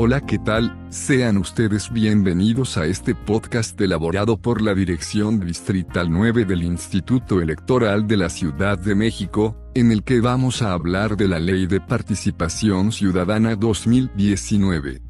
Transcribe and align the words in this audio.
Hola, 0.00 0.20
¿qué 0.20 0.38
tal? 0.38 0.78
Sean 0.90 1.38
ustedes 1.38 1.92
bienvenidos 1.92 2.76
a 2.76 2.86
este 2.86 3.16
podcast 3.16 3.80
elaborado 3.80 4.40
por 4.40 4.62
la 4.62 4.72
Dirección 4.72 5.40
Distrital 5.40 6.08
9 6.08 6.44
del 6.44 6.62
Instituto 6.62 7.40
Electoral 7.40 8.06
de 8.06 8.16
la 8.16 8.28
Ciudad 8.28 8.78
de 8.78 8.94
México, 8.94 9.56
en 9.74 9.90
el 9.90 10.04
que 10.04 10.20
vamos 10.20 10.62
a 10.62 10.70
hablar 10.70 11.16
de 11.16 11.26
la 11.26 11.40
Ley 11.40 11.66
de 11.66 11.80
Participación 11.80 12.92
Ciudadana 12.92 13.56
2019. 13.56 15.07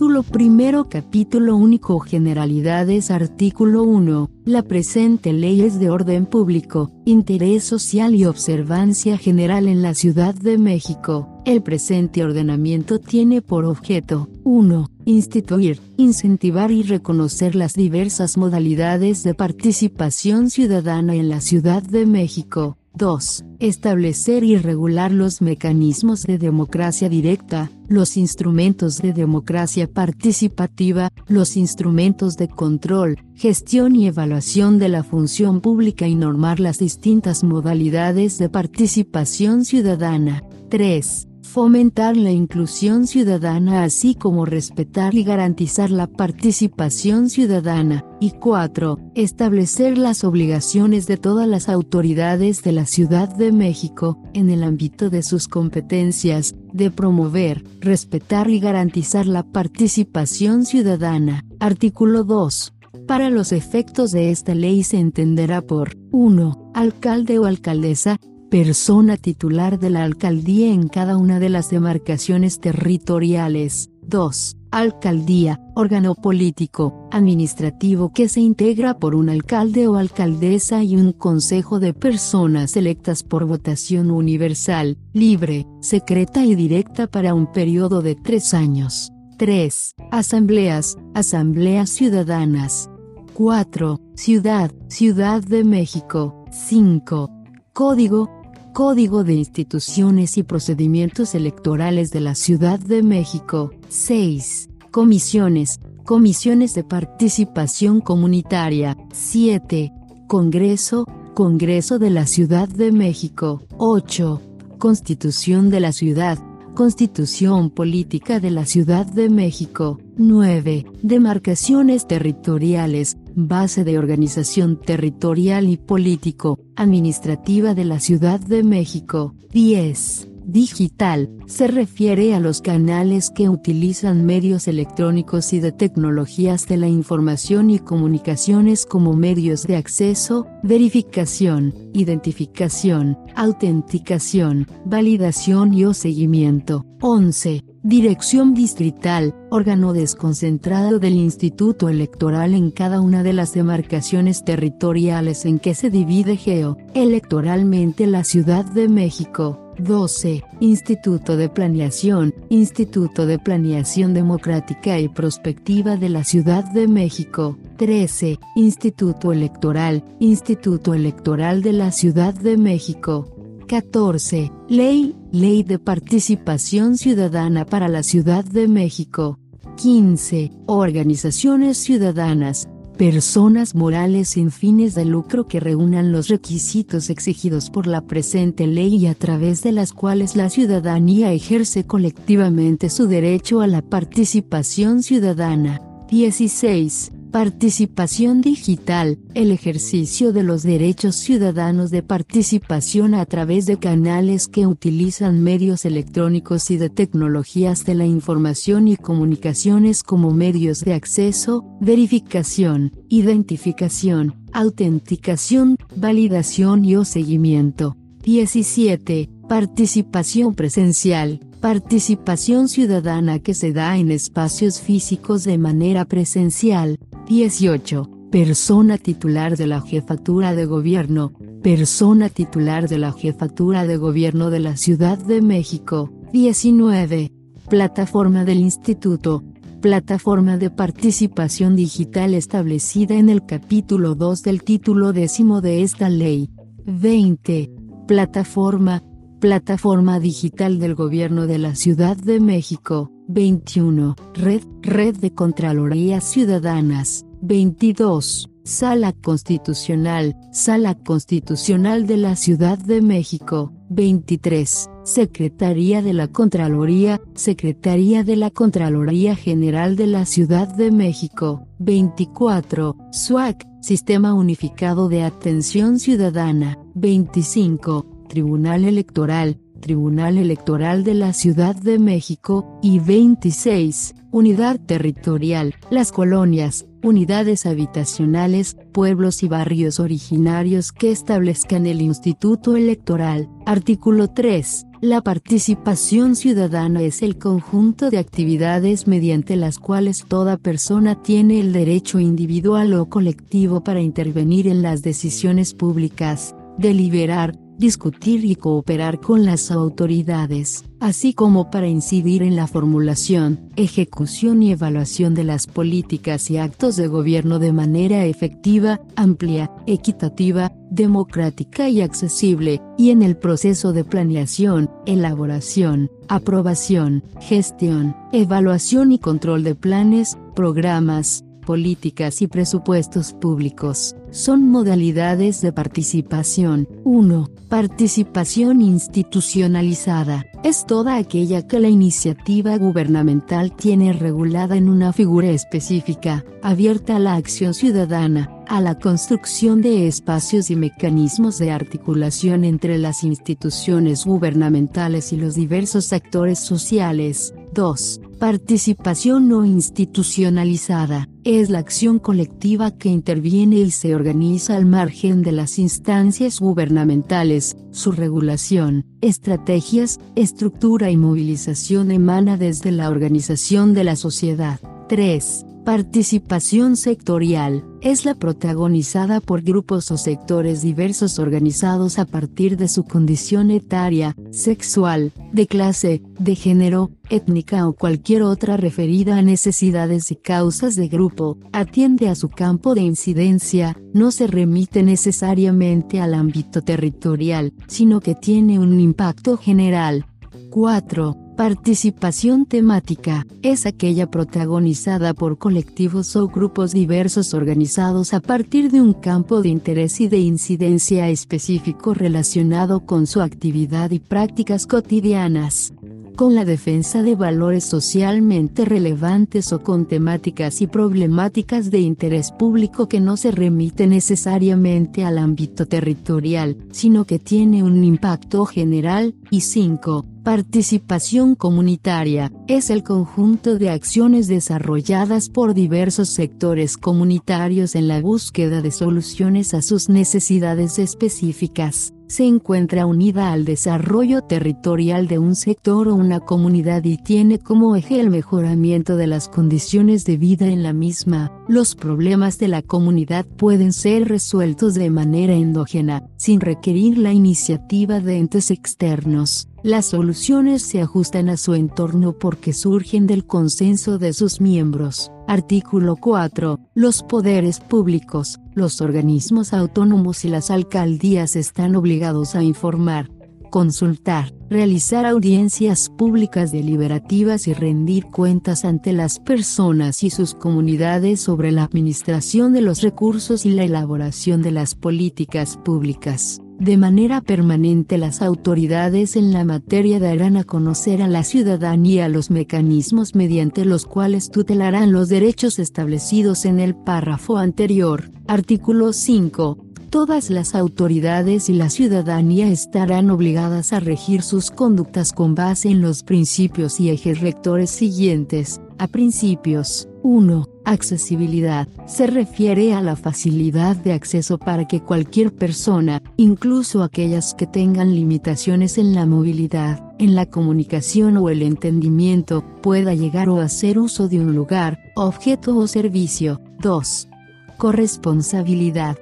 Título 0.00 0.22
primero 0.22 0.88
Capítulo 0.88 1.56
único 1.56 2.00
Generalidades 2.00 3.10
Artículo 3.10 3.82
1. 3.82 4.30
La 4.46 4.62
presente 4.62 5.34
ley 5.34 5.60
es 5.60 5.78
de 5.78 5.90
orden 5.90 6.24
público, 6.24 6.90
interés 7.04 7.64
social 7.64 8.14
y 8.14 8.24
observancia 8.24 9.18
general 9.18 9.68
en 9.68 9.82
la 9.82 9.92
Ciudad 9.92 10.34
de 10.34 10.56
México. 10.56 11.42
El 11.44 11.62
presente 11.62 12.24
ordenamiento 12.24 12.98
tiene 12.98 13.42
por 13.42 13.66
objeto 13.66 14.30
1. 14.44 14.90
Instituir, 15.04 15.82
incentivar 15.98 16.70
y 16.70 16.82
reconocer 16.82 17.54
las 17.54 17.74
diversas 17.74 18.38
modalidades 18.38 19.22
de 19.22 19.34
participación 19.34 20.48
ciudadana 20.48 21.14
en 21.14 21.28
la 21.28 21.42
Ciudad 21.42 21.82
de 21.82 22.06
México. 22.06 22.78
2. 22.94 23.44
Establecer 23.60 24.44
y 24.44 24.56
regular 24.56 25.12
los 25.12 25.40
mecanismos 25.40 26.24
de 26.24 26.38
democracia 26.38 27.08
directa, 27.08 27.70
los 27.88 28.16
instrumentos 28.16 28.98
de 28.98 29.12
democracia 29.12 29.86
participativa, 29.86 31.10
los 31.28 31.56
instrumentos 31.56 32.36
de 32.36 32.48
control, 32.48 33.24
gestión 33.34 33.96
y 33.96 34.06
evaluación 34.06 34.78
de 34.78 34.88
la 34.88 35.04
función 35.04 35.60
pública 35.60 36.06
y 36.06 36.14
normar 36.14 36.60
las 36.60 36.78
distintas 36.78 37.44
modalidades 37.44 38.38
de 38.38 38.48
participación 38.48 39.64
ciudadana. 39.64 40.42
3 40.68 41.29
fomentar 41.50 42.16
la 42.16 42.30
inclusión 42.30 43.08
ciudadana 43.08 43.82
así 43.82 44.14
como 44.14 44.46
respetar 44.46 45.16
y 45.16 45.24
garantizar 45.24 45.90
la 45.90 46.06
participación 46.06 47.28
ciudadana. 47.28 48.04
Y 48.20 48.30
4. 48.30 48.98
Establecer 49.16 49.98
las 49.98 50.22
obligaciones 50.22 51.08
de 51.08 51.16
todas 51.16 51.48
las 51.48 51.68
autoridades 51.68 52.62
de 52.62 52.70
la 52.70 52.86
Ciudad 52.86 53.28
de 53.28 53.50
México, 53.50 54.22
en 54.32 54.48
el 54.48 54.62
ámbito 54.62 55.10
de 55.10 55.24
sus 55.24 55.48
competencias, 55.48 56.54
de 56.72 56.92
promover, 56.92 57.64
respetar 57.80 58.48
y 58.48 58.60
garantizar 58.60 59.26
la 59.26 59.42
participación 59.42 60.64
ciudadana. 60.64 61.44
Artículo 61.58 62.22
2. 62.22 62.74
Para 63.08 63.28
los 63.28 63.50
efectos 63.50 64.12
de 64.12 64.30
esta 64.30 64.54
ley 64.54 64.84
se 64.84 64.98
entenderá 64.98 65.62
por 65.62 65.96
1. 66.12 66.70
Alcalde 66.74 67.40
o 67.40 67.46
alcaldesa, 67.46 68.18
persona 68.50 69.16
titular 69.16 69.78
de 69.78 69.90
la 69.90 70.02
alcaldía 70.02 70.72
en 70.72 70.88
cada 70.88 71.16
una 71.16 71.38
de 71.38 71.48
las 71.48 71.70
demarcaciones 71.70 72.58
territoriales. 72.58 73.90
2. 74.02 74.56
Alcaldía, 74.72 75.60
órgano 75.76 76.16
político, 76.16 77.08
administrativo 77.12 78.12
que 78.12 78.28
se 78.28 78.40
integra 78.40 78.98
por 78.98 79.14
un 79.14 79.28
alcalde 79.28 79.86
o 79.86 79.96
alcaldesa 79.96 80.82
y 80.82 80.96
un 80.96 81.12
consejo 81.12 81.78
de 81.78 81.94
personas 81.94 82.76
electas 82.76 83.22
por 83.22 83.46
votación 83.46 84.10
universal, 84.10 84.98
libre, 85.12 85.66
secreta 85.80 86.44
y 86.44 86.56
directa 86.56 87.06
para 87.06 87.34
un 87.34 87.50
periodo 87.52 88.02
de 88.02 88.16
tres 88.16 88.52
años. 88.52 89.12
3. 89.38 89.94
Asambleas, 90.10 90.98
asambleas 91.14 91.88
ciudadanas. 91.88 92.90
4. 93.34 94.00
Ciudad, 94.16 94.72
Ciudad 94.88 95.42
de 95.42 95.64
México. 95.64 96.44
5. 96.50 97.30
Código, 97.72 98.39
Código 98.72 99.24
de 99.24 99.34
Instituciones 99.34 100.38
y 100.38 100.44
Procedimientos 100.44 101.34
Electorales 101.34 102.12
de 102.12 102.20
la 102.20 102.36
Ciudad 102.36 102.78
de 102.78 103.02
México. 103.02 103.72
6. 103.88 104.70
Comisiones. 104.92 105.80
Comisiones 106.04 106.74
de 106.74 106.84
Participación 106.84 108.00
Comunitaria. 108.00 108.96
7. 109.12 109.92
Congreso. 110.28 111.04
Congreso 111.34 111.98
de 111.98 112.10
la 112.10 112.26
Ciudad 112.26 112.68
de 112.68 112.92
México. 112.92 113.64
8. 113.76 114.40
Constitución 114.78 115.68
de 115.70 115.80
la 115.80 115.92
Ciudad. 115.92 116.38
Constitución 116.74 117.70
Política 117.70 118.38
de 118.38 118.52
la 118.52 118.64
Ciudad 118.64 119.04
de 119.04 119.28
México. 119.28 119.98
9. 120.16 120.86
Demarcaciones 121.02 122.06
territoriales, 122.06 123.16
base 123.34 123.84
de 123.84 123.98
organización 123.98 124.80
territorial 124.80 125.68
y 125.68 125.76
político, 125.76 126.58
administrativa 126.76 127.74
de 127.74 127.84
la 127.84 128.00
Ciudad 128.00 128.40
de 128.40 128.62
México. 128.62 129.34
10. 129.52 130.28
Digital, 130.44 131.30
se 131.46 131.68
refiere 131.68 132.34
a 132.34 132.40
los 132.40 132.60
canales 132.60 133.30
que 133.30 133.48
utilizan 133.48 134.26
medios 134.26 134.66
electrónicos 134.66 135.52
y 135.52 135.60
de 135.60 135.70
tecnologías 135.70 136.66
de 136.66 136.76
la 136.76 136.88
información 136.88 137.70
y 137.70 137.78
comunicaciones 137.78 138.84
como 138.84 139.14
medios 139.14 139.62
de 139.62 139.76
acceso, 139.76 140.48
verificación, 140.64 141.72
identificación, 141.92 143.16
autenticación, 143.36 144.66
validación 144.84 145.72
y 145.72 145.84
o 145.84 145.94
seguimiento. 145.94 146.84
11. 147.00 147.69
Dirección 147.82 148.52
Distrital, 148.52 149.34
órgano 149.48 149.94
desconcentrado 149.94 150.98
del 150.98 151.14
Instituto 151.14 151.88
Electoral 151.88 152.52
en 152.52 152.70
cada 152.70 153.00
una 153.00 153.22
de 153.22 153.32
las 153.32 153.54
demarcaciones 153.54 154.44
territoriales 154.44 155.46
en 155.46 155.58
que 155.58 155.74
se 155.74 155.88
divide 155.88 156.36
geo, 156.36 156.76
electoralmente 156.92 158.06
la 158.06 158.22
Ciudad 158.22 158.66
de 158.66 158.90
México. 158.90 159.72
12. 159.78 160.44
Instituto 160.60 161.38
de 161.38 161.48
Planeación, 161.48 162.34
Instituto 162.50 163.24
de 163.24 163.38
Planeación 163.38 164.12
Democrática 164.12 164.98
y 164.98 165.08
Prospectiva 165.08 165.96
de 165.96 166.10
la 166.10 166.22
Ciudad 166.22 166.70
de 166.70 166.86
México. 166.86 167.56
13. 167.78 168.38
Instituto 168.56 169.32
Electoral, 169.32 170.04
Instituto 170.18 170.92
Electoral 170.92 171.62
de 171.62 171.72
la 171.72 171.92
Ciudad 171.92 172.34
de 172.34 172.58
México. 172.58 173.39
14. 173.70 174.50
Ley, 174.68 175.14
Ley 175.30 175.62
de 175.62 175.78
Participación 175.78 176.96
Ciudadana 176.96 177.64
para 177.64 177.86
la 177.86 178.02
Ciudad 178.02 178.44
de 178.44 178.66
México. 178.66 179.38
15. 179.76 180.50
Organizaciones 180.66 181.78
ciudadanas, 181.78 182.68
personas 182.98 183.76
morales 183.76 184.30
sin 184.30 184.50
fines 184.50 184.96
de 184.96 185.04
lucro 185.04 185.46
que 185.46 185.60
reúnan 185.60 186.10
los 186.10 186.26
requisitos 186.26 187.10
exigidos 187.10 187.70
por 187.70 187.86
la 187.86 188.00
presente 188.00 188.66
ley 188.66 188.96
y 188.96 189.06
a 189.06 189.14
través 189.14 189.62
de 189.62 189.70
las 189.70 189.92
cuales 189.92 190.34
la 190.34 190.50
ciudadanía 190.50 191.32
ejerce 191.32 191.84
colectivamente 191.84 192.90
su 192.90 193.06
derecho 193.06 193.60
a 193.60 193.68
la 193.68 193.82
participación 193.82 195.04
ciudadana. 195.04 195.80
16. 196.08 197.12
Participación 197.30 198.40
digital, 198.40 199.20
el 199.34 199.52
ejercicio 199.52 200.32
de 200.32 200.42
los 200.42 200.64
derechos 200.64 201.14
ciudadanos 201.14 201.92
de 201.92 202.02
participación 202.02 203.14
a 203.14 203.24
través 203.24 203.66
de 203.66 203.78
canales 203.78 204.48
que 204.48 204.66
utilizan 204.66 205.40
medios 205.40 205.84
electrónicos 205.84 206.72
y 206.72 206.76
de 206.76 206.90
tecnologías 206.90 207.84
de 207.84 207.94
la 207.94 208.04
información 208.04 208.88
y 208.88 208.96
comunicaciones 208.96 210.02
como 210.02 210.32
medios 210.32 210.80
de 210.80 210.94
acceso, 210.94 211.64
verificación, 211.80 212.90
identificación, 213.08 214.34
autenticación, 214.52 215.76
validación 215.94 216.84
y 216.84 216.96
o 216.96 217.04
seguimiento. 217.04 217.96
17. 218.24 219.30
Participación 219.48 220.54
presencial, 220.54 221.40
participación 221.60 222.68
ciudadana 222.68 223.38
que 223.38 223.54
se 223.54 223.72
da 223.72 223.96
en 223.98 224.10
espacios 224.10 224.80
físicos 224.80 225.44
de 225.44 225.58
manera 225.58 226.04
presencial, 226.06 226.98
18. 227.30 228.10
Persona 228.32 228.98
titular 228.98 229.56
de 229.56 229.68
la 229.68 229.80
Jefatura 229.80 230.52
de 230.52 230.66
Gobierno. 230.66 231.32
Persona 231.62 232.28
titular 232.28 232.88
de 232.88 232.98
la 232.98 233.12
Jefatura 233.12 233.86
de 233.86 233.98
Gobierno 233.98 234.50
de 234.50 234.58
la 234.58 234.76
Ciudad 234.76 235.16
de 235.16 235.40
México. 235.40 236.10
19. 236.32 237.30
Plataforma 237.68 238.44
del 238.44 238.58
Instituto. 238.58 239.44
Plataforma 239.80 240.56
de 240.56 240.70
participación 240.70 241.76
digital 241.76 242.34
establecida 242.34 243.14
en 243.14 243.28
el 243.28 243.46
capítulo 243.46 244.16
2 244.16 244.42
del 244.42 244.64
título 244.64 245.12
décimo 245.12 245.60
de 245.60 245.82
esta 245.82 246.08
ley. 246.08 246.50
20. 246.84 247.70
Plataforma. 248.08 249.04
Plataforma 249.38 250.18
digital 250.18 250.80
del 250.80 250.96
Gobierno 250.96 251.46
de 251.46 251.58
la 251.58 251.76
Ciudad 251.76 252.16
de 252.16 252.40
México. 252.40 253.12
21. 253.32 254.16
Red, 254.34 254.62
Red 254.82 255.16
de 255.18 255.32
Contralorías 255.32 256.24
Ciudadanas. 256.24 257.24
22. 257.42 258.50
Sala 258.64 259.12
Constitucional, 259.12 260.36
Sala 260.52 260.94
Constitucional 260.94 262.06
de 262.06 262.16
la 262.16 262.34
Ciudad 262.36 262.76
de 262.76 263.00
México. 263.00 263.72
23. 263.88 264.90
Secretaría 265.04 266.02
de 266.02 266.12
la 266.12 266.28
Contraloría, 266.28 267.20
Secretaría 267.34 268.24
de 268.24 268.36
la 268.36 268.50
Contraloría 268.50 269.36
General 269.36 269.96
de 269.96 270.08
la 270.08 270.24
Ciudad 270.26 270.68
de 270.68 270.90
México. 270.90 271.66
24. 271.78 272.96
SUAC, 273.12 273.64
Sistema 273.80 274.34
Unificado 274.34 275.08
de 275.08 275.22
Atención 275.22 276.00
Ciudadana. 276.00 276.78
25. 276.94 278.26
Tribunal 278.28 278.84
Electoral, 278.84 279.58
Tribunal 279.80 280.38
Electoral 280.38 281.02
de 281.04 281.14
la 281.14 281.32
Ciudad 281.32 281.74
de 281.74 281.98
México, 281.98 282.78
y 282.82 282.98
26, 282.98 284.14
Unidad 284.30 284.78
Territorial, 284.78 285.74
las 285.90 286.12
colonias, 286.12 286.86
unidades 287.02 287.66
habitacionales, 287.66 288.76
pueblos 288.92 289.42
y 289.42 289.48
barrios 289.48 289.98
originarios 289.98 290.92
que 290.92 291.10
establezcan 291.10 291.86
el 291.86 292.00
Instituto 292.00 292.76
Electoral. 292.76 293.48
Artículo 293.66 294.28
3. 294.28 294.86
La 295.00 295.22
participación 295.22 296.36
ciudadana 296.36 297.00
es 297.00 297.22
el 297.22 297.38
conjunto 297.38 298.10
de 298.10 298.18
actividades 298.18 299.06
mediante 299.06 299.56
las 299.56 299.78
cuales 299.78 300.26
toda 300.28 300.58
persona 300.58 301.22
tiene 301.22 301.58
el 301.58 301.72
derecho 301.72 302.20
individual 302.20 302.92
o 302.92 303.08
colectivo 303.08 303.82
para 303.82 304.02
intervenir 304.02 304.68
en 304.68 304.82
las 304.82 305.02
decisiones 305.02 305.72
públicas, 305.72 306.54
deliberar, 306.76 307.58
discutir 307.80 308.44
y 308.44 308.56
cooperar 308.56 309.20
con 309.20 309.46
las 309.46 309.70
autoridades, 309.70 310.84
así 311.00 311.32
como 311.32 311.70
para 311.70 311.88
incidir 311.88 312.42
en 312.42 312.54
la 312.54 312.66
formulación, 312.66 313.70
ejecución 313.74 314.62
y 314.62 314.72
evaluación 314.72 315.34
de 315.34 315.44
las 315.44 315.66
políticas 315.66 316.50
y 316.50 316.58
actos 316.58 316.96
de 316.96 317.08
gobierno 317.08 317.58
de 317.58 317.72
manera 317.72 318.26
efectiva, 318.26 319.00
amplia, 319.16 319.70
equitativa, 319.86 320.72
democrática 320.90 321.88
y 321.88 322.02
accesible, 322.02 322.82
y 322.98 323.10
en 323.10 323.22
el 323.22 323.38
proceso 323.38 323.94
de 323.94 324.04
planeación, 324.04 324.90
elaboración, 325.06 326.10
aprobación, 326.28 327.24
gestión, 327.40 328.14
evaluación 328.30 329.10
y 329.10 329.18
control 329.18 329.64
de 329.64 329.74
planes, 329.74 330.36
programas, 330.54 331.44
políticas 331.64 332.42
y 332.42 332.46
presupuestos 332.46 333.32
públicos. 333.32 334.16
Son 334.32 334.68
modalidades 334.68 335.60
de 335.60 335.72
participación. 335.72 336.86
1. 337.02 337.50
Participación 337.68 338.80
institucionalizada. 338.80 340.46
Es 340.62 340.86
toda 340.86 341.16
aquella 341.16 341.66
que 341.66 341.80
la 341.80 341.88
iniciativa 341.88 342.76
gubernamental 342.78 343.74
tiene 343.74 344.12
regulada 344.12 344.76
en 344.76 344.88
una 344.88 345.12
figura 345.12 345.50
específica, 345.50 346.44
abierta 346.62 347.16
a 347.16 347.18
la 347.18 347.34
acción 347.34 347.74
ciudadana, 347.74 348.50
a 348.68 348.80
la 348.80 348.96
construcción 348.96 349.82
de 349.82 350.06
espacios 350.06 350.70
y 350.70 350.76
mecanismos 350.76 351.58
de 351.58 351.72
articulación 351.72 352.62
entre 352.64 352.98
las 352.98 353.24
instituciones 353.24 354.24
gubernamentales 354.24 355.32
y 355.32 355.38
los 355.38 355.56
diversos 355.56 356.12
actores 356.12 356.60
sociales. 356.60 357.52
2. 357.72 358.20
Participación 358.38 359.48
no 359.48 359.64
institucionalizada. 359.64 361.28
Es 361.44 361.68
la 361.68 361.78
acción 361.78 362.18
colectiva 362.18 362.90
que 362.90 363.08
interviene 363.08 363.76
y 363.76 363.90
se 363.90 364.14
organiza 364.20 364.76
al 364.76 364.84
margen 364.84 365.40
de 365.40 365.50
las 365.50 365.78
instancias 365.78 366.60
gubernamentales. 366.60 367.74
Su 367.90 368.12
regulación, 368.12 369.06
estrategias, 369.22 370.20
estructura 370.36 371.10
y 371.10 371.16
movilización 371.16 372.10
emana 372.10 372.58
desde 372.58 372.92
la 372.92 373.08
organización 373.08 373.94
de 373.94 374.04
la 374.04 374.16
sociedad. 374.16 374.78
3. 375.10 375.66
Participación 375.84 376.96
sectorial, 376.96 377.84
es 378.00 378.24
la 378.24 378.36
protagonizada 378.36 379.40
por 379.40 379.60
grupos 379.60 380.12
o 380.12 380.16
sectores 380.16 380.82
diversos 380.82 381.40
organizados 381.40 382.20
a 382.20 382.26
partir 382.26 382.76
de 382.76 382.86
su 382.86 383.02
condición 383.02 383.72
etaria, 383.72 384.36
sexual, 384.52 385.32
de 385.52 385.66
clase, 385.66 386.22
de 386.38 386.54
género, 386.54 387.10
étnica 387.28 387.88
o 387.88 387.92
cualquier 387.92 388.42
otra 388.42 388.76
referida 388.76 389.36
a 389.36 389.42
necesidades 389.42 390.30
y 390.30 390.36
causas 390.36 390.94
de 390.94 391.08
grupo, 391.08 391.58
atiende 391.72 392.28
a 392.28 392.36
su 392.36 392.48
campo 392.48 392.94
de 392.94 393.00
incidencia, 393.00 393.96
no 394.14 394.30
se 394.30 394.46
remite 394.46 395.02
necesariamente 395.02 396.20
al 396.20 396.34
ámbito 396.34 396.82
territorial, 396.82 397.72
sino 397.88 398.20
que 398.20 398.36
tiene 398.36 398.78
un 398.78 399.00
impacto 399.00 399.56
general. 399.56 400.24
4. 400.70 401.49
Participación 401.60 402.64
temática, 402.64 403.46
es 403.60 403.84
aquella 403.84 404.30
protagonizada 404.30 405.34
por 405.34 405.58
colectivos 405.58 406.34
o 406.34 406.48
grupos 406.48 406.92
diversos 406.92 407.52
organizados 407.52 408.32
a 408.32 408.40
partir 408.40 408.90
de 408.90 409.02
un 409.02 409.12
campo 409.12 409.60
de 409.60 409.68
interés 409.68 410.22
y 410.22 410.28
de 410.28 410.38
incidencia 410.38 411.28
específico 411.28 412.14
relacionado 412.14 413.00
con 413.00 413.26
su 413.26 413.42
actividad 413.42 414.10
y 414.10 414.20
prácticas 414.20 414.86
cotidianas 414.86 415.92
con 416.40 416.54
la 416.54 416.64
defensa 416.64 417.22
de 417.22 417.34
valores 417.34 417.84
socialmente 417.84 418.86
relevantes 418.86 419.74
o 419.74 419.82
con 419.82 420.06
temáticas 420.06 420.80
y 420.80 420.86
problemáticas 420.86 421.90
de 421.90 422.00
interés 422.00 422.50
público 422.50 423.06
que 423.08 423.20
no 423.20 423.36
se 423.36 423.50
remite 423.50 424.06
necesariamente 424.06 425.22
al 425.22 425.36
ámbito 425.36 425.84
territorial, 425.84 426.78
sino 426.92 427.26
que 427.26 427.38
tiene 427.38 427.82
un 427.82 428.02
impacto 428.02 428.64
general, 428.64 429.34
y 429.50 429.60
5. 429.60 430.24
Participación 430.50 431.54
comunitaria, 431.54 432.50
es 432.66 432.90
el 432.90 433.04
conjunto 433.04 433.78
de 433.78 433.88
acciones 433.88 434.48
desarrolladas 434.48 435.48
por 435.48 435.74
diversos 435.74 436.30
sectores 436.30 436.96
comunitarios 436.96 437.94
en 437.94 438.08
la 438.08 438.20
búsqueda 438.20 438.82
de 438.82 438.90
soluciones 438.90 439.74
a 439.74 439.80
sus 439.80 440.08
necesidades 440.08 440.98
específicas 440.98 442.14
se 442.30 442.44
encuentra 442.44 443.06
unida 443.06 443.52
al 443.52 443.64
desarrollo 443.64 444.42
territorial 444.42 445.26
de 445.26 445.40
un 445.40 445.56
sector 445.56 446.06
o 446.06 446.14
una 446.14 446.38
comunidad 446.38 447.02
y 447.02 447.16
tiene 447.16 447.58
como 447.58 447.96
eje 447.96 448.20
el 448.20 448.30
mejoramiento 448.30 449.16
de 449.16 449.26
las 449.26 449.48
condiciones 449.48 450.24
de 450.24 450.36
vida 450.36 450.68
en 450.68 450.84
la 450.84 450.92
misma. 450.92 451.50
Los 451.66 451.96
problemas 451.96 452.58
de 452.58 452.68
la 452.68 452.82
comunidad 452.82 453.44
pueden 453.44 453.92
ser 453.92 454.28
resueltos 454.28 454.94
de 454.94 455.10
manera 455.10 455.54
endógena, 455.54 456.22
sin 456.36 456.60
requerir 456.60 457.18
la 457.18 457.32
iniciativa 457.32 458.20
de 458.20 458.38
entes 458.38 458.70
externos. 458.70 459.68
Las 459.82 460.06
soluciones 460.06 460.82
se 460.82 461.00
ajustan 461.00 461.48
a 461.48 461.56
su 461.56 461.72
entorno 461.72 462.34
porque 462.34 462.74
surgen 462.74 463.26
del 463.26 463.46
consenso 463.46 464.18
de 464.18 464.34
sus 464.34 464.60
miembros. 464.60 465.32
Artículo 465.48 466.16
4. 466.16 466.78
Los 466.92 467.22
poderes 467.22 467.80
públicos, 467.80 468.58
los 468.74 469.00
organismos 469.00 469.72
autónomos 469.72 470.44
y 470.44 470.48
las 470.48 470.70
alcaldías 470.70 471.56
están 471.56 471.96
obligados 471.96 472.56
a 472.56 472.62
informar, 472.62 473.30
consultar, 473.70 474.52
realizar 474.68 475.24
audiencias 475.24 476.10
públicas 476.10 476.72
deliberativas 476.72 477.66
y 477.66 477.72
rendir 477.72 478.26
cuentas 478.26 478.84
ante 478.84 479.14
las 479.14 479.38
personas 479.38 480.22
y 480.24 480.28
sus 480.28 480.52
comunidades 480.52 481.40
sobre 481.40 481.72
la 481.72 481.84
administración 481.84 482.74
de 482.74 482.82
los 482.82 483.00
recursos 483.00 483.64
y 483.64 483.70
la 483.70 483.84
elaboración 483.84 484.60
de 484.60 484.72
las 484.72 484.94
políticas 484.94 485.78
públicas. 485.78 486.60
De 486.80 486.96
manera 486.96 487.42
permanente 487.42 488.16
las 488.16 488.40
autoridades 488.40 489.36
en 489.36 489.52
la 489.52 489.66
materia 489.66 490.18
darán 490.18 490.56
a 490.56 490.64
conocer 490.64 491.20
a 491.20 491.28
la 491.28 491.44
ciudadanía 491.44 492.26
los 492.30 492.50
mecanismos 492.50 493.34
mediante 493.34 493.84
los 493.84 494.06
cuales 494.06 494.50
tutelarán 494.50 495.12
los 495.12 495.28
derechos 495.28 495.78
establecidos 495.78 496.64
en 496.64 496.80
el 496.80 496.94
párrafo 496.94 497.58
anterior. 497.58 498.30
Artículo 498.46 499.12
5. 499.12 499.76
Todas 500.08 500.48
las 500.48 500.74
autoridades 500.74 501.68
y 501.68 501.74
la 501.74 501.90
ciudadanía 501.90 502.68
estarán 502.68 503.30
obligadas 503.30 503.92
a 503.92 504.00
regir 504.00 504.40
sus 504.40 504.70
conductas 504.70 505.34
con 505.34 505.54
base 505.54 505.90
en 505.90 506.00
los 506.00 506.22
principios 506.22 506.98
y 506.98 507.10
ejes 507.10 507.40
rectores 507.40 507.90
siguientes. 507.90 508.80
A 508.96 509.06
principios. 509.06 510.09
1 510.22 510.68
Accesibilidad. 510.84 511.86
Se 512.06 512.26
refiere 512.26 512.94
a 512.94 513.00
la 513.00 513.14
facilidad 513.14 513.96
de 513.96 514.12
acceso 514.12 514.58
para 514.58 514.88
que 514.88 515.00
cualquier 515.00 515.52
persona, 515.52 516.22
incluso 516.36 517.02
aquellas 517.02 517.54
que 517.54 517.66
tengan 517.66 518.14
limitaciones 518.14 518.98
en 518.98 519.14
la 519.14 519.26
movilidad, 519.26 520.12
en 520.18 520.34
la 520.34 520.46
comunicación 520.46 521.36
o 521.36 521.48
el 521.48 521.62
entendimiento, 521.62 522.64
pueda 522.82 523.14
llegar 523.14 523.48
o 523.48 523.60
hacer 523.60 523.98
uso 523.98 524.28
de 524.28 524.40
un 524.40 524.54
lugar, 524.54 524.98
objeto 525.14 525.76
o 525.76 525.86
servicio. 525.86 526.60
2. 526.80 527.28
Corresponsabilidad 527.76 529.16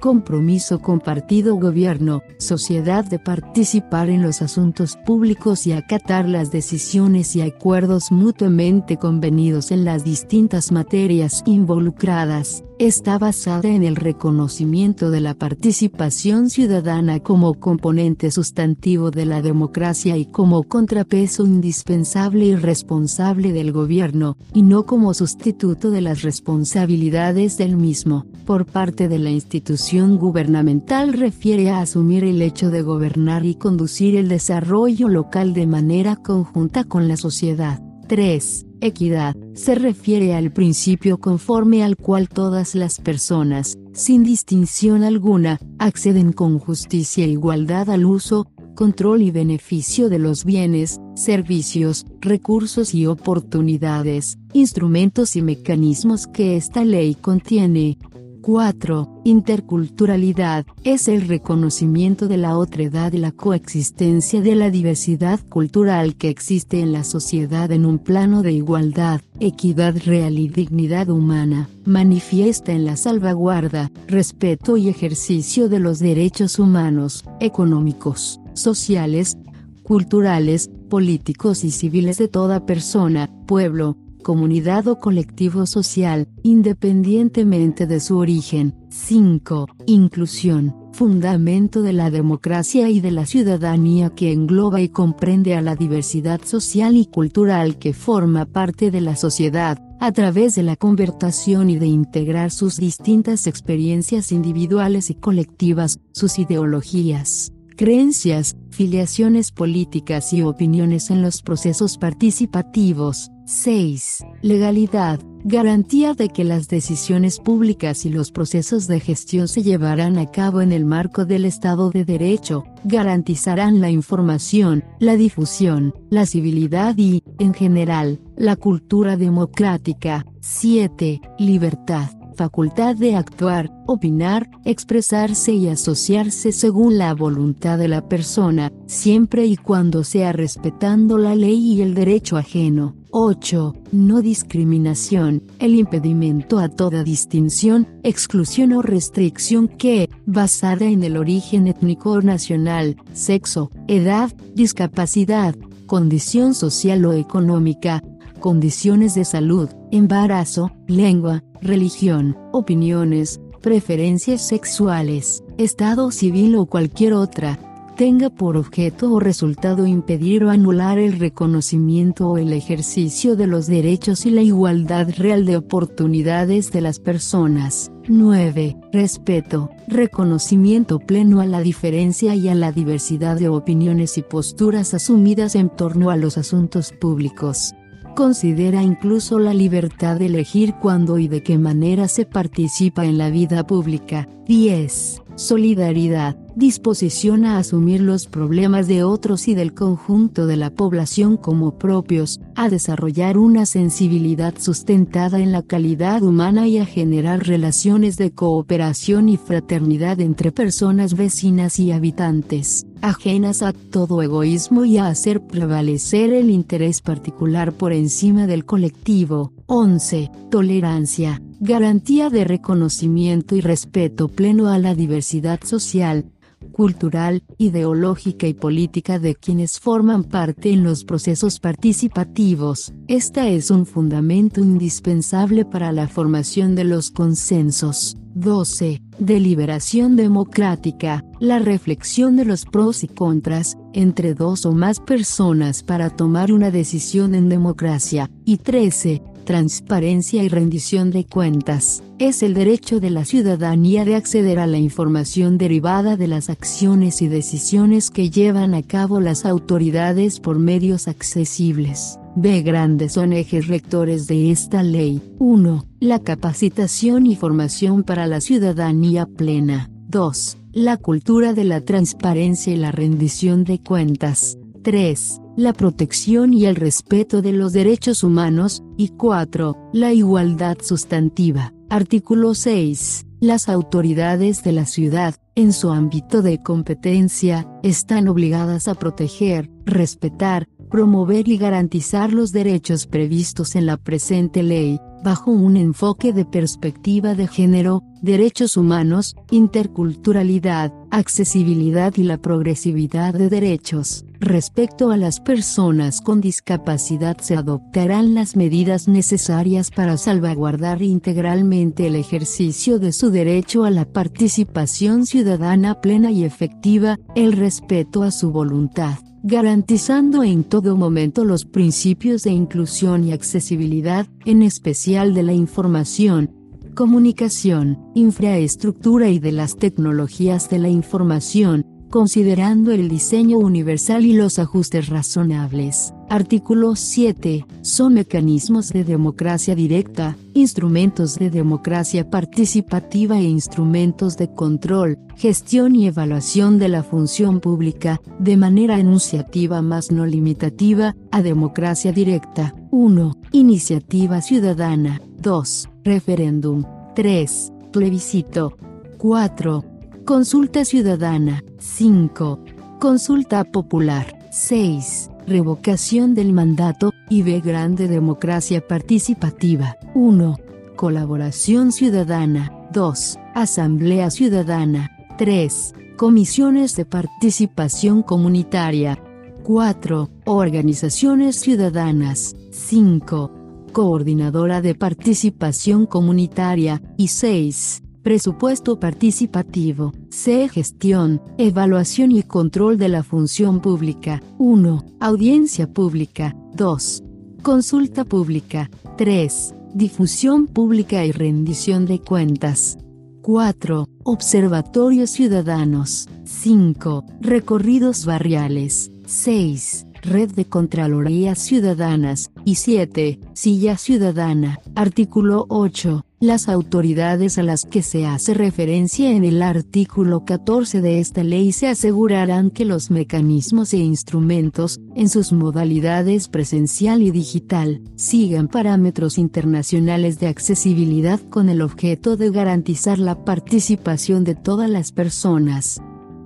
compromiso 0.00 0.80
compartido 0.80 1.56
gobierno, 1.56 2.22
sociedad 2.38 3.04
de 3.04 3.18
participar 3.18 4.10
en 4.10 4.22
los 4.22 4.42
asuntos 4.42 4.96
públicos 5.04 5.66
y 5.66 5.72
acatar 5.72 6.28
las 6.28 6.50
decisiones 6.50 7.36
y 7.36 7.42
acuerdos 7.42 8.12
mutuamente 8.12 8.96
convenidos 8.96 9.70
en 9.70 9.84
las 9.84 10.04
distintas 10.04 10.72
materias 10.72 11.42
involucradas, 11.46 12.64
está 12.78 13.18
basada 13.18 13.68
en 13.68 13.84
el 13.84 13.96
reconocimiento 13.96 15.10
de 15.10 15.20
la 15.20 15.34
participación 15.34 16.50
ciudadana 16.50 17.20
como 17.20 17.54
componente 17.54 18.30
sustantivo 18.30 19.10
de 19.10 19.26
la 19.26 19.42
democracia 19.42 20.16
y 20.16 20.26
como 20.26 20.64
contrapeso 20.64 21.46
indispensable 21.46 22.46
y 22.46 22.56
responsable 22.56 23.52
del 23.52 23.72
gobierno, 23.72 24.36
y 24.52 24.62
no 24.62 24.86
como 24.86 25.14
sustituto 25.14 25.90
de 25.90 26.00
las 26.00 26.22
responsabilidades 26.22 27.56
del 27.58 27.76
mismo. 27.76 28.26
Por 28.44 28.66
parte 28.66 29.08
de 29.08 29.18
la 29.18 29.30
institución 29.30 29.93
gubernamental 30.02 31.12
refiere 31.12 31.70
a 31.70 31.80
asumir 31.80 32.24
el 32.24 32.42
hecho 32.42 32.70
de 32.70 32.82
gobernar 32.82 33.46
y 33.46 33.54
conducir 33.54 34.16
el 34.16 34.28
desarrollo 34.28 35.08
local 35.08 35.54
de 35.54 35.66
manera 35.66 36.16
conjunta 36.16 36.84
con 36.84 37.06
la 37.06 37.16
sociedad. 37.16 37.80
3. 38.08 38.66
Equidad. 38.80 39.36
Se 39.54 39.74
refiere 39.76 40.34
al 40.34 40.52
principio 40.52 41.18
conforme 41.18 41.84
al 41.84 41.96
cual 41.96 42.28
todas 42.28 42.74
las 42.74 43.00
personas, 43.00 43.78
sin 43.92 44.24
distinción 44.24 45.04
alguna, 45.04 45.58
acceden 45.78 46.32
con 46.32 46.58
justicia 46.58 47.24
e 47.24 47.28
igualdad 47.28 47.88
al 47.88 48.04
uso, 48.04 48.48
control 48.74 49.22
y 49.22 49.30
beneficio 49.30 50.08
de 50.08 50.18
los 50.18 50.44
bienes, 50.44 51.00
servicios, 51.14 52.04
recursos 52.20 52.94
y 52.94 53.06
oportunidades, 53.06 54.38
instrumentos 54.52 55.36
y 55.36 55.42
mecanismos 55.42 56.26
que 56.26 56.56
esta 56.56 56.84
ley 56.84 57.14
contiene. 57.14 57.96
4. 58.44 59.22
Interculturalidad, 59.24 60.66
es 60.84 61.08
el 61.08 61.26
reconocimiento 61.28 62.28
de 62.28 62.36
la 62.36 62.58
otredad 62.58 63.14
y 63.14 63.16
la 63.16 63.32
coexistencia 63.32 64.42
de 64.42 64.54
la 64.54 64.68
diversidad 64.68 65.40
cultural 65.48 66.16
que 66.16 66.28
existe 66.28 66.80
en 66.80 66.92
la 66.92 67.04
sociedad 67.04 67.72
en 67.72 67.86
un 67.86 67.98
plano 67.98 68.42
de 68.42 68.52
igualdad, 68.52 69.22
equidad 69.40 69.96
real 70.04 70.38
y 70.38 70.48
dignidad 70.48 71.08
humana, 71.08 71.70
manifiesta 71.86 72.72
en 72.72 72.84
la 72.84 72.96
salvaguarda, 72.96 73.90
respeto 74.08 74.76
y 74.76 74.90
ejercicio 74.90 75.70
de 75.70 75.78
los 75.78 75.98
derechos 75.98 76.58
humanos, 76.58 77.24
económicos, 77.40 78.40
sociales, 78.52 79.38
culturales, 79.84 80.68
políticos 80.90 81.64
y 81.64 81.70
civiles 81.70 82.18
de 82.18 82.28
toda 82.28 82.66
persona, 82.66 83.30
pueblo, 83.46 83.96
comunidad 84.24 84.88
o 84.88 84.98
colectivo 84.98 85.66
social, 85.66 86.26
independientemente 86.42 87.86
de 87.86 88.00
su 88.00 88.18
origen. 88.18 88.74
5. 88.90 89.68
Inclusión, 89.86 90.74
fundamento 90.92 91.82
de 91.82 91.92
la 91.92 92.10
democracia 92.10 92.90
y 92.90 93.00
de 93.00 93.12
la 93.12 93.26
ciudadanía 93.26 94.10
que 94.10 94.32
engloba 94.32 94.80
y 94.80 94.88
comprende 94.88 95.54
a 95.54 95.62
la 95.62 95.76
diversidad 95.76 96.40
social 96.42 96.96
y 96.96 97.06
cultural 97.06 97.78
que 97.78 97.92
forma 97.92 98.46
parte 98.46 98.90
de 98.90 99.00
la 99.00 99.14
sociedad, 99.14 99.78
a 100.00 100.10
través 100.10 100.56
de 100.56 100.64
la 100.64 100.74
convertación 100.74 101.70
y 101.70 101.78
de 101.78 101.86
integrar 101.86 102.50
sus 102.50 102.78
distintas 102.78 103.46
experiencias 103.46 104.32
individuales 104.32 105.10
y 105.10 105.14
colectivas, 105.14 106.00
sus 106.12 106.40
ideologías, 106.40 107.52
creencias, 107.76 108.56
filiaciones 108.70 109.52
políticas 109.52 110.32
y 110.32 110.42
opiniones 110.42 111.10
en 111.10 111.22
los 111.22 111.42
procesos 111.42 111.98
participativos. 111.98 113.30
6. 113.46 114.24
Legalidad. 114.42 115.20
Garantía 115.44 116.14
de 116.14 116.30
que 116.30 116.44
las 116.44 116.68
decisiones 116.68 117.38
públicas 117.38 118.06
y 118.06 118.08
los 118.08 118.32
procesos 118.32 118.86
de 118.86 119.00
gestión 119.00 119.48
se 119.48 119.62
llevarán 119.62 120.16
a 120.16 120.30
cabo 120.30 120.62
en 120.62 120.72
el 120.72 120.86
marco 120.86 121.26
del 121.26 121.44
Estado 121.44 121.90
de 121.90 122.06
Derecho, 122.06 122.64
garantizarán 122.84 123.80
la 123.80 123.90
información, 123.90 124.84
la 124.98 125.16
difusión, 125.16 125.94
la 126.08 126.24
civilidad 126.24 126.96
y, 126.96 127.22
en 127.38 127.52
general, 127.52 128.20
la 128.36 128.56
cultura 128.56 129.18
democrática. 129.18 130.24
7. 130.40 131.20
Libertad 131.38 132.23
facultad 132.34 132.96
de 132.96 133.16
actuar, 133.16 133.70
opinar, 133.86 134.50
expresarse 134.64 135.52
y 135.52 135.68
asociarse 135.68 136.52
según 136.52 136.98
la 136.98 137.14
voluntad 137.14 137.78
de 137.78 137.88
la 137.88 138.08
persona, 138.08 138.72
siempre 138.86 139.46
y 139.46 139.56
cuando 139.56 140.04
sea 140.04 140.32
respetando 140.32 141.16
la 141.16 141.34
ley 141.34 141.74
y 141.74 141.82
el 141.82 141.94
derecho 141.94 142.36
ajeno. 142.36 142.94
8. 143.16 143.74
No 143.92 144.22
discriminación, 144.22 145.42
el 145.60 145.76
impedimento 145.76 146.58
a 146.58 146.68
toda 146.68 147.04
distinción, 147.04 147.86
exclusión 148.02 148.72
o 148.72 148.82
restricción 148.82 149.68
que, 149.68 150.10
basada 150.26 150.86
en 150.86 151.04
el 151.04 151.16
origen 151.16 151.68
étnico 151.68 152.10
o 152.10 152.22
nacional, 152.22 152.96
sexo, 153.12 153.70
edad, 153.86 154.32
discapacidad, 154.54 155.54
condición 155.86 156.54
social 156.54 157.04
o 157.04 157.12
económica, 157.12 158.02
condiciones 158.44 159.14
de 159.14 159.24
salud, 159.24 159.70
embarazo, 159.90 160.70
lengua, 160.86 161.42
religión, 161.62 162.36
opiniones, 162.52 163.40
preferencias 163.62 164.46
sexuales, 164.46 165.42
estado 165.56 166.10
civil 166.10 166.56
o 166.56 166.66
cualquier 166.66 167.14
otra, 167.14 167.58
tenga 167.96 168.28
por 168.28 168.58
objeto 168.58 169.10
o 169.14 169.18
resultado 169.18 169.86
impedir 169.86 170.44
o 170.44 170.50
anular 170.50 170.98
el 170.98 171.18
reconocimiento 171.18 172.28
o 172.28 172.36
el 172.36 172.52
ejercicio 172.52 173.34
de 173.34 173.46
los 173.46 173.66
derechos 173.66 174.26
y 174.26 174.30
la 174.30 174.42
igualdad 174.42 175.08
real 175.16 175.46
de 175.46 175.56
oportunidades 175.56 176.70
de 176.70 176.82
las 176.82 177.00
personas. 177.00 177.92
9. 178.08 178.76
Respeto, 178.92 179.70
reconocimiento 179.88 180.98
pleno 180.98 181.40
a 181.40 181.46
la 181.46 181.62
diferencia 181.62 182.34
y 182.34 182.48
a 182.48 182.54
la 182.54 182.72
diversidad 182.72 183.38
de 183.38 183.48
opiniones 183.48 184.18
y 184.18 184.22
posturas 184.22 184.92
asumidas 184.92 185.54
en 185.54 185.70
torno 185.70 186.10
a 186.10 186.18
los 186.18 186.36
asuntos 186.36 186.92
públicos. 186.92 187.74
Considera 188.14 188.80
incluso 188.80 189.40
la 189.40 189.52
libertad 189.52 190.16
de 190.20 190.26
elegir 190.26 190.74
cuándo 190.74 191.18
y 191.18 191.26
de 191.26 191.42
qué 191.42 191.58
manera 191.58 192.06
se 192.06 192.24
participa 192.24 193.04
en 193.04 193.18
la 193.18 193.28
vida 193.28 193.66
pública. 193.66 194.28
10. 194.46 195.22
Solidaridad, 195.34 196.36
disposición 196.56 197.44
a 197.44 197.58
asumir 197.58 198.00
los 198.00 198.26
problemas 198.26 198.86
de 198.86 199.02
otros 199.02 199.48
y 199.48 199.54
del 199.54 199.74
conjunto 199.74 200.46
de 200.46 200.56
la 200.56 200.70
población 200.70 201.36
como 201.36 201.78
propios, 201.78 202.40
a 202.54 202.68
desarrollar 202.68 203.38
una 203.38 203.66
sensibilidad 203.66 204.54
sustentada 204.58 205.40
en 205.40 205.52
la 205.52 205.62
calidad 205.62 206.22
humana 206.22 206.68
y 206.68 206.78
a 206.78 206.86
generar 206.86 207.46
relaciones 207.46 208.16
de 208.16 208.32
cooperación 208.32 209.28
y 209.28 209.36
fraternidad 209.36 210.20
entre 210.20 210.52
personas 210.52 211.14
vecinas 211.14 211.78
y 211.78 211.92
habitantes, 211.92 212.86
ajenas 213.00 213.62
a 213.62 213.72
todo 213.72 214.22
egoísmo 214.22 214.84
y 214.84 214.98
a 214.98 215.08
hacer 215.08 215.40
prevalecer 215.40 216.32
el 216.32 216.50
interés 216.50 217.00
particular 217.00 217.72
por 217.72 217.92
encima 217.92 218.46
del 218.46 218.64
colectivo. 218.64 219.52
11. 219.66 220.30
Tolerancia, 220.50 221.40
garantía 221.58 222.28
de 222.28 222.44
reconocimiento 222.44 223.56
y 223.56 223.60
respeto 223.60 224.28
pleno 224.28 224.68
a 224.68 224.78
la 224.78 224.94
diversidad 224.94 225.60
social, 225.64 226.26
cultural, 226.74 227.44
ideológica 227.56 228.46
y 228.46 228.52
política 228.52 229.18
de 229.18 229.34
quienes 229.36 229.80
forman 229.80 230.24
parte 230.24 230.72
en 230.72 230.84
los 230.84 231.04
procesos 231.04 231.60
participativos. 231.60 232.92
Esta 233.08 233.48
es 233.48 233.70
un 233.70 233.86
fundamento 233.86 234.60
indispensable 234.60 235.64
para 235.64 235.92
la 235.92 236.08
formación 236.08 236.74
de 236.74 236.84
los 236.84 237.10
consensos. 237.10 238.16
12. 238.34 239.00
Deliberación 239.20 240.16
democrática, 240.16 241.24
la 241.38 241.60
reflexión 241.60 242.34
de 242.34 242.44
los 242.44 242.64
pros 242.64 243.04
y 243.04 243.08
contras, 243.08 243.78
entre 243.92 244.34
dos 244.34 244.66
o 244.66 244.72
más 244.72 244.98
personas 244.98 245.84
para 245.84 246.10
tomar 246.10 246.52
una 246.52 246.72
decisión 246.72 247.36
en 247.36 247.48
democracia. 247.48 248.28
Y 248.44 248.56
13 248.56 249.22
transparencia 249.44 250.42
y 250.42 250.48
rendición 250.48 251.10
de 251.10 251.24
cuentas, 251.24 252.02
es 252.18 252.42
el 252.42 252.54
derecho 252.54 253.00
de 253.00 253.10
la 253.10 253.24
ciudadanía 253.24 254.04
de 254.04 254.16
acceder 254.16 254.58
a 254.58 254.66
la 254.66 254.78
información 254.78 255.58
derivada 255.58 256.16
de 256.16 256.26
las 256.26 256.50
acciones 256.50 257.22
y 257.22 257.28
decisiones 257.28 258.10
que 258.10 258.30
llevan 258.30 258.74
a 258.74 258.82
cabo 258.82 259.20
las 259.20 259.44
autoridades 259.44 260.40
por 260.40 260.58
medios 260.58 261.08
accesibles. 261.08 262.18
B. 262.36 262.62
Grandes 262.62 263.12
son 263.12 263.32
ejes 263.32 263.68
rectores 263.68 264.26
de 264.26 264.50
esta 264.50 264.82
ley. 264.82 265.22
1. 265.38 265.86
La 266.00 266.18
capacitación 266.18 267.26
y 267.26 267.36
formación 267.36 268.02
para 268.02 268.26
la 268.26 268.40
ciudadanía 268.40 269.26
plena. 269.26 269.90
2. 270.08 270.58
La 270.72 270.96
cultura 270.96 271.52
de 271.52 271.64
la 271.64 271.80
transparencia 271.80 272.72
y 272.72 272.76
la 272.76 272.90
rendición 272.90 273.62
de 273.62 273.78
cuentas. 273.78 274.58
3 274.84 275.40
la 275.56 275.72
protección 275.72 276.52
y 276.52 276.64
el 276.66 276.74
respeto 276.74 277.40
de 277.40 277.52
los 277.52 277.72
derechos 277.72 278.24
humanos, 278.24 278.82
y 278.96 279.08
4. 279.10 279.90
La 279.92 280.12
igualdad 280.12 280.78
sustantiva. 280.82 281.72
Artículo 281.90 282.54
6. 282.54 283.26
Las 283.40 283.68
autoridades 283.68 284.64
de 284.64 284.72
la 284.72 284.86
ciudad, 284.86 285.36
en 285.54 285.72
su 285.72 285.90
ámbito 285.90 286.42
de 286.42 286.62
competencia, 286.62 287.68
están 287.82 288.26
obligadas 288.26 288.88
a 288.88 288.94
proteger, 288.94 289.70
respetar, 289.84 290.66
promover 290.90 291.46
y 291.48 291.56
garantizar 291.56 292.32
los 292.32 292.50
derechos 292.50 293.06
previstos 293.06 293.76
en 293.76 293.86
la 293.86 293.96
presente 293.96 294.62
ley, 294.62 294.98
bajo 295.22 295.50
un 295.50 295.76
enfoque 295.76 296.32
de 296.32 296.44
perspectiva 296.44 297.34
de 297.34 297.46
género, 297.46 298.02
derechos 298.22 298.76
humanos, 298.76 299.36
interculturalidad, 299.50 300.92
accesibilidad 301.10 302.12
y 302.16 302.24
la 302.24 302.38
progresividad 302.38 303.34
de 303.34 303.48
derechos 303.48 304.24
Respecto 304.44 305.10
a 305.10 305.16
las 305.16 305.40
personas 305.40 306.20
con 306.20 306.42
discapacidad 306.42 307.38
se 307.38 307.56
adoptarán 307.56 308.34
las 308.34 308.56
medidas 308.56 309.08
necesarias 309.08 309.90
para 309.90 310.18
salvaguardar 310.18 311.00
integralmente 311.00 312.08
el 312.08 312.14
ejercicio 312.14 312.98
de 312.98 313.12
su 313.12 313.30
derecho 313.30 313.84
a 313.84 313.90
la 313.90 314.04
participación 314.04 315.24
ciudadana 315.24 316.02
plena 316.02 316.30
y 316.30 316.44
efectiva, 316.44 317.18
el 317.34 317.54
respeto 317.54 318.22
a 318.22 318.30
su 318.30 318.52
voluntad, 318.52 319.14
garantizando 319.42 320.44
en 320.44 320.64
todo 320.64 320.94
momento 320.94 321.46
los 321.46 321.64
principios 321.64 322.42
de 322.42 322.50
inclusión 322.50 323.24
y 323.24 323.32
accesibilidad, 323.32 324.26
en 324.44 324.62
especial 324.62 325.32
de 325.32 325.42
la 325.42 325.54
información, 325.54 326.50
comunicación, 326.94 327.98
infraestructura 328.14 329.30
y 329.30 329.38
de 329.38 329.52
las 329.52 329.76
tecnologías 329.76 330.68
de 330.68 330.80
la 330.80 330.90
información, 330.90 331.93
considerando 332.10 332.92
el 332.92 333.08
diseño 333.08 333.58
universal 333.58 334.24
y 334.24 334.32
los 334.32 334.58
ajustes 334.58 335.08
razonables. 335.08 336.14
Artículo 336.28 336.96
7. 336.96 337.66
Son 337.82 338.14
mecanismos 338.14 338.88
de 338.90 339.04
democracia 339.04 339.74
directa, 339.74 340.36
instrumentos 340.54 341.36
de 341.36 341.50
democracia 341.50 342.30
participativa 342.30 343.38
e 343.38 343.44
instrumentos 343.44 344.36
de 344.36 344.52
control, 344.52 345.18
gestión 345.36 345.94
y 345.96 346.06
evaluación 346.06 346.78
de 346.78 346.88
la 346.88 347.02
función 347.02 347.60
pública, 347.60 348.20
de 348.38 348.56
manera 348.56 348.98
enunciativa 348.98 349.82
más 349.82 350.10
no 350.10 350.26
limitativa, 350.26 351.14
a 351.30 351.42
democracia 351.42 352.12
directa. 352.12 352.74
1. 352.90 353.38
Iniciativa 353.52 354.40
ciudadana. 354.40 355.20
2. 355.40 355.88
Referéndum. 356.04 356.84
3. 357.14 357.72
Plebiscito. 357.92 358.76
4. 359.18 359.84
Consulta 360.24 360.84
ciudadana. 360.84 361.62
5. 361.84 362.58
Consulta 362.98 363.62
popular. 363.62 364.48
6. 364.50 365.30
Revocación 365.46 366.34
del 366.34 366.52
mandato, 366.52 367.12
y 367.28 367.42
B. 367.42 367.60
Grande 367.60 368.08
democracia 368.08 368.84
participativa. 368.86 369.98
1. 370.14 370.56
Colaboración 370.96 371.92
ciudadana. 371.92 372.72
2. 372.92 373.38
Asamblea 373.54 374.30
ciudadana. 374.30 375.10
3. 375.36 375.94
Comisiones 376.16 376.96
de 376.96 377.04
participación 377.04 378.22
comunitaria. 378.22 379.22
4. 379.62 380.30
Organizaciones 380.46 381.60
ciudadanas. 381.60 382.56
5. 382.72 383.50
Coordinadora 383.92 384.80
de 384.80 384.94
participación 384.94 386.06
comunitaria. 386.06 387.02
Y 387.18 387.28
6 387.28 388.03
Presupuesto 388.24 388.98
participativo. 388.98 390.14
C. 390.30 390.66
Gestión, 390.70 391.42
evaluación 391.58 392.32
y 392.32 392.42
control 392.42 392.96
de 392.96 393.10
la 393.10 393.22
función 393.22 393.80
pública. 393.80 394.42
1. 394.56 395.04
Audiencia 395.20 395.92
pública. 395.92 396.56
2. 396.74 397.22
Consulta 397.60 398.24
pública. 398.24 398.90
3. 399.18 399.74
Difusión 399.92 400.68
pública 400.68 401.22
y 401.26 401.32
rendición 401.32 402.06
de 402.06 402.18
cuentas. 402.18 402.96
4. 403.42 404.08
Observatorios 404.24 405.28
ciudadanos. 405.28 406.26
5. 406.44 407.26
Recorridos 407.42 408.24
barriales. 408.24 409.12
6. 409.26 410.06
Red 410.22 410.52
de 410.52 410.64
Contralorías 410.64 411.58
Ciudadanas. 411.58 412.50
Y 412.64 412.76
7. 412.76 413.38
Silla 413.52 413.98
Ciudadana. 413.98 414.80
Artículo 414.94 415.66
8 415.68 416.24
las 416.44 416.68
autoridades 416.68 417.58
a 417.58 417.62
las 417.62 417.84
que 417.84 418.02
se 418.02 418.26
hace 418.26 418.54
referencia 418.54 419.32
en 419.32 419.44
el 419.44 419.62
artículo 419.62 420.44
14 420.44 421.00
de 421.00 421.18
esta 421.18 421.42
ley 421.42 421.72
se 421.72 421.88
asegurarán 421.88 422.70
que 422.70 422.84
los 422.84 423.10
mecanismos 423.10 423.92
e 423.94 423.98
instrumentos, 423.98 425.00
en 425.16 425.28
sus 425.28 425.52
modalidades 425.52 426.48
presencial 426.48 427.22
y 427.22 427.30
digital, 427.30 428.02
sigan 428.16 428.68
parámetros 428.68 429.38
internacionales 429.38 430.38
de 430.38 430.48
accesibilidad 430.48 431.40
con 431.40 431.68
el 431.68 431.80
objeto 431.80 432.36
de 432.36 432.50
garantizar 432.50 433.18
la 433.18 433.44
participación 433.44 434.44
de 434.44 434.54
todas 434.54 434.90
las 434.90 435.12
personas. 435.12 436.00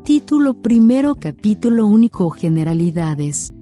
Título 0.05 0.63
primero 0.63 1.17
Capítulo 1.17 1.87
único 1.87 2.31
Generalidades. 2.31 3.53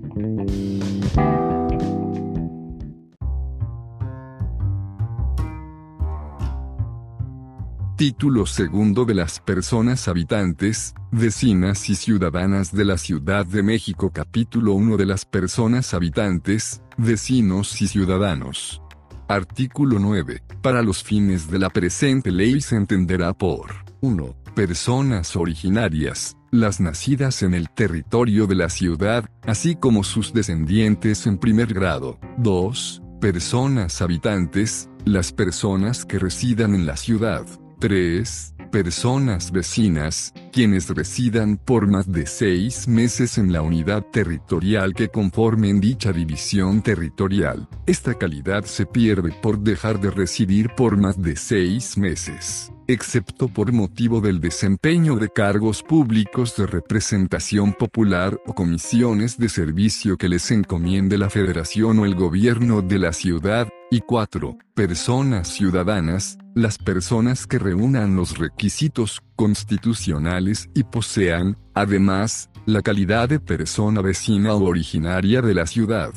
Título 7.97 8.45
segundo 8.45 9.07
de 9.07 9.15
las 9.15 9.41
personas 9.41 10.07
habitantes, 10.07 10.95
vecinas 11.13 11.89
y 11.89 11.95
ciudadanas 11.95 12.71
de 12.71 12.85
la 12.85 12.99
Ciudad 12.99 13.47
de 13.47 13.63
México 13.63 14.11
Capítulo 14.13 14.75
1 14.75 14.99
de 14.99 15.07
las 15.07 15.25
personas 15.25 15.95
habitantes, 15.95 16.83
vecinos 16.99 17.81
y 17.81 17.89
ciudadanos. 17.89 18.83
Artículo 19.29 19.99
9. 19.99 20.43
Para 20.61 20.83
los 20.83 21.03
fines 21.03 21.51
de 21.51 21.59
la 21.59 21.71
presente 21.71 22.31
ley 22.31 22.61
se 22.61 22.77
entenderá 22.77 23.33
por 23.33 23.73
1. 24.03 24.37
Personas 24.55 25.35
originarias, 25.35 26.37
las 26.51 26.81
nacidas 26.81 27.43
en 27.43 27.55
el 27.55 27.71
territorio 27.71 28.47
de 28.47 28.57
la 28.57 28.69
ciudad, 28.69 29.25
así 29.47 29.75
como 29.75 30.05
sus 30.05 30.35
descendientes 30.35 31.27
en 31.27 31.39
primer 31.39 31.73
grado. 31.73 32.19
2. 32.37 33.03
Personas 33.23 34.03
habitantes, 34.03 34.91
las 35.07 35.33
personas 35.33 36.05
que 36.05 36.19
residan 36.19 36.75
en 36.75 36.85
la 36.85 36.99
ciudad. 36.99 37.47
3. 37.79 38.55
Personas 38.73 39.53
vecinas, 39.53 40.35
quienes 40.53 40.89
residan 40.91 41.57
por 41.57 41.87
más 41.87 42.11
de 42.11 42.27
seis 42.27 42.89
meses 42.89 43.39
en 43.39 43.53
la 43.53 43.63
unidad 43.63 44.05
territorial 44.13 44.95
que 44.95 45.09
conformen 45.09 45.81
dicha 45.81 46.13
división 46.13 46.83
territorial. 46.83 47.69
Esta 47.87 48.15
calidad 48.15 48.65
se 48.65 48.87
pierde 48.87 49.33
por 49.43 49.59
dejar 49.59 50.01
de 50.01 50.11
residir 50.11 50.71
por 50.77 50.97
más 50.97 51.21
de 51.21 51.37
seis 51.37 51.97
meses 51.97 52.73
excepto 52.89 53.49
por 53.49 53.73
motivo 53.73 54.21
del 54.21 54.41
desempeño 54.41 55.17
de 55.17 55.29
cargos 55.29 55.83
públicos 55.83 56.57
de 56.57 56.67
representación 56.67 57.73
popular 57.73 58.41
o 58.47 58.55
comisiones 58.55 59.39
de 59.39 59.49
servicio 59.49 60.17
que 60.17 60.29
les 60.29 60.51
encomiende 60.51 61.19
la 61.19 61.31
federación 61.31 61.99
o 61.99 62.05
el 62.05 62.15
gobierno 62.15 62.83
de 62.83 62.99
la 62.99 63.13
ciudad, 63.13 63.69
y 63.91 64.01
4. 64.01 64.57
Personas 64.75 65.49
ciudadanas, 65.49 66.39
las 66.55 66.79
personas 66.79 67.47
que 67.47 67.59
reúnan 67.59 68.17
los 68.17 68.39
requisitos 68.39 69.23
constitucionales 69.37 70.69
y 70.75 70.85
posean, 70.85 71.57
además, 71.75 72.51
la 72.67 72.83
calidad 72.83 73.29
de 73.29 73.41
persona 73.41 74.01
vecina 74.01 74.55
o 74.55 74.65
originaria 74.65 75.41
de 75.41 75.55
la 75.55 75.67
ciudad. 75.67 76.13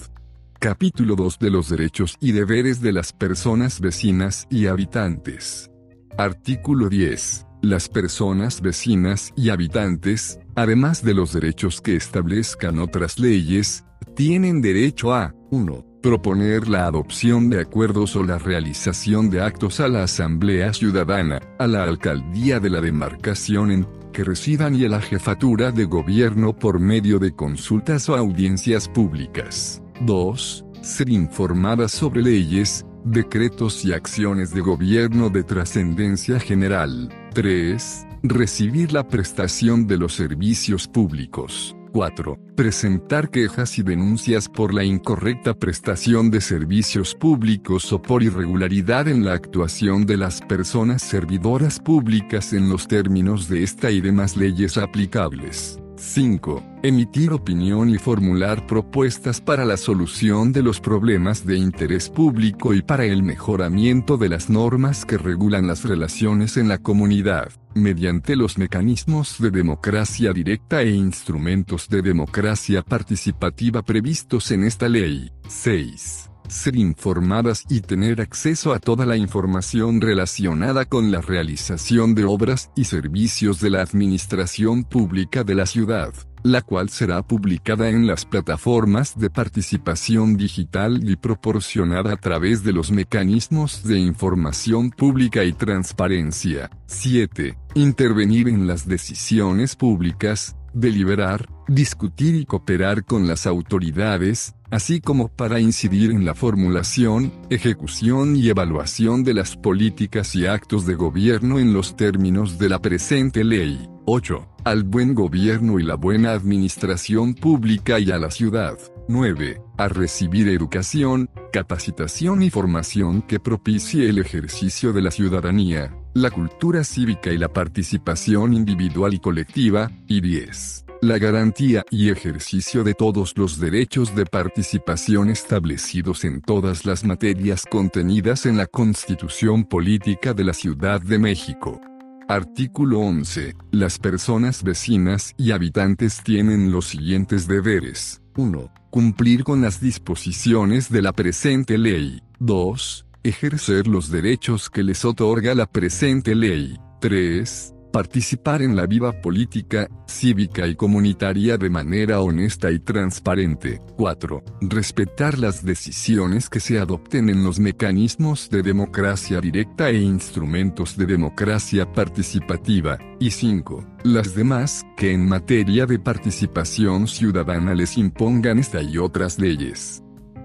Capítulo 0.60 1.16
2 1.16 1.40
de 1.40 1.50
los 1.52 1.70
derechos 1.70 2.18
y 2.20 2.32
deberes 2.32 2.82
de 2.82 2.92
las 2.92 3.14
personas 3.14 3.80
vecinas 3.80 4.48
y 4.50 4.68
habitantes. 4.68 5.70
Artículo 6.18 6.90
10. 6.90 7.46
Las 7.62 7.88
personas 7.88 8.62
vecinas 8.62 9.32
y 9.36 9.50
habitantes, 9.50 10.40
además 10.56 11.04
de 11.04 11.14
los 11.14 11.34
derechos 11.34 11.82
que 11.82 11.96
establezcan 11.96 12.80
otras 12.80 13.20
leyes, 13.20 13.86
tienen 14.16 14.62
derecho 14.62 15.14
a 15.14 15.34
1 15.52 15.89
proponer 16.02 16.68
la 16.68 16.86
adopción 16.86 17.50
de 17.50 17.62
acuerdos 17.62 18.16
o 18.16 18.24
la 18.24 18.38
realización 18.38 19.30
de 19.30 19.42
actos 19.42 19.80
a 19.80 19.88
la 19.88 20.04
Asamblea 20.04 20.74
Ciudadana, 20.74 21.40
a 21.58 21.68
la 21.68 21.84
Alcaldía 21.84 22.60
de 22.60 22.70
la 22.70 22.82
demarcación 22.82 23.72
en 23.72 23.88
que 24.14 24.24
residan 24.24 24.76
y 24.76 24.86
a 24.86 24.90
la 24.90 25.02
Jefatura 25.02 25.72
de 25.72 25.86
Gobierno 25.86 26.54
por 26.54 26.80
medio 26.80 27.20
de 27.20 27.36
consultas 27.36 28.10
o 28.10 28.16
audiencias 28.16 28.88
públicas. 28.88 29.82
2. 30.02 30.66
Ser 30.82 31.10
informadas 31.10 31.92
sobre 31.92 32.22
leyes, 32.22 32.86
decretos 33.04 33.84
y 33.86 33.94
acciones 33.94 34.54
de 34.54 34.62
gobierno 34.62 35.30
de 35.30 35.44
trascendencia 35.44 36.40
general. 36.40 37.10
3. 37.34 38.08
Recibir 38.24 38.94
la 38.94 39.08
prestación 39.08 39.88
de 39.88 39.98
los 39.98 40.14
servicios 40.14 40.88
públicos. 40.88 41.76
4. 41.92 42.38
Presentar 42.56 43.30
quejas 43.30 43.78
y 43.80 43.84
denuncias 43.84 44.48
por 44.50 44.74
la 44.74 44.84
incorrecta 44.84 45.54
prestación 45.54 46.32
de 46.32 46.42
servicios 46.42 47.16
públicos 47.16 47.92
o 47.94 48.02
por 48.02 48.24
irregularidad 48.24 49.08
en 49.08 49.26
la 49.26 49.34
actuación 49.34 50.06
de 50.06 50.18
las 50.18 50.42
personas 50.42 51.02
servidoras 51.02 51.80
públicas 51.80 52.54
en 52.54 52.70
los 52.70 52.88
términos 52.88 53.50
de 53.50 53.64
esta 53.64 53.92
y 53.92 54.02
demás 54.02 54.38
leyes 54.38 54.78
aplicables. 54.78 55.80
5. 56.00 56.64
Emitir 56.82 57.34
opinión 57.34 57.90
y 57.90 57.98
formular 57.98 58.66
propuestas 58.66 59.42
para 59.42 59.66
la 59.66 59.76
solución 59.76 60.54
de 60.54 60.64
los 60.64 60.80
problemas 60.80 61.46
de 61.46 61.58
interés 61.58 62.10
público 62.10 62.74
y 62.74 62.82
para 62.82 63.04
el 63.04 63.22
mejoramiento 63.22 64.18
de 64.18 64.30
las 64.30 64.50
normas 64.50 65.06
que 65.06 65.18
regulan 65.18 65.68
las 65.68 65.84
relaciones 65.84 66.56
en 66.56 66.70
la 66.70 66.78
comunidad, 66.78 67.52
mediante 67.74 68.36
los 68.36 68.58
mecanismos 68.58 69.38
de 69.40 69.52
democracia 69.52 70.34
directa 70.34 70.82
e 70.82 70.92
instrumentos 70.92 71.88
de 71.90 72.02
democracia 72.02 72.82
participativa 72.82 73.82
previstos 73.82 74.52
en 74.52 74.64
esta 74.64 74.88
ley. 74.88 75.32
6 75.48 76.30
ser 76.50 76.76
informadas 76.76 77.64
y 77.70 77.82
tener 77.82 78.22
acceso 78.22 78.74
a 78.74 78.80
toda 78.80 79.06
la 79.06 79.18
información 79.18 80.02
relacionada 80.02 80.86
con 80.86 81.12
la 81.12 81.22
realización 81.22 82.16
de 82.16 82.26
obras 82.26 82.72
y 82.76 82.86
servicios 82.86 83.60
de 83.60 83.70
la 83.70 83.82
administración 83.82 84.84
pública 84.84 85.44
de 85.44 85.56
la 85.56 85.66
ciudad. 85.66 86.14
La 86.44 86.62
cual 86.62 86.90
será 86.90 87.22
publicada 87.22 87.90
en 87.90 88.08
las 88.08 88.26
plataformas 88.26 89.18
de 89.18 89.30
participación 89.30 90.38
digital 90.38 91.08
y 91.10 91.16
proporcionada 91.16 92.14
a 92.14 92.18
través 92.18 92.64
de 92.64 92.74
los 92.74 92.92
mecanismos 92.92 93.84
de 93.84 94.00
información 94.00 94.90
pública 94.90 95.44
y 95.44 95.54
transparencia. 95.54 96.70
7. 96.88 97.58
Intervenir 97.76 98.48
en 98.48 98.68
las 98.68 98.88
decisiones 98.88 99.76
públicas, 99.76 100.56
deliberar, 100.74 101.48
discutir 101.68 102.36
y 102.36 102.46
cooperar 102.46 103.06
con 103.06 103.28
las 103.28 103.46
autoridades, 103.48 104.56
así 104.72 105.02
como 105.02 105.28
para 105.28 105.60
incidir 105.60 106.12
en 106.12 106.26
la 106.26 106.36
formulación, 106.36 107.32
ejecución 107.50 108.36
y 108.36 108.50
evaluación 108.50 109.24
de 109.24 109.34
las 109.34 109.56
políticas 109.56 110.36
y 110.36 110.46
actos 110.46 110.86
de 110.86 110.96
gobierno 110.96 111.60
en 111.60 111.74
los 111.74 111.96
términos 111.96 112.58
de 112.58 112.70
la 112.70 112.80
presente 112.80 113.44
ley. 113.44 113.90
8. 114.12 114.48
Al 114.64 114.86
buen 114.86 115.14
gobierno 115.14 115.78
y 115.78 115.84
la 115.84 115.94
buena 115.94 116.32
administración 116.32 117.36
pública 117.36 118.00
y 118.00 118.10
a 118.10 118.18
la 118.18 118.32
ciudad. 118.32 118.76
9. 119.08 119.62
A 119.78 119.88
recibir 119.88 120.48
educación, 120.48 121.30
capacitación 121.54 122.42
y 122.42 122.50
formación 122.50 123.22
que 123.22 123.40
propicie 123.40 124.10
el 124.10 124.18
ejercicio 124.18 124.94
de 124.94 125.04
la 125.04 125.12
ciudadanía, 125.12 125.96
la 126.16 126.32
cultura 126.32 126.84
cívica 126.84 127.32
y 127.32 127.38
la 127.38 127.54
participación 127.54 128.56
individual 128.56 129.14
y 129.14 129.20
colectiva. 129.20 129.92
Y 130.08 130.22
10 130.22 130.86
la 131.02 131.18
garantía 131.18 131.86
y 131.92 132.10
ejercicio 132.10 132.84
de 132.84 132.94
todos 132.94 133.38
los 133.38 133.58
derechos 133.58 134.14
de 134.16 134.26
participación 134.26 135.30
establecidos 135.30 136.26
en 136.26 136.42
todas 136.42 136.86
las 136.86 137.06
materias 137.06 137.64
contenidas 137.70 138.46
en 138.46 138.58
la 138.58 138.66
Constitución 138.66 139.64
Política 139.64 140.34
de 140.34 140.44
la 140.44 140.54
Ciudad 140.54 141.00
de 141.00 141.18
México. 141.18 141.80
Artículo 142.30 143.00
11. 143.00 143.56
Las 143.72 143.98
personas 143.98 144.62
vecinas 144.62 145.34
y 145.36 145.50
habitantes 145.50 146.22
tienen 146.24 146.72
los 146.72 146.86
siguientes 146.86 147.48
deberes. 147.48 148.22
1. 148.36 148.72
Cumplir 148.92 149.44
con 149.44 149.64
las 149.64 149.82
disposiciones 149.82 150.92
de 150.92 151.02
la 151.02 151.12
presente 151.12 151.80
ley. 151.80 152.22
2. 152.38 153.08
Ejercer 153.24 153.88
los 153.88 154.12
derechos 154.12 154.70
que 154.70 154.84
les 154.84 155.06
otorga 155.06 155.56
la 155.56 155.66
presente 155.66 156.36
ley. 156.36 156.78
3 157.02 157.74
Participar 157.92 158.62
en 158.62 158.76
la 158.76 158.86
vida 158.86 159.12
política, 159.20 159.90
cívica 160.08 160.68
y 160.68 160.76
comunitaria 160.76 161.58
de 161.58 161.72
manera 161.72 162.22
honesta 162.22 162.70
y 162.70 162.80
transparente. 162.80 163.82
4. 163.98 164.44
Respetar 164.62 165.40
las 165.40 165.66
decisiones 165.66 166.50
que 166.50 166.60
se 166.60 166.78
adopten 166.78 167.30
en 167.30 167.44
los 167.44 167.60
mecanismos 167.60 168.50
de 168.52 168.62
democracia 168.62 169.42
directa 169.42 169.90
e 169.90 169.98
instrumentos 170.02 170.98
de 170.98 171.08
democracia 171.08 171.92
participativa. 171.92 173.00
Y 173.20 173.32
5. 173.32 173.84
Las 174.04 174.36
demás 174.36 174.86
que 174.96 175.12
en 175.12 175.28
materia 175.28 175.88
de 175.88 175.98
participación 175.98 177.08
ciudadana 177.08 177.74
les 177.74 177.98
impongan 177.98 178.60
esta 178.60 178.84
y 178.84 179.00
otras 179.00 179.40
leyes. 179.40 180.04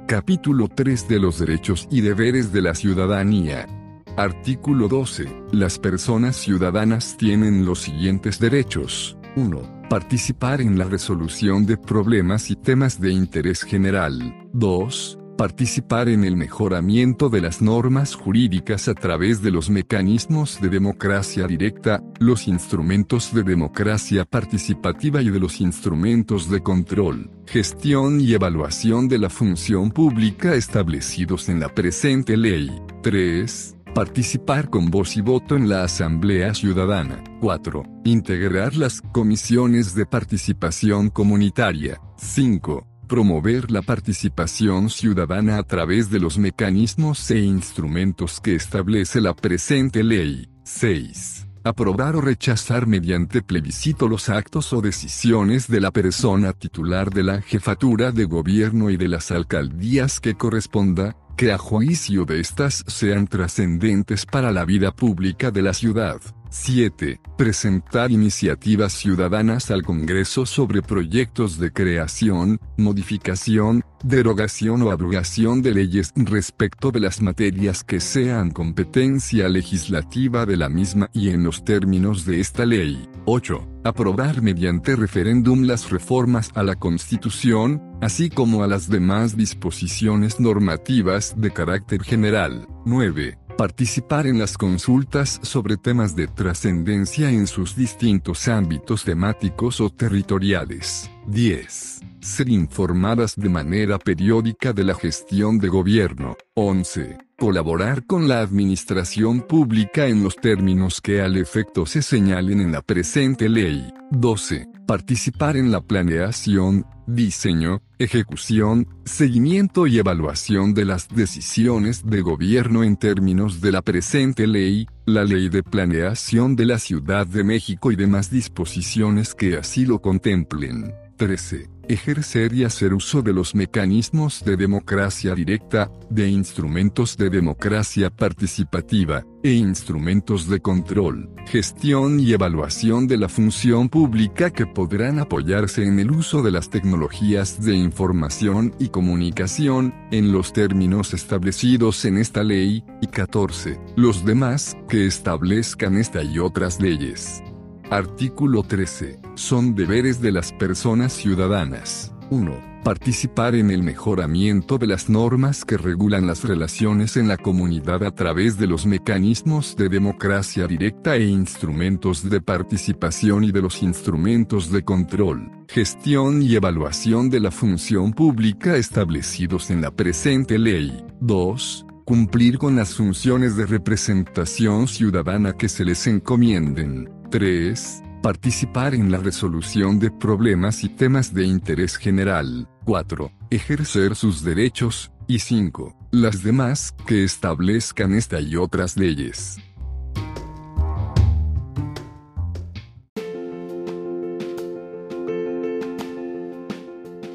Capítulo 0.08 0.68
3 0.68 1.08
de 1.08 1.18
los 1.18 1.38
derechos 1.38 1.88
y 1.90 2.00
deberes 2.00 2.52
de 2.52 2.62
la 2.62 2.74
ciudadanía. 2.74 3.83
Artículo 4.16 4.86
12. 4.86 5.26
Las 5.50 5.80
personas 5.80 6.36
ciudadanas 6.36 7.16
tienen 7.16 7.66
los 7.66 7.80
siguientes 7.80 8.38
derechos. 8.38 9.18
1. 9.34 9.88
Participar 9.90 10.60
en 10.60 10.78
la 10.78 10.84
resolución 10.84 11.66
de 11.66 11.76
problemas 11.76 12.48
y 12.48 12.54
temas 12.54 13.00
de 13.00 13.12
interés 13.12 13.62
general. 13.62 14.48
2 14.52 15.18
participar 15.36 16.08
en 16.08 16.22
el 16.22 16.36
mejoramiento 16.36 17.28
de 17.28 17.40
las 17.40 17.60
normas 17.60 18.14
jurídicas 18.14 18.86
a 18.86 18.94
través 18.94 19.42
de 19.42 19.50
los 19.50 19.68
mecanismos 19.68 20.60
de 20.60 20.68
democracia 20.68 21.48
directa, 21.48 22.04
los 22.20 22.46
instrumentos 22.46 23.34
de 23.34 23.42
democracia 23.42 24.24
participativa 24.24 25.22
y 25.22 25.30
de 25.30 25.40
los 25.40 25.60
instrumentos 25.60 26.48
de 26.48 26.62
control, 26.62 27.32
gestión 27.46 28.20
y 28.20 28.32
evaluación 28.32 29.08
de 29.08 29.18
la 29.18 29.28
función 29.28 29.90
pública 29.90 30.54
establecidos 30.54 31.48
en 31.48 31.58
la 31.58 31.68
presente 31.68 32.36
ley. 32.36 32.70
3. 33.02 33.73
Participar 33.94 34.70
con 34.70 34.90
voz 34.90 35.16
y 35.16 35.20
voto 35.20 35.54
en 35.54 35.68
la 35.68 35.84
Asamblea 35.84 36.52
Ciudadana. 36.52 37.22
4. 37.40 37.84
Integrar 38.04 38.74
las 38.74 39.00
comisiones 39.00 39.94
de 39.94 40.04
participación 40.04 41.10
comunitaria. 41.10 42.00
5 42.16 42.88
promover 43.06 43.70
la 43.70 43.82
participación 43.82 44.88
ciudadana 44.88 45.58
a 45.58 45.62
través 45.62 46.10
de 46.10 46.18
los 46.18 46.38
mecanismos 46.38 47.30
e 47.30 47.38
instrumentos 47.38 48.40
que 48.40 48.56
establece 48.56 49.20
la 49.20 49.34
presente 49.34 50.02
ley. 50.02 50.48
6. 50.64 51.46
Aprobar 51.62 52.16
o 52.16 52.20
rechazar 52.20 52.86
mediante 52.86 53.42
plebiscito 53.42 54.08
los 54.08 54.28
actos 54.28 54.72
o 54.72 54.80
decisiones 54.80 55.68
de 55.68 55.80
la 55.80 55.92
persona 55.92 56.52
titular 56.54 57.10
de 57.10 57.22
la 57.22 57.42
jefatura 57.42 58.10
de 58.10 58.24
gobierno 58.24 58.90
y 58.90 58.96
de 58.96 59.08
las 59.08 59.30
alcaldías 59.30 60.18
que 60.18 60.34
corresponda, 60.34 61.16
que 61.36 61.52
a 61.52 61.58
juicio 61.58 62.24
de 62.24 62.40
estas 62.40 62.84
sean 62.86 63.26
trascendentes 63.26 64.24
para 64.26 64.52
la 64.52 64.64
vida 64.64 64.92
pública 64.92 65.50
de 65.50 65.62
la 65.62 65.74
ciudad. 65.74 66.20
7. 66.50 67.20
Presentar 67.36 68.10
iniciativas 68.12 68.92
ciudadanas 68.92 69.70
al 69.70 69.82
Congreso 69.82 70.46
sobre 70.46 70.82
proyectos 70.82 71.58
de 71.58 71.72
creación, 71.72 72.60
modificación, 72.76 73.84
derogación 74.02 74.82
o 74.82 74.90
abrogación 74.90 75.62
de 75.62 75.72
leyes 75.72 76.12
respecto 76.16 76.90
de 76.90 77.00
las 77.00 77.20
materias 77.22 77.82
que 77.82 78.00
sean 78.00 78.50
competencia 78.50 79.48
legislativa 79.48 80.46
de 80.46 80.56
la 80.56 80.68
misma 80.68 81.10
y 81.12 81.30
en 81.30 81.42
los 81.44 81.64
términos 81.64 82.24
de 82.24 82.40
esta 82.40 82.66
ley. 82.66 83.08
8. 83.24 83.66
Aprobar 83.84 84.42
mediante 84.42 84.96
referéndum 84.96 85.62
las 85.62 85.90
reformas 85.90 86.50
a 86.54 86.62
la 86.62 86.74
Constitución, 86.74 87.82
así 88.00 88.30
como 88.30 88.62
a 88.62 88.66
las 88.66 88.88
demás 88.88 89.36
disposiciones 89.36 90.40
normativas 90.40 91.34
de 91.36 91.50
carácter 91.50 92.02
general. 92.02 92.66
9 92.84 93.43
Participar 93.56 94.26
en 94.26 94.40
las 94.40 94.58
consultas 94.58 95.38
sobre 95.42 95.76
temas 95.76 96.16
de 96.16 96.26
trascendencia 96.26 97.30
en 97.30 97.46
sus 97.46 97.76
distintos 97.76 98.48
ámbitos 98.48 99.04
temáticos 99.04 99.80
o 99.80 99.90
territoriales. 99.90 101.08
10. 101.28 102.00
Ser 102.24 102.48
informadas 102.48 103.36
de 103.36 103.50
manera 103.50 103.98
periódica 103.98 104.72
de 104.72 104.82
la 104.82 104.94
gestión 104.94 105.58
de 105.58 105.68
gobierno. 105.68 106.38
11. 106.54 107.18
Colaborar 107.36 108.06
con 108.06 108.28
la 108.28 108.40
administración 108.40 109.42
pública 109.42 110.06
en 110.06 110.24
los 110.24 110.36
términos 110.36 111.02
que 111.02 111.20
al 111.20 111.36
efecto 111.36 111.84
se 111.84 112.00
señalen 112.00 112.62
en 112.62 112.72
la 112.72 112.80
presente 112.80 113.50
ley. 113.50 113.92
12. 114.10 114.66
Participar 114.86 115.58
en 115.58 115.70
la 115.70 115.82
planeación, 115.82 116.86
diseño, 117.06 117.82
ejecución, 117.98 118.88
seguimiento 119.04 119.86
y 119.86 119.98
evaluación 119.98 120.72
de 120.72 120.86
las 120.86 121.10
decisiones 121.10 122.06
de 122.06 122.22
gobierno 122.22 122.84
en 122.84 122.96
términos 122.96 123.60
de 123.60 123.70
la 123.70 123.82
presente 123.82 124.46
ley, 124.46 124.86
la 125.04 125.24
Ley 125.24 125.50
de 125.50 125.62
Planeación 125.62 126.56
de 126.56 126.64
la 126.64 126.78
Ciudad 126.78 127.26
de 127.26 127.44
México 127.44 127.92
y 127.92 127.96
demás 127.96 128.30
disposiciones 128.30 129.34
que 129.34 129.58
así 129.58 129.84
lo 129.84 130.00
contemplen. 130.00 130.90
13. 131.18 131.73
Ejercer 131.88 132.54
y 132.54 132.64
hacer 132.64 132.94
uso 132.94 133.20
de 133.20 133.32
los 133.32 133.54
mecanismos 133.54 134.44
de 134.44 134.56
democracia 134.56 135.34
directa, 135.34 135.90
de 136.08 136.28
instrumentos 136.28 137.16
de 137.16 137.28
democracia 137.28 138.10
participativa, 138.10 139.24
e 139.42 139.52
instrumentos 139.52 140.48
de 140.48 140.60
control, 140.60 141.30
gestión 141.46 142.18
y 142.18 142.32
evaluación 142.32 143.06
de 143.06 143.18
la 143.18 143.28
función 143.28 143.90
pública 143.90 144.50
que 144.50 144.66
podrán 144.66 145.18
apoyarse 145.18 145.84
en 145.84 145.98
el 145.98 146.10
uso 146.10 146.42
de 146.42 146.50
las 146.50 146.70
tecnologías 146.70 147.62
de 147.62 147.74
información 147.74 148.74
y 148.78 148.88
comunicación, 148.88 149.94
en 150.10 150.32
los 150.32 150.54
términos 150.54 151.12
establecidos 151.12 152.04
en 152.06 152.16
esta 152.16 152.42
ley, 152.42 152.82
y 153.02 153.06
14. 153.08 153.78
Los 153.96 154.24
demás, 154.24 154.74
que 154.88 155.06
establezcan 155.06 155.98
esta 155.98 156.22
y 156.22 156.38
otras 156.38 156.80
leyes. 156.80 157.42
Artículo 157.90 158.62
13. 158.62 159.18
Son 159.34 159.74
deberes 159.74 160.20
de 160.20 160.32
las 160.32 160.52
personas 160.52 161.12
ciudadanas. 161.12 162.14
1. 162.30 162.80
Participar 162.82 163.54
en 163.54 163.70
el 163.70 163.82
mejoramiento 163.82 164.78
de 164.78 164.86
las 164.86 165.10
normas 165.10 165.64
que 165.66 165.76
regulan 165.76 166.26
las 166.26 166.44
relaciones 166.44 167.18
en 167.18 167.28
la 167.28 167.36
comunidad 167.36 168.02
a 168.04 168.10
través 168.10 168.56
de 168.56 168.66
los 168.66 168.86
mecanismos 168.86 169.76
de 169.76 169.90
democracia 169.90 170.66
directa 170.66 171.16
e 171.16 171.24
instrumentos 171.24 172.28
de 172.28 172.40
participación 172.40 173.44
y 173.44 173.52
de 173.52 173.60
los 173.60 173.82
instrumentos 173.82 174.72
de 174.72 174.82
control, 174.82 175.50
gestión 175.68 176.42
y 176.42 176.54
evaluación 176.56 177.28
de 177.28 177.40
la 177.40 177.50
función 177.50 178.12
pública 178.12 178.76
establecidos 178.76 179.70
en 179.70 179.82
la 179.82 179.90
presente 179.90 180.58
ley. 180.58 181.04
2 181.20 181.86
cumplir 182.04 182.58
con 182.58 182.76
las 182.76 182.94
funciones 182.94 183.56
de 183.56 183.64
representación 183.64 184.88
ciudadana 184.88 185.54
que 185.54 185.70
se 185.70 185.84
les 185.86 186.06
encomienden. 186.06 187.08
3. 187.30 188.02
Participar 188.22 188.94
en 188.94 189.10
la 189.10 189.18
resolución 189.18 189.98
de 189.98 190.10
problemas 190.10 190.84
y 190.84 190.88
temas 190.88 191.34
de 191.34 191.46
interés 191.46 191.96
general. 191.96 192.68
4. 192.84 193.30
Ejercer 193.50 194.14
sus 194.14 194.42
derechos. 194.42 195.10
Y 195.26 195.38
5. 195.38 195.96
Las 196.10 196.42
demás 196.42 196.94
que 197.06 197.24
establezcan 197.24 198.14
esta 198.14 198.40
y 198.40 198.56
otras 198.56 198.96
leyes. 198.96 199.58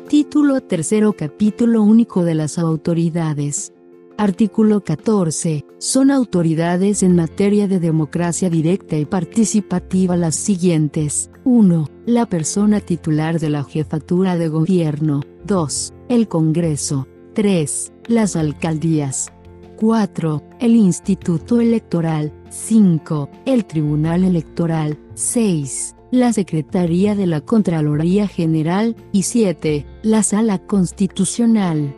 Título 0.07 0.61
tercero 0.61 1.13
Capítulo 1.13 1.83
único 1.83 2.23
de 2.23 2.35
las 2.35 2.57
autoridades. 2.57 3.73
Artículo 4.19 4.83
14. 4.83 5.65
Son 5.77 6.11
autoridades 6.11 7.03
en 7.03 7.15
materia 7.15 7.69
de 7.69 7.79
democracia 7.79 8.49
directa 8.49 8.97
y 8.97 9.05
participativa 9.05 10.17
las 10.17 10.35
siguientes. 10.35 11.31
1. 11.45 11.87
La 12.05 12.25
persona 12.25 12.81
titular 12.81 13.39
de 13.39 13.49
la 13.49 13.63
jefatura 13.63 14.35
de 14.35 14.49
gobierno. 14.49 15.21
2. 15.45 15.93
El 16.09 16.27
Congreso. 16.27 17.07
3. 17.33 17.93
Las 18.07 18.35
alcaldías. 18.35 19.31
4. 19.77 20.43
El 20.59 20.75
Instituto 20.75 21.61
Electoral. 21.61 22.33
5. 22.49 23.29
El 23.45 23.63
Tribunal 23.63 24.25
Electoral. 24.25 24.99
6. 25.13 25.95
La 26.11 26.33
Secretaría 26.33 27.15
de 27.15 27.25
la 27.25 27.39
Contraloría 27.39 28.27
General. 28.27 28.97
Y 29.13 29.23
7. 29.23 29.85
La 30.03 30.23
Sala 30.23 30.57
Constitucional. 30.57 31.95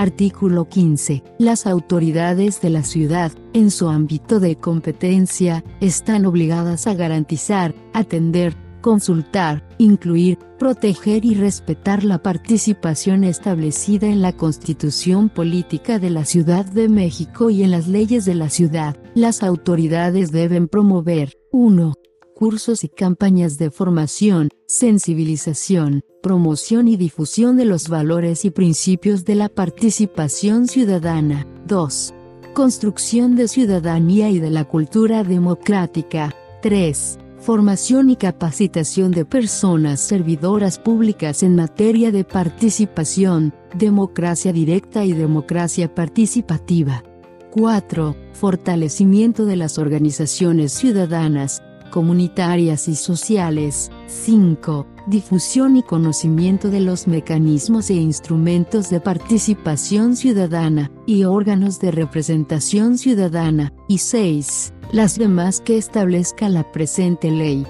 Artículo 0.00 0.66
15. 0.66 1.22
Las 1.38 1.66
autoridades 1.66 2.62
de 2.62 2.70
la 2.70 2.84
ciudad, 2.84 3.32
en 3.52 3.70
su 3.70 3.90
ámbito 3.90 4.40
de 4.40 4.56
competencia, 4.56 5.62
están 5.82 6.24
obligadas 6.24 6.86
a 6.86 6.94
garantizar, 6.94 7.74
atender, 7.92 8.56
consultar, 8.80 9.62
incluir, 9.76 10.38
proteger 10.58 11.26
y 11.26 11.34
respetar 11.34 12.02
la 12.02 12.22
participación 12.22 13.24
establecida 13.24 14.06
en 14.06 14.22
la 14.22 14.32
Constitución 14.32 15.28
Política 15.28 15.98
de 15.98 16.08
la 16.08 16.24
Ciudad 16.24 16.64
de 16.64 16.88
México 16.88 17.50
y 17.50 17.62
en 17.62 17.70
las 17.70 17.86
leyes 17.86 18.24
de 18.24 18.36
la 18.36 18.48
ciudad. 18.48 18.96
Las 19.14 19.42
autoridades 19.42 20.32
deben 20.32 20.66
promover 20.66 21.34
1 21.52 21.99
cursos 22.40 22.84
y 22.84 22.88
campañas 22.88 23.58
de 23.58 23.70
formación, 23.70 24.48
sensibilización, 24.66 26.00
promoción 26.22 26.88
y 26.88 26.96
difusión 26.96 27.58
de 27.58 27.66
los 27.66 27.90
valores 27.90 28.46
y 28.46 28.50
principios 28.50 29.26
de 29.26 29.34
la 29.34 29.50
participación 29.50 30.66
ciudadana. 30.66 31.46
2. 31.66 32.14
Construcción 32.54 33.36
de 33.36 33.46
ciudadanía 33.46 34.30
y 34.30 34.38
de 34.38 34.48
la 34.48 34.64
cultura 34.64 35.22
democrática. 35.22 36.34
3. 36.62 37.18
Formación 37.40 38.08
y 38.08 38.16
capacitación 38.16 39.10
de 39.10 39.26
personas 39.26 40.00
servidoras 40.00 40.78
públicas 40.78 41.42
en 41.42 41.56
materia 41.56 42.10
de 42.10 42.24
participación, 42.24 43.52
democracia 43.74 44.50
directa 44.54 45.04
y 45.04 45.12
democracia 45.12 45.94
participativa. 45.94 47.04
4. 47.50 48.16
Fortalecimiento 48.32 49.44
de 49.44 49.56
las 49.56 49.76
organizaciones 49.76 50.72
ciudadanas, 50.72 51.62
comunitarias 51.90 52.88
y 52.88 52.94
sociales. 52.94 53.90
5. 54.06 54.86
Difusión 55.06 55.76
y 55.76 55.82
conocimiento 55.82 56.70
de 56.70 56.80
los 56.80 57.06
mecanismos 57.06 57.90
e 57.90 57.94
instrumentos 57.94 58.88
de 58.90 59.00
participación 59.00 60.16
ciudadana, 60.16 60.90
y 61.06 61.24
órganos 61.24 61.80
de 61.80 61.90
representación 61.90 62.96
ciudadana. 62.96 63.72
Y 63.88 63.98
6. 63.98 64.72
Las 64.92 65.18
demás 65.18 65.60
que 65.60 65.76
establezca 65.76 66.48
la 66.48 66.70
presente 66.72 67.30
ley. 67.30 67.66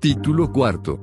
Título 0.00 0.52
cuarto 0.52 0.98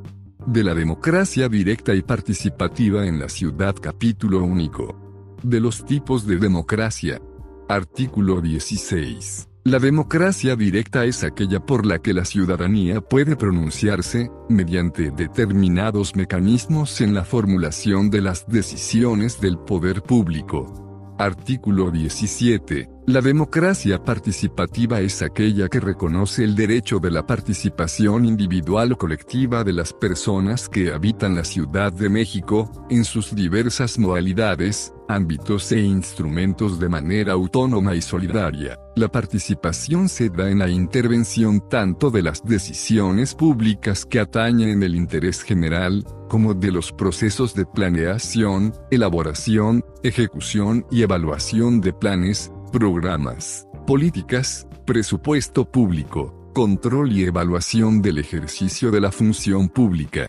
de 0.49 0.63
la 0.63 0.73
democracia 0.73 1.47
directa 1.47 1.93
y 1.93 2.01
participativa 2.01 3.05
en 3.05 3.19
la 3.19 3.29
ciudad 3.29 3.75
capítulo 3.75 4.43
único. 4.43 5.37
De 5.43 5.59
los 5.59 5.85
tipos 5.85 6.25
de 6.25 6.37
democracia. 6.37 7.21
Artículo 7.67 8.41
16. 8.41 9.47
La 9.65 9.77
democracia 9.77 10.55
directa 10.55 11.05
es 11.05 11.23
aquella 11.23 11.59
por 11.59 11.85
la 11.85 11.99
que 11.99 12.15
la 12.15 12.25
ciudadanía 12.25 12.99
puede 12.99 13.35
pronunciarse, 13.35 14.31
mediante 14.49 15.11
determinados 15.11 16.15
mecanismos 16.15 16.99
en 17.01 17.13
la 17.13 17.25
formulación 17.25 18.09
de 18.09 18.21
las 18.21 18.47
decisiones 18.47 19.39
del 19.39 19.59
poder 19.59 20.01
público. 20.01 21.15
Artículo 21.19 21.91
17. 21.91 22.89
La 23.09 23.21
democracia 23.21 23.97
participativa 24.03 25.01
es 25.01 25.23
aquella 25.23 25.67
que 25.67 25.79
reconoce 25.79 26.43
el 26.43 26.53
derecho 26.53 26.99
de 26.99 27.09
la 27.09 27.25
participación 27.25 28.23
individual 28.23 28.91
o 28.91 28.97
colectiva 28.99 29.63
de 29.63 29.73
las 29.73 29.93
personas 29.93 30.69
que 30.69 30.93
habitan 30.93 31.33
la 31.33 31.43
Ciudad 31.43 31.91
de 31.91 32.07
México, 32.07 32.71
en 32.91 33.03
sus 33.03 33.33
diversas 33.33 33.97
modalidades, 33.97 34.93
ámbitos 35.07 35.71
e 35.71 35.79
instrumentos 35.79 36.79
de 36.79 36.87
manera 36.87 37.33
autónoma 37.33 37.95
y 37.95 38.01
solidaria. 38.03 38.77
La 38.95 39.07
participación 39.07 40.07
se 40.07 40.29
da 40.29 40.51
en 40.51 40.59
la 40.59 40.69
intervención 40.69 41.67
tanto 41.67 42.11
de 42.11 42.21
las 42.21 42.45
decisiones 42.45 43.33
públicas 43.33 44.05
que 44.05 44.19
atañen 44.19 44.83
el 44.83 44.95
interés 44.95 45.41
general, 45.41 46.05
como 46.29 46.53
de 46.53 46.71
los 46.71 46.91
procesos 46.91 47.55
de 47.55 47.65
planeación, 47.65 48.71
elaboración, 48.91 49.83
ejecución 50.03 50.85
y 50.91 51.01
evaluación 51.01 51.81
de 51.81 51.91
planes, 51.91 52.51
programas, 52.71 53.67
políticas, 53.85 54.67
presupuesto 54.85 55.69
público, 55.69 56.51
control 56.53 57.11
y 57.11 57.23
evaluación 57.23 58.01
del 58.01 58.17
ejercicio 58.17 58.91
de 58.91 59.01
la 59.01 59.11
función 59.11 59.69
pública. 59.69 60.27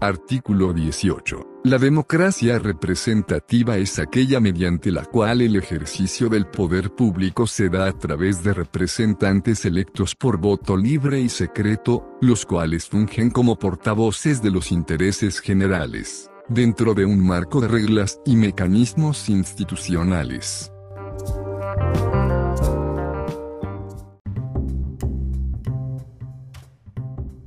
Artículo 0.00 0.72
18. 0.72 1.60
La 1.64 1.78
democracia 1.78 2.58
representativa 2.58 3.76
es 3.76 4.00
aquella 4.00 4.40
mediante 4.40 4.90
la 4.90 5.04
cual 5.04 5.42
el 5.42 5.54
ejercicio 5.54 6.28
del 6.28 6.46
poder 6.46 6.90
público 6.90 7.46
se 7.46 7.68
da 7.68 7.86
a 7.86 7.92
través 7.92 8.42
de 8.42 8.52
representantes 8.52 9.64
electos 9.64 10.16
por 10.16 10.38
voto 10.38 10.76
libre 10.76 11.20
y 11.20 11.28
secreto, 11.28 12.18
los 12.20 12.44
cuales 12.44 12.88
fungen 12.88 13.30
como 13.30 13.56
portavoces 13.60 14.42
de 14.42 14.50
los 14.50 14.72
intereses 14.72 15.38
generales, 15.38 16.28
dentro 16.48 16.94
de 16.94 17.04
un 17.04 17.24
marco 17.24 17.60
de 17.60 17.68
reglas 17.68 18.18
y 18.26 18.34
mecanismos 18.34 19.28
institucionales. 19.28 20.71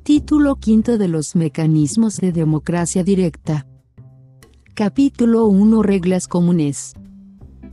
Título 0.03 0.55
quinto 0.57 0.97
de 0.97 1.07
los 1.07 1.35
mecanismos 1.35 2.17
de 2.17 2.31
democracia 2.31 3.03
directa. 3.03 3.67
Capítulo 4.73 5.47
1 5.47 5.81
Reglas 5.81 6.27
comunes. 6.27 6.93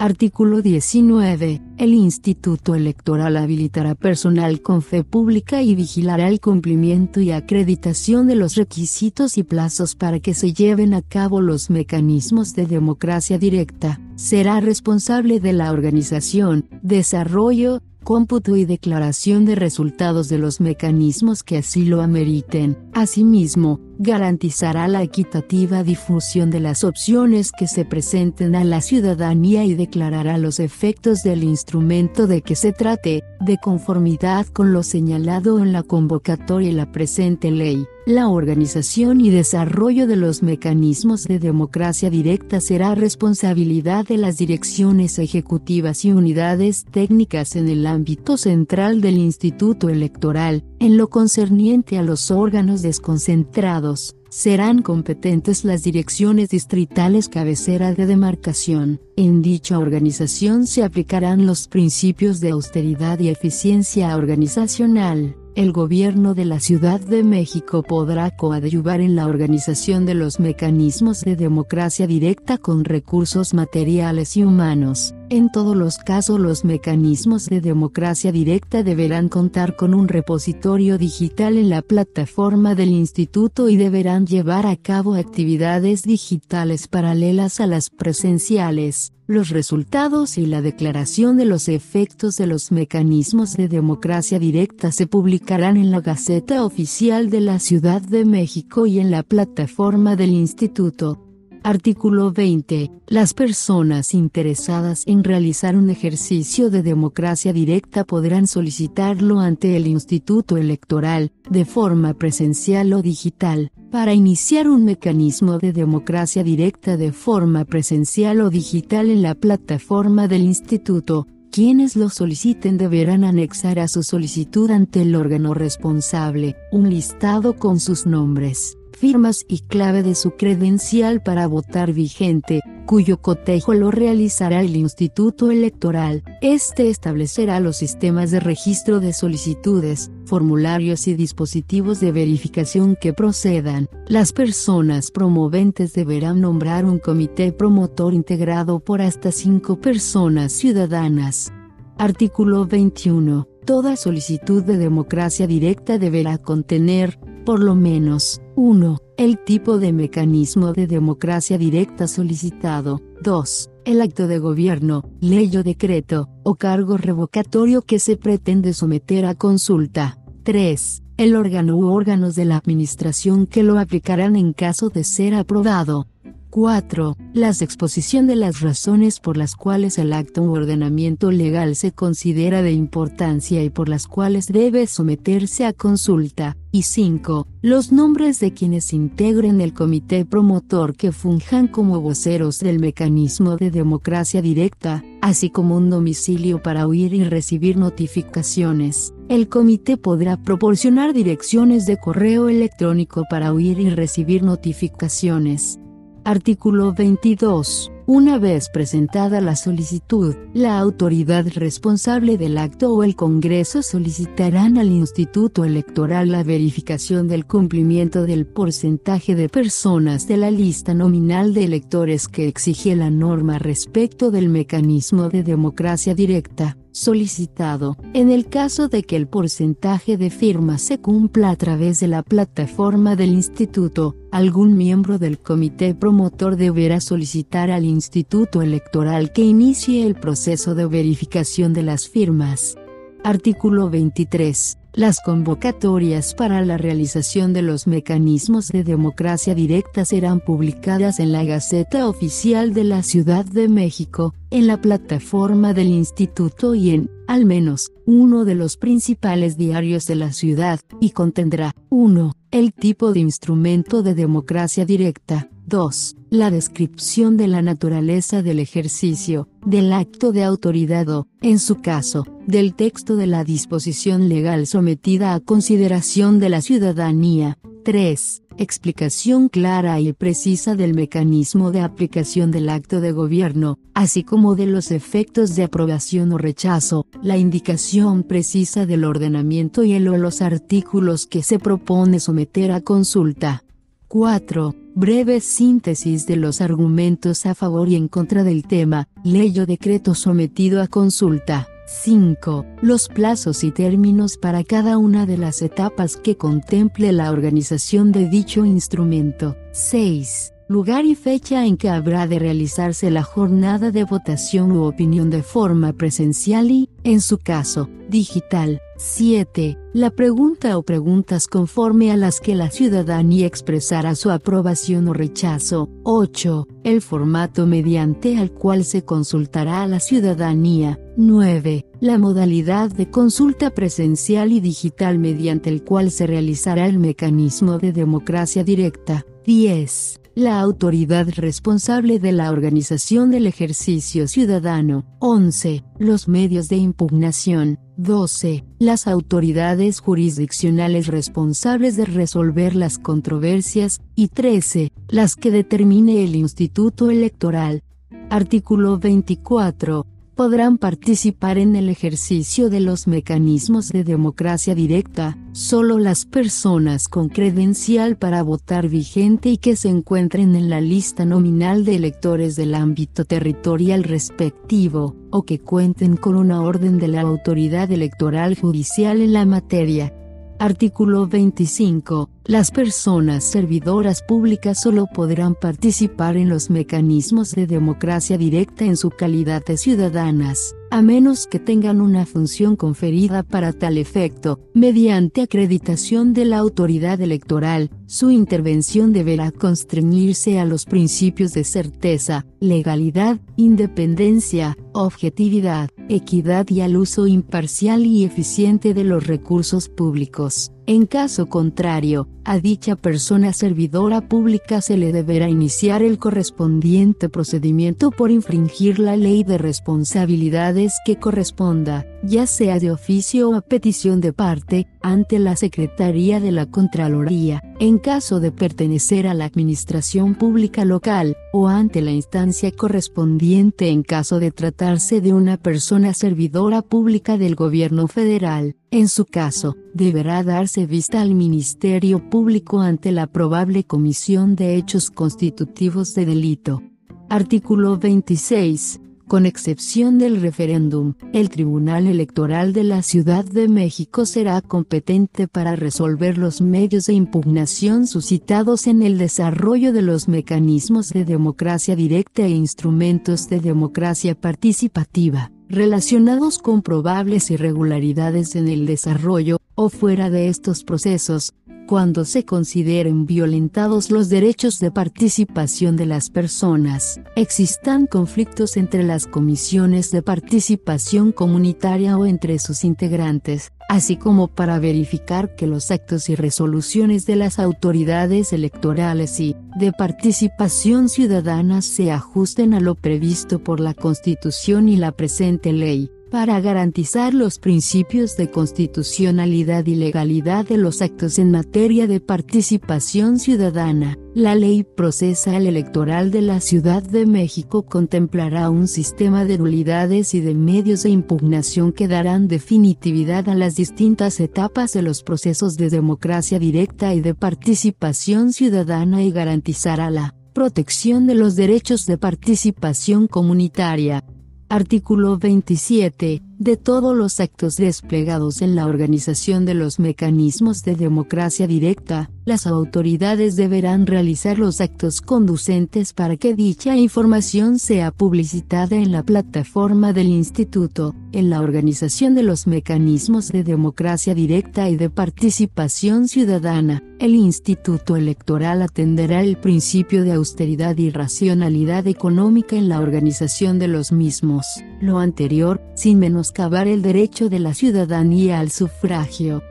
Artículo 0.02 0.62
19. 0.62 1.62
El 1.78 1.94
Instituto 1.94 2.74
Electoral 2.74 3.36
habilitará 3.36 3.94
personal 3.94 4.60
con 4.60 4.82
fe 4.82 5.04
pública 5.04 5.62
y 5.62 5.76
vigilará 5.76 6.26
el 6.26 6.40
cumplimiento 6.40 7.20
y 7.20 7.30
acreditación 7.30 8.26
de 8.26 8.34
los 8.34 8.56
requisitos 8.56 9.38
y 9.38 9.44
plazos 9.44 9.94
para 9.94 10.18
que 10.18 10.34
se 10.34 10.52
lleven 10.52 10.92
a 10.92 11.02
cabo 11.02 11.40
los 11.40 11.70
mecanismos 11.70 12.52
de 12.54 12.66
democracia 12.66 13.38
directa. 13.38 14.00
Será 14.16 14.60
responsable 14.60 15.38
de 15.38 15.52
la 15.52 15.70
organización, 15.70 16.66
desarrollo, 16.82 17.80
cómputo 18.02 18.56
y 18.56 18.64
declaración 18.64 19.44
de 19.44 19.54
resultados 19.54 20.28
de 20.28 20.38
los 20.38 20.60
mecanismos 20.60 21.44
que 21.44 21.58
así 21.58 21.84
lo 21.84 22.02
ameriten. 22.02 22.76
Asimismo, 22.92 23.78
garantizará 24.02 24.88
la 24.88 25.02
equitativa 25.02 25.84
difusión 25.84 26.50
de 26.50 26.58
las 26.58 26.82
opciones 26.82 27.52
que 27.52 27.68
se 27.68 27.84
presenten 27.84 28.56
a 28.56 28.64
la 28.64 28.80
ciudadanía 28.80 29.64
y 29.64 29.74
declarará 29.74 30.38
los 30.38 30.58
efectos 30.58 31.22
del 31.22 31.44
instrumento 31.44 32.26
de 32.26 32.42
que 32.42 32.56
se 32.56 32.72
trate, 32.72 33.22
de 33.40 33.58
conformidad 33.58 34.46
con 34.46 34.72
lo 34.72 34.82
señalado 34.82 35.60
en 35.60 35.72
la 35.72 35.84
convocatoria 35.84 36.70
y 36.70 36.72
la 36.72 36.90
presente 36.90 37.52
ley. 37.52 37.86
La 38.04 38.28
organización 38.28 39.20
y 39.20 39.30
desarrollo 39.30 40.08
de 40.08 40.16
los 40.16 40.42
mecanismos 40.42 41.22
de 41.22 41.38
democracia 41.38 42.10
directa 42.10 42.60
será 42.60 42.96
responsabilidad 42.96 44.04
de 44.04 44.16
las 44.16 44.38
direcciones 44.38 45.20
ejecutivas 45.20 46.04
y 46.04 46.10
unidades 46.10 46.84
técnicas 46.90 47.54
en 47.54 47.68
el 47.68 47.86
ámbito 47.86 48.36
central 48.36 49.00
del 49.00 49.18
Instituto 49.18 49.88
Electoral, 49.88 50.64
en 50.80 50.96
lo 50.96 51.10
concerniente 51.10 51.96
a 51.96 52.02
los 52.02 52.32
órganos 52.32 52.82
desconcentrados 52.82 53.91
serán 54.28 54.80
competentes 54.80 55.64
las 55.64 55.82
direcciones 55.82 56.48
distritales 56.48 57.28
cabecera 57.28 57.92
de 57.92 58.06
demarcación. 58.06 59.00
En 59.16 59.42
dicha 59.42 59.78
organización 59.78 60.66
se 60.66 60.82
aplicarán 60.82 61.46
los 61.46 61.68
principios 61.68 62.40
de 62.40 62.50
austeridad 62.50 63.18
y 63.20 63.28
eficiencia 63.28 64.16
organizacional. 64.16 65.36
El 65.54 65.72
gobierno 65.72 66.32
de 66.32 66.46
la 66.46 66.60
Ciudad 66.60 66.98
de 66.98 67.22
México 67.22 67.82
podrá 67.82 68.30
coadyuvar 68.30 69.02
en 69.02 69.14
la 69.14 69.26
organización 69.26 70.06
de 70.06 70.14
los 70.14 70.40
mecanismos 70.40 71.20
de 71.20 71.36
democracia 71.36 72.06
directa 72.06 72.56
con 72.56 72.86
recursos 72.86 73.52
materiales 73.52 74.38
y 74.38 74.44
humanos. 74.44 75.14
En 75.28 75.52
todos 75.52 75.76
los 75.76 75.98
casos 75.98 76.40
los 76.40 76.64
mecanismos 76.64 77.50
de 77.50 77.60
democracia 77.60 78.32
directa 78.32 78.82
deberán 78.82 79.28
contar 79.28 79.76
con 79.76 79.92
un 79.92 80.08
repositorio 80.08 80.96
digital 80.96 81.58
en 81.58 81.68
la 81.68 81.82
plataforma 81.82 82.74
del 82.74 82.88
instituto 82.88 83.68
y 83.68 83.76
deberán 83.76 84.26
llevar 84.26 84.66
a 84.66 84.76
cabo 84.76 85.14
actividades 85.16 86.02
digitales 86.02 86.88
paralelas 86.88 87.60
a 87.60 87.66
las 87.66 87.90
presenciales. 87.90 89.12
Los 89.26 89.50
resultados 89.50 90.36
y 90.36 90.46
la 90.46 90.62
declaración 90.62 91.36
de 91.36 91.44
los 91.44 91.68
efectos 91.68 92.36
de 92.36 92.46
los 92.46 92.72
mecanismos 92.72 93.54
de 93.56 93.68
democracia 93.68 94.38
directa 94.38 94.92
se 94.92 95.06
publicarán 95.06 95.76
en 95.76 95.90
la 95.90 96.00
Gaceta 96.00 96.64
Oficial 96.64 97.30
de 97.30 97.40
la 97.40 97.58
Ciudad 97.58 98.02
de 98.02 98.24
México 98.24 98.86
y 98.86 98.98
en 98.98 99.10
la 99.10 99.22
plataforma 99.22 100.16
del 100.16 100.32
Instituto. 100.32 101.31
Artículo 101.64 102.32
20. 102.32 102.90
Las 103.06 103.34
personas 103.34 104.14
interesadas 104.14 105.04
en 105.06 105.22
realizar 105.22 105.76
un 105.76 105.90
ejercicio 105.90 106.70
de 106.70 106.82
democracia 106.82 107.52
directa 107.52 108.02
podrán 108.02 108.48
solicitarlo 108.48 109.38
ante 109.38 109.76
el 109.76 109.86
Instituto 109.86 110.56
Electoral, 110.56 111.30
de 111.48 111.64
forma 111.64 112.14
presencial 112.14 112.92
o 112.92 113.00
digital, 113.00 113.70
para 113.92 114.12
iniciar 114.12 114.68
un 114.68 114.84
mecanismo 114.84 115.58
de 115.58 115.72
democracia 115.72 116.42
directa 116.42 116.96
de 116.96 117.12
forma 117.12 117.64
presencial 117.64 118.40
o 118.40 118.50
digital 118.50 119.08
en 119.08 119.22
la 119.22 119.36
plataforma 119.36 120.26
del 120.26 120.42
Instituto. 120.42 121.28
Quienes 121.52 121.94
lo 121.94 122.08
soliciten 122.08 122.76
deberán 122.76 123.22
anexar 123.22 123.78
a 123.78 123.86
su 123.86 124.02
solicitud 124.02 124.70
ante 124.72 125.02
el 125.02 125.14
órgano 125.14 125.54
responsable 125.54 126.56
un 126.72 126.90
listado 126.90 127.54
con 127.54 127.78
sus 127.78 128.04
nombres 128.04 128.78
firmas 129.02 129.44
y 129.48 129.62
clave 129.62 130.04
de 130.04 130.14
su 130.14 130.36
credencial 130.36 131.24
para 131.24 131.48
votar 131.48 131.92
vigente, 131.92 132.60
cuyo 132.86 133.20
cotejo 133.20 133.74
lo 133.74 133.90
realizará 133.90 134.60
el 134.60 134.76
Instituto 134.76 135.50
Electoral. 135.50 136.22
Este 136.40 136.88
establecerá 136.88 137.58
los 137.58 137.78
sistemas 137.78 138.30
de 138.30 138.38
registro 138.38 139.00
de 139.00 139.12
solicitudes, 139.12 140.12
formularios 140.24 141.08
y 141.08 141.14
dispositivos 141.14 141.98
de 141.98 142.12
verificación 142.12 142.94
que 142.94 143.12
procedan. 143.12 143.88
Las 144.06 144.32
personas 144.32 145.10
promoventes 145.10 145.94
deberán 145.94 146.40
nombrar 146.40 146.84
un 146.84 147.00
comité 147.00 147.50
promotor 147.50 148.14
integrado 148.14 148.78
por 148.78 149.02
hasta 149.02 149.32
cinco 149.32 149.80
personas 149.80 150.52
ciudadanas. 150.52 151.52
Artículo 151.98 152.66
21. 152.66 153.48
Toda 153.64 153.96
solicitud 153.96 154.62
de 154.62 154.76
democracia 154.76 155.48
directa 155.48 155.98
deberá 155.98 156.38
contener, 156.38 157.18
por 157.44 157.60
lo 157.60 157.74
menos, 157.74 158.40
1. 158.56 158.98
El 159.16 159.38
tipo 159.38 159.78
de 159.78 159.92
mecanismo 159.92 160.72
de 160.72 160.86
democracia 160.86 161.58
directa 161.58 162.06
solicitado. 162.06 163.00
2. 163.22 163.70
El 163.84 164.00
acto 164.00 164.26
de 164.26 164.38
gobierno, 164.38 165.02
ley 165.20 165.56
o 165.56 165.62
decreto, 165.62 166.28
o 166.42 166.54
cargo 166.54 166.96
revocatorio 166.96 167.82
que 167.82 167.98
se 167.98 168.16
pretende 168.16 168.72
someter 168.72 169.26
a 169.26 169.34
consulta. 169.34 170.18
3. 170.44 171.02
El 171.16 171.36
órgano 171.36 171.76
u 171.76 171.86
órganos 171.86 172.34
de 172.34 172.44
la 172.44 172.56
administración 172.56 173.46
que 173.46 173.62
lo 173.62 173.78
aplicarán 173.78 174.36
en 174.36 174.52
caso 174.52 174.88
de 174.88 175.04
ser 175.04 175.34
aprobado. 175.34 176.06
4. 176.52 177.16
La 177.32 177.48
exposición 177.48 178.26
de 178.26 178.36
las 178.36 178.60
razones 178.60 179.20
por 179.20 179.38
las 179.38 179.56
cuales 179.56 179.96
el 179.96 180.12
acto 180.12 180.42
u 180.42 180.52
ordenamiento 180.52 181.30
legal 181.30 181.76
se 181.76 181.92
considera 181.92 182.60
de 182.60 182.72
importancia 182.72 183.64
y 183.64 183.70
por 183.70 183.88
las 183.88 184.06
cuales 184.06 184.48
debe 184.48 184.86
someterse 184.86 185.64
a 185.64 185.72
consulta. 185.72 186.58
Y 186.70 186.82
5. 186.82 187.46
Los 187.62 187.90
nombres 187.90 188.38
de 188.38 188.52
quienes 188.52 188.92
integren 188.92 189.62
el 189.62 189.72
comité 189.72 190.26
promotor 190.26 190.94
que 190.94 191.10
funjan 191.10 191.68
como 191.68 192.02
voceros 192.02 192.58
del 192.58 192.80
mecanismo 192.80 193.56
de 193.56 193.70
democracia 193.70 194.42
directa, 194.42 195.02
así 195.22 195.48
como 195.48 195.78
un 195.78 195.88
domicilio 195.88 196.62
para 196.62 196.86
oír 196.86 197.14
y 197.14 197.24
recibir 197.24 197.78
notificaciones. 197.78 199.14
El 199.30 199.48
comité 199.48 199.96
podrá 199.96 200.36
proporcionar 200.36 201.14
direcciones 201.14 201.86
de 201.86 201.98
correo 201.98 202.50
electrónico 202.50 203.24
para 203.30 203.54
oír 203.54 203.80
y 203.80 203.88
recibir 203.88 204.42
notificaciones. 204.42 205.78
Artículo 206.24 206.92
22. 206.92 207.90
Una 208.06 208.38
vez 208.38 208.68
presentada 208.72 209.40
la 209.40 209.56
solicitud, 209.56 210.36
la 210.54 210.78
autoridad 210.78 211.46
responsable 211.54 212.38
del 212.38 212.58
acto 212.58 212.94
o 212.94 213.02
el 213.02 213.16
Congreso 213.16 213.82
solicitarán 213.82 214.78
al 214.78 214.88
Instituto 214.88 215.64
Electoral 215.64 216.30
la 216.30 216.44
verificación 216.44 217.26
del 217.26 217.44
cumplimiento 217.44 218.24
del 218.24 218.46
porcentaje 218.46 219.34
de 219.34 219.48
personas 219.48 220.28
de 220.28 220.36
la 220.36 220.52
lista 220.52 220.94
nominal 220.94 221.54
de 221.54 221.64
electores 221.64 222.28
que 222.28 222.46
exige 222.46 222.94
la 222.94 223.10
norma 223.10 223.58
respecto 223.58 224.30
del 224.30 224.48
mecanismo 224.48 225.28
de 225.28 225.42
democracia 225.42 226.14
directa 226.14 226.76
solicitado. 226.92 227.96
En 228.14 228.30
el 228.30 228.46
caso 228.46 228.88
de 228.88 229.02
que 229.02 229.16
el 229.16 229.26
porcentaje 229.26 230.16
de 230.16 230.30
firmas 230.30 230.82
se 230.82 230.98
cumpla 230.98 231.50
a 231.50 231.56
través 231.56 232.00
de 232.00 232.08
la 232.08 232.22
plataforma 232.22 233.16
del 233.16 233.32
instituto, 233.32 234.16
algún 234.30 234.76
miembro 234.76 235.18
del 235.18 235.38
comité 235.38 235.94
promotor 235.94 236.56
deberá 236.56 237.00
solicitar 237.00 237.70
al 237.70 237.84
instituto 237.84 238.62
electoral 238.62 239.32
que 239.32 239.42
inicie 239.42 240.06
el 240.06 240.14
proceso 240.14 240.74
de 240.74 240.86
verificación 240.86 241.72
de 241.72 241.82
las 241.82 242.08
firmas. 242.08 242.76
Artículo 243.24 243.88
23. 243.88 244.81
Las 244.94 245.20
convocatorias 245.20 246.34
para 246.34 246.62
la 246.66 246.76
realización 246.76 247.54
de 247.54 247.62
los 247.62 247.86
mecanismos 247.86 248.68
de 248.68 248.84
democracia 248.84 249.54
directa 249.54 250.04
serán 250.04 250.40
publicadas 250.40 251.18
en 251.18 251.32
la 251.32 251.44
Gaceta 251.44 252.06
Oficial 252.06 252.74
de 252.74 252.84
la 252.84 253.02
Ciudad 253.02 253.46
de 253.46 253.68
México, 253.68 254.34
en 254.50 254.66
la 254.66 254.82
plataforma 254.82 255.72
del 255.72 255.88
Instituto 255.88 256.74
y 256.74 256.90
en, 256.90 257.10
al 257.26 257.46
menos, 257.46 257.90
uno 258.04 258.44
de 258.44 258.54
los 258.54 258.76
principales 258.76 259.56
diarios 259.56 260.06
de 260.06 260.16
la 260.16 260.30
ciudad, 260.34 260.78
y 261.00 261.10
contendrá 261.10 261.74
1. 261.88 262.34
El 262.50 262.74
tipo 262.74 263.14
de 263.14 263.20
instrumento 263.20 264.02
de 264.02 264.14
democracia 264.14 264.84
directa. 264.84 265.48
2. 265.68 266.16
La 266.32 266.50
descripción 266.50 267.36
de 267.36 267.46
la 267.46 267.60
naturaleza 267.60 268.40
del 268.42 268.58
ejercicio, 268.58 269.48
del 269.66 269.92
acto 269.92 270.32
de 270.32 270.44
autoridad 270.44 271.06
o, 271.10 271.26
en 271.42 271.58
su 271.58 271.82
caso, 271.82 272.26
del 272.46 272.72
texto 272.74 273.16
de 273.16 273.26
la 273.26 273.44
disposición 273.44 274.30
legal 274.30 274.66
sometida 274.66 275.34
a 275.34 275.40
consideración 275.40 276.38
de 276.38 276.48
la 276.48 276.62
ciudadanía. 276.62 277.58
3. 277.84 278.44
Explicación 278.56 279.50
clara 279.50 280.00
y 280.00 280.14
precisa 280.14 280.74
del 280.74 280.94
mecanismo 280.94 281.70
de 281.70 281.82
aplicación 281.82 282.50
del 282.50 282.70
acto 282.70 283.02
de 283.02 283.12
gobierno, 283.12 283.78
así 283.92 284.24
como 284.24 284.54
de 284.54 284.64
los 284.64 284.90
efectos 284.90 285.54
de 285.54 285.64
aprobación 285.64 286.32
o 286.32 286.38
rechazo, 286.38 287.04
la 287.22 287.36
indicación 287.36 288.22
precisa 288.22 288.86
del 288.86 289.04
ordenamiento 289.04 289.84
y 289.84 289.92
el 289.92 290.08
o 290.08 290.16
los 290.16 290.40
artículos 290.40 291.26
que 291.26 291.42
se 291.42 291.58
propone 291.58 292.20
someter 292.20 292.72
a 292.72 292.80
consulta. 292.80 293.64
4. 294.12 294.74
Breve 294.94 295.40
síntesis 295.40 296.26
de 296.26 296.36
los 296.36 296.60
argumentos 296.60 297.46
a 297.46 297.54
favor 297.54 297.88
y 297.88 297.96
en 297.96 298.08
contra 298.08 298.44
del 298.44 298.66
tema, 298.66 299.08
ley 299.24 299.58
o 299.58 299.64
decreto 299.64 300.14
sometido 300.14 300.82
a 300.82 300.86
consulta. 300.86 301.66
5. 301.86 302.66
Los 302.82 303.08
plazos 303.08 303.64
y 303.64 303.70
términos 303.70 304.36
para 304.36 304.64
cada 304.64 304.98
una 304.98 305.24
de 305.24 305.38
las 305.38 305.62
etapas 305.62 306.18
que 306.18 306.36
contemple 306.36 307.10
la 307.12 307.30
organización 307.30 308.12
de 308.12 308.28
dicho 308.28 308.66
instrumento. 308.66 309.56
6 309.72 310.52
lugar 310.68 311.04
y 311.04 311.14
fecha 311.14 311.66
en 311.66 311.76
que 311.76 311.90
habrá 311.90 312.26
de 312.26 312.38
realizarse 312.38 313.10
la 313.10 313.22
jornada 313.22 313.90
de 313.90 314.04
votación 314.04 314.72
u 314.72 314.84
opinión 314.84 315.28
de 315.28 315.42
forma 315.42 315.92
presencial 315.92 316.70
y, 316.70 316.88
en 317.04 317.20
su 317.20 317.36
caso, 317.36 317.90
digital. 318.08 318.80
7. 319.04 319.76
La 319.94 320.10
pregunta 320.10 320.78
o 320.78 320.84
preguntas 320.84 321.48
conforme 321.48 322.12
a 322.12 322.16
las 322.16 322.38
que 322.38 322.54
la 322.54 322.70
ciudadanía 322.70 323.48
expresará 323.48 324.14
su 324.14 324.30
aprobación 324.30 325.08
o 325.08 325.12
rechazo. 325.12 325.90
8. 326.04 326.68
El 326.84 327.02
formato 327.02 327.66
mediante 327.66 328.38
al 328.38 328.52
cual 328.52 328.84
se 328.84 329.04
consultará 329.04 329.82
a 329.82 329.88
la 329.88 329.98
ciudadanía. 329.98 331.00
9. 331.16 331.84
La 331.98 332.16
modalidad 332.16 332.92
de 332.92 333.10
consulta 333.10 333.70
presencial 333.70 334.52
y 334.52 334.60
digital 334.60 335.18
mediante 335.18 335.68
el 335.68 335.82
cual 335.82 336.12
se 336.12 336.28
realizará 336.28 336.86
el 336.86 337.00
mecanismo 337.00 337.78
de 337.78 337.92
democracia 337.92 338.62
directa. 338.62 339.26
10 339.44 340.21
la 340.34 340.60
autoridad 340.60 341.28
responsable 341.36 342.18
de 342.18 342.32
la 342.32 342.50
organización 342.50 343.30
del 343.30 343.46
ejercicio 343.46 344.28
ciudadano. 344.28 345.04
11. 345.18 345.84
Los 345.98 346.28
medios 346.28 346.68
de 346.68 346.76
impugnación. 346.76 347.78
12. 347.96 348.64
Las 348.78 349.06
autoridades 349.06 350.00
jurisdiccionales 350.00 351.06
responsables 351.06 351.96
de 351.96 352.06
resolver 352.06 352.74
las 352.74 352.98
controversias. 352.98 354.00
Y 354.14 354.28
13. 354.28 354.92
Las 355.08 355.36
que 355.36 355.50
determine 355.50 356.24
el 356.24 356.36
Instituto 356.36 357.10
Electoral. 357.10 357.82
Artículo 358.30 358.98
24 358.98 360.06
podrán 360.34 360.78
participar 360.78 361.58
en 361.58 361.76
el 361.76 361.88
ejercicio 361.88 362.70
de 362.70 362.80
los 362.80 363.06
mecanismos 363.06 363.90
de 363.90 364.04
democracia 364.04 364.74
directa, 364.74 365.36
solo 365.52 365.98
las 365.98 366.24
personas 366.24 367.08
con 367.08 367.28
credencial 367.28 368.16
para 368.16 368.42
votar 368.42 368.88
vigente 368.88 369.50
y 369.50 369.58
que 369.58 369.76
se 369.76 369.88
encuentren 369.88 370.54
en 370.56 370.70
la 370.70 370.80
lista 370.80 371.24
nominal 371.24 371.84
de 371.84 371.96
electores 371.96 372.56
del 372.56 372.74
ámbito 372.74 373.24
territorial 373.24 374.04
respectivo, 374.04 375.16
o 375.30 375.42
que 375.42 375.58
cuenten 375.58 376.16
con 376.16 376.36
una 376.36 376.62
orden 376.62 376.98
de 376.98 377.08
la 377.08 377.20
autoridad 377.20 377.90
electoral 377.90 378.58
judicial 378.58 379.20
en 379.20 379.32
la 379.32 379.44
materia. 379.44 380.14
Artículo 380.58 381.26
25 381.26 382.30
Las 382.44 382.72
personas 382.72 383.44
servidoras 383.44 384.20
públicas 384.20 384.80
solo 384.82 385.06
podrán 385.06 385.54
participar 385.54 386.36
en 386.36 386.48
los 386.48 386.70
mecanismos 386.70 387.52
de 387.52 387.68
democracia 387.68 388.36
directa 388.36 388.84
en 388.84 388.96
su 388.96 389.10
calidad 389.10 389.64
de 389.64 389.76
ciudadanas, 389.76 390.74
a 390.90 391.02
menos 391.02 391.46
que 391.46 391.60
tengan 391.60 392.00
una 392.00 392.26
función 392.26 392.74
conferida 392.74 393.44
para 393.44 393.72
tal 393.72 393.96
efecto, 393.96 394.58
mediante 394.74 395.42
acreditación 395.42 396.32
de 396.32 396.44
la 396.44 396.58
autoridad 396.58 397.20
electoral, 397.20 397.90
su 398.06 398.32
intervención 398.32 399.12
deberá 399.12 399.52
constreñirse 399.52 400.58
a 400.58 400.64
los 400.64 400.84
principios 400.84 401.54
de 401.54 401.62
certeza, 401.62 402.44
legalidad, 402.58 403.40
independencia, 403.56 404.76
objetividad, 404.92 405.88
equidad 406.08 406.68
y 406.68 406.80
al 406.80 406.96
uso 406.96 407.28
imparcial 407.28 408.04
y 408.04 408.24
eficiente 408.24 408.94
de 408.94 409.04
los 409.04 409.26
recursos 409.28 409.88
públicos. 409.88 410.72
En 410.86 411.06
caso 411.06 411.48
contrario, 411.48 412.28
a 412.44 412.58
dicha 412.58 412.96
persona 412.96 413.52
servidora 413.52 414.28
pública 414.28 414.80
se 414.80 414.96
le 414.96 415.12
deberá 415.12 415.48
iniciar 415.48 416.02
el 416.02 416.18
correspondiente 416.18 417.28
procedimiento 417.28 418.10
por 418.10 418.32
infringir 418.32 418.98
la 418.98 419.16
ley 419.16 419.44
de 419.44 419.58
responsabilidades 419.58 420.94
que 421.04 421.16
corresponda, 421.16 422.04
ya 422.22 422.46
sea 422.46 422.78
de 422.78 422.90
oficio 422.90 423.50
o 423.50 423.54
a 423.54 423.60
petición 423.60 424.20
de 424.20 424.32
parte, 424.32 424.86
ante 425.00 425.38
la 425.38 425.56
Secretaría 425.56 426.40
de 426.40 426.52
la 426.52 426.66
Contraloría, 426.66 427.62
en 427.80 427.98
caso 427.98 428.40
de 428.40 428.52
pertenecer 428.52 429.26
a 429.26 429.34
la 429.34 429.44
Administración 429.44 430.34
Pública 430.34 430.84
Local, 430.84 431.36
o 431.52 431.68
ante 431.68 432.00
la 432.00 432.12
instancia 432.12 432.70
correspondiente 432.70 433.88
en 433.88 434.02
caso 434.02 434.38
de 434.38 434.50
tratarse 434.52 435.20
de 435.20 435.32
una 435.32 435.56
persona 435.56 436.14
servidora 436.14 436.82
pública 436.82 437.38
del 437.38 437.54
Gobierno 437.54 438.06
Federal. 438.06 438.76
En 438.90 439.08
su 439.08 439.24
caso, 439.24 439.76
deberá 439.94 440.42
darse 440.42 440.86
vista 440.86 441.20
al 441.22 441.34
Ministerio 441.34 442.30
Público 442.30 442.80
ante 442.80 443.10
la 443.10 443.26
probable 443.26 443.84
comisión 443.84 444.54
de 444.54 444.76
hechos 444.76 445.10
constitutivos 445.10 446.14
de 446.14 446.26
delito. 446.26 446.82
Artículo 447.28 447.96
26. 447.96 449.00
Con 449.32 449.46
excepción 449.46 450.18
del 450.18 450.42
referéndum, 450.42 451.14
el 451.32 451.48
Tribunal 451.48 452.06
Electoral 452.06 452.74
de 452.74 452.84
la 452.84 453.00
Ciudad 453.00 453.46
de 453.46 453.66
México 453.66 454.26
será 454.26 454.60
competente 454.60 455.48
para 455.48 455.74
resolver 455.74 456.36
los 456.36 456.60
medios 456.60 457.06
de 457.06 457.14
impugnación 457.14 458.06
suscitados 458.06 458.86
en 458.86 459.00
el 459.00 459.16
desarrollo 459.16 459.94
de 459.94 460.02
los 460.02 460.28
mecanismos 460.28 461.08
de 461.14 461.24
democracia 461.24 461.96
directa 461.96 462.42
e 462.42 462.50
instrumentos 462.50 463.48
de 463.48 463.60
democracia 463.60 464.34
participativa 464.34 465.50
relacionados 465.72 466.58
con 466.58 466.82
probables 466.82 467.50
irregularidades 467.50 468.54
en 468.56 468.68
el 468.68 468.84
desarrollo, 468.84 469.56
o 469.74 469.88
fuera 469.88 470.28
de 470.28 470.48
estos 470.48 470.84
procesos, 470.84 471.54
cuando 471.86 472.24
se 472.24 472.44
consideren 472.44 473.26
violentados 473.26 474.10
los 474.10 474.28
derechos 474.28 474.78
de 474.78 474.90
participación 474.90 475.96
de 475.96 476.06
las 476.06 476.30
personas, 476.30 477.20
existan 477.36 478.06
conflictos 478.06 478.76
entre 478.76 479.02
las 479.02 479.26
comisiones 479.26 480.10
de 480.10 480.22
participación 480.22 481.32
comunitaria 481.32 482.16
o 482.16 482.26
entre 482.26 482.58
sus 482.58 482.84
integrantes, 482.84 483.72
así 483.88 484.16
como 484.16 484.48
para 484.48 484.78
verificar 484.78 485.54
que 485.54 485.66
los 485.66 485.90
actos 485.90 486.28
y 486.28 486.34
resoluciones 486.34 487.26
de 487.26 487.36
las 487.36 487.58
autoridades 487.58 488.52
electorales 488.52 489.38
y 489.40 489.56
de 489.78 489.92
participación 489.92 491.08
ciudadana 491.08 491.82
se 491.82 492.12
ajusten 492.12 492.74
a 492.74 492.80
lo 492.80 492.94
previsto 492.94 493.62
por 493.62 493.80
la 493.80 493.94
Constitución 493.94 494.88
y 494.88 494.96
la 494.96 495.12
presente 495.12 495.72
ley 495.72 496.10
para 496.32 496.62
garantizar 496.62 497.34
los 497.34 497.58
principios 497.58 498.38
de 498.38 498.50
constitucionalidad 498.50 499.84
y 499.84 499.96
legalidad 499.96 500.64
de 500.64 500.78
los 500.78 501.02
actos 501.02 501.38
en 501.38 501.50
materia 501.50 502.06
de 502.06 502.20
participación 502.20 503.38
ciudadana. 503.38 504.16
La 504.34 504.54
ley 504.54 504.82
procesal 504.82 505.66
electoral 505.66 506.30
de 506.30 506.40
la 506.40 506.60
Ciudad 506.60 507.02
de 507.02 507.26
México 507.26 507.82
contemplará 507.82 508.70
un 508.70 508.88
sistema 508.88 509.44
de 509.44 509.58
nulidades 509.58 510.32
y 510.32 510.40
de 510.40 510.54
medios 510.54 511.02
de 511.02 511.10
impugnación 511.10 511.92
que 511.92 512.08
darán 512.08 512.48
definitividad 512.48 513.50
a 513.50 513.54
las 513.54 513.76
distintas 513.76 514.40
etapas 514.40 514.94
de 514.94 515.02
los 515.02 515.22
procesos 515.22 515.76
de 515.76 515.90
democracia 515.90 516.58
directa 516.58 517.12
y 517.12 517.20
de 517.20 517.34
participación 517.34 518.54
ciudadana 518.54 519.22
y 519.22 519.32
garantizará 519.32 520.08
la 520.10 520.34
protección 520.54 521.26
de 521.26 521.34
los 521.34 521.56
derechos 521.56 522.06
de 522.06 522.16
participación 522.16 523.26
comunitaria. 523.26 524.24
Artículo 524.72 525.36
27 525.36 526.40
de 526.62 526.76
todos 526.76 527.16
los 527.16 527.40
actos 527.40 527.76
desplegados 527.76 528.62
en 528.62 528.76
la 528.76 528.86
organización 528.86 529.64
de 529.64 529.74
los 529.74 529.98
mecanismos 529.98 530.84
de 530.84 530.94
democracia 530.94 531.66
directa, 531.66 532.30
las 532.44 532.66
autoridades 532.66 533.56
deberán 533.56 534.06
realizar 534.06 534.58
los 534.58 534.80
actos 534.80 535.20
conducentes 535.20 536.12
para 536.12 536.36
que 536.36 536.54
dicha 536.54 536.96
información 536.96 537.78
sea 537.78 538.10
publicitada 538.10 538.96
en 538.96 539.12
la 539.12 539.22
plataforma 539.22 540.12
del 540.12 540.28
Instituto, 540.28 541.14
en 541.32 541.50
la 541.50 541.60
organización 541.60 542.34
de 542.34 542.42
los 542.42 542.66
mecanismos 542.66 543.48
de 543.48 543.64
democracia 543.64 544.34
directa 544.34 544.88
y 544.88 544.96
de 544.96 545.10
participación 545.10 546.28
ciudadana. 546.28 547.02
El 547.18 547.34
Instituto 547.34 548.16
Electoral 548.16 548.82
atenderá 548.82 549.42
el 549.42 549.56
principio 549.56 550.24
de 550.24 550.32
austeridad 550.32 550.96
y 550.98 551.10
racionalidad 551.10 552.06
económica 552.08 552.74
en 552.76 552.88
la 552.88 553.00
organización 553.00 553.78
de 553.78 553.88
los 553.88 554.10
mismos. 554.10 554.66
Lo 555.00 555.18
anterior, 555.18 555.80
sin 555.94 556.18
menos 556.18 556.51
el 556.54 557.02
derecho 557.02 557.48
de 557.48 557.58
la 557.58 557.72
ciudadanía 557.72 558.60
al 558.60 558.70
sufragio. 558.70 559.62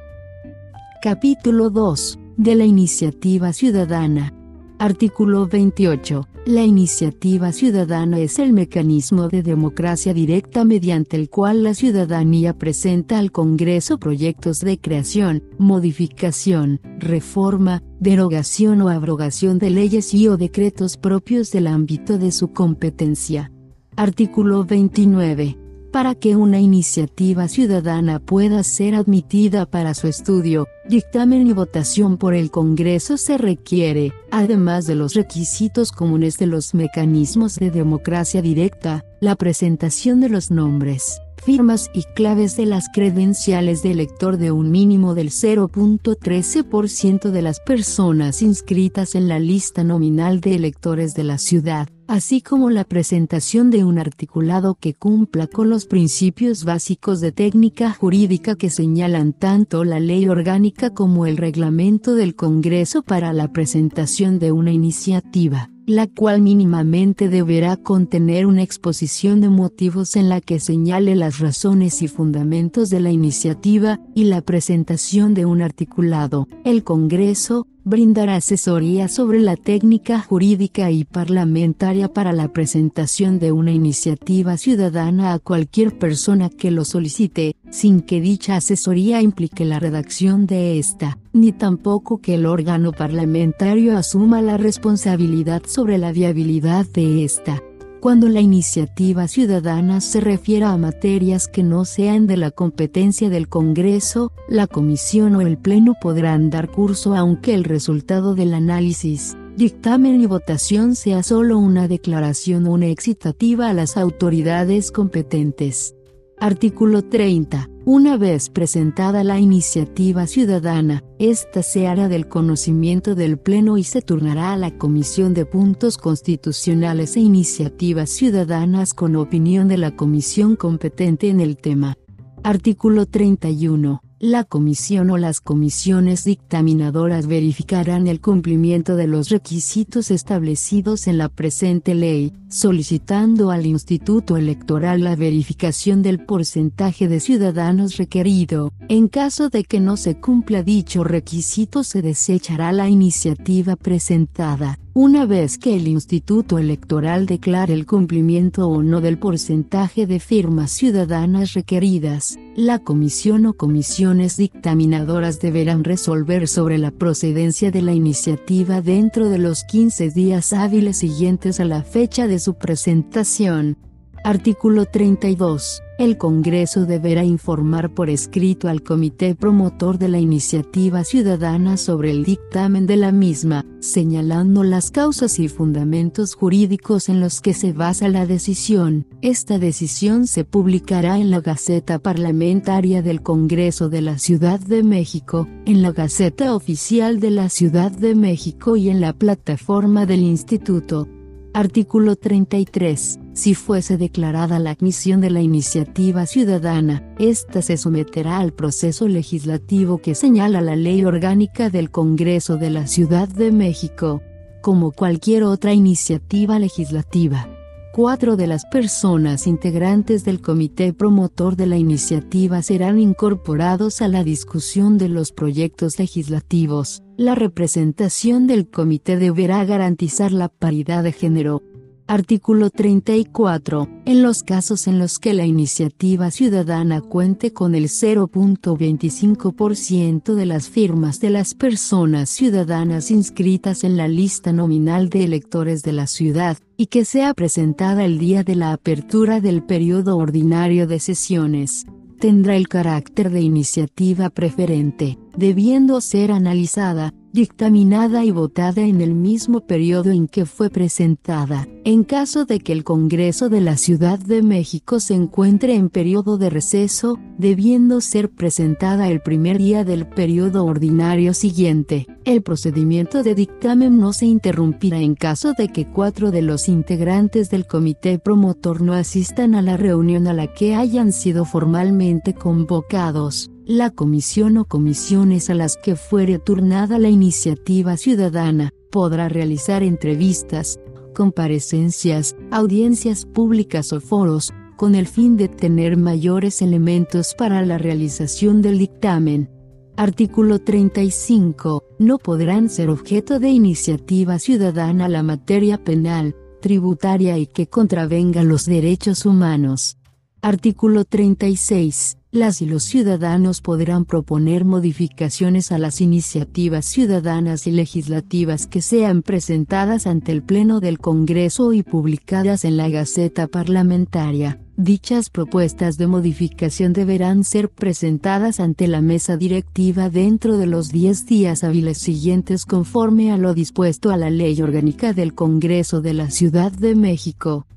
Capítulo 1.02 1.70
2. 1.70 2.20
De 2.38 2.56
la 2.56 2.66
iniciativa 2.66 3.54
ciudadana. 3.54 4.34
Artículo 4.80 5.48
28. 5.48 6.28
La 6.48 6.64
iniciativa 6.64 7.52
ciudadana 7.52 8.18
es 8.18 8.40
el 8.40 8.52
mecanismo 8.52 9.28
de 9.28 9.44
democracia 9.44 10.12
directa 10.12 10.66
mediante 10.66 11.18
el 11.18 11.30
cual 11.30 11.62
la 11.62 11.76
ciudadanía 11.76 12.58
presenta 12.58 13.20
al 13.20 13.32
Congreso 13.32 14.00
proyectos 14.00 14.60
de 14.60 14.80
creación, 14.80 15.44
modificación, 15.60 16.80
reforma, 16.98 17.84
derogación 18.00 18.82
o 18.82 18.90
abrogación 18.90 19.60
de 19.60 19.70
leyes 19.70 20.16
y 20.16 20.28
o 20.28 20.36
decretos 20.36 20.98
propios 20.98 21.52
del 21.52 21.68
ámbito 21.68 22.18
de 22.18 22.32
su 22.32 22.52
competencia. 22.52 23.52
Artículo 23.96 24.64
29. 24.66 25.61
Para 25.92 26.16
que 26.16 26.38
una 26.38 26.62
iniciativa 26.62 27.50
ciudadana 27.50 28.20
pueda 28.20 28.64
ser 28.64 28.96
admitida 28.96 29.66
para 29.66 29.94
su 29.94 30.08
estudio, 30.08 30.70
dictamen 30.88 31.46
y 31.48 31.52
votación 31.52 32.18
por 32.18 32.34
el 32.34 32.50
Congreso 32.50 33.18
se 33.18 33.38
requiere, 33.38 34.14
además 34.32 34.88
de 34.88 34.96
los 34.96 35.16
requisitos 35.16 35.92
comunes 35.92 36.38
de 36.38 36.48
los 36.48 36.74
mecanismos 36.74 37.58
de 37.58 37.72
democracia 37.72 38.42
directa, 38.42 39.04
la 39.20 39.36
presentación 39.36 40.22
de 40.22 40.30
los 40.30 40.50
nombres, 40.50 41.20
firmas 41.36 41.92
y 41.94 42.04
claves 42.04 42.56
de 42.56 42.68
las 42.68 42.86
credenciales 42.94 43.84
de 43.84 43.92
elector 43.92 44.38
de 44.38 44.54
un 44.54 44.72
mínimo 44.72 45.14
del 45.14 45.30
0.13% 45.30 47.32
de 47.32 47.42
las 47.42 47.60
personas 47.60 48.42
inscritas 48.42 49.14
en 49.14 49.28
la 49.28 49.40
lista 49.40 49.84
nominal 49.84 50.40
de 50.40 50.56
electores 50.56 51.16
de 51.16 51.26
la 51.26 51.38
ciudad 51.38 51.90
así 52.12 52.42
como 52.42 52.70
la 52.70 52.84
presentación 52.84 53.70
de 53.70 53.86
un 53.86 53.98
articulado 53.98 54.76
que 54.76 54.94
cumpla 54.94 55.48
con 55.48 55.70
los 55.70 55.86
principios 55.86 56.66
básicos 56.66 57.22
de 57.22 57.32
técnica 57.32 57.94
jurídica 57.94 58.58
que 58.58 58.70
señalan 58.70 59.32
tanto 59.32 59.86
la 59.86 60.02
ley 60.02 60.28
orgánica 60.28 60.94
como 60.94 61.26
el 61.26 61.38
reglamento 61.38 62.14
del 62.14 62.36
Congreso 62.36 63.02
para 63.02 63.32
la 63.32 63.54
presentación 63.54 64.40
de 64.40 64.52
una 64.52 64.74
iniciativa 64.74 65.70
la 65.92 66.08
cual 66.08 66.42
mínimamente 66.42 67.30
deberá 67.30 67.78
contener 67.78 68.46
una 68.46 68.64
exposición 68.64 69.42
de 69.42 69.50
motivos 69.50 70.16
en 70.16 70.30
la 70.30 70.42
que 70.42 70.60
señale 70.60 71.16
las 71.16 71.40
razones 71.40 72.02
y 72.02 72.08
fundamentos 72.08 72.90
de 72.90 73.00
la 73.00 73.12
iniciativa, 73.12 74.00
y 74.16 74.26
la 74.26 74.42
presentación 74.42 75.34
de 75.34 75.46
un 75.46 75.62
articulado. 75.62 76.48
El 76.64 76.84
Congreso, 76.84 77.68
brindará 77.84 78.36
asesoría 78.36 79.08
sobre 79.08 79.40
la 79.40 79.56
técnica 79.56 80.22
jurídica 80.22 80.92
y 80.92 81.04
parlamentaria 81.04 82.08
para 82.08 82.32
la 82.32 82.48
presentación 82.50 83.40
de 83.40 83.52
una 83.52 83.72
iniciativa 83.72 84.58
ciudadana 84.58 85.34
a 85.34 85.40
cualquier 85.40 85.98
persona 85.98 86.50
que 86.50 86.72
lo 86.72 86.86
solicite, 86.86 87.56
sin 87.72 88.02
que 88.02 88.22
dicha 88.22 88.56
asesoría 88.56 89.22
implique 89.22 89.66
la 89.66 89.80
redacción 89.80 90.46
de 90.46 90.78
esta, 90.78 91.18
ni 91.34 91.52
tampoco 91.52 92.20
que 92.20 92.36
el 92.36 92.46
órgano 92.46 92.92
parlamentario 92.92 93.98
asuma 93.98 94.42
la 94.42 94.58
responsabilidad 94.58 95.64
sobre 95.66 95.98
la 95.98 96.12
viabilidad 96.12 96.86
de 96.86 97.24
esta 97.24 97.62
cuando 98.02 98.30
la 98.30 98.42
iniciativa 98.42 99.28
ciudadana 99.28 100.02
se 100.02 100.22
refiera 100.22 100.72
a 100.72 100.78
materias 100.78 101.48
que 101.48 101.62
no 101.62 101.86
sean 101.86 102.26
de 102.26 102.36
la 102.36 102.50
competencia 102.50 103.30
del 103.30 103.48
Congreso, 103.48 104.32
la 104.50 104.66
Comisión 104.66 105.36
o 105.36 105.42
el 105.42 105.60
Pleno 105.60 105.94
podrán 106.02 106.50
dar 106.50 106.72
curso 106.72 107.16
aunque 107.16 107.54
el 107.54 107.64
resultado 107.64 108.34
del 108.34 108.56
análisis, 108.56 109.38
dictamen 109.56 110.20
y 110.20 110.26
votación 110.26 110.96
sea 110.96 111.22
solo 111.22 111.60
una 111.60 111.88
declaración 111.88 112.66
o 112.66 112.72
una 112.72 112.88
excitativa 112.88 113.70
a 113.70 113.74
las 113.74 113.98
autoridades 113.98 114.92
competentes. 114.92 115.96
Artículo 116.42 117.04
30. 117.04 117.70
Una 117.86 118.18
vez 118.18 118.50
presentada 118.50 119.24
la 119.24 119.40
iniciativa 119.40 120.26
ciudadana, 120.26 121.04
ésta 121.20 121.62
se 121.62 121.88
hará 121.88 122.08
del 122.08 122.28
conocimiento 122.28 123.14
del 123.14 123.38
Pleno 123.38 123.78
y 123.78 123.84
se 123.84 124.02
turnará 124.02 124.54
a 124.54 124.58
la 124.58 124.76
Comisión 124.76 125.36
de 125.36 125.46
Puntos 125.46 126.00
Constitucionales 126.00 127.16
e 127.16 127.20
Iniciativas 127.20 128.10
Ciudadanas 128.10 128.96
con 128.96 129.18
opinión 129.18 129.68
de 129.68 129.78
la 129.78 129.96
comisión 129.96 130.56
competente 130.56 131.30
en 131.30 131.42
el 131.42 131.58
tema. 131.58 131.94
Artículo 132.42 133.06
31 133.06 134.02
la 134.22 134.44
comisión 134.44 135.10
o 135.10 135.18
las 135.18 135.42
comisiones 135.42 136.26
dictaminadoras 136.26 137.26
verificarán 137.26 138.06
el 138.06 138.22
cumplimiento 138.22 138.96
de 138.96 139.08
los 139.08 139.30
requisitos 139.30 140.12
establecidos 140.12 141.08
en 141.08 141.18
la 141.18 141.28
presente 141.28 141.96
ley, 141.96 142.32
solicitando 142.48 143.50
al 143.50 143.66
Instituto 143.66 144.38
Electoral 144.38 145.04
la 145.04 145.16
verificación 145.16 146.04
del 146.04 146.24
porcentaje 146.24 147.08
de 147.08 147.20
ciudadanos 147.20 147.98
requerido. 147.98 148.72
En 148.90 149.08
caso 149.08 149.50
de 149.50 149.64
que 149.64 149.80
no 149.80 149.98
se 149.98 150.20
cumpla 150.20 150.62
dicho 150.62 151.04
requisito 151.04 151.84
se 151.84 152.04
desechará 152.04 152.72
la 152.72 152.90
iniciativa 152.90 153.76
presentada. 153.76 154.78
Una 154.94 155.26
vez 155.26 155.58
que 155.58 155.78
el 155.78 155.88
Instituto 155.88 156.60
Electoral 156.60 157.26
declare 157.26 157.74
el 157.74 157.86
cumplimiento 157.86 158.68
o 158.68 158.84
no 158.84 159.00
del 159.00 159.18
porcentaje 159.18 160.06
de 160.06 160.20
firmas 160.20 160.70
ciudadanas 160.72 161.54
requeridas, 161.54 162.38
la 162.58 162.78
comisión 162.80 163.46
o 163.46 163.54
comisiones 163.54 164.36
dictaminadoras 164.36 165.40
deberán 165.40 165.86
resolver 165.86 166.46
sobre 166.50 166.78
la 166.78 166.92
procedencia 166.92 167.72
de 167.72 167.82
la 167.82 167.94
iniciativa 167.94 168.82
dentro 168.82 169.30
de 169.30 169.38
los 169.38 169.64
15 169.64 170.10
días 170.10 170.52
hábiles 170.52 170.98
siguientes 170.98 171.62
a 171.62 171.66
la 171.66 171.84
fecha 171.84 172.28
de 172.28 172.40
su 172.40 172.56
presentación. 172.56 173.78
Artículo 174.26 174.84
32. 174.86 175.82
El 176.02 176.18
Congreso 176.18 176.88
deberá 176.88 177.24
informar 177.24 177.94
por 177.94 178.10
escrito 178.10 178.68
al 178.68 178.82
Comité 178.82 179.36
Promotor 179.36 180.00
de 180.00 180.10
la 180.10 180.18
Iniciativa 180.18 181.04
Ciudadana 181.04 181.78
sobre 181.78 182.10
el 182.10 182.24
dictamen 182.24 182.88
de 182.88 182.98
la 182.98 183.12
misma, 183.12 183.68
señalando 183.82 184.64
las 184.64 184.90
causas 184.90 185.38
y 185.38 185.48
fundamentos 185.48 186.34
jurídicos 186.34 187.08
en 187.08 187.20
los 187.20 187.40
que 187.40 187.54
se 187.54 187.72
basa 187.72 188.10
la 188.10 188.26
decisión. 188.26 189.06
Esta 189.22 189.60
decisión 189.60 190.26
se 190.26 190.44
publicará 190.44 191.20
en 191.20 191.30
la 191.30 191.40
Gaceta 191.40 192.00
Parlamentaria 192.00 193.04
del 193.04 193.22
Congreso 193.22 193.88
de 193.88 194.02
la 194.02 194.18
Ciudad 194.18 194.60
de 194.60 194.82
México, 194.82 195.48
en 195.68 195.84
la 195.84 195.92
Gaceta 195.92 196.56
Oficial 196.56 197.20
de 197.20 197.30
la 197.30 197.48
Ciudad 197.50 197.92
de 197.92 198.16
México 198.16 198.76
y 198.76 198.90
en 198.90 199.02
la 199.02 199.14
plataforma 199.14 200.08
del 200.08 200.22
Instituto. 200.22 201.08
Artículo 201.54 202.16
33. 202.16 203.20
Si 203.34 203.56
fuese 203.56 203.98
declarada 203.98 204.58
la 204.58 204.72
admisión 204.72 205.20
de 205.20 205.30
la 205.30 205.42
iniciativa 205.42 206.26
ciudadana, 206.26 207.14
ésta 207.20 207.62
se 207.62 207.76
someterá 207.76 208.38
al 208.38 208.54
proceso 208.54 209.10
legislativo 209.10 209.98
que 209.98 210.16
señala 210.16 210.62
la 210.62 210.78
Ley 210.78 211.04
Orgánica 211.04 211.70
del 211.70 211.92
Congreso 211.92 212.56
de 212.56 212.70
la 212.70 212.88
Ciudad 212.88 213.28
de 213.28 213.52
México, 213.52 214.22
como 214.62 214.94
cualquier 214.94 215.44
otra 215.44 215.74
iniciativa 215.74 216.58
legislativa. 216.58 217.50
Cuatro 217.94 218.38
de 218.38 218.48
las 218.48 218.64
personas 218.66 219.48
integrantes 219.48 220.24
del 220.24 220.40
comité 220.40 220.94
promotor 220.94 221.58
de 221.58 221.66
la 221.66 221.76
iniciativa 221.76 222.62
serán 222.62 223.02
incorporados 223.02 224.02
a 224.02 224.08
la 224.08 224.24
discusión 224.24 224.98
de 224.98 225.10
los 225.10 225.34
proyectos 225.34 226.00
legislativos. 226.00 227.04
La 227.18 227.36
representación 227.36 228.48
del 228.48 228.70
comité 228.70 229.18
deberá 229.18 229.66
garantizar 229.66 230.32
la 230.32 230.48
paridad 230.48 231.04
de 231.04 231.12
género, 231.12 231.64
Artículo 232.12 232.70
34. 232.70 233.88
En 234.04 234.22
los 234.22 234.44
casos 234.44 234.88
en 234.88 235.00
los 235.00 235.18
que 235.18 235.34
la 235.34 235.46
iniciativa 235.46 236.30
ciudadana 236.30 237.00
cuente 237.00 237.54
con 237.54 237.74
el 237.74 237.86
0.25% 237.86 240.34
de 240.34 240.46
las 240.46 240.68
firmas 240.68 241.22
de 241.22 241.30
las 241.30 241.54
personas 241.54 242.30
ciudadanas 242.30 243.12
inscritas 243.12 243.86
en 243.86 243.96
la 243.96 244.10
lista 244.10 244.52
nominal 244.52 245.08
de 245.08 245.24
electores 245.24 245.84
de 245.84 245.94
la 245.94 246.06
ciudad, 246.06 246.58
y 246.76 246.88
que 246.88 247.06
sea 247.06 247.34
presentada 247.34 248.04
el 248.04 248.20
día 248.20 248.44
de 248.44 248.56
la 248.56 248.74
apertura 248.74 249.40
del 249.40 249.64
periodo 249.64 250.18
ordinario 250.18 250.88
de 250.88 251.00
sesiones, 251.00 251.86
tendrá 252.20 252.58
el 252.58 252.68
carácter 252.68 253.30
de 253.30 253.40
iniciativa 253.40 254.30
preferente, 254.30 255.18
debiendo 255.36 256.02
ser 256.02 256.32
analizada, 256.32 257.14
dictaminada 257.34 258.26
y 258.26 258.32
votada 258.32 258.82
en 258.82 259.02
el 259.02 259.14
mismo 259.14 259.62
periodo 259.62 260.12
en 260.12 260.28
que 260.28 260.46
fue 260.46 260.70
presentada. 260.70 261.68
En 261.84 262.04
caso 262.04 262.46
de 262.46 262.60
que 262.60 262.74
el 262.74 262.84
Congreso 262.84 263.50
de 263.50 263.62
la 263.62 263.78
Ciudad 263.78 264.20
de 264.20 264.44
México 264.44 265.00
se 265.00 265.16
encuentre 265.16 265.76
en 265.76 265.90
periodo 265.90 266.38
de 266.38 266.50
receso, 266.50 267.18
debiendo 267.38 268.02
ser 268.02 268.30
presentada 268.30 269.10
el 269.10 269.22
primer 269.22 269.58
día 269.58 269.84
del 269.84 270.08
periodo 270.08 270.66
ordinario 270.66 271.34
siguiente, 271.34 272.06
el 272.26 272.44
procedimiento 272.44 273.24
de 273.24 273.34
dictamen 273.34 273.98
no 273.98 274.14
se 274.14 274.26
interrumpirá 274.26 275.00
en 275.00 275.16
caso 275.16 275.54
de 275.58 275.70
que 275.70 275.88
cuatro 275.88 276.32
de 276.32 276.42
los 276.42 276.68
integrantes 276.68 277.50
del 277.50 277.66
comité 277.66 278.20
promotor 278.20 278.82
no 278.82 278.94
asistan 278.94 279.56
a 279.56 279.62
la 279.62 279.78
reunión 279.78 280.28
a 280.28 280.34
la 280.34 280.48
que 280.48 280.76
hayan 280.76 281.14
sido 281.14 281.46
formalmente 281.46 282.34
convocados 282.34 283.51
la 283.66 283.92
comisión 283.92 284.58
o 284.58 284.66
comisiones 284.66 285.50
a 285.50 285.54
las 285.54 285.78
que 285.78 285.96
fuere 285.96 286.40
turnada 286.40 286.98
la 287.00 287.10
iniciativa 287.10 287.96
ciudadana, 287.98 288.72
podrá 288.92 289.30
realizar 289.30 289.84
entrevistas, 289.84 290.80
comparecencias, 291.14 292.36
audiencias 292.52 293.26
públicas 293.26 293.94
o 293.94 294.02
foros, 294.02 294.54
con 294.78 294.96
el 294.96 295.06
fin 295.06 295.38
de 295.38 295.48
tener 295.48 295.96
mayores 295.96 296.62
elementos 296.62 297.36
para 297.38 297.64
la 297.64 297.78
realización 297.78 298.62
del 298.62 298.80
dictamen. 298.80 299.50
Artículo 299.96 300.60
35. 300.60 301.84
No 302.00 302.18
podrán 302.18 302.70
ser 302.70 302.90
objeto 302.90 303.40
de 303.40 303.50
iniciativa 303.50 304.40
ciudadana 304.40 305.08
la 305.08 305.22
materia 305.22 305.84
penal, 305.84 306.36
tributaria 306.62 307.38
y 307.38 307.46
que 307.46 307.68
contravenga 307.68 308.44
los 308.44 308.66
derechos 308.66 309.26
humanos. 309.26 309.98
Artículo 310.44 311.06
36 311.06 312.18
las 312.32 312.62
y 312.62 312.66
los 312.66 312.84
ciudadanos 312.84 313.60
podrán 313.60 314.06
proponer 314.06 314.64
modificaciones 314.64 315.74
a 315.74 315.78
las 315.78 316.00
iniciativas 316.00 316.86
ciudadanas 316.86 317.68
y 317.68 317.72
legislativas 317.72 318.68
que 318.68 318.82
sean 318.82 319.22
presentadas 319.22 320.08
ante 320.08 320.32
el 320.32 320.42
Pleno 320.42 320.80
del 320.80 320.98
Congreso 320.98 321.74
y 321.74 321.84
publicadas 321.84 322.64
en 322.64 322.78
la 322.78 322.88
Gaceta 322.88 323.48
Parlamentaria. 323.48 324.62
Dichas 324.78 325.30
propuestas 325.30 325.98
de 325.98 326.08
modificación 326.08 326.94
deberán 326.94 327.44
ser 327.44 327.70
presentadas 327.70 328.62
ante 328.62 328.88
la 328.88 329.02
mesa 329.02 329.36
directiva 329.36 330.10
dentro 330.10 330.58
de 330.58 330.68
los 330.68 330.88
10 330.90 331.26
días 331.26 331.66
hábiles 331.66 331.98
siguientes 331.98 332.66
conforme 332.66 333.34
a 333.34 333.38
lo 333.38 333.54
dispuesto 333.54 334.10
a 334.10 334.16
la 334.16 334.30
Ley 334.30 334.62
Orgánica 334.62 335.12
del 335.12 335.36
Congreso 335.36 336.00
de 336.00 336.14
la 336.14 336.32
Ciudad 336.32 336.72
de 336.72 336.96
México. 336.96 337.68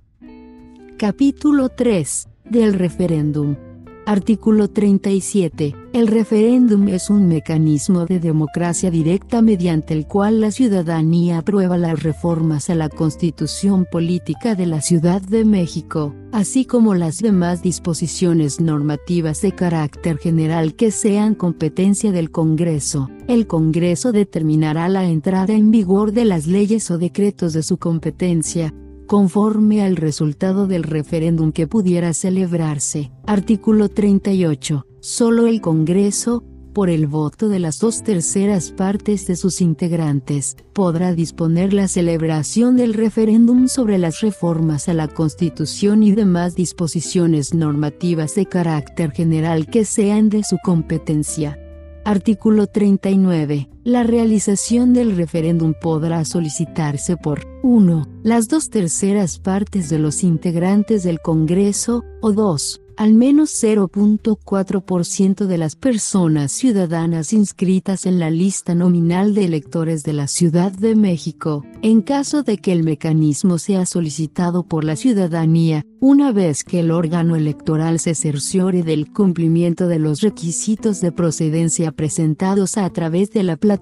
Capítulo 0.96 1.70
3. 1.70 2.28
Del 2.48 2.74
referéndum. 2.74 3.56
Artículo 4.04 4.68
37. 4.68 5.74
El 5.94 6.08
referéndum 6.08 6.88
es 6.88 7.08
un 7.08 7.26
mecanismo 7.26 8.04
de 8.04 8.20
democracia 8.20 8.90
directa 8.90 9.40
mediante 9.40 9.94
el 9.94 10.06
cual 10.06 10.42
la 10.42 10.50
ciudadanía 10.50 11.38
aprueba 11.38 11.78
las 11.78 12.02
reformas 12.02 12.68
a 12.68 12.74
la 12.74 12.90
Constitución 12.90 13.86
Política 13.90 14.54
de 14.54 14.66
la 14.66 14.82
Ciudad 14.82 15.22
de 15.22 15.46
México, 15.46 16.14
así 16.32 16.66
como 16.66 16.94
las 16.94 17.16
demás 17.16 17.62
disposiciones 17.62 18.60
normativas 18.60 19.40
de 19.40 19.52
carácter 19.52 20.18
general 20.18 20.74
que 20.74 20.90
sean 20.90 21.34
competencia 21.34 22.12
del 22.12 22.30
Congreso. 22.30 23.08
El 23.26 23.46
Congreso 23.46 24.12
determinará 24.12 24.90
la 24.90 25.04
entrada 25.08 25.54
en 25.54 25.70
vigor 25.70 26.12
de 26.12 26.26
las 26.26 26.46
leyes 26.46 26.90
o 26.90 26.98
decretos 26.98 27.54
de 27.54 27.62
su 27.62 27.78
competencia, 27.78 28.74
conforme 29.06 29.82
al 29.82 29.96
resultado 29.96 30.66
del 30.66 30.82
referéndum 30.82 31.52
que 31.52 31.66
pudiera 31.66 32.12
celebrarse. 32.14 33.10
Artículo 33.26 33.88
38. 33.88 34.86
Solo 35.00 35.46
el 35.46 35.60
Congreso, 35.60 36.44
por 36.72 36.90
el 36.90 37.06
voto 37.06 37.48
de 37.48 37.60
las 37.60 37.78
dos 37.78 38.02
terceras 38.02 38.72
partes 38.72 39.26
de 39.26 39.36
sus 39.36 39.60
integrantes, 39.60 40.56
podrá 40.72 41.14
disponer 41.14 41.72
la 41.72 41.86
celebración 41.86 42.76
del 42.76 42.94
referéndum 42.94 43.68
sobre 43.68 43.96
las 43.96 44.20
reformas 44.20 44.88
a 44.88 44.94
la 44.94 45.06
Constitución 45.06 46.02
y 46.02 46.12
demás 46.12 46.56
disposiciones 46.56 47.54
normativas 47.54 48.34
de 48.34 48.46
carácter 48.46 49.12
general 49.12 49.66
que 49.66 49.84
sean 49.84 50.28
de 50.28 50.42
su 50.42 50.58
competencia. 50.64 51.58
Artículo 52.04 52.66
39. 52.66 53.68
La 53.84 54.02
realización 54.02 54.94
del 54.94 55.14
referéndum 55.14 55.74
podrá 55.78 56.24
solicitarse 56.24 57.18
por 57.18 57.46
1. 57.62 58.08
Las 58.22 58.48
dos 58.48 58.70
terceras 58.70 59.38
partes 59.38 59.90
de 59.90 59.98
los 59.98 60.24
integrantes 60.24 61.02
del 61.02 61.20
Congreso, 61.20 62.02
o 62.22 62.32
2 62.32 62.80
al 62.96 63.14
menos 63.14 63.50
0.4% 63.62 65.46
de 65.46 65.58
las 65.58 65.76
personas 65.76 66.52
ciudadanas 66.52 67.32
inscritas 67.32 68.06
en 68.06 68.18
la 68.18 68.30
lista 68.30 68.74
nominal 68.74 69.34
de 69.34 69.44
electores 69.44 70.02
de 70.04 70.12
la 70.12 70.28
Ciudad 70.28 70.72
de 70.72 70.94
México, 70.94 71.64
en 71.82 72.02
caso 72.02 72.42
de 72.42 72.58
que 72.58 72.72
el 72.72 72.84
mecanismo 72.84 73.58
sea 73.58 73.86
solicitado 73.86 74.64
por 74.64 74.84
la 74.84 74.96
ciudadanía, 74.96 75.84
una 76.00 76.32
vez 76.32 76.64
que 76.64 76.80
el 76.80 76.90
órgano 76.90 77.34
electoral 77.34 77.98
se 77.98 78.14
cerciore 78.14 78.82
del 78.82 79.10
cumplimiento 79.10 79.88
de 79.88 79.98
los 79.98 80.20
requisitos 80.20 81.00
de 81.00 81.12
procedencia 81.12 81.92
presentados 81.92 82.76
a 82.76 82.88
través 82.90 83.30
de 83.30 83.42
la 83.42 83.56
plataforma 83.56 83.73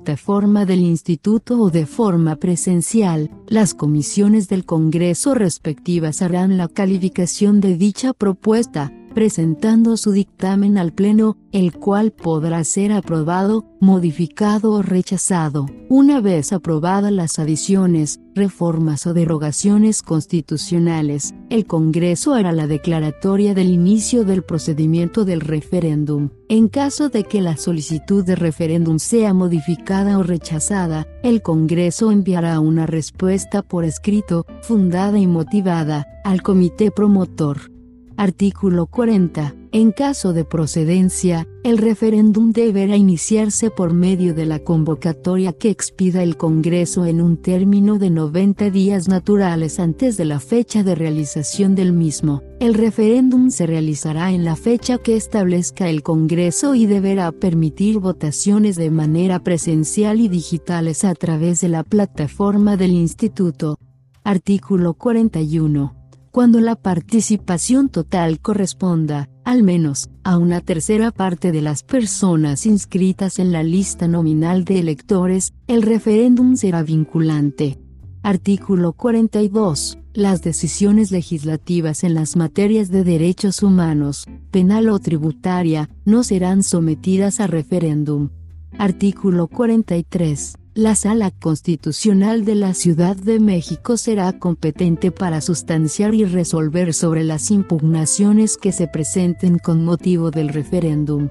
del 0.66 0.80
instituto 0.80 1.58
o 1.60 1.70
de 1.70 1.86
forma 1.86 2.36
presencial, 2.36 3.30
las 3.46 3.74
comisiones 3.74 4.48
del 4.48 4.64
Congreso 4.64 5.34
respectivas 5.34 6.22
harán 6.22 6.56
la 6.56 6.68
calificación 6.68 7.60
de 7.60 7.76
dicha 7.76 8.12
propuesta, 8.12 8.92
presentando 9.12 9.96
su 9.96 10.12
dictamen 10.12 10.78
al 10.78 10.92
Pleno, 10.92 11.36
el 11.52 11.72
cual 11.72 12.12
podrá 12.12 12.64
ser 12.64 12.92
aprobado, 12.92 13.64
modificado 13.80 14.72
o 14.72 14.82
rechazado. 14.82 15.66
Una 15.88 16.20
vez 16.20 16.52
aprobadas 16.52 17.12
las 17.12 17.38
adiciones, 17.38 18.20
reformas 18.34 19.06
o 19.06 19.14
derogaciones 19.14 20.02
constitucionales, 20.02 21.34
el 21.50 21.66
Congreso 21.66 22.34
hará 22.34 22.52
la 22.52 22.66
declaratoria 22.66 23.54
del 23.54 23.70
inicio 23.70 24.24
del 24.24 24.42
procedimiento 24.42 25.24
del 25.24 25.40
referéndum. 25.40 26.30
En 26.48 26.68
caso 26.68 27.08
de 27.08 27.24
que 27.24 27.40
la 27.40 27.56
solicitud 27.56 28.24
de 28.24 28.36
referéndum 28.36 28.98
sea 28.98 29.34
modificada 29.34 30.18
o 30.18 30.22
rechazada, 30.22 31.06
el 31.22 31.42
Congreso 31.42 32.10
enviará 32.10 32.60
una 32.60 32.86
respuesta 32.86 33.62
por 33.62 33.84
escrito, 33.84 34.46
fundada 34.62 35.18
y 35.18 35.26
motivada, 35.26 36.06
al 36.24 36.42
comité 36.42 36.90
promotor. 36.90 37.71
Artículo 38.16 38.86
40. 38.86 39.54
En 39.72 39.90
caso 39.90 40.32
de 40.32 40.44
procedencia, 40.44 41.48
el 41.64 41.78
referéndum 41.78 42.52
deberá 42.52 42.96
iniciarse 42.96 43.70
por 43.70 43.94
medio 43.94 44.34
de 44.34 44.44
la 44.44 44.58
convocatoria 44.58 45.52
que 45.52 45.70
expida 45.70 46.22
el 46.22 46.36
Congreso 46.36 47.06
en 47.06 47.22
un 47.22 47.38
término 47.38 47.98
de 47.98 48.10
90 48.10 48.70
días 48.70 49.08
naturales 49.08 49.80
antes 49.80 50.16
de 50.16 50.26
la 50.26 50.40
fecha 50.40 50.82
de 50.82 50.94
realización 50.94 51.74
del 51.74 51.94
mismo. 51.94 52.42
El 52.60 52.74
referéndum 52.74 53.50
se 53.50 53.66
realizará 53.66 54.30
en 54.32 54.44
la 54.44 54.56
fecha 54.56 54.98
que 54.98 55.16
establezca 55.16 55.88
el 55.88 56.02
Congreso 56.02 56.74
y 56.74 56.86
deberá 56.86 57.32
permitir 57.32 57.98
votaciones 57.98 58.76
de 58.76 58.90
manera 58.90 59.38
presencial 59.38 60.20
y 60.20 60.28
digitales 60.28 61.04
a 61.04 61.14
través 61.14 61.62
de 61.62 61.70
la 61.70 61.82
plataforma 61.82 62.76
del 62.76 62.92
Instituto. 62.92 63.78
Artículo 64.22 64.94
41 64.94 66.01
cuando 66.32 66.60
la 66.60 66.76
participación 66.76 67.90
total 67.90 68.40
corresponda, 68.40 69.28
al 69.44 69.62
menos, 69.62 70.08
a 70.24 70.38
una 70.38 70.62
tercera 70.62 71.10
parte 71.10 71.52
de 71.52 71.60
las 71.60 71.82
personas 71.82 72.64
inscritas 72.64 73.38
en 73.38 73.52
la 73.52 73.62
lista 73.62 74.08
nominal 74.08 74.64
de 74.64 74.78
electores, 74.78 75.52
el 75.66 75.82
referéndum 75.82 76.56
será 76.56 76.82
vinculante. 76.82 77.78
Artículo 78.22 78.94
42. 78.94 79.98
Las 80.14 80.42
decisiones 80.42 81.10
legislativas 81.10 82.02
en 82.02 82.14
las 82.14 82.34
materias 82.36 82.88
de 82.88 83.04
derechos 83.04 83.62
humanos, 83.62 84.24
penal 84.50 84.88
o 84.88 84.98
tributaria, 85.00 85.90
no 86.06 86.22
serán 86.22 86.62
sometidas 86.62 87.40
a 87.40 87.46
referéndum. 87.46 88.30
Artículo 88.78 89.48
43. 89.48 90.54
La 90.74 90.94
Sala 90.94 91.30
Constitucional 91.30 92.46
de 92.46 92.54
la 92.54 92.72
Ciudad 92.72 93.14
de 93.14 93.38
México 93.40 93.98
será 93.98 94.38
competente 94.38 95.10
para 95.10 95.42
sustanciar 95.42 96.14
y 96.14 96.24
resolver 96.24 96.94
sobre 96.94 97.24
las 97.24 97.50
impugnaciones 97.50 98.56
que 98.56 98.72
se 98.72 98.88
presenten 98.88 99.58
con 99.58 99.84
motivo 99.84 100.30
del 100.30 100.48
referéndum. 100.48 101.28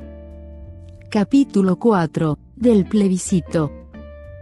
Capítulo 1.09 1.79
4. 1.79 2.37
Del 2.55 2.85
plebiscito. 2.85 3.80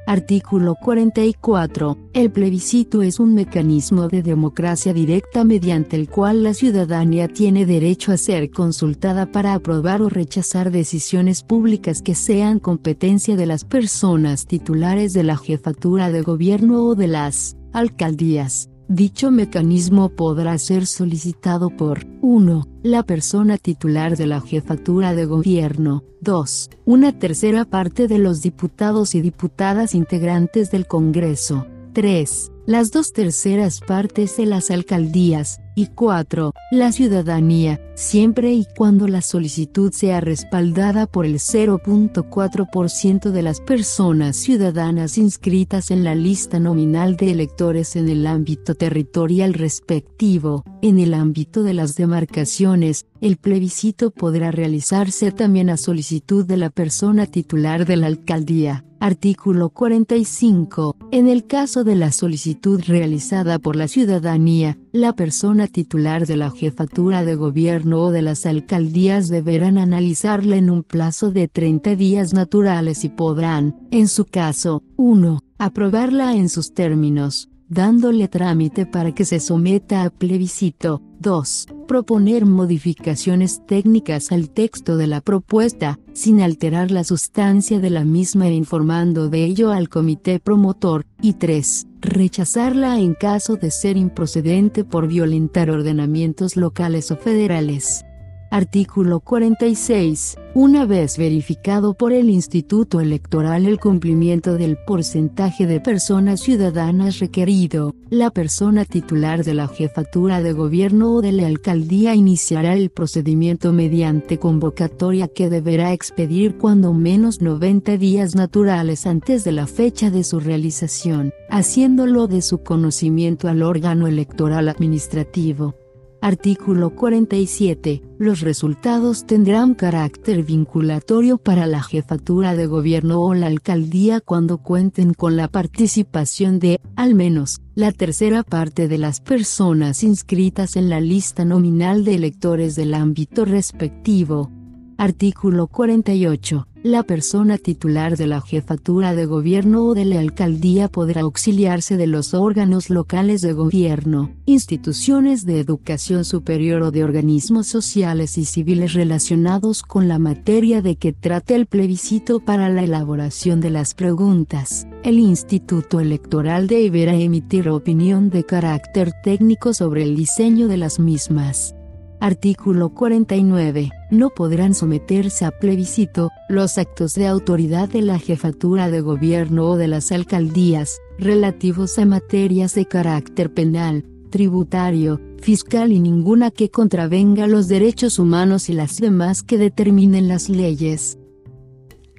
Artículo 0.09 0.73
44. 0.73 1.95
El 2.13 2.31
plebiscito 2.31 3.03
es 3.03 3.19
un 3.19 3.35
mecanismo 3.35 4.07
de 4.07 4.23
democracia 4.23 4.91
directa 4.91 5.43
mediante 5.43 5.97
el 5.97 6.09
cual 6.09 6.41
la 6.41 6.55
ciudadanía 6.55 7.27
tiene 7.27 7.67
derecho 7.67 8.11
a 8.11 8.17
ser 8.17 8.49
consultada 8.49 9.27
para 9.27 9.53
aprobar 9.53 10.01
o 10.01 10.09
rechazar 10.09 10.71
decisiones 10.71 11.43
públicas 11.43 12.01
que 12.01 12.15
sean 12.15 12.57
competencia 12.57 13.35
de 13.35 13.45
las 13.45 13.65
personas 13.65 14.47
titulares 14.47 15.13
de 15.13 15.21
la 15.21 15.37
jefatura 15.37 16.11
de 16.11 16.23
gobierno 16.23 16.85
o 16.85 16.95
de 16.95 17.07
las 17.07 17.55
alcaldías 17.71 18.68
Dicho 18.89 19.29
mecanismo 19.29 20.09
podrá 20.09 20.57
ser 20.57 20.87
solicitado 20.87 21.69
por 21.69 22.07
1. 22.23 22.67
La 22.81 23.03
persona 23.03 23.59
titular 23.59 24.17
de 24.17 24.25
la 24.25 24.41
jefatura 24.41 25.13
de 25.13 25.25
gobierno, 25.25 26.03
2. 26.21 26.71
Una 26.85 27.19
tercera 27.19 27.65
parte 27.65 28.07
de 28.07 28.17
los 28.17 28.41
diputados 28.41 29.13
y 29.13 29.21
diputadas 29.21 29.93
integrantes 29.93 30.71
del 30.71 30.87
Congreso, 30.87 31.67
3 31.93 32.51
las 32.69 32.91
dos 32.91 33.13
terceras 33.13 33.79
partes 33.79 34.37
de 34.37 34.45
las 34.45 34.69
alcaldías, 34.69 35.59
y 35.79 35.87
4. 35.87 36.51
La 36.71 36.91
ciudadanía, 36.91 37.79
siempre 37.95 38.51
y 38.51 38.65
cuando 38.77 39.07
la 39.07 39.21
solicitud 39.21 39.93
sea 39.93 40.19
respaldada 40.19 41.05
por 41.05 41.25
el 41.25 41.35
0.4% 41.35 43.31
de 43.31 43.41
las 43.41 43.61
personas 43.61 44.35
ciudadanas 44.35 45.17
inscritas 45.17 45.89
en 45.89 46.03
la 46.03 46.15
lista 46.15 46.59
nominal 46.59 47.15
de 47.15 47.31
electores 47.31 47.95
en 47.95 48.09
el 48.09 48.27
ámbito 48.27 48.75
territorial 48.75 49.53
respectivo. 49.53 50.65
En 50.81 50.99
el 50.99 51.13
ámbito 51.13 51.63
de 51.63 51.73
las 51.73 51.95
demarcaciones, 51.95 53.05
el 53.21 53.37
plebiscito 53.37 54.11
podrá 54.11 54.51
realizarse 54.51 55.31
también 55.31 55.69
a 55.69 55.77
solicitud 55.77 56.45
de 56.45 56.57
la 56.57 56.69
persona 56.69 57.25
titular 57.25 57.85
de 57.85 57.95
la 57.95 58.07
alcaldía. 58.07 58.83
Artículo 59.01 59.69
45. 59.69 60.97
En 61.11 61.29
el 61.29 61.47
caso 61.47 61.85
de 61.85 61.95
la 61.95 62.11
solicitud 62.11 62.81
realizada 62.85 63.57
por 63.57 63.77
la 63.77 63.87
ciudadanía, 63.87 64.77
la 64.91 65.13
persona 65.13 65.67
titular 65.67 66.25
de 66.25 66.35
la 66.35 66.49
jefatura 66.49 67.23
de 67.23 67.35
gobierno 67.35 68.01
o 68.01 68.11
de 68.11 68.21
las 68.21 68.45
alcaldías 68.45 69.29
deberán 69.29 69.77
analizarla 69.77 70.55
en 70.55 70.69
un 70.69 70.83
plazo 70.83 71.31
de 71.31 71.47
30 71.47 71.95
días 71.95 72.33
naturales 72.33 73.03
y 73.03 73.09
podrán, 73.09 73.75
en 73.91 74.07
su 74.07 74.25
caso, 74.25 74.83
1. 74.97 75.39
Aprobarla 75.57 76.35
en 76.35 76.49
sus 76.49 76.73
términos, 76.73 77.49
dándole 77.67 78.27
trámite 78.27 78.85
para 78.85 79.13
que 79.13 79.25
se 79.25 79.39
someta 79.39 80.03
a 80.03 80.09
plebiscito. 80.09 81.01
2. 81.19 81.67
Proponer 81.87 82.45
modificaciones 82.45 83.61
técnicas 83.67 84.31
al 84.31 84.49
texto 84.49 84.95
de 84.95 85.07
la 85.07 85.19
propuesta, 85.21 85.99
sin 86.13 86.41
alterar 86.41 86.91
la 86.91 87.03
sustancia 87.03 87.79
de 87.79 87.89
la 87.89 88.05
misma 88.05 88.47
e 88.47 88.53
informando 88.53 89.29
de 89.29 89.43
ello 89.43 89.71
al 89.71 89.89
comité 89.89 90.39
promotor. 90.39 91.05
Y 91.21 91.33
3. 91.33 91.88
Rechazarla 92.01 92.97
en 92.99 93.13
caso 93.13 93.57
de 93.57 93.71
ser 93.71 93.97
improcedente 93.97 94.85
por 94.85 95.07
violentar 95.07 95.69
ordenamientos 95.69 96.55
locales 96.55 97.11
o 97.11 97.17
federales. 97.17 98.05
Artículo 98.51 99.19
46. 99.19 100.37
Una 100.55 100.87
vez 100.87 101.19
verificado 101.19 101.93
por 101.93 102.13
el 102.13 102.31
Instituto 102.31 102.99
Electoral 102.99 103.67
el 103.67 103.79
cumplimiento 103.79 104.55
del 104.57 104.75
porcentaje 104.87 105.67
de 105.67 105.79
personas 105.79 106.39
ciudadanas 106.39 107.19
requerido, 107.19 107.93
la 108.09 108.31
persona 108.31 108.85
titular 108.85 109.43
de 109.43 109.53
la 109.53 109.67
jefatura 109.67 110.41
de 110.41 110.53
gobierno 110.53 111.11
o 111.11 111.21
de 111.21 111.31
la 111.31 111.45
alcaldía 111.45 112.15
iniciará 112.15 112.73
el 112.73 112.89
procedimiento 112.89 113.71
mediante 113.71 114.39
convocatoria 114.39 115.27
que 115.27 115.51
deberá 115.51 115.93
expedir 115.93 116.57
cuando 116.57 116.91
menos 116.91 117.41
90 117.41 117.97
días 117.97 118.33
naturales 118.33 119.05
antes 119.05 119.43
de 119.43 119.51
la 119.51 119.67
fecha 119.67 120.09
de 120.09 120.23
su 120.23 120.39
realización, 120.39 121.33
haciéndolo 121.51 122.25
de 122.25 122.41
su 122.41 122.63
conocimiento 122.63 123.47
al 123.47 123.61
órgano 123.61 124.07
electoral 124.07 124.69
administrativo. 124.69 125.75
Artículo 126.21 126.89
47. 126.95 128.01
Los 128.17 128.41
resultados 128.41 129.25
tendrán 129.25 129.73
carácter 129.73 130.43
vinculatorio 130.43 131.37
para 131.37 131.65
la 131.65 131.81
jefatura 131.81 132.55
de 132.55 132.65
gobierno 132.65 133.21
o 133.21 133.33
la 133.33 133.47
alcaldía 133.47 134.19
cuando 134.19 134.57
cuenten 134.57 135.13
con 135.13 135.37
la 135.37 135.47
participación 135.47 136.59
de, 136.59 136.81
al 136.97 137.15
menos, 137.15 137.61
la 137.73 137.93
tercera 137.93 138.43
parte 138.43 138.89
de 138.89 138.97
las 138.97 139.21
personas 139.21 140.03
inscritas 140.03 140.75
en 140.75 140.89
la 140.89 140.99
lista 140.99 141.45
nominal 141.45 142.03
de 142.03 142.15
electores 142.15 142.75
del 142.75 142.95
ámbito 142.95 143.45
respectivo. 143.45 144.51
Artículo 144.97 145.67
48. 145.67 146.67
La 146.83 147.03
persona 147.03 147.57
titular 147.57 148.15
de 148.15 148.25
la 148.25 148.39
jefatura 148.39 149.13
de 149.13 149.25
gobierno 149.25 149.83
o 149.83 149.93
de 149.93 150.05
la 150.05 150.21
alcaldía 150.21 150.87
podrá 150.87 151.21
auxiliarse 151.21 151.97
de 151.97 152.07
los 152.07 152.33
órganos 152.33 152.89
locales 152.89 153.41
de 153.41 153.51
gobierno, 153.51 154.31
instituciones 154.45 155.45
de 155.45 155.59
educación 155.59 156.23
superior 156.23 156.81
o 156.83 156.91
de 156.91 157.03
organismos 157.03 157.67
sociales 157.67 158.37
y 158.37 158.45
civiles 158.45 158.93
relacionados 158.93 159.83
con 159.83 160.07
la 160.07 160.19
materia 160.19 160.81
de 160.81 160.95
que 160.95 161.11
trate 161.11 161.55
el 161.55 161.65
plebiscito 161.65 162.39
para 162.39 162.69
la 162.69 162.83
elaboración 162.83 163.59
de 163.59 163.71
las 163.71 163.93
preguntas. 163.93 164.87
El 165.03 165.19
Instituto 165.19 165.99
Electoral 165.99 166.67
deberá 166.67 167.13
emitir 167.13 167.67
opinión 167.67 168.29
de 168.29 168.45
carácter 168.45 169.11
técnico 169.21 169.73
sobre 169.73 170.03
el 170.03 170.15
diseño 170.15 170.69
de 170.69 170.77
las 170.77 170.97
mismas. 170.97 171.75
Artículo 172.21 172.89
49. 172.89 173.91
No 174.11 174.29
podrán 174.29 174.73
someterse 174.73 175.45
a 175.45 175.51
plebiscito 175.51 176.31
los 176.49 176.77
actos 176.77 177.13
de 177.13 177.27
autoridad 177.27 177.87
de 177.87 178.01
la 178.01 178.19
jefatura 178.19 178.89
de 178.89 178.99
gobierno 178.99 179.69
o 179.69 179.77
de 179.77 179.87
las 179.87 180.11
alcaldías, 180.11 180.99
relativos 181.17 181.97
a 181.97 182.05
materias 182.05 182.75
de 182.75 182.85
carácter 182.85 183.53
penal, 183.53 184.03
tributario, 184.31 185.21
fiscal 185.37 185.93
y 185.93 186.01
ninguna 186.01 186.51
que 186.51 186.69
contravenga 186.69 187.47
los 187.47 187.69
derechos 187.69 188.19
humanos 188.19 188.69
y 188.69 188.73
las 188.73 188.97
demás 188.97 189.41
que 189.41 189.57
determinen 189.57 190.27
las 190.27 190.49
leyes. 190.49 191.17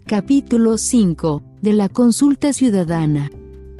Capítulo 0.07 0.79
5. 0.79 1.43
De 1.61 1.75
la 1.75 1.91
consulta 1.91 2.55
ciudadana. 2.55 3.31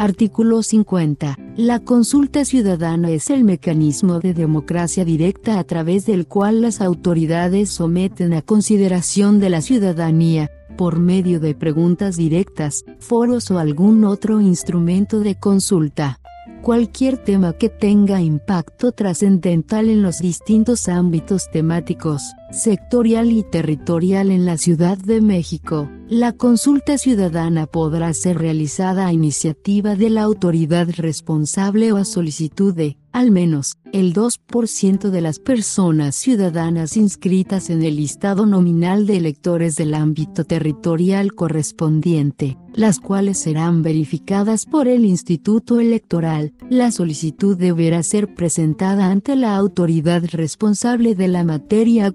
Artículo 0.01 0.63
50. 0.63 1.37
La 1.57 1.79
consulta 1.79 2.47
ciudadana 2.47 3.11
es 3.11 3.29
el 3.29 3.45
mecanismo 3.45 4.19
de 4.19 4.33
democracia 4.33 5.05
directa 5.05 5.59
a 5.59 5.65
través 5.65 6.07
del 6.07 6.27
cual 6.27 6.63
las 6.63 6.81
autoridades 6.81 7.69
someten 7.69 8.33
a 8.33 8.41
consideración 8.41 9.41
de 9.41 9.51
la 9.51 9.61
ciudadanía, 9.61 10.51
por 10.79 10.99
medio 10.99 11.39
de 11.39 11.55
preguntas 11.55 12.17
directas, 12.17 12.87
foros 12.99 13.51
o 13.51 13.59
algún 13.59 14.05
otro 14.05 14.41
instrumento 14.41 15.21
de 15.21 15.35
consulta 15.35 16.19
cualquier 16.61 17.17
tema 17.17 17.55
que 17.55 17.69
tenga 17.69 18.21
impacto 18.21 18.93
trascendental 18.93 19.89
en 19.89 20.03
los 20.03 20.19
distintos 20.19 20.89
ámbitos 20.89 21.51
temáticos, 21.51 22.23
sectorial 22.51 23.33
y 23.33 23.43
territorial 23.43 24.31
en 24.31 24.45
la 24.45 24.59
Ciudad 24.59 24.99
de 24.99 25.21
México. 25.21 25.89
La 26.09 26.33
consulta 26.33 26.99
ciudadana 26.99 27.67
podrá 27.67 28.13
ser 28.15 28.39
realizada 28.39 29.07
a 29.07 29.13
iniciativa 29.13 29.95
de 29.95 30.11
la 30.11 30.23
autoridad 30.23 30.89
responsable 30.97 31.93
o 31.93 31.99
a 31.99 32.05
solicitud 32.05 32.75
de, 32.75 32.97
al 33.13 33.31
menos, 33.31 33.77
el 33.93 34.13
2% 34.13 35.11
de 35.11 35.21
las 35.21 35.39
personas 35.39 36.17
ciudadanas 36.17 36.97
inscritas 36.97 37.71
en 37.71 37.83
el 37.83 37.97
listado 37.97 38.47
nominal 38.47 39.07
de 39.07 39.17
electores 39.17 39.77
del 39.77 39.95
ámbito 39.95 40.45
territorial 40.45 41.35
correspondiente, 41.35 42.57
las 42.73 42.99
cuales 42.99 43.39
serán 43.39 43.83
verificadas 43.83 44.67
por 44.67 44.89
el 44.89 45.05
Instituto 45.05 45.81
Electoral. 45.81 46.55
La 46.69 46.91
solicitud 46.93 47.57
deberá 47.57 48.03
ser 48.03 48.35
presentada 48.35 49.07
ante 49.11 49.35
la 49.37 49.57
autoridad 49.57 50.25
responsable 50.31 51.15
de 51.15 51.29
la 51.29 51.45
materia 51.45 52.07
a 52.07 52.13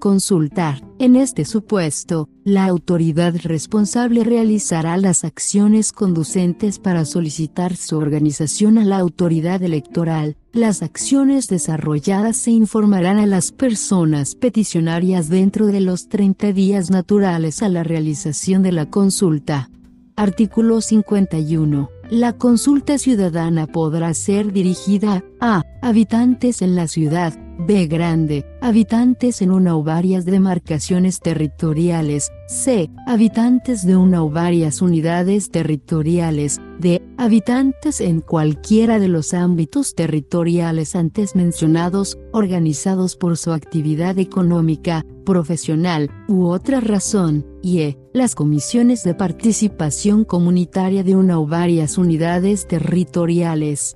En 0.98 1.14
este 1.14 1.44
supuesto, 1.44 2.28
la 2.42 2.66
autoridad 2.66 3.34
responsable 3.44 4.24
realizará 4.24 4.96
las 4.96 5.22
acciones 5.22 5.92
conducentes 5.92 6.80
para 6.80 7.04
solicitar 7.04 7.76
su 7.76 7.96
organización 7.96 8.78
a 8.78 8.84
la 8.84 8.98
autoridad 8.98 9.62
electoral. 9.62 10.36
Las 10.52 10.82
acciones 10.82 11.46
desarrolladas 11.46 12.36
se 12.38 12.50
informarán 12.50 13.18
a 13.18 13.26
las 13.26 13.52
personas 13.52 14.34
peticionarias 14.34 15.28
dentro 15.28 15.66
de 15.66 15.80
los 15.80 16.08
30 16.08 16.52
días 16.52 16.90
naturales 16.90 17.62
a 17.62 17.68
la 17.68 17.84
realización 17.84 18.64
de 18.64 18.72
la 18.72 18.86
consulta. 18.86 19.70
Artículo 20.16 20.80
51. 20.80 21.88
La 22.10 22.32
consulta 22.32 22.98
ciudadana 22.98 23.66
podrá 23.66 24.14
ser 24.14 24.52
dirigida 24.52 25.22
a. 25.40 25.62
Habitantes 25.82 26.62
en 26.62 26.74
la 26.74 26.88
ciudad, 26.88 27.32
B. 27.58 27.86
Grande, 27.86 28.44
habitantes 28.60 29.40
en 29.40 29.50
una 29.50 29.76
o 29.76 29.84
varias 29.84 30.24
demarcaciones 30.24 31.20
territoriales, 31.20 32.32
C, 32.48 32.90
habitantes 33.06 33.86
de 33.86 33.96
una 33.96 34.22
o 34.24 34.30
varias 34.30 34.82
unidades 34.82 35.50
territoriales, 35.50 36.60
D, 36.80 37.02
habitantes 37.16 38.00
en 38.00 38.20
cualquiera 38.20 38.98
de 38.98 39.08
los 39.08 39.32
ámbitos 39.32 39.94
territoriales 39.94 40.96
antes 40.96 41.36
mencionados, 41.36 42.18
organizados 42.32 43.16
por 43.16 43.36
su 43.36 43.52
actividad 43.52 44.18
económica, 44.18 45.04
profesional, 45.24 46.10
u 46.28 46.46
otra 46.46 46.80
razón, 46.80 47.46
y 47.62 47.80
E, 47.80 47.98
las 48.12 48.34
comisiones 48.34 49.02
de 49.04 49.14
participación 49.14 50.24
comunitaria 50.24 51.02
de 51.04 51.16
una 51.16 51.38
o 51.38 51.46
varias 51.46 51.96
unidades 51.96 52.66
territoriales. 52.66 53.94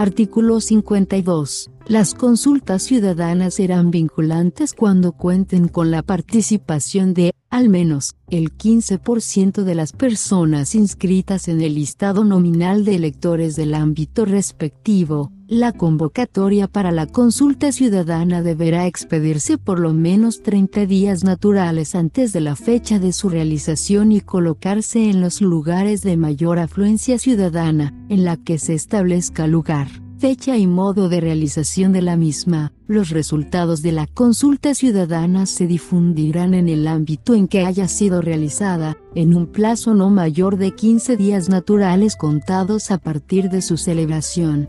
Artículo 0.00 0.62
52. 0.62 1.70
Las 1.84 2.14
consultas 2.14 2.84
ciudadanas 2.84 3.52
serán 3.52 3.90
vinculantes 3.90 4.72
cuando 4.72 5.12
cuenten 5.12 5.68
con 5.68 5.90
la 5.90 6.02
participación 6.02 7.12
de, 7.12 7.34
al 7.50 7.68
menos, 7.68 8.14
el 8.30 8.56
15% 8.56 9.64
de 9.64 9.74
las 9.74 9.92
personas 9.92 10.76
inscritas 10.76 11.48
en 11.48 11.60
el 11.60 11.74
listado 11.74 12.24
nominal 12.24 12.84
de 12.84 12.94
electores 12.94 13.56
del 13.56 13.74
ámbito 13.74 14.24
respectivo. 14.24 15.32
La 15.48 15.72
convocatoria 15.72 16.68
para 16.68 16.92
la 16.92 17.06
consulta 17.06 17.72
ciudadana 17.72 18.40
deberá 18.40 18.86
expedirse 18.86 19.58
por 19.58 19.80
lo 19.80 19.92
menos 19.92 20.44
30 20.44 20.86
días 20.86 21.24
naturales 21.24 21.96
antes 21.96 22.32
de 22.32 22.40
la 22.40 22.54
fecha 22.54 23.00
de 23.00 23.12
su 23.12 23.28
realización 23.28 24.12
y 24.12 24.20
colocarse 24.20 25.10
en 25.10 25.20
los 25.20 25.40
lugares 25.40 26.02
de 26.02 26.16
mayor 26.16 26.60
afluencia 26.60 27.18
ciudadana, 27.18 27.92
en 28.08 28.24
la 28.24 28.36
que 28.36 28.58
se 28.58 28.74
establezca 28.74 29.48
lugar 29.48 29.88
fecha 30.20 30.58
y 30.58 30.66
modo 30.66 31.08
de 31.08 31.18
realización 31.18 31.92
de 31.92 32.02
la 32.02 32.14
misma. 32.14 32.74
Los 32.86 33.08
resultados 33.08 33.80
de 33.80 33.92
la 33.92 34.06
consulta 34.06 34.74
ciudadana 34.74 35.46
se 35.46 35.66
difundirán 35.66 36.52
en 36.52 36.68
el 36.68 36.86
ámbito 36.86 37.34
en 37.34 37.48
que 37.48 37.64
haya 37.64 37.88
sido 37.88 38.20
realizada, 38.20 38.98
en 39.14 39.34
un 39.34 39.46
plazo 39.46 39.94
no 39.94 40.10
mayor 40.10 40.58
de 40.58 40.72
15 40.72 41.16
días 41.16 41.48
naturales 41.48 42.16
contados 42.16 42.90
a 42.90 42.98
partir 42.98 43.48
de 43.48 43.62
su 43.62 43.78
celebración. 43.78 44.68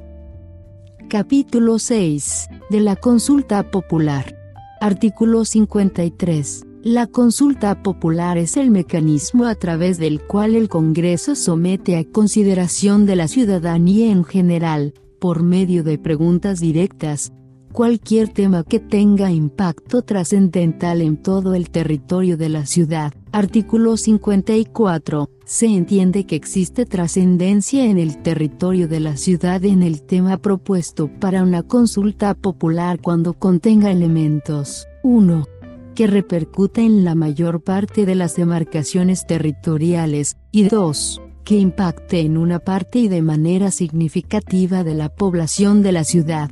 Capítulo 1.10 1.80
6. 1.80 2.48
De 2.70 2.80
la 2.80 2.96
consulta 2.96 3.70
popular. 3.72 4.38
Artículo 4.80 5.44
53. 5.44 6.64
La 6.84 7.08
consulta 7.08 7.84
popular 7.84 8.38
es 8.38 8.56
el 8.56 8.72
mecanismo 8.72 9.46
a 9.46 9.56
través 9.56 9.98
del 9.98 10.22
cual 10.22 10.56
el 10.56 10.70
Congreso 10.70 11.36
somete 11.36 11.98
a 11.98 12.06
consideración 12.06 13.06
de 13.06 13.18
la 13.18 13.28
ciudadanía 13.28 14.12
en 14.12 14.24
general, 14.24 14.94
por 15.22 15.44
medio 15.44 15.84
de 15.84 16.00
preguntas 16.00 16.60
directas, 16.60 17.32
cualquier 17.72 18.30
tema 18.30 18.64
que 18.64 18.80
tenga 18.80 19.30
impacto 19.30 20.02
trascendental 20.02 21.00
en 21.00 21.16
todo 21.16 21.54
el 21.54 21.70
territorio 21.70 22.38
de 22.38 22.50
la 22.50 22.66
ciudad. 22.66 23.14
Artículo 23.32 23.98
54. 23.98 25.30
Se 25.46 25.68
entiende 25.68 26.26
que 26.26 26.36
existe 26.36 26.88
trascendencia 26.88 27.86
en 27.86 28.00
el 28.00 28.24
territorio 28.24 28.88
de 28.88 29.00
la 29.00 29.16
ciudad 29.16 29.64
en 29.64 29.84
el 29.84 30.02
tema 30.02 30.38
propuesto 30.38 31.08
para 31.20 31.44
una 31.44 31.62
consulta 31.62 32.34
popular 32.34 33.00
cuando 33.00 33.34
contenga 33.34 33.92
elementos 33.92 34.88
1. 35.04 35.46
que 35.94 36.08
repercute 36.08 36.82
en 36.82 37.06
la 37.06 37.14
mayor 37.14 37.62
parte 37.62 38.08
de 38.08 38.16
las 38.16 38.36
demarcaciones 38.36 39.28
territoriales, 39.28 40.36
y 40.52 40.64
2 40.64 41.22
que 41.44 41.58
impacte 41.58 42.22
en 42.22 42.38
una 42.38 42.60
parte 42.60 43.00
y 43.00 43.08
de 43.08 43.22
manera 43.22 43.72
significativa 43.72 44.84
de 44.84 44.94
la 44.94 45.10
población 45.10 45.82
de 45.84 45.92
la 45.92 46.04
ciudad. 46.04 46.50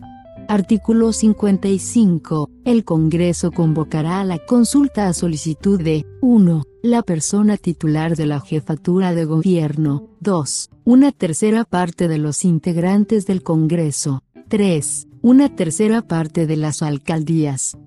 Artículo 0.47 1.13
55. 1.13 2.49
El 2.65 2.83
Congreso 2.83 3.51
convocará 3.51 4.21
a 4.21 4.23
la 4.23 4.39
consulta 4.39 5.07
a 5.07 5.13
solicitud 5.13 5.79
de 5.79 6.07
1. 6.21 6.63
La 6.81 7.03
persona 7.03 7.55
titular 7.57 8.15
de 8.15 8.25
la 8.25 8.39
jefatura 8.39 9.13
de 9.13 9.25
gobierno. 9.25 10.07
2. 10.21 10.69
Una 10.85 11.11
tercera 11.11 11.65
parte 11.65 12.07
de 12.07 12.17
los 12.17 12.45
integrantes 12.45 13.27
del 13.27 13.43
Congreso. 13.43 14.23
3. 14.47 15.07
Una 15.21 15.55
tercera 15.55 16.01
parte 16.01 16.47
de 16.47 16.57
las 16.57 16.81
alcaldías. 16.81 17.77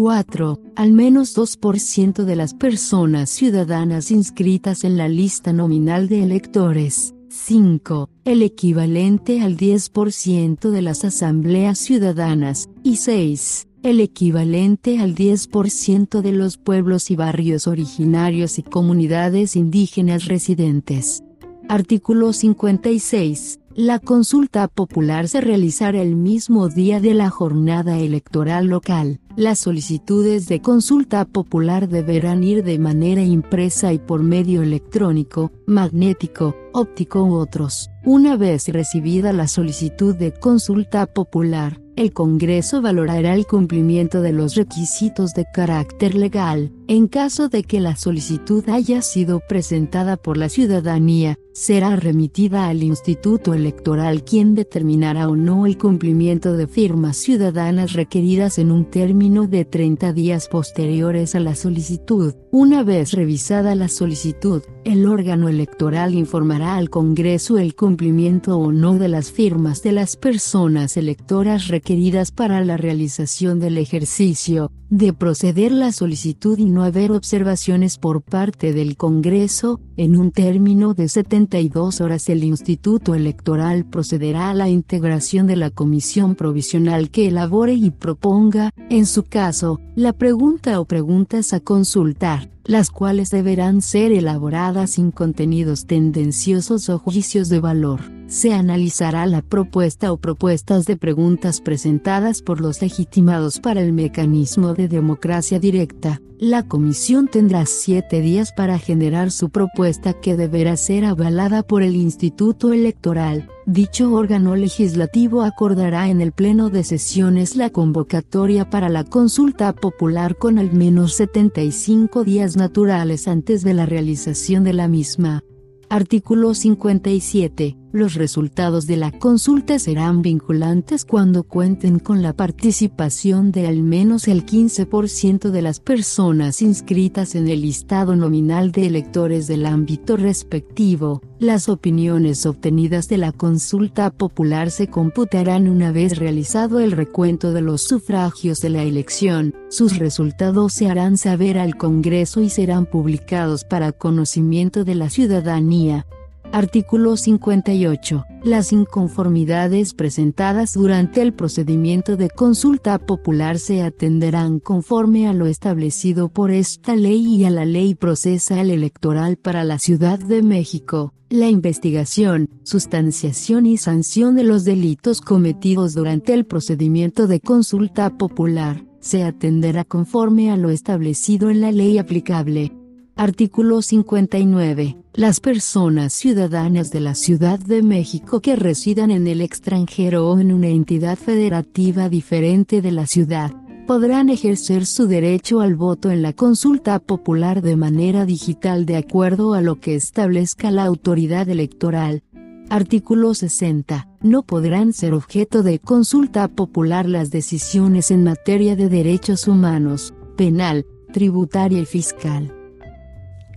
4. 0.00 0.58
Al 0.76 0.92
menos 0.92 1.36
2% 1.36 2.24
de 2.24 2.34
las 2.34 2.54
personas 2.54 3.28
ciudadanas 3.28 4.10
inscritas 4.10 4.82
en 4.84 4.96
la 4.96 5.08
lista 5.08 5.52
nominal 5.52 6.08
de 6.08 6.22
electores. 6.22 7.14
5. 7.28 8.08
El 8.24 8.40
equivalente 8.40 9.42
al 9.42 9.58
10% 9.58 10.70
de 10.70 10.80
las 10.80 11.04
asambleas 11.04 11.78
ciudadanas. 11.78 12.70
Y 12.82 12.96
6. 12.96 13.68
El 13.82 14.00
equivalente 14.00 15.00
al 15.00 15.14
10% 15.14 16.22
de 16.22 16.32
los 16.32 16.56
pueblos 16.56 17.10
y 17.10 17.16
barrios 17.16 17.66
originarios 17.66 18.58
y 18.58 18.62
comunidades 18.62 19.54
indígenas 19.54 20.24
residentes. 20.24 21.22
Artículo 21.68 22.32
56. 22.32 23.60
La 23.74 23.98
consulta 23.98 24.66
popular 24.66 25.28
se 25.28 25.40
realizará 25.40 26.02
el 26.02 26.16
mismo 26.16 26.68
día 26.68 27.00
de 27.00 27.14
la 27.14 27.30
jornada 27.30 27.98
electoral 27.98 28.66
local. 28.66 29.20
Las 29.36 29.60
solicitudes 29.60 30.48
de 30.48 30.60
consulta 30.60 31.24
popular 31.24 31.88
deberán 31.88 32.42
ir 32.42 32.64
de 32.64 32.80
manera 32.80 33.22
impresa 33.22 33.92
y 33.92 33.98
por 33.98 34.24
medio 34.24 34.60
electrónico, 34.62 35.52
magnético, 35.66 36.56
óptico 36.72 37.22
u 37.22 37.34
otros. 37.34 37.90
Una 38.04 38.36
vez 38.36 38.66
recibida 38.68 39.32
la 39.32 39.46
solicitud 39.46 40.16
de 40.16 40.32
consulta 40.32 41.06
popular, 41.06 41.80
el 41.96 42.12
Congreso 42.12 42.80
valorará 42.80 43.34
el 43.34 43.46
cumplimiento 43.46 44.22
de 44.22 44.32
los 44.32 44.54
requisitos 44.54 45.34
de 45.34 45.44
carácter 45.52 46.14
legal. 46.14 46.72
En 46.88 47.08
caso 47.08 47.48
de 47.48 47.62
que 47.62 47.78
la 47.78 47.94
solicitud 47.94 48.66
haya 48.70 49.02
sido 49.02 49.40
presentada 49.46 50.16
por 50.16 50.38
la 50.38 50.48
ciudadanía, 50.48 51.36
será 51.52 51.96
remitida 51.96 52.68
al 52.68 52.82
Instituto 52.82 53.52
Electoral 53.52 54.24
quien 54.24 54.54
determinará 54.54 55.28
o 55.28 55.36
no 55.36 55.66
el 55.66 55.76
cumplimiento 55.76 56.54
de 56.54 56.66
firmas 56.66 57.18
ciudadanas 57.18 57.92
requeridas 57.92 58.58
en 58.58 58.70
un 58.70 58.86
término 58.86 59.19
de 59.20 59.66
30 59.66 60.14
días 60.14 60.48
posteriores 60.48 61.34
a 61.34 61.40
la 61.40 61.54
solicitud. 61.54 62.34
Una 62.50 62.82
vez 62.82 63.12
revisada 63.12 63.74
la 63.74 63.88
solicitud, 63.88 64.62
el 64.84 65.06
órgano 65.06 65.50
electoral 65.50 66.14
informará 66.14 66.76
al 66.76 66.88
Congreso 66.88 67.58
el 67.58 67.74
cumplimiento 67.74 68.56
o 68.56 68.72
no 68.72 68.94
de 68.94 69.08
las 69.08 69.30
firmas 69.30 69.82
de 69.82 69.92
las 69.92 70.16
personas 70.16 70.96
electoras 70.96 71.68
requeridas 71.68 72.32
para 72.32 72.64
la 72.64 72.78
realización 72.78 73.60
del 73.60 73.76
ejercicio, 73.76 74.72
de 74.90 75.12
proceder 75.12 75.70
la 75.70 75.92
solicitud 75.92 76.58
y 76.58 76.64
no 76.64 76.82
haber 76.82 77.12
observaciones 77.12 77.96
por 77.96 78.22
parte 78.22 78.72
del 78.72 78.96
Congreso, 78.96 79.80
en 79.96 80.16
un 80.16 80.32
término 80.32 80.94
de 80.94 81.08
72 81.08 82.00
horas 82.00 82.28
el 82.28 82.42
Instituto 82.42 83.14
Electoral 83.14 83.84
procederá 83.84 84.50
a 84.50 84.54
la 84.54 84.68
integración 84.68 85.46
de 85.46 85.56
la 85.56 85.70
comisión 85.70 86.34
provisional 86.34 87.10
que 87.10 87.28
elabore 87.28 87.74
y 87.74 87.90
proponga, 87.90 88.70
en 88.90 89.06
su 89.06 89.22
caso, 89.22 89.80
la 89.94 90.12
pregunta 90.12 90.80
o 90.80 90.84
preguntas 90.84 91.52
a 91.52 91.60
consultar 91.60 92.50
las 92.70 92.90
cuales 92.90 93.30
deberán 93.30 93.82
ser 93.82 94.12
elaboradas 94.12 94.92
sin 94.92 95.10
contenidos 95.10 95.86
tendenciosos 95.86 96.88
o 96.88 97.00
juicios 97.00 97.48
de 97.48 97.58
valor. 97.58 98.00
Se 98.28 98.54
analizará 98.54 99.26
la 99.26 99.42
propuesta 99.42 100.12
o 100.12 100.18
propuestas 100.18 100.84
de 100.84 100.96
preguntas 100.96 101.60
presentadas 101.60 102.42
por 102.42 102.60
los 102.60 102.80
legitimados 102.80 103.58
para 103.58 103.80
el 103.80 103.92
mecanismo 103.92 104.72
de 104.72 104.86
democracia 104.86 105.58
directa. 105.58 106.20
La 106.42 106.62
comisión 106.62 107.28
tendrá 107.28 107.66
siete 107.66 108.22
días 108.22 108.50
para 108.52 108.78
generar 108.78 109.30
su 109.30 109.50
propuesta 109.50 110.14
que 110.14 110.38
deberá 110.38 110.74
ser 110.78 111.04
avalada 111.04 111.62
por 111.62 111.82
el 111.82 111.94
Instituto 111.94 112.72
Electoral. 112.72 113.50
Dicho 113.66 114.10
órgano 114.14 114.56
legislativo 114.56 115.42
acordará 115.42 116.08
en 116.08 116.22
el 116.22 116.32
Pleno 116.32 116.70
de 116.70 116.82
Sesiones 116.82 117.56
la 117.56 117.68
convocatoria 117.68 118.70
para 118.70 118.88
la 118.88 119.04
consulta 119.04 119.74
popular 119.74 120.34
con 120.34 120.58
al 120.58 120.72
menos 120.72 121.12
75 121.12 122.24
días 122.24 122.56
naturales 122.56 123.28
antes 123.28 123.62
de 123.62 123.74
la 123.74 123.84
realización 123.84 124.64
de 124.64 124.72
la 124.72 124.88
misma. 124.88 125.44
Artículo 125.90 126.54
57. 126.54 127.79
Los 127.92 128.14
resultados 128.14 128.86
de 128.86 128.96
la 128.96 129.10
consulta 129.10 129.80
serán 129.80 130.22
vinculantes 130.22 131.04
cuando 131.04 131.42
cuenten 131.42 131.98
con 131.98 132.22
la 132.22 132.32
participación 132.32 133.50
de 133.50 133.66
al 133.66 133.82
menos 133.82 134.28
el 134.28 134.46
15% 134.46 135.50
de 135.50 135.60
las 135.60 135.80
personas 135.80 136.62
inscritas 136.62 137.34
en 137.34 137.48
el 137.48 137.62
listado 137.62 138.14
nominal 138.14 138.70
de 138.70 138.86
electores 138.86 139.48
del 139.48 139.66
ámbito 139.66 140.16
respectivo. 140.16 141.20
Las 141.40 141.68
opiniones 141.68 142.46
obtenidas 142.46 143.08
de 143.08 143.18
la 143.18 143.32
consulta 143.32 144.10
popular 144.10 144.70
se 144.70 144.86
computarán 144.86 145.68
una 145.68 145.90
vez 145.90 146.16
realizado 146.16 146.78
el 146.78 146.92
recuento 146.92 147.52
de 147.52 147.62
los 147.62 147.82
sufragios 147.82 148.60
de 148.60 148.70
la 148.70 148.84
elección. 148.84 149.52
Sus 149.68 149.98
resultados 149.98 150.74
se 150.74 150.88
harán 150.88 151.16
saber 151.16 151.58
al 151.58 151.76
Congreso 151.76 152.40
y 152.40 152.50
serán 152.50 152.86
publicados 152.86 153.64
para 153.64 153.90
conocimiento 153.90 154.84
de 154.84 154.94
la 154.94 155.10
ciudadanía. 155.10 156.06
Artículo 156.52 157.16
58. 157.16 158.24
Las 158.42 158.72
inconformidades 158.72 159.94
presentadas 159.94 160.74
durante 160.74 161.22
el 161.22 161.32
procedimiento 161.32 162.16
de 162.16 162.28
consulta 162.28 162.98
popular 162.98 163.60
se 163.60 163.82
atenderán 163.82 164.58
conforme 164.58 165.28
a 165.28 165.32
lo 165.32 165.46
establecido 165.46 166.28
por 166.28 166.50
esta 166.50 166.96
ley 166.96 167.24
y 167.24 167.44
a 167.44 167.50
la 167.50 167.64
ley 167.64 167.94
procesal 167.94 168.70
electoral 168.70 169.36
para 169.36 169.62
la 169.62 169.78
Ciudad 169.78 170.18
de 170.18 170.42
México. 170.42 171.14
La 171.28 171.48
investigación, 171.48 172.48
sustanciación 172.64 173.66
y 173.66 173.76
sanción 173.76 174.34
de 174.34 174.42
los 174.42 174.64
delitos 174.64 175.20
cometidos 175.20 175.94
durante 175.94 176.34
el 176.34 176.46
procedimiento 176.46 177.28
de 177.28 177.38
consulta 177.38 178.10
popular, 178.18 178.84
se 178.98 179.22
atenderá 179.22 179.84
conforme 179.84 180.50
a 180.50 180.56
lo 180.56 180.70
establecido 180.70 181.48
en 181.48 181.60
la 181.60 181.70
ley 181.70 181.98
aplicable. 181.98 182.79
Artículo 183.20 183.82
59. 183.82 184.96
Las 185.12 185.40
personas 185.40 186.14
ciudadanas 186.14 186.90
de 186.90 187.00
la 187.00 187.14
Ciudad 187.14 187.58
de 187.58 187.82
México 187.82 188.40
que 188.40 188.56
residan 188.56 189.10
en 189.10 189.26
el 189.26 189.42
extranjero 189.42 190.26
o 190.26 190.38
en 190.38 190.50
una 190.52 190.68
entidad 190.68 191.18
federativa 191.18 192.08
diferente 192.08 192.80
de 192.80 192.92
la 192.92 193.06
ciudad, 193.06 193.52
podrán 193.86 194.30
ejercer 194.30 194.86
su 194.86 195.06
derecho 195.06 195.60
al 195.60 195.74
voto 195.74 196.10
en 196.10 196.22
la 196.22 196.32
consulta 196.32 196.98
popular 196.98 197.60
de 197.60 197.76
manera 197.76 198.24
digital 198.24 198.86
de 198.86 198.96
acuerdo 198.96 199.52
a 199.52 199.60
lo 199.60 199.80
que 199.80 199.96
establezca 199.96 200.70
la 200.70 200.84
autoridad 200.84 201.46
electoral. 201.50 202.22
Artículo 202.70 203.34
60. 203.34 204.08
No 204.22 204.44
podrán 204.44 204.94
ser 204.94 205.12
objeto 205.12 205.62
de 205.62 205.78
consulta 205.78 206.48
popular 206.48 207.06
las 207.06 207.30
decisiones 207.30 208.10
en 208.12 208.24
materia 208.24 208.76
de 208.76 208.88
derechos 208.88 209.46
humanos, 209.46 210.14
penal, 210.38 210.86
tributaria 211.12 211.80
y 211.80 211.84
fiscal. 211.84 212.56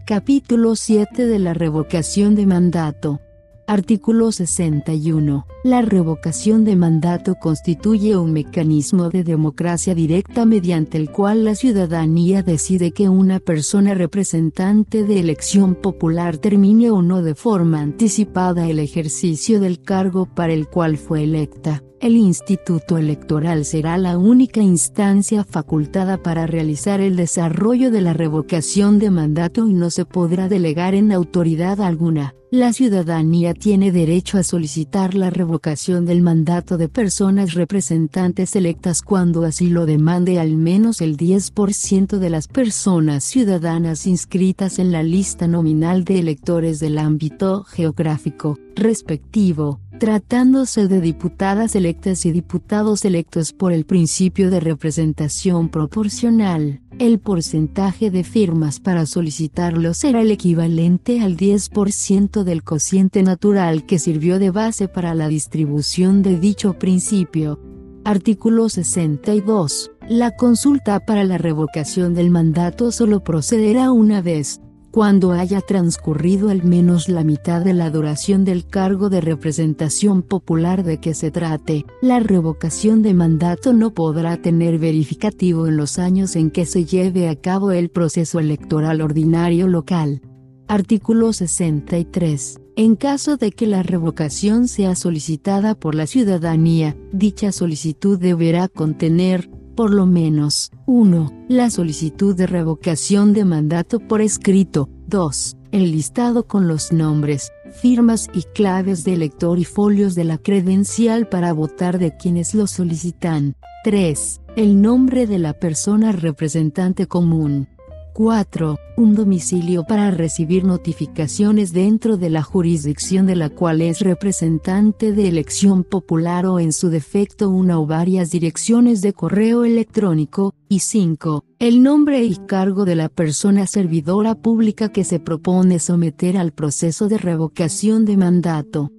Capítulo 0.05 0.75
7 0.75 1.27
de 1.27 1.39
la 1.39 1.53
revocación 1.53 2.35
de 2.35 2.45
mandato. 2.45 3.21
Artículo 3.67 4.33
61. 4.33 5.47
La 5.63 5.81
revocación 5.81 6.65
de 6.65 6.75
mandato 6.75 7.35
constituye 7.35 8.17
un 8.17 8.33
mecanismo 8.33 9.09
de 9.09 9.23
democracia 9.23 9.95
directa 9.95 10.45
mediante 10.45 10.97
el 10.97 11.09
cual 11.09 11.45
la 11.45 11.55
ciudadanía 11.55 12.43
decide 12.43 12.91
que 12.91 13.07
una 13.07 13.39
persona 13.39 13.93
representante 13.93 15.05
de 15.05 15.21
elección 15.21 15.73
popular 15.73 16.37
termine 16.37 16.91
o 16.91 17.01
no 17.01 17.21
de 17.21 17.33
forma 17.33 17.79
anticipada 17.79 18.67
el 18.67 18.79
ejercicio 18.79 19.61
del 19.61 19.81
cargo 19.81 20.25
para 20.25 20.51
el 20.51 20.67
cual 20.67 20.97
fue 20.97 21.23
electa. 21.23 21.81
El 22.03 22.17
Instituto 22.17 22.97
Electoral 22.97 23.63
será 23.63 23.97
la 23.97 24.17
única 24.17 24.61
instancia 24.61 25.45
facultada 25.45 26.17
para 26.21 26.45
realizar 26.45 26.99
el 26.99 27.15
desarrollo 27.15 27.91
de 27.91 28.01
la 28.01 28.11
revocación 28.11 28.99
de 28.99 29.09
mandato 29.09 29.69
y 29.69 29.73
no 29.73 29.89
se 29.89 30.03
podrá 30.03 30.49
delegar 30.49 30.95
en 30.95 31.13
autoridad 31.13 31.79
alguna. 31.79 32.35
La 32.51 32.73
ciudadanía 32.73 33.53
tiene 33.53 33.93
derecho 33.93 34.37
a 34.37 34.43
solicitar 34.43 35.15
la 35.15 35.29
revocación 35.29 36.05
del 36.05 36.21
mandato 36.21 36.77
de 36.77 36.89
personas 36.89 37.53
representantes 37.53 38.57
electas 38.57 39.01
cuando 39.01 39.43
así 39.45 39.69
lo 39.69 39.85
demande 39.85 40.39
al 40.39 40.57
menos 40.57 40.99
el 40.99 41.15
10% 41.15 42.17
de 42.17 42.29
las 42.29 42.49
personas 42.49 43.23
ciudadanas 43.23 44.07
inscritas 44.07 44.77
en 44.77 44.91
la 44.91 45.03
lista 45.03 45.47
nominal 45.47 46.03
de 46.03 46.19
electores 46.19 46.81
del 46.81 46.97
ámbito 46.97 47.63
geográfico 47.63 48.59
respectivo, 48.75 49.79
tratándose 49.99 50.87
de 50.87 51.01
diputadas 51.01 51.75
electas 51.75 52.25
y 52.25 52.31
diputados 52.31 53.05
electos 53.05 53.53
por 53.53 53.71
el 53.73 53.85
principio 53.85 54.49
de 54.49 54.59
representación 54.59 55.69
proporcional. 55.69 56.81
El 56.99 57.19
porcentaje 57.19 58.11
de 58.11 58.23
firmas 58.23 58.79
para 58.79 59.05
solicitarlo 59.05 59.93
será 59.93 60.21
el 60.21 60.31
equivalente 60.31 61.21
al 61.21 61.37
10% 61.37 62.43
del 62.43 62.63
cociente 62.63 63.23
natural 63.23 63.85
que 63.85 63.99
sirvió 63.99 64.39
de 64.39 64.51
base 64.51 64.87
para 64.87 65.15
la 65.15 65.27
distribución 65.27 66.21
de 66.21 66.39
dicho 66.39 66.73
principio. 66.73 67.59
Artículo 68.05 68.67
62. 68.67 69.91
La 70.09 70.31
consulta 70.35 70.99
para 70.99 71.23
la 71.23 71.37
revocación 71.37 72.13
del 72.13 72.29
mandato 72.29 72.91
solo 72.91 73.23
procederá 73.23 73.91
una 73.91 74.21
vez, 74.21 74.59
cuando 74.93 75.31
haya 75.31 75.59
transcurrido 75.59 76.49
al 76.49 76.63
menos 76.63 77.09
la 77.09 77.23
mitad 77.23 77.63
de 77.63 77.73
la 77.73 77.89
duración 77.89 78.45
del 78.45 78.67
cargo 78.67 79.09
de 79.09 79.21
representación 79.21 80.21
popular 80.21 80.83
de 80.83 80.99
que 80.99 81.15
se 81.15 81.31
trate, 81.31 81.87
la 82.03 82.19
revocación 82.19 83.01
de 83.01 83.15
mandato 83.15 83.73
no 83.73 83.95
podrá 83.95 84.37
tener 84.37 84.77
verificativo 84.77 85.65
en 85.65 85.77
los 85.77 85.97
años 85.97 86.35
en 86.35 86.51
que 86.51 86.67
se 86.67 86.85
lleve 86.85 87.27
a 87.27 87.35
cabo 87.35 87.71
el 87.71 87.89
proceso 87.89 88.39
electoral 88.39 89.01
ordinario 89.01 89.67
local. 89.67 90.21
Artículo 90.67 91.33
63. 91.33 92.59
En 92.75 92.95
caso 92.95 93.37
de 93.37 93.51
que 93.51 93.65
la 93.65 93.81
revocación 93.81 94.67
sea 94.67 94.93
solicitada 94.93 95.73
por 95.73 95.95
la 95.95 96.05
ciudadanía, 96.05 96.95
dicha 97.11 97.51
solicitud 97.51 98.19
deberá 98.19 98.67
contener, 98.67 99.49
por 99.75 99.93
lo 99.93 100.05
menos, 100.05 100.71
1. 100.85 101.45
La 101.47 101.69
solicitud 101.69 102.35
de 102.35 102.47
revocación 102.47 103.33
de 103.33 103.45
mandato 103.45 103.99
por 103.99 104.21
escrito. 104.21 104.89
2. 105.07 105.57
El 105.71 105.91
listado 105.91 106.47
con 106.47 106.67
los 106.67 106.91
nombres, 106.91 107.51
firmas 107.81 108.29
y 108.33 108.43
claves 108.43 109.03
de 109.03 109.13
elector 109.13 109.59
y 109.59 109.65
folios 109.65 110.15
de 110.15 110.23
la 110.23 110.37
credencial 110.37 111.27
para 111.27 111.53
votar 111.53 111.99
de 111.99 112.15
quienes 112.15 112.53
lo 112.53 112.67
solicitan. 112.67 113.55
3. 113.83 114.41
El 114.55 114.81
nombre 114.81 115.27
de 115.27 115.39
la 115.39 115.53
persona 115.53 116.11
representante 116.11 117.07
común. 117.07 117.67
4. 118.13 118.77
Un 118.95 119.15
domicilio 119.15 119.85
para 119.85 120.11
recibir 120.11 120.65
notificaciones 120.65 121.73
dentro 121.73 122.15
de 122.15 122.29
la 122.29 122.43
jurisdicción 122.43 123.25
de 123.25 123.35
la 123.35 123.49
cual 123.49 123.81
es 123.81 124.01
representante 124.01 125.13
de 125.13 125.27
elección 125.27 125.83
popular 125.83 126.45
o 126.45 126.59
en 126.59 126.71
su 126.71 126.89
defecto 126.89 127.49
una 127.49 127.79
o 127.79 127.87
varias 127.87 128.29
direcciones 128.29 129.01
de 129.01 129.13
correo 129.13 129.65
electrónico. 129.65 130.53
Y 130.69 130.79
5. 130.79 131.43
El 131.57 131.81
nombre 131.81 132.23
y 132.23 132.35
cargo 132.35 132.85
de 132.85 132.95
la 132.95 133.09
persona 133.09 133.65
servidora 133.65 134.35
pública 134.35 134.89
que 134.89 135.03
se 135.03 135.19
propone 135.19 135.79
someter 135.79 136.37
al 136.37 136.51
proceso 136.51 137.07
de 137.07 137.17
revocación 137.17 138.05
de 138.05 138.17
mandato. 138.17 138.91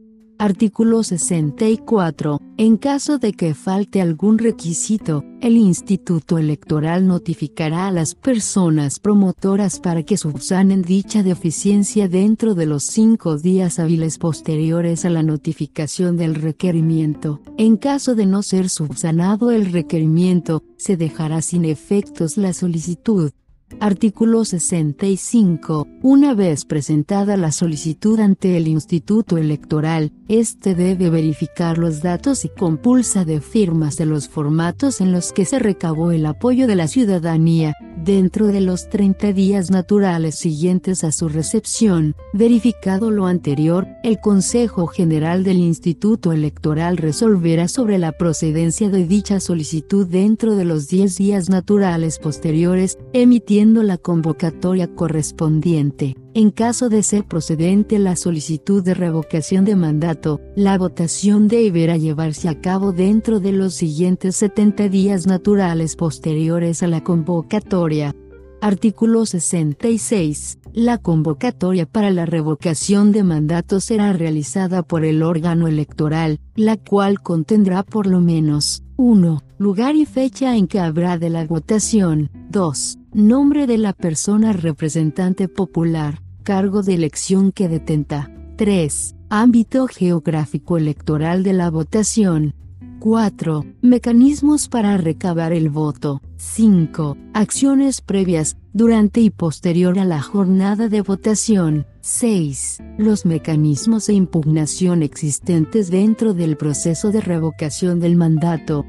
Artículo 0.45 1.03
64. 1.03 2.39
En 2.59 2.77
caso 2.77 3.17
de 3.17 3.33
que 3.33 3.55
falte 3.55 4.03
algún 4.03 4.37
requisito, 4.37 5.25
el 5.41 5.57
Instituto 5.57 6.37
Electoral 6.37 7.07
notificará 7.07 7.87
a 7.87 7.91
las 7.91 8.15
personas 8.15 8.99
promotoras 8.99 9.81
para 9.81 10.03
que 10.03 10.19
subsanen 10.19 10.83
dicha 10.83 11.23
deficiencia 11.23 12.09
dentro 12.09 12.55
de 12.55 12.67
los 12.67 12.85
cinco 12.85 13.39
días 13.39 13.79
hábiles 13.79 14.19
posteriores 14.19 15.07
a 15.07 15.09
la 15.09 15.23
notificación 15.23 16.19
del 16.19 16.35
requerimiento. 16.35 17.41
En 17.57 17.79
caso 17.79 18.15
de 18.15 18.27
no 18.27 18.43
ser 18.43 18.69
subsanado 18.69 19.51
el 19.51 19.73
requerimiento, 19.73 20.63
se 20.77 20.99
dejará 20.99 21.41
sin 21.41 21.65
efectos 21.65 22.37
la 22.37 22.53
solicitud. 22.53 23.33
Artículo 23.81 24.45
65. 24.45 25.87
Una 26.03 26.35
vez 26.35 26.65
presentada 26.65 27.37
la 27.37 27.51
solicitud 27.51 28.21
ante 28.21 28.57
el 28.57 28.69
Instituto 28.69 29.37
Electoral, 29.37 30.13
éste 30.29 30.75
debe 30.75 31.11
verificar 31.11 31.79
los 31.79 32.01
datos 32.01 32.45
y 32.45 32.49
compulsa 32.49 33.25
de 33.25 33.41
firmas 33.41 33.97
de 33.97 34.07
los 34.07 34.29
formatos 34.29 35.01
en 35.01 35.13
los 35.13 35.33
que 35.33 35.45
se 35.45 35.59
recabó 35.59 36.13
el 36.13 36.25
apoyo 36.27 36.67
de 36.67 36.77
la 36.77 36.89
ciudadanía, 36.89 37.75
dentro 38.05 38.49
de 38.49 38.61
los 38.61 38.89
30 38.91 39.33
días 39.33 39.71
naturales 39.71 40.35
siguientes 40.37 41.05
a 41.05 41.13
su 41.13 41.29
recepción. 41.29 42.15
Verificado 42.33 43.11
lo 43.11 43.27
anterior, 43.27 43.87
el 44.03 44.21
Consejo 44.21 44.87
General 44.87 45.43
del 45.43 45.59
Instituto 45.59 46.33
Electoral 46.33 46.97
resolverá 46.97 47.69
sobre 47.69 47.99
la 47.99 48.13
procedencia 48.13 48.89
de 48.89 49.07
dicha 49.07 49.41
solicitud 49.41 50.07
dentro 50.07 50.55
de 50.55 50.65
los 50.65 50.89
10 50.89 51.17
días 51.17 51.49
naturales 51.49 52.19
posteriores, 52.19 52.99
emitiendo 53.13 53.64
la 53.73 53.99
convocatoria 53.99 54.95
correspondiente. 54.95 56.17
En 56.35 56.51
caso 56.51 56.89
de 56.89 57.03
ser 57.03 57.25
procedente 57.25 57.99
la 57.99 58.17
solicitud 58.17 58.83
de 58.83 58.95
revocación 58.95 59.65
de 59.65 59.77
mandato, 59.77 60.41
la 60.57 60.77
votación 60.77 61.49
deberá 61.49 61.97
llevarse 61.97 62.49
a 62.49 62.61
cabo 62.61 62.93
dentro 62.93 63.41
de 63.41 63.53
los 63.53 63.75
siguientes 63.75 64.37
70 64.37 64.89
días 64.89 65.27
naturales 65.27 65.97
posteriores 65.97 66.83
a 66.83 66.89
la 66.89 67.03
convocatoria. 67.03 68.15
Artículo 68.61 69.27
66. 69.27 70.59
La 70.73 70.99
convocatoria 70.99 71.87
para 71.87 72.11
la 72.11 72.27
revocación 72.27 73.13
de 73.13 73.23
mandato 73.23 73.79
será 73.79 74.13
realizada 74.13 74.83
por 74.83 75.05
el 75.05 75.23
órgano 75.23 75.69
electoral, 75.69 76.41
la 76.57 76.77
cual 76.77 77.21
contendrá 77.21 77.83
por 77.83 78.07
lo 78.07 78.21
menos 78.21 78.83
1. 78.97 79.43
Lugar 79.65 79.97
y 79.97 80.05
fecha 80.05 80.59
en 80.59 80.67
que 80.67 80.79
habrá 80.79 81.17
de 81.17 81.31
la 81.31 81.47
votación. 81.47 82.29
2. 82.51 82.99
Nombre 83.15 83.67
de 83.67 83.79
la 83.79 83.95
persona 83.95 84.53
representante 84.53 85.49
popular 85.49 86.21
cargo 86.43 86.83
de 86.83 86.93
elección 86.93 87.51
que 87.51 87.71
detenta. 87.71 88.31
3. 88.57 89.17
Ámbito 89.31 89.87
geográfico 89.87 90.77
electoral 90.77 91.43
de 91.43 91.55
la 91.55 91.71
votación. 91.71 92.53
4. 93.01 93.65
Mecanismos 93.81 94.69
para 94.69 94.99
recabar 94.99 95.55
el 95.55 95.71
voto. 95.71 96.21
5. 96.37 97.17
Acciones 97.33 98.03
previas, 98.03 98.59
durante 98.75 99.23
y 99.23 99.31
posterior 99.31 99.99
a 99.99 100.05
la 100.05 100.21
jornada 100.21 100.91
de 100.91 101.01
votación. 101.01 101.87
6. 102.03 102.83
Los 102.99 103.25
mecanismos 103.25 104.09
de 104.09 104.13
impugnación 104.13 105.03
existentes 105.03 105.91
dentro 105.91 106.35
del 106.35 106.59
proceso 106.59 107.11
de 107.11 107.23
revocación 107.23 107.99
del 107.99 108.17
mandato. 108.17 108.85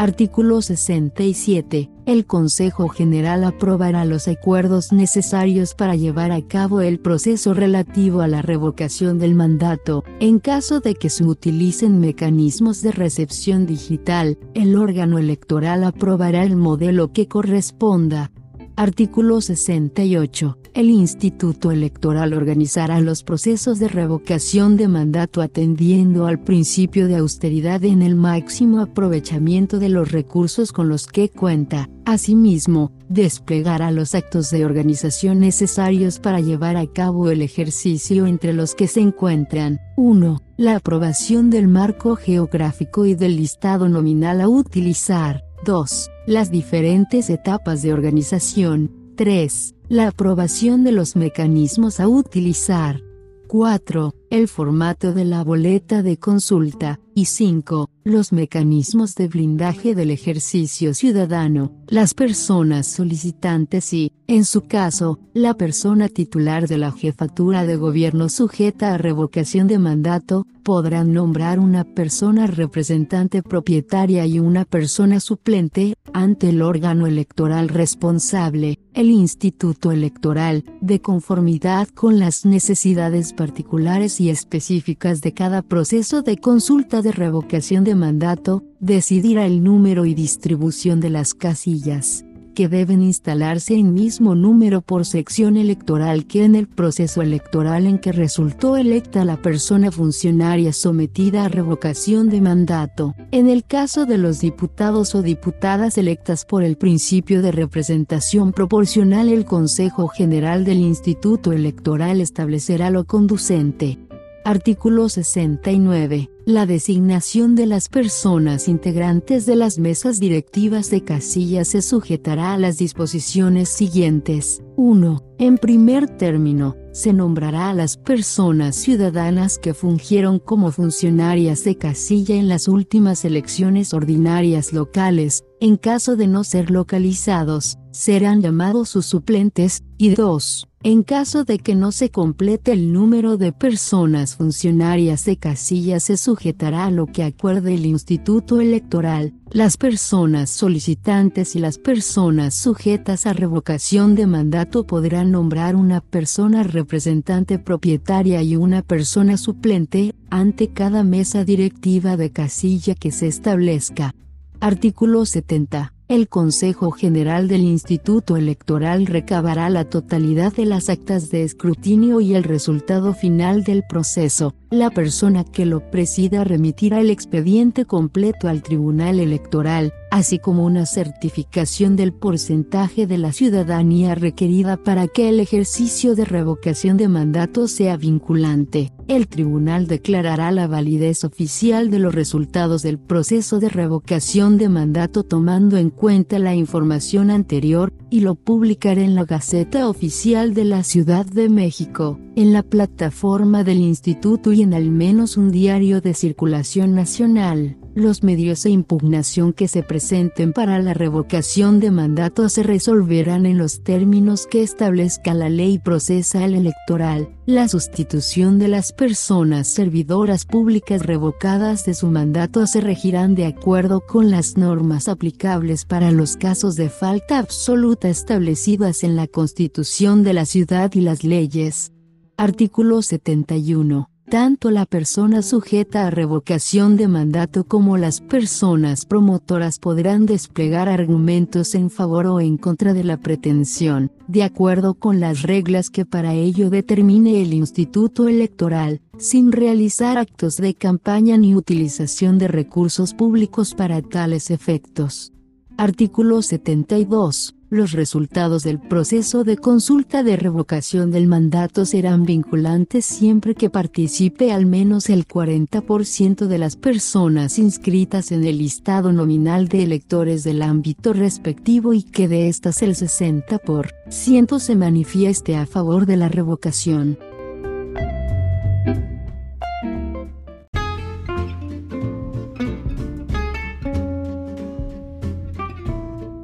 Artículo 0.00 0.62
67. 0.62 1.90
El 2.06 2.24
Consejo 2.24 2.88
General 2.88 3.44
aprobará 3.44 4.06
los 4.06 4.28
acuerdos 4.28 4.92
necesarios 4.92 5.74
para 5.74 5.94
llevar 5.94 6.32
a 6.32 6.40
cabo 6.40 6.80
el 6.80 7.00
proceso 7.00 7.52
relativo 7.52 8.22
a 8.22 8.26
la 8.26 8.40
revocación 8.40 9.18
del 9.18 9.34
mandato. 9.34 10.02
En 10.18 10.38
caso 10.38 10.80
de 10.80 10.94
que 10.94 11.10
se 11.10 11.24
utilicen 11.24 12.00
mecanismos 12.00 12.80
de 12.80 12.92
recepción 12.92 13.66
digital, 13.66 14.38
el 14.54 14.74
órgano 14.74 15.18
electoral 15.18 15.84
aprobará 15.84 16.44
el 16.44 16.56
modelo 16.56 17.12
que 17.12 17.28
corresponda. 17.28 18.32
Artículo 18.80 19.42
68. 19.42 20.56
El 20.72 20.88
Instituto 20.88 21.70
Electoral 21.70 22.32
organizará 22.32 22.98
los 23.02 23.22
procesos 23.24 23.78
de 23.78 23.88
revocación 23.88 24.78
de 24.78 24.88
mandato 24.88 25.42
atendiendo 25.42 26.26
al 26.26 26.42
principio 26.42 27.06
de 27.06 27.16
austeridad 27.16 27.84
en 27.84 28.00
el 28.00 28.14
máximo 28.14 28.80
aprovechamiento 28.80 29.78
de 29.78 29.90
los 29.90 30.10
recursos 30.10 30.72
con 30.72 30.88
los 30.88 31.06
que 31.06 31.28
cuenta. 31.28 31.90
Asimismo, 32.06 32.90
desplegará 33.10 33.90
los 33.90 34.14
actos 34.14 34.50
de 34.50 34.64
organización 34.64 35.40
necesarios 35.40 36.18
para 36.18 36.40
llevar 36.40 36.78
a 36.78 36.86
cabo 36.86 37.30
el 37.30 37.42
ejercicio 37.42 38.26
entre 38.26 38.54
los 38.54 38.74
que 38.74 38.88
se 38.88 39.00
encuentran 39.00 39.78
1. 39.98 40.40
La 40.56 40.76
aprobación 40.76 41.50
del 41.50 41.68
marco 41.68 42.16
geográfico 42.16 43.04
y 43.04 43.14
del 43.14 43.36
listado 43.36 43.90
nominal 43.90 44.40
a 44.40 44.48
utilizar. 44.48 45.49
2. 45.64 46.10
Las 46.26 46.50
diferentes 46.50 47.28
etapas 47.28 47.82
de 47.82 47.92
organización. 47.92 49.12
3. 49.16 49.74
La 49.88 50.08
aprobación 50.08 50.84
de 50.84 50.92
los 50.92 51.16
mecanismos 51.16 52.00
a 52.00 52.08
utilizar. 52.08 53.02
4. 53.48 54.14
El 54.30 54.46
formato 54.46 55.12
de 55.12 55.24
la 55.24 55.42
boleta 55.42 56.04
de 56.04 56.16
consulta. 56.16 57.00
Y 57.12 57.24
5. 57.24 57.90
Los 58.04 58.32
mecanismos 58.32 59.16
de 59.16 59.26
blindaje 59.26 59.96
del 59.96 60.12
ejercicio 60.12 60.94
ciudadano. 60.94 61.72
Las 61.88 62.14
personas 62.14 62.86
solicitantes 62.86 63.92
y, 63.92 64.12
en 64.28 64.44
su 64.44 64.62
caso, 64.62 65.18
la 65.34 65.54
persona 65.54 66.08
titular 66.08 66.68
de 66.68 66.78
la 66.78 66.92
jefatura 66.92 67.66
de 67.66 67.74
gobierno 67.74 68.28
sujeta 68.28 68.94
a 68.94 68.98
revocación 68.98 69.66
de 69.66 69.80
mandato, 69.80 70.46
podrán 70.62 71.12
nombrar 71.12 71.58
una 71.58 71.82
persona 71.82 72.46
representante 72.46 73.42
propietaria 73.42 74.24
y 74.24 74.38
una 74.38 74.64
persona 74.64 75.18
suplente, 75.18 75.94
ante 76.12 76.50
el 76.50 76.62
órgano 76.62 77.06
electoral 77.06 77.68
responsable, 77.68 78.78
el 78.94 79.10
Instituto 79.10 79.90
Electoral, 79.90 80.64
de 80.80 81.00
conformidad 81.00 81.88
con 81.88 82.18
las 82.18 82.46
necesidades 82.46 83.32
particulares 83.32 84.19
y 84.20 84.28
específicas 84.28 85.22
de 85.22 85.32
cada 85.32 85.62
proceso 85.62 86.20
de 86.20 86.36
consulta 86.36 87.00
de 87.00 87.10
revocación 87.10 87.84
de 87.84 87.94
mandato, 87.94 88.62
decidirá 88.78 89.46
el 89.46 89.64
número 89.64 90.04
y 90.04 90.14
distribución 90.14 91.00
de 91.00 91.08
las 91.08 91.32
casillas 91.32 92.24
que 92.54 92.68
deben 92.68 93.00
instalarse 93.00 93.74
en 93.74 93.94
mismo 93.94 94.34
número 94.34 94.82
por 94.82 95.06
sección 95.06 95.56
electoral 95.56 96.26
que 96.26 96.44
en 96.44 96.54
el 96.54 96.66
proceso 96.66 97.22
electoral 97.22 97.86
en 97.86 97.98
que 97.98 98.12
resultó 98.12 98.76
electa 98.76 99.24
la 99.24 99.40
persona 99.40 99.90
funcionaria 99.90 100.74
sometida 100.74 101.44
a 101.44 101.48
revocación 101.48 102.28
de 102.28 102.42
mandato. 102.42 103.14
En 103.30 103.48
el 103.48 103.64
caso 103.64 104.04
de 104.04 104.18
los 104.18 104.40
diputados 104.40 105.14
o 105.14 105.22
diputadas 105.22 105.96
electas 105.96 106.44
por 106.44 106.62
el 106.62 106.76
principio 106.76 107.40
de 107.40 107.52
representación 107.52 108.52
proporcional 108.52 109.30
el 109.30 109.46
Consejo 109.46 110.08
General 110.08 110.64
del 110.64 110.80
Instituto 110.80 111.52
Electoral 111.52 112.20
establecerá 112.20 112.90
lo 112.90 113.04
conducente. 113.04 113.98
Artículo 114.44 115.10
69. 115.10 116.30
La 116.46 116.64
designación 116.64 117.54
de 117.54 117.66
las 117.66 117.88
personas 117.88 118.68
integrantes 118.68 119.44
de 119.44 119.54
las 119.54 119.78
mesas 119.78 120.18
directivas 120.18 120.88
de 120.88 121.04
casillas 121.04 121.68
se 121.68 121.82
sujetará 121.82 122.54
a 122.54 122.58
las 122.58 122.78
disposiciones 122.78 123.68
siguientes. 123.68 124.62
1. 124.76 125.22
En 125.38 125.58
primer 125.58 126.08
término, 126.08 126.74
se 126.92 127.12
nombrará 127.12 127.68
a 127.68 127.74
las 127.74 127.98
personas 127.98 128.76
ciudadanas 128.76 129.58
que 129.58 129.74
fungieron 129.74 130.38
como 130.38 130.72
funcionarias 130.72 131.62
de 131.64 131.76
casilla 131.76 132.36
en 132.36 132.48
las 132.48 132.66
últimas 132.66 133.26
elecciones 133.26 133.92
ordinarias 133.92 134.72
locales, 134.72 135.44
en 135.60 135.76
caso 135.76 136.16
de 136.16 136.26
no 136.26 136.44
ser 136.44 136.70
localizados, 136.70 137.76
serán 137.92 138.40
llamados 138.40 138.88
sus 138.88 139.04
suplentes, 139.04 139.84
y 139.98 140.14
2. 140.14 140.69
En 140.82 141.02
caso 141.02 141.44
de 141.44 141.58
que 141.58 141.74
no 141.74 141.92
se 141.92 142.10
complete 142.10 142.72
el 142.72 142.90
número 142.90 143.36
de 143.36 143.52
personas 143.52 144.36
funcionarias 144.36 145.26
de 145.26 145.36
casilla 145.36 146.00
se 146.00 146.16
sujetará 146.16 146.86
a 146.86 146.90
lo 146.90 147.04
que 147.04 147.22
acuerde 147.22 147.74
el 147.74 147.84
Instituto 147.84 148.62
Electoral, 148.62 149.34
las 149.50 149.76
personas 149.76 150.48
solicitantes 150.48 151.54
y 151.54 151.58
las 151.58 151.76
personas 151.76 152.54
sujetas 152.54 153.26
a 153.26 153.34
revocación 153.34 154.14
de 154.14 154.26
mandato 154.26 154.86
podrán 154.86 155.32
nombrar 155.32 155.76
una 155.76 156.00
persona 156.00 156.62
representante 156.62 157.58
propietaria 157.58 158.42
y 158.42 158.56
una 158.56 158.80
persona 158.80 159.36
suplente, 159.36 160.14
ante 160.30 160.68
cada 160.68 161.04
mesa 161.04 161.44
directiva 161.44 162.16
de 162.16 162.30
casilla 162.30 162.94
que 162.94 163.10
se 163.10 163.26
establezca. 163.26 164.14
Artículo 164.60 165.26
70. 165.26 165.92
El 166.10 166.28
Consejo 166.28 166.90
General 166.90 167.46
del 167.46 167.60
Instituto 167.60 168.36
Electoral 168.36 169.06
recabará 169.06 169.70
la 169.70 169.84
totalidad 169.84 170.52
de 170.52 170.66
las 170.66 170.88
actas 170.88 171.30
de 171.30 171.44
escrutinio 171.44 172.20
y 172.20 172.34
el 172.34 172.42
resultado 172.42 173.14
final 173.14 173.62
del 173.62 173.84
proceso, 173.88 174.56
La 174.70 174.90
persona 174.90 175.44
que 175.44 175.66
lo 175.66 175.88
presida 175.92 176.42
remitirá 176.42 176.98
el 176.98 177.10
expediente 177.10 177.84
completo 177.84 178.48
al 178.48 178.60
Tribunal 178.60 179.20
Electoral, 179.20 179.92
así 180.10 180.38
como 180.38 180.64
una 180.64 180.86
certificación 180.86 181.96
del 181.96 182.12
porcentaje 182.12 183.06
de 183.06 183.18
la 183.18 183.32
ciudadanía 183.32 184.14
requerida 184.14 184.76
para 184.76 185.08
que 185.08 185.28
el 185.28 185.40
ejercicio 185.40 186.14
de 186.14 186.24
revocación 186.24 186.96
de 186.96 187.08
mandato 187.08 187.68
sea 187.68 187.96
vinculante. 187.96 188.92
El 189.08 189.28
tribunal 189.28 189.86
declarará 189.86 190.52
la 190.52 190.68
validez 190.68 191.24
oficial 191.24 191.90
de 191.90 191.98
los 191.98 192.14
resultados 192.14 192.82
del 192.82 192.98
proceso 192.98 193.58
de 193.58 193.68
revocación 193.68 194.56
de 194.56 194.68
mandato 194.68 195.24
tomando 195.24 195.76
en 195.76 195.90
cuenta 195.90 196.38
la 196.38 196.54
información 196.54 197.30
anterior, 197.30 197.92
y 198.10 198.20
lo 198.20 198.34
publicará 198.34 199.02
en 199.02 199.14
la 199.14 199.24
Gaceta 199.24 199.88
Oficial 199.88 200.52
de 200.52 200.64
la 200.64 200.82
Ciudad 200.82 201.24
de 201.24 201.48
México, 201.48 202.18
en 202.34 202.52
la 202.52 202.62
plataforma 202.62 203.62
del 203.62 203.78
Instituto 203.78 204.52
y 204.52 204.62
en 204.62 204.74
al 204.74 204.90
menos 204.90 205.36
un 205.36 205.50
diario 205.50 206.00
de 206.00 206.14
circulación 206.14 206.94
nacional. 206.94 207.79
Los 208.00 208.22
medios 208.22 208.62
de 208.62 208.70
impugnación 208.70 209.52
que 209.52 209.68
se 209.68 209.82
presenten 209.82 210.54
para 210.54 210.78
la 210.78 210.94
revocación 210.94 211.80
de 211.80 211.90
mandato 211.90 212.48
se 212.48 212.62
resolverán 212.62 213.44
en 213.44 213.58
los 213.58 213.82
términos 213.82 214.46
que 214.46 214.62
establezca 214.62 215.34
la 215.34 215.50
ley 215.50 215.78
procesal 215.78 216.54
electoral. 216.54 217.28
La 217.44 217.68
sustitución 217.68 218.58
de 218.58 218.68
las 218.68 218.94
personas 218.94 219.68
servidoras 219.68 220.46
públicas 220.46 221.04
revocadas 221.04 221.84
de 221.84 221.92
su 221.92 222.06
mandato 222.06 222.66
se 222.66 222.80
regirán 222.80 223.34
de 223.34 223.44
acuerdo 223.44 224.00
con 224.00 224.30
las 224.30 224.56
normas 224.56 225.06
aplicables 225.06 225.84
para 225.84 226.10
los 226.10 226.38
casos 226.38 226.76
de 226.76 226.88
falta 226.88 227.38
absoluta 227.38 228.08
establecidas 228.08 229.04
en 229.04 229.14
la 229.14 229.26
Constitución 229.26 230.22
de 230.22 230.32
la 230.32 230.46
ciudad 230.46 230.90
y 230.94 231.02
las 231.02 231.22
leyes. 231.22 231.92
Artículo 232.38 233.02
71 233.02 234.08
tanto 234.30 234.70
la 234.70 234.86
persona 234.86 235.42
sujeta 235.42 236.06
a 236.06 236.10
revocación 236.10 236.96
de 236.96 237.08
mandato 237.08 237.64
como 237.64 237.98
las 237.98 238.20
personas 238.20 239.04
promotoras 239.04 239.80
podrán 239.80 240.24
desplegar 240.24 240.88
argumentos 240.88 241.74
en 241.74 241.90
favor 241.90 242.26
o 242.26 242.40
en 242.40 242.56
contra 242.56 242.94
de 242.94 243.02
la 243.02 243.16
pretensión, 243.16 244.12
de 244.28 244.44
acuerdo 244.44 244.94
con 244.94 245.18
las 245.18 245.42
reglas 245.42 245.90
que 245.90 246.06
para 246.06 246.32
ello 246.32 246.70
determine 246.70 247.42
el 247.42 247.52
Instituto 247.52 248.28
Electoral, 248.28 249.00
sin 249.18 249.50
realizar 249.50 250.16
actos 250.16 250.56
de 250.56 250.74
campaña 250.74 251.36
ni 251.36 251.56
utilización 251.56 252.38
de 252.38 252.46
recursos 252.46 253.14
públicos 253.14 253.74
para 253.74 254.00
tales 254.00 254.52
efectos. 254.52 255.32
Artículo 255.76 256.40
72 256.42 257.56
los 257.70 257.92
resultados 257.92 258.64
del 258.64 258.80
proceso 258.80 259.44
de 259.44 259.56
consulta 259.56 260.22
de 260.22 260.36
revocación 260.36 261.10
del 261.12 261.28
mandato 261.28 261.86
serán 261.86 262.24
vinculantes 262.24 263.06
siempre 263.06 263.54
que 263.54 263.70
participe 263.70 264.52
al 264.52 264.66
menos 264.66 265.08
el 265.08 265.26
40% 265.26 266.46
de 266.46 266.58
las 266.58 266.76
personas 266.76 267.58
inscritas 267.58 268.32
en 268.32 268.44
el 268.44 268.58
listado 268.58 269.12
nominal 269.12 269.68
de 269.68 269.84
electores 269.84 270.42
del 270.42 270.62
ámbito 270.62 271.12
respectivo 271.12 271.94
y 271.94 272.02
que 272.02 272.26
de 272.26 272.48
estas 272.48 272.82
el 272.82 272.96
60% 272.96 274.58
se 274.58 274.76
manifieste 274.76 275.56
a 275.56 275.64
favor 275.66 276.06
de 276.06 276.16
la 276.16 276.28
revocación. 276.28 277.29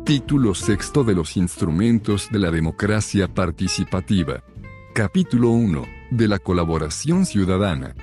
Título 0.07 0.54
sexto 0.54 1.02
de 1.02 1.16
los 1.16 1.36
instrumentos 1.36 2.28
de 2.30 2.38
la 2.38 2.52
democracia 2.52 3.26
participativa. 3.26 4.44
Capítulo 4.94 5.50
1. 5.50 5.84
De 6.12 6.28
la 6.28 6.38
colaboración 6.38 7.26
ciudadana. 7.26 7.96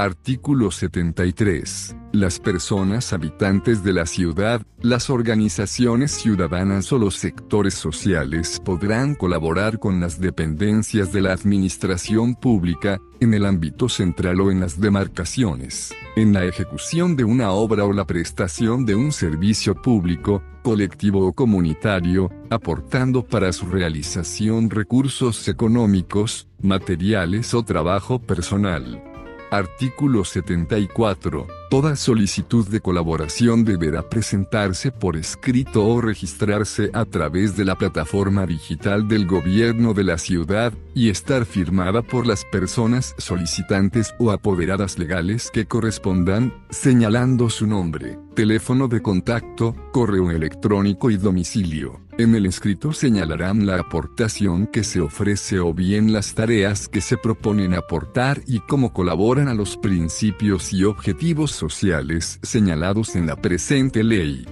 Artículo 0.00 0.70
73. 0.70 1.94
Las 2.12 2.40
personas 2.40 3.12
habitantes 3.12 3.84
de 3.84 3.92
la 3.92 4.06
ciudad, 4.06 4.62
las 4.80 5.10
organizaciones 5.10 6.12
ciudadanas 6.12 6.90
o 6.94 6.98
los 6.98 7.16
sectores 7.16 7.74
sociales 7.74 8.62
podrán 8.64 9.14
colaborar 9.14 9.78
con 9.78 10.00
las 10.00 10.18
dependencias 10.18 11.12
de 11.12 11.20
la 11.20 11.34
administración 11.34 12.34
pública, 12.34 12.98
en 13.20 13.34
el 13.34 13.44
ámbito 13.44 13.90
central 13.90 14.40
o 14.40 14.50
en 14.50 14.60
las 14.60 14.80
demarcaciones, 14.80 15.92
en 16.16 16.32
la 16.32 16.46
ejecución 16.46 17.14
de 17.14 17.24
una 17.24 17.50
obra 17.50 17.84
o 17.84 17.92
la 17.92 18.06
prestación 18.06 18.86
de 18.86 18.94
un 18.94 19.12
servicio 19.12 19.74
público, 19.74 20.42
colectivo 20.62 21.26
o 21.26 21.34
comunitario, 21.34 22.30
aportando 22.48 23.22
para 23.22 23.52
su 23.52 23.66
realización 23.66 24.70
recursos 24.70 25.46
económicos, 25.46 26.48
materiales 26.62 27.52
o 27.52 27.62
trabajo 27.62 28.18
personal 28.18 29.09
Artículo 29.50 30.24
74. 30.24 31.59
Toda 31.70 31.94
solicitud 31.94 32.66
de 32.66 32.80
colaboración 32.80 33.64
deberá 33.64 34.02
presentarse 34.02 34.90
por 34.90 35.16
escrito 35.16 35.86
o 35.86 36.00
registrarse 36.00 36.90
a 36.92 37.04
través 37.04 37.56
de 37.56 37.64
la 37.64 37.76
plataforma 37.76 38.44
digital 38.44 39.06
del 39.06 39.24
gobierno 39.24 39.94
de 39.94 40.02
la 40.02 40.18
ciudad, 40.18 40.72
y 40.96 41.10
estar 41.10 41.44
firmada 41.44 42.02
por 42.02 42.26
las 42.26 42.44
personas 42.44 43.14
solicitantes 43.18 44.12
o 44.18 44.32
apoderadas 44.32 44.98
legales 44.98 45.48
que 45.52 45.66
correspondan, 45.66 46.52
señalando 46.70 47.48
su 47.48 47.68
nombre, 47.68 48.18
teléfono 48.34 48.88
de 48.88 49.00
contacto, 49.00 49.76
correo 49.92 50.32
electrónico 50.32 51.08
y 51.08 51.16
domicilio. 51.16 52.00
En 52.18 52.34
el 52.34 52.44
escrito 52.44 52.92
señalarán 52.92 53.66
la 53.66 53.78
aportación 53.78 54.66
que 54.66 54.84
se 54.84 55.00
ofrece 55.00 55.58
o 55.58 55.72
bien 55.72 56.12
las 56.12 56.34
tareas 56.34 56.86
que 56.86 57.00
se 57.00 57.16
proponen 57.16 57.72
aportar 57.72 58.42
y 58.46 58.60
cómo 58.60 58.92
colaboran 58.92 59.48
a 59.48 59.54
los 59.54 59.78
principios 59.78 60.72
y 60.74 60.84
objetivos 60.84 61.50
sociales 61.60 62.40
señalados 62.42 63.14
en 63.14 63.26
la 63.26 63.36
presente 63.36 64.02
ley. 64.02 64.46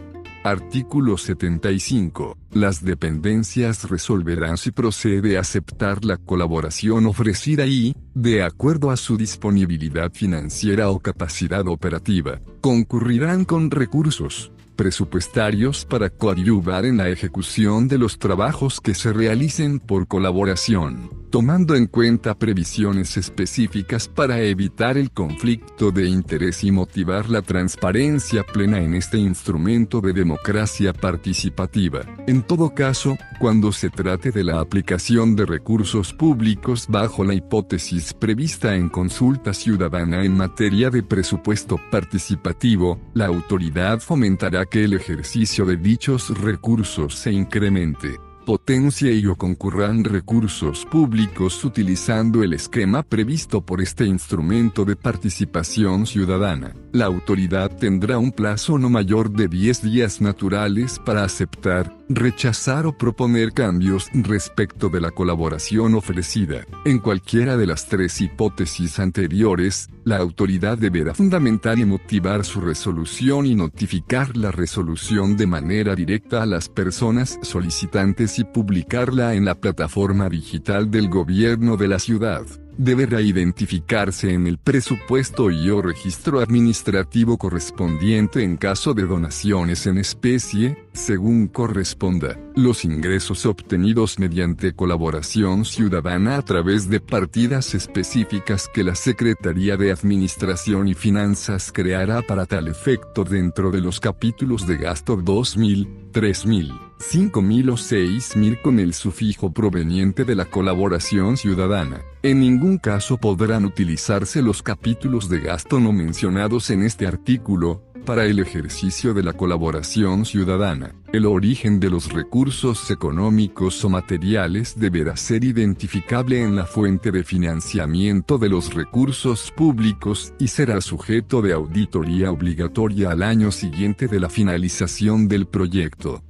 Artículo 0.45 1.17
75. 1.19 2.37
Las 2.53 2.85
dependencias 2.85 3.89
resolverán 3.91 4.57
si 4.57 4.71
procede 4.71 5.37
aceptar 5.37 6.05
la 6.05 6.17
colaboración 6.17 7.07
ofrecida 7.07 7.67
y, 7.67 7.97
de 8.15 8.43
acuerdo 8.45 8.91
a 8.91 8.97
su 8.97 9.17
disponibilidad 9.17 10.13
financiera 10.13 10.91
o 10.91 11.01
capacidad 11.01 11.67
operativa, 11.67 12.41
concurrirán 12.61 13.45
con 13.45 13.71
recursos, 13.71 14.53
presupuestarios 14.77 15.85
para 15.85 16.09
coadyuvar 16.09 16.85
en 16.85 16.99
la 16.99 17.09
ejecución 17.09 17.89
de 17.89 17.99
los 17.99 18.19
trabajos 18.19 18.81
que 18.81 18.95
se 18.95 19.13
realicen 19.13 19.81
por 19.81 20.07
colaboración, 20.07 21.11
tomando 21.31 21.75
en 21.75 21.87
cuenta 21.87 22.39
previsiones 22.39 23.17
específicas 23.17 24.09
para 24.09 24.41
evitar 24.41 24.97
el 24.97 25.11
conflicto 25.11 25.91
de 25.91 26.09
interés 26.09 26.65
y 26.65 26.73
motivar 26.73 27.29
la 27.29 27.43
transparencia 27.43 28.45
plena 28.45 28.81
en 28.81 28.95
este 28.95 29.19
instrumento 29.19 30.01
de 30.01 30.13
democracia 30.13 30.93
participativa. 30.93 32.01
En 32.27 32.43
todo 32.43 32.75
caso, 32.75 33.17
cuando 33.39 33.73
se 33.73 33.91
trate 33.91 34.31
de 34.31 34.45
la 34.45 34.61
aplicación 34.61 35.37
de 35.37 35.47
recursos 35.47 36.13
públicos 36.13 36.87
bajo 36.89 37.25
la 37.25 37.35
hipótesis 37.35 38.15
prevista 38.15 38.75
en 38.75 38.89
consulta 38.89 39.53
ciudadana 39.53 40.25
en 40.25 40.37
materia 40.37 40.91
de 40.91 41.03
presupuesto 41.03 41.79
participativo, 41.91 42.99
la 43.15 43.27
autoridad 43.27 44.01
fomentará 44.01 44.67
que 44.67 44.85
el 44.85 44.95
ejercicio 44.95 45.65
de 45.65 45.77
dichos 45.77 46.37
recursos 46.41 47.15
se 47.15 47.33
incremente, 47.33 48.19
potencie 48.49 49.13
y 49.13 49.27
o 49.27 49.37
concurran 49.37 50.05
recursos 50.05 50.87
públicos 50.87 51.63
utilizando 51.67 52.43
el 52.43 52.55
esquema 52.55 53.03
previsto 53.03 53.61
por 53.61 53.83
este 53.83 54.07
instrumento 54.07 54.87
de 54.87 54.97
participación 54.97 56.07
ciudadana. 56.07 56.73
La 56.93 57.05
autoridad 57.05 57.71
tendrá 57.77 58.17
un 58.17 58.33
plazo 58.33 58.79
no 58.79 58.89
mayor 58.89 59.31
de 59.31 59.49
10 59.49 59.83
días 59.83 60.23
naturales 60.23 60.99
para 60.99 61.25
aceptar, 61.25 61.95
rechazar 62.09 62.87
o 62.87 62.97
proponer 62.97 63.53
cambios 63.53 64.09
respecto 64.13 64.89
de 64.89 65.01
la 65.01 65.11
colaboración 65.11 65.95
ofrecida. 65.95 66.65
En 66.85 66.99
cualquiera 66.99 67.57
de 67.57 67.67
las 67.67 67.87
tres 67.87 68.21
hipótesis 68.21 68.99
anteriores, 68.99 69.89
la 70.05 70.17
autoridad 70.17 70.79
deberá 70.79 71.15
fundamentar 71.15 71.79
y 71.79 71.85
motivar 71.85 72.45
su 72.45 72.61
resolución 72.61 73.47
y 73.47 73.55
notificar 73.55 74.37
la 74.37 74.51
resolución 74.51 75.37
de 75.37 75.47
manera 75.47 75.95
directa 75.95 76.43
a 76.43 76.47
las 76.47 76.69
personas 76.69 77.39
solicitantes 77.43 78.39
y 78.39 78.45
publicarla 78.45 79.35
en 79.35 79.45
la 79.45 79.55
plataforma 79.55 80.29
digital 80.29 80.91
del 80.91 81.09
gobierno 81.09 81.77
de 81.77 81.89
la 81.89 81.99
ciudad 81.99 82.47
deberá 82.79 83.21
identificarse 83.21 84.33
en 84.33 84.47
el 84.47 84.57
presupuesto 84.57 85.51
y 85.51 85.69
o 85.69 85.83
registro 85.83 86.39
administrativo 86.39 87.37
correspondiente 87.37 88.45
en 88.45 88.57
caso 88.57 88.95
de 88.95 89.03
donaciones 89.03 89.87
en 89.89 89.99
especie, 89.99 90.87
según 90.93 91.49
corresponda, 91.49 92.39
los 92.55 92.85
ingresos 92.85 93.47
obtenidos 93.47 94.21
mediante 94.21 94.75
colaboración 94.75 95.65
ciudadana 95.65 96.37
a 96.37 96.43
través 96.43 96.89
de 96.89 97.01
partidas 97.01 97.75
específicas 97.75 98.71
que 98.73 98.85
la 98.85 98.95
Secretaría 98.95 99.77
de 99.77 99.91
Administración 99.91 100.87
y 100.87 100.95
Finanzas 100.95 101.73
creará 101.73 102.23
para 102.23 102.47
tal 102.47 102.69
efecto 102.69 103.25
dentro 103.25 103.73
de 103.73 103.81
los 103.81 103.99
capítulos 103.99 104.69
de 104.69 104.77
gasto 104.77 105.17
2000, 105.17 106.11
3000, 106.13 106.73
5000 107.01 107.71
o 107.71 107.77
6000 107.77 108.63
con 108.63 108.79
el 108.79 108.95
sufijo 108.95 109.53
proveniente 109.53 110.25
de 110.25 110.37
la 110.37 110.45
colaboración 110.45 111.37
ciudadana. 111.37 112.03
En 112.29 112.41
ningún 112.41 112.77
caso 112.77 113.17
podrán 113.17 113.65
utilizarse 113.65 114.43
los 114.43 114.63
capítulos 114.63 115.31
de 115.31 115.41
gasto 115.41 115.81
no 115.81 115.95
mencionados 115.95 116.69
en 116.69 116.83
este 116.83 117.07
artículo, 117.07 117.83
para 118.05 118.27
el 118.27 118.39
ejercicio 118.39 119.15
de 119.15 119.23
la 119.23 119.33
colaboración 119.33 120.27
ciudadana. 120.27 120.95
El 121.11 121.25
origen 121.25 121.81
de 121.81 121.89
los 121.89 122.13
recursos 122.13 122.91
económicos 122.91 123.83
o 123.83 123.89
materiales 123.89 124.79
deberá 124.79 125.17
ser 125.17 125.43
identificable 125.43 126.43
en 126.43 126.55
la 126.55 126.67
fuente 126.67 127.13
de 127.13 127.25
financiamiento 127.25 128.37
de 128.37 128.51
los 128.51 128.75
recursos 128.75 129.51
públicos 129.51 130.35
y 130.39 130.49
será 130.49 130.83
sujeto 130.83 131.41
de 131.41 131.55
auditoría 131.55 132.31
obligatoria 132.31 133.13
al 133.13 133.23
año 133.23 133.51
siguiente 133.51 134.07
de 134.07 134.21
la 134.21 134.29
finalización 134.29 135.29
del 135.29 135.47
proyecto. 135.47 136.23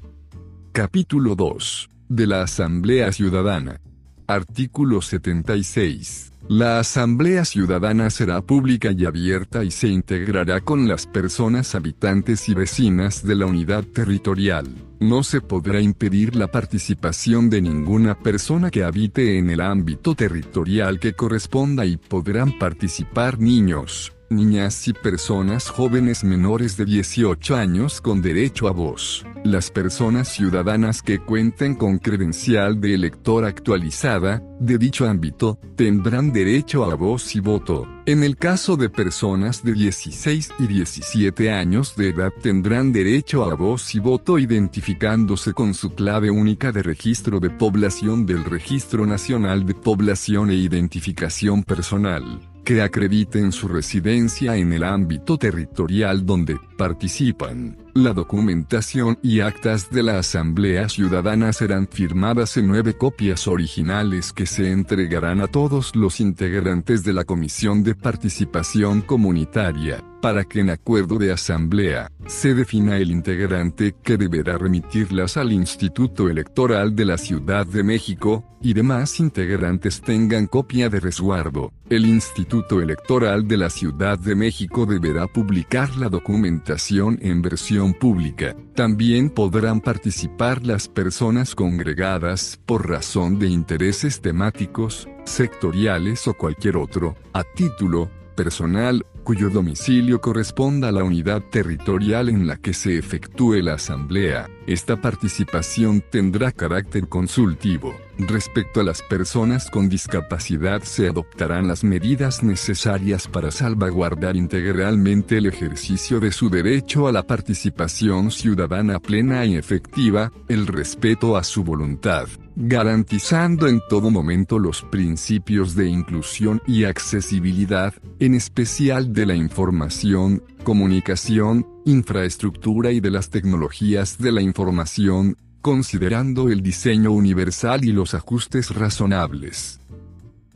Capítulo 0.71 1.35
2. 1.35 1.89
De 2.09 2.29
la 2.29 2.43
Asamblea 2.43 3.11
Ciudadana. 3.11 3.81
Artículo 4.31 5.01
76. 5.01 6.33
La 6.49 6.81
Asamblea 6.81 7.47
Ciudadana 7.47 8.11
será 8.11 8.43
pública 8.43 8.91
y 8.93 9.07
abierta 9.07 9.65
y 9.65 9.71
se 9.71 9.89
integrará 9.89 10.61
con 10.61 10.87
las 10.87 11.07
personas 11.07 11.75
habitantes 11.75 12.47
y 12.51 12.55
vecinas 12.55 13.25
de 13.25 13.35
la 13.37 13.47
unidad 13.47 13.85
territorial. 13.85 14.67
No 15.01 15.23
se 15.23 15.41
podrá 15.41 15.81
impedir 15.81 16.37
la 16.37 16.49
participación 16.49 17.49
de 17.49 17.63
ninguna 17.63 18.19
persona 18.19 18.71
que 18.71 18.85
habite 18.85 19.39
en 19.39 19.49
el 19.49 19.63
ámbito 19.63 20.15
territorial 20.15 21.01
que 21.01 21.15
corresponda 21.15 21.87
y 21.87 21.97
podrán 21.97 22.59
participar 22.59 23.41
niños, 23.41 24.13
niñas 24.31 24.89
y 24.89 24.93
personas 24.93 25.69
jóvenes 25.69 26.25
menores 26.25 26.77
de 26.77 26.85
18 26.85 27.57
años 27.57 28.01
con 28.01 28.21
derecho 28.21 28.69
a 28.69 28.73
voz. 28.73 29.25
Las 29.45 29.71
personas 29.71 30.29
ciudadanas 30.29 31.01
que 31.01 31.21
cuenten 31.21 31.75
con 31.75 31.99
credencial 31.99 32.81
de 32.81 32.95
elector 32.95 33.45
actualizada, 33.45 34.43
de 34.61 34.79
dicho 34.79 35.07
ámbito, 35.09 35.59
tendrán 35.77 36.33
derecho 36.33 36.85
a 36.85 36.95
voz 36.95 37.35
y 37.37 37.41
voto. 37.41 37.87
En 38.05 38.25
el 38.25 38.37
caso 38.37 38.77
de 38.77 38.91
personas 38.91 39.63
de 39.63 39.73
16 39.73 40.51
y 40.59 40.67
17 40.67 41.51
años 41.51 41.95
de 41.97 42.09
edad 42.09 42.33
tendrán 42.43 42.93
derecho 42.93 43.45
a 43.45 43.55
voz 43.55 43.95
y 43.95 44.01
voto 44.01 44.39
identificándose 44.39 45.53
con 45.53 45.75
su 45.75 45.95
clave 45.95 46.31
única 46.31 46.73
de 46.73 46.83
registro 46.83 47.39
de 47.41 47.51
población 47.51 48.27
del 48.27 48.45
Registro 48.45 49.07
Nacional 49.07 49.65
de 49.65 49.75
Población 49.75 50.51
e 50.51 50.55
Identificación 50.55 51.63
Personal 51.63 52.41
que 52.69 52.83
acrediten 52.83 53.51
su 53.51 53.67
residencia 53.67 54.55
en 54.55 54.75
el 54.75 54.85
ámbito 54.85 55.39
territorial 55.39 56.27
donde 56.27 56.59
participan. 56.77 57.88
La 57.99 58.13
documentación 58.13 59.19
y 59.25 59.41
actas 59.41 59.91
de 59.91 60.05
la 60.05 60.21
Asamblea 60.21 60.89
Ciudadana 60.89 61.53
serán 61.53 61.89
firmadas 61.89 62.57
en 62.57 62.69
nueve 62.69 62.97
copias 62.97 63.49
originales 63.49 64.33
que 64.33 64.47
se 64.47 64.71
entregarán 64.71 65.41
a 65.41 65.49
todos 65.49 65.97
los 65.97 66.21
integrantes 66.21 67.03
de 67.03 67.13
la 67.13 67.25
Comisión 67.25 67.83
de 67.83 67.97
Participación 67.97 69.01
Comunitaria 69.01 70.01
para 70.21 70.45
que 70.45 70.61
en 70.61 70.71
acuerdo 70.71 71.19
de 71.19 71.33
asamblea, 71.33 72.11
se 72.27 72.55
defina 72.55 72.97
el 72.97 73.11
integrante 73.11 73.95
que 74.03 74.17
deberá 74.17 74.59
remitirlas 74.59 75.37
al 75.37 75.53
Instituto 75.53 76.29
Electoral 76.29 76.95
de 76.95 77.05
la 77.05 77.19
Ciudad 77.19 77.67
de 77.67 77.83
México, 77.83 78.45
y 78.61 78.75
demás 78.75 79.21
integrantes 79.21 80.01
tengan 80.01 80.47
copia 80.47 80.89
de 80.89 80.99
resguardo. 80.99 81.73
El 81.89 82.05
Instituto 82.07 82.81
Electoral 82.83 83.47
de 83.47 83.57
la 83.57 83.71
Ciudad 83.71 84.19
de 84.19 84.35
México 84.35 84.85
deberá 84.85 85.29
publicar 85.29 85.97
la 85.97 86.09
documentación 86.09 87.19
en 87.23 87.41
versión 87.41 87.88
pública. 87.95 88.57
También 88.75 89.31
podrán 89.31 89.81
participar 89.81 90.67
las 90.67 90.89
personas 90.89 91.55
congregadas 91.55 92.61
por 92.67 92.89
razón 92.89 93.39
de 93.39 93.49
intereses 93.49 94.21
temáticos, 94.21 95.09
sectoriales 95.25 96.27
o 96.29 96.35
cualquier 96.35 96.77
otro, 96.77 97.17
a 97.33 97.45
título 97.45 98.11
personal 98.37 99.05
cuyo 99.29 99.51
domicilio 99.51 100.23
corresponda 100.23 100.89
a 100.89 100.93
la 100.93 101.05
unidad 101.05 101.43
territorial 101.43 102.31
en 102.31 102.47
la 102.47 102.57
que 102.57 102.73
se 102.73 102.97
efectúe 102.97 103.57
la 103.57 103.75
asamblea. 103.75 104.49
Esta 104.67 105.03
participación 105.03 106.03
tendrá 106.11 106.51
carácter 106.51 107.11
consultivo. 107.11 107.95
Respecto 108.17 108.81
a 108.81 108.85
las 108.85 109.03
personas 109.03 109.71
con 109.71 109.91
discapacidad 109.91 110.81
se 110.83 111.09
adoptarán 111.09 111.69
las 111.69 111.85
medidas 111.85 112.43
necesarias 112.43 113.29
para 113.29 113.51
salvaguardar 113.51 114.35
integralmente 114.35 115.37
el 115.37 115.45
ejercicio 115.45 116.21
de 116.21 116.33
su 116.33 116.49
derecho 116.49 117.07
a 117.07 117.13
la 117.13 117.25
participación 117.25 118.31
ciudadana 118.31 118.99
plena 118.99 119.45
y 119.45 119.57
efectiva, 119.57 120.33
el 120.49 120.67
respeto 120.67 121.37
a 121.37 121.45
su 121.45 121.65
voluntad, 121.65 122.29
garantizando 122.61 123.69
en 123.69 123.81
todo 123.89 124.11
momento 124.11 124.59
los 124.59 124.83
principios 124.83 125.77
de 125.77 125.89
inclusión 125.89 126.61
y 126.67 126.85
accesibilidad, 126.85 127.95
en 128.19 128.35
especial 128.35 129.13
de 129.13 129.27
la 129.27 129.37
información, 129.37 130.43
comunicación, 130.65 131.65
infraestructura 131.85 132.91
y 132.91 132.99
de 132.99 133.13
las 133.13 133.31
tecnologías 133.31 134.19
de 134.19 134.33
la 134.33 134.43
información, 134.43 135.37
considerando 135.63 136.49
el 136.49 136.61
diseño 136.61 137.13
universal 137.13 137.85
y 137.85 137.93
los 137.93 138.15
ajustes 138.15 138.75
razonables. 138.75 139.81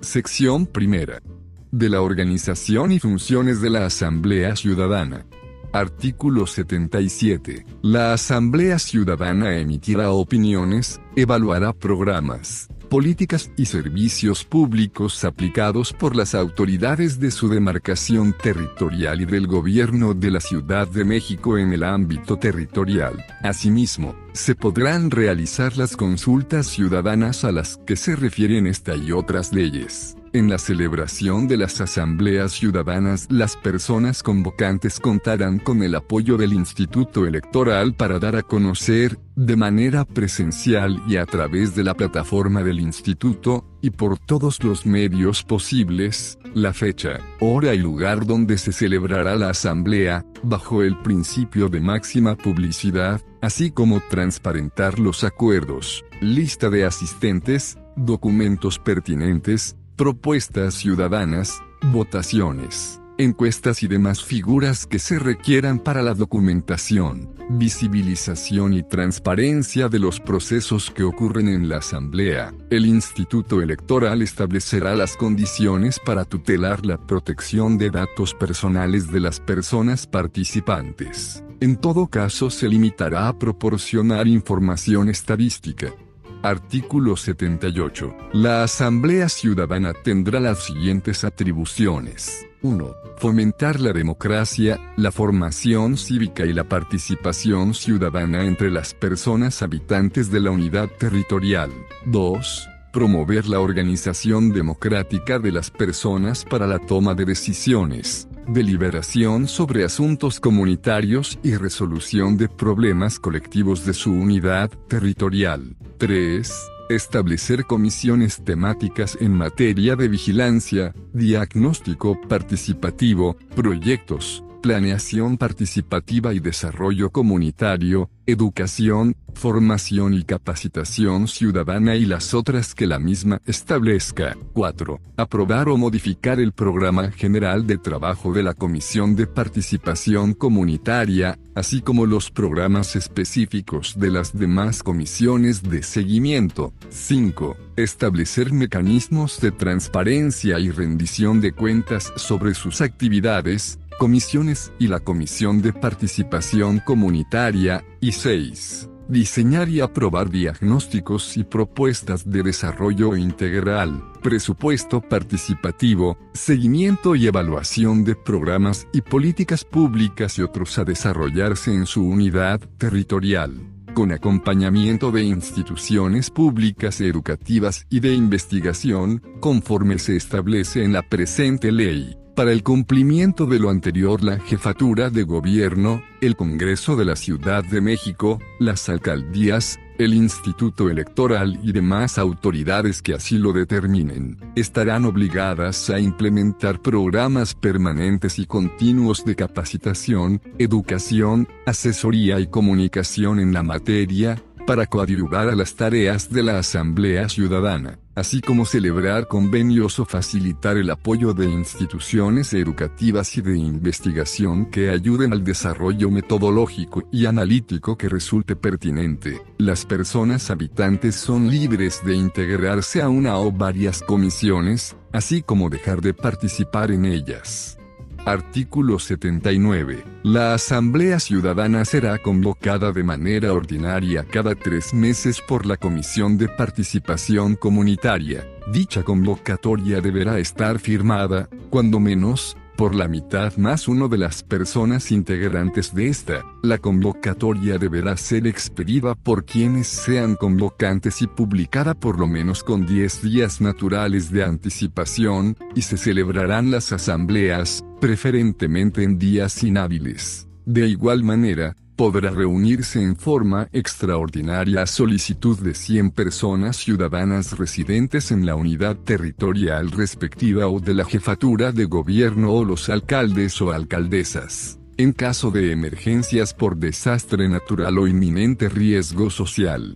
Sección 0.01 0.67
primera. 0.67 1.23
De 1.71 1.89
la 1.89 2.03
organización 2.03 2.91
y 2.91 2.99
funciones 2.99 3.61
de 3.61 3.71
la 3.71 3.87
Asamblea 3.87 4.57
Ciudadana. 4.57 5.25
Artículo 5.73 6.47
77. 6.47 7.65
La 7.81 8.13
Asamblea 8.13 8.79
Ciudadana 8.79 9.57
emitirá 9.57 10.11
opiniones, 10.11 11.01
evaluará 11.17 11.73
programas, 11.73 12.69
políticas 12.91 13.51
y 13.57 13.65
servicios 13.65 14.45
públicos 14.45 15.25
aplicados 15.25 15.95
por 15.95 16.15
las 16.15 16.35
autoridades 16.35 17.19
de 17.21 17.31
su 17.31 17.49
demarcación 17.49 18.35
territorial 18.35 19.23
y 19.23 19.25
del 19.25 19.47
gobierno 19.47 20.13
de 20.13 20.31
la 20.31 20.41
Ciudad 20.41 20.87
de 20.87 21.07
México 21.07 21.57
en 21.57 21.73
el 21.73 21.85
ámbito 21.85 22.39
territorial. 22.39 23.25
Asimismo, 23.43 24.15
se 24.35 24.55
podrán 24.55 25.11
realizar 25.11 25.79
las 25.79 25.97
consultas 25.97 26.67
ciudadanas 26.67 27.45
a 27.45 27.53
las 27.53 27.79
que 27.79 27.97
se 27.97 28.15
refieren 28.15 28.67
esta 28.67 28.95
y 28.95 29.11
otras 29.13 29.55
leyes. 29.55 30.17
En 30.35 30.49
la 30.49 30.57
celebración 30.57 31.47
de 31.47 31.59
las 31.59 31.79
asambleas 31.83 32.53
ciudadanas 32.53 33.27
las 33.29 33.55
personas 33.55 34.23
convocantes 34.23 34.99
contarán 34.99 35.59
con 35.59 35.83
el 35.83 35.95
apoyo 35.95 36.39
del 36.39 36.55
Instituto 36.55 37.27
Electoral 37.27 37.93
para 37.95 38.19
dar 38.19 38.37
a 38.37 38.43
conocer, 38.43 39.19
de 39.37 39.57
manera 39.57 40.07
presencial 40.07 41.03
y 41.07 41.17
a 41.17 41.27
través 41.27 41.75
de 41.75 41.85
la 41.85 41.93
plataforma 41.93 42.63
del 42.63 42.81
Instituto, 42.81 43.67
y 43.83 43.91
por 43.91 44.19
todos 44.19 44.65
los 44.65 44.87
medios 44.87 45.43
posibles, 45.43 46.39
la 46.55 46.73
fecha, 46.73 47.21
hora 47.41 47.75
y 47.75 47.79
lugar 47.79 48.25
donde 48.25 48.57
se 48.57 48.73
celebrará 48.73 49.37
la 49.37 49.51
asamblea, 49.51 50.25
bajo 50.43 50.83
el 50.83 50.97
principio 51.03 51.69
de 51.69 51.81
máxima 51.81 52.37
publicidad, 52.37 53.21
así 53.43 53.71
como 53.71 54.01
transparentar 54.09 54.99
los 54.99 55.25
acuerdos, 55.25 56.07
lista 56.23 56.71
de 56.71 56.87
asistentes, 56.87 57.77
documentos 57.97 58.79
pertinentes, 58.79 59.77
propuestas 60.03 60.75
ciudadanas, 60.75 61.63
votaciones, 61.81 63.01
encuestas 63.19 63.85
y 63.85 63.87
demás 63.87 64.25
figuras 64.25 64.85
que 64.85 64.99
se 64.99 65.21
requieran 65.21 65.79
para 65.79 66.03
la 66.03 66.13
documentación, 66.13 67.31
visibilización 67.51 68.75
y 68.75 68.83
transparencia 68.83 69.89
de 69.89 70.01
los 70.01 70.19
procesos 70.19 70.91
que 70.91 71.05
ocurren 71.05 71.47
en 71.47 71.69
la 71.69 71.77
Asamblea. 71.77 72.53
El 72.69 72.85
Instituto 72.85 73.63
Electoral 73.63 74.23
establecerá 74.23 74.97
las 74.97 75.17
condiciones 75.17 76.01
para 76.05 76.25
tutelar 76.25 76.85
la 76.85 76.99
protección 76.99 77.79
de 77.79 77.91
datos 77.91 78.35
personales 78.35 79.13
de 79.13 79.21
las 79.21 79.39
personas 79.39 80.09
participantes. 80.09 81.45
En 81.61 81.77
todo 81.77 82.09
caso 82.09 82.51
se 82.51 82.69
limitará 82.69 83.29
a 83.29 83.39
proporcionar 83.39 84.27
información 84.27 85.09
estadística, 85.09 85.95
Artículo 86.43 87.17
78. 87.17 88.17
La 88.33 88.65
Asamblea 88.65 89.29
Ciudadana 89.29 89.93
tendrá 89.93 90.41
las 90.41 90.65
siguientes 90.65 91.23
atribuciones. 91.23 92.45
1. 92.63 92.97
Fomentar 93.19 93.79
la 93.79 93.93
democracia, 93.93 94.81
la 94.97 95.13
formación 95.13 95.97
cívica 95.97 96.45
y 96.45 96.53
la 96.53 96.65
participación 96.65 97.75
ciudadana 97.75 98.45
entre 98.45 98.73
las 98.73 98.93
personas 98.93 99.63
habitantes 99.63 100.33
de 100.33 100.41
la 100.41 100.51
unidad 100.51 100.89
territorial. 100.99 101.71
2 102.07 102.69
promover 102.93 103.47
la 103.47 103.59
organización 103.59 104.53
democrática 104.53 105.39
de 105.39 105.51
las 105.51 105.71
personas 105.71 106.45
para 106.45 106.67
la 106.67 106.79
toma 106.79 107.15
de 107.15 107.25
decisiones, 107.25 108.29
deliberación 108.47 109.49
sobre 109.49 109.85
asuntos 109.85 110.41
comunitarios 110.41 111.39
y 111.43 111.57
resolución 111.57 112.37
de 112.37 112.49
problemas 112.49 113.19
colectivos 113.19 113.85
de 113.85 113.95
su 113.95 114.13
unidad 114.13 114.71
territorial. 114.89 115.77
3. 115.99 116.53
Establecer 116.91 117.65
comisiones 117.65 118.43
temáticas 118.45 119.17
en 119.21 119.33
materia 119.33 119.97
de 119.97 120.09
vigilancia, 120.09 120.95
diagnóstico 121.13 122.21
participativo, 122.29 123.37
proyectos, 123.55 124.45
planeación 124.63 125.37
participativa 125.37 126.33
y 126.33 126.41
desarrollo 126.41 127.11
comunitario, 127.11 128.09
educación, 128.25 129.17
formación 129.35 130.15
y 130.15 130.23
capacitación 130.23 131.27
ciudadana 131.27 131.97
y 131.97 132.05
las 132.05 132.33
otras 132.33 132.75
que 132.75 132.87
la 132.87 132.99
misma 132.99 133.43
establezca. 133.45 134.37
4. 134.53 135.01
Aprobar 135.17 135.69
o 135.69 135.77
modificar 135.77 136.39
el 136.39 136.53
programa 136.53 137.11
general 137.11 137.67
de 137.67 137.79
trabajo 137.79 138.33
de 138.33 138.45
la 138.45 138.55
Comisión 138.55 139.17
de 139.17 139.27
Participación 139.27 140.35
Comunitaria, 140.35 141.39
así 141.55 141.81
como 141.81 142.07
los 142.07 142.31
programas 142.31 142.95
específicos 142.95 143.99
de 143.99 144.11
las 144.11 144.33
demás 144.33 144.83
comisiones 144.83 145.63
de 145.63 145.83
seguimiento. 145.83 146.73
5. 146.91 147.57
Establecer 147.77 148.53
mecanismos 148.53 149.41
de 149.41 149.51
transparencia 149.51 150.61
y 150.61 150.71
rendición 150.71 151.41
de 151.41 151.53
cuentas 151.53 152.13
sobre 152.17 152.55
sus 152.55 152.81
actividades, 152.81 153.79
comisiones 153.99 154.73
y 154.79 154.89
la 154.89 155.01
Comisión 155.01 155.63
de 155.63 155.73
Participación 155.73 156.81
Comunitaria, 156.81 157.85
y 158.01 158.13
6. 158.13 158.89
Diseñar 159.09 159.69
y 159.69 159.81
aprobar 159.81 160.31
diagnósticos 160.31 161.37
y 161.37 161.45
propuestas 161.45 162.29
de 162.29 162.43
desarrollo 162.43 163.17
integral, 163.17 164.03
presupuesto 164.23 165.01
participativo, 165.01 166.17
seguimiento 166.33 167.15
y 167.15 167.27
evaluación 167.27 168.05
de 168.05 168.15
programas 168.15 168.87
y 168.93 169.03
políticas 169.03 169.65
públicas 169.65 170.39
y 170.39 170.43
otros 170.43 170.79
a 170.79 170.85
desarrollarse 170.85 171.75
en 171.75 171.87
su 171.87 172.05
unidad 172.05 172.61
territorial, 172.79 173.61
con 173.93 174.13
acompañamiento 174.13 175.11
de 175.11 175.25
instituciones 175.25 176.31
públicas 176.31 177.01
educativas 177.01 177.87
y 177.91 178.01
de 178.01 178.15
investigación, 178.15 179.23
conforme 179.41 179.99
se 179.99 180.17
establece 180.17 180.85
en 180.85 180.93
la 180.93 181.03
presente 181.03 181.71
ley. 181.71 182.22
Para 182.35 182.53
el 182.53 182.63
cumplimiento 182.63 183.45
de 183.45 183.59
lo 183.59 183.69
anterior 183.69 184.25
la 184.25 184.39
Jefatura 184.39 185.11
de 185.11 185.23
Gobierno, 185.23 186.03
el 186.23 186.35
Congreso 186.35 186.97
de 186.97 187.05
la 187.05 187.15
Ciudad 187.15 187.63
de 187.63 187.83
México, 187.83 188.39
las 188.59 188.89
alcaldías, 188.89 189.79
el 189.99 190.15
Instituto 190.15 190.89
Electoral 190.89 191.61
y 191.63 191.73
demás 191.73 192.17
autoridades 192.17 193.03
que 193.03 193.13
así 193.13 193.37
lo 193.37 193.53
determinen, 193.53 194.39
estarán 194.57 195.05
obligadas 195.05 195.91
a 195.91 196.01
implementar 196.01 196.81
programas 196.81 197.55
permanentes 197.55 198.39
y 198.39 198.47
continuos 198.47 199.27
de 199.27 199.37
capacitación, 199.37 200.41
educación, 200.59 201.49
asesoría 201.67 202.41
y 202.41 202.47
comunicación 202.47 203.41
en 203.41 203.53
la 203.53 203.63
materia, 203.63 204.43
para 204.67 204.87
coadyuvar 204.87 205.49
a 205.49 205.57
las 205.57 205.75
tareas 205.75 206.31
de 206.31 206.43
la 206.43 206.59
Asamblea 206.59 207.29
Ciudadana, 207.29 207.99
así 208.15 208.41
como 208.41 208.65
celebrar 208.65 209.29
convenios 209.29 209.99
o 209.99 210.05
facilitar 210.05 210.77
el 210.77 210.91
apoyo 210.91 211.35
de 211.35 211.47
instituciones 211.47 212.53
educativas 212.53 213.37
y 213.37 213.43
de 213.43 213.59
investigación 213.59 214.67
que 214.67 214.91
ayuden 214.91 215.33
al 215.33 215.45
desarrollo 215.45 216.11
metodológico 216.11 217.03
y 217.11 217.27
analítico 217.27 217.97
que 217.97 218.09
resulte 218.09 218.57
pertinente. 218.57 219.43
Las 219.59 219.85
personas 219.85 220.51
habitantes 220.51 221.17
son 221.17 221.51
libres 221.51 222.01
de 222.05 222.15
integrarse 222.15 223.03
a 223.03 223.09
una 223.09 223.39
o 223.39 223.51
varias 223.51 224.03
comisiones, 224.03 224.97
así 225.13 225.43
como 225.43 225.71
dejar 225.71 226.01
de 226.01 226.15
participar 226.15 226.91
en 226.91 227.05
ellas. 227.05 227.79
Artículo 228.25 229.01
79. 229.01 230.05
La 230.23 230.55
Asamblea 230.55 231.19
Ciudadana 231.19 231.85
será 231.85 232.19
convocada 232.19 232.93
de 232.93 233.03
manera 233.03 233.53
ordinaria 233.53 234.25
cada 234.25 234.55
tres 234.55 234.95
meses 234.95 235.41
por 235.41 235.67
la 235.67 235.77
Comisión 235.77 236.39
de 236.39 236.47
Participación 236.47 237.57
Comunitaria. 237.57 238.47
Dicha 238.73 239.03
convocatoria 239.03 240.01
deberá 240.01 240.39
estar 240.39 240.79
firmada, 240.79 241.49
cuando 241.69 241.99
menos, 241.99 242.57
por 242.77 242.95
la 242.95 243.09
mitad 243.09 243.57
más 243.57 243.89
uno 243.89 244.09
de 244.09 244.19
las 244.19 244.43
personas 244.43 245.11
integrantes 245.11 245.95
de 245.95 246.09
esta. 246.09 246.45
La 246.63 246.79
convocatoria 246.79 247.79
deberá 247.79 248.17
ser 248.17 248.47
expedida 248.47 249.15
por 249.15 249.45
quienes 249.45 249.87
sean 249.87 250.37
convocantes 250.37 251.23
y 251.23 251.27
publicada 251.27 251.95
por 251.95 252.19
lo 252.19 252.27
menos 252.27 252.63
con 252.63 252.87
10 252.87 253.23
días 253.23 253.61
naturales 253.61 254.31
de 254.31 254.45
anticipación, 254.45 255.57
y 255.75 255.83
se 255.83 255.97
celebrarán 255.97 256.71
las 256.71 256.93
asambleas, 256.93 257.85
preferentemente 258.01 259.03
en 259.03 259.19
días 259.19 259.63
inhábiles. 259.63 260.49
De 260.65 260.87
igual 260.87 261.25
manera, 261.25 261.77
podrá 261.97 262.31
reunirse 262.31 263.03
en 263.03 263.17
forma 263.17 263.69
extraordinaria 263.73 264.83
a 264.83 264.87
solicitud 264.87 265.59
de 265.59 265.75
100 265.75 266.11
personas 266.11 266.77
ciudadanas 266.77 267.59
residentes 267.59 268.31
en 268.31 268.47
la 268.47 268.55
unidad 268.55 268.97
territorial 268.97 269.91
respectiva 269.91 270.69
o 270.69 270.81
de 270.81 270.95
la 270.95 271.05
jefatura 271.05 271.73
de 271.73 271.85
gobierno 271.85 272.53
o 272.53 272.65
los 272.65 272.89
alcaldes 272.89 273.61
o 273.61 273.73
alcaldesas, 273.73 274.79
en 274.97 275.13
caso 275.13 275.51
de 275.51 275.73
emergencias 275.73 276.55
por 276.55 276.77
desastre 276.77 277.49
natural 277.49 277.99
o 277.99 278.07
inminente 278.07 278.69
riesgo 278.69 279.31
social. 279.31 279.95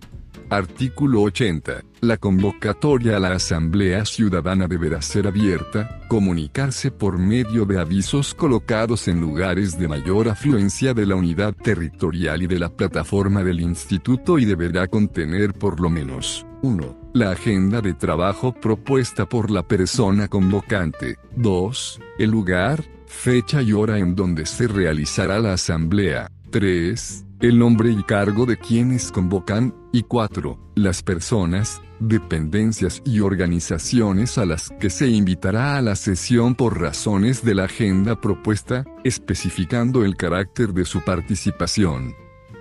Artículo 0.49 1.23
80. 1.23 1.83
La 1.99 2.15
convocatoria 2.15 3.17
a 3.17 3.19
la 3.19 3.33
Asamblea 3.33 4.05
Ciudadana 4.05 4.67
deberá 4.67 5.01
ser 5.01 5.27
abierta, 5.27 5.99
comunicarse 6.07 6.89
por 6.89 7.17
medio 7.17 7.65
de 7.65 7.77
avisos 7.77 8.33
colocados 8.33 9.09
en 9.09 9.19
lugares 9.19 9.77
de 9.77 9.89
mayor 9.89 10.29
afluencia 10.29 10.93
de 10.93 11.05
la 11.05 11.15
unidad 11.15 11.53
territorial 11.53 12.43
y 12.43 12.47
de 12.47 12.59
la 12.59 12.69
plataforma 12.69 13.43
del 13.43 13.59
instituto 13.59 14.39
y 14.39 14.45
deberá 14.45 14.87
contener 14.87 15.53
por 15.53 15.81
lo 15.81 15.89
menos 15.89 16.45
1. 16.61 17.09
La 17.13 17.31
agenda 17.31 17.81
de 17.81 17.93
trabajo 17.93 18.53
propuesta 18.53 19.27
por 19.27 19.51
la 19.51 19.67
persona 19.67 20.29
convocante. 20.29 21.17
2. 21.35 21.99
El 22.19 22.31
lugar, 22.31 22.85
fecha 23.05 23.61
y 23.61 23.73
hora 23.73 23.97
en 23.97 24.15
donde 24.15 24.45
se 24.45 24.69
realizará 24.69 25.39
la 25.39 25.53
asamblea. 25.53 26.31
3 26.51 27.26
el 27.39 27.59
nombre 27.59 27.91
y 27.91 28.01
cargo 28.03 28.45
de 28.45 28.57
quienes 28.57 29.11
convocan, 29.11 29.75
y 29.91 30.03
4. 30.03 30.57
Las 30.75 31.03
personas, 31.03 31.81
dependencias 31.99 33.01
y 33.05 33.19
organizaciones 33.19 34.37
a 34.37 34.45
las 34.45 34.69
que 34.79 34.89
se 34.89 35.07
invitará 35.07 35.77
a 35.77 35.81
la 35.81 35.95
sesión 35.95 36.55
por 36.55 36.79
razones 36.79 37.43
de 37.43 37.55
la 37.55 37.65
agenda 37.65 38.19
propuesta, 38.19 38.85
especificando 39.03 40.03
el 40.03 40.15
carácter 40.15 40.73
de 40.73 40.85
su 40.85 41.01
participación. 41.03 42.15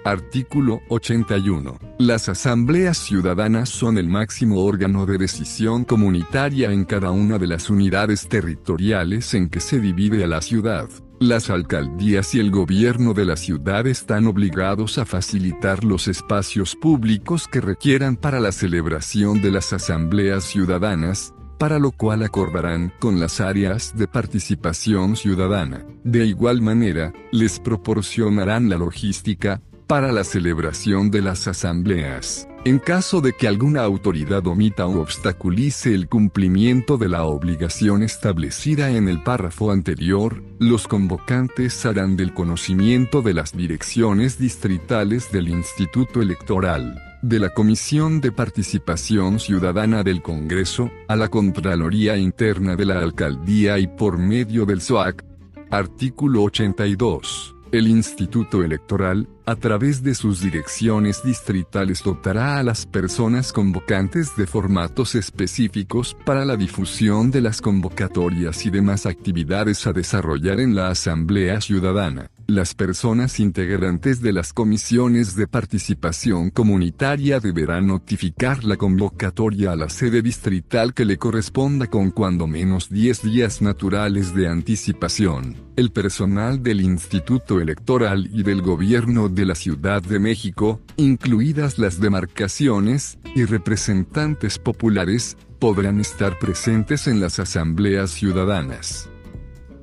Artículo 0.05 0.83
81. 0.89 1.79
Las 1.99 2.29
asambleas 2.29 2.97
ciudadanas 2.99 3.71
son 3.71 3.99
el 3.99 4.09
máximo 4.09 4.63
órgano 4.63 5.05
de 5.05 5.19
decisión 5.19 5.85
comunitaria 5.85 6.71
en 6.71 6.85
cada 6.85 7.11
una 7.11 7.39
de 7.39 7.49
las 7.49 7.71
unidades 7.71 8.29
territoriales 8.29 9.35
en 9.35 9.49
que 9.49 9.59
se 9.59 9.81
divide 9.81 10.23
a 10.23 10.29
la 10.29 10.43
ciudad. 10.43 10.89
Las 11.19 11.49
alcaldías 11.49 12.35
y 12.35 12.41
el 12.41 12.51
gobierno 12.51 13.15
de 13.15 13.25
la 13.25 13.37
ciudad 13.37 13.87
están 13.87 14.27
obligados 14.27 14.99
a 14.99 15.07
facilitar 15.07 15.83
los 15.83 16.09
espacios 16.09 16.77
públicos 16.77 17.49
que 17.51 17.63
requieran 17.63 18.17
para 18.17 18.39
la 18.39 18.53
celebración 18.53 19.41
de 19.41 19.51
las 19.51 19.73
asambleas 19.73 20.45
ciudadanas, 20.45 21.33
para 21.59 21.79
lo 21.79 21.91
cual 21.91 22.23
acordarán 22.23 22.93
con 22.99 23.19
las 23.19 23.41
áreas 23.41 23.97
de 23.97 24.07
participación 24.07 25.17
ciudadana. 25.17 25.87
De 26.05 26.27
igual 26.27 26.61
manera, 26.61 27.15
les 27.33 27.61
proporcionarán 27.61 28.69
la 28.69 28.77
logística, 28.77 29.63
para 29.87 30.13
la 30.13 30.25
celebración 30.25 31.11
de 31.11 31.23
las 31.23 31.47
asambleas. 31.47 32.49
En 32.65 32.81
caso 32.81 33.21
de 33.21 33.33
que 33.33 33.47
alguna 33.47 33.83
autoridad 33.83 34.45
omita 34.49 34.87
o 34.87 35.01
obstaculice 35.01 35.95
el 35.95 36.09
cumplimiento 36.09 36.99
de 36.99 37.09
la 37.09 37.23
obligación 37.23 38.03
establecida 38.03 38.91
en 38.91 39.09
el 39.09 39.23
párrafo 39.23 39.71
anterior, 39.71 40.43
los 40.59 40.89
convocantes 40.89 41.87
harán 41.87 42.17
del 42.17 42.35
conocimiento 42.35 43.23
de 43.23 43.35
las 43.35 43.57
direcciones 43.57 44.37
distritales 44.37 45.31
del 45.31 45.49
Instituto 45.49 46.21
Electoral, 46.21 47.01
de 47.23 47.39
la 47.39 47.51
Comisión 47.51 48.21
de 48.21 48.33
Participación 48.33 49.39
Ciudadana 49.39 50.03
del 50.03 50.21
Congreso, 50.21 50.91
a 51.07 51.15
la 51.15 51.29
Contraloría 51.29 52.17
Interna 52.17 52.75
de 52.75 52.87
la 52.87 52.99
Alcaldía 52.99 53.79
y 53.79 53.87
por 53.87 54.19
medio 54.19 54.67
del 54.67 54.81
SOAC. 54.81 55.25
Artículo 55.71 56.43
82. 56.43 57.55
El 57.71 57.87
Instituto 57.87 58.65
Electoral, 58.65 59.29
a 59.47 59.55
través 59.55 60.03
de 60.03 60.15
sus 60.15 60.41
direcciones 60.41 61.23
distritales, 61.23 62.03
dotará 62.03 62.59
a 62.59 62.63
las 62.65 62.85
personas 62.85 63.53
convocantes 63.53 64.37
de 64.37 64.47
formatos 64.47 65.15
específicos 65.15 66.17
para 66.25 66.45
la 66.45 66.57
difusión 66.57 67.31
de 67.31 67.41
las 67.41 67.63
convocatorias 67.63 68.67
y 68.67 68.71
demás 68.71 69.07
actividades 69.07 69.87
a 69.87 69.93
desarrollar 69.93 70.59
en 70.59 70.75
la 70.75 70.89
Asamblea 70.89 71.61
Ciudadana. 71.61 72.31
Las 72.49 72.75
personas 72.75 73.41
integrantes 73.41 74.21
de 74.21 74.33
las 74.33 74.53
comisiones 74.53 75.35
de 75.35 75.49
participación 75.49 76.51
comunitaria 76.51 77.41
deberán 77.41 77.89
notificar 77.89 78.63
la 78.63 78.77
convocatoria 78.77 79.73
a 79.73 79.77
la 79.77 79.89
sede 79.89 80.23
distrital 80.23 80.95
que 80.95 81.05
le 81.05 81.17
corresponda 81.17 81.89
con 81.89 82.13
cuando 82.13 82.47
menos 82.47 82.89
10 82.89 83.23
días 83.23 83.63
naturales 83.63 84.33
de 84.33 84.47
anticipación. 84.47 85.57
El 85.75 85.91
personal 85.91 86.63
del 86.63 86.83
Instituto 86.83 87.61
Electoral 87.61 88.31
y 88.33 88.45
del 88.45 88.63
Gobierno 88.63 89.29
de 89.29 89.45
la 89.45 89.57
Ciudad 89.57 90.01
de 90.01 90.21
México, 90.21 90.81
incluidas 90.97 91.81
las 91.81 91.99
demarcaciones, 91.99 93.19
y 93.35 93.45
representantes 93.45 94.61
populares, 94.61 95.37
podrán 95.59 95.99
estar 95.99 96.39
presentes 96.39 97.09
en 97.09 97.21
las 97.21 97.41
asambleas 97.41 98.13
ciudadanas. 98.13 99.09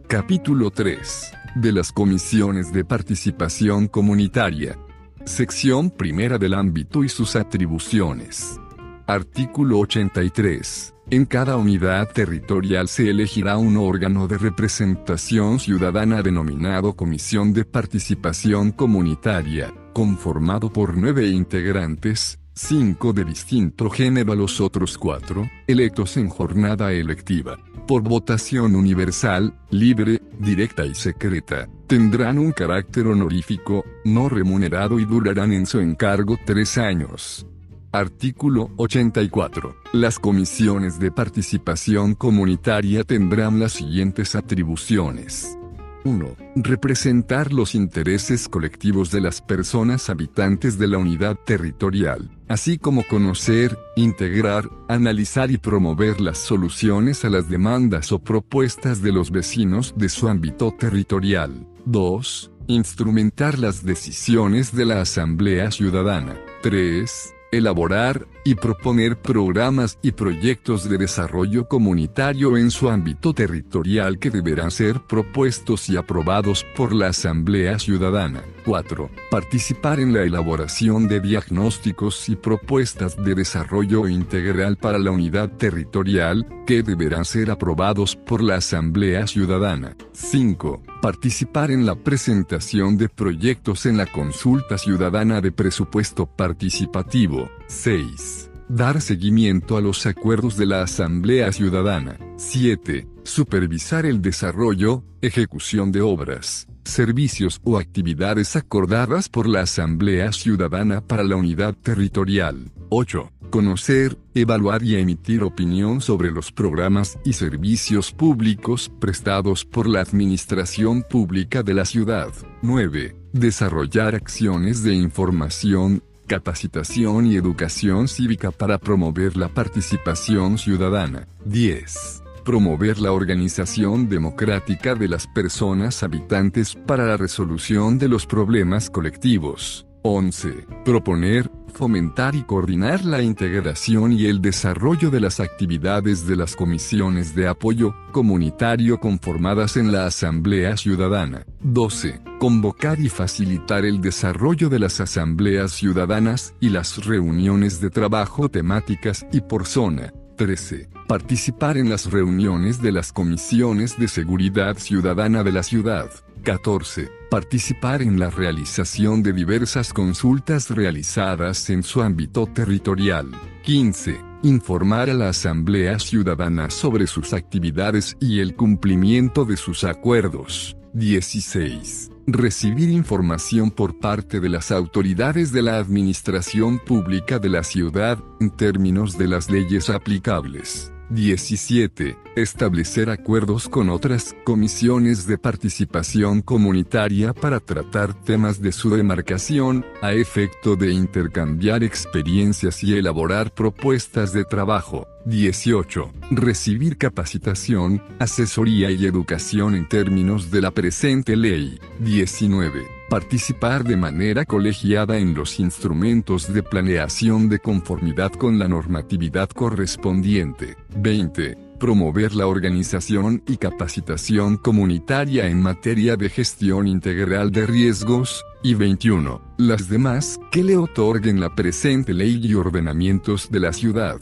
Capítulo 0.07 0.71
3 0.71 1.42
de 1.55 1.71
las 1.71 1.91
comisiones 1.91 2.73
de 2.73 2.83
participación 2.83 3.87
comunitaria. 3.87 4.77
Sección 5.25 5.91
primera 5.91 6.37
del 6.37 6.53
ámbito 6.53 7.03
y 7.03 7.09
sus 7.09 7.35
atribuciones. 7.35 8.59
Artículo 9.07 9.79
83. 9.79 10.93
En 11.11 11.25
cada 11.25 11.57
unidad 11.57 12.09
territorial 12.09 12.87
se 12.87 13.09
elegirá 13.09 13.57
un 13.57 13.77
órgano 13.77 14.27
de 14.27 14.37
representación 14.37 15.59
ciudadana 15.59 16.21
denominado 16.21 16.95
Comisión 16.95 17.53
de 17.53 17.65
Participación 17.65 18.71
Comunitaria, 18.71 19.73
conformado 19.93 20.71
por 20.71 20.97
nueve 20.97 21.27
integrantes, 21.27 22.39
cinco 22.53 23.13
de 23.13 23.25
distinto 23.25 23.89
género 23.89 24.33
a 24.33 24.35
los 24.35 24.61
otros 24.61 24.97
cuatro, 24.97 25.49
electos 25.67 26.17
en 26.17 26.29
jornada 26.29 26.91
electiva, 26.91 27.57
por 27.87 28.03
votación 28.03 28.75
universal, 28.75 29.53
libre, 29.71 30.21
directa 30.39 30.85
y 30.85 30.93
secreta, 30.95 31.67
tendrán 31.87 32.37
un 32.39 32.51
carácter 32.51 33.07
honorífico, 33.07 33.83
no 34.05 34.29
remunerado 34.29 34.99
y 34.99 35.05
durarán 35.05 35.53
en 35.53 35.65
su 35.65 35.79
encargo 35.79 36.37
tres 36.45 36.77
años. 36.77 37.45
Artículo 37.91 38.71
84. 38.77 39.75
Las 39.93 40.17
comisiones 40.17 40.99
de 40.99 41.11
participación 41.11 42.15
comunitaria 42.15 43.03
tendrán 43.03 43.59
las 43.59 43.73
siguientes 43.73 44.33
atribuciones. 44.33 45.57
1. 46.03 46.35
Representar 46.55 47.53
los 47.53 47.75
intereses 47.75 48.47
colectivos 48.47 49.11
de 49.11 49.21
las 49.21 49.41
personas 49.41 50.09
habitantes 50.09 50.77
de 50.77 50.87
la 50.87 50.97
unidad 50.97 51.37
territorial, 51.45 52.29
así 52.47 52.77
como 52.77 53.03
conocer, 53.07 53.77
integrar, 53.95 54.69
analizar 54.87 55.51
y 55.51 55.57
promover 55.57 56.21
las 56.21 56.37
soluciones 56.37 57.25
a 57.25 57.29
las 57.29 57.49
demandas 57.49 58.11
o 58.11 58.19
propuestas 58.19 59.01
de 59.01 59.11
los 59.11 59.31
vecinos 59.31 59.93
de 59.97 60.09
su 60.09 60.27
ámbito 60.27 60.71
territorial. 60.77 61.67
2. 61.85 62.51
Instrumentar 62.67 63.59
las 63.59 63.83
decisiones 63.83 64.75
de 64.75 64.85
la 64.85 65.01
Asamblea 65.01 65.71
Ciudadana. 65.71 66.37
3 66.61 67.33
elaborar 67.53 68.27
y 68.43 68.55
proponer 68.55 69.17
programas 69.17 69.97
y 70.01 70.11
proyectos 70.11 70.89
de 70.89 70.97
desarrollo 70.97 71.67
comunitario 71.67 72.57
en 72.57 72.71
su 72.71 72.89
ámbito 72.89 73.33
territorial 73.33 74.19
que 74.19 74.29
deberán 74.29 74.71
ser 74.71 75.01
propuestos 75.01 75.89
y 75.89 75.97
aprobados 75.97 76.65
por 76.75 76.93
la 76.93 77.07
Asamblea 77.07 77.79
Ciudadana. 77.79 78.43
4. 78.65 79.09
Participar 79.29 79.99
en 79.99 80.13
la 80.13 80.23
elaboración 80.23 81.07
de 81.07 81.19
diagnósticos 81.19 82.29
y 82.29 82.35
propuestas 82.35 83.15
de 83.21 83.35
desarrollo 83.35 84.07
integral 84.07 84.77
para 84.77 84.97
la 84.97 85.11
unidad 85.11 85.49
territorial, 85.49 86.47
que 86.65 86.81
deberán 86.81 87.25
ser 87.25 87.51
aprobados 87.51 88.15
por 88.15 88.41
la 88.41 88.55
Asamblea 88.55 89.27
Ciudadana. 89.27 89.95
5. 90.13 90.81
Participar 91.01 91.71
en 91.71 91.85
la 91.85 91.95
presentación 91.95 92.97
de 92.97 93.09
proyectos 93.09 93.85
en 93.85 93.97
la 93.97 94.05
consulta 94.05 94.77
ciudadana 94.77 95.41
de 95.41 95.51
presupuesto 95.51 96.25
participativo. 96.25 97.49
6. 97.73 98.51
Dar 98.69 99.01
seguimiento 99.01 99.75
a 99.75 99.81
los 99.81 100.05
acuerdos 100.05 100.55
de 100.55 100.65
la 100.65 100.83
Asamblea 100.83 101.51
Ciudadana. 101.51 102.17
7. 102.37 103.07
Supervisar 103.23 104.05
el 104.05 104.21
desarrollo, 104.21 105.03
ejecución 105.21 105.91
de 105.91 106.01
obras, 106.01 106.67
servicios 106.85 107.59
o 107.63 107.77
actividades 107.77 108.55
acordadas 108.55 109.27
por 109.27 109.49
la 109.49 109.61
Asamblea 109.61 110.31
Ciudadana 110.31 111.01
para 111.01 111.23
la 111.23 111.35
unidad 111.35 111.75
territorial. 111.75 112.71
8. 112.89 113.31
Conocer, 113.49 114.17
evaluar 114.33 114.83
y 114.83 114.95
emitir 114.95 115.43
opinión 115.43 115.99
sobre 115.99 116.31
los 116.31 116.51
programas 116.51 117.17
y 117.25 117.33
servicios 117.33 118.11
públicos 118.11 118.91
prestados 118.99 119.65
por 119.65 119.89
la 119.89 119.99
Administración 120.01 121.03
Pública 121.03 121.63
de 121.63 121.73
la 121.73 121.85
ciudad. 121.85 122.29
9. 122.61 123.15
Desarrollar 123.33 124.15
acciones 124.15 124.83
de 124.83 124.93
información, 124.93 126.03
capacitación 126.27 127.25
y 127.25 127.35
educación 127.35 128.07
cívica 128.07 128.51
para 128.51 128.77
promover 128.77 129.37
la 129.37 129.49
participación 129.49 130.57
ciudadana. 130.57 131.27
10 131.45 132.23
promover 132.43 132.99
la 132.99 133.11
organización 133.11 134.09
democrática 134.09 134.95
de 134.95 135.07
las 135.07 135.27
personas 135.27 136.03
habitantes 136.03 136.75
para 136.75 137.05
la 137.05 137.17
resolución 137.17 137.97
de 137.97 138.09
los 138.09 138.25
problemas 138.25 138.89
colectivos. 138.89 139.87
11. 140.03 140.67
Proponer, 140.83 141.49
fomentar 141.73 142.35
y 142.35 142.43
coordinar 142.43 143.03
la 143.03 143.21
integración 143.21 144.13
y 144.13 144.27
el 144.27 144.41
desarrollo 144.41 145.09
de 145.09 145.19
las 145.19 145.39
actividades 145.39 146.25
de 146.27 146.35
las 146.35 146.55
comisiones 146.55 147.35
de 147.35 147.47
apoyo 147.47 147.93
comunitario 148.11 148.99
conformadas 148.99 149.75
en 149.77 149.91
la 149.91 150.05
Asamblea 150.05 150.77
Ciudadana. 150.77 151.45
12. 151.61 152.21
Convocar 152.39 152.99
y 152.99 153.09
facilitar 153.09 153.85
el 153.85 154.01
desarrollo 154.01 154.69
de 154.69 154.79
las 154.79 154.99
asambleas 154.99 155.71
ciudadanas 155.71 156.53
y 156.59 156.69
las 156.69 157.05
reuniones 157.05 157.81
de 157.81 157.89
trabajo 157.89 158.49
temáticas 158.49 159.25
y 159.31 159.41
por 159.41 159.65
zona. 159.65 160.13
13. 160.37 160.89
Participar 161.07 161.77
en 161.77 161.89
las 161.89 162.11
reuniones 162.11 162.81
de 162.81 162.91
las 162.91 163.11
comisiones 163.11 163.97
de 163.97 164.07
seguridad 164.07 164.77
ciudadana 164.77 165.43
de 165.43 165.51
la 165.51 165.63
ciudad. 165.63 166.09
14. 166.43 167.09
Participar 167.31 168.01
en 168.01 168.19
la 168.19 168.29
realización 168.29 169.23
de 169.23 169.33
diversas 169.33 169.93
consultas 169.93 170.69
realizadas 170.69 171.69
en 171.69 171.81
su 171.81 172.01
ámbito 172.01 172.45
territorial. 172.45 173.31
15. 173.63 174.19
Informar 174.43 175.09
a 175.09 175.13
la 175.13 175.29
Asamblea 175.29 175.97
Ciudadana 175.99 176.69
sobre 176.69 177.07
sus 177.07 177.33
actividades 177.33 178.15
y 178.19 178.41
el 178.41 178.55
cumplimiento 178.55 179.45
de 179.45 179.57
sus 179.57 179.83
acuerdos. 179.83 180.77
16. 180.93 182.11
Recibir 182.27 182.89
información 182.89 183.71
por 183.71 183.99
parte 183.99 184.39
de 184.39 184.49
las 184.49 184.71
autoridades 184.71 185.51
de 185.51 185.63
la 185.63 185.77
Administración 185.77 186.79
Pública 186.79 187.39
de 187.39 187.49
la 187.49 187.63
ciudad, 187.63 188.19
en 188.39 188.51
términos 188.51 189.17
de 189.17 189.27
las 189.27 189.49
leyes 189.49 189.89
aplicables. 189.89 190.92
17. 191.13 192.17
Establecer 192.35 193.09
acuerdos 193.09 193.69
con 193.69 193.89
otras 193.89 194.35
comisiones 194.43 195.27
de 195.27 195.37
participación 195.37 196.41
comunitaria 196.41 197.33
para 197.33 197.59
tratar 197.59 198.13
temas 198.13 198.61
de 198.61 198.71
su 198.71 198.89
demarcación, 198.89 199.85
a 200.01 200.13
efecto 200.13 200.75
de 200.75 200.91
intercambiar 200.91 201.83
experiencias 201.83 202.83
y 202.83 202.97
elaborar 202.97 203.53
propuestas 203.53 204.33
de 204.33 204.43
trabajo. 204.43 205.07
18. 205.25 206.11
Recibir 206.31 206.97
capacitación, 206.97 208.01
asesoría 208.19 208.89
y 208.89 209.05
educación 209.05 209.75
en 209.75 209.87
términos 209.87 210.49
de 210.49 210.61
la 210.61 210.71
presente 210.71 211.35
ley. 211.35 211.79
19. 211.99 212.92
Participar 213.09 213.83
de 213.83 213.95
manera 213.95 214.45
colegiada 214.45 215.17
en 215.17 215.33
los 215.33 215.59
instrumentos 215.59 216.51
de 216.51 216.63
planeación 216.63 217.47
de 217.49 217.59
conformidad 217.59 218.31
con 218.31 218.57
la 218.57 218.67
normatividad 218.67 219.49
correspondiente. 219.49 220.77
20. 220.97 221.57
Promover 221.79 222.33
la 222.33 222.47
organización 222.47 223.43
y 223.47 223.57
capacitación 223.57 224.57
comunitaria 224.57 225.47
en 225.47 225.61
materia 225.61 226.15
de 226.15 226.29
gestión 226.29 226.87
integral 226.87 227.51
de 227.51 227.67
riesgos. 227.67 228.43
Y 228.63 228.73
21. 228.73 229.41
Las 229.57 229.89
demás 229.89 230.39
que 230.49 230.63
le 230.63 230.77
otorguen 230.77 231.39
la 231.39 231.53
presente 231.53 232.13
ley 232.13 232.39
y 232.41 232.55
ordenamientos 232.55 233.51
de 233.51 233.59
la 233.59 233.73
ciudad. 233.73 234.19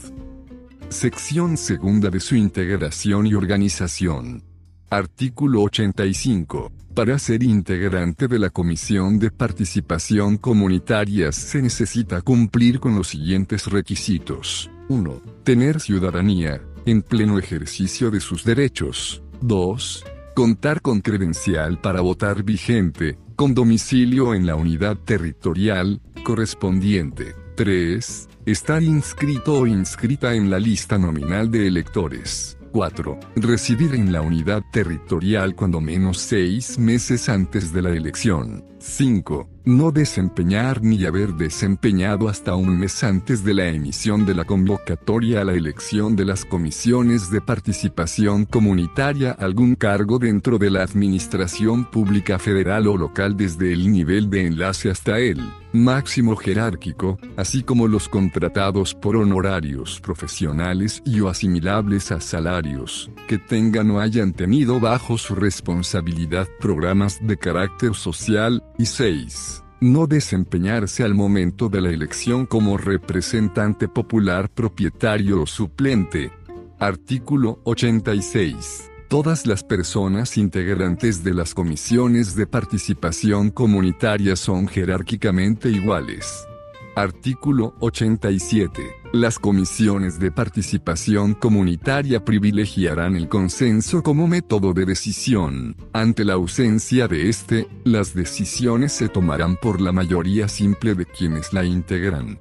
Sección 0.88 1.56
segunda 1.56 2.10
de 2.10 2.20
su 2.20 2.34
integración 2.34 3.26
y 3.26 3.34
organización. 3.34 4.42
Artículo 4.90 5.62
85. 5.62 6.70
Para 6.94 7.18
ser 7.18 7.42
integrante 7.42 8.28
de 8.28 8.38
la 8.38 8.50
Comisión 8.50 9.18
de 9.18 9.30
Participación 9.30 10.36
Comunitaria 10.36 11.32
se 11.32 11.62
necesita 11.62 12.20
cumplir 12.20 12.80
con 12.80 12.94
los 12.94 13.08
siguientes 13.08 13.66
requisitos. 13.66 14.70
1. 14.88 15.22
Tener 15.42 15.80
ciudadanía, 15.80 16.60
en 16.84 17.00
pleno 17.00 17.38
ejercicio 17.38 18.10
de 18.10 18.20
sus 18.20 18.44
derechos. 18.44 19.22
2. 19.40 20.04
Contar 20.34 20.82
con 20.82 21.00
credencial 21.00 21.80
para 21.80 22.02
votar 22.02 22.42
vigente, 22.42 23.16
con 23.36 23.54
domicilio 23.54 24.34
en 24.34 24.44
la 24.44 24.54
unidad 24.54 24.98
territorial 24.98 26.02
correspondiente. 26.24 27.34
3. 27.56 28.28
Estar 28.44 28.82
inscrito 28.82 29.60
o 29.60 29.66
inscrita 29.66 30.34
en 30.34 30.50
la 30.50 30.58
lista 30.58 30.98
nominal 30.98 31.50
de 31.50 31.68
electores. 31.68 32.58
4. 32.72 33.20
Residir 33.36 33.94
en 33.94 34.12
la 34.12 34.22
unidad 34.22 34.62
territorial 34.72 35.54
cuando 35.54 35.80
menos 35.80 36.18
seis 36.18 36.78
meses 36.78 37.28
antes 37.28 37.72
de 37.72 37.82
la 37.82 37.90
elección. 37.90 38.64
5. 38.78 39.51
No 39.64 39.92
desempeñar 39.92 40.82
ni 40.82 41.04
haber 41.04 41.34
desempeñado 41.34 42.28
hasta 42.28 42.56
un 42.56 42.80
mes 42.80 43.04
antes 43.04 43.44
de 43.44 43.54
la 43.54 43.68
emisión 43.68 44.26
de 44.26 44.34
la 44.34 44.44
convocatoria 44.44 45.42
a 45.42 45.44
la 45.44 45.52
elección 45.52 46.16
de 46.16 46.24
las 46.24 46.44
comisiones 46.44 47.30
de 47.30 47.40
participación 47.40 48.44
comunitaria 48.44 49.30
algún 49.30 49.76
cargo 49.76 50.18
dentro 50.18 50.58
de 50.58 50.68
la 50.68 50.82
administración 50.82 51.84
pública 51.84 52.40
federal 52.40 52.88
o 52.88 52.96
local 52.96 53.36
desde 53.36 53.72
el 53.72 53.92
nivel 53.92 54.30
de 54.30 54.46
enlace 54.46 54.90
hasta 54.90 55.20
el 55.20 55.40
máximo 55.72 56.36
jerárquico, 56.36 57.18
así 57.36 57.62
como 57.62 57.88
los 57.88 58.08
contratados 58.08 58.94
por 58.94 59.16
honorarios 59.16 60.00
profesionales 60.00 61.02
y 61.04 61.20
o 61.20 61.28
asimilables 61.28 62.12
a 62.12 62.20
salarios, 62.20 63.10
que 63.26 63.38
tengan 63.38 63.90
o 63.90 64.00
hayan 64.00 64.32
tenido 64.32 64.80
bajo 64.80 65.16
su 65.18 65.34
responsabilidad 65.34 66.48
programas 66.60 67.18
de 67.26 67.36
carácter 67.38 67.94
social, 67.94 68.62
y 68.78 68.86
6. 68.86 69.51
No 69.82 70.06
desempeñarse 70.06 71.02
al 71.02 71.14
momento 71.14 71.68
de 71.68 71.80
la 71.80 71.90
elección 71.90 72.46
como 72.46 72.78
representante 72.78 73.88
popular 73.88 74.48
propietario 74.48 75.42
o 75.42 75.46
suplente. 75.46 76.30
Artículo 76.78 77.60
86. 77.64 78.90
Todas 79.08 79.44
las 79.44 79.64
personas 79.64 80.38
integrantes 80.38 81.24
de 81.24 81.34
las 81.34 81.52
comisiones 81.52 82.36
de 82.36 82.46
participación 82.46 83.50
comunitaria 83.50 84.36
son 84.36 84.68
jerárquicamente 84.68 85.68
iguales. 85.68 86.46
Artículo 86.94 87.74
87. 87.80 88.82
Las 89.14 89.38
comisiones 89.38 90.18
de 90.18 90.30
participación 90.30 91.32
comunitaria 91.32 92.22
privilegiarán 92.22 93.16
el 93.16 93.30
consenso 93.30 94.02
como 94.02 94.28
método 94.28 94.74
de 94.74 94.84
decisión. 94.84 95.74
Ante 95.94 96.22
la 96.26 96.34
ausencia 96.34 97.08
de 97.08 97.30
este, 97.30 97.66
las 97.84 98.12
decisiones 98.12 98.92
se 98.92 99.08
tomarán 99.08 99.56
por 99.56 99.80
la 99.80 99.92
mayoría 99.92 100.48
simple 100.48 100.94
de 100.94 101.06
quienes 101.06 101.54
la 101.54 101.64
integran. 101.64 102.38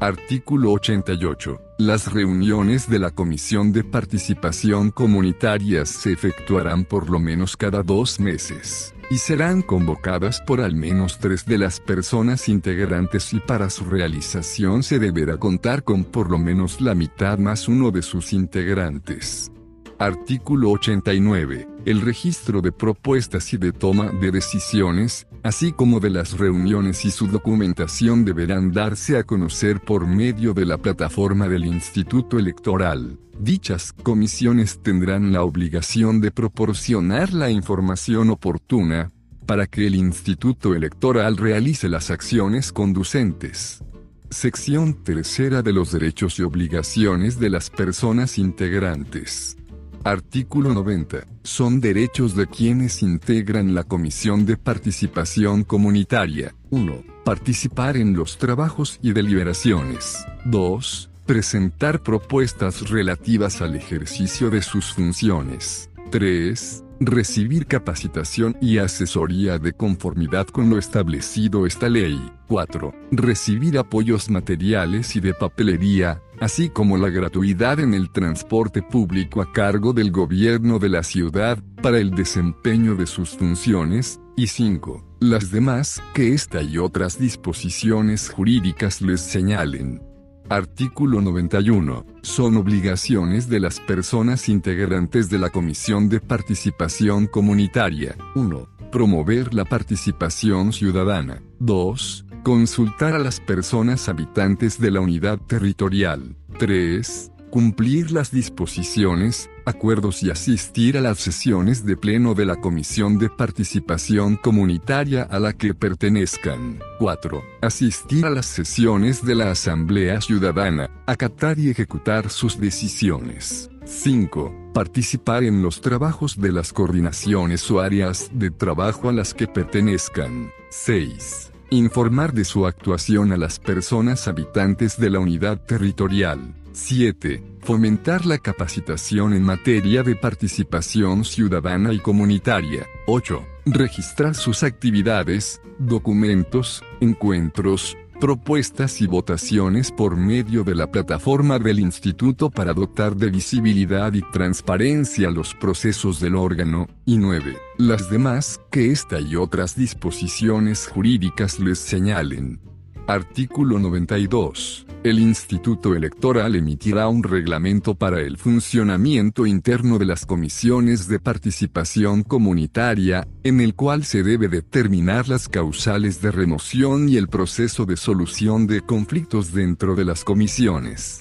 Artículo 0.00 0.72
88. 0.72 1.60
Las 1.78 2.12
reuniones 2.12 2.90
de 2.90 2.98
la 2.98 3.10
Comisión 3.10 3.72
de 3.72 3.84
Participación 3.84 4.90
Comunitaria 4.90 5.86
se 5.86 6.12
efectuarán 6.12 6.84
por 6.84 7.08
lo 7.08 7.18
menos 7.18 7.56
cada 7.56 7.82
dos 7.82 8.20
meses, 8.20 8.93
y 9.10 9.18
serán 9.18 9.62
convocadas 9.62 10.40
por 10.40 10.60
al 10.60 10.74
menos 10.74 11.18
tres 11.18 11.46
de 11.46 11.58
las 11.58 11.80
personas 11.80 12.48
integrantes 12.48 13.32
y 13.32 13.40
para 13.40 13.70
su 13.70 13.84
realización 13.84 14.82
se 14.82 14.98
deberá 14.98 15.36
contar 15.36 15.84
con 15.84 16.04
por 16.04 16.30
lo 16.30 16.38
menos 16.38 16.80
la 16.80 16.94
mitad 16.94 17.38
más 17.38 17.68
uno 17.68 17.90
de 17.90 18.02
sus 18.02 18.32
integrantes. 18.32 19.50
Artículo 19.98 20.70
89. 20.70 21.68
El 21.84 22.00
registro 22.00 22.60
de 22.60 22.72
propuestas 22.72 23.52
y 23.52 23.58
de 23.58 23.72
toma 23.72 24.10
de 24.10 24.32
decisiones, 24.32 25.26
así 25.42 25.72
como 25.72 26.00
de 26.00 26.10
las 26.10 26.36
reuniones 26.36 27.04
y 27.04 27.10
su 27.10 27.28
documentación 27.28 28.24
deberán 28.24 28.72
darse 28.72 29.16
a 29.18 29.24
conocer 29.24 29.80
por 29.80 30.06
medio 30.06 30.52
de 30.52 30.66
la 30.66 30.78
plataforma 30.78 31.48
del 31.48 31.64
Instituto 31.66 32.38
Electoral. 32.38 33.18
Dichas 33.38 33.92
comisiones 33.92 34.80
tendrán 34.82 35.32
la 35.32 35.42
obligación 35.42 36.20
de 36.20 36.30
proporcionar 36.30 37.32
la 37.32 37.50
información 37.50 38.30
oportuna, 38.30 39.10
para 39.46 39.66
que 39.66 39.86
el 39.86 39.94
Instituto 39.94 40.74
Electoral 40.74 41.36
realice 41.36 41.88
las 41.88 42.10
acciones 42.10 42.72
conducentes. 42.72 43.82
Sección 44.30 45.04
tercera 45.04 45.62
de 45.62 45.72
los 45.72 45.92
derechos 45.92 46.38
y 46.38 46.42
obligaciones 46.42 47.38
de 47.38 47.50
las 47.50 47.70
personas 47.70 48.38
integrantes. 48.38 49.56
Artículo 50.02 50.74
90. 50.74 51.26
Son 51.42 51.80
derechos 51.80 52.34
de 52.36 52.46
quienes 52.46 53.02
integran 53.02 53.74
la 53.74 53.84
Comisión 53.84 54.44
de 54.44 54.56
Participación 54.56 55.64
Comunitaria. 55.64 56.54
1. 56.70 57.02
Participar 57.24 57.96
en 57.96 58.14
los 58.14 58.38
trabajos 58.38 58.98
y 59.02 59.12
deliberaciones. 59.12 60.24
2. 60.44 61.10
Presentar 61.26 62.02
propuestas 62.02 62.90
relativas 62.90 63.62
al 63.62 63.74
ejercicio 63.76 64.50
de 64.50 64.60
sus 64.60 64.92
funciones. 64.92 65.90
3 66.10 66.84
recibir 67.00 67.66
capacitación 67.66 68.56
y 68.60 68.78
asesoría 68.78 69.58
de 69.58 69.72
conformidad 69.72 70.46
con 70.46 70.70
lo 70.70 70.78
establecido 70.78 71.66
esta 71.66 71.88
ley. 71.88 72.20
4. 72.48 72.94
Recibir 73.10 73.78
apoyos 73.78 74.30
materiales 74.30 75.16
y 75.16 75.20
de 75.20 75.34
papelería, 75.34 76.22
así 76.40 76.68
como 76.68 76.96
la 76.96 77.08
gratuidad 77.08 77.80
en 77.80 77.94
el 77.94 78.10
transporte 78.10 78.82
público 78.82 79.42
a 79.42 79.52
cargo 79.52 79.92
del 79.92 80.10
gobierno 80.10 80.78
de 80.78 80.88
la 80.88 81.02
ciudad, 81.02 81.58
para 81.82 81.98
el 81.98 82.10
desempeño 82.10 82.94
de 82.94 83.06
sus 83.06 83.30
funciones, 83.30 84.20
y 84.36 84.48
5. 84.48 85.18
Las 85.20 85.50
demás 85.50 86.02
que 86.12 86.34
esta 86.34 86.60
y 86.60 86.78
otras 86.78 87.18
disposiciones 87.18 88.30
jurídicas 88.30 89.00
les 89.00 89.20
señalen. 89.20 90.13
Artículo 90.48 91.20
91. 91.20 92.04
Son 92.22 92.56
obligaciones 92.56 93.48
de 93.48 93.60
las 93.60 93.80
personas 93.80 94.48
integrantes 94.48 95.30
de 95.30 95.38
la 95.38 95.50
Comisión 95.50 96.08
de 96.08 96.20
Participación 96.20 97.26
Comunitaria. 97.26 98.16
1. 98.34 98.68
Promover 98.92 99.54
la 99.54 99.64
participación 99.64 100.72
ciudadana. 100.72 101.42
2. 101.60 102.26
Consultar 102.42 103.14
a 103.14 103.18
las 103.18 103.40
personas 103.40 104.08
habitantes 104.08 104.78
de 104.78 104.90
la 104.90 105.00
unidad 105.00 105.38
territorial. 105.38 106.36
3 106.58 107.32
cumplir 107.54 108.10
las 108.10 108.32
disposiciones, 108.32 109.48
acuerdos 109.64 110.22
y 110.22 110.30
asistir 110.30 110.96
a 110.96 111.00
las 111.00 111.18
sesiones 111.18 111.84
de 111.84 111.96
pleno 111.96 112.34
de 112.34 112.46
la 112.46 112.56
Comisión 112.56 113.18
de 113.18 113.30
Participación 113.30 114.36
Comunitaria 114.36 115.22
a 115.22 115.38
la 115.38 115.52
que 115.52 115.74
pertenezcan. 115.74 116.80
4. 116.98 117.42
Asistir 117.62 118.26
a 118.26 118.30
las 118.30 118.46
sesiones 118.46 119.24
de 119.24 119.34
la 119.34 119.50
Asamblea 119.50 120.20
Ciudadana, 120.20 120.90
acatar 121.06 121.58
y 121.58 121.70
ejecutar 121.70 122.30
sus 122.30 122.58
decisiones. 122.58 123.70
5. 123.84 124.70
Participar 124.72 125.44
en 125.44 125.62
los 125.62 125.80
trabajos 125.80 126.40
de 126.40 126.52
las 126.52 126.72
coordinaciones 126.72 127.70
o 127.70 127.80
áreas 127.80 128.30
de 128.32 128.50
trabajo 128.50 129.08
a 129.08 129.12
las 129.12 129.34
que 129.34 129.46
pertenezcan. 129.46 130.50
6. 130.70 131.52
Informar 131.70 132.32
de 132.32 132.44
su 132.44 132.66
actuación 132.66 133.32
a 133.32 133.36
las 133.36 133.58
personas 133.58 134.28
habitantes 134.28 134.98
de 134.98 135.10
la 135.10 135.18
unidad 135.18 135.60
territorial. 135.64 136.54
7. 136.74 137.40
Fomentar 137.60 138.26
la 138.26 138.38
capacitación 138.38 139.32
en 139.32 139.44
materia 139.44 140.02
de 140.02 140.16
participación 140.16 141.24
ciudadana 141.24 141.92
y 141.92 142.00
comunitaria. 142.00 142.84
8. 143.06 143.46
Registrar 143.66 144.34
sus 144.34 144.64
actividades, 144.64 145.60
documentos, 145.78 146.82
encuentros, 147.00 147.96
propuestas 148.20 149.00
y 149.00 149.06
votaciones 149.06 149.92
por 149.92 150.16
medio 150.16 150.64
de 150.64 150.74
la 150.74 150.90
plataforma 150.90 151.60
del 151.60 151.78
Instituto 151.78 152.50
para 152.50 152.74
dotar 152.74 153.14
de 153.14 153.30
visibilidad 153.30 154.12
y 154.12 154.22
transparencia 154.32 155.30
los 155.30 155.54
procesos 155.54 156.18
del 156.18 156.34
órgano, 156.34 156.88
y 157.06 157.18
9. 157.18 157.56
Las 157.78 158.10
demás 158.10 158.60
que 158.72 158.90
esta 158.90 159.20
y 159.20 159.36
otras 159.36 159.76
disposiciones 159.76 160.88
jurídicas 160.88 161.60
les 161.60 161.78
señalen. 161.78 162.73
Artículo 163.06 163.78
92. 163.78 164.86
El 165.02 165.18
Instituto 165.18 165.94
Electoral 165.94 166.56
emitirá 166.56 167.06
un 167.08 167.22
reglamento 167.22 167.94
para 167.94 168.22
el 168.22 168.38
funcionamiento 168.38 169.44
interno 169.44 169.98
de 169.98 170.06
las 170.06 170.24
comisiones 170.24 171.06
de 171.06 171.20
participación 171.20 172.22
comunitaria, 172.22 173.28
en 173.42 173.60
el 173.60 173.74
cual 173.74 174.04
se 174.04 174.22
debe 174.22 174.48
determinar 174.48 175.28
las 175.28 175.50
causales 175.50 176.22
de 176.22 176.30
remoción 176.30 177.10
y 177.10 177.18
el 177.18 177.28
proceso 177.28 177.84
de 177.84 177.98
solución 177.98 178.66
de 178.66 178.80
conflictos 178.80 179.52
dentro 179.52 179.94
de 179.94 180.06
las 180.06 180.24
comisiones. 180.24 181.20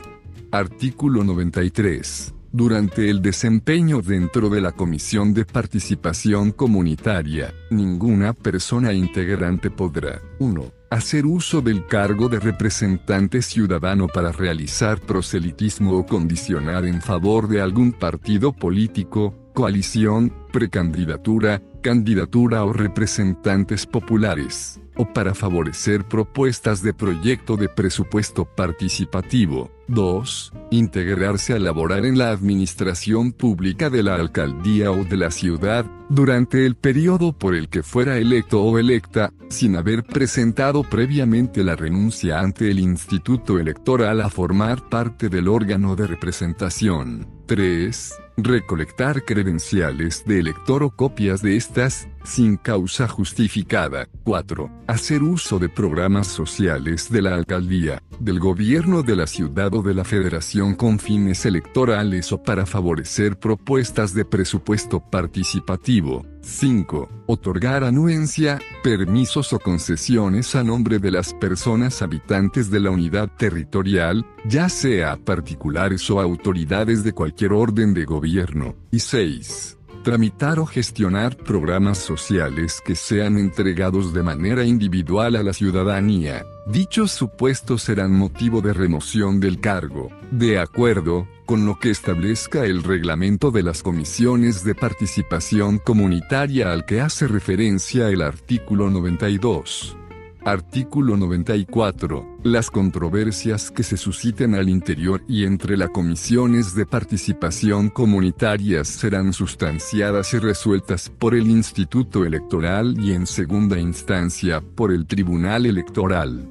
Artículo 0.52 1.26
93. 1.26 2.34
Durante 2.54 3.10
el 3.10 3.22
desempeño 3.22 4.02
dentro 4.02 4.48
de 4.48 4.62
la 4.62 4.72
Comisión 4.72 5.34
de 5.34 5.44
Participación 5.44 6.52
Comunitaria, 6.54 7.54
ninguna 7.72 8.32
persona 8.32 8.94
integrante 8.94 9.70
podrá 9.70 10.22
1 10.40 10.83
hacer 10.94 11.26
uso 11.26 11.62
del 11.62 11.88
cargo 11.88 12.30
de 12.30 12.40
representante 12.40 13.42
ciudadano 13.42 14.08
para 14.08 14.32
realizar 14.32 15.00
proselitismo 15.02 15.98
o 15.98 16.06
condicionar 16.06 16.86
en 16.86 17.02
favor 17.02 17.48
de 17.48 17.62
algún 17.62 17.92
partido 17.92 18.54
político, 18.54 19.34
coalición, 19.54 20.32
precandidatura, 20.52 21.64
candidatura 21.82 22.64
o 22.64 22.74
representantes 22.74 23.88
populares, 23.88 24.80
o 24.96 25.12
para 25.12 25.34
favorecer 25.34 26.08
propuestas 26.08 26.84
de 26.84 26.94
proyecto 26.94 27.58
de 27.58 27.70
presupuesto 27.70 28.46
participativo. 28.46 29.72
2. 29.88 30.54
Integrarse 30.72 31.54
a 31.54 31.60
laborar 31.60 32.06
en 32.06 32.18
la 32.18 32.32
administración 32.32 33.32
pública 33.32 33.90
de 33.90 34.04
la 34.04 34.16
alcaldía 34.16 34.92
o 34.92 35.04
de 35.04 35.18
la 35.18 35.32
ciudad, 35.32 35.86
durante 36.10 36.66
el 36.66 36.76
periodo 36.76 37.34
por 37.34 37.56
el 37.56 37.70
que 37.70 37.84
fuera 37.84 38.18
electo 38.18 38.62
o 38.62 38.78
electa, 38.78 39.34
sin 39.50 39.76
haber 39.76 40.04
presentado 40.04 40.84
previamente 40.84 41.64
la 41.64 41.76
renuncia 41.76 42.40
ante 42.40 42.70
el 42.72 42.80
Instituto 42.80 43.60
Electoral 43.60 44.22
a 44.22 44.30
formar 44.30 44.90
parte 44.90 45.30
del 45.30 45.48
órgano 45.48 45.96
de 45.96 46.08
representación. 46.08 47.28
3 47.46 48.20
recolectar 48.38 49.24
credenciales 49.26 50.24
de 50.26 50.40
elector 50.40 50.84
o 50.84 50.90
copias 50.90 51.42
de 51.42 51.56
estas, 51.56 52.08
sin 52.24 52.58
causa 52.58 53.08
justificada. 53.08 54.08
4. 54.24 54.70
Hacer 54.88 55.24
uso 55.24 55.60
de 55.60 55.70
programas 55.70 56.28
sociales 56.28 57.12
de 57.12 57.22
la 57.22 57.36
alcaldía, 57.36 58.02
del 58.20 58.40
gobierno 58.40 59.04
de 59.04 59.16
la 59.16 59.28
ciudad 59.28 59.74
o 59.74 59.83
de 59.84 59.94
la 59.94 60.04
federación 60.04 60.76
con 60.76 60.98
fines 60.98 61.46
electorales 61.46 62.32
o 62.32 62.42
para 62.42 62.66
favorecer 62.66 63.38
propuestas 63.38 64.14
de 64.14 64.26
presupuesto 64.26 65.00
participativo. 65.00 66.26
5. 66.42 67.10
Otorgar 67.28 67.84
anuencia, 67.84 68.60
permisos 68.84 69.54
o 69.54 69.60
concesiones 69.60 70.56
a 70.56 70.64
nombre 70.64 71.00
de 71.00 71.12
las 71.12 71.34
personas 71.34 72.02
habitantes 72.02 72.72
de 72.72 72.80
la 72.80 72.90
unidad 72.90 73.30
territorial, 73.38 74.26
ya 74.46 74.70
sea 74.70 75.18
particulares 75.18 76.10
o 76.10 76.20
autoridades 76.20 77.04
de 77.04 77.14
cualquier 77.14 77.54
orden 77.54 77.94
de 77.94 78.06
gobierno. 78.06 78.76
Y 78.92 79.00
6 79.00 79.78
tramitar 80.04 80.60
o 80.60 80.66
gestionar 80.66 81.36
programas 81.36 81.98
sociales 81.98 82.82
que 82.86 82.96
sean 82.96 83.38
entregados 83.38 84.14
de 84.14 84.22
manera 84.22 84.64
individual 84.66 85.36
a 85.36 85.44
la 85.44 85.54
ciudadanía. 85.54 86.46
Dichos 86.68 87.12
supuestos 87.12 87.84
serán 87.84 88.14
motivo 88.14 88.62
de 88.62 88.74
remoción 88.74 89.40
del 89.40 89.60
cargo, 89.60 90.10
de 90.32 90.60
acuerdo 90.60 91.28
con 91.46 91.66
lo 91.66 91.80
que 91.80 91.90
establezca 91.90 92.66
el 92.66 92.84
reglamento 92.84 93.52
de 93.52 93.64
las 93.64 93.84
comisiones 93.84 94.64
de 94.64 94.76
participación 94.76 95.80
comunitaria 95.80 96.72
al 96.72 96.86
que 96.86 97.02
hace 97.02 97.28
referencia 97.28 98.10
el 98.10 98.22
artículo 98.22 98.90
92. 98.90 99.98
Artículo 100.46 101.16
94. 101.16 102.40
Las 102.44 102.70
controversias 102.70 103.72
que 103.72 103.82
se 103.82 103.96
susciten 103.96 104.56
al 104.56 104.68
interior 104.68 105.24
y 105.26 105.46
entre 105.46 105.78
las 105.78 105.90
comisiones 105.90 106.76
de 106.76 106.86
participación 106.86 107.90
comunitarias 107.90 108.90
serán 108.90 109.32
sustanciadas 109.32 110.34
y 110.34 110.40
resueltas 110.40 111.10
por 111.10 111.34
el 111.34 111.50
Instituto 111.50 112.26
Electoral 112.26 113.00
y 113.00 113.14
en 113.14 113.26
segunda 113.26 113.80
instancia 113.80 114.60
por 114.60 114.92
el 114.92 115.08
Tribunal 115.08 115.66
Electoral. 115.66 116.46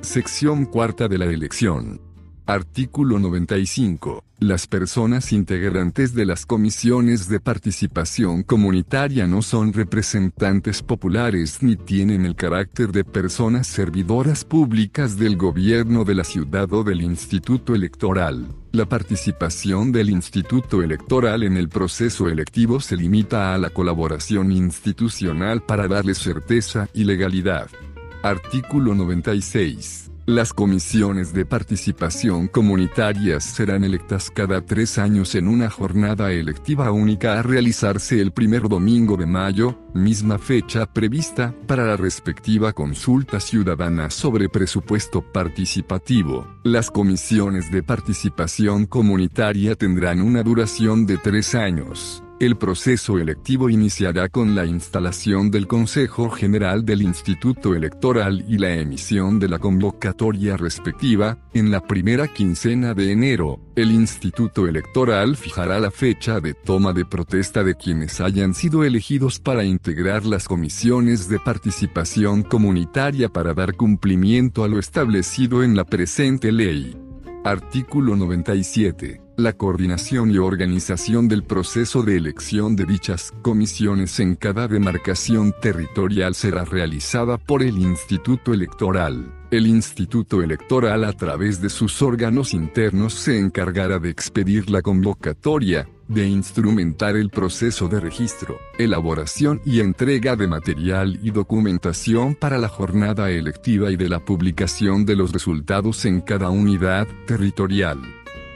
Sección 0.00 0.64
cuarta 0.64 1.08
de 1.08 1.18
la 1.18 1.24
elección. 1.24 2.07
Artículo 2.48 3.18
95. 3.18 4.24
Las 4.38 4.66
personas 4.66 5.34
integrantes 5.34 6.14
de 6.14 6.24
las 6.24 6.46
comisiones 6.46 7.28
de 7.28 7.40
participación 7.40 8.42
comunitaria 8.42 9.26
no 9.26 9.42
son 9.42 9.74
representantes 9.74 10.82
populares 10.82 11.62
ni 11.62 11.76
tienen 11.76 12.24
el 12.24 12.36
carácter 12.36 12.90
de 12.90 13.04
personas 13.04 13.66
servidoras 13.66 14.46
públicas 14.46 15.18
del 15.18 15.36
gobierno 15.36 16.06
de 16.06 16.14
la 16.14 16.24
ciudad 16.24 16.72
o 16.72 16.84
del 16.84 17.02
instituto 17.02 17.74
electoral. 17.74 18.48
La 18.72 18.86
participación 18.86 19.92
del 19.92 20.08
instituto 20.08 20.82
electoral 20.82 21.42
en 21.42 21.58
el 21.58 21.68
proceso 21.68 22.30
electivo 22.30 22.80
se 22.80 22.96
limita 22.96 23.52
a 23.52 23.58
la 23.58 23.68
colaboración 23.68 24.52
institucional 24.52 25.60
para 25.60 25.86
darle 25.86 26.14
certeza 26.14 26.88
y 26.94 27.04
legalidad. 27.04 27.68
Artículo 28.22 28.94
96. 28.94 30.07
Las 30.28 30.52
comisiones 30.52 31.32
de 31.32 31.46
participación 31.46 32.48
comunitarias 32.48 33.44
serán 33.44 33.82
electas 33.82 34.30
cada 34.30 34.60
tres 34.60 34.98
años 34.98 35.34
en 35.34 35.48
una 35.48 35.70
jornada 35.70 36.32
electiva 36.32 36.92
única 36.92 37.38
a 37.38 37.42
realizarse 37.42 38.20
el 38.20 38.32
primer 38.32 38.68
domingo 38.68 39.16
de 39.16 39.24
mayo, 39.24 39.78
misma 39.94 40.36
fecha 40.36 40.84
prevista 40.84 41.54
para 41.66 41.86
la 41.86 41.96
respectiva 41.96 42.74
consulta 42.74 43.40
ciudadana 43.40 44.10
sobre 44.10 44.50
presupuesto 44.50 45.22
participativo. 45.22 46.46
Las 46.62 46.90
comisiones 46.90 47.72
de 47.72 47.82
participación 47.82 48.84
comunitaria 48.84 49.76
tendrán 49.76 50.20
una 50.20 50.42
duración 50.42 51.06
de 51.06 51.16
tres 51.16 51.54
años. 51.54 52.22
El 52.40 52.56
proceso 52.56 53.18
electivo 53.18 53.68
iniciará 53.68 54.28
con 54.28 54.54
la 54.54 54.64
instalación 54.64 55.50
del 55.50 55.66
Consejo 55.66 56.30
General 56.30 56.84
del 56.84 57.02
Instituto 57.02 57.74
Electoral 57.74 58.44
y 58.46 58.58
la 58.58 58.76
emisión 58.76 59.40
de 59.40 59.48
la 59.48 59.58
convocatoria 59.58 60.56
respectiva. 60.56 61.36
En 61.52 61.72
la 61.72 61.80
primera 61.80 62.28
quincena 62.28 62.94
de 62.94 63.10
enero, 63.10 63.58
el 63.74 63.90
Instituto 63.90 64.68
Electoral 64.68 65.34
fijará 65.34 65.80
la 65.80 65.90
fecha 65.90 66.38
de 66.38 66.54
toma 66.54 66.92
de 66.92 67.04
protesta 67.04 67.64
de 67.64 67.74
quienes 67.74 68.20
hayan 68.20 68.54
sido 68.54 68.84
elegidos 68.84 69.40
para 69.40 69.64
integrar 69.64 70.24
las 70.24 70.46
comisiones 70.46 71.28
de 71.28 71.40
participación 71.40 72.44
comunitaria 72.44 73.28
para 73.28 73.52
dar 73.52 73.74
cumplimiento 73.74 74.62
a 74.62 74.68
lo 74.68 74.78
establecido 74.78 75.64
en 75.64 75.74
la 75.74 75.82
presente 75.82 76.52
ley. 76.52 76.96
Artículo 77.42 78.14
97 78.14 79.27
la 79.38 79.52
coordinación 79.52 80.32
y 80.32 80.38
organización 80.38 81.28
del 81.28 81.44
proceso 81.44 82.02
de 82.02 82.16
elección 82.16 82.74
de 82.74 82.84
dichas 82.84 83.32
comisiones 83.40 84.18
en 84.18 84.34
cada 84.34 84.66
demarcación 84.66 85.54
territorial 85.62 86.34
será 86.34 86.64
realizada 86.64 87.38
por 87.38 87.62
el 87.62 87.78
Instituto 87.78 88.52
Electoral. 88.52 89.32
El 89.52 89.68
Instituto 89.68 90.42
Electoral 90.42 91.04
a 91.04 91.12
través 91.12 91.62
de 91.62 91.68
sus 91.68 92.02
órganos 92.02 92.52
internos 92.52 93.14
se 93.14 93.38
encargará 93.38 94.00
de 94.00 94.10
expedir 94.10 94.70
la 94.70 94.82
convocatoria, 94.82 95.88
de 96.08 96.26
instrumentar 96.26 97.14
el 97.14 97.30
proceso 97.30 97.86
de 97.86 98.00
registro, 98.00 98.58
elaboración 98.76 99.60
y 99.64 99.78
entrega 99.78 100.34
de 100.34 100.48
material 100.48 101.20
y 101.22 101.30
documentación 101.30 102.34
para 102.34 102.58
la 102.58 102.68
jornada 102.68 103.30
electiva 103.30 103.92
y 103.92 103.96
de 103.96 104.08
la 104.08 104.18
publicación 104.18 105.06
de 105.06 105.14
los 105.14 105.32
resultados 105.32 106.04
en 106.06 106.22
cada 106.22 106.50
unidad 106.50 107.06
territorial. 107.28 108.00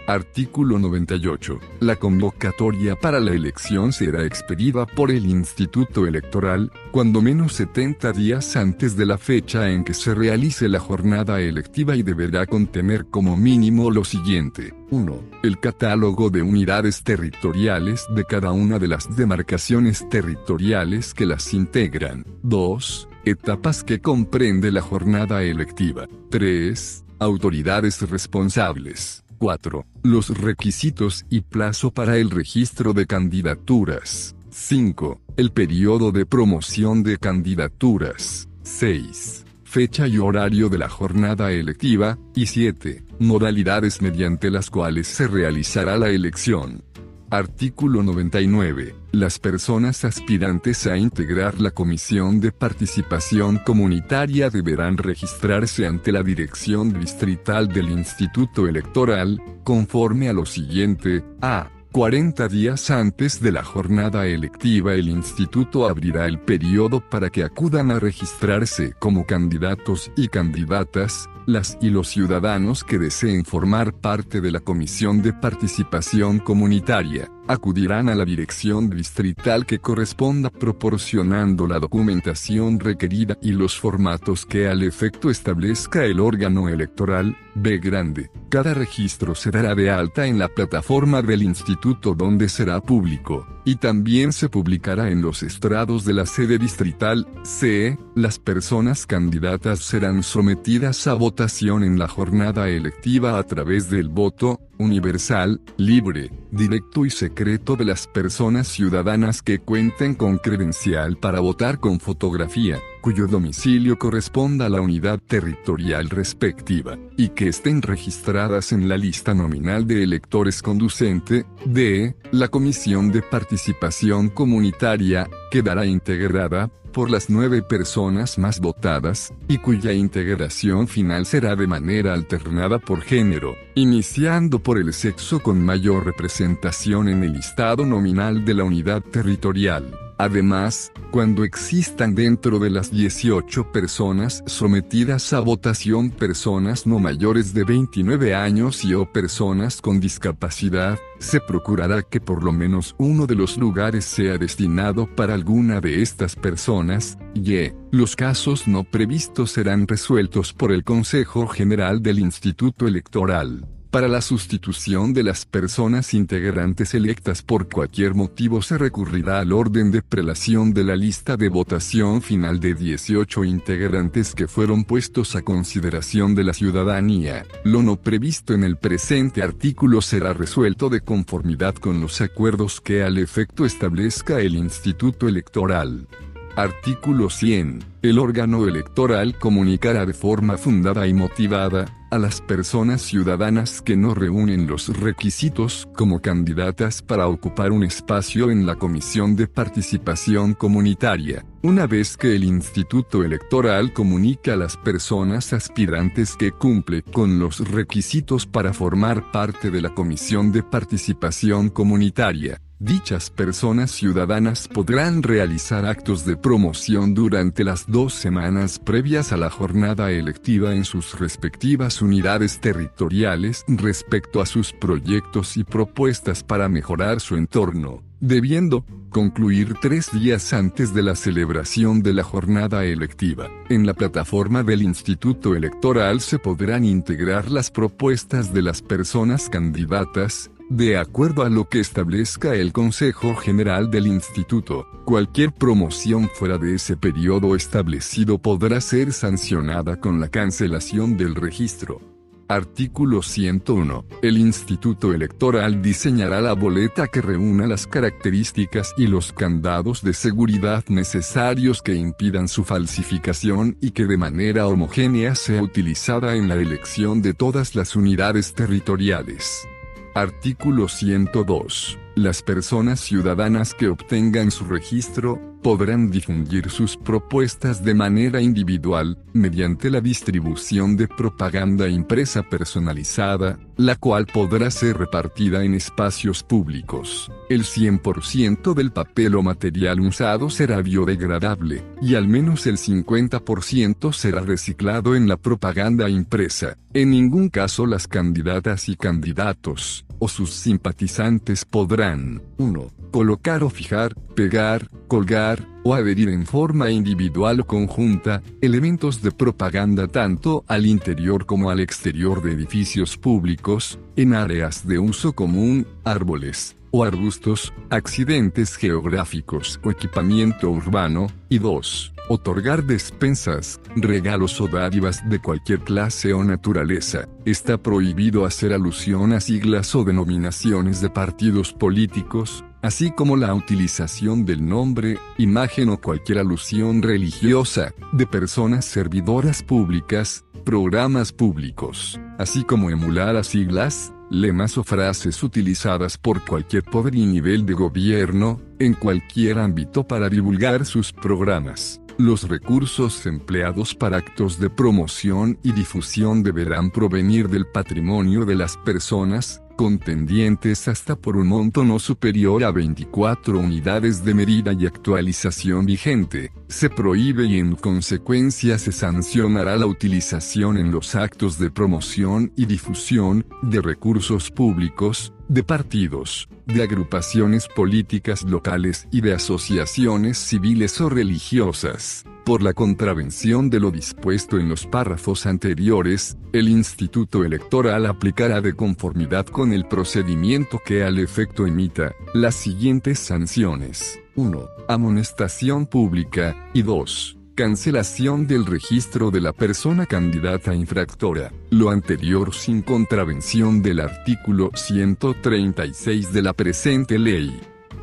Artículo 0.07 0.81
98. 0.81 1.61
La 1.79 1.95
convocatoria 1.95 2.97
para 2.97 3.21
la 3.21 3.31
elección 3.33 3.93
será 3.93 4.25
expedida 4.25 4.85
por 4.85 5.13
el 5.13 5.27
Instituto 5.27 6.07
Electoral, 6.07 6.73
cuando 6.91 7.23
menos 7.23 7.53
70 7.53 8.13
días 8.13 8.57
antes 8.57 8.97
de 8.97 9.07
la 9.07 9.17
fecha 9.17 9.71
en 9.71 9.85
que 9.85 9.95
se 9.95 10.13
realice 10.13 10.69
la 10.69 10.81
jornada 10.81 11.41
electiva 11.41 11.95
y 11.95 12.03
deberá 12.03 12.47
contener 12.47 13.07
como 13.07 13.37
mínimo 13.37 13.93
lo 13.93 14.05
siguiente. 14.05 14.75
1. 14.91 15.23
El 15.45 15.61
catálogo 15.61 16.31
de 16.31 16.43
unidades 16.43 17.05
territoriales 17.05 18.05
de 18.15 18.25
cada 18.25 18.51
una 18.51 18.81
de 18.81 18.89
las 18.89 19.15
demarcaciones 19.17 20.09
territoriales 20.09 21.15
que 21.15 21.27
las 21.27 21.55
integran. 21.55 22.27
2. 22.43 23.09
Etapas 23.25 23.85
que 23.85 24.01
comprende 24.01 24.73
la 24.73 24.83
jornada 24.83 25.45
electiva. 25.45 26.09
3. 26.31 27.05
Autoridades 27.21 28.03
responsables. 28.11 29.22
4. 29.43 29.85
Los 30.05 30.39
requisitos 30.39 31.27
y 31.29 31.41
plazo 31.41 31.91
para 31.91 32.17
el 32.17 32.31
registro 32.31 32.93
de 32.93 33.07
candidaturas. 33.07 34.37
5. 34.51 35.21
El 35.37 35.51
periodo 35.51 36.13
de 36.13 36.25
promoción 36.27 37.03
de 37.03 37.19
candidaturas. 37.19 38.49
6. 38.63 39.45
Fecha 39.65 40.07
y 40.07 40.19
horario 40.19 40.69
de 40.69 40.79
la 40.79 40.89
jornada 40.89 41.51
electiva. 41.51 42.21
Y 42.37 42.47
7. 42.47 43.03
Modalidades 43.19 44.01
mediante 44.01 44.49
las 44.49 44.71
cuales 44.71 45.09
se 45.09 45.27
realizará 45.27 45.99
la 45.99 46.11
elección. 46.11 46.85
Artículo 47.33 48.03
99. 48.03 48.95
Las 49.13 49.39
personas 49.39 50.05
aspirantes 50.05 50.87
a 50.87 50.99
integrar 50.99 51.63
la 51.63 51.71
Comisión 51.71 52.41
de 52.41 52.53
Participación 52.53 53.57
Comunitaria 53.57 54.51
deberán 54.51 54.99
registrarse 54.99 55.87
ante 55.87 56.13
la 56.13 56.23
Dirección 56.23 56.93
Distrital 56.93 57.69
del 57.69 57.89
Instituto 57.89 58.69
Electoral, 58.69 59.41
conforme 59.65 60.29
a 60.29 60.35
lo 60.35 60.45
siguiente, 60.45 61.25
a. 61.41 61.71
40 61.93 62.49
días 62.49 62.91
antes 62.91 63.41
de 63.41 63.53
la 63.53 63.63
jornada 63.63 64.27
electiva 64.27 64.95
el 64.95 65.11
instituto 65.11 65.87
abrirá 65.87 66.27
el 66.27 66.39
periodo 66.39 67.07
para 67.07 67.29
que 67.29 67.45
acudan 67.45 67.91
a 67.91 67.99
registrarse 67.99 68.95
como 68.99 69.27
candidatos 69.27 70.11
y 70.17 70.29
candidatas, 70.29 71.29
las 71.47 71.79
y 71.81 71.91
los 71.91 72.09
ciudadanos 72.09 72.85
que 72.85 72.99
deseen 72.99 73.45
formar 73.45 73.93
parte 73.93 74.41
de 74.41 74.51
la 74.51 74.61
Comisión 74.61 75.23
de 75.23 75.33
Participación 75.33 76.39
Comunitaria, 76.39 77.31
acudirán 77.53 78.09
a 78.09 78.15
la 78.15 78.25
dirección 78.25 78.91
distrital 78.91 79.67
que 79.67 79.79
corresponda 79.79 80.51
proporcionando 80.51 81.67
la 81.67 81.79
documentación 81.79 82.81
requerida 82.81 83.39
y 83.41 83.53
los 83.53 83.79
formatos 83.79 84.47
que 84.47 84.69
al 84.69 84.83
efecto 84.83 85.31
establezca 85.31 86.05
el 86.05 86.21
órgano 86.21 86.69
electoral, 86.69 87.37
B 87.55 87.79
grande. 87.79 88.31
Cada 88.49 88.75
registro 88.75 89.35
se 89.35 89.51
dará 89.51 89.75
de 89.75 89.91
alta 89.91 90.27
en 90.27 90.39
la 90.39 90.49
plataforma 90.49 91.23
del 91.23 91.43
instituto 91.43 92.15
donde 92.15 92.49
será 92.49 92.81
público, 92.81 93.47
y 93.65 93.77
también 93.77 94.33
se 94.33 94.49
publicará 94.49 95.11
en 95.11 95.23
los 95.23 95.43
estrados 95.43 96.05
de 96.05 96.15
la 96.15 96.27
sede 96.27 96.59
distrital, 96.59 97.27
C. 97.45 97.99
Las 98.15 98.39
personas 98.39 99.07
candidatas 99.07 99.81
serán 99.81 100.23
sometidas 100.23 101.07
a 101.07 101.15
votación 101.15 101.85
en 101.85 101.99
la 101.99 102.09
jornada 102.09 102.69
electiva 102.69 103.39
a 103.39 103.43
través 103.45 103.91
del 103.91 104.09
voto, 104.09 104.61
universal, 104.83 105.61
libre, 105.77 106.31
directo 106.51 107.07
y 107.07 107.11
secreto 107.11 107.77
de 107.77 107.85
las 107.85 108.07
personas 108.07 108.69
ciudadanas 108.69 109.43
que 109.43 109.59
cuenten 109.59 110.15
con 110.15 110.39
credencial 110.39 111.17
para 111.17 111.41
votar 111.41 111.79
con 111.79 112.01
fotografía, 112.01 112.79
cuyo 113.03 113.27
domicilio 113.27 113.99
corresponda 113.99 114.67
a 114.67 114.69
la 114.71 114.81
unidad 114.81 115.19
territorial 115.19 116.09
respectiva, 116.09 116.97
y 117.19 117.31
que 117.31 117.49
estén 117.49 117.83
registradas 117.83 118.73
en 118.73 118.89
la 118.89 118.97
lista 118.97 119.35
nominal 119.35 119.87
de 119.87 120.05
electores 120.05 120.63
conducente, 120.63 121.45
de, 121.67 122.15
la 122.31 122.49
Comisión 122.49 123.13
de 123.13 123.21
Participación 123.21 124.31
Comunitaria, 124.31 125.29
quedará 125.51 125.85
integrada, 125.85 126.71
por 126.93 127.11
las 127.11 127.31
nueve 127.31 127.63
personas 127.63 128.39
más 128.39 128.61
votadas, 128.61 129.33
y 129.49 129.59
cuya 129.59 129.93
integración 129.93 130.87
final 130.87 131.27
será 131.27 131.57
de 131.57 131.67
manera 131.67 132.15
alternada 132.15 132.79
por 132.79 133.01
género, 133.01 133.57
iniciando 133.75 134.59
por 134.59 134.79
el 134.79 134.93
sexo 134.93 135.43
con 135.43 135.61
mayor 135.61 136.05
representación 136.05 137.09
en 137.09 137.25
el 137.25 137.33
listado 137.33 137.85
nominal 137.85 138.45
de 138.45 138.55
la 138.55 138.65
unidad 138.65 139.03
territorial. 139.03 140.12
Además, 140.19 140.93
cuando 141.11 141.45
existan 141.45 142.15
dentro 142.15 142.59
de 142.59 142.71
las 142.71 142.91
18 142.91 143.73
personas 143.73 144.43
sometidas 144.47 145.33
a 145.33 145.41
votación 145.41 146.11
personas 146.11 146.87
no 146.87 146.99
mayores 146.99 147.55
de 147.55 147.65
29 147.65 148.35
años 148.35 148.85
y 148.85 148.95
o 148.95 149.11
personas 149.11 149.81
con 149.81 150.01
discapacidad, 150.01 150.99
se 151.19 151.41
procurará 151.41 152.03
que 152.03 152.21
por 152.21 152.43
lo 152.43 152.53
menos 152.53 152.95
uno 152.99 153.27
de 153.27 153.35
los 153.35 153.57
lugares 153.57 154.05
sea 154.05 154.39
destinado 154.39 155.07
para 155.07 155.35
alguna 155.35 155.81
de 155.81 156.03
estas 156.03 156.37
personas, 156.37 157.19
y 157.35 157.73
los 157.91 158.17
casos 158.17 158.67
no 158.67 158.85
previstos 158.85 159.53
serán 159.53 159.87
resueltos 159.87 160.53
por 160.53 160.73
el 160.73 160.85
Consejo 160.85 161.47
General 161.47 162.03
del 162.03 162.19
Instituto 162.19 162.87
Electoral. 162.87 163.67
Para 163.93 164.09
la 164.09 164.23
sustitución 164.23 165.13
de 165.13 165.23
las 165.23 165.45
personas 165.45 166.15
integrantes 166.15 166.95
electas 166.95 167.43
por 167.43 167.69
cualquier 167.69 168.15
motivo 168.15 168.63
se 168.63 168.79
recurrirá 168.79 169.41
al 169.41 169.53
orden 169.53 169.91
de 169.91 170.01
prelación 170.01 170.73
de 170.73 170.83
la 170.83 170.97
lista 170.97 171.37
de 171.37 171.51
votación 171.51 172.23
final 172.23 172.59
de 172.59 172.73
18 172.73 173.45
integrantes 173.45 174.35
que 174.35 174.49
fueron 174.49 174.85
puestos 174.85 175.37
a 175.37 175.43
consideración 175.43 176.35
de 176.35 176.43
la 176.43 176.55
ciudadanía. 176.55 177.45
Lo 177.65 177.83
no 177.83 177.97
previsto 177.97 178.55
en 178.55 178.65
el 178.65 178.79
presente 178.79 179.43
artículo 179.43 180.01
será 180.01 180.33
resuelto 180.33 180.89
de 180.89 181.03
conformidad 181.03 181.75
con 181.75 182.01
los 182.01 182.23
acuerdos 182.23 182.81
que 182.81 183.03
al 183.03 183.19
efecto 183.19 183.67
establezca 183.67 184.41
el 184.41 184.55
Instituto 184.55 185.29
Electoral. 185.29 186.09
Artículo 186.57 187.29
100. 187.29 187.85
El 188.01 188.19
órgano 188.19 188.67
electoral 188.67 189.39
comunicará 189.39 190.07
de 190.07 190.15
forma 190.15 190.57
fundada 190.57 191.07
y 191.07 191.13
motivada, 191.13 192.02
a 192.13 192.19
las 192.19 192.43
personas 192.43 193.01
ciudadanas 193.01 193.81
que 193.81 193.97
no 193.97 194.15
reúnen 194.15 194.67
los 194.67 194.95
requisitos 195.01 195.89
como 195.95 196.21
candidatas 196.21 197.01
para 197.01 197.27
ocupar 197.27 197.73
un 197.73 197.85
espacio 197.85 198.51
en 198.51 198.67
la 198.67 198.75
Comisión 198.75 199.35
de 199.35 199.47
Participación 199.49 200.53
Comunitaria. 200.53 201.47
Una 201.63 201.87
vez 201.87 202.19
que 202.19 202.37
el 202.37 202.45
Instituto 202.45 203.25
Electoral 203.25 203.95
comunica 203.95 204.53
a 204.53 204.57
las 204.57 204.77
personas 204.77 205.55
aspirantes 205.55 206.37
que 206.37 206.53
cumple 206.53 207.01
con 207.01 207.39
los 207.39 207.67
requisitos 207.67 208.45
para 208.45 208.75
formar 208.75 209.33
parte 209.33 209.71
de 209.71 209.81
la 209.81 209.95
Comisión 209.95 210.53
de 210.53 210.63
Participación 210.63 211.71
Comunitaria, 211.71 212.61
Dichas 212.83 213.31
personas 213.31 213.93
ciudadanas 213.93 214.67
podrán 214.67 215.23
realizar 215.23 215.87
actos 215.87 216.27
de 216.27 216.37
promoción 216.37 217.15
durante 217.15 217.63
las 217.63 217.87
dos 217.87 218.13
semanas 218.13 218.81
previas 218.81 219.33
a 219.33 219.37
la 219.37 219.51
jornada 219.51 220.11
electiva 220.11 220.75
en 220.75 220.85
sus 220.85 221.17
respectivas 221.17 222.02
unidades 222.03 222.61
territoriales 222.61 223.65
respecto 223.69 224.41
a 224.41 224.47
sus 224.47 224.73
proyectos 224.73 225.57
y 225.57 225.65
propuestas 225.65 226.43
para 226.43 226.69
mejorar 226.69 227.21
su 227.21 227.37
entorno, 227.37 228.03
debiendo 228.21 228.85
concluir 229.09 229.75
tres 229.81 230.11
días 230.13 230.53
antes 230.53 230.93
de 230.95 231.03
la 231.03 231.15
celebración 231.15 232.03
de 232.03 232.15
la 232.15 232.25
jornada 232.25 232.85
electiva. 232.85 233.49
En 233.69 233.87
la 233.87 233.95
plataforma 233.95 234.63
del 234.63 234.83
Instituto 234.83 235.55
Electoral 235.55 236.21
se 236.21 236.39
podrán 236.39 236.85
integrar 236.85 237.51
las 237.51 237.71
propuestas 237.71 238.53
de 238.53 238.63
las 238.63 238.83
personas 238.83 239.49
candidatas, 239.49 240.51
de 240.73 240.97
acuerdo 240.97 241.43
a 241.43 241.51
lo 241.51 241.69
que 241.69 241.81
establezca 241.81 242.55
el 242.55 242.73
Consejo 242.73 243.35
General 243.35 243.91
del 243.91 244.07
Instituto, 244.07 244.87
cualquier 245.05 245.53
promoción 245.53 246.31
fuera 246.33 246.57
de 246.57 246.77
ese 246.77 246.97
periodo 246.97 247.55
establecido 247.55 248.39
podrá 248.39 248.81
ser 248.81 249.13
sancionada 249.13 250.01
con 250.01 250.19
la 250.19 250.29
cancelación 250.29 251.19
del 251.19 251.35
registro. 251.35 252.01
Artículo 252.49 253.21
101. 253.21 254.07
El 254.23 254.39
Instituto 254.39 255.13
Electoral 255.13 255.83
diseñará 255.83 256.41
la 256.41 256.55
boleta 256.55 257.07
que 257.07 257.21
reúna 257.21 257.67
las 257.67 257.87
características 257.87 258.95
y 258.97 259.09
los 259.09 259.35
candados 259.35 260.03
de 260.03 260.15
seguridad 260.15 260.85
necesarios 260.89 261.83
que 261.83 261.95
impidan 261.95 262.49
su 262.49 262.65
falsificación 262.65 263.77
y 263.83 263.91
que 263.91 264.07
de 264.07 264.17
manera 264.17 264.67
homogénea 264.67 265.35
sea 265.35 265.63
utilizada 265.63 266.35
en 266.35 266.49
la 266.49 266.55
elección 266.55 267.21
de 267.21 267.35
todas 267.35 267.75
las 267.75 267.95
unidades 267.95 268.55
territoriales. 268.55 269.67
Artículo 270.15 270.89
102. 270.89 271.99
Las 272.17 272.43
personas 272.43 273.01
ciudadanas 273.01 273.73
que 273.73 273.89
obtengan 273.89 274.51
su 274.51 274.67
registro, 274.67 275.41
podrán 275.63 276.11
difundir 276.11 276.69
sus 276.71 276.97
propuestas 276.97 277.85
de 277.85 277.95
manera 277.95 278.41
individual, 278.41 279.17
mediante 279.33 279.91
la 279.91 280.01
distribución 280.01 280.97
de 280.97 281.09
propaganda 281.09 281.89
impresa 281.89 282.43
personalizada, 282.43 283.59
la 283.77 283.97
cual 283.97 284.27
podrá 284.27 284.71
ser 284.71 284.99
repartida 284.99 285.65
en 285.65 285.75
espacios 285.75 286.43
públicos. 286.43 287.31
El 287.49 287.63
100% 287.63 288.75
del 288.75 288.91
papel 288.91 289.37
o 289.37 289.43
material 289.43 290.01
usado 290.01 290.51
será 290.51 290.83
biodegradable, 290.83 291.85
y 292.01 292.17
al 292.17 292.29
menos 292.29 292.67
el 292.67 292.77
50% 292.77 294.13
será 294.13 294.41
reciclado 294.41 295.15
en 295.15 295.29
la 295.29 295.37
propaganda 295.37 296.09
impresa. 296.09 296.77
En 296.93 297.11
ningún 297.11 297.49
caso 297.49 297.87
las 297.87 298.09
candidatas 298.09 298.89
y 298.89 298.97
candidatos, 298.97 300.05
o 300.19 300.29
sus 300.29 300.51
simpatizantes 300.51 301.65
podrán, 301.65 302.43
1. 302.59 303.02
Colocar 303.13 303.63
o 303.63 303.69
fijar, 303.69 304.15
pegar, 304.35 304.89
colgar, 305.07 305.69
o 305.85 305.93
adherir 305.93 306.31
en 306.31 306.47
forma 306.47 306.91
individual 306.91 307.61
o 307.61 307.67
conjunta, 307.67 308.43
elementos 308.63 309.21
de 309.21 309.31
propaganda 309.31 310.09
tanto 310.09 310.65
al 310.67 310.87
interior 310.87 311.45
como 311.45 311.69
al 311.69 311.81
exterior 311.81 312.41
de 312.43 312.53
edificios 312.53 313.19
públicos, 313.19 313.99
en 314.17 314.33
áreas 314.33 314.87
de 314.87 314.99
uso 314.99 315.35
común, 315.35 315.87
árboles, 316.05 316.75
o 316.91 317.05
arbustos, 317.05 317.75
accidentes 317.91 318.77
geográficos 318.77 319.79
o 319.85 319.91
equipamiento 319.91 320.71
urbano, 320.71 321.27
y 321.51 321.59
2. 321.59 322.15
Otorgar 322.31 322.85
despensas, 322.85 323.79
regalos 323.95 324.59
o 324.59 324.69
dádivas 324.69 325.29
de 325.29 325.39
cualquier 325.39 325.81
clase 325.81 326.33
o 326.33 326.43
naturaleza. 326.45 327.29
Está 327.45 327.77
prohibido 327.77 328.47
hacer 328.47 328.73
alusión 328.73 329.35
a 329.35 329.41
siglas 329.41 329.95
o 329.95 330.03
denominaciones 330.03 331.03
de 331.03 331.11
partidos 331.11 331.75
políticos, 331.75 332.65
así 332.83 333.13
como 333.13 333.37
la 333.37 333.55
utilización 333.55 334.45
del 334.45 334.67
nombre, 334.67 335.19
imagen 335.39 335.89
o 335.89 336.01
cualquier 336.01 336.39
alusión 336.39 337.03
religiosa, 337.03 337.95
de 338.13 338.27
personas 338.27 338.85
servidoras 338.85 339.63
públicas, 339.63 340.45
programas 340.65 341.33
públicos, 341.33 342.21
así 342.39 342.65
como 342.65 342.91
emular 342.91 343.37
a 343.37 343.45
siglas, 343.45 344.13
lemas 344.31 344.79
o 344.79 344.85
frases 344.85 345.43
utilizadas 345.43 346.19
por 346.19 346.45
cualquier 346.45 346.83
poder 346.85 347.15
y 347.15 347.27
nivel 347.27 347.67
de 347.67 347.75
gobierno, 347.75 348.61
en 348.79 348.95
cualquier 348.95 349.59
ámbito 349.59 350.07
para 350.07 350.29
divulgar 350.29 350.85
sus 350.85 351.13
programas. 351.13 352.01
Los 352.19 352.49
recursos 352.49 353.25
empleados 353.27 353.95
para 353.95 354.19
actos 354.19 354.59
de 354.59 354.69
promoción 354.69 355.59
y 355.63 355.73
difusión 355.73 356.43
deberán 356.43 356.91
provenir 356.91 357.49
del 357.49 357.67
patrimonio 357.67 358.45
de 358.45 358.55
las 358.55 358.77
personas, 358.77 359.62
contendientes 359.73 360.89
hasta 360.89 361.17
por 361.17 361.37
un 361.37 361.49
monto 361.49 361.85
no 361.85 361.99
superior 361.99 362.65
a 362.65 362.71
24 362.71 363.59
unidades 363.59 364.25
de 364.25 364.35
medida 364.35 364.73
y 364.73 364.87
actualización 364.87 365.87
vigente, 365.87 366.53
se 366.69 366.89
prohíbe 366.89 367.47
y 367.47 367.59
en 367.59 367.75
consecuencia 367.75 368.79
se 368.79 368.93
sancionará 368.93 369.77
la 369.77 369.87
utilización 369.87 370.79
en 370.79 370.91
los 370.91 371.15
actos 371.15 371.59
de 371.59 371.71
promoción 371.71 372.53
y 372.57 372.67
difusión, 372.67 373.47
de 373.63 373.81
recursos 373.81 374.51
públicos, 374.51 375.33
de 375.49 375.63
partidos, 375.63 376.49
de 376.67 376.83
agrupaciones 376.83 377.69
políticas 377.69 378.43
locales 378.43 379.07
y 379.11 379.21
de 379.21 379.35
asociaciones 379.35 380.39
civiles 380.39 381.01
o 381.01 381.09
religiosas. 381.09 382.25
Por 382.45 382.63
la 382.63 382.73
contravención 382.73 383.71
de 383.71 383.79
lo 383.79 383.91
dispuesto 383.91 384.59
en 384.59 384.69
los 384.69 384.87
párrafos 384.87 385.47
anteriores, 385.47 386.37
el 386.53 386.69
Instituto 386.69 387.45
Electoral 387.45 388.07
aplicará 388.07 388.61
de 388.61 388.75
conformidad 388.75 389.47
con 389.47 389.73
el 389.73 389.87
procedimiento 389.87 390.81
que 390.85 391.05
al 391.05 391.19
efecto 391.19 391.67
emita, 391.67 392.15
las 392.35 392.55
siguientes 392.55 393.19
sanciones. 393.19 394.19
1. 394.35 394.67
Amonestación 394.89 395.87
pública, 395.87 396.71
y 396.73 396.83
2 396.83 397.39
cancelación 397.63 398.49
del 398.49 398.67
registro 398.67 399.31
de 399.31 399.41
la 399.41 399.53
persona 399.53 400.05
candidata 400.05 400.75
infractora, 400.75 401.53
lo 401.71 401.91
anterior 401.91 402.53
sin 402.53 402.83
contravención 402.83 403.83
del 403.83 404.01
artículo 404.01 404.73
136 404.75 406.33
de 406.33 406.43
la 406.43 406.55
presente 406.55 407.21
ley. 407.21 407.61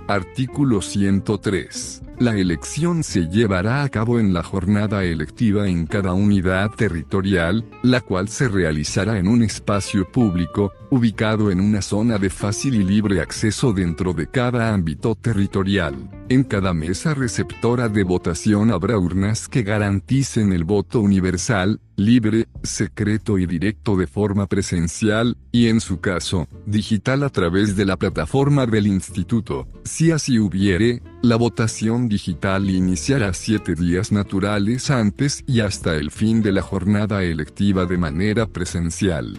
Artículo 0.08 0.82
103. 0.82 2.09
La 2.20 2.36
elección 2.36 3.02
se 3.06 3.30
llevará 3.30 3.82
a 3.82 3.88
cabo 3.88 4.20
en 4.20 4.34
la 4.34 4.44
jornada 4.44 5.06
electiva 5.06 5.70
en 5.70 5.86
cada 5.86 6.12
unidad 6.12 6.70
territorial, 6.72 7.64
la 7.82 8.02
cual 8.02 8.28
se 8.28 8.50
realizará 8.50 9.18
en 9.20 9.30
un 9.30 9.42
espacio 9.42 10.06
público, 10.12 10.74
ubicado 10.92 11.50
en 11.50 11.62
una 11.62 11.82
zona 11.82 12.18
de 12.18 12.30
fácil 12.30 12.76
y 12.76 12.84
libre 12.84 13.22
acceso 13.22 13.72
dentro 13.72 14.12
de 14.12 14.28
cada 14.28 14.74
ámbito 14.74 15.16
territorial. 15.16 15.96
En 16.28 16.44
cada 16.44 16.74
mesa 16.74 17.14
receptora 17.14 17.88
de 17.88 18.04
votación 18.04 18.70
habrá 18.70 18.98
urnas 18.98 19.48
que 19.48 19.64
garanticen 19.64 20.52
el 20.52 20.66
voto 20.66 21.00
universal, 21.00 21.80
libre, 21.96 22.48
secreto 22.64 23.38
y 23.38 23.46
directo 23.46 23.96
de 23.96 24.08
forma 24.08 24.46
presencial, 24.46 25.38
y 25.52 25.68
en 25.68 25.80
su 25.80 26.00
caso, 26.00 26.48
digital 26.66 27.24
a 27.24 27.30
través 27.30 27.76
de 27.76 27.86
la 27.86 27.98
plataforma 27.98 28.66
del 28.66 28.88
instituto. 28.88 29.68
Si 29.84 30.12
así 30.12 30.38
hubiere, 30.38 31.02
la 31.22 31.36
votación 31.36 32.08
digital 32.08 32.70
iniciará 32.70 33.34
siete 33.34 33.76
días 33.76 34.12
naturales 34.12 34.90
antes 34.90 35.44
y 35.48 35.60
hasta 35.60 35.96
el 35.96 36.12
fin 36.12 36.42
de 36.42 36.54
la 36.54 36.62
jornada 36.62 37.24
electiva 37.24 37.86
de 37.86 37.98
manera 37.98 38.48
presencial. 38.48 39.38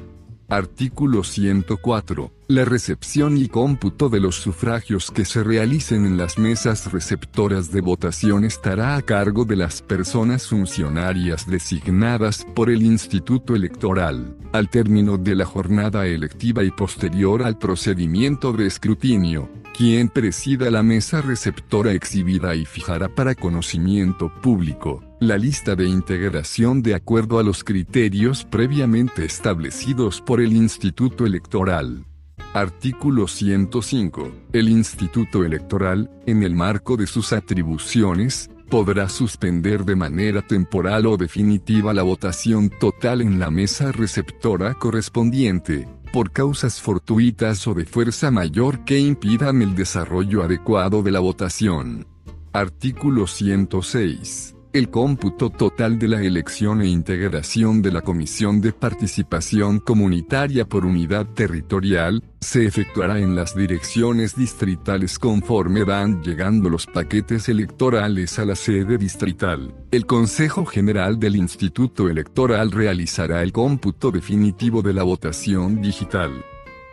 Artículo 0.49 1.23
104. 1.23 2.33
La 2.49 2.65
recepción 2.65 3.39
y 3.39 3.49
cómputo 3.49 4.09
de 4.09 4.19
los 4.19 4.35
sufragios 4.35 5.11
que 5.13 5.25
se 5.25 5.45
realicen 5.45 6.05
en 6.05 6.17
las 6.17 6.39
mesas 6.39 6.93
receptoras 6.93 7.71
de 7.71 7.81
votación 7.81 8.45
estará 8.45 8.97
a 8.97 9.03
cargo 9.03 9.45
de 9.45 9.57
las 9.57 9.81
personas 9.81 10.49
funcionarias 10.49 11.47
designadas 11.47 12.45
por 12.55 12.69
el 12.69 12.83
Instituto 12.83 13.55
Electoral, 13.55 14.37
al 14.53 14.69
término 14.69 15.17
de 15.19 15.37
la 15.37 15.47
jornada 15.47 16.07
electiva 16.07 16.65
y 16.65 16.73
posterior 16.73 17.45
al 17.45 17.57
procedimiento 17.57 18.53
de 18.53 18.67
escrutinio 18.67 19.60
quien 19.81 20.11
presida 20.11 20.71
la 20.71 20.83
mesa 20.83 21.23
receptora 21.23 21.95
exhibida 21.95 22.55
y 22.55 22.67
fijará 22.67 23.09
para 23.09 23.35
conocimiento 23.35 24.31
público 24.43 25.03
la 25.21 25.39
lista 25.39 25.75
de 25.75 25.89
integración 25.89 26.83
de 26.83 26.95
acuerdo 26.95 27.39
a 27.39 27.43
los 27.43 27.65
criterios 27.65 28.45
previamente 28.45 29.25
establecidos 29.25 30.21
por 30.21 30.43
el 30.43 30.53
Instituto 30.53 31.25
Electoral. 31.25 32.05
Artículo 32.53 33.27
105. 33.27 34.31
El 34.53 34.69
Instituto 34.69 35.45
Electoral, 35.47 36.11
en 36.27 36.43
el 36.43 36.55
marco 36.55 36.99
de 36.99 37.07
sus 37.07 37.33
atribuciones, 37.33 38.51
podrá 38.69 39.09
suspender 39.09 39.87
de 39.87 39.97
manera 39.97 40.43
temporal 40.43 41.07
o 41.07 41.17
definitiva 41.17 41.95
la 41.95 42.03
votación 42.03 42.69
total 42.69 43.23
en 43.23 43.41
la 43.41 43.51
mesa 43.51 43.93
receptora 43.93 44.75
correspondiente, 44.75 45.89
por 46.13 46.33
causas 46.33 46.81
fortuitas 46.81 47.67
o 47.67 47.75
de 47.75 47.85
fuerza 47.85 48.31
mayor 48.31 48.85
que 48.85 48.99
impidan 48.99 49.63
el 49.63 49.75
desarrollo 49.75 50.43
adecuado 50.43 51.03
de 51.03 51.11
la 51.11 51.21
votación. 51.21 52.07
Artículo 52.53 53.27
106. 53.27 54.57
El 54.73 54.89
cómputo 54.89 55.51
total 55.51 55.99
de 55.99 56.07
la 56.07 56.23
elección 56.23 56.81
e 56.81 56.87
integración 56.87 57.83
de 57.83 57.91
la 57.91 58.03
Comisión 58.03 58.61
de 58.61 58.73
Participación 58.73 59.81
Comunitaria 59.81 60.65
por 60.65 60.87
Unidad 60.87 61.27
Territorial, 61.27 62.23
se 62.41 62.67
efectuará 62.67 63.19
en 63.19 63.35
las 63.35 63.57
direcciones 63.57 64.37
distritales 64.37 65.19
conforme 65.19 65.83
van 65.83 66.23
llegando 66.23 66.71
los 66.71 66.87
paquetes 66.87 67.49
electorales 67.49 68.39
a 68.39 68.45
la 68.45 68.55
sede 68.55 68.97
distrital. 68.97 69.75
El 69.91 70.07
Consejo 70.07 70.65
General 70.65 71.19
del 71.19 71.35
Instituto 71.35 72.09
Electoral 72.09 72.71
realizará 72.71 73.43
el 73.43 73.51
cómputo 73.51 74.13
definitivo 74.13 74.83
de 74.83 74.95
la 74.95 75.03
votación 75.03 75.83
digital. 75.83 76.45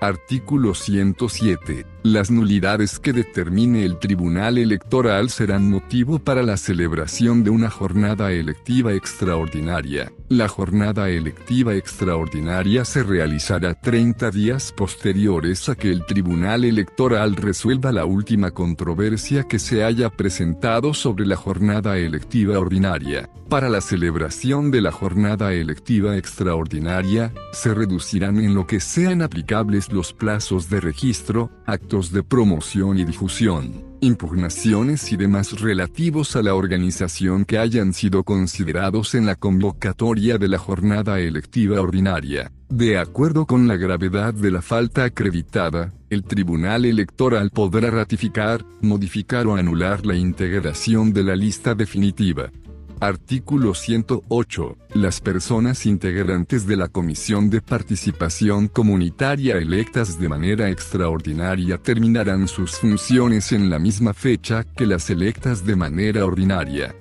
Artículo 0.02 0.74
107. 0.74 1.86
Las 2.10 2.32
nulidades 2.32 3.00
que 3.00 3.12
determine 3.12 3.84
el 3.84 4.00
Tribunal 4.00 4.58
Electoral 4.58 5.30
serán 5.30 5.70
motivo 5.70 6.20
para 6.20 6.42
la 6.42 6.56
celebración 6.56 7.44
de 7.44 7.50
una 7.50 7.70
jornada 7.70 8.32
electiva 8.32 8.94
extraordinaria. 8.94 10.10
La 10.30 10.48
jornada 10.48 11.10
electiva 11.10 11.76
extraordinaria 11.76 12.86
se 12.86 13.04
realizará 13.04 13.74
30 13.74 14.32
días 14.32 14.72
posteriores 14.72 15.68
a 15.68 15.76
que 15.76 15.92
el 15.92 16.06
Tribunal 16.06 16.64
Electoral 16.64 17.36
resuelva 17.36 17.92
la 17.92 18.06
última 18.06 18.52
controversia 18.52 19.44
que 19.44 19.60
se 19.60 19.84
haya 19.84 20.10
presentado 20.10 20.94
sobre 20.94 21.26
la 21.26 21.36
jornada 21.36 21.98
electiva 21.98 22.58
ordinaria. 22.58 23.30
Para 23.50 23.70
la 23.70 23.80
celebración 23.80 24.72
de 24.72 24.82
la 24.82 24.92
jornada 24.92 25.54
electiva 25.54 26.18
extraordinaria, 26.18 27.34
se 27.54 27.74
reducirán 27.74 28.40
en 28.40 28.54
lo 28.54 28.68
que 28.68 28.82
sean 28.82 29.22
aplicables 29.22 29.90
los 29.90 30.12
plazos 30.12 30.70
de 30.70 30.82
registro, 30.82 31.50
de 31.98 32.22
promoción 32.22 32.99
y 32.99 33.06
difusión, 33.06 33.84
impugnaciones 34.02 35.11
y 35.11 35.18
demás 35.18 35.60
relativos 35.60 36.36
a 36.36 36.44
la 36.44 36.53
organización 36.53 37.44
que 37.44 37.57
hayan 37.57 37.94
sido 37.94 38.24
considerados 38.24 39.15
en 39.15 39.26
la 39.26 39.36
convocatoria 39.36 40.38
de 40.38 40.48
la 40.48 40.60
jornada 40.60 41.19
electiva 41.19 41.82
ordinaria. 41.82 42.52
De 42.69 42.99
acuerdo 42.99 43.48
con 43.48 43.68
la 43.68 43.78
gravedad 43.78 44.34
de 44.34 44.52
la 44.52 44.61
falta 44.61 45.06
acreditada, 45.06 45.91
el 46.11 46.24
Tribunal 46.24 46.86
Electoral 46.86 47.49
podrá 47.49 47.90
ratificar, 47.90 48.64
modificar 48.82 49.48
o 49.48 49.56
anular 49.56 50.06
la 50.06 50.15
integración 50.15 51.14
de 51.14 51.24
la 51.24 51.36
lista 51.36 51.74
definitiva. 51.74 52.52
Artículo 52.99 53.76
108. 53.76 54.76
Las 54.95 55.22
personas 55.22 55.86
integrantes 55.86 56.65
de 56.65 56.76
la 56.78 56.88
Comisión 56.88 57.52
de 57.52 57.61
Participación 57.61 58.68
Comunitaria 58.69 59.57
electas 59.57 60.19
de 60.19 60.28
manera 60.28 60.72
extraordinaria 60.72 61.78
terminarán 61.78 62.48
sus 62.48 62.72
funciones 62.80 63.52
en 63.52 63.69
la 63.69 63.78
misma 63.78 64.15
fecha 64.15 64.64
que 64.64 64.88
las 64.88 65.11
electas 65.11 65.64
de 65.64 65.76
manera 65.76 66.26
ordinaria. 66.26 66.95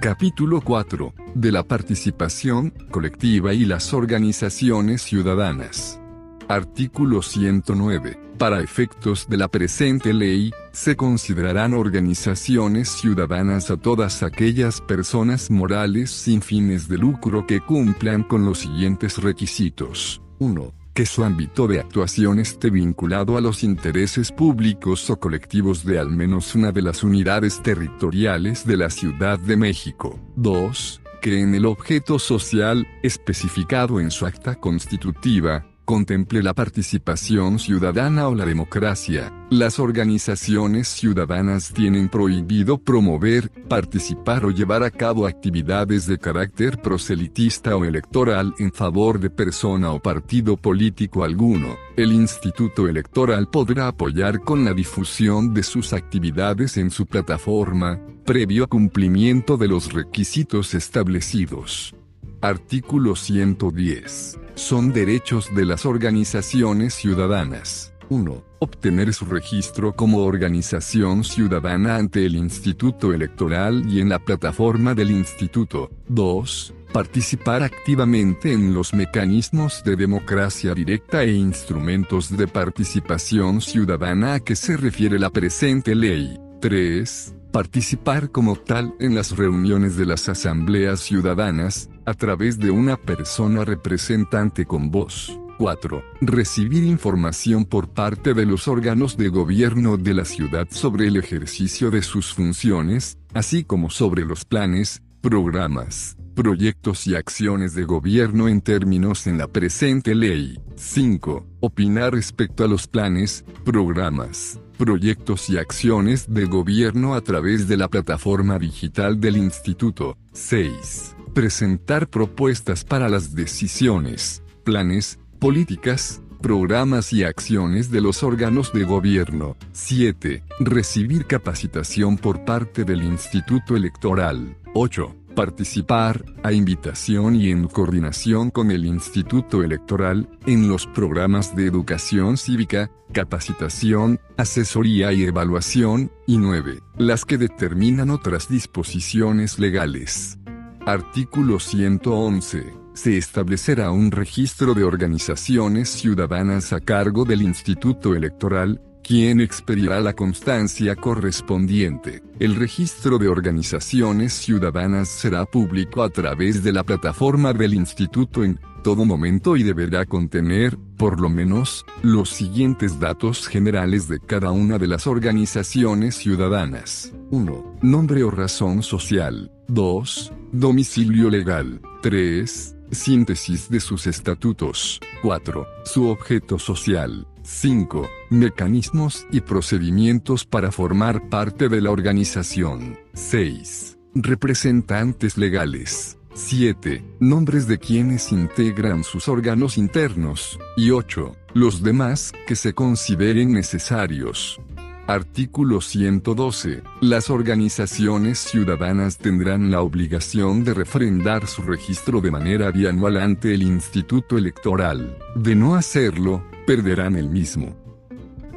Capítulo 0.00 0.60
4. 0.60 1.14
De 1.36 1.52
la 1.52 1.62
participación 1.62 2.70
colectiva 2.90 3.54
y 3.54 3.64
las 3.64 3.94
organizaciones 3.94 5.02
ciudadanas. 5.02 6.00
Artículo 6.48 7.22
109. 7.22 8.18
Para 8.42 8.60
efectos 8.60 9.28
de 9.28 9.36
la 9.36 9.46
presente 9.46 10.12
ley, 10.12 10.50
se 10.72 10.96
considerarán 10.96 11.74
organizaciones 11.74 12.88
ciudadanas 12.88 13.70
a 13.70 13.76
todas 13.76 14.24
aquellas 14.24 14.80
personas 14.80 15.48
morales 15.48 16.10
sin 16.10 16.42
fines 16.42 16.88
de 16.88 16.98
lucro 16.98 17.46
que 17.46 17.60
cumplan 17.60 18.24
con 18.24 18.44
los 18.44 18.58
siguientes 18.58 19.18
requisitos. 19.18 20.20
1. 20.40 20.74
Que 20.92 21.06
su 21.06 21.22
ámbito 21.22 21.68
de 21.68 21.78
actuación 21.78 22.40
esté 22.40 22.70
vinculado 22.70 23.36
a 23.36 23.40
los 23.40 23.62
intereses 23.62 24.32
públicos 24.32 25.08
o 25.08 25.20
colectivos 25.20 25.84
de 25.84 26.00
al 26.00 26.10
menos 26.10 26.56
una 26.56 26.72
de 26.72 26.82
las 26.82 27.04
unidades 27.04 27.62
territoriales 27.62 28.66
de 28.66 28.76
la 28.76 28.90
Ciudad 28.90 29.38
de 29.38 29.56
México. 29.56 30.18
2. 30.34 31.00
Que 31.20 31.42
en 31.42 31.54
el 31.54 31.64
objeto 31.64 32.18
social, 32.18 32.88
especificado 33.04 34.00
en 34.00 34.10
su 34.10 34.26
acta 34.26 34.56
constitutiva, 34.56 35.64
contemple 35.92 36.42
la 36.42 36.54
participación 36.54 37.58
ciudadana 37.58 38.26
o 38.26 38.34
la 38.34 38.46
democracia. 38.46 39.30
Las 39.50 39.78
organizaciones 39.78 40.88
ciudadanas 40.88 41.70
tienen 41.74 42.08
prohibido 42.08 42.78
promover, 42.78 43.50
participar 43.68 44.46
o 44.46 44.50
llevar 44.50 44.84
a 44.84 44.90
cabo 44.90 45.26
actividades 45.26 46.06
de 46.06 46.16
carácter 46.16 46.80
proselitista 46.80 47.76
o 47.76 47.84
electoral 47.84 48.54
en 48.58 48.72
favor 48.72 49.20
de 49.20 49.28
persona 49.28 49.90
o 49.90 50.00
partido 50.00 50.56
político 50.56 51.24
alguno. 51.24 51.76
El 51.94 52.14
Instituto 52.14 52.88
Electoral 52.88 53.50
podrá 53.50 53.88
apoyar 53.88 54.40
con 54.40 54.64
la 54.64 54.72
difusión 54.72 55.52
de 55.52 55.62
sus 55.62 55.92
actividades 55.92 56.78
en 56.78 56.90
su 56.90 57.04
plataforma, 57.04 58.00
previo 58.24 58.66
cumplimiento 58.66 59.58
de 59.58 59.68
los 59.68 59.92
requisitos 59.92 60.72
establecidos. 60.72 61.94
Artículo 62.42 63.14
110 63.14 64.40
son 64.56 64.92
derechos 64.92 65.54
de 65.54 65.64
las 65.64 65.86
organizaciones 65.86 66.92
ciudadanas. 66.92 67.94
1. 68.08 68.44
Obtener 68.58 69.14
su 69.14 69.26
registro 69.26 69.94
como 69.94 70.24
organización 70.24 71.22
ciudadana 71.22 71.94
ante 71.94 72.26
el 72.26 72.34
Instituto 72.34 73.12
Electoral 73.12 73.84
y 73.88 74.00
en 74.00 74.08
la 74.08 74.18
plataforma 74.18 74.92
del 74.92 75.12
Instituto. 75.12 75.92
2. 76.08 76.74
Participar 76.92 77.62
activamente 77.62 78.52
en 78.52 78.74
los 78.74 78.92
mecanismos 78.92 79.84
de 79.84 79.94
democracia 79.94 80.74
directa 80.74 81.22
e 81.22 81.34
instrumentos 81.34 82.36
de 82.36 82.48
participación 82.48 83.60
ciudadana 83.60 84.34
a 84.34 84.40
que 84.40 84.56
se 84.56 84.76
refiere 84.76 85.16
la 85.20 85.30
presente 85.30 85.94
ley. 85.94 86.36
3 86.60 87.36
participar 87.52 88.30
como 88.30 88.56
tal 88.56 88.94
en 88.98 89.14
las 89.14 89.36
reuniones 89.36 89.96
de 89.96 90.06
las 90.06 90.28
asambleas 90.28 91.00
ciudadanas, 91.00 91.90
a 92.06 92.14
través 92.14 92.58
de 92.58 92.70
una 92.70 92.96
persona 92.96 93.64
representante 93.64 94.64
con 94.64 94.90
voz. 94.90 95.38
4. 95.58 96.02
Recibir 96.22 96.82
información 96.82 97.64
por 97.64 97.90
parte 97.90 98.34
de 98.34 98.46
los 98.46 98.66
órganos 98.66 99.16
de 99.16 99.28
gobierno 99.28 99.96
de 99.96 100.14
la 100.14 100.24
ciudad 100.24 100.66
sobre 100.70 101.06
el 101.06 101.16
ejercicio 101.16 101.90
de 101.90 102.02
sus 102.02 102.32
funciones, 102.34 103.18
así 103.34 103.62
como 103.62 103.90
sobre 103.90 104.24
los 104.24 104.44
planes, 104.44 105.02
programas, 105.20 106.16
proyectos 106.34 107.06
y 107.06 107.14
acciones 107.14 107.74
de 107.74 107.84
gobierno 107.84 108.48
en 108.48 108.60
términos 108.60 109.26
en 109.26 109.38
la 109.38 109.46
presente 109.46 110.14
ley. 110.16 110.58
5. 110.74 111.46
Opinar 111.60 112.14
respecto 112.14 112.64
a 112.64 112.68
los 112.68 112.88
planes, 112.88 113.44
programas, 113.64 114.58
proyectos 114.82 115.48
y 115.48 115.58
acciones 115.58 116.34
de 116.34 116.44
gobierno 116.44 117.14
a 117.14 117.20
través 117.20 117.68
de 117.68 117.76
la 117.76 117.86
plataforma 117.86 118.58
digital 118.58 119.20
del 119.20 119.36
Instituto. 119.36 120.16
6. 120.32 121.14
Presentar 121.32 122.08
propuestas 122.08 122.82
para 122.82 123.08
las 123.08 123.32
decisiones, 123.32 124.42
planes, 124.64 125.20
políticas, 125.38 126.20
programas 126.40 127.12
y 127.12 127.22
acciones 127.22 127.92
de 127.92 128.00
los 128.00 128.24
órganos 128.24 128.72
de 128.72 128.82
gobierno. 128.82 129.56
7. 129.70 130.42
Recibir 130.58 131.26
capacitación 131.26 132.18
por 132.18 132.44
parte 132.44 132.82
del 132.82 133.04
Instituto 133.04 133.76
Electoral. 133.76 134.56
8 134.74 135.21
participar, 135.34 136.24
a 136.42 136.52
invitación 136.52 137.36
y 137.36 137.50
en 137.50 137.68
coordinación 137.68 138.50
con 138.50 138.70
el 138.70 138.84
Instituto 138.84 139.62
Electoral, 139.62 140.28
en 140.46 140.68
los 140.68 140.86
programas 140.86 141.56
de 141.56 141.66
educación 141.66 142.36
cívica, 142.36 142.90
capacitación, 143.12 144.20
asesoría 144.36 145.12
y 145.12 145.24
evaluación, 145.24 146.10
y 146.26 146.38
9. 146.38 146.80
Las 146.98 147.24
que 147.24 147.38
determinan 147.38 148.10
otras 148.10 148.48
disposiciones 148.48 149.58
legales. 149.58 150.38
Artículo 150.86 151.60
111 151.60 152.82
se 152.94 153.16
establecerá 153.16 153.90
un 153.90 154.10
registro 154.10 154.74
de 154.74 154.84
organizaciones 154.84 155.88
ciudadanas 155.88 156.72
a 156.72 156.80
cargo 156.80 157.24
del 157.24 157.42
Instituto 157.42 158.14
Electoral, 158.14 158.82
quien 159.02 159.40
expedirá 159.40 160.00
la 160.00 160.14
constancia 160.14 160.96
correspondiente. 160.96 162.22
El 162.38 162.56
registro 162.56 163.18
de 163.18 163.28
organizaciones 163.28 164.32
ciudadanas 164.32 165.08
será 165.08 165.44
público 165.44 166.02
a 166.02 166.08
través 166.08 166.62
de 166.62 166.72
la 166.72 166.84
plataforma 166.84 167.52
del 167.52 167.74
instituto 167.74 168.44
en 168.44 168.58
todo 168.82 169.04
momento 169.04 169.56
y 169.56 169.62
deberá 169.62 170.04
contener, 170.04 170.76
por 170.96 171.20
lo 171.20 171.28
menos, 171.28 171.84
los 172.02 172.30
siguientes 172.30 172.98
datos 172.98 173.46
generales 173.46 174.08
de 174.08 174.18
cada 174.18 174.50
una 174.50 174.78
de 174.78 174.88
las 174.88 175.06
organizaciones 175.06 176.16
ciudadanas. 176.16 177.12
1. 177.30 177.76
Nombre 177.82 178.24
o 178.24 178.30
razón 178.30 178.82
social. 178.82 179.50
2. 179.68 180.32
Domicilio 180.52 181.30
legal. 181.30 181.80
3. 182.02 182.76
Síntesis 182.92 183.70
de 183.70 183.80
sus 183.80 184.06
estatutos. 184.06 185.00
4. 185.22 185.66
Su 185.86 186.08
objeto 186.08 186.58
social. 186.58 187.26
5. 187.42 188.06
Mecanismos 188.28 189.26
y 189.32 189.40
procedimientos 189.40 190.44
para 190.44 190.70
formar 190.70 191.30
parte 191.30 191.70
de 191.70 191.80
la 191.80 191.90
organización. 191.90 192.98
6. 193.14 193.96
Representantes 194.14 195.38
legales. 195.38 196.18
7. 196.34 197.02
Nombres 197.18 197.66
de 197.66 197.78
quienes 197.78 198.30
integran 198.30 199.04
sus 199.04 199.26
órganos 199.26 199.78
internos. 199.78 200.58
Y 200.76 200.90
8. 200.90 201.34
Los 201.54 201.82
demás 201.82 202.32
que 202.46 202.56
se 202.56 202.74
consideren 202.74 203.52
necesarios. 203.52 204.60
Artículo 205.08 205.80
112. 205.80 206.84
Las 207.00 207.28
organizaciones 207.28 208.38
ciudadanas 208.38 209.18
tendrán 209.18 209.72
la 209.72 209.80
obligación 209.80 210.62
de 210.62 210.74
refrendar 210.74 211.48
su 211.48 211.62
registro 211.62 212.20
de 212.20 212.30
manera 212.30 212.70
bianual 212.70 213.16
ante 213.16 213.52
el 213.52 213.64
Instituto 213.64 214.38
Electoral. 214.38 215.18
De 215.34 215.56
no 215.56 215.74
hacerlo, 215.74 216.44
perderán 216.68 217.16
el 217.16 217.28
mismo. 217.28 217.76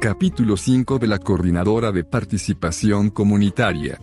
Capítulo 0.00 0.56
5 0.56 1.00
de 1.00 1.08
la 1.08 1.18
Coordinadora 1.18 1.90
de 1.90 2.04
Participación 2.04 3.10
Comunitaria. 3.10 3.98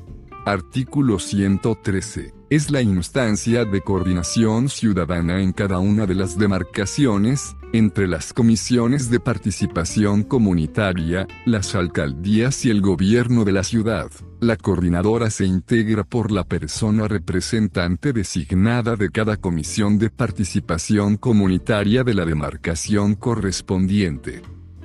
Artículo 0.45 1.19
113. 1.19 2.33
Es 2.49 2.69
la 2.69 2.81
instancia 2.81 3.63
de 3.63 3.79
coordinación 3.79 4.67
ciudadana 4.67 5.41
en 5.41 5.53
cada 5.53 5.79
una 5.79 6.05
de 6.05 6.15
las 6.15 6.37
demarcaciones, 6.37 7.55
entre 7.73 8.07
las 8.07 8.33
comisiones 8.33 9.09
de 9.09 9.19
participación 9.19 10.23
comunitaria, 10.23 11.27
las 11.45 11.73
alcaldías 11.73 12.63
y 12.65 12.69
el 12.69 12.81
gobierno 12.81 13.43
de 13.43 13.51
la 13.51 13.63
ciudad. 13.63 14.11
La 14.39 14.57
coordinadora 14.57 15.31
se 15.31 15.45
integra 15.45 16.03
por 16.03 16.31
la 16.31 16.43
persona 16.43 17.07
representante 17.07 18.13
designada 18.13 18.95
de 18.95 19.09
cada 19.09 19.37
comisión 19.37 19.97
de 19.97 20.11
participación 20.11 21.17
comunitaria 21.17 22.03
de 22.03 22.13
la 22.13 22.25
demarcación 22.25 23.15
correspondiente. 23.15 24.43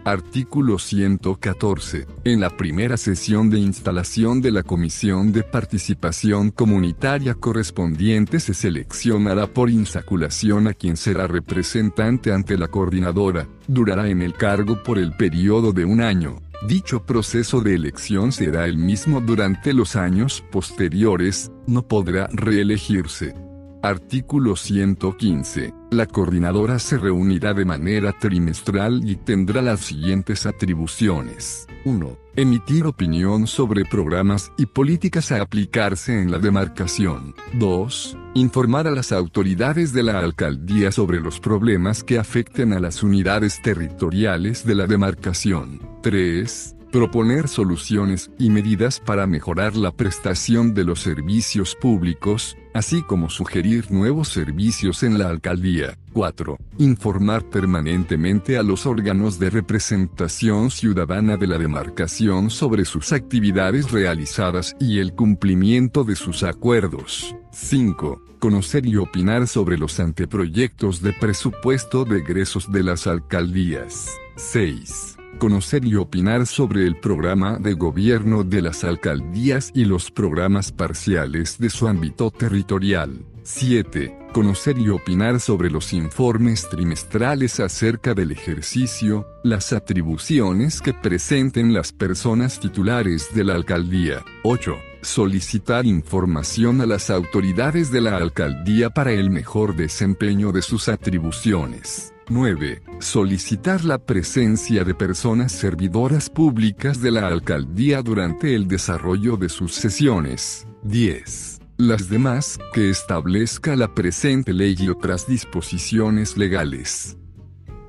Artículo 0.09 0.79
114. 0.79 2.07
En 2.25 2.41
la 2.41 2.49
primera 2.49 2.97
sesión 2.97 3.51
de 3.51 3.59
instalación 3.59 4.41
de 4.41 4.51
la 4.51 4.63
Comisión 4.63 5.33
de 5.33 5.43
Participación 5.43 6.51
Comunitaria 6.51 7.35
correspondiente 7.35 8.41
se 8.41 8.55
seleccionará 8.55 9.47
por 9.47 9.69
insaculación 9.69 10.67
a 10.67 10.73
quien 10.73 10.97
será 10.97 11.27
representante 11.27 12.33
ante 12.33 12.57
la 12.57 12.69
coordinadora. 12.69 13.49
Durará 13.67 14.09
en 14.09 14.23
el 14.23 14.33
cargo 14.33 14.83
por 14.83 14.97
el 14.97 15.13
periodo 15.13 15.75
de 15.75 15.85
un 15.85 16.01
año. 16.01 16.37
Dicho 16.67 17.05
proceso 17.05 17.61
de 17.61 17.75
elección 17.75 18.33
será 18.33 18.65
el 18.65 18.79
mismo 18.79 19.21
durante 19.21 19.75
los 19.75 19.95
años 19.95 20.43
posteriores, 20.51 21.53
no 21.67 21.87
podrá 21.87 22.29
reelegirse. 22.33 23.35
Artículo 23.83 24.57
115. 24.57 25.73
La 25.93 26.07
coordinadora 26.07 26.81
se 26.81 26.99
reunirá 26.99 27.55
de 27.55 27.65
manera 27.65 28.13
trimestral 28.13 29.09
y 29.09 29.15
tendrá 29.15 29.63
las 29.63 29.81
siguientes 29.81 30.47
atribuciones. 30.47 31.67
1. 31.85 32.19
Emitir 32.35 32.87
opinión 32.87 33.47
sobre 33.47 33.85
programas 33.85 34.53
y 34.59 34.67
políticas 34.67 35.31
a 35.31 35.41
aplicarse 35.41 36.21
en 36.21 36.33
la 36.33 36.39
demarcación. 36.39 37.35
2. 37.55 38.17
Informar 38.35 38.89
a 38.89 38.91
las 38.91 39.13
autoridades 39.13 39.93
de 39.93 40.03
la 40.03 40.19
alcaldía 40.19 40.91
sobre 40.91 41.21
los 41.21 41.39
problemas 41.39 42.03
que 42.03 42.19
afecten 42.19 42.73
a 42.73 42.81
las 42.81 43.05
unidades 43.05 43.63
territoriales 43.63 44.67
de 44.67 44.75
la 44.75 44.87
demarcación. 44.87 45.81
3 46.03 46.78
proponer 46.91 47.49
soluciones 47.49 48.31
y 48.39 48.51
medidas 48.51 49.01
para 49.01 49.27
mejorar 49.27 49.77
la 49.77 49.93
prestación 49.93 50.75
de 50.75 50.85
los 50.85 51.01
servicios 51.01 51.75
públicos, 51.75 52.57
así 52.75 53.03
como 53.03 53.31
sugerir 53.31 53.91
nuevos 53.91 54.29
servicios 54.29 55.03
en 55.03 55.19
la 55.19 55.29
alcaldía. 55.29 55.99
4. 56.13 56.59
Informar 56.79 57.45
permanentemente 57.45 58.57
a 58.57 58.63
los 58.63 58.87
órganos 58.87 59.39
de 59.39 59.51
representación 59.51 60.71
ciudadana 60.71 61.37
de 61.37 61.47
la 61.47 61.59
demarcación 61.59 62.51
sobre 62.51 62.85
sus 62.85 63.13
actividades 63.13 63.91
realizadas 63.91 64.75
y 64.81 64.99
el 64.99 65.15
cumplimiento 65.15 66.05
de 66.05 66.17
sus 66.17 66.43
acuerdos. 66.43 67.37
5. 67.53 68.23
Conocer 68.39 68.87
y 68.87 68.97
opinar 68.97 69.47
sobre 69.47 69.79
los 69.79 70.01
anteproyectos 70.01 71.03
de 71.03 71.13
presupuesto 71.13 72.05
de 72.05 72.19
egresos 72.19 72.71
de 72.71 72.83
las 72.83 73.07
alcaldías. 73.07 74.17
6 74.37 75.18
conocer 75.39 75.85
y 75.85 75.95
opinar 75.95 76.47
sobre 76.47 76.87
el 76.87 76.97
programa 76.97 77.59
de 77.59 77.75
gobierno 77.75 78.45
de 78.45 78.63
las 78.63 78.85
alcaldías 78.85 79.71
y 79.75 79.85
los 79.85 80.11
programas 80.11 80.73
parciales 80.73 81.59
de 81.59 81.71
su 81.71 81.89
ámbito 81.89 82.31
territorial. 82.31 83.25
7. 83.45 84.15
Conocer 84.35 84.79
y 84.79 84.91
opinar 84.91 85.41
sobre 85.41 85.71
los 85.71 85.95
informes 85.95 86.69
trimestrales 86.69 87.61
acerca 87.61 88.13
del 88.13 88.31
ejercicio, 88.31 89.27
las 89.43 89.73
atribuciones 89.73 90.83
que 90.83 90.93
presenten 90.93 91.73
las 91.73 91.93
personas 91.93 92.61
titulares 92.61 93.35
de 93.35 93.45
la 93.45 93.55
alcaldía. 93.55 94.23
8. 94.43 94.77
Solicitar 95.01 95.87
información 95.87 96.83
a 96.83 96.87
las 96.87 97.09
autoridades 97.09 97.91
de 97.91 98.03
la 98.03 98.19
alcaldía 98.19 98.91
para 98.91 99.13
el 99.13 99.31
mejor 99.31 99.77
desempeño 99.77 100.53
de 100.53 100.61
sus 100.61 100.89
atribuciones. 100.89 102.13
9. 102.31 102.83
Solicitar 103.01 103.85
la 103.85 103.99
presencia 103.99 104.85
de 104.85 104.95
personas 104.95 105.53
servidoras 105.53 106.29
públicas 106.29 107.01
de 107.01 107.11
la 107.11 107.27
alcaldía 107.27 108.03
durante 108.03 108.55
el 108.55 108.69
desarrollo 108.69 109.37
de 109.37 109.49
sus 109.49 109.75
sesiones. 109.75 110.67
10. 110.83 111.61
Las 111.79 112.09
demás 112.09 112.59
que 112.75 112.91
establezca 112.91 113.77
la 113.77 113.95
presente 113.95 114.53
ley 114.53 114.77
y 114.79 114.89
otras 114.89 115.27
disposiciones 115.27 116.37
legales. 116.37 117.17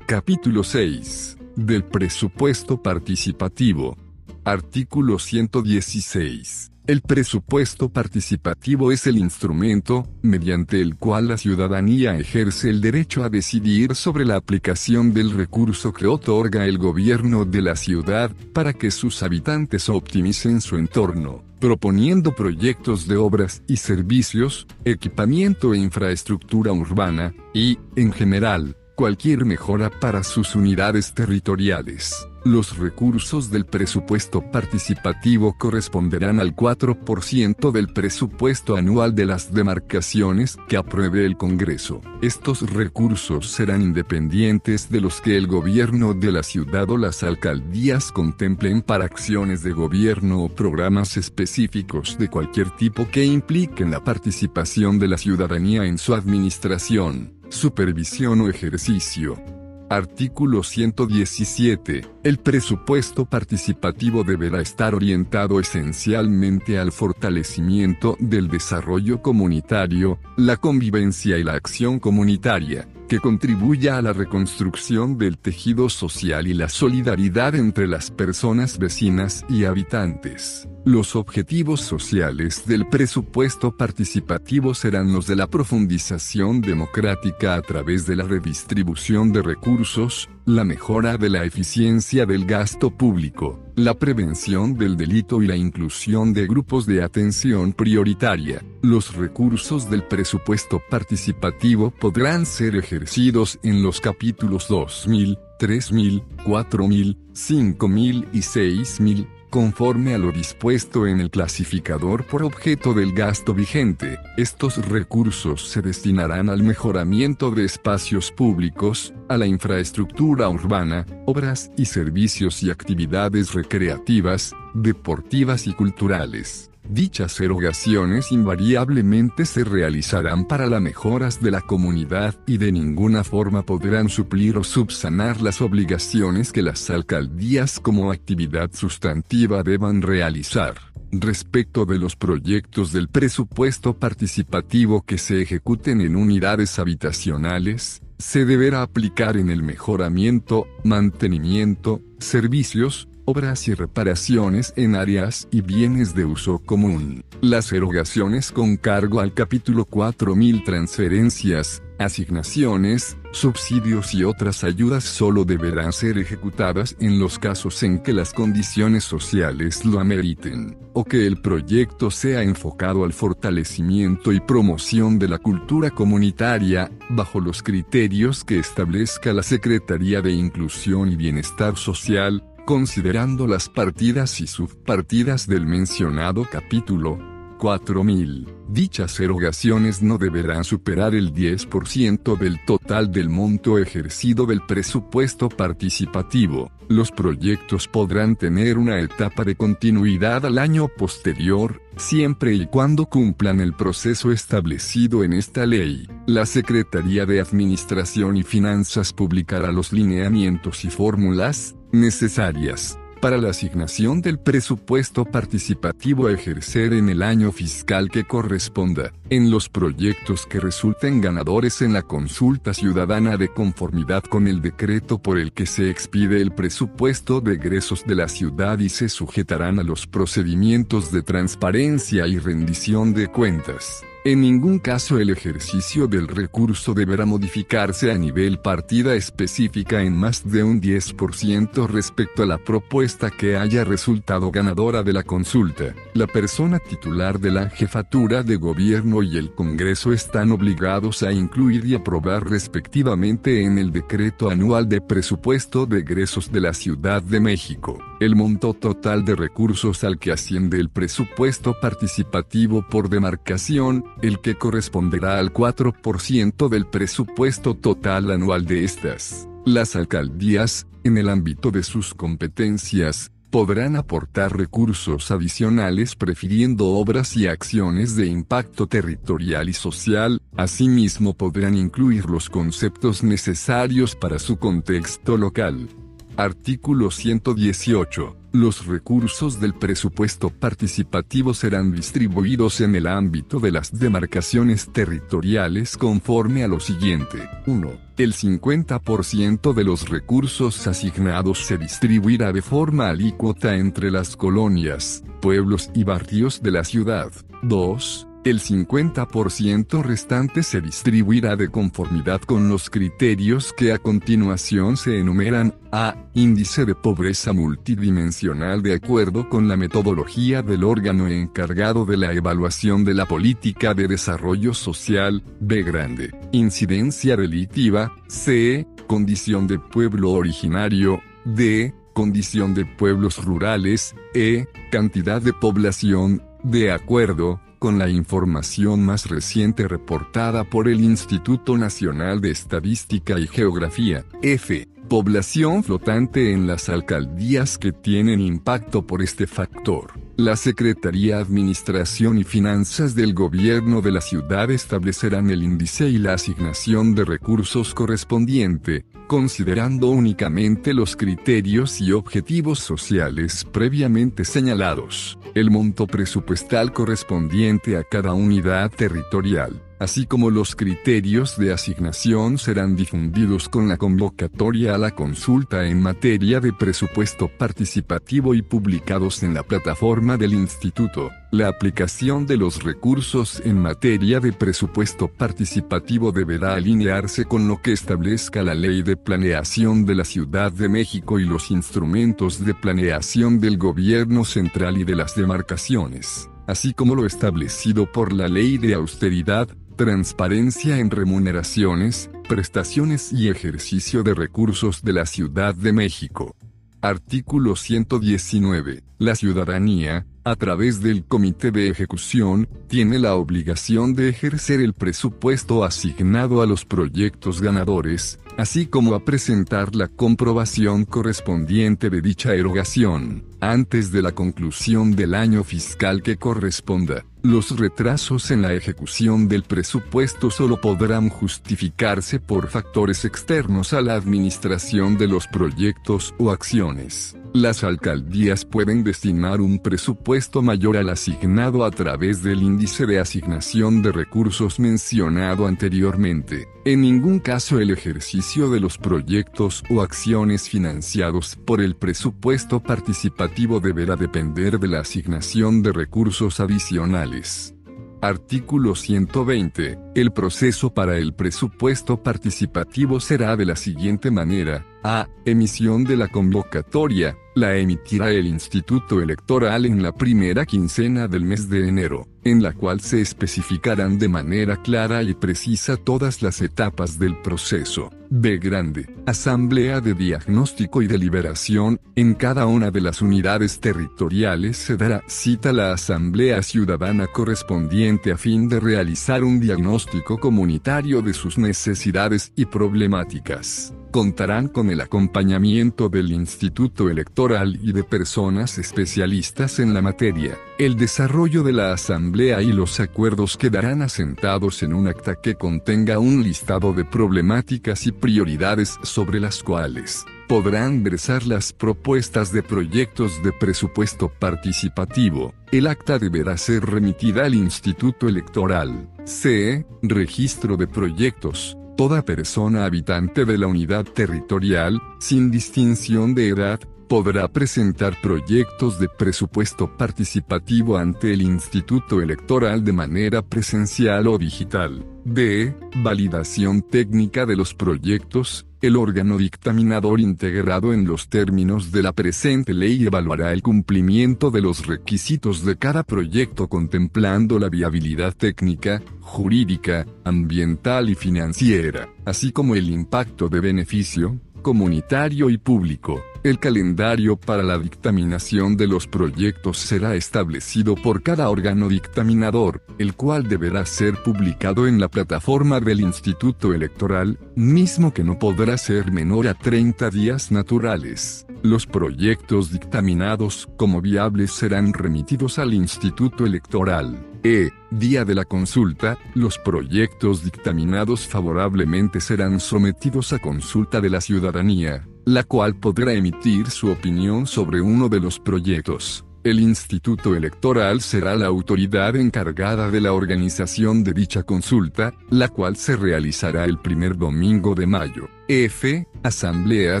Capítulo 0.06 0.62
6. 0.62 1.36
Del 1.56 1.84
presupuesto 1.84 2.80
participativo. 2.80 3.96
Artículo 4.44 5.18
116. 5.18 6.70
El 6.88 7.02
presupuesto 7.02 7.90
participativo 7.90 8.92
es 8.92 9.06
el 9.06 9.18
instrumento, 9.18 10.08
mediante 10.22 10.80
el 10.80 10.96
cual 10.96 11.28
la 11.28 11.36
ciudadanía 11.36 12.16
ejerce 12.16 12.70
el 12.70 12.80
derecho 12.80 13.22
a 13.24 13.28
decidir 13.28 13.94
sobre 13.94 14.24
la 14.24 14.36
aplicación 14.36 15.12
del 15.12 15.32
recurso 15.32 15.92
que 15.92 16.06
otorga 16.06 16.64
el 16.64 16.78
gobierno 16.78 17.44
de 17.44 17.60
la 17.60 17.76
ciudad, 17.76 18.34
para 18.54 18.72
que 18.72 18.90
sus 18.90 19.22
habitantes 19.22 19.90
optimicen 19.90 20.62
su 20.62 20.76
entorno, 20.76 21.44
proponiendo 21.60 22.34
proyectos 22.34 23.06
de 23.06 23.18
obras 23.18 23.62
y 23.68 23.76
servicios, 23.76 24.66
equipamiento 24.86 25.74
e 25.74 25.78
infraestructura 25.78 26.72
urbana, 26.72 27.34
y, 27.52 27.78
en 27.96 28.12
general, 28.12 28.78
cualquier 28.94 29.44
mejora 29.44 29.90
para 29.90 30.24
sus 30.24 30.56
unidades 30.56 31.12
territoriales. 31.12 32.14
Los 32.44 32.78
recursos 32.78 33.50
del 33.50 33.66
presupuesto 33.66 34.40
participativo 34.40 35.56
corresponderán 35.58 36.38
al 36.38 36.54
4% 36.54 37.72
del 37.72 37.88
presupuesto 37.88 38.76
anual 38.76 39.14
de 39.14 39.26
las 39.26 39.52
demarcaciones 39.52 40.56
que 40.68 40.76
apruebe 40.76 41.26
el 41.26 41.36
Congreso. 41.36 42.00
Estos 42.22 42.72
recursos 42.72 43.48
serán 43.50 43.82
independientes 43.82 44.88
de 44.88 45.00
los 45.00 45.20
que 45.20 45.36
el 45.36 45.48
gobierno 45.48 46.14
de 46.14 46.30
la 46.30 46.44
ciudad 46.44 46.88
o 46.90 46.96
las 46.96 47.24
alcaldías 47.24 48.12
contemplen 48.12 48.82
para 48.82 49.04
acciones 49.04 49.64
de 49.64 49.72
gobierno 49.72 50.44
o 50.44 50.48
programas 50.48 51.16
específicos 51.16 52.18
de 52.18 52.28
cualquier 52.28 52.70
tipo 52.70 53.08
que 53.10 53.24
impliquen 53.24 53.90
la 53.90 54.04
participación 54.04 55.00
de 55.00 55.08
la 55.08 55.18
ciudadanía 55.18 55.84
en 55.86 55.98
su 55.98 56.14
administración, 56.14 57.34
supervisión 57.48 58.40
o 58.42 58.48
ejercicio. 58.48 59.57
Artículo 59.90 60.62
117. 60.62 62.02
El 62.22 62.36
presupuesto 62.38 63.24
participativo 63.24 64.22
deberá 64.22 64.60
estar 64.60 64.94
orientado 64.94 65.60
esencialmente 65.60 66.78
al 66.78 66.92
fortalecimiento 66.92 68.14
del 68.20 68.48
desarrollo 68.48 69.22
comunitario, 69.22 70.18
la 70.36 70.58
convivencia 70.58 71.38
y 71.38 71.44
la 71.44 71.54
acción 71.54 72.00
comunitaria, 72.00 72.86
que 73.08 73.18
contribuya 73.18 73.96
a 73.96 74.02
la 74.02 74.12
reconstrucción 74.12 75.18
del 75.18 75.38
tejido 75.38 75.88
social 75.88 76.46
y 76.46 76.54
la 76.54 76.68
solidaridad 76.68 77.54
entre 77.54 77.88
las 77.88 78.10
personas 78.10 78.78
vecinas 78.78 79.44
y 79.48 79.64
habitantes. 79.64 80.68
Los 80.84 81.16
objetivos 81.16 81.80
sociales 81.80 82.64
del 82.66 82.86
presupuesto 82.88 83.76
participativo 83.76 84.74
serán 84.74 85.12
los 85.12 85.26
de 85.26 85.36
la 85.36 85.46
profundización 85.46 86.60
democrática 86.60 87.54
a 87.54 87.62
través 87.62 88.06
de 88.06 88.16
la 88.16 88.24
redistribución 88.24 89.32
de 89.32 89.42
recursos, 89.42 90.30
la 90.44 90.64
mejora 90.64 91.18
de 91.18 91.30
la 91.30 91.44
eficiencia 91.44 92.26
del 92.26 92.46
gasto 92.46 92.90
público, 92.90 93.60
la 93.78 93.94
prevención 93.94 94.76
del 94.76 94.96
delito 94.96 95.40
y 95.40 95.46
la 95.46 95.56
inclusión 95.56 96.32
de 96.32 96.46
grupos 96.46 96.84
de 96.84 97.02
atención 97.02 97.72
prioritaria. 97.72 98.62
Los 98.82 99.14
recursos 99.14 99.88
del 99.88 100.02
presupuesto 100.02 100.82
participativo 100.90 101.90
podrán 101.90 102.44
ser 102.44 102.76
ejercidos 102.76 103.58
en 103.62 103.82
los 103.82 104.00
capítulos 104.00 104.66
2000, 104.68 105.38
3000, 105.58 106.22
4000, 106.44 107.18
5000 107.32 108.28
y 108.32 108.42
6000 108.42 109.37
Conforme 109.50 110.12
a 110.12 110.18
lo 110.18 110.30
dispuesto 110.30 111.06
en 111.06 111.20
el 111.20 111.30
clasificador 111.30 112.26
por 112.26 112.42
objeto 112.42 112.92
del 112.92 113.14
gasto 113.14 113.54
vigente, 113.54 114.18
estos 114.36 114.76
recursos 114.86 115.70
se 115.70 115.80
destinarán 115.80 116.50
al 116.50 116.62
mejoramiento 116.62 117.50
de 117.50 117.64
espacios 117.64 118.30
públicos, 118.30 119.14
a 119.26 119.38
la 119.38 119.46
infraestructura 119.46 120.50
urbana, 120.50 121.06
obras 121.24 121.70
y 121.78 121.86
servicios 121.86 122.62
y 122.62 122.70
actividades 122.70 123.54
recreativas, 123.54 124.52
deportivas 124.74 125.66
y 125.66 125.72
culturales. 125.72 126.67
Dichas 126.90 127.38
erogaciones 127.38 128.32
invariablemente 128.32 129.44
se 129.44 129.62
realizarán 129.62 130.46
para 130.46 130.66
las 130.66 130.80
mejoras 130.80 131.38
de 131.42 131.50
la 131.50 131.60
comunidad 131.60 132.34
y 132.46 132.56
de 132.56 132.72
ninguna 132.72 133.24
forma 133.24 133.62
podrán 133.62 134.08
suplir 134.08 134.56
o 134.56 134.64
subsanar 134.64 135.42
las 135.42 135.60
obligaciones 135.60 136.50
que 136.50 136.62
las 136.62 136.88
alcaldías 136.88 137.78
como 137.78 138.10
actividad 138.10 138.70
sustantiva 138.72 139.62
deban 139.62 140.00
realizar. 140.00 140.76
Respecto 141.12 141.84
de 141.84 141.98
los 141.98 142.16
proyectos 142.16 142.92
del 142.92 143.08
presupuesto 143.08 143.98
participativo 143.98 145.02
que 145.02 145.18
se 145.18 145.42
ejecuten 145.42 146.00
en 146.00 146.16
unidades 146.16 146.78
habitacionales, 146.78 148.00
se 148.18 148.46
deberá 148.46 148.80
aplicar 148.80 149.36
en 149.36 149.50
el 149.50 149.62
mejoramiento, 149.62 150.66
mantenimiento, 150.84 152.00
servicios, 152.18 153.07
obras 153.28 153.68
y 153.68 153.74
reparaciones 153.74 154.72
en 154.74 154.96
áreas 154.96 155.48
y 155.50 155.60
bienes 155.60 156.14
de 156.14 156.24
uso 156.24 156.60
común. 156.60 157.22
Las 157.42 157.70
erogaciones 157.74 158.50
con 158.50 158.78
cargo 158.78 159.20
al 159.20 159.34
capítulo 159.34 159.84
4000 159.84 160.64
transferencias, 160.64 161.82
asignaciones, 161.98 163.18
subsidios 163.32 164.14
y 164.14 164.24
otras 164.24 164.64
ayudas 164.64 165.04
solo 165.04 165.44
deberán 165.44 165.92
ser 165.92 166.16
ejecutadas 166.16 166.96
en 167.00 167.18
los 167.18 167.38
casos 167.38 167.82
en 167.82 167.98
que 167.98 168.14
las 168.14 168.32
condiciones 168.32 169.04
sociales 169.04 169.84
lo 169.84 170.00
ameriten, 170.00 170.78
o 170.94 171.04
que 171.04 171.26
el 171.26 171.42
proyecto 171.42 172.10
sea 172.10 172.42
enfocado 172.42 173.04
al 173.04 173.12
fortalecimiento 173.12 174.32
y 174.32 174.40
promoción 174.40 175.18
de 175.18 175.28
la 175.28 175.38
cultura 175.38 175.90
comunitaria, 175.90 176.90
bajo 177.10 177.40
los 177.40 177.62
criterios 177.62 178.42
que 178.42 178.58
establezca 178.58 179.34
la 179.34 179.42
Secretaría 179.42 180.22
de 180.22 180.32
Inclusión 180.32 181.12
y 181.12 181.16
Bienestar 181.16 181.76
Social, 181.76 182.42
considerando 182.68 183.46
las 183.46 183.70
partidas 183.70 184.42
y 184.42 184.46
subpartidas 184.46 185.46
del 185.46 185.64
mencionado 185.64 186.44
capítulo 186.44 187.18
4000. 187.58 188.46
Dichas 188.68 189.18
erogaciones 189.20 190.02
no 190.02 190.18
deberán 190.18 190.64
superar 190.64 191.14
el 191.14 191.32
10% 191.32 192.36
del 192.36 192.62
total 192.66 193.10
del 193.10 193.30
monto 193.30 193.78
ejercido 193.78 194.44
del 194.44 194.60
presupuesto 194.60 195.48
participativo. 195.48 196.70
Los 196.88 197.10
proyectos 197.10 197.88
podrán 197.88 198.36
tener 198.36 198.76
una 198.76 199.00
etapa 199.00 199.44
de 199.44 199.56
continuidad 199.56 200.44
al 200.44 200.58
año 200.58 200.88
posterior, 200.88 201.80
siempre 201.96 202.52
y 202.52 202.66
cuando 202.66 203.06
cumplan 203.06 203.60
el 203.60 203.72
proceso 203.72 204.30
establecido 204.30 205.24
en 205.24 205.32
esta 205.32 205.64
ley. 205.64 206.06
La 206.26 206.44
Secretaría 206.44 207.24
de 207.24 207.40
Administración 207.40 208.36
y 208.36 208.42
Finanzas 208.42 209.14
publicará 209.14 209.72
los 209.72 209.90
lineamientos 209.94 210.84
y 210.84 210.90
fórmulas 210.90 211.77
necesarias 211.92 212.98
para 213.20 213.36
la 213.36 213.50
asignación 213.50 214.20
del 214.20 214.38
presupuesto 214.38 215.24
participativo 215.24 216.28
a 216.28 216.32
ejercer 216.32 216.92
en 216.92 217.08
el 217.08 217.22
año 217.22 217.52
fiscal 217.52 218.10
que 218.10 218.24
corresponda, 218.24 219.12
en 219.30 219.50
los 219.50 219.68
proyectos 219.68 220.46
que 220.46 220.60
resulten 220.60 221.20
ganadores 221.20 221.82
en 221.82 221.92
la 221.92 222.02
consulta 222.02 222.74
ciudadana 222.74 223.36
de 223.36 223.48
conformidad 223.48 224.22
con 224.22 224.46
el 224.46 224.62
decreto 224.62 225.18
por 225.18 225.38
el 225.38 225.52
que 225.52 225.66
se 225.66 225.90
expide 225.90 226.40
el 226.40 226.52
presupuesto 226.52 227.40
de 227.40 227.54
egresos 227.54 228.04
de 228.06 228.14
la 228.14 228.28
ciudad 228.28 228.78
y 228.78 228.88
se 228.88 229.08
sujetarán 229.08 229.78
a 229.78 229.82
los 229.82 230.06
procedimientos 230.06 231.12
de 231.12 231.22
transparencia 231.22 232.26
y 232.26 232.38
rendición 232.38 233.14
de 233.14 233.28
cuentas. 233.28 234.04
En 234.30 234.42
ningún 234.42 234.78
caso 234.78 235.18
el 235.18 235.30
ejercicio 235.30 236.06
del 236.06 236.28
recurso 236.28 236.92
deberá 236.92 237.24
modificarse 237.24 238.12
a 238.12 238.18
nivel 238.18 238.58
partida 238.58 239.14
específica 239.14 240.02
en 240.02 240.14
más 240.14 240.46
de 240.46 240.62
un 240.62 240.82
10% 240.82 241.86
respecto 241.86 242.42
a 242.42 242.46
la 242.46 242.58
propuesta 242.58 243.30
que 243.30 243.56
haya 243.56 243.84
resultado 243.84 244.50
ganadora 244.50 245.02
de 245.02 245.14
la 245.14 245.22
consulta. 245.22 245.94
La 246.12 246.26
persona 246.26 246.78
titular 246.78 247.40
de 247.40 247.52
la 247.52 247.70
jefatura 247.70 248.42
de 248.42 248.56
gobierno 248.56 249.22
y 249.22 249.38
el 249.38 249.54
Congreso 249.54 250.12
están 250.12 250.52
obligados 250.52 251.22
a 251.22 251.32
incluir 251.32 251.86
y 251.86 251.94
aprobar 251.94 252.50
respectivamente 252.50 253.62
en 253.62 253.78
el 253.78 253.92
decreto 253.92 254.50
anual 254.50 254.90
de 254.90 255.00
presupuesto 255.00 255.86
de 255.86 256.00
egresos 256.00 256.52
de 256.52 256.60
la 256.60 256.74
Ciudad 256.74 257.22
de 257.22 257.40
México 257.40 257.98
el 258.20 258.34
monto 258.34 258.74
total 258.74 259.24
de 259.24 259.36
recursos 259.36 260.02
al 260.04 260.18
que 260.18 260.32
asciende 260.32 260.78
el 260.78 260.90
presupuesto 260.90 261.78
participativo 261.80 262.84
por 262.88 263.08
demarcación, 263.08 264.04
el 264.22 264.40
que 264.40 264.54
corresponderá 264.56 265.38
al 265.38 265.52
4% 265.52 266.68
del 266.68 266.86
presupuesto 266.86 267.74
total 267.74 268.30
anual 268.30 268.64
de 268.64 268.84
estas. 268.84 269.48
Las 269.64 269.96
alcaldías, 269.96 270.86
en 271.04 271.18
el 271.18 271.28
ámbito 271.28 271.70
de 271.70 271.82
sus 271.82 272.14
competencias, 272.14 273.30
podrán 273.50 273.96
aportar 273.96 274.56
recursos 274.56 275.30
adicionales 275.30 276.14
prefiriendo 276.14 276.86
obras 276.88 277.36
y 277.36 277.46
acciones 277.46 278.14
de 278.16 278.26
impacto 278.26 278.86
territorial 278.86 279.68
y 279.68 279.72
social, 279.72 280.42
asimismo 280.56 281.34
podrán 281.34 281.76
incluir 281.76 282.26
los 282.26 282.50
conceptos 282.50 283.22
necesarios 283.22 284.14
para 284.14 284.38
su 284.38 284.58
contexto 284.58 285.36
local. 285.36 285.88
Artículo 286.36 287.10
118. 287.10 288.37
Los 288.52 288.86
recursos 288.86 289.60
del 289.60 289.74
presupuesto 289.74 290.48
participativo 290.48 291.52
serán 291.52 291.92
distribuidos 291.92 292.80
en 292.80 292.94
el 292.94 293.06
ámbito 293.06 293.60
de 293.60 293.72
las 293.72 293.92
demarcaciones 293.92 294.90
territoriales 294.90 295.98
conforme 295.98 296.64
a 296.64 296.68
lo 296.68 296.80
siguiente. 296.80 297.48
1. 297.66 297.90
El 298.16 298.32
50% 298.32 299.74
de 299.74 299.84
los 299.84 300.08
recursos 300.08 300.86
asignados 300.86 301.66
se 301.66 301.76
distribuirá 301.76 302.52
de 302.52 302.62
forma 302.62 303.10
alícuota 303.10 303.76
entre 303.76 304.10
las 304.10 304.34
colonias, 304.34 305.22
pueblos 305.42 305.90
y 305.94 306.04
barrios 306.04 306.62
de 306.62 306.70
la 306.70 306.84
ciudad. 306.84 307.30
2 307.62 308.27
el 308.44 308.60
50% 308.60 310.02
restante 310.02 310.62
se 310.62 310.80
distribuirá 310.80 311.56
de 311.56 311.68
conformidad 311.68 312.40
con 312.40 312.68
los 312.68 312.88
criterios 312.88 313.72
que 313.72 313.92
a 313.92 313.98
continuación 313.98 314.96
se 314.96 315.18
enumeran. 315.18 315.74
A. 315.90 316.14
Índice 316.34 316.84
de 316.84 316.94
pobreza 316.94 317.52
multidimensional 317.52 318.82
de 318.82 318.94
acuerdo 318.94 319.48
con 319.48 319.68
la 319.68 319.76
metodología 319.76 320.62
del 320.62 320.84
órgano 320.84 321.28
encargado 321.28 322.04
de 322.04 322.18
la 322.18 322.32
evaluación 322.32 323.04
de 323.04 323.14
la 323.14 323.26
política 323.26 323.94
de 323.94 324.06
desarrollo 324.06 324.74
social. 324.74 325.42
B. 325.60 325.82
Grande. 325.82 326.30
Incidencia 326.52 327.36
relativa. 327.36 328.12
C. 328.28 328.86
Condición 329.06 329.66
de 329.66 329.78
pueblo 329.78 330.32
originario. 330.32 331.20
D. 331.44 331.94
Condición 332.12 332.74
de 332.74 332.84
pueblos 332.84 333.42
rurales. 333.42 334.14
E. 334.34 334.66
Cantidad 334.90 335.40
de 335.40 335.54
población. 335.54 336.42
De 336.62 336.92
acuerdo 336.92 337.60
con 337.78 337.98
la 337.98 338.08
información 338.08 339.04
más 339.04 339.28
reciente 339.28 339.86
reportada 339.88 340.64
por 340.64 340.88
el 340.88 341.00
Instituto 341.00 341.78
Nacional 341.78 342.40
de 342.40 342.50
Estadística 342.50 343.38
y 343.38 343.46
Geografía, 343.46 344.24
F. 344.42 344.88
Población 345.08 345.84
flotante 345.84 346.52
en 346.52 346.66
las 346.66 346.90
alcaldías 346.90 347.78
que 347.78 347.92
tienen 347.92 348.40
impacto 348.40 349.06
por 349.06 349.22
este 349.22 349.46
factor. 349.46 350.12
La 350.36 350.54
Secretaría 350.54 351.38
Administración 351.38 352.36
y 352.36 352.44
Finanzas 352.44 353.14
del 353.14 353.32
Gobierno 353.32 354.02
de 354.02 354.12
la 354.12 354.20
Ciudad 354.20 354.70
establecerán 354.70 355.48
el 355.48 355.62
índice 355.62 356.10
y 356.10 356.18
la 356.18 356.34
asignación 356.34 357.14
de 357.14 357.24
recursos 357.24 357.94
correspondiente, 357.94 359.06
considerando 359.28 360.10
únicamente 360.10 360.92
los 360.92 361.16
criterios 361.16 362.02
y 362.02 362.12
objetivos 362.12 362.78
sociales 362.78 363.64
previamente 363.72 364.44
señalados, 364.44 365.38
el 365.54 365.70
monto 365.70 366.06
presupuestal 366.06 366.92
correspondiente 366.92 367.96
a 367.96 368.04
cada 368.04 368.34
unidad 368.34 368.90
territorial 368.90 369.87
así 369.98 370.26
como 370.26 370.50
los 370.50 370.76
criterios 370.76 371.56
de 371.56 371.72
asignación 371.72 372.58
serán 372.58 372.96
difundidos 372.96 373.68
con 373.68 373.88
la 373.88 373.96
convocatoria 373.96 374.94
a 374.94 374.98
la 374.98 375.10
consulta 375.12 375.86
en 375.86 376.00
materia 376.00 376.60
de 376.60 376.72
presupuesto 376.72 377.48
participativo 377.48 378.54
y 378.54 378.62
publicados 378.62 379.42
en 379.42 379.54
la 379.54 379.62
plataforma 379.62 380.36
del 380.36 380.52
instituto. 380.52 381.30
La 381.50 381.68
aplicación 381.68 382.46
de 382.46 382.58
los 382.58 382.82
recursos 382.82 383.60
en 383.64 383.78
materia 383.80 384.38
de 384.38 384.52
presupuesto 384.52 385.28
participativo 385.28 386.30
deberá 386.30 386.74
alinearse 386.74 387.46
con 387.46 387.66
lo 387.66 387.80
que 387.80 387.92
establezca 387.92 388.62
la 388.62 388.74
Ley 388.74 389.02
de 389.02 389.16
Planeación 389.16 390.04
de 390.04 390.14
la 390.14 390.24
Ciudad 390.24 390.70
de 390.70 390.88
México 390.88 391.38
y 391.38 391.44
los 391.44 391.70
instrumentos 391.70 392.64
de 392.64 392.74
planeación 392.74 393.60
del 393.60 393.78
gobierno 393.78 394.44
central 394.44 394.98
y 394.98 395.04
de 395.04 395.16
las 395.16 395.34
demarcaciones 395.34 396.48
así 396.68 396.92
como 396.92 397.14
lo 397.14 397.24
establecido 397.24 398.12
por 398.12 398.32
la 398.32 398.46
Ley 398.46 398.76
de 398.76 398.92
Austeridad, 398.92 399.68
Transparencia 399.98 401.00
en 401.00 401.10
remuneraciones, 401.10 402.30
prestaciones 402.48 403.32
y 403.32 403.48
ejercicio 403.48 404.22
de 404.22 404.32
recursos 404.32 405.02
de 405.02 405.12
la 405.12 405.26
Ciudad 405.26 405.74
de 405.74 405.92
México. 405.92 406.54
Artículo 407.00 407.74
119. 407.74 409.02
La 409.18 409.34
ciudadanía, 409.34 410.24
a 410.44 410.54
través 410.54 411.00
del 411.00 411.24
Comité 411.24 411.72
de 411.72 411.88
Ejecución, 411.88 412.68
tiene 412.86 413.18
la 413.18 413.34
obligación 413.34 414.14
de 414.14 414.28
ejercer 414.28 414.80
el 414.80 414.92
presupuesto 414.92 415.82
asignado 415.82 416.62
a 416.62 416.66
los 416.66 416.84
proyectos 416.84 417.60
ganadores, 417.60 418.38
así 418.56 418.86
como 418.86 419.16
a 419.16 419.24
presentar 419.24 419.96
la 419.96 420.06
comprobación 420.06 421.06
correspondiente 421.06 422.08
de 422.08 422.20
dicha 422.20 422.54
erogación, 422.54 423.42
antes 423.60 424.12
de 424.12 424.22
la 424.22 424.30
conclusión 424.30 425.16
del 425.16 425.34
año 425.34 425.64
fiscal 425.64 426.22
que 426.22 426.36
corresponda. 426.36 427.24
Los 427.48 427.74
retrasos 427.78 428.50
en 428.50 428.60
la 428.60 428.74
ejecución 428.74 429.48
del 429.48 429.62
presupuesto 429.62 430.50
solo 430.50 430.82
podrán 430.82 431.30
justificarse 431.30 432.40
por 432.40 432.68
factores 432.68 433.24
externos 433.24 433.94
a 433.94 434.02
la 434.02 434.16
administración 434.16 435.16
de 435.16 435.28
los 435.28 435.46
proyectos 435.46 436.34
o 436.36 436.50
acciones. 436.50 437.38
Las 437.54 437.82
alcaldías 437.82 438.66
pueden 438.66 439.02
destinar 439.04 439.62
un 439.62 439.78
presupuesto 439.78 440.60
mayor 440.60 440.98
al 440.98 441.08
asignado 441.08 441.84
a 441.84 441.90
través 441.90 442.42
del 442.42 442.62
índice 442.62 443.06
de 443.06 443.18
asignación 443.18 444.02
de 444.02 444.12
recursos 444.12 444.78
mencionado 444.78 445.66
anteriormente. 445.66 446.68
En 446.84 447.00
ningún 447.00 447.38
caso 447.38 447.80
el 447.80 447.90
ejercicio 447.90 448.68
de 448.70 448.80
los 448.80 448.98
proyectos 448.98 449.82
o 449.88 450.02
acciones 450.02 450.68
financiados 450.68 451.56
por 451.56 451.80
el 451.80 451.96
presupuesto 451.96 452.80
participativo 452.80 453.80
deberá 453.80 454.16
depender 454.16 454.78
de 454.78 454.88
la 454.88 455.00
asignación 455.00 455.82
de 455.82 455.92
recursos 455.92 456.60
adicionales. 456.60 457.77
Artículo 458.20 458.96
120. 458.96 459.96
El 460.16 460.32
proceso 460.32 460.90
para 460.90 461.16
el 461.18 461.34
presupuesto 461.34 462.20
participativo 462.20 463.20
será 463.20 463.56
de 463.56 463.64
la 463.64 463.76
siguiente 463.76 464.32
manera. 464.32 464.84
A. 465.04 465.28
Emisión 465.44 466.02
de 466.02 466.16
la 466.16 466.26
convocatoria. 466.26 467.36
La 467.58 467.76
emitirá 467.76 468.30
el 468.30 468.46
Instituto 468.46 469.20
Electoral 469.20 469.84
en 469.84 470.00
la 470.00 470.12
primera 470.12 470.64
quincena 470.64 471.26
del 471.26 471.42
mes 471.42 471.68
de 471.68 471.88
enero, 471.88 472.28
en 472.44 472.62
la 472.62 472.72
cual 472.72 473.00
se 473.00 473.20
especificarán 473.20 474.16
de 474.16 474.28
manera 474.28 474.80
clara 474.80 475.24
y 475.24 475.34
precisa 475.34 475.96
todas 475.96 476.40
las 476.40 476.62
etapas 476.62 477.18
del 477.18 477.36
proceso. 477.42 478.10
B. 478.30 478.58
Grande. 478.58 479.12
Asamblea 479.26 480.00
de 480.00 480.14
diagnóstico 480.14 481.02
y 481.02 481.08
deliberación. 481.08 482.00
En 482.14 482.34
cada 482.34 482.64
una 482.66 482.92
de 482.92 483.00
las 483.00 483.22
unidades 483.22 483.80
territoriales 483.80 484.76
se 484.76 484.96
dará 484.96 485.24
cita 485.26 485.72
la 485.72 485.92
Asamblea 485.92 486.62
Ciudadana 486.62 487.26
correspondiente 487.26 488.30
a 488.30 488.36
fin 488.36 488.68
de 488.68 488.78
realizar 488.78 489.42
un 489.42 489.58
diagnóstico 489.58 490.38
comunitario 490.38 491.22
de 491.22 491.32
sus 491.32 491.58
necesidades 491.58 492.52
y 492.54 492.66
problemáticas 492.66 493.92
contarán 494.10 494.68
con 494.68 494.90
el 494.90 495.00
acompañamiento 495.00 496.08
del 496.08 496.32
Instituto 496.32 497.08
Electoral 497.08 497.47
y 497.80 497.92
de 497.92 498.04
personas 498.04 498.78
especialistas 498.78 499.78
en 499.78 499.94
la 499.94 500.02
materia. 500.02 500.58
El 500.78 500.96
desarrollo 500.96 501.62
de 501.62 501.72
la 501.72 501.92
Asamblea 501.92 502.60
y 502.60 502.72
los 502.72 503.00
acuerdos 503.00 503.56
quedarán 503.56 504.02
asentados 504.02 504.82
en 504.82 504.92
un 504.92 505.08
acta 505.08 505.36
que 505.36 505.54
contenga 505.54 506.18
un 506.18 506.42
listado 506.42 506.92
de 506.92 507.04
problemáticas 507.04 508.06
y 508.06 508.12
prioridades 508.12 508.98
sobre 509.02 509.40
las 509.40 509.62
cuales 509.62 510.24
podrán 510.46 511.02
versar 511.02 511.46
las 511.46 511.72
propuestas 511.72 512.52
de 512.52 512.62
proyectos 512.62 513.42
de 513.42 513.52
presupuesto 513.52 514.30
participativo. 514.30 515.54
El 515.72 515.86
acta 515.86 516.18
deberá 516.18 516.56
ser 516.56 516.84
remitida 516.86 517.44
al 517.44 517.54
Instituto 517.54 518.28
Electoral. 518.28 519.10
C. 519.24 519.86
Registro 520.02 520.78
de 520.78 520.86
proyectos 520.86 521.76
Toda 521.98 522.24
persona 522.24 522.84
habitante 522.84 523.44
de 523.44 523.58
la 523.58 523.66
unidad 523.66 524.04
territorial, 524.04 525.02
sin 525.18 525.50
distinción 525.50 526.32
de 526.32 526.46
edad, 526.46 526.78
podrá 527.08 527.48
presentar 527.48 528.20
proyectos 528.20 529.00
de 529.00 529.08
presupuesto 529.08 529.96
participativo 529.96 530.98
ante 530.98 531.32
el 531.32 531.40
Instituto 531.40 532.20
Electoral 532.20 532.84
de 532.84 532.92
manera 532.92 533.42
presencial 533.42 534.26
o 534.26 534.36
digital. 534.36 535.04
D. 535.24 535.74
Validación 535.96 536.82
técnica 536.82 537.46
de 537.46 537.56
los 537.56 537.74
proyectos. 537.74 538.66
El 538.80 538.96
órgano 538.96 539.38
dictaminador 539.38 540.20
integrado 540.20 540.92
en 540.92 541.04
los 541.04 541.28
términos 541.28 541.90
de 541.90 542.02
la 542.02 542.12
presente 542.12 542.74
ley 542.74 543.04
evaluará 543.04 543.52
el 543.52 543.62
cumplimiento 543.62 544.50
de 544.50 544.60
los 544.60 544.86
requisitos 544.86 545.64
de 545.64 545.76
cada 545.76 546.04
proyecto 546.04 546.68
contemplando 546.68 547.58
la 547.58 547.68
viabilidad 547.68 548.34
técnica, 548.36 549.02
jurídica, 549.20 550.06
ambiental 550.24 551.10
y 551.10 551.14
financiera, 551.14 552.08
así 552.24 552.52
como 552.52 552.76
el 552.76 552.88
impacto 552.90 553.48
de 553.48 553.60
beneficio, 553.60 554.38
comunitario 554.62 555.50
y 555.50 555.58
público. 555.58 556.22
El 556.44 556.60
calendario 556.60 557.36
para 557.36 557.64
la 557.64 557.78
dictaminación 557.78 558.76
de 558.76 558.86
los 558.86 559.08
proyectos 559.08 559.76
será 559.78 560.14
establecido 560.14 560.94
por 560.94 561.24
cada 561.24 561.50
órgano 561.50 561.88
dictaminador, 561.88 562.84
el 562.98 563.14
cual 563.14 563.48
deberá 563.48 563.84
ser 563.84 564.22
publicado 564.22 564.86
en 564.86 565.00
la 565.00 565.08
plataforma 565.08 565.80
del 565.80 566.00
Instituto 566.00 566.72
Electoral, 566.72 567.40
mismo 567.56 568.14
que 568.14 568.22
no 568.22 568.38
podrá 568.38 568.78
ser 568.78 569.10
menor 569.10 569.48
a 569.48 569.54
30 569.54 570.10
días 570.10 570.52
naturales. 570.52 571.44
Los 571.62 571.86
proyectos 571.86 572.70
dictaminados 572.70 573.68
como 573.76 574.00
viables 574.00 574.52
serán 574.52 574.92
remitidos 574.92 575.58
al 575.58 575.74
Instituto 575.74 576.46
Electoral. 576.46 577.18
E. 577.42 577.70
Día 577.90 578.24
de 578.24 578.36
la 578.36 578.44
consulta, 578.44 579.18
los 579.34 579.58
proyectos 579.58 580.44
dictaminados 580.44 581.26
favorablemente 581.26 582.20
serán 582.20 582.60
sometidos 582.60 583.32
a 583.32 583.40
consulta 583.40 584.00
de 584.00 584.10
la 584.10 584.20
ciudadanía 584.20 585.04
la 585.28 585.44
cual 585.44 585.76
podrá 585.76 586.14
emitir 586.14 586.70
su 586.70 586.90
opinión 586.90 587.46
sobre 587.46 587.82
uno 587.82 588.08
de 588.08 588.18
los 588.18 588.40
proyectos. 588.40 589.26
El 589.44 589.60
Instituto 589.60 590.34
Electoral 590.34 591.02
será 591.02 591.36
la 591.36 591.44
autoridad 591.44 592.16
encargada 592.16 592.90
de 592.90 593.02
la 593.02 593.12
organización 593.12 594.02
de 594.02 594.14
dicha 594.14 594.42
consulta, 594.42 595.12
la 595.28 595.48
cual 595.48 595.76
se 595.76 595.96
realizará 595.96 596.64
el 596.64 596.78
primer 596.78 597.18
domingo 597.18 597.74
de 597.74 597.86
mayo. 597.86 598.30
F. 598.48 599.06
Asamblea 599.22 600.00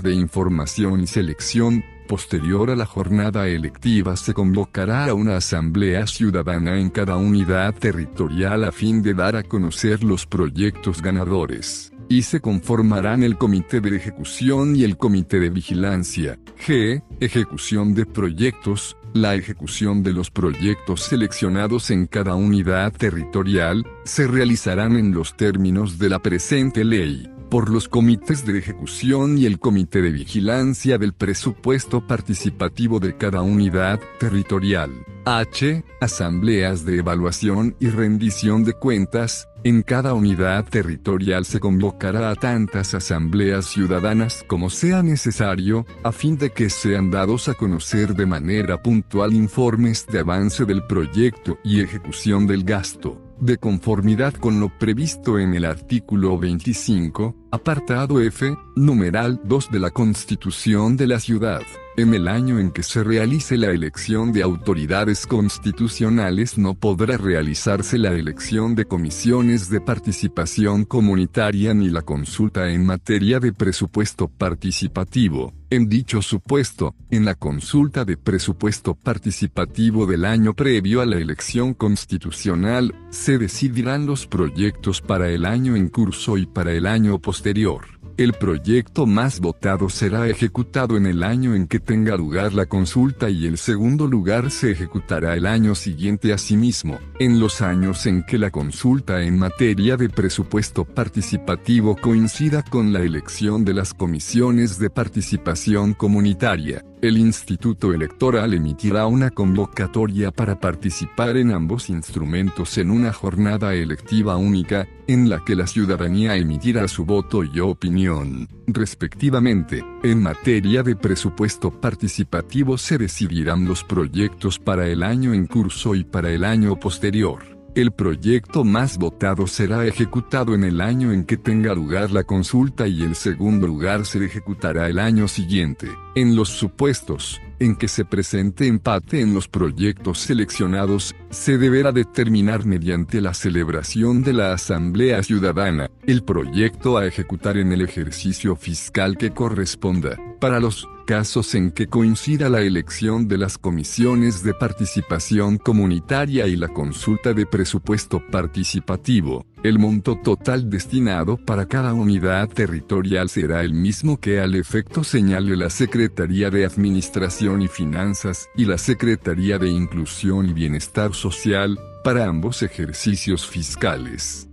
de 0.00 0.14
Información 0.14 1.00
y 1.02 1.06
Selección. 1.06 1.84
Posterior 2.08 2.70
a 2.70 2.74
la 2.74 2.86
jornada 2.86 3.48
electiva 3.48 4.16
se 4.16 4.32
convocará 4.32 5.04
a 5.04 5.14
una 5.14 5.36
asamblea 5.36 6.06
ciudadana 6.06 6.80
en 6.80 6.88
cada 6.88 7.16
unidad 7.16 7.74
territorial 7.74 8.64
a 8.64 8.72
fin 8.72 9.02
de 9.02 9.12
dar 9.12 9.36
a 9.36 9.42
conocer 9.42 10.02
los 10.02 10.24
proyectos 10.24 11.02
ganadores 11.02 11.92
y 12.08 12.22
se 12.22 12.40
conformarán 12.40 13.22
el 13.22 13.36
Comité 13.36 13.80
de 13.80 13.96
Ejecución 13.96 14.76
y 14.76 14.84
el 14.84 14.96
Comité 14.96 15.38
de 15.40 15.50
Vigilancia. 15.50 16.38
G. 16.66 17.02
Ejecución 17.20 17.94
de 17.94 18.06
proyectos. 18.06 18.96
La 19.14 19.34
ejecución 19.34 20.02
de 20.02 20.12
los 20.12 20.30
proyectos 20.30 21.02
seleccionados 21.02 21.90
en 21.90 22.06
cada 22.06 22.34
unidad 22.34 22.92
territorial 22.92 23.86
se 24.04 24.26
realizarán 24.26 24.96
en 24.96 25.12
los 25.12 25.36
términos 25.36 25.98
de 25.98 26.10
la 26.10 26.18
presente 26.18 26.84
ley 26.84 27.30
por 27.48 27.70
los 27.70 27.88
comités 27.88 28.44
de 28.44 28.58
ejecución 28.58 29.38
y 29.38 29.46
el 29.46 29.58
comité 29.58 30.02
de 30.02 30.10
vigilancia 30.10 30.98
del 30.98 31.14
presupuesto 31.14 32.06
participativo 32.06 33.00
de 33.00 33.16
cada 33.16 33.42
unidad 33.42 34.00
territorial. 34.18 34.90
H. 35.24 35.84
Asambleas 36.00 36.84
de 36.84 36.98
evaluación 36.98 37.76
y 37.80 37.88
rendición 37.88 38.64
de 38.64 38.72
cuentas. 38.72 39.47
En 39.64 39.82
cada 39.82 40.14
unidad 40.14 40.64
territorial 40.64 41.44
se 41.44 41.60
convocará 41.60 42.30
a 42.30 42.34
tantas 42.34 42.94
asambleas 42.94 43.66
ciudadanas 43.66 44.44
como 44.46 44.70
sea 44.70 45.02
necesario, 45.02 45.86
a 46.04 46.12
fin 46.12 46.38
de 46.38 46.50
que 46.50 46.70
sean 46.70 47.10
dados 47.10 47.48
a 47.48 47.54
conocer 47.54 48.14
de 48.14 48.26
manera 48.26 48.82
puntual 48.82 49.34
informes 49.34 50.06
de 50.06 50.20
avance 50.20 50.64
del 50.64 50.84
proyecto 50.86 51.58
y 51.64 51.80
ejecución 51.80 52.46
del 52.46 52.64
gasto 52.64 53.22
de 53.40 53.56
conformidad 53.56 54.34
con 54.34 54.60
lo 54.60 54.68
previsto 54.78 55.38
en 55.38 55.54
el 55.54 55.64
artículo 55.64 56.38
25, 56.38 57.36
apartado 57.50 58.20
F, 58.20 58.56
numeral 58.76 59.40
2 59.44 59.70
de 59.70 59.78
la 59.78 59.90
Constitución 59.90 60.96
de 60.96 61.06
la 61.06 61.20
Ciudad. 61.20 61.62
En 61.98 62.14
el 62.14 62.28
año 62.28 62.60
en 62.60 62.70
que 62.70 62.84
se 62.84 63.02
realice 63.02 63.56
la 63.56 63.72
elección 63.72 64.32
de 64.32 64.44
autoridades 64.44 65.26
constitucionales 65.26 66.56
no 66.56 66.74
podrá 66.74 67.16
realizarse 67.16 67.98
la 67.98 68.12
elección 68.12 68.76
de 68.76 68.84
comisiones 68.84 69.68
de 69.68 69.80
participación 69.80 70.84
comunitaria 70.84 71.74
ni 71.74 71.88
la 71.88 72.02
consulta 72.02 72.70
en 72.70 72.86
materia 72.86 73.40
de 73.40 73.52
presupuesto 73.52 74.28
participativo. 74.28 75.52
En 75.70 75.88
dicho 75.88 76.22
supuesto, 76.22 76.94
en 77.10 77.24
la 77.24 77.34
consulta 77.34 78.04
de 78.04 78.16
presupuesto 78.16 78.94
participativo 78.94 80.06
del 80.06 80.24
año 80.24 80.54
previo 80.54 81.00
a 81.00 81.04
la 81.04 81.16
elección 81.16 81.74
constitucional, 81.74 82.94
se 83.10 83.38
decidirán 83.38 84.06
los 84.06 84.28
proyectos 84.28 85.02
para 85.02 85.30
el 85.30 85.44
año 85.44 85.74
en 85.74 85.88
curso 85.88 86.38
y 86.38 86.46
para 86.46 86.72
el 86.72 86.86
año 86.86 87.18
posterior. 87.18 87.97
El 88.18 88.32
proyecto 88.32 89.06
más 89.06 89.38
votado 89.38 89.88
será 89.88 90.26
ejecutado 90.26 90.96
en 90.96 91.06
el 91.06 91.22
año 91.22 91.54
en 91.54 91.68
que 91.68 91.78
tenga 91.78 92.16
lugar 92.16 92.52
la 92.52 92.66
consulta 92.66 93.30
y 93.30 93.46
el 93.46 93.58
segundo 93.58 94.08
lugar 94.08 94.50
se 94.50 94.72
ejecutará 94.72 95.36
el 95.36 95.46
año 95.46 95.76
siguiente 95.76 96.32
asimismo. 96.32 96.98
En 97.20 97.38
los 97.38 97.62
años 97.62 98.06
en 98.06 98.24
que 98.24 98.36
la 98.36 98.50
consulta 98.50 99.22
en 99.22 99.38
materia 99.38 99.96
de 99.96 100.08
presupuesto 100.08 100.84
participativo 100.84 101.94
coincida 101.94 102.64
con 102.64 102.92
la 102.92 103.02
elección 103.02 103.64
de 103.64 103.74
las 103.74 103.94
comisiones 103.94 104.80
de 104.80 104.90
participación 104.90 105.94
comunitaria, 105.94 106.84
el 107.02 107.18
Instituto 107.18 107.92
Electoral 107.92 108.54
emitirá 108.54 109.06
una 109.06 109.30
convocatoria 109.30 110.30
para 110.30 110.58
participar 110.58 111.36
en 111.36 111.52
ambos 111.52 111.90
instrumentos 111.90 112.78
en 112.78 112.90
una 112.90 113.12
jornada 113.12 113.74
electiva 113.74 114.36
única, 114.36 114.88
en 115.06 115.28
la 115.28 115.44
que 115.44 115.54
la 115.54 115.66
ciudadanía 115.66 116.36
emitirá 116.36 116.86
su 116.88 117.04
voto 117.04 117.44
y 117.44 117.60
opinión, 117.60 118.48
respectivamente. 118.66 119.84
En 120.02 120.22
materia 120.22 120.82
de 120.82 120.96
presupuesto 120.96 121.70
participativo 121.70 122.78
se 122.78 122.98
decidirán 122.98 123.64
los 123.64 123.84
proyectos 123.84 124.58
para 124.58 124.86
el 124.88 125.02
año 125.02 125.34
en 125.34 125.46
curso 125.46 125.94
y 125.94 126.04
para 126.04 126.30
el 126.30 126.44
año 126.44 126.78
posterior. 126.78 127.57
El 127.78 127.92
proyecto 127.92 128.64
más 128.64 128.98
votado 128.98 129.46
será 129.46 129.86
ejecutado 129.86 130.52
en 130.52 130.64
el 130.64 130.80
año 130.80 131.12
en 131.12 131.22
que 131.22 131.36
tenga 131.36 131.72
lugar 131.76 132.10
la 132.10 132.24
consulta 132.24 132.88
y 132.88 133.02
el 133.02 133.14
segundo 133.14 133.68
lugar 133.68 134.04
se 134.04 134.24
ejecutará 134.24 134.88
el 134.88 134.98
año 134.98 135.28
siguiente. 135.28 135.86
En 136.16 136.34
los 136.34 136.48
supuestos, 136.48 137.40
en 137.60 137.76
que 137.76 137.86
se 137.86 138.04
presente 138.04 138.66
empate 138.66 139.20
en 139.20 139.32
los 139.32 139.46
proyectos 139.46 140.18
seleccionados, 140.18 141.14
se 141.30 141.56
deberá 141.56 141.92
determinar 141.92 142.66
mediante 142.66 143.20
la 143.20 143.32
celebración 143.32 144.24
de 144.24 144.32
la 144.32 144.52
Asamblea 144.52 145.22
Ciudadana, 145.22 145.88
el 146.04 146.24
proyecto 146.24 146.98
a 146.98 147.06
ejecutar 147.06 147.58
en 147.58 147.70
el 147.70 147.82
ejercicio 147.82 148.56
fiscal 148.56 149.16
que 149.16 149.30
corresponda. 149.30 150.16
Para 150.40 150.58
los 150.58 150.88
casos 151.08 151.54
en 151.54 151.70
que 151.70 151.86
coincida 151.86 152.50
la 152.50 152.60
elección 152.60 153.28
de 153.28 153.38
las 153.38 153.56
comisiones 153.56 154.42
de 154.42 154.52
participación 154.52 155.56
comunitaria 155.56 156.46
y 156.46 156.54
la 156.54 156.68
consulta 156.68 157.32
de 157.32 157.46
presupuesto 157.46 158.22
participativo, 158.30 159.46
el 159.62 159.78
monto 159.78 160.18
total 160.22 160.68
destinado 160.68 161.38
para 161.38 161.64
cada 161.64 161.94
unidad 161.94 162.50
territorial 162.50 163.30
será 163.30 163.62
el 163.62 163.72
mismo 163.72 164.20
que 164.20 164.38
al 164.38 164.54
efecto 164.54 165.02
señale 165.02 165.56
la 165.56 165.70
Secretaría 165.70 166.50
de 166.50 166.66
Administración 166.66 167.62
y 167.62 167.68
Finanzas 167.68 168.50
y 168.54 168.66
la 168.66 168.76
Secretaría 168.76 169.58
de 169.58 169.70
Inclusión 169.70 170.46
y 170.50 170.52
Bienestar 170.52 171.14
Social, 171.14 171.78
para 172.04 172.26
ambos 172.26 172.62
ejercicios 172.62 173.46
fiscales. 173.46 174.47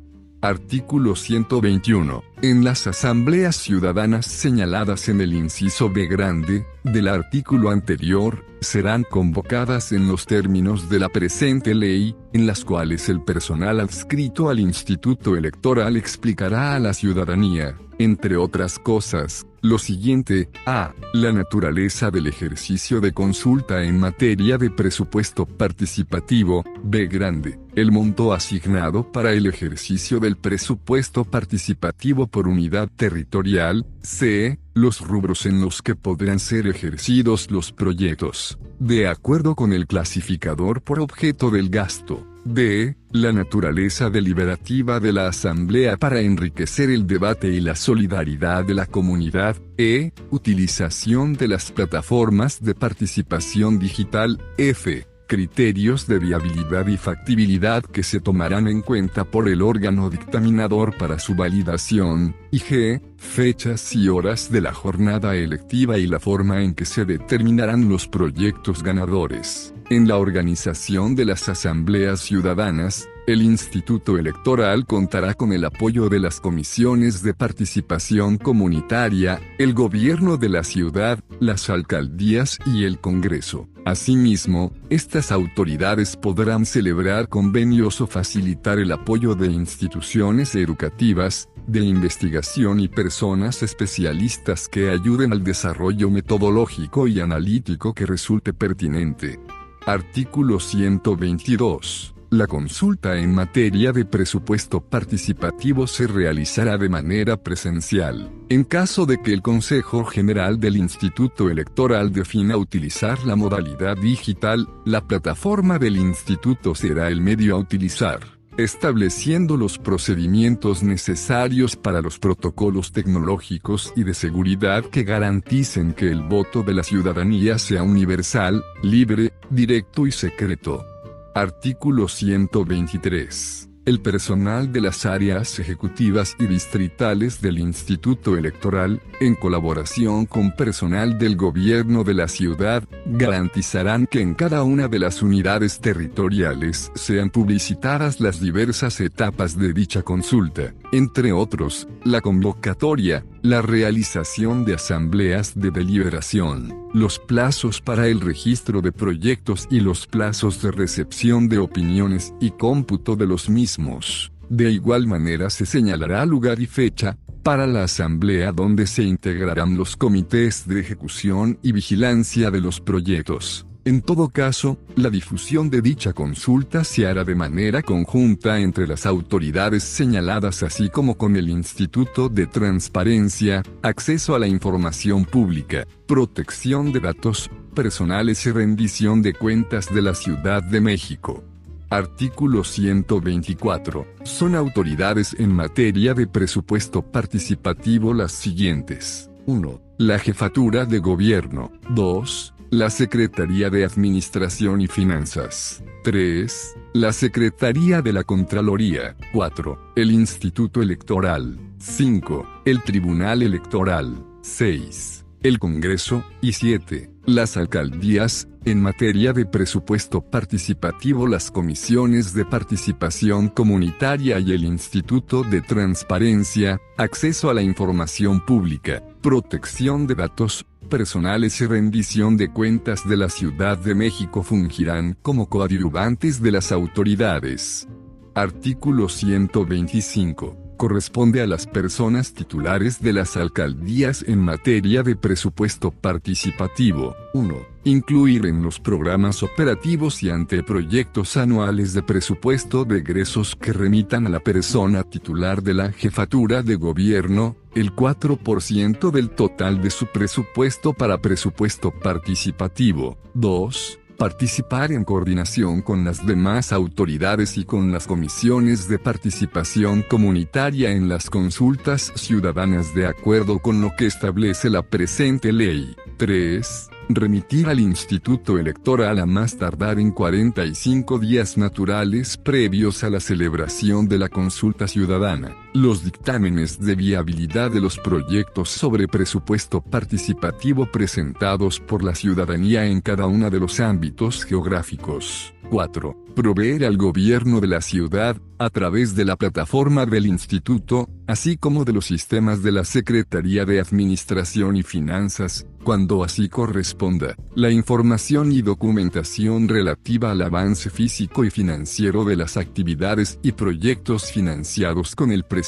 Artículo 0.46 1.16
121. 1.16 2.24
En 2.44 2.64
las 2.64 2.86
asambleas 2.86 3.56
ciudadanas 3.56 4.28
señaladas 4.28 5.10
en 5.10 5.20
el 5.22 5.34
inciso 5.34 5.90
B 5.90 6.06
grande, 6.06 6.68
del 6.84 7.08
artículo 7.08 7.72
anterior, 7.72 8.46
serán 8.62 9.06
convocadas 9.10 9.92
en 9.92 10.08
los 10.08 10.28
términos 10.28 10.88
de 10.88 11.00
la 11.00 11.10
presente 11.10 11.74
ley, 11.74 12.16
en 12.32 12.46
las 12.46 12.64
cuales 12.64 13.10
el 13.10 13.24
personal 13.24 13.80
adscrito 13.80 14.50
al 14.50 14.60
Instituto 14.60 15.36
Electoral 15.36 15.98
explicará 15.98 16.76
a 16.76 16.80
la 16.80 16.94
ciudadanía, 16.94 17.76
entre 17.98 18.38
otras 18.38 18.78
cosas, 18.78 19.48
lo 19.66 19.78
siguiente, 19.78 20.50
a. 20.66 20.94
La 21.14 21.32
naturaleza 21.32 22.12
del 22.12 22.28
ejercicio 22.28 23.02
de 23.02 23.14
consulta 23.14 23.84
en 23.84 24.00
materia 24.00 24.58
de 24.58 24.70
presupuesto 24.70 25.46
participativo, 25.46 26.64
B 26.84 27.08
grande. 27.08 27.60
El 27.76 27.92
monto 27.92 28.34
asignado 28.34 29.12
para 29.12 29.34
el 29.34 29.48
ejercicio 29.48 30.20
del 30.20 30.38
presupuesto 30.38 31.24
participativo 31.24 32.28
por 32.28 32.48
unidad 32.48 32.90
territorial, 32.96 33.86
C. 34.02 34.60
Los 34.74 35.02
rubros 35.02 35.46
en 35.46 35.62
los 35.62 35.82
que 35.82 35.96
podrán 35.96 36.40
ser 36.40 36.68
ejercidos 36.68 37.50
los 37.50 37.72
proyectos, 37.72 38.58
de 38.80 39.08
acuerdo 39.08 39.56
con 39.56 39.74
el 39.74 39.88
clasificador 39.88 40.82
por 40.82 41.00
objeto 41.00 41.50
del 41.50 41.70
gasto. 41.70 42.35
D. 42.46 42.96
La 43.12 43.34
naturaleza 43.34 44.10
deliberativa 44.10 45.00
de 45.00 45.12
la 45.12 45.28
Asamblea 45.28 45.98
para 45.98 46.22
enriquecer 46.22 46.90
el 46.90 47.08
debate 47.08 47.50
y 47.50 47.60
la 47.60 47.76
solidaridad 47.76 48.64
de 48.64 48.76
la 48.76 48.86
comunidad. 48.86 49.58
E. 49.78 50.12
Utilización 50.30 51.34
de 51.34 51.48
las 51.48 51.72
plataformas 51.72 52.64
de 52.64 52.76
participación 52.76 53.80
digital. 53.80 54.40
F 54.58 55.06
criterios 55.28 56.08
de 56.08 56.20
viabilidad 56.20 56.88
y 56.88 56.98
factibilidad 56.98 57.84
que 57.84 58.04
se 58.04 58.20
tomarán 58.20 58.68
en 58.68 58.82
cuenta 58.82 59.24
por 59.24 59.50
el 59.50 59.62
órgano 59.62 60.10
dictaminador 60.10 60.98
para 60.98 61.20
su 61.20 61.36
validación, 61.36 62.36
y 62.52 62.60
g. 62.60 63.02
fechas 63.18 63.96
y 63.96 64.10
horas 64.10 64.52
de 64.52 64.62
la 64.62 64.74
jornada 64.74 65.36
electiva 65.36 65.98
y 65.98 66.08
la 66.08 66.20
forma 66.20 66.62
en 66.64 66.74
que 66.74 66.86
se 66.86 67.06
determinarán 67.06 67.90
los 67.90 68.08
proyectos 68.08 68.84
ganadores. 68.84 69.74
En 69.90 70.08
la 70.08 70.18
organización 70.18 71.16
de 71.16 71.26
las 71.26 71.48
asambleas 71.50 72.22
ciudadanas, 72.22 73.08
el 73.28 73.42
Instituto 73.42 74.18
Electoral 74.18 74.86
contará 74.86 75.34
con 75.34 75.52
el 75.52 75.66
apoyo 75.66 76.10
de 76.10 76.20
las 76.20 76.40
comisiones 76.40 77.24
de 77.24 77.34
participación 77.34 78.38
comunitaria, 78.38 79.42
el 79.58 79.74
gobierno 79.74 80.38
de 80.38 80.50
la 80.50 80.64
ciudad, 80.64 81.20
las 81.40 81.70
alcaldías 81.70 82.60
y 82.66 82.84
el 82.84 83.00
Congreso. 83.00 83.68
Asimismo, 83.84 84.72
estas 84.90 85.32
autoridades 85.32 86.16
podrán 86.16 86.66
celebrar 86.66 87.28
convenios 87.28 88.00
o 88.02 88.08
facilitar 88.08 88.80
el 88.80 88.92
apoyo 88.92 89.36
de 89.36 89.48
instituciones 89.48 90.56
educativas, 90.56 91.50
de 91.68 91.82
investigación 91.82 92.80
y 92.80 92.88
personas 92.88 93.64
especialistas 93.64 94.68
que 94.68 94.92
ayuden 94.92 95.32
al 95.32 95.44
desarrollo 95.44 96.12
metodológico 96.12 97.08
y 97.08 97.20
analítico 97.20 97.94
que 97.94 98.06
resulte 98.06 98.54
pertinente. 98.54 99.40
Artículo 99.86 100.60
122. 100.60 102.15
La 102.36 102.48
consulta 102.48 103.18
en 103.18 103.34
materia 103.34 103.94
de 103.94 104.04
presupuesto 104.04 104.82
participativo 104.82 105.88
se 105.88 106.06
realizará 106.06 106.78
de 106.78 106.90
manera 106.90 107.38
presencial. 107.38 108.30
En 108.50 108.66
caso 108.66 109.06
de 109.06 109.22
que 109.22 109.32
el 109.32 109.42
Consejo 109.42 110.04
General 110.04 110.60
del 110.60 110.76
Instituto 110.76 111.50
Electoral 111.50 112.12
defina 112.12 112.58
utilizar 112.58 113.24
la 113.24 113.38
modalidad 113.38 113.96
digital, 113.96 114.68
la 114.84 115.08
plataforma 115.08 115.80
del 115.80 115.96
instituto 115.96 116.76
será 116.76 117.08
el 117.08 117.22
medio 117.22 117.56
a 117.56 117.60
utilizar 117.60 118.20
estableciendo 118.58 119.58
los 119.58 119.78
procedimientos 119.78 120.82
necesarios 120.82 121.76
para 121.76 122.02
los 122.02 122.20
protocolos 122.20 122.94
tecnológicos 122.94 123.92
y 123.98 124.04
de 124.04 124.14
seguridad 124.14 124.86
que 124.86 125.04
garanticen 125.04 125.94
que 125.94 126.10
el 126.10 126.22
voto 126.22 126.64
de 126.64 126.74
la 126.74 126.84
ciudadanía 126.84 127.58
sea 127.58 127.84
universal, 127.84 128.64
libre, 128.82 129.34
directo 129.50 130.08
y 130.08 130.14
secreto. 130.14 130.95
Artículo 131.38 132.08
123. 132.08 133.68
El 133.84 134.00
personal 134.00 134.72
de 134.72 134.80
las 134.80 135.06
áreas 135.06 135.60
ejecutivas 135.60 136.34
y 136.40 136.46
distritales 136.46 137.42
del 137.42 137.60
Instituto 137.60 138.38
Electoral, 138.38 139.02
en 139.20 139.36
colaboración 139.36 140.28
con 140.28 140.56
personal 140.56 141.20
del 141.20 141.36
gobierno 141.36 142.06
de 142.06 142.14
la 142.14 142.30
ciudad, 142.30 142.86
garantizarán 143.06 144.08
que 144.08 144.22
en 144.22 144.34
cada 144.34 144.64
una 144.64 144.88
de 144.88 144.98
las 144.98 145.22
unidades 145.22 145.82
territoriales 145.82 146.90
sean 146.96 147.30
publicitadas 147.30 148.22
las 148.22 148.40
diversas 148.40 149.02
etapas 149.02 149.60
de 149.60 149.74
dicha 149.74 150.04
consulta, 150.04 150.74
entre 150.96 151.34
otros, 151.34 151.88
la 152.04 152.22
convocatoria, 152.22 153.26
la 153.42 153.62
realización 153.62 154.64
de 154.64 154.76
asambleas 154.76 155.54
de 155.54 155.70
deliberación, 155.70 156.74
los 156.94 157.20
plazos 157.20 157.82
para 157.82 158.08
el 158.08 158.22
registro 158.22 158.82
de 158.82 158.92
proyectos 158.92 159.68
y 159.70 159.82
los 159.82 160.08
plazos 160.08 160.62
de 160.62 160.72
recepción 160.72 161.50
de 161.50 161.58
opiniones 161.58 162.34
y 162.40 162.52
cómputo 162.52 163.16
de 163.16 163.28
los 163.28 163.50
mismos. 163.50 164.32
De 164.50 164.72
igual 164.72 165.08
manera 165.08 165.50
se 165.50 165.66
señalará 165.66 166.26
lugar 166.26 166.60
y 166.62 166.68
fecha, 166.68 167.18
para 167.44 167.68
la 167.68 167.84
asamblea 167.84 168.52
donde 168.52 168.88
se 168.88 169.04
integrarán 169.04 169.78
los 169.78 169.96
comités 169.96 170.68
de 170.68 170.80
ejecución 170.80 171.60
y 171.62 171.74
vigilancia 171.74 172.50
de 172.50 172.60
los 172.60 172.80
proyectos. 172.82 173.65
En 173.88 174.02
todo 174.02 174.30
caso, 174.30 174.80
la 174.96 175.12
difusión 175.12 175.70
de 175.70 175.80
dicha 175.80 176.12
consulta 176.12 176.84
se 176.84 177.06
hará 177.06 177.24
de 177.24 177.36
manera 177.36 177.84
conjunta 177.84 178.60
entre 178.60 178.88
las 178.88 179.06
autoridades 179.06 179.84
señaladas 179.84 180.64
así 180.64 180.90
como 180.90 181.20
con 181.20 181.36
el 181.36 181.50
Instituto 181.50 182.28
de 182.28 182.48
Transparencia, 182.48 183.62
Acceso 183.84 184.34
a 184.34 184.40
la 184.40 184.48
Información 184.48 185.24
Pública, 185.26 185.86
Protección 186.08 186.92
de 186.94 187.00
Datos 187.00 187.52
Personales 187.76 188.44
y 188.48 188.52
Rendición 188.52 189.22
de 189.22 189.36
Cuentas 189.36 189.94
de 189.94 190.02
la 190.02 190.16
Ciudad 190.16 190.64
de 190.64 190.82
México. 190.82 191.44
Artículo 191.92 192.64
124. 192.64 194.08
Son 194.24 194.56
autoridades 194.56 195.36
en 195.38 195.54
materia 195.54 196.16
de 196.16 196.26
presupuesto 196.26 197.04
participativo 197.04 198.16
las 198.16 198.32
siguientes. 198.32 199.30
1. 199.46 199.80
La 200.00 200.18
Jefatura 200.18 200.86
de 200.86 200.98
Gobierno. 200.98 201.72
2 201.92 202.55
la 202.72 202.90
Secretaría 202.90 203.70
de 203.70 203.86
Administración 203.86 204.82
y 204.82 204.88
Finanzas. 204.88 205.84
3. 206.04 206.76
La 206.94 207.14
Secretaría 207.14 208.02
de 208.02 208.14
la 208.14 208.24
Contraloría. 208.24 209.16
4. 209.34 209.94
El 209.96 210.12
Instituto 210.12 210.82
Electoral. 210.82 211.60
5. 211.78 212.62
El 212.66 212.84
Tribunal 212.84 213.44
Electoral. 213.44 214.26
6. 214.42 215.26
El 215.44 215.60
Congreso. 215.60 216.24
Y 216.42 216.54
7. 216.54 217.12
Las 217.26 217.58
alcaldías, 217.58 218.48
en 218.66 218.82
materia 218.82 219.34
de 219.34 219.46
presupuesto 219.46 220.22
participativo 220.22 221.28
las 221.28 221.50
comisiones 221.50 222.34
de 222.34 222.46
participación 222.46 223.50
comunitaria 223.50 224.40
y 224.40 224.52
el 224.52 224.64
Instituto 224.64 225.44
de 225.44 225.62
Transparencia, 225.62 226.80
acceso 226.98 227.50
a 227.50 227.56
la 227.56 227.64
información 227.64 228.46
pública, 228.46 229.04
protección 229.22 230.06
de 230.06 230.16
datos, 230.16 230.66
personales 230.86 231.60
y 231.62 231.66
rendición 231.66 232.38
de 232.38 232.52
cuentas 232.52 233.08
de 233.08 233.18
la 233.18 233.30
Ciudad 233.30 233.78
de 233.78 233.96
México 233.96 234.44
fungirán 234.44 235.18
como 235.22 235.50
coadyuvantes 235.50 236.42
de 236.42 236.52
las 236.52 236.72
autoridades. 236.72 237.88
Artículo 238.34 239.10
125 239.10 240.66
corresponde 240.78 241.42
a 241.42 241.48
las 241.48 241.68
personas 241.68 242.34
titulares 242.34 243.02
de 243.02 243.14
las 243.14 243.38
alcaldías 243.38 244.24
en 244.28 244.40
materia 244.40 245.04
de 245.04 245.16
presupuesto 245.16 245.92
participativo. 245.92 247.16
1. 247.34 247.75
Incluir 247.88 248.48
en 248.48 248.64
los 248.64 248.80
programas 248.80 249.44
operativos 249.44 250.24
y 250.24 250.32
anteproyectos 250.32 251.38
anuales 251.38 251.94
de 251.94 252.02
presupuesto 252.02 252.84
de 252.84 252.98
egresos 252.98 253.56
que 253.56 253.74
remitan 253.74 254.26
a 254.26 254.30
la 254.32 254.40
persona 254.40 255.04
titular 255.04 255.62
de 255.62 255.76
la 255.76 255.92
jefatura 255.92 256.64
de 256.64 256.78
gobierno, 256.78 257.56
el 257.76 257.96
4% 257.96 259.12
del 259.12 259.30
total 259.30 259.84
de 259.84 259.92
su 259.92 260.08
presupuesto 260.08 260.94
para 260.94 261.20
presupuesto 261.20 261.92
participativo. 261.92 263.20
2 263.36 264.00
participar 264.18 264.94
en 264.94 265.04
coordinación 265.04 265.82
con 265.82 266.06
las 266.06 266.26
demás 266.26 266.72
autoridades 266.72 267.58
y 267.58 267.66
con 267.66 267.92
las 267.92 268.08
comisiones 268.08 268.88
de 268.88 268.98
participación 268.98 270.04
comunitaria 270.04 270.92
en 270.92 271.10
las 271.10 271.30
consultas 271.30 272.14
ciudadanas 272.16 272.96
de 272.96 273.08
acuerdo 273.08 273.60
con 273.60 273.82
lo 273.82 273.92
que 273.98 274.06
establece 274.06 274.70
la 274.70 274.84
presente 274.84 275.52
ley. 275.52 275.98
3 276.18 276.90
remitir 277.10 277.68
al 277.68 277.80
Instituto 277.80 278.58
Electoral 278.58 279.20
a 279.20 279.26
más 279.26 279.58
tardar 279.58 280.00
en 280.00 280.12
45 280.12 281.20
días 281.20 281.58
naturales 281.58 282.38
previos 282.38 283.04
a 283.04 283.10
la 283.10 283.20
celebración 283.20 284.08
de 284.08 284.18
la 284.18 284.30
consulta 284.30 284.88
ciudadana, 284.88 285.56
los 285.76 286.06
dictámenes 286.06 286.80
de 286.80 286.96
viabilidad 286.96 287.70
de 287.70 287.82
los 287.82 287.98
proyectos 287.98 288.70
sobre 288.70 289.10
presupuesto 289.10 289.82
participativo 289.82 290.90
presentados 290.90 291.82
por 291.82 292.02
la 292.02 292.16
ciudadanía 292.16 292.86
en 292.86 293.02
cada 293.02 293.26
uno 293.28 293.50
de 293.50 293.60
los 293.60 293.82
ámbitos 293.82 294.46
geográficos. 294.46 295.54
4. 295.70 296.16
Proveer 296.36 296.86
al 296.86 296.98
gobierno 296.98 297.60
de 297.60 297.68
la 297.68 297.82
ciudad, 297.82 298.38
a 298.58 298.70
través 298.70 299.16
de 299.16 299.26
la 299.26 299.36
plataforma 299.36 300.06
del 300.06 300.28
instituto, 300.28 301.10
así 301.28 301.58
como 301.58 301.86
de 301.86 301.94
los 301.94 302.06
sistemas 302.06 302.62
de 302.62 302.72
la 302.72 302.84
Secretaría 302.84 303.66
de 303.66 303.80
Administración 303.80 304.76
y 304.76 304.84
Finanzas, 304.84 305.66
cuando 305.84 306.24
así 306.24 306.50
corresponda, 306.50 307.36
la 307.56 307.70
información 307.70 308.52
y 308.52 308.62
documentación 308.62 309.68
relativa 309.68 310.32
al 310.32 310.42
avance 310.42 310.90
físico 310.90 311.46
y 311.46 311.52
financiero 311.52 312.26
de 312.26 312.36
las 312.36 312.58
actividades 312.58 313.40
y 313.44 313.52
proyectos 313.52 314.32
financiados 314.32 315.16
con 315.16 315.32
el 315.32 315.44
presupuesto 315.44 315.65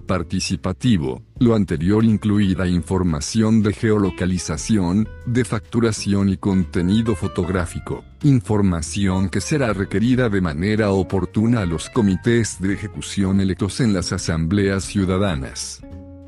participativo, 0.00 1.22
lo 1.38 1.54
anterior 1.54 2.04
incluida 2.04 2.66
información 2.66 3.62
de 3.62 3.72
geolocalización, 3.72 5.08
de 5.26 5.44
facturación 5.44 6.28
y 6.28 6.36
contenido 6.36 7.14
fotográfico, 7.14 8.04
información 8.22 9.28
que 9.28 9.40
será 9.40 9.72
requerida 9.72 10.28
de 10.28 10.40
manera 10.40 10.90
oportuna 10.90 11.60
a 11.60 11.66
los 11.66 11.90
comités 11.90 12.60
de 12.60 12.74
ejecución 12.74 13.40
electos 13.40 13.80
en 13.80 13.92
las 13.92 14.12
asambleas 14.12 14.84
ciudadanas. 14.84 15.82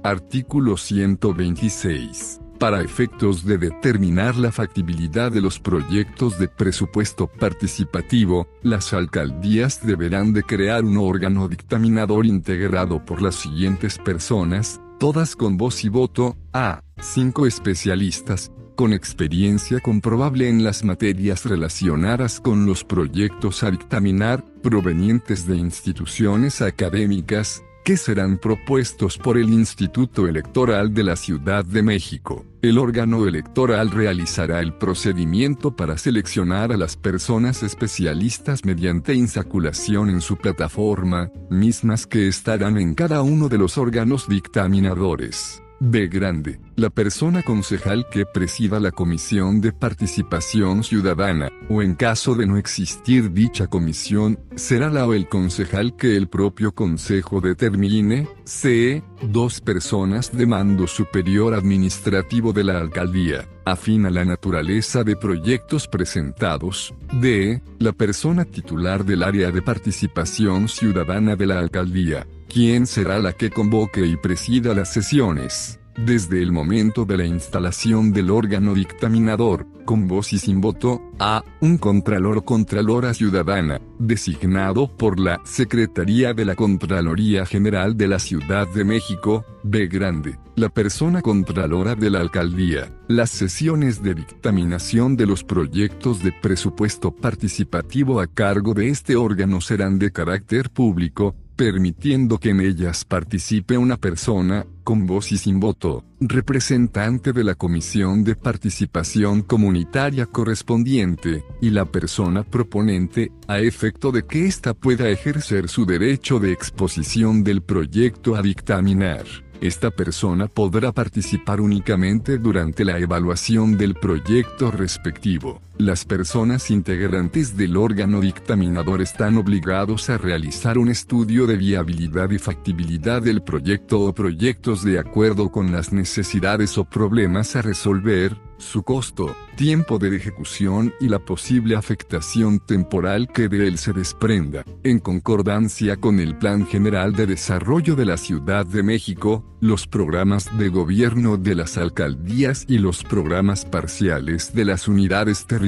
Artículo 0.05 0.76
126 0.76 2.40
para 2.59 2.82
efectos 2.82 3.44
de 3.44 3.59
determinar 3.59 4.36
la 4.36 4.51
factibilidad 4.51 5.30
de 5.30 5.40
los 5.40 5.60
proyectos 5.60 6.39
de 6.39 6.48
presupuesto 6.48 7.28
participativo, 7.28 8.48
las 8.62 8.93
alcaldías 8.93 9.86
deberán 9.86 10.32
de 10.32 10.43
crear 10.43 10.85
un 10.85 10.97
órgano 10.98 11.48
dictaminador 11.48 12.26
integrado 12.26 13.05
por 13.05 13.22
las 13.22 13.36
siguientes 13.36 13.98
personas, 13.98 14.80
todas 14.98 15.36
con 15.36 15.56
voz 15.56 15.85
y 15.85 15.89
voto, 15.89 16.36
a. 16.52 16.82
Cinco 17.01 17.47
especialistas, 17.47 18.51
con 18.74 18.93
experiencia 18.93 19.80
comprobable 19.80 20.48
en 20.48 20.64
las 20.64 20.85
materias 20.85 21.44
relacionadas 21.44 22.40
con 22.40 22.66
los 22.66 22.85
proyectos 22.85 23.62
a 23.62 23.70
dictaminar, 23.70 24.44
provenientes 24.62 25.47
de 25.47 25.56
instituciones 25.56 26.60
académicas, 26.60 27.62
que 27.89 27.97
serán 27.97 28.36
propuestos 28.36 29.16
por 29.16 29.39
el 29.39 29.48
Instituto 29.48 30.28
Electoral 30.28 30.93
de 30.93 31.05
la 31.05 31.16
Ciudad 31.16 31.65
de 31.65 31.82
México. 31.82 32.44
El 32.60 32.77
órgano 32.77 33.27
electoral 33.27 33.90
realizará 33.90 34.60
el 34.60 34.74
procedimiento 34.74 35.74
para 35.74 35.97
seleccionar 35.97 36.70
a 36.70 36.77
las 36.77 36.98
personas 36.98 37.62
especialistas 37.62 38.66
mediante 38.66 39.15
insaculación 39.15 40.10
en 40.10 40.20
su 40.20 40.36
plataforma, 40.36 41.31
mismas 41.48 42.06
que 42.06 42.28
estarán 42.28 42.77
en 42.77 42.94
cada 42.94 43.23
uno 43.23 43.48
de 43.48 43.56
los 43.56 43.78
órganos 43.78 44.28
dictaminadores. 44.28 45.62
B. 45.80 46.09
Grande, 46.09 46.59
la 46.74 46.90
persona 46.90 47.42
concejal 47.42 48.09
que 48.10 48.26
presida 48.26 48.80
la 48.80 48.90
Comisión 48.90 49.60
de 49.60 49.72
Participación 49.72 50.82
Ciudadana, 50.82 51.50
o 51.68 51.82
en 51.82 51.94
caso 51.94 52.34
de 52.34 52.46
no 52.46 52.56
existir 52.56 53.32
dicha 53.32 53.68
comisión, 53.68 54.40
será 54.56 54.90
la 54.90 55.06
o 55.06 55.14
el 55.14 55.28
concejal 55.28 55.94
que 55.94 56.16
el 56.16 56.28
propio 56.28 56.72
consejo 56.72 57.40
determine. 57.40 58.28
C. 58.44 59.05
Dos 59.22 59.60
personas 59.60 60.36
de 60.36 60.46
mando 60.46 60.86
superior 60.88 61.55
administrativo 61.55 62.52
de 62.52 62.64
la 62.64 62.78
alcaldía, 62.78 63.46
afín 63.64 64.06
a 64.06 64.10
la 64.10 64.24
naturaleza 64.24 65.05
de 65.05 65.14
proyectos 65.14 65.86
presentados. 65.86 66.92
D. 67.20 67.62
La 67.78 67.92
persona 67.92 68.44
titular 68.44 69.05
del 69.05 69.22
área 69.22 69.52
de 69.52 69.62
participación 69.62 70.68
ciudadana 70.68 71.36
de 71.36 71.46
la 71.46 71.60
alcaldía 71.60 72.26
¿Quién 72.48 72.86
será 72.86 73.18
la 73.18 73.34
que 73.34 73.50
convoque 73.50 74.06
y 74.06 74.16
presida 74.16 74.74
las 74.74 74.90
sesiones? 74.90 75.80
Desde 75.98 76.42
el 76.42 76.50
momento 76.50 77.04
de 77.04 77.18
la 77.18 77.26
instalación 77.26 78.10
del 78.10 78.30
órgano 78.30 78.72
dictaminador, 78.72 79.66
con 79.84 80.08
voz 80.08 80.32
y 80.32 80.38
sin 80.38 80.62
voto, 80.62 81.02
a 81.18 81.44
un 81.60 81.76
contralor 81.76 82.38
o 82.38 82.44
contralora 82.46 83.12
ciudadana, 83.12 83.82
designado 83.98 84.96
por 84.96 85.20
la 85.20 85.42
Secretaría 85.44 86.32
de 86.32 86.46
la 86.46 86.54
Contraloría 86.54 87.44
General 87.44 87.98
de 87.98 88.08
la 88.08 88.18
Ciudad 88.18 88.66
de 88.66 88.84
México, 88.84 89.44
B. 89.62 89.86
Grande, 89.86 90.38
la 90.56 90.70
persona 90.70 91.20
contralora 91.20 91.96
de 91.96 92.08
la 92.08 92.20
alcaldía. 92.20 92.90
Las 93.08 93.28
sesiones 93.28 94.02
de 94.02 94.14
dictaminación 94.14 95.18
de 95.18 95.26
los 95.26 95.44
proyectos 95.44 96.22
de 96.22 96.32
presupuesto 96.32 97.10
participativo 97.10 98.20
a 98.20 98.26
cargo 98.26 98.72
de 98.72 98.88
este 98.88 99.16
órgano 99.16 99.60
serán 99.60 99.98
de 99.98 100.12
carácter 100.12 100.70
público, 100.70 101.34
permitiendo 101.59 102.39
que 102.39 102.51
en 102.51 102.60
ellas 102.60 103.05
participe 103.05 103.76
una 103.76 103.97
persona, 103.97 104.64
con 104.85 105.09
voz 105.09 105.32
y 105.32 105.39
sin 105.39 105.59
voto, 105.59 106.05
representante 106.20 107.32
de 107.32 107.43
la 107.43 107.56
Comisión 107.56 108.22
de 108.22 108.36
Participación 108.36 109.43
Comunitaria 109.43 110.26
correspondiente, 110.26 111.43
y 111.60 111.70
la 111.70 111.85
persona 111.85 112.44
proponente, 112.44 113.32
a 113.48 113.59
efecto 113.59 114.12
de 114.12 114.24
que 114.24 114.47
ésta 114.47 114.72
pueda 114.72 115.09
ejercer 115.09 115.68
su 115.68 115.85
derecho 115.85 116.39
de 116.39 116.52
exposición 116.52 117.43
del 117.43 117.60
proyecto 117.60 118.36
a 118.36 118.43
dictaminar. 118.43 119.24
Esta 119.60 119.90
persona 119.90 120.47
podrá 120.47 120.93
participar 120.93 121.60
únicamente 121.60 122.39
durante 122.39 122.85
la 122.85 123.01
evaluación 123.01 123.76
del 123.76 123.94
proyecto 123.94 124.70
respectivo. 124.70 125.60
Las 125.78 126.05
personas 126.05 126.72
integrantes 126.72 127.56
del 127.56 127.76
órgano 127.76 128.20
dictaminador 128.20 129.00
están 129.00 129.36
obligados 129.36 130.10
a 130.10 130.18
realizar 130.18 130.76
un 130.76 130.88
estudio 130.88 131.46
de 131.46 131.56
viabilidad 131.56 132.30
y 132.32 132.38
factibilidad 132.38 133.22
del 133.22 133.42
proyecto 133.42 134.00
o 134.00 134.12
proyectos 134.12 134.82
de 134.82 134.98
acuerdo 134.98 135.52
con 135.52 135.70
las 135.70 135.92
necesidades 135.92 136.78
o 136.78 136.84
problemas 136.84 137.55
a 137.55 137.62
resolver, 137.62 138.36
su 138.59 138.82
costo, 138.82 139.36
tiempo 139.56 140.00
de 140.00 140.16
ejecución 140.16 140.92
y 141.00 141.09
la 141.09 141.20
posible 141.20 141.76
afectación 141.76 142.59
temporal 142.59 143.28
que 143.28 143.48
de 143.48 143.68
él 143.68 143.78
se 143.78 143.92
desprenda, 143.92 144.64
en 144.82 144.98
concordancia 144.98 145.96
con 145.96 146.18
el 146.18 146.36
Plan 146.36 146.66
General 146.66 147.12
de 147.12 147.26
Desarrollo 147.26 147.94
de 147.94 148.05
la 148.05 148.16
Ciudad 148.16 148.66
de 148.66 148.82
México, 148.82 149.44
los 149.60 149.86
programas 149.86 150.59
de 150.59 150.70
gobierno 150.70 151.36
de 151.36 151.55
las 151.55 151.78
alcaldías 151.78 152.64
y 152.68 152.78
los 152.78 153.05
programas 153.05 153.64
parciales 153.64 154.52
de 154.52 154.64
las 154.64 154.88
unidades 154.88 155.46
territoriales 155.46 155.67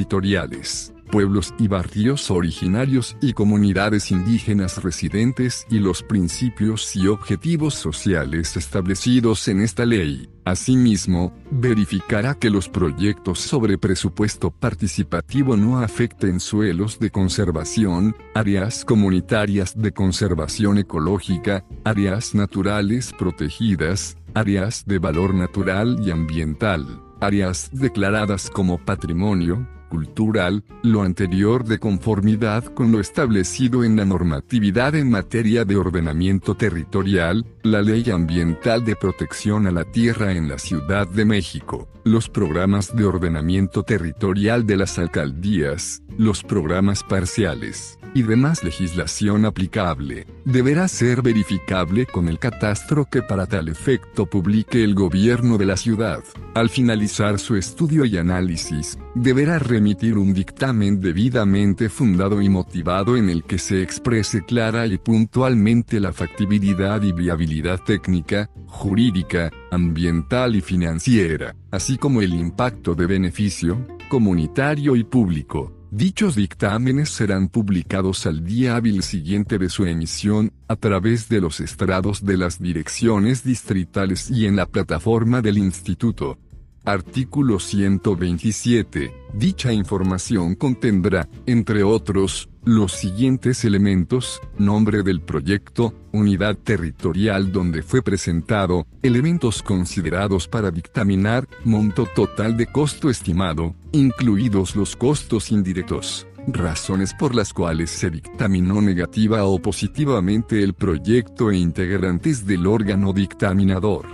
pueblos 1.11 1.55
y 1.59 1.69
barrios 1.69 2.31
originarios 2.31 3.17
y 3.21 3.33
comunidades 3.33 4.11
indígenas 4.11 4.83
residentes 4.83 5.67
y 5.71 5.79
los 5.79 6.03
principios 6.03 6.95
y 6.97 7.09
objetivos 7.09 7.75
sociales 7.75 8.57
establecidos 8.57 9.47
en 9.49 9.61
esta 9.61 9.85
ley. 9.85 10.29
Asimismo, 10.45 11.33
verificará 11.51 12.35
que 12.35 12.51
los 12.51 12.69
proyectos 12.69 13.41
sobre 13.41 13.79
presupuesto 13.79 14.51
participativo 14.51 15.57
no 15.57 15.81
afecten 15.81 16.41
suelos 16.41 16.99
de 16.99 17.11
conservación, 17.11 18.17
áreas 18.35 18.85
comunitarias 18.85 19.81
de 19.81 19.93
conservación 19.93 20.79
ecológica, 20.79 21.65
áreas 21.85 22.35
naturales 22.35 23.13
protegidas, 23.19 24.17
áreas 24.35 24.85
de 24.87 24.99
valor 24.99 25.35
natural 25.35 25.99
y 26.05 26.11
ambiental, 26.11 27.03
áreas 27.21 27.71
declaradas 27.73 28.49
como 28.49 28.79
patrimonio, 28.79 29.69
cultural, 29.91 30.65
lo 30.83 31.03
anterior 31.03 31.65
de 31.65 31.79
conformidad 31.79 32.65
con 32.65 32.91
lo 32.91 33.01
establecido 33.01 33.85
en 33.85 33.97
la 33.97 34.07
normatividad 34.07 34.95
en 34.95 35.11
materia 35.11 35.67
de 35.67 35.77
ordenamiento 35.77 36.57
territorial, 36.57 37.45
la 37.63 37.83
Ley 37.83 38.11
Ambiental 38.11 38.83
de 38.87 38.97
Protección 38.97 39.67
a 39.67 39.71
la 39.71 39.85
Tierra 39.85 40.33
en 40.33 40.49
la 40.49 40.59
Ciudad 40.59 41.07
de 41.07 41.27
México, 41.27 41.89
los 42.05 42.31
programas 42.31 42.97
de 42.97 43.05
ordenamiento 43.05 43.83
territorial 43.83 44.67
de 44.67 44.79
las 44.79 44.99
alcaldías, 44.99 46.03
los 46.17 46.43
programas 46.43 47.03
parciales 47.03 47.99
y 48.15 48.23
demás 48.23 48.65
legislación 48.65 49.45
aplicable, 49.45 50.27
deberá 50.45 50.89
ser 50.89 51.23
verificable 51.23 52.07
con 52.07 52.29
el 52.29 52.39
catastro 52.39 53.05
que 53.05 53.23
para 53.23 53.47
tal 53.47 53.69
efecto 53.69 54.27
publique 54.27 54.83
el 54.83 54.95
gobierno 54.95 55.59
de 55.59 55.67
la 55.67 55.77
ciudad. 55.77 56.23
Al 56.55 56.71
finalizar 56.71 57.39
su 57.39 57.57
estudio 57.57 58.05
y 58.05 58.17
análisis, 58.17 58.99
deberá 59.15 59.59
remitir 59.59 60.17
un 60.19 60.33
dictamen 60.33 61.01
debidamente 61.01 61.89
fundado 61.89 62.41
y 62.41 62.49
motivado 62.49 63.17
en 63.17 63.31
el 63.31 63.45
que 63.45 63.59
se 63.59 63.83
exprese 63.83 64.45
clara 64.45 64.87
y 64.87 64.99
puntualmente 64.99 66.01
la 66.01 66.13
factibilidad 66.13 67.03
y 67.03 67.13
viabilidad 67.13 67.81
técnica, 67.85 68.51
jurídica, 68.67 69.51
ambiental 69.71 70.57
y 70.57 70.61
financiera, 70.61 71.55
así 71.71 71.99
como 71.99 72.23
el 72.23 72.35
impacto 72.35 72.95
de 72.95 73.07
beneficio, 73.07 73.87
comunitario 74.09 74.97
y 74.97 75.05
público 75.05 75.81
Dichos 75.93 76.37
dictámenes 76.37 77.11
serán 77.11 77.49
publicados 77.49 78.25
al 78.25 78.45
día 78.45 78.77
hábil 78.77 79.03
siguiente 79.03 79.59
de 79.59 79.69
su 79.69 79.87
emisión, 79.87 80.53
a 80.69 80.77
través 80.77 81.29
de 81.29 81.41
los 81.41 81.59
estrados 81.59 82.25
de 82.25 82.37
las 82.37 82.61
direcciones 82.61 83.43
distritales 83.43 84.31
y 84.31 84.47
en 84.47 84.55
la 84.55 84.67
plataforma 84.67 85.43
del 85.43 85.59
Instituto. 85.59 86.39
Artículo 86.85 87.61
127. 87.61 89.15
Dicha 89.35 89.71
información 89.71 90.55
contendrá, 90.55 91.29
entre 91.45 91.83
otros, 91.83 92.49
los 92.65 92.93
siguientes 92.93 93.65
elementos, 93.67 94.41
nombre 94.59 95.03
del 95.03 95.21
proyecto, 95.21 95.95
unidad 96.13 96.57
territorial 96.57 97.53
donde 97.53 97.83
fue 97.83 98.03
presentado, 98.03 98.87
elementos 99.03 99.63
considerados 99.63 100.49
para 100.49 100.71
dictaminar, 100.71 101.47
monto 101.65 102.07
total 102.07 102.57
de 102.57 102.67
costo 102.67 103.11
estimado, 103.11 103.75
incluidos 103.93 104.75
los 104.75 104.97
costos 104.97 105.53
indirectos, 105.53 106.27
razones 106.47 107.13
por 107.13 107.35
las 107.35 107.53
cuales 107.53 107.91
se 107.91 108.11
dictaminó 108.11 108.81
negativa 108.81 109.45
o 109.45 109.61
positivamente 109.61 110.63
el 110.63 110.73
proyecto 110.73 111.51
e 111.51 111.59
integrantes 111.59 112.47
del 112.47 112.67
órgano 112.67 113.13
dictaminador. 113.13 114.07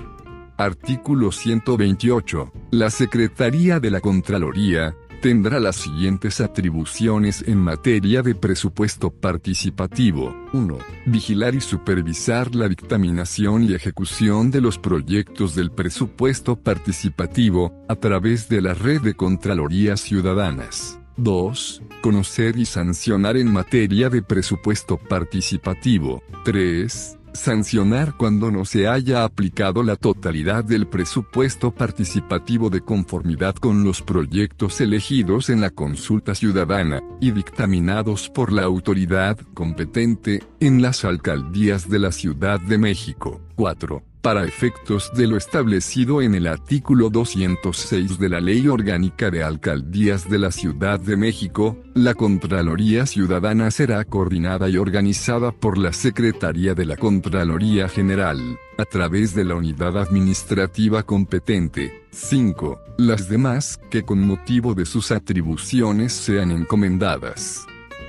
Artículo 0.58 1.32
128. 1.32 2.52
La 2.72 2.90
Secretaría 2.90 3.78
de 3.78 3.92
la 3.92 4.00
Contraloría, 4.00 4.96
tendrá 5.22 5.60
las 5.60 5.76
siguientes 5.76 6.40
atribuciones 6.40 7.44
en 7.46 7.58
materia 7.58 8.22
de 8.22 8.34
presupuesto 8.34 9.10
participativo. 9.10 10.34
1. 10.52 10.78
Vigilar 11.06 11.54
y 11.54 11.60
supervisar 11.60 12.56
la 12.56 12.68
dictaminación 12.68 13.62
y 13.62 13.74
ejecución 13.74 14.50
de 14.50 14.60
los 14.60 14.78
proyectos 14.78 15.54
del 15.54 15.70
presupuesto 15.70 16.56
participativo, 16.56 17.72
a 17.88 17.94
través 17.94 18.48
de 18.48 18.60
la 18.60 18.74
red 18.74 19.00
de 19.00 19.14
Contralorías 19.14 20.00
Ciudadanas. 20.00 20.98
2. 21.18 21.82
Conocer 22.02 22.56
y 22.56 22.66
sancionar 22.66 23.36
en 23.36 23.52
materia 23.52 24.10
de 24.10 24.22
presupuesto 24.22 24.96
participativo. 24.96 26.20
3 26.44 27.16
sancionar 27.36 28.16
cuando 28.16 28.50
no 28.50 28.64
se 28.64 28.88
haya 28.88 29.24
aplicado 29.24 29.82
la 29.82 29.96
totalidad 29.96 30.64
del 30.64 30.86
presupuesto 30.86 31.70
participativo 31.70 32.70
de 32.70 32.80
conformidad 32.80 33.54
con 33.54 33.84
los 33.84 34.02
proyectos 34.02 34.80
elegidos 34.80 35.50
en 35.50 35.60
la 35.60 35.70
consulta 35.70 36.34
ciudadana, 36.34 37.02
y 37.20 37.30
dictaminados 37.30 38.28
por 38.28 38.52
la 38.52 38.62
autoridad 38.62 39.38
competente, 39.54 40.42
en 40.60 40.82
las 40.82 41.04
alcaldías 41.04 41.88
de 41.88 41.98
la 41.98 42.12
Ciudad 42.12 42.60
de 42.60 42.78
México. 42.78 43.40
4 43.54 44.05
para 44.26 44.42
efectos 44.42 45.12
de 45.14 45.28
lo 45.28 45.36
establecido 45.36 46.20
en 46.20 46.34
el 46.34 46.48
artículo 46.48 47.10
206 47.10 48.18
de 48.18 48.28
la 48.28 48.40
Ley 48.40 48.66
Orgánica 48.66 49.30
de 49.30 49.44
Alcaldías 49.44 50.28
de 50.28 50.40
la 50.40 50.50
Ciudad 50.50 50.98
de 50.98 51.16
México, 51.16 51.78
la 51.94 52.12
Contraloría 52.12 53.06
Ciudadana 53.06 53.70
será 53.70 54.04
coordinada 54.04 54.68
y 54.68 54.78
organizada 54.78 55.52
por 55.52 55.78
la 55.78 55.92
Secretaría 55.92 56.74
de 56.74 56.86
la 56.86 56.96
Contraloría 56.96 57.88
General, 57.88 58.40
a 58.78 58.84
través 58.84 59.32
de 59.32 59.44
la 59.44 59.54
unidad 59.54 59.96
administrativa 59.96 61.04
competente. 61.04 62.02
5. 62.10 62.80
Las 62.98 63.28
demás, 63.28 63.78
que 63.92 64.02
con 64.02 64.26
motivo 64.26 64.74
de 64.74 64.86
sus 64.86 65.12
atribuciones 65.12 66.12
sean 66.12 66.50
encomendadas. 66.50 67.64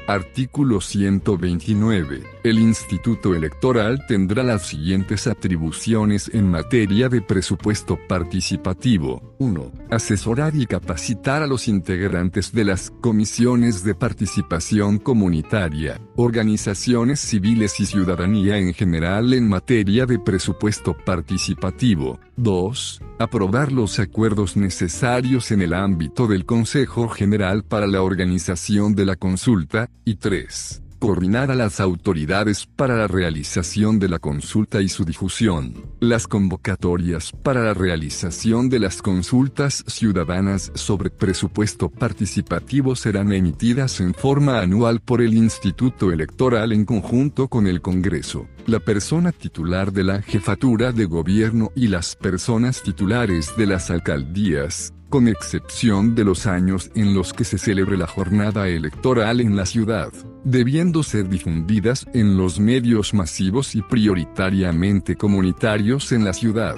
Artículo 0.07 0.79
129. 0.79 2.23
El 2.41 2.59
Instituto 2.59 3.35
Electoral 3.35 4.05
tendrá 4.07 4.41
las 4.41 4.65
siguientes 4.65 5.27
atribuciones 5.27 6.31
en 6.34 6.49
materia 6.49 7.09
de 7.09 7.21
presupuesto 7.21 7.99
participativo. 8.07 9.35
1. 9.39 9.71
Asesorar 9.91 10.55
y 10.55 10.65
capacitar 10.65 11.43
a 11.43 11.47
los 11.47 11.67
integrantes 11.67 12.53
de 12.53 12.63
las 12.63 12.89
comisiones 13.01 13.84
de 13.84 13.95
participación 13.95 14.97
comunitaria, 14.97 15.99
organizaciones 16.15 17.19
civiles 17.19 17.77
y 17.81 17.85
ciudadanía 17.85 18.57
en 18.57 18.73
general 18.73 19.34
en 19.34 19.49
materia 19.49 20.05
de 20.05 20.19
presupuesto 20.19 20.95
participativo. 21.05 22.17
2. 22.38 23.01
Aprobar 23.19 23.73
los 23.73 23.99
acuerdos 23.99 24.55
necesarios 24.55 25.51
en 25.51 25.61
el 25.63 25.73
ámbito 25.73 26.27
del 26.27 26.45
Consejo 26.45 27.09
General 27.09 27.63
para 27.63 27.88
la 27.88 28.03
organización 28.03 28.95
de 28.95 29.05
la 29.05 29.15
consulta, 29.15 29.89
y 30.06 30.15
3 30.15 30.84
coordinar 30.99 31.52
a 31.52 31.56
las 31.56 31.80
autoridades 31.80 32.65
para 32.65 32.95
la 32.95 33.07
realización 33.07 33.99
de 33.99 34.10
la 34.10 34.19
consulta 34.19 34.82
y 34.82 34.90
su 34.90 35.06
difusión. 35.06 35.74
Las 35.99 36.28
convocatorias 36.28 37.32
para 37.44 37.64
la 37.64 37.74
realización 37.74 38.69
de 38.69 38.80
las 38.80 39.02
consultas 39.02 39.84
ciudadanas 39.88 40.72
sobre 40.76 41.10
presupuesto 41.10 41.90
participativo 41.90 42.95
serán 42.95 43.32
emitidas 43.32 43.99
en 43.99 44.14
forma 44.14 44.60
anual 44.60 44.99
por 44.99 45.22
el 45.22 45.34
Instituto 45.36 46.11
Electoral 46.11 46.72
en 46.72 46.86
conjunto 46.86 47.48
con 47.48 47.68
el 47.68 47.82
Congreso. 47.82 48.48
La 48.65 48.80
persona 48.80 49.32
titular 49.32 49.94
de 49.94 50.03
la 50.03 50.22
jefatura 50.22 50.91
de 50.91 51.06
gobierno 51.06 51.72
y 51.76 51.88
las 51.88 52.15
personas 52.15 52.82
titulares 52.82 53.56
de 53.56 53.68
las 53.68 53.90
alcaldías 53.90 54.94
con 55.09 55.27
excepción 55.27 56.15
de 56.15 56.23
los 56.23 56.47
años 56.47 56.91
en 56.95 57.13
los 57.13 57.34
que 57.34 57.43
se 57.43 57.57
celebre 57.57 57.97
la 57.97 58.07
jornada 58.07 58.67
electoral 58.67 59.41
en 59.41 59.55
la 59.55 59.65
ciudad, 59.65 60.11
debiendo 60.43 61.03
ser 61.03 61.29
difundidas 61.29 62.05
en 62.13 62.38
los 62.38 62.59
medios 62.59 63.13
masivos 63.13 63.75
y 63.75 63.81
prioritariamente 63.81 65.15
comunitarios 65.15 66.11
en 66.11 66.25
la 66.25 66.34
ciudad. 66.34 66.75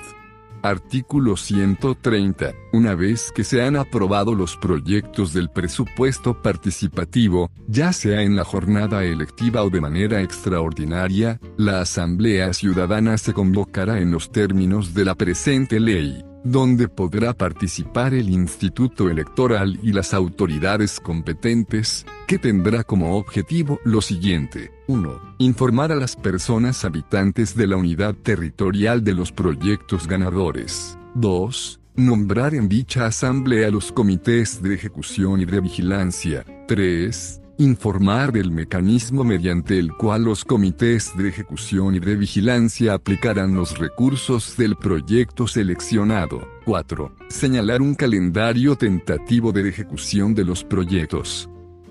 Artículo 0.62 1.38
130. 1.38 2.54
Una 2.74 2.94
vez 2.94 3.32
que 3.34 3.46
se 3.46 3.62
han 3.62 3.78
aprobado 3.78 4.36
los 4.36 4.58
proyectos 4.58 5.32
del 5.32 5.50
presupuesto 5.50 6.42
participativo, 6.42 7.50
ya 7.68 7.94
sea 7.94 8.24
en 8.24 8.36
la 8.36 8.44
jornada 8.44 9.06
electiva 9.06 9.64
o 9.64 9.70
de 9.70 9.80
manera 9.80 10.22
extraordinaria, 10.22 11.40
la 11.56 11.80
Asamblea 11.80 12.52
Ciudadana 12.54 13.18
se 13.18 13.34
convocará 13.34 14.00
en 14.00 14.12
los 14.12 14.32
términos 14.32 14.94
de 14.94 15.06
la 15.06 15.16
presente 15.16 15.80
ley 15.80 16.26
donde 16.52 16.88
podrá 16.88 17.34
participar 17.34 18.14
el 18.14 18.30
Instituto 18.30 19.10
Electoral 19.10 19.80
y 19.84 19.94
las 19.94 20.14
autoridades 20.14 21.00
competentes, 21.00 22.06
que 22.28 22.40
tendrá 22.40 22.84
como 22.84 23.18
objetivo 23.18 23.80
lo 23.84 24.02
siguiente. 24.02 24.72
1. 24.88 25.36
Informar 25.38 25.92
a 25.92 25.96
las 25.96 26.16
personas 26.16 26.84
habitantes 26.86 27.56
de 27.56 27.68
la 27.68 27.78
unidad 27.78 28.16
territorial 28.16 29.04
de 29.04 29.14
los 29.14 29.32
proyectos 29.32 30.08
ganadores. 30.08 30.98
2. 31.16 31.80
Nombrar 31.96 32.56
en 32.56 32.68
dicha 32.68 33.06
asamblea 33.06 33.70
los 33.70 33.92
comités 33.92 34.62
de 34.64 34.74
ejecución 34.74 35.42
y 35.42 35.46
de 35.46 35.62
vigilancia. 35.62 36.46
3 36.68 37.42
informar 37.60 38.32
del 38.32 38.52
mecanismo 38.52 39.26
mediante 39.26 39.78
el 39.78 39.92
cual 39.94 40.24
los 40.24 40.46
comités 40.46 41.12
de 41.18 41.28
ejecución 41.28 41.94
y 41.94 42.00
de 42.00 42.16
vigilancia 42.16 42.94
aplicarán 42.94 43.54
los 43.54 43.78
recursos 43.78 44.56
del 44.56 44.78
proyecto 44.78 45.46
seleccionado. 45.46 46.48
4. 46.66 47.12
Señalar 47.28 47.82
un 47.82 47.96
calendario 47.96 48.78
tentativo 48.78 49.52
de 49.52 49.68
ejecución 49.68 50.34
de 50.34 50.46
los 50.46 50.64
proyectos. 50.64 51.49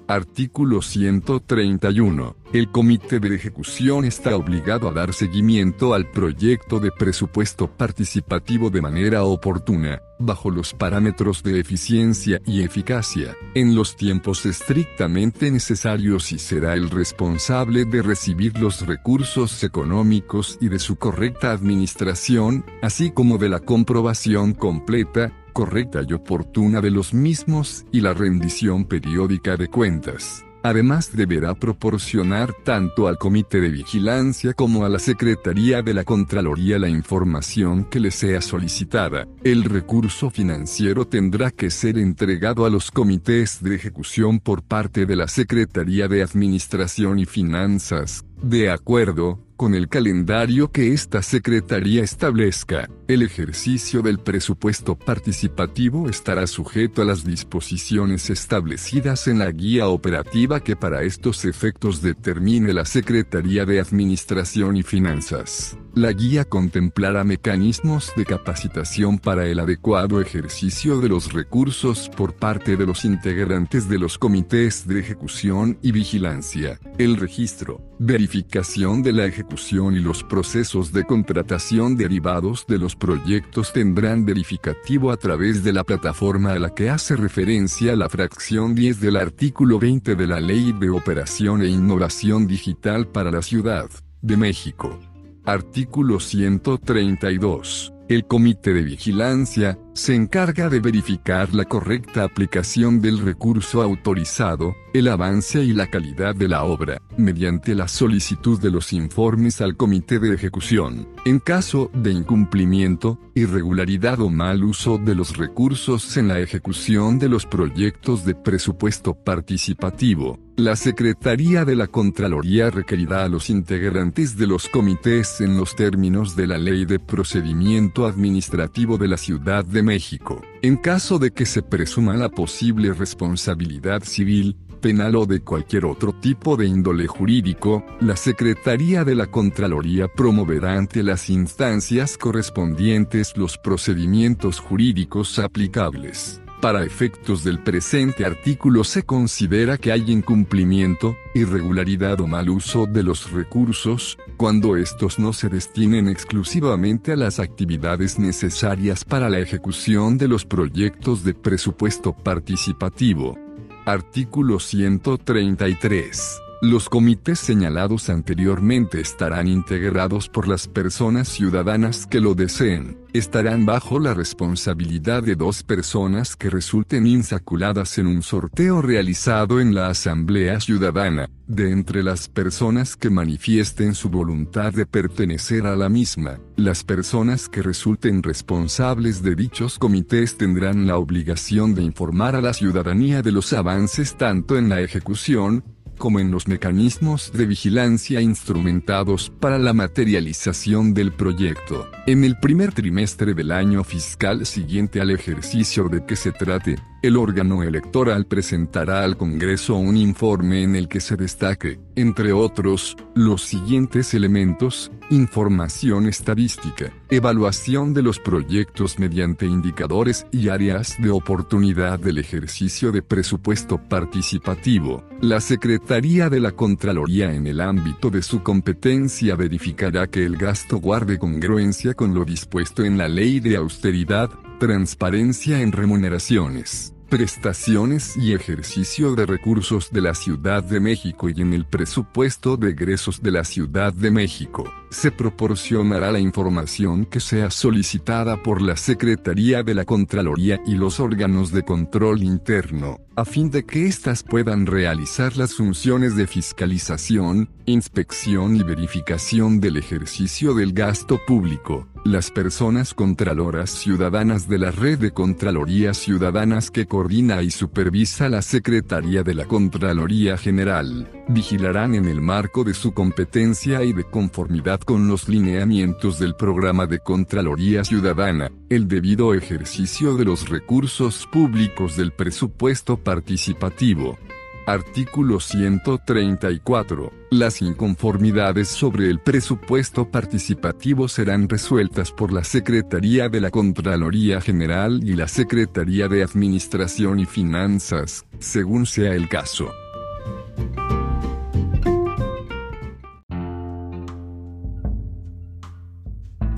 Artículo 0.08 0.80
131. 0.80 2.34
El 2.54 2.70
comité 2.70 3.20
de 3.20 3.34
ejecución 3.34 4.06
está 4.06 4.34
obligado 4.36 4.88
a 4.88 4.92
dar 4.92 5.12
seguimiento 5.12 5.92
al 5.92 6.10
proyecto 6.10 6.80
de 6.80 6.90
presupuesto 6.90 7.70
participativo 7.70 8.70
de 8.70 8.80
manera 8.80 9.24
oportuna, 9.24 10.00
bajo 10.18 10.50
los 10.50 10.72
parámetros 10.72 11.42
de 11.42 11.60
eficiencia 11.60 12.40
y 12.46 12.62
eficacia, 12.62 13.36
en 13.54 13.74
los 13.74 13.96
tiempos 13.96 14.46
estrictamente 14.46 15.50
necesarios 15.50 16.32
y 16.32 16.38
será 16.38 16.72
el 16.72 16.88
responsable 16.88 17.84
de 17.84 18.00
recibir 18.00 18.58
los 18.58 18.86
recursos 18.86 19.62
económicos 19.62 20.56
y 20.58 20.70
de 20.70 20.78
su 20.78 20.96
correcta 20.96 21.52
administración, 21.52 22.64
así 22.80 23.10
como 23.10 23.36
de 23.36 23.50
la 23.50 23.60
comprobación 23.60 24.54
completa, 24.54 25.32
correcta 25.58 26.02
y 26.08 26.12
oportuna 26.12 26.80
de 26.80 26.92
los 26.92 27.12
mismos 27.12 27.84
y 27.90 28.00
la 28.00 28.14
rendición 28.14 28.84
periódica 28.84 29.56
de 29.56 29.66
cuentas. 29.66 30.44
Además 30.62 31.10
deberá 31.16 31.52
proporcionar 31.56 32.54
tanto 32.64 33.08
al 33.08 33.18
Comité 33.18 33.60
de 33.60 33.68
Vigilancia 33.68 34.54
como 34.54 34.84
a 34.84 34.88
la 34.88 35.00
Secretaría 35.00 35.82
de 35.82 35.94
la 35.94 36.04
Contraloría 36.04 36.78
la 36.78 36.88
información 36.88 37.86
que 37.86 37.98
le 37.98 38.12
sea 38.12 38.40
solicitada. 38.40 39.26
El 39.42 39.64
recurso 39.64 40.30
financiero 40.30 41.08
tendrá 41.08 41.50
que 41.50 41.70
ser 41.70 41.98
entregado 41.98 42.64
a 42.64 42.70
los 42.70 42.92
comités 42.92 43.60
de 43.60 43.74
ejecución 43.74 44.38
por 44.38 44.62
parte 44.62 45.06
de 45.06 45.16
la 45.16 45.26
Secretaría 45.26 46.06
de 46.06 46.22
Administración 46.22 47.18
y 47.18 47.24
Finanzas, 47.24 48.24
de 48.40 48.70
acuerdo 48.70 49.40
con 49.58 49.74
el 49.74 49.88
calendario 49.88 50.70
que 50.70 50.92
esta 50.94 51.20
Secretaría 51.20 52.04
establezca, 52.04 52.88
el 53.08 53.22
ejercicio 53.22 54.02
del 54.02 54.20
presupuesto 54.20 54.96
participativo 54.96 56.08
estará 56.08 56.46
sujeto 56.46 57.02
a 57.02 57.04
las 57.04 57.24
disposiciones 57.24 58.30
establecidas 58.30 59.26
en 59.26 59.40
la 59.40 59.50
guía 59.50 59.88
operativa 59.88 60.60
que 60.60 60.76
para 60.76 61.02
estos 61.02 61.44
efectos 61.44 62.00
determine 62.00 62.72
la 62.72 62.84
Secretaría 62.84 63.66
de 63.66 63.80
Administración 63.80 64.76
y 64.76 64.84
Finanzas. 64.84 65.76
La 65.94 66.12
guía 66.12 66.44
contemplará 66.44 67.24
mecanismos 67.24 68.12
de 68.16 68.24
capacitación 68.24 69.18
para 69.18 69.46
el 69.48 69.58
adecuado 69.58 70.20
ejercicio 70.20 71.00
de 71.00 71.08
los 71.08 71.32
recursos 71.32 72.08
por 72.16 72.36
parte 72.36 72.76
de 72.76 72.86
los 72.86 73.04
integrantes 73.04 73.88
de 73.88 73.98
los 73.98 74.18
comités 74.18 74.86
de 74.86 75.00
ejecución 75.00 75.78
y 75.82 75.90
vigilancia, 75.90 76.78
el 76.98 77.16
registro, 77.16 77.82
verificación 77.98 79.02
de 79.02 79.12
la 79.12 79.24
ejecución 79.24 79.47
y 79.50 80.00
los 80.00 80.22
procesos 80.24 80.92
de 80.92 81.04
contratación 81.04 81.96
derivados 81.96 82.66
de 82.66 82.78
los 82.78 82.94
proyectos 82.94 83.72
tendrán 83.72 84.24
verificativo 84.24 85.10
a 85.10 85.16
través 85.16 85.64
de 85.64 85.72
la 85.72 85.84
plataforma 85.84 86.52
a 86.52 86.58
la 86.58 86.74
que 86.74 86.90
hace 86.90 87.16
referencia 87.16 87.96
la 87.96 88.08
fracción 88.08 88.74
10 88.74 89.00
del 89.00 89.16
artículo 89.16 89.78
20 89.78 90.16
de 90.16 90.26
la 90.26 90.40
Ley 90.40 90.72
de 90.72 90.90
Operación 90.90 91.62
e 91.62 91.68
Innovación 91.68 92.46
Digital 92.46 93.08
para 93.08 93.30
la 93.30 93.42
Ciudad 93.42 93.88
de 94.20 94.36
México. 94.36 94.98
Artículo 95.44 96.20
132. 96.20 97.92
El 98.08 98.26
Comité 98.26 98.74
de 98.74 98.82
Vigilancia, 98.82 99.78
se 99.98 100.14
encarga 100.14 100.68
de 100.68 100.78
verificar 100.78 101.52
la 101.52 101.64
correcta 101.64 102.22
aplicación 102.22 103.00
del 103.00 103.18
recurso 103.18 103.82
autorizado, 103.82 104.76
el 104.94 105.08
avance 105.08 105.64
y 105.64 105.72
la 105.72 105.88
calidad 105.90 106.36
de 106.36 106.46
la 106.46 106.62
obra, 106.62 107.02
mediante 107.16 107.74
la 107.74 107.88
solicitud 107.88 108.60
de 108.60 108.70
los 108.70 108.92
informes 108.92 109.60
al 109.60 109.76
Comité 109.76 110.20
de 110.20 110.32
Ejecución. 110.32 111.08
En 111.24 111.40
caso 111.40 111.90
de 111.92 112.12
incumplimiento, 112.12 113.18
irregularidad 113.34 114.20
o 114.20 114.30
mal 114.30 114.62
uso 114.62 114.98
de 114.98 115.16
los 115.16 115.36
recursos 115.36 116.16
en 116.16 116.28
la 116.28 116.38
ejecución 116.38 117.18
de 117.18 117.28
los 117.28 117.44
proyectos 117.44 118.24
de 118.24 118.36
presupuesto 118.36 119.14
participativo, 119.14 120.38
la 120.58 120.74
Secretaría 120.74 121.64
de 121.64 121.76
la 121.76 121.86
Contraloría 121.86 122.68
requerirá 122.68 123.22
a 123.22 123.28
los 123.28 123.48
integrantes 123.48 124.36
de 124.36 124.48
los 124.48 124.68
comités 124.68 125.40
en 125.40 125.56
los 125.56 125.76
términos 125.76 126.34
de 126.34 126.48
la 126.48 126.58
Ley 126.58 126.84
de 126.84 126.98
Procedimiento 126.98 128.06
Administrativo 128.06 128.98
de 128.98 129.06
la 129.06 129.18
Ciudad 129.18 129.64
de 129.64 129.84
México. 129.88 130.42
En 130.60 130.76
caso 130.76 131.18
de 131.18 131.30
que 131.30 131.46
se 131.46 131.62
presuma 131.62 132.14
la 132.14 132.28
posible 132.28 132.92
responsabilidad 132.92 134.02
civil, 134.04 134.54
penal 134.82 135.16
o 135.16 135.24
de 135.24 135.40
cualquier 135.40 135.86
otro 135.86 136.12
tipo 136.12 136.58
de 136.58 136.66
índole 136.66 137.06
jurídico, 137.06 137.84
la 138.00 138.14
Secretaría 138.14 139.02
de 139.04 139.14
la 139.14 139.26
Contraloría 139.26 140.06
promoverá 140.06 140.74
ante 140.74 141.02
las 141.02 141.30
instancias 141.30 142.18
correspondientes 142.18 143.36
los 143.36 143.56
procedimientos 143.56 144.60
jurídicos 144.60 145.38
aplicables. 145.38 146.42
Para 146.60 146.84
efectos 146.84 147.44
del 147.44 147.60
presente 147.60 148.24
artículo 148.24 148.82
se 148.82 149.04
considera 149.04 149.78
que 149.78 149.92
hay 149.92 150.10
incumplimiento, 150.10 151.16
irregularidad 151.32 152.20
o 152.20 152.26
mal 152.26 152.50
uso 152.50 152.86
de 152.86 153.04
los 153.04 153.30
recursos, 153.30 154.18
cuando 154.36 154.76
estos 154.76 155.20
no 155.20 155.32
se 155.32 155.48
destinen 155.48 156.08
exclusivamente 156.08 157.12
a 157.12 157.16
las 157.16 157.38
actividades 157.38 158.18
necesarias 158.18 159.04
para 159.04 159.30
la 159.30 159.38
ejecución 159.38 160.18
de 160.18 160.26
los 160.26 160.44
proyectos 160.44 161.22
de 161.22 161.34
presupuesto 161.34 162.12
participativo. 162.12 163.38
Artículo 163.86 164.58
133. 164.58 166.47
Los 166.60 166.88
comités 166.88 167.38
señalados 167.38 168.10
anteriormente 168.10 169.00
estarán 169.00 169.46
integrados 169.46 170.28
por 170.28 170.48
las 170.48 170.66
personas 170.66 171.28
ciudadanas 171.28 172.04
que 172.04 172.20
lo 172.20 172.34
deseen. 172.34 172.98
Estarán 173.12 173.64
bajo 173.64 174.00
la 174.00 174.12
responsabilidad 174.12 175.22
de 175.22 175.36
dos 175.36 175.62
personas 175.62 176.34
que 176.34 176.50
resulten 176.50 177.06
insaculadas 177.06 177.96
en 177.98 178.08
un 178.08 178.22
sorteo 178.22 178.82
realizado 178.82 179.60
en 179.60 179.72
la 179.72 179.86
Asamblea 179.86 180.58
Ciudadana, 180.58 181.30
de 181.46 181.70
entre 181.70 182.02
las 182.02 182.28
personas 182.28 182.96
que 182.96 183.08
manifiesten 183.08 183.94
su 183.94 184.10
voluntad 184.10 184.72
de 184.72 184.84
pertenecer 184.84 185.64
a 185.64 185.76
la 185.76 185.88
misma. 185.88 186.40
Las 186.56 186.82
personas 186.82 187.48
que 187.48 187.62
resulten 187.62 188.22
responsables 188.22 189.22
de 189.22 189.36
dichos 189.36 189.78
comités 189.78 190.36
tendrán 190.36 190.86
la 190.88 190.98
obligación 190.98 191.74
de 191.74 191.82
informar 191.82 192.34
a 192.34 192.42
la 192.42 192.52
ciudadanía 192.52 193.22
de 193.22 193.32
los 193.32 193.52
avances 193.52 194.16
tanto 194.16 194.58
en 194.58 194.68
la 194.68 194.80
ejecución, 194.80 195.64
como 195.98 196.20
en 196.20 196.30
los 196.30 196.48
mecanismos 196.48 197.32
de 197.32 197.44
vigilancia 197.44 198.20
instrumentados 198.20 199.30
para 199.40 199.58
la 199.58 199.72
materialización 199.74 200.94
del 200.94 201.12
proyecto. 201.12 201.90
En 202.06 202.24
el 202.24 202.38
primer 202.38 202.72
trimestre 202.72 203.34
del 203.34 203.52
año 203.52 203.84
fiscal 203.84 204.46
siguiente 204.46 205.00
al 205.00 205.10
ejercicio 205.10 205.88
de 205.88 206.06
que 206.06 206.16
se 206.16 206.32
trate, 206.32 206.76
el 207.02 207.16
órgano 207.16 207.62
electoral 207.62 208.26
presentará 208.26 209.04
al 209.04 209.16
Congreso 209.16 209.76
un 209.76 209.96
informe 209.96 210.62
en 210.62 210.74
el 210.74 210.88
que 210.88 211.00
se 211.00 211.16
destaque, 211.16 211.78
entre 211.94 212.32
otros, 212.32 212.96
los 213.14 213.42
siguientes 213.42 214.14
elementos, 214.14 214.90
información 215.10 216.06
estadística, 216.06 216.92
evaluación 217.08 217.94
de 217.94 218.02
los 218.02 218.18
proyectos 218.18 218.98
mediante 218.98 219.46
indicadores 219.46 220.26
y 220.32 220.48
áreas 220.48 220.96
de 220.98 221.10
oportunidad 221.10 221.98
del 221.98 222.18
ejercicio 222.18 222.92
de 222.92 223.02
presupuesto 223.02 223.78
participativo. 223.78 225.04
La 225.20 225.40
Secretaría 225.40 226.28
de 226.28 226.40
la 226.40 226.52
Contraloría 226.52 227.32
en 227.32 227.46
el 227.46 227.60
ámbito 227.60 228.10
de 228.10 228.22
su 228.22 228.42
competencia 228.42 229.36
verificará 229.36 230.08
que 230.08 230.24
el 230.24 230.36
gasto 230.36 230.78
guarde 230.78 231.18
congruencia 231.18 231.94
con 231.94 232.14
lo 232.14 232.24
dispuesto 232.24 232.84
en 232.84 232.98
la 232.98 233.08
ley 233.08 233.40
de 233.40 233.56
austeridad, 233.56 234.30
transparencia 234.58 235.60
en 235.60 235.72
remuneraciones 235.72 236.94
prestaciones 237.08 238.16
y 238.16 238.34
ejercicio 238.34 239.14
de 239.14 239.24
recursos 239.24 239.90
de 239.90 240.02
la 240.02 240.14
Ciudad 240.14 240.62
de 240.62 240.78
México 240.78 241.28
y 241.28 241.40
en 241.40 241.54
el 241.54 241.64
presupuesto 241.64 242.56
de 242.56 242.70
egresos 242.70 243.22
de 243.22 243.30
la 243.30 243.44
Ciudad 243.44 243.92
de 243.92 244.10
México. 244.10 244.70
Se 244.90 245.10
proporcionará 245.10 246.12
la 246.12 246.20
información 246.20 247.04
que 247.04 247.20
sea 247.20 247.50
solicitada 247.50 248.42
por 248.42 248.62
la 248.62 248.76
Secretaría 248.76 249.62
de 249.62 249.74
la 249.74 249.84
Contraloría 249.84 250.60
y 250.66 250.74
los 250.74 251.00
órganos 251.00 251.52
de 251.52 251.62
control 251.62 252.22
interno, 252.22 253.00
a 253.16 253.24
fin 253.24 253.50
de 253.50 253.64
que 253.64 253.86
éstas 253.86 254.22
puedan 254.22 254.66
realizar 254.66 255.36
las 255.36 255.54
funciones 255.54 256.16
de 256.16 256.26
fiscalización, 256.26 257.50
inspección 257.66 258.56
y 258.56 258.62
verificación 258.62 259.60
del 259.60 259.76
ejercicio 259.76 260.54
del 260.54 260.72
gasto 260.72 261.20
público. 261.26 261.86
Las 262.04 262.30
personas 262.30 262.94
contraloras 262.94 263.70
ciudadanas 263.70 264.48
de 264.48 264.58
la 264.58 264.70
red 264.70 264.98
de 264.98 265.10
Contralorías 265.10 265.98
Ciudadanas 265.98 266.70
que 266.70 266.86
coordina 266.86 267.42
y 267.42 267.50
supervisa 267.50 268.28
la 268.28 268.40
Secretaría 268.40 269.22
de 269.22 269.34
la 269.34 269.44
Contraloría 269.44 270.38
General, 270.38 271.10
vigilarán 271.28 271.94
en 271.94 272.06
el 272.06 272.20
marco 272.20 272.64
de 272.64 272.74
su 272.74 272.92
competencia 272.92 273.84
y 273.84 273.92
de 273.92 274.04
conformidad 274.04 274.80
con 274.80 275.08
los 275.08 275.28
lineamientos 275.28 276.18
del 276.18 276.34
programa 276.34 276.86
de 276.86 276.98
Contraloría 276.98 277.84
Ciudadana, 277.84 278.50
el 278.68 278.88
debido 278.88 279.34
ejercicio 279.34 280.16
de 280.16 280.24
los 280.24 280.48
recursos 280.48 281.28
públicos 281.30 281.96
del 281.96 282.12
presupuesto 282.12 282.96
participativo. 282.96 284.18
Artículo 284.66 285.40
134. 285.40 287.10
Las 287.30 287.62
inconformidades 287.62 288.68
sobre 288.68 289.08
el 289.08 289.18
presupuesto 289.18 290.10
participativo 290.10 291.08
serán 291.08 291.48
resueltas 291.48 292.12
por 292.12 292.32
la 292.32 292.44
Secretaría 292.44 293.30
de 293.30 293.40
la 293.40 293.50
Contraloría 293.50 294.42
General 294.42 295.00
y 295.02 295.14
la 295.14 295.26
Secretaría 295.26 296.08
de 296.08 296.22
Administración 296.22 297.18
y 297.18 297.24
Finanzas, 297.24 298.26
según 298.40 298.84
sea 298.84 299.14
el 299.14 299.30
caso. 299.30 299.70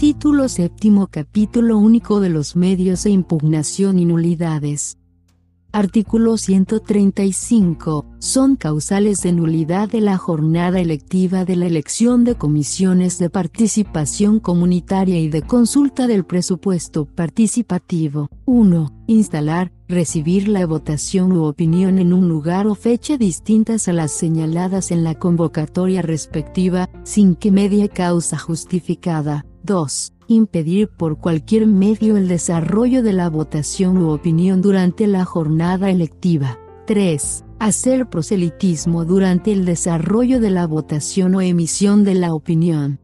Título 0.01 0.49
séptimo 0.49 1.09
Capítulo 1.09 1.77
único 1.77 2.21
de 2.21 2.31
los 2.31 2.57
medios 2.57 3.05
de 3.05 3.11
impugnación 3.11 3.99
y 3.99 4.07
nulidades. 4.07 4.97
Artículo 5.73 6.39
135. 6.39 8.07
Son 8.19 8.57
causales 8.57 9.21
de 9.21 9.33
nulidad 9.33 9.91
de 9.91 10.01
la 10.01 10.17
jornada 10.17 10.81
electiva 10.81 11.45
de 11.45 11.55
la 11.57 11.67
elección 11.67 12.25
de 12.25 12.35
comisiones 12.35 13.19
de 13.19 13.29
participación 13.29 14.41
comunitaria 14.41 15.21
y 15.21 15.29
de 15.29 15.43
consulta 15.43 16.07
del 16.07 16.25
presupuesto 16.25 17.05
participativo. 17.05 18.31
1. 18.47 19.05
Instalar, 19.07 19.71
recibir 19.87 20.49
la 20.49 20.65
votación 20.65 21.33
u 21.33 21.45
opinión 21.45 21.99
en 21.99 22.15
un 22.15 22.27
lugar 22.27 22.67
o 22.67 22.75
fecha 22.75 23.19
distintas 23.19 23.87
a 23.87 23.93
las 23.93 24.13
señaladas 24.13 24.93
en 24.93 25.05
la 25.05 25.17
convocatoria 25.17 26.01
respectiva, 26.01 26.89
sin 27.03 27.35
que 27.35 27.51
media 27.51 27.87
causa 27.87 28.39
justificada. 28.39 29.45
2. 29.63 30.13
Impedir 30.29 30.89
por 30.89 31.19
cualquier 31.19 31.67
medio 31.67 32.17
el 32.17 32.29
desarrollo 32.29 33.03
de 33.03 33.13
la 33.13 33.29
votación 33.29 33.99
u 33.99 34.11
opinión 34.11 34.63
durante 34.63 35.07
la 35.07 35.25
jornada 35.25 35.91
electiva. 35.91 36.59
3. 36.87 37.45
Hacer 37.59 38.09
proselitismo 38.09 39.05
durante 39.05 39.53
el 39.53 39.65
desarrollo 39.65 40.41
de 40.41 40.51
la 40.51 40.67
votación 40.67 41.35
o 41.35 41.41
emisión 41.41 42.05
de 42.05 42.15
la 42.15 42.33
opinión. 42.33 43.01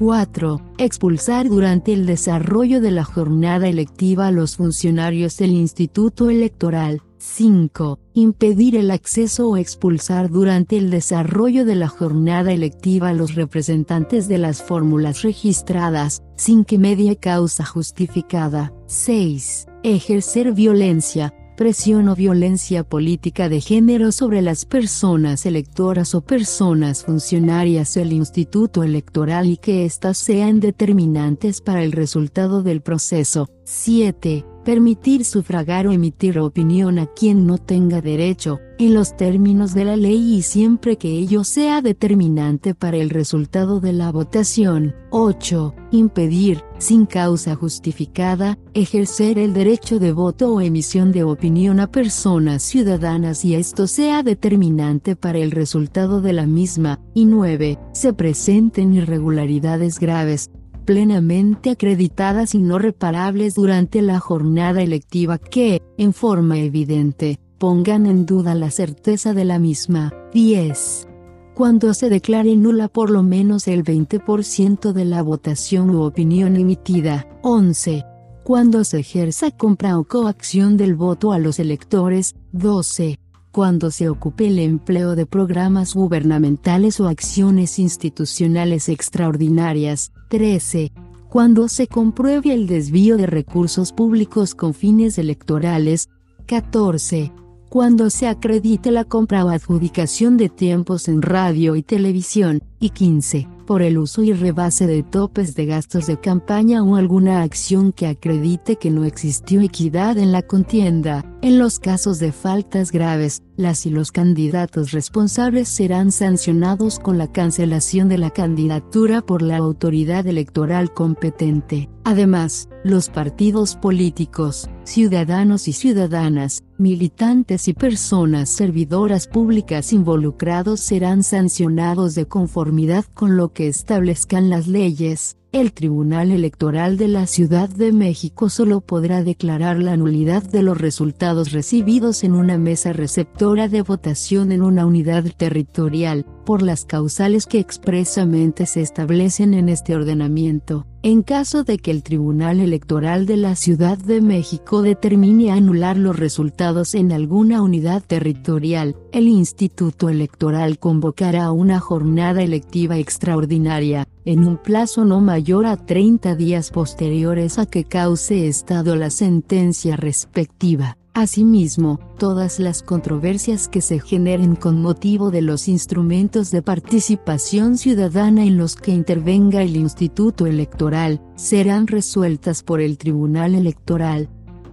4. 0.00 0.62
Expulsar 0.78 1.50
durante 1.50 1.92
el 1.92 2.06
desarrollo 2.06 2.80
de 2.80 2.90
la 2.90 3.04
jornada 3.04 3.68
electiva 3.68 4.28
a 4.28 4.30
los 4.30 4.56
funcionarios 4.56 5.36
del 5.36 5.50
Instituto 5.50 6.30
Electoral. 6.30 7.02
5. 7.18 7.98
Impedir 8.14 8.76
el 8.76 8.92
acceso 8.92 9.50
o 9.50 9.58
expulsar 9.58 10.30
durante 10.30 10.78
el 10.78 10.88
desarrollo 10.88 11.66
de 11.66 11.74
la 11.74 11.88
jornada 11.88 12.50
electiva 12.50 13.10
a 13.10 13.12
los 13.12 13.34
representantes 13.34 14.26
de 14.26 14.38
las 14.38 14.62
fórmulas 14.62 15.20
registradas, 15.20 16.22
sin 16.34 16.64
que 16.64 16.78
media 16.78 17.14
causa 17.14 17.66
justificada. 17.66 18.72
6. 18.86 19.66
Ejercer 19.82 20.54
violencia, 20.54 21.34
presión 21.60 22.08
o 22.08 22.16
violencia 22.16 22.84
política 22.84 23.50
de 23.50 23.60
género 23.60 24.12
sobre 24.12 24.40
las 24.40 24.64
personas 24.64 25.44
electoras 25.44 26.14
o 26.14 26.22
personas 26.22 27.04
funcionarias 27.04 27.92
del 27.92 28.14
Instituto 28.14 28.82
Electoral 28.82 29.46
y 29.46 29.58
que 29.58 29.84
éstas 29.84 30.16
sean 30.16 30.60
determinantes 30.60 31.60
para 31.60 31.82
el 31.82 31.92
resultado 31.92 32.62
del 32.62 32.80
proceso. 32.80 33.50
7 33.64 34.49
permitir 34.64 35.24
sufragar 35.24 35.86
o 35.86 35.92
emitir 35.92 36.38
opinión 36.38 36.98
a 36.98 37.06
quien 37.06 37.46
no 37.46 37.58
tenga 37.58 38.00
derecho, 38.00 38.60
en 38.78 38.94
los 38.94 39.16
términos 39.16 39.74
de 39.74 39.84
la 39.84 39.96
ley 39.96 40.34
y 40.34 40.42
siempre 40.42 40.96
que 40.96 41.10
ello 41.10 41.44
sea 41.44 41.82
determinante 41.82 42.74
para 42.74 42.96
el 42.96 43.10
resultado 43.10 43.80
de 43.80 43.92
la 43.92 44.10
votación. 44.10 44.94
8. 45.10 45.74
Impedir, 45.90 46.62
sin 46.78 47.04
causa 47.04 47.56
justificada, 47.56 48.58
ejercer 48.74 49.38
el 49.38 49.52
derecho 49.52 49.98
de 49.98 50.12
voto 50.12 50.54
o 50.54 50.60
emisión 50.60 51.12
de 51.12 51.24
opinión 51.24 51.80
a 51.80 51.90
personas 51.90 52.62
ciudadanas 52.62 53.44
y 53.44 53.54
esto 53.54 53.86
sea 53.86 54.22
determinante 54.22 55.16
para 55.16 55.38
el 55.38 55.50
resultado 55.50 56.20
de 56.20 56.32
la 56.32 56.46
misma. 56.46 57.00
Y 57.12 57.24
9. 57.24 57.78
Se 57.92 58.12
presenten 58.12 58.94
irregularidades 58.94 59.98
graves, 59.98 60.50
plenamente 60.84 61.70
acreditadas 61.70 62.54
y 62.54 62.58
no 62.58 62.78
reparables 62.78 63.54
durante 63.54 64.02
la 64.02 64.18
jornada 64.18 64.82
electiva 64.82 65.38
que, 65.38 65.82
en 65.98 66.12
forma 66.12 66.58
evidente, 66.58 67.38
pongan 67.58 68.06
en 68.06 68.26
duda 68.26 68.54
la 68.54 68.70
certeza 68.70 69.34
de 69.34 69.44
la 69.44 69.58
misma. 69.58 70.12
10. 70.32 71.06
Cuando 71.54 71.92
se 71.94 72.08
declare 72.08 72.56
nula 72.56 72.88
por 72.88 73.10
lo 73.10 73.22
menos 73.22 73.68
el 73.68 73.84
20% 73.84 74.92
de 74.92 75.04
la 75.04 75.22
votación 75.22 75.90
u 75.90 76.02
opinión 76.02 76.56
emitida. 76.56 77.28
11. 77.42 78.04
Cuando 78.44 78.84
se 78.84 79.00
ejerza 79.00 79.50
compra 79.50 79.98
o 79.98 80.04
coacción 80.04 80.76
del 80.76 80.94
voto 80.94 81.32
a 81.32 81.38
los 81.38 81.58
electores. 81.58 82.34
12 82.52 83.18
cuando 83.52 83.90
se 83.90 84.08
ocupe 84.08 84.46
el 84.46 84.58
empleo 84.58 85.16
de 85.16 85.26
programas 85.26 85.94
gubernamentales 85.94 87.00
o 87.00 87.08
acciones 87.08 87.78
institucionales 87.78 88.88
extraordinarias. 88.88 90.12
13. 90.30 90.92
Cuando 91.28 91.66
se 91.66 91.88
compruebe 91.88 92.54
el 92.54 92.68
desvío 92.68 93.16
de 93.16 93.26
recursos 93.26 93.92
públicos 93.92 94.54
con 94.54 94.74
fines 94.74 95.18
electorales. 95.18 96.08
14. 96.46 97.32
Cuando 97.68 98.10
se 98.10 98.28
acredite 98.28 98.92
la 98.92 99.04
compra 99.04 99.44
o 99.44 99.48
adjudicación 99.48 100.36
de 100.36 100.48
tiempos 100.48 101.08
en 101.08 101.20
radio 101.20 101.74
y 101.74 101.82
televisión. 101.82 102.62
Y 102.80 102.90
15 102.90 103.46
por 103.70 103.82
el 103.82 103.98
uso 103.98 104.24
y 104.24 104.32
rebase 104.32 104.88
de 104.88 105.04
topes 105.04 105.54
de 105.54 105.64
gastos 105.64 106.08
de 106.08 106.18
campaña 106.18 106.82
o 106.82 106.96
alguna 106.96 107.42
acción 107.42 107.92
que 107.92 108.08
acredite 108.08 108.74
que 108.74 108.90
no 108.90 109.04
existió 109.04 109.60
equidad 109.60 110.18
en 110.18 110.32
la 110.32 110.42
contienda. 110.42 111.24
En 111.40 111.60
los 111.60 111.78
casos 111.78 112.18
de 112.18 112.32
faltas 112.32 112.90
graves, 112.90 113.44
las 113.56 113.86
y 113.86 113.90
los 113.90 114.10
candidatos 114.10 114.90
responsables 114.90 115.68
serán 115.68 116.10
sancionados 116.10 116.98
con 116.98 117.16
la 117.16 117.30
cancelación 117.30 118.08
de 118.08 118.18
la 118.18 118.30
candidatura 118.30 119.22
por 119.22 119.40
la 119.40 119.58
autoridad 119.58 120.26
electoral 120.26 120.92
competente. 120.92 121.88
Además, 122.02 122.68
los 122.82 123.08
partidos 123.08 123.76
políticos, 123.76 124.68
ciudadanos 124.84 125.68
y 125.68 125.74
ciudadanas, 125.74 126.64
militantes 126.76 127.68
y 127.68 127.74
personas 127.74 128.48
servidoras 128.48 129.28
públicas 129.28 129.92
involucrados 129.92 130.80
serán 130.80 131.22
sancionados 131.22 132.14
de 132.14 132.26
conformidad 132.26 132.69
con 133.14 133.36
lo 133.36 133.52
que 133.52 133.68
establezcan 133.68 134.50
las 134.50 134.66
leyes. 134.66 135.39
El 135.52 135.72
Tribunal 135.72 136.30
Electoral 136.30 136.96
de 136.96 137.08
la 137.08 137.26
Ciudad 137.26 137.68
de 137.68 137.92
México 137.92 138.48
solo 138.48 138.80
podrá 138.80 139.24
declarar 139.24 139.80
la 139.80 139.96
nulidad 139.96 140.44
de 140.44 140.62
los 140.62 140.78
resultados 140.78 141.50
recibidos 141.50 142.22
en 142.22 142.34
una 142.34 142.56
mesa 142.56 142.92
receptora 142.92 143.66
de 143.66 143.82
votación 143.82 144.52
en 144.52 144.62
una 144.62 144.86
unidad 144.86 145.24
territorial, 145.36 146.24
por 146.46 146.62
las 146.62 146.84
causales 146.84 147.46
que 147.46 147.58
expresamente 147.58 148.64
se 148.64 148.80
establecen 148.80 149.54
en 149.54 149.68
este 149.68 149.96
ordenamiento. 149.96 150.86
En 151.02 151.22
caso 151.22 151.64
de 151.64 151.78
que 151.78 151.90
el 151.90 152.02
Tribunal 152.02 152.60
Electoral 152.60 153.26
de 153.26 153.36
la 153.36 153.56
Ciudad 153.56 153.98
de 153.98 154.20
México 154.20 154.82
determine 154.82 155.50
anular 155.50 155.96
los 155.96 156.18
resultados 156.18 156.94
en 156.94 157.10
alguna 157.10 157.62
unidad 157.62 158.02
territorial, 158.06 158.96
el 159.10 159.26
Instituto 159.26 160.10
Electoral 160.10 160.78
convocará 160.78 161.52
una 161.52 161.80
jornada 161.80 162.42
electiva 162.42 162.98
extraordinaria, 162.98 164.06
en 164.24 164.44
un 164.46 164.56
plazo 164.56 165.04
no 165.04 165.20
mayor 165.20 165.66
a 165.66 165.76
30 165.76 166.34
días 166.36 166.70
posteriores 166.70 167.58
a 167.58 167.66
que 167.66 167.84
cause 167.84 168.46
estado 168.46 168.96
la 168.96 169.10
sentencia 169.10 169.96
respectiva. 169.96 170.96
Asimismo, 171.12 171.98
todas 172.18 172.60
las 172.60 172.82
controversias 172.82 173.68
que 173.68 173.80
se 173.80 173.98
generen 173.98 174.54
con 174.54 174.80
motivo 174.80 175.32
de 175.32 175.42
los 175.42 175.66
instrumentos 175.66 176.52
de 176.52 176.62
participación 176.62 177.78
ciudadana 177.78 178.44
en 178.44 178.56
los 178.56 178.76
que 178.76 178.92
intervenga 178.92 179.62
el 179.62 179.76
Instituto 179.76 180.46
Electoral, 180.46 181.20
serán 181.34 181.88
resueltas 181.88 182.62
por 182.62 182.80
el 182.80 182.96
Tribunal 182.96 183.56
Electoral, 183.56 184.28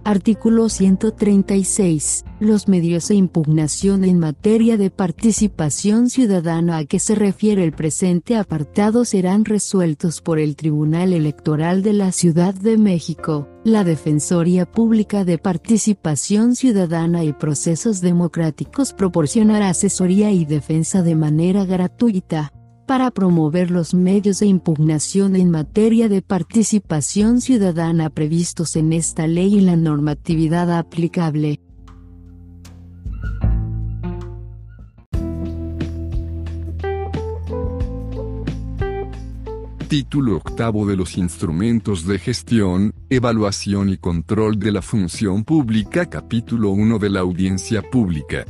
Artículo 0.08 0.70
136. 0.70 2.24
Los 2.40 2.66
medios 2.66 3.08
de 3.08 3.16
impugnación 3.16 4.04
en 4.04 4.18
materia 4.18 4.78
de 4.78 4.88
participación 4.88 6.08
ciudadana 6.08 6.78
a 6.78 6.86
que 6.86 6.98
se 6.98 7.14
refiere 7.14 7.62
el 7.62 7.72
presente 7.72 8.34
apartado 8.34 9.04
serán 9.04 9.44
resueltos 9.44 10.22
por 10.22 10.38
el 10.38 10.56
Tribunal 10.56 11.12
Electoral 11.12 11.82
de 11.82 11.92
la 11.92 12.10
Ciudad 12.12 12.54
de 12.54 12.78
México, 12.78 13.50
la 13.64 13.84
Defensoría 13.84 14.64
Pública 14.64 15.26
de 15.26 15.36
Participación 15.36 16.56
Ciudadana 16.56 17.22
y 17.22 17.34
Procesos 17.34 18.00
Democráticos 18.00 18.94
proporcionará 18.94 19.68
asesoría 19.68 20.30
y 20.30 20.46
defensa 20.46 21.02
de 21.02 21.16
manera 21.16 21.66
gratuita 21.66 22.50
para 22.88 23.10
promover 23.10 23.70
los 23.70 23.92
medios 23.92 24.40
de 24.40 24.46
impugnación 24.46 25.36
en 25.36 25.50
materia 25.50 26.08
de 26.08 26.22
participación 26.22 27.42
ciudadana 27.42 28.08
previstos 28.08 28.76
en 28.76 28.94
esta 28.94 29.26
ley 29.26 29.56
y 29.56 29.60
la 29.60 29.76
normatividad 29.76 30.76
aplicable. 30.76 31.60
Título 39.88 40.36
octavo 40.36 40.86
de 40.86 40.96
los 40.96 41.18
instrumentos 41.18 42.06
de 42.06 42.18
gestión, 42.18 42.94
evaluación 43.10 43.90
y 43.90 43.98
control 43.98 44.58
de 44.58 44.72
la 44.72 44.80
función 44.80 45.44
pública 45.44 46.06
Capítulo 46.06 46.70
1 46.70 46.98
de 46.98 47.10
la 47.10 47.20
audiencia 47.20 47.82
pública 47.82 48.46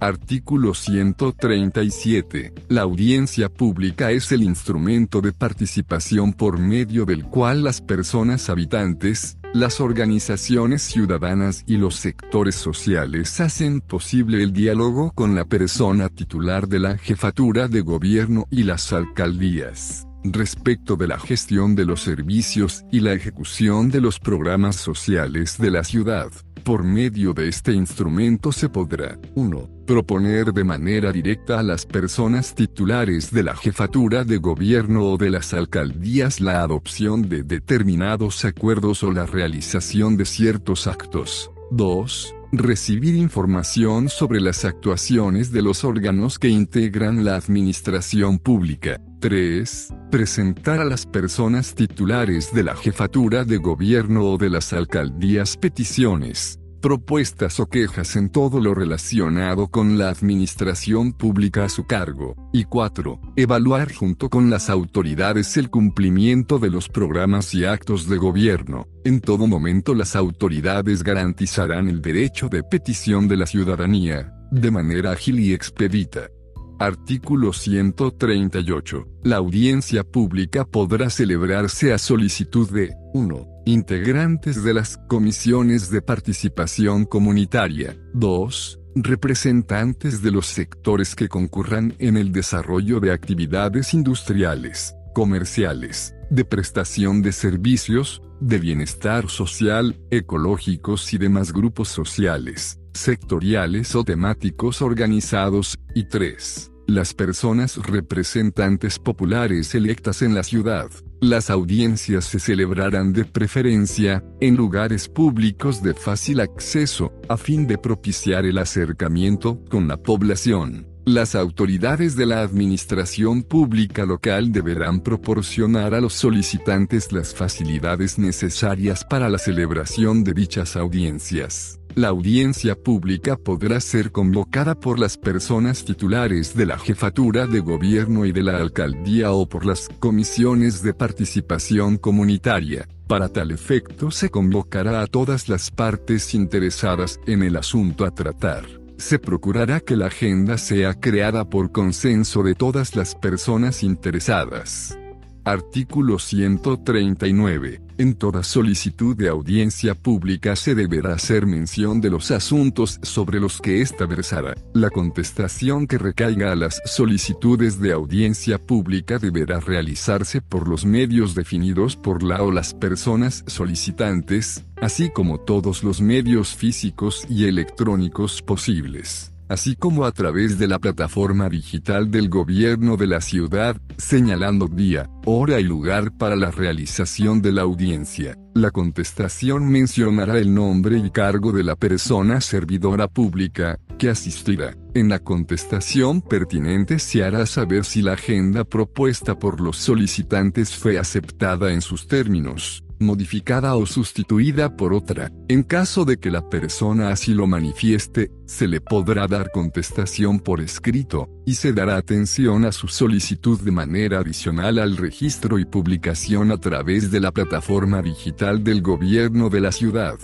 Artículo 0.00 0.74
137. 0.74 2.52
La 2.68 2.82
audiencia 2.82 3.48
pública 3.48 4.10
es 4.10 4.32
el 4.32 4.42
instrumento 4.42 5.20
de 5.20 5.32
participación 5.32 6.32
por 6.32 6.58
medio 6.58 7.04
del 7.04 7.24
cual 7.24 7.64
las 7.64 7.80
personas 7.80 8.50
habitantes, 8.50 9.38
las 9.52 9.80
organizaciones 9.80 10.82
ciudadanas 10.82 11.64
y 11.66 11.76
los 11.76 11.96
sectores 11.96 12.54
sociales 12.54 13.40
hacen 13.40 13.80
posible 13.80 14.42
el 14.42 14.52
diálogo 14.52 15.12
con 15.12 15.34
la 15.34 15.44
persona 15.44 16.08
titular 16.08 16.68
de 16.68 16.80
la 16.80 16.98
jefatura 16.98 17.68
de 17.68 17.80
gobierno 17.80 18.46
y 18.50 18.64
las 18.64 18.92
alcaldías 18.92 20.06
respecto 20.24 20.96
de 20.96 21.06
la 21.06 21.18
gestión 21.18 21.74
de 21.74 21.84
los 21.84 22.00
servicios 22.00 22.84
y 22.90 23.00
la 23.00 23.12
ejecución 23.12 23.90
de 23.90 24.00
los 24.00 24.18
programas 24.18 24.76
sociales 24.76 25.58
de 25.58 25.70
la 25.70 25.84
ciudad. 25.84 26.30
Por 26.64 26.82
medio 26.82 27.34
de 27.34 27.46
este 27.48 27.74
instrumento 27.74 28.50
se 28.50 28.70
podrá 28.70 29.18
1. 29.34 29.84
Proponer 29.86 30.50
de 30.54 30.64
manera 30.64 31.12
directa 31.12 31.60
a 31.60 31.62
las 31.62 31.84
personas 31.84 32.54
titulares 32.54 33.30
de 33.30 33.42
la 33.42 33.54
jefatura 33.54 34.24
de 34.24 34.38
gobierno 34.38 35.04
o 35.04 35.18
de 35.18 35.28
las 35.28 35.52
alcaldías 35.52 36.40
la 36.40 36.62
adopción 36.62 37.28
de 37.28 37.42
determinados 37.42 38.46
acuerdos 38.46 39.02
o 39.02 39.12
la 39.12 39.26
realización 39.26 40.16
de 40.16 40.24
ciertos 40.24 40.86
actos. 40.86 41.50
2 41.70 42.34
recibir 42.58 43.14
información 43.14 44.08
sobre 44.08 44.40
las 44.40 44.64
actuaciones 44.64 45.52
de 45.52 45.62
los 45.62 45.84
órganos 45.84 46.38
que 46.38 46.48
integran 46.48 47.24
la 47.24 47.36
administración 47.36 48.38
pública. 48.38 49.00
3. 49.20 49.88
Presentar 50.10 50.80
a 50.80 50.84
las 50.84 51.06
personas 51.06 51.74
titulares 51.74 52.52
de 52.52 52.62
la 52.62 52.76
jefatura 52.76 53.44
de 53.44 53.56
gobierno 53.56 54.24
o 54.24 54.38
de 54.38 54.50
las 54.50 54.72
alcaldías 54.72 55.56
peticiones, 55.56 56.60
propuestas 56.84 57.60
o 57.60 57.66
quejas 57.66 58.14
en 58.14 58.28
todo 58.28 58.60
lo 58.60 58.74
relacionado 58.74 59.68
con 59.68 59.96
la 59.96 60.10
administración 60.10 61.14
pública 61.14 61.64
a 61.64 61.70
su 61.70 61.86
cargo. 61.86 62.36
Y 62.52 62.64
4. 62.64 63.20
Evaluar 63.36 63.90
junto 63.94 64.28
con 64.28 64.50
las 64.50 64.68
autoridades 64.68 65.56
el 65.56 65.70
cumplimiento 65.70 66.58
de 66.58 66.68
los 66.68 66.90
programas 66.90 67.54
y 67.54 67.64
actos 67.64 68.06
de 68.06 68.18
gobierno. 68.18 68.86
En 69.02 69.22
todo 69.22 69.46
momento 69.46 69.94
las 69.94 70.14
autoridades 70.14 71.02
garantizarán 71.02 71.88
el 71.88 72.02
derecho 72.02 72.50
de 72.50 72.62
petición 72.62 73.28
de 73.28 73.38
la 73.38 73.46
ciudadanía, 73.46 74.34
de 74.50 74.70
manera 74.70 75.12
ágil 75.12 75.40
y 75.40 75.54
expedita. 75.54 76.28
Artículo 76.78 77.52
138. 77.52 79.06
La 79.22 79.36
audiencia 79.36 80.02
pública 80.02 80.64
podrá 80.64 81.08
celebrarse 81.08 81.92
a 81.92 81.98
solicitud 81.98 82.68
de 82.70 82.94
1 83.12 83.54
integrantes 83.66 84.62
de 84.62 84.74
las 84.74 84.98
comisiones 85.08 85.90
de 85.90 86.02
participación 86.02 87.04
comunitaria. 87.04 87.96
2. 88.12 88.80
Representantes 88.96 90.20
de 90.20 90.30
los 90.30 90.46
sectores 90.46 91.14
que 91.14 91.28
concurran 91.28 91.94
en 91.98 92.16
el 92.16 92.32
desarrollo 92.32 93.00
de 93.00 93.12
actividades 93.12 93.94
industriales, 93.94 94.94
comerciales, 95.14 96.14
de 96.34 96.44
prestación 96.44 97.22
de 97.22 97.32
servicios, 97.32 98.22
de 98.40 98.58
bienestar 98.58 99.30
social, 99.30 100.00
ecológicos 100.10 101.12
y 101.12 101.18
demás 101.18 101.52
grupos 101.52 101.88
sociales, 101.88 102.80
sectoriales 102.92 103.94
o 103.94 104.04
temáticos 104.04 104.82
organizados. 104.82 105.78
Y 105.94 106.08
3 106.08 106.72
las 106.86 107.14
personas 107.14 107.76
representantes 107.76 108.98
populares 108.98 109.74
electas 109.74 110.22
en 110.22 110.34
la 110.34 110.42
ciudad. 110.42 110.90
Las 111.20 111.48
audiencias 111.48 112.26
se 112.26 112.38
celebrarán 112.38 113.12
de 113.12 113.24
preferencia, 113.24 114.22
en 114.40 114.56
lugares 114.56 115.08
públicos 115.08 115.82
de 115.82 115.94
fácil 115.94 116.40
acceso, 116.40 117.12
a 117.28 117.36
fin 117.36 117.66
de 117.66 117.78
propiciar 117.78 118.44
el 118.44 118.58
acercamiento 118.58 119.64
con 119.70 119.88
la 119.88 119.96
población. 119.96 120.93
Las 121.06 121.34
autoridades 121.34 122.16
de 122.16 122.24
la 122.24 122.40
administración 122.40 123.42
pública 123.42 124.06
local 124.06 124.52
deberán 124.52 125.00
proporcionar 125.00 125.92
a 125.92 126.00
los 126.00 126.14
solicitantes 126.14 127.12
las 127.12 127.34
facilidades 127.34 128.18
necesarias 128.18 129.04
para 129.04 129.28
la 129.28 129.36
celebración 129.36 130.24
de 130.24 130.32
dichas 130.32 130.76
audiencias. 130.76 131.78
La 131.94 132.08
audiencia 132.08 132.74
pública 132.74 133.36
podrá 133.36 133.80
ser 133.80 134.12
convocada 134.12 134.74
por 134.80 134.98
las 134.98 135.18
personas 135.18 135.84
titulares 135.84 136.56
de 136.56 136.64
la 136.64 136.78
jefatura 136.78 137.46
de 137.46 137.60
gobierno 137.60 138.24
y 138.24 138.32
de 138.32 138.42
la 138.42 138.56
alcaldía 138.56 139.30
o 139.32 139.46
por 139.46 139.66
las 139.66 139.90
comisiones 140.00 140.82
de 140.82 140.94
participación 140.94 141.98
comunitaria. 141.98 142.88
Para 143.06 143.28
tal 143.28 143.50
efecto 143.50 144.10
se 144.10 144.30
convocará 144.30 145.02
a 145.02 145.06
todas 145.06 145.50
las 145.50 145.70
partes 145.70 146.34
interesadas 146.34 147.20
en 147.26 147.42
el 147.42 147.56
asunto 147.56 148.06
a 148.06 148.10
tratar. 148.10 148.83
Se 148.96 149.18
procurará 149.18 149.80
que 149.80 149.96
la 149.96 150.06
agenda 150.06 150.56
sea 150.56 150.94
creada 150.94 151.44
por 151.44 151.72
consenso 151.72 152.42
de 152.42 152.54
todas 152.54 152.94
las 152.96 153.14
personas 153.14 153.82
interesadas. 153.82 154.98
Artículo 155.44 156.18
139. 156.18 157.82
En 157.98 158.14
toda 158.14 158.42
solicitud 158.42 159.14
de 159.14 159.28
audiencia 159.28 159.94
pública 159.94 160.56
se 160.56 160.74
deberá 160.74 161.12
hacer 161.12 161.44
mención 161.44 162.00
de 162.00 162.08
los 162.08 162.30
asuntos 162.30 162.98
sobre 163.02 163.40
los 163.40 163.60
que 163.60 163.82
ésta 163.82 164.06
versará. 164.06 164.54
La 164.72 164.88
contestación 164.88 165.86
que 165.86 165.98
recaiga 165.98 166.52
a 166.52 166.56
las 166.56 166.80
solicitudes 166.86 167.78
de 167.78 167.92
audiencia 167.92 168.58
pública 168.58 169.18
deberá 169.18 169.60
realizarse 169.60 170.40
por 170.40 170.66
los 170.66 170.86
medios 170.86 171.34
definidos 171.34 171.94
por 171.94 172.22
la 172.22 172.42
o 172.42 172.50
las 172.50 172.72
personas 172.72 173.44
solicitantes, 173.46 174.64
así 174.80 175.10
como 175.10 175.38
todos 175.38 175.84
los 175.84 176.00
medios 176.00 176.56
físicos 176.56 177.26
y 177.28 177.44
electrónicos 177.44 178.40
posibles 178.40 179.33
así 179.48 179.76
como 179.76 180.04
a 180.04 180.12
través 180.12 180.58
de 180.58 180.68
la 180.68 180.78
plataforma 180.78 181.48
digital 181.48 182.10
del 182.10 182.28
gobierno 182.28 182.96
de 182.96 183.06
la 183.06 183.20
ciudad, 183.20 183.76
señalando 183.96 184.68
día, 184.68 185.08
hora 185.24 185.60
y 185.60 185.64
lugar 185.64 186.16
para 186.16 186.36
la 186.36 186.50
realización 186.50 187.42
de 187.42 187.52
la 187.52 187.62
audiencia. 187.62 188.36
La 188.54 188.70
contestación 188.70 189.68
mencionará 189.68 190.38
el 190.38 190.54
nombre 190.54 190.98
y 190.98 191.10
cargo 191.10 191.50
de 191.52 191.64
la 191.64 191.74
persona 191.74 192.40
servidora 192.40 193.08
pública, 193.08 193.80
que 193.98 194.10
asistirá. 194.10 194.76
En 194.94 195.08
la 195.08 195.18
contestación 195.18 196.20
pertinente 196.20 196.98
se 196.98 197.24
hará 197.24 197.46
saber 197.46 197.84
si 197.84 198.02
la 198.02 198.12
agenda 198.12 198.64
propuesta 198.64 199.38
por 199.38 199.60
los 199.60 199.76
solicitantes 199.76 200.74
fue 200.74 200.98
aceptada 200.98 201.72
en 201.72 201.80
sus 201.80 202.06
términos 202.06 202.83
modificada 202.98 203.74
o 203.76 203.86
sustituida 203.86 204.76
por 204.76 204.92
otra. 204.92 205.30
En 205.48 205.62
caso 205.62 206.04
de 206.04 206.18
que 206.18 206.30
la 206.30 206.48
persona 206.48 207.10
así 207.10 207.34
lo 207.34 207.46
manifieste, 207.46 208.30
se 208.46 208.68
le 208.68 208.80
podrá 208.80 209.26
dar 209.26 209.50
contestación 209.50 210.40
por 210.40 210.60
escrito, 210.60 211.28
y 211.46 211.54
se 211.54 211.72
dará 211.72 211.96
atención 211.96 212.64
a 212.64 212.72
su 212.72 212.88
solicitud 212.88 213.60
de 213.60 213.70
manera 213.70 214.20
adicional 214.20 214.78
al 214.78 214.96
registro 214.96 215.58
y 215.58 215.64
publicación 215.64 216.50
a 216.50 216.58
través 216.58 217.10
de 217.10 217.20
la 217.20 217.32
plataforma 217.32 218.02
digital 218.02 218.64
del 218.64 218.82
gobierno 218.82 219.50
de 219.50 219.60
la 219.60 219.72
ciudad. 219.72 220.18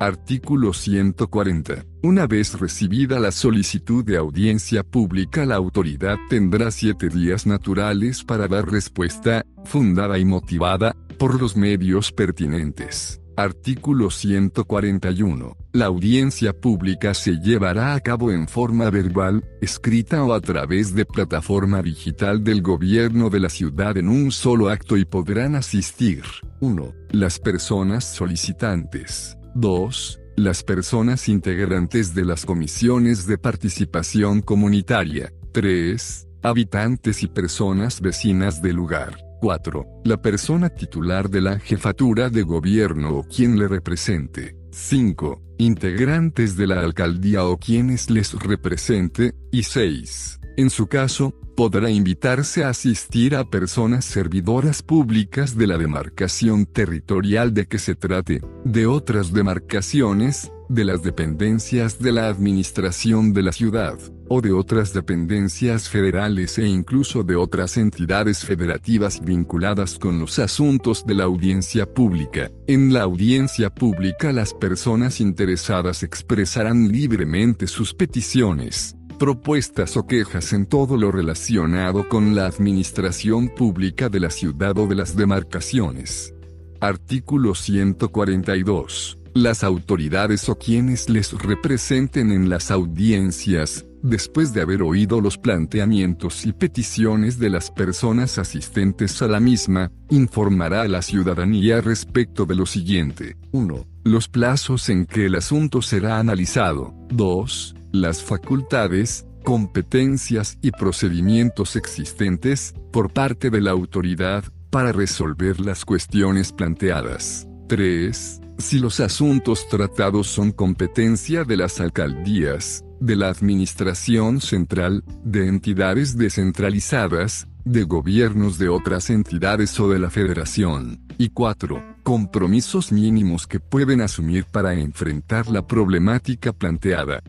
Artículo 0.00 0.72
140. 0.72 1.84
Una 2.02 2.26
vez 2.26 2.58
recibida 2.58 3.20
la 3.20 3.30
solicitud 3.30 4.04
de 4.04 4.16
audiencia 4.16 4.82
pública, 4.82 5.46
la 5.46 5.54
autoridad 5.54 6.16
tendrá 6.28 6.72
siete 6.72 7.08
días 7.08 7.46
naturales 7.46 8.24
para 8.24 8.48
dar 8.48 8.68
respuesta, 8.68 9.46
fundada 9.64 10.18
y 10.18 10.24
motivada, 10.24 10.96
por 11.16 11.40
los 11.40 11.56
medios 11.56 12.10
pertinentes. 12.10 13.20
Artículo 13.36 14.10
141. 14.10 15.56
La 15.72 15.86
audiencia 15.86 16.52
pública 16.52 17.14
se 17.14 17.38
llevará 17.38 17.94
a 17.94 18.00
cabo 18.00 18.32
en 18.32 18.48
forma 18.48 18.90
verbal, 18.90 19.44
escrita 19.60 20.24
o 20.24 20.34
a 20.34 20.40
través 20.40 20.94
de 20.94 21.04
plataforma 21.04 21.82
digital 21.82 22.42
del 22.42 22.62
gobierno 22.62 23.30
de 23.30 23.40
la 23.40 23.48
ciudad 23.48 23.96
en 23.96 24.08
un 24.08 24.32
solo 24.32 24.70
acto 24.70 24.96
y 24.96 25.04
podrán 25.04 25.54
asistir 25.54 26.24
1. 26.60 26.92
Las 27.10 27.38
personas 27.38 28.04
solicitantes. 28.04 29.36
2. 29.54 30.20
Las 30.36 30.64
personas 30.64 31.28
integrantes 31.28 32.12
de 32.12 32.24
las 32.24 32.44
comisiones 32.44 33.26
de 33.26 33.38
participación 33.38 34.40
comunitaria. 34.40 35.32
3. 35.52 36.26
Habitantes 36.42 37.22
y 37.22 37.28
personas 37.28 38.00
vecinas 38.00 38.60
del 38.60 38.74
lugar. 38.76 39.16
4. 39.40 39.86
La 40.04 40.20
persona 40.20 40.70
titular 40.70 41.30
de 41.30 41.40
la 41.40 41.60
jefatura 41.60 42.30
de 42.30 42.42
gobierno 42.42 43.18
o 43.18 43.22
quien 43.22 43.56
le 43.58 43.68
represente. 43.68 44.56
5. 44.72 45.40
Integrantes 45.58 46.56
de 46.56 46.66
la 46.66 46.80
alcaldía 46.80 47.44
o 47.44 47.56
quienes 47.56 48.10
les 48.10 48.32
represente. 48.32 49.34
Y 49.52 49.62
6. 49.62 50.40
En 50.56 50.70
su 50.70 50.88
caso, 50.88 51.32
podrá 51.54 51.90
invitarse 51.90 52.64
a 52.64 52.70
asistir 52.70 53.34
a 53.36 53.44
personas 53.44 54.04
servidoras 54.04 54.82
públicas 54.82 55.56
de 55.56 55.66
la 55.66 55.78
demarcación 55.78 56.66
territorial 56.66 57.54
de 57.54 57.66
que 57.66 57.78
se 57.78 57.94
trate, 57.94 58.40
de 58.64 58.86
otras 58.86 59.32
demarcaciones, 59.32 60.50
de 60.68 60.84
las 60.84 61.02
dependencias 61.02 61.98
de 61.98 62.12
la 62.12 62.28
administración 62.28 63.32
de 63.32 63.42
la 63.42 63.52
ciudad, 63.52 63.98
o 64.28 64.40
de 64.40 64.52
otras 64.52 64.92
dependencias 64.92 65.88
federales 65.88 66.58
e 66.58 66.66
incluso 66.66 67.22
de 67.22 67.36
otras 67.36 67.76
entidades 67.76 68.44
federativas 68.44 69.20
vinculadas 69.22 69.98
con 69.98 70.18
los 70.18 70.38
asuntos 70.38 71.04
de 71.06 71.14
la 71.14 71.24
audiencia 71.24 71.86
pública. 71.86 72.50
En 72.66 72.92
la 72.92 73.02
audiencia 73.02 73.70
pública 73.70 74.32
las 74.32 74.54
personas 74.54 75.20
interesadas 75.20 76.02
expresarán 76.02 76.88
libremente 76.88 77.66
sus 77.66 77.94
peticiones, 77.94 78.96
propuestas 79.14 79.96
o 79.96 80.06
quejas 80.06 80.52
en 80.52 80.66
todo 80.66 80.96
lo 80.96 81.10
relacionado 81.10 82.08
con 82.08 82.34
la 82.34 82.46
administración 82.46 83.48
pública 83.48 84.08
de 84.08 84.20
la 84.20 84.30
ciudad 84.30 84.76
o 84.78 84.86
de 84.86 84.94
las 84.94 85.16
demarcaciones. 85.16 86.34
Artículo 86.80 87.54
142. 87.54 89.18
Las 89.34 89.64
autoridades 89.64 90.48
o 90.48 90.56
quienes 90.56 91.08
les 91.08 91.32
representen 91.32 92.30
en 92.30 92.48
las 92.48 92.70
audiencias, 92.70 93.84
después 94.02 94.52
de 94.52 94.60
haber 94.60 94.82
oído 94.82 95.20
los 95.20 95.38
planteamientos 95.38 96.46
y 96.46 96.52
peticiones 96.52 97.38
de 97.38 97.50
las 97.50 97.70
personas 97.70 98.38
asistentes 98.38 99.20
a 99.22 99.28
la 99.28 99.40
misma, 99.40 99.90
informará 100.10 100.82
a 100.82 100.88
la 100.88 101.02
ciudadanía 101.02 101.80
respecto 101.80 102.46
de 102.46 102.54
lo 102.54 102.66
siguiente. 102.66 103.36
1. 103.52 103.86
Los 104.04 104.28
plazos 104.28 104.88
en 104.88 105.06
que 105.06 105.26
el 105.26 105.34
asunto 105.34 105.82
será 105.82 106.18
analizado. 106.18 106.94
2 107.10 107.74
las 107.94 108.24
facultades, 108.24 109.24
competencias 109.44 110.58
y 110.60 110.72
procedimientos 110.72 111.76
existentes, 111.76 112.74
por 112.90 113.12
parte 113.12 113.50
de 113.50 113.60
la 113.60 113.70
autoridad, 113.70 114.44
para 114.70 114.90
resolver 114.90 115.60
las 115.60 115.84
cuestiones 115.84 116.52
planteadas. 116.52 117.46
3. 117.68 118.40
Si 118.58 118.80
los 118.80 118.98
asuntos 118.98 119.68
tratados 119.68 120.26
son 120.26 120.50
competencia 120.50 121.44
de 121.44 121.56
las 121.56 121.80
alcaldías, 121.80 122.84
de 122.98 123.14
la 123.14 123.28
Administración 123.28 124.40
Central, 124.40 125.04
de 125.22 125.46
entidades 125.46 126.16
descentralizadas, 126.16 127.46
de 127.64 127.84
gobiernos 127.84 128.58
de 128.58 128.68
otras 128.68 129.08
entidades 129.08 129.78
o 129.80 129.88
de 129.88 129.98
la 129.98 130.10
Federación. 130.10 131.00
Y 131.16 131.28
4. 131.30 131.96
Compromisos 132.02 132.92
mínimos 132.92 133.46
que 133.46 133.60
pueden 133.60 134.00
asumir 134.00 134.44
para 134.44 134.74
enfrentar 134.74 135.48
la 135.48 135.66
problemática 135.66 136.52
planteada. 136.52 137.22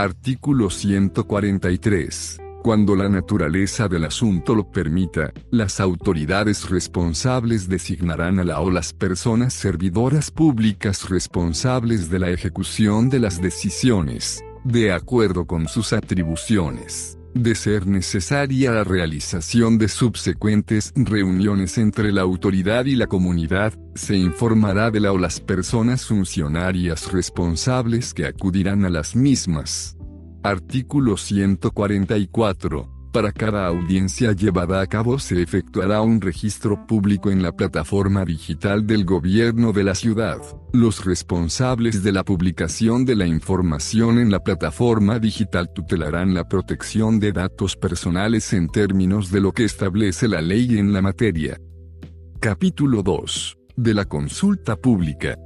Artículo 0.00 0.70
143. 0.70 2.38
Cuando 2.62 2.96
la 2.96 3.10
naturaleza 3.10 3.86
del 3.86 4.06
asunto 4.06 4.54
lo 4.54 4.70
permita, 4.70 5.30
las 5.50 5.78
autoridades 5.78 6.70
responsables 6.70 7.68
designarán 7.68 8.38
a 8.38 8.44
la 8.44 8.60
o 8.60 8.70
las 8.70 8.94
personas 8.94 9.52
servidoras 9.52 10.30
públicas 10.30 11.10
responsables 11.10 12.08
de 12.08 12.18
la 12.18 12.30
ejecución 12.30 13.10
de 13.10 13.20
las 13.20 13.42
decisiones, 13.42 14.42
de 14.64 14.90
acuerdo 14.90 15.44
con 15.44 15.68
sus 15.68 15.92
atribuciones. 15.92 17.19
De 17.34 17.54
ser 17.54 17.86
necesaria 17.86 18.72
la 18.72 18.84
realización 18.84 19.78
de 19.78 19.88
subsecuentes 19.88 20.92
reuniones 20.96 21.78
entre 21.78 22.12
la 22.12 22.22
autoridad 22.22 22.86
y 22.86 22.96
la 22.96 23.06
comunidad, 23.06 23.72
se 23.94 24.16
informará 24.16 24.90
de 24.90 25.00
la 25.00 25.12
o 25.12 25.18
las 25.18 25.40
personas 25.40 26.06
funcionarias 26.06 27.12
responsables 27.12 28.14
que 28.14 28.26
acudirán 28.26 28.84
a 28.84 28.90
las 28.90 29.14
mismas. 29.14 29.96
Artículo 30.42 31.16
144 31.16 32.99
para 33.10 33.32
cada 33.32 33.66
audiencia 33.66 34.32
llevada 34.32 34.80
a 34.80 34.86
cabo 34.86 35.18
se 35.18 35.42
efectuará 35.42 36.00
un 36.00 36.20
registro 36.20 36.86
público 36.86 37.30
en 37.30 37.42
la 37.42 37.52
plataforma 37.52 38.24
digital 38.24 38.86
del 38.86 39.04
gobierno 39.04 39.72
de 39.72 39.84
la 39.84 39.94
ciudad. 39.94 40.38
Los 40.72 41.04
responsables 41.04 42.02
de 42.02 42.12
la 42.12 42.24
publicación 42.24 43.04
de 43.04 43.16
la 43.16 43.26
información 43.26 44.18
en 44.18 44.30
la 44.30 44.40
plataforma 44.40 45.18
digital 45.18 45.72
tutelarán 45.74 46.34
la 46.34 46.48
protección 46.48 47.18
de 47.18 47.32
datos 47.32 47.76
personales 47.76 48.52
en 48.52 48.68
términos 48.68 49.30
de 49.30 49.40
lo 49.40 49.52
que 49.52 49.64
establece 49.64 50.28
la 50.28 50.40
ley 50.40 50.78
en 50.78 50.92
la 50.92 51.02
materia. 51.02 51.58
Capítulo 52.38 53.02
2. 53.02 53.56
De 53.76 53.94
la 53.94 54.04
consulta 54.04 54.76
pública. 54.76 55.36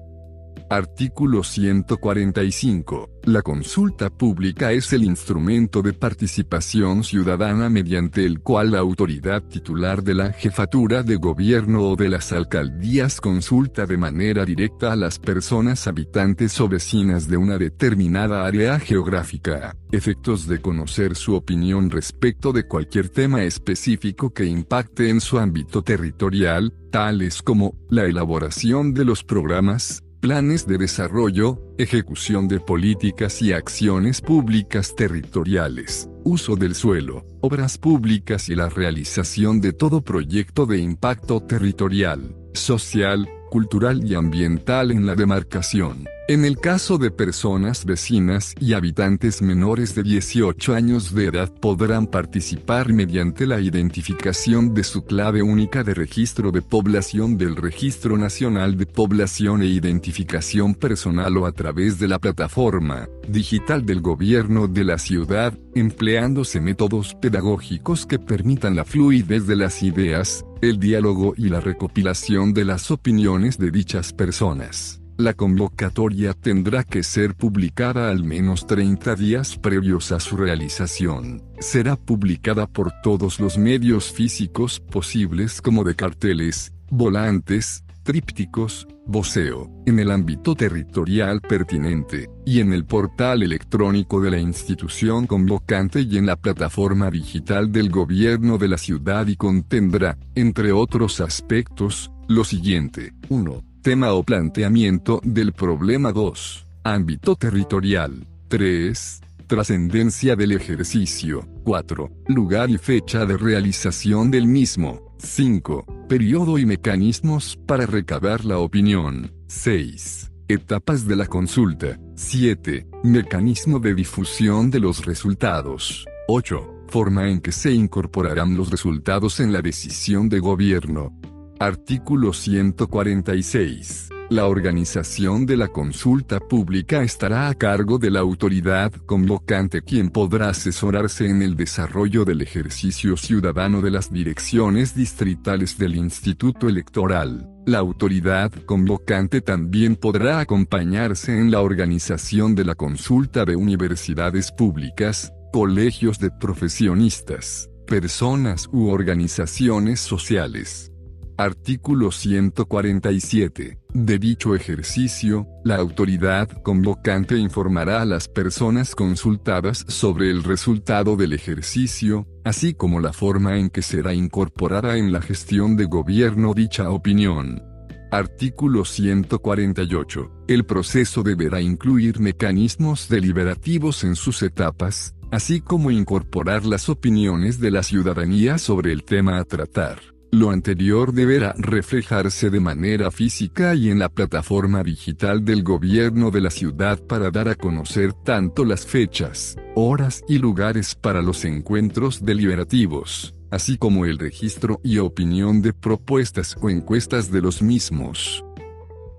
Artículo 0.74 1.44
145. 1.44 3.08
La 3.26 3.42
consulta 3.42 4.10
pública 4.10 4.72
es 4.72 4.92
el 4.92 5.04
instrumento 5.04 5.82
de 5.82 5.92
participación 5.92 7.04
ciudadana 7.04 7.70
mediante 7.70 8.26
el 8.26 8.40
cual 8.40 8.72
la 8.72 8.80
autoridad 8.80 9.44
titular 9.44 10.02
de 10.02 10.14
la 10.14 10.32
jefatura 10.32 11.04
de 11.04 11.14
gobierno 11.14 11.90
o 11.90 11.96
de 11.96 12.08
las 12.08 12.32
alcaldías 12.32 13.20
consulta 13.20 13.86
de 13.86 13.96
manera 13.96 14.44
directa 14.44 14.92
a 14.92 14.96
las 14.96 15.20
personas 15.20 15.86
habitantes 15.86 16.60
o 16.60 16.68
vecinas 16.68 17.28
de 17.28 17.36
una 17.36 17.56
determinada 17.56 18.44
área 18.44 18.80
geográfica, 18.80 19.76
efectos 19.92 20.48
de 20.48 20.60
conocer 20.60 21.14
su 21.14 21.36
opinión 21.36 21.88
respecto 21.88 22.52
de 22.52 22.66
cualquier 22.66 23.10
tema 23.10 23.44
específico 23.44 24.34
que 24.34 24.44
impacte 24.44 25.08
en 25.08 25.20
su 25.20 25.38
ámbito 25.38 25.82
territorial, 25.82 26.74
tales 26.90 27.42
como 27.42 27.74
la 27.88 28.04
elaboración 28.04 28.92
de 28.92 29.04
los 29.04 29.24
programas, 29.24 30.03
planes 30.24 30.66
de 30.66 30.78
desarrollo, 30.78 31.60
ejecución 31.76 32.48
de 32.48 32.58
políticas 32.58 33.42
y 33.42 33.52
acciones 33.52 34.22
públicas 34.22 34.96
territoriales, 34.96 36.08
uso 36.24 36.56
del 36.56 36.74
suelo, 36.74 37.26
obras 37.42 37.76
públicas 37.76 38.48
y 38.48 38.54
la 38.54 38.70
realización 38.70 39.60
de 39.60 39.74
todo 39.74 40.00
proyecto 40.00 40.64
de 40.64 40.78
impacto 40.78 41.42
territorial, 41.42 42.34
social, 42.54 43.28
cultural 43.50 44.02
y 44.02 44.14
ambiental 44.14 44.92
en 44.92 45.04
la 45.04 45.14
demarcación. 45.14 46.06
En 46.26 46.46
el 46.46 46.56
caso 46.56 46.96
de 46.96 47.10
personas 47.10 47.84
vecinas 47.84 48.54
y 48.58 48.72
habitantes 48.72 49.42
menores 49.42 49.94
de 49.94 50.02
18 50.02 50.72
años 50.72 51.14
de 51.14 51.26
edad 51.26 51.52
podrán 51.52 52.06
participar 52.06 52.94
mediante 52.94 53.46
la 53.46 53.60
identificación 53.60 54.72
de 54.72 54.84
su 54.84 55.04
clave 55.04 55.42
única 55.42 55.84
de 55.84 55.92
registro 55.92 56.50
de 56.50 56.62
población 56.62 57.36
del 57.36 57.56
Registro 57.56 58.16
Nacional 58.16 58.78
de 58.78 58.86
Población 58.86 59.60
e 59.60 59.66
Identificación 59.66 60.74
Personal 60.74 61.36
o 61.36 61.44
a 61.44 61.52
través 61.52 61.98
de 61.98 62.08
la 62.08 62.18
plataforma 62.18 63.06
digital 63.28 63.84
del 63.84 64.00
gobierno 64.00 64.66
de 64.66 64.84
la 64.84 64.96
ciudad, 64.96 65.52
empleándose 65.74 66.58
métodos 66.58 67.14
pedagógicos 67.20 68.06
que 68.06 68.18
permitan 68.18 68.76
la 68.76 68.86
fluidez 68.86 69.46
de 69.46 69.56
las 69.56 69.82
ideas, 69.82 70.42
el 70.62 70.78
diálogo 70.78 71.34
y 71.36 71.50
la 71.50 71.60
recopilación 71.60 72.54
de 72.54 72.64
las 72.64 72.90
opiniones 72.90 73.58
de 73.58 73.70
dichas 73.70 74.14
personas. 74.14 75.03
La 75.16 75.32
convocatoria 75.32 76.32
tendrá 76.32 76.82
que 76.82 77.04
ser 77.04 77.36
publicada 77.36 78.10
al 78.10 78.24
menos 78.24 78.66
30 78.66 79.14
días 79.14 79.56
previos 79.56 80.10
a 80.10 80.18
su 80.18 80.36
realización. 80.36 81.40
Será 81.60 81.94
publicada 81.94 82.66
por 82.66 82.90
todos 83.00 83.38
los 83.38 83.56
medios 83.56 84.10
físicos 84.10 84.80
posibles 84.80 85.62
como 85.62 85.84
de 85.84 85.94
carteles, 85.94 86.72
volantes, 86.90 87.84
trípticos, 88.02 88.88
voceo, 89.06 89.70
en 89.86 90.00
el 90.00 90.10
ámbito 90.10 90.56
territorial 90.56 91.40
pertinente, 91.40 92.28
y 92.44 92.58
en 92.58 92.72
el 92.72 92.84
portal 92.84 93.44
electrónico 93.44 94.20
de 94.20 94.32
la 94.32 94.38
institución 94.40 95.28
convocante 95.28 96.00
y 96.00 96.18
en 96.18 96.26
la 96.26 96.34
plataforma 96.34 97.08
digital 97.08 97.70
del 97.70 97.88
gobierno 97.88 98.58
de 98.58 98.66
la 98.66 98.78
ciudad 98.78 99.28
y 99.28 99.36
contendrá, 99.36 100.18
entre 100.34 100.72
otros 100.72 101.20
aspectos, 101.20 102.10
lo 102.26 102.42
siguiente. 102.42 103.12
1 103.28 103.73
Tema 103.84 104.14
o 104.14 104.22
planteamiento 104.22 105.20
del 105.22 105.52
problema 105.52 106.10
2. 106.10 106.66
Ámbito 106.84 107.36
territorial. 107.36 108.26
3. 108.48 109.20
Trascendencia 109.46 110.34
del 110.36 110.52
ejercicio. 110.52 111.46
4. 111.64 112.10
Lugar 112.28 112.70
y 112.70 112.78
fecha 112.78 113.26
de 113.26 113.36
realización 113.36 114.30
del 114.30 114.46
mismo. 114.46 115.14
5. 115.18 116.06
Periodo 116.08 116.56
y 116.56 116.64
mecanismos 116.64 117.58
para 117.66 117.84
recabar 117.84 118.46
la 118.46 118.56
opinión. 118.56 119.34
6. 119.48 120.32
Etapas 120.48 121.06
de 121.06 121.16
la 121.16 121.26
consulta. 121.26 122.00
7. 122.14 122.86
Mecanismo 123.02 123.80
de 123.80 123.94
difusión 123.94 124.70
de 124.70 124.80
los 124.80 125.04
resultados. 125.04 126.06
8. 126.28 126.86
Forma 126.88 127.28
en 127.28 127.38
que 127.38 127.52
se 127.52 127.72
incorporarán 127.72 128.56
los 128.56 128.70
resultados 128.70 129.40
en 129.40 129.52
la 129.52 129.60
decisión 129.60 130.30
de 130.30 130.38
gobierno. 130.40 131.12
Artículo 131.60 132.32
146. 132.32 134.08
La 134.30 134.46
organización 134.46 135.46
de 135.46 135.56
la 135.56 135.68
consulta 135.68 136.40
pública 136.40 137.04
estará 137.04 137.48
a 137.48 137.54
cargo 137.54 137.98
de 137.98 138.10
la 138.10 138.20
autoridad 138.20 138.90
convocante 139.06 139.82
quien 139.82 140.10
podrá 140.10 140.48
asesorarse 140.48 141.28
en 141.28 141.42
el 141.42 141.56
desarrollo 141.56 142.24
del 142.24 142.42
ejercicio 142.42 143.16
ciudadano 143.16 143.82
de 143.82 143.92
las 143.92 144.12
direcciones 144.12 144.96
distritales 144.96 145.78
del 145.78 145.94
Instituto 145.94 146.68
Electoral. 146.68 147.48
La 147.66 147.78
autoridad 147.78 148.50
convocante 148.66 149.40
también 149.40 149.94
podrá 149.94 150.40
acompañarse 150.40 151.38
en 151.38 151.52
la 151.52 151.60
organización 151.60 152.56
de 152.56 152.64
la 152.64 152.74
consulta 152.74 153.44
de 153.44 153.54
universidades 153.54 154.50
públicas, 154.50 155.32
colegios 155.52 156.18
de 156.18 156.30
profesionistas, 156.32 157.70
personas 157.86 158.68
u 158.72 158.88
organizaciones 158.88 160.00
sociales. 160.00 160.90
Artículo 161.36 162.12
147. 162.12 163.80
De 163.92 164.18
dicho 164.20 164.54
ejercicio, 164.54 165.48
la 165.64 165.76
autoridad 165.76 166.48
convocante 166.62 167.36
informará 167.36 168.02
a 168.02 168.04
las 168.04 168.28
personas 168.28 168.94
consultadas 168.94 169.84
sobre 169.88 170.30
el 170.30 170.44
resultado 170.44 171.16
del 171.16 171.32
ejercicio, 171.32 172.28
así 172.44 172.72
como 172.72 173.00
la 173.00 173.12
forma 173.12 173.58
en 173.58 173.68
que 173.68 173.82
será 173.82 174.14
incorporada 174.14 174.96
en 174.96 175.12
la 175.12 175.20
gestión 175.20 175.76
de 175.76 175.86
gobierno 175.86 176.54
dicha 176.54 176.90
opinión. 176.90 177.64
Artículo 178.12 178.84
148. 178.84 180.44
El 180.46 180.64
proceso 180.64 181.24
deberá 181.24 181.60
incluir 181.60 182.20
mecanismos 182.20 183.08
deliberativos 183.08 184.04
en 184.04 184.14
sus 184.14 184.40
etapas, 184.44 185.16
así 185.32 185.60
como 185.60 185.90
incorporar 185.90 186.64
las 186.64 186.88
opiniones 186.88 187.58
de 187.58 187.72
la 187.72 187.82
ciudadanía 187.82 188.58
sobre 188.58 188.92
el 188.92 189.02
tema 189.02 189.38
a 189.38 189.44
tratar. 189.44 190.13
Lo 190.34 190.50
anterior 190.50 191.12
deberá 191.12 191.54
reflejarse 191.56 192.50
de 192.50 192.58
manera 192.58 193.12
física 193.12 193.76
y 193.76 193.90
en 193.90 194.00
la 194.00 194.08
plataforma 194.08 194.82
digital 194.82 195.44
del 195.44 195.62
gobierno 195.62 196.32
de 196.32 196.40
la 196.40 196.50
ciudad 196.50 197.00
para 197.00 197.30
dar 197.30 197.48
a 197.48 197.54
conocer 197.54 198.12
tanto 198.12 198.64
las 198.64 198.84
fechas, 198.84 199.56
horas 199.76 200.24
y 200.26 200.38
lugares 200.38 200.96
para 200.96 201.22
los 201.22 201.44
encuentros 201.44 202.24
deliberativos, 202.24 203.32
así 203.52 203.78
como 203.78 204.06
el 204.06 204.18
registro 204.18 204.80
y 204.82 204.98
opinión 204.98 205.62
de 205.62 205.72
propuestas 205.72 206.56
o 206.60 206.68
encuestas 206.68 207.30
de 207.30 207.40
los 207.40 207.62
mismos. 207.62 208.44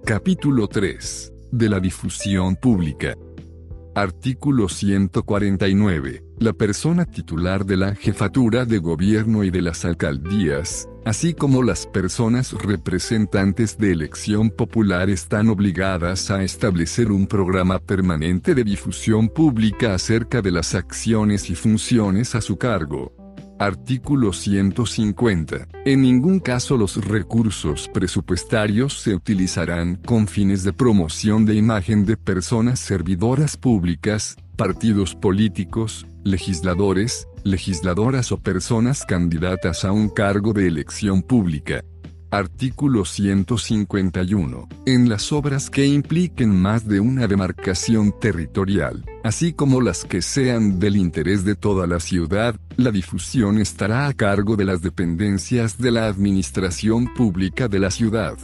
Capítulo 0.03 0.67
3. 0.67 1.31
De 1.49 1.69
la 1.69 1.79
difusión 1.79 2.57
pública. 2.57 3.15
Artículo 3.95 4.67
149. 4.67 6.24
La 6.37 6.51
persona 6.51 7.05
titular 7.05 7.65
de 7.65 7.77
la 7.77 7.95
jefatura 7.95 8.65
de 8.65 8.79
gobierno 8.79 9.45
y 9.45 9.51
de 9.51 9.61
las 9.61 9.85
alcaldías, 9.85 10.89
así 11.05 11.33
como 11.33 11.63
las 11.63 11.87
personas 11.87 12.51
representantes 12.51 13.77
de 13.77 13.93
elección 13.93 14.49
popular 14.49 15.09
están 15.09 15.47
obligadas 15.47 16.29
a 16.31 16.43
establecer 16.43 17.09
un 17.09 17.25
programa 17.25 17.79
permanente 17.79 18.53
de 18.53 18.65
difusión 18.65 19.29
pública 19.29 19.93
acerca 19.93 20.41
de 20.41 20.51
las 20.51 20.75
acciones 20.75 21.49
y 21.49 21.55
funciones 21.55 22.35
a 22.35 22.41
su 22.41 22.57
cargo. 22.57 23.13
Artículo 23.57 24.33
150. 24.33 25.69
En 25.85 26.01
ningún 26.01 26.41
caso 26.41 26.75
los 26.75 26.97
recursos 27.05 27.89
presupuestarios 27.93 29.01
se 29.01 29.15
utilizarán 29.15 29.95
con 29.95 30.27
fines 30.27 30.65
de 30.65 30.73
promoción 30.73 31.45
de 31.45 31.55
imagen 31.55 32.05
de 32.05 32.17
personas 32.17 32.81
servidoras 32.81 33.55
públicas, 33.55 34.35
partidos 34.55 35.15
políticos, 35.15 36.07
legisladores, 36.23 37.27
legisladoras 37.43 38.31
o 38.31 38.39
personas 38.39 39.05
candidatas 39.05 39.85
a 39.85 39.91
un 39.91 40.09
cargo 40.09 40.53
de 40.53 40.67
elección 40.67 41.21
pública. 41.21 41.83
Artículo 42.31 43.05
151. 43.05 44.67
En 44.85 45.07
las 45.07 45.31
obras 45.31 45.69
que 45.69 45.85
impliquen 45.85 46.49
más 46.49 46.87
de 46.87 46.99
una 46.99 47.27
demarcación 47.27 48.13
territorial, 48.19 49.05
así 49.23 49.53
como 49.53 49.79
las 49.79 50.03
que 50.03 50.21
sean 50.21 50.79
del 50.79 50.97
interés 50.97 51.45
de 51.45 51.55
toda 51.55 51.87
la 51.87 51.99
ciudad, 51.99 52.55
la 52.75 52.91
difusión 52.91 53.59
estará 53.59 54.07
a 54.07 54.13
cargo 54.13 54.57
de 54.57 54.65
las 54.65 54.81
dependencias 54.81 55.77
de 55.77 55.91
la 55.91 56.07
Administración 56.07 57.13
Pública 57.13 57.67
de 57.67 57.79
la 57.79 57.91
ciudad. 57.91 58.37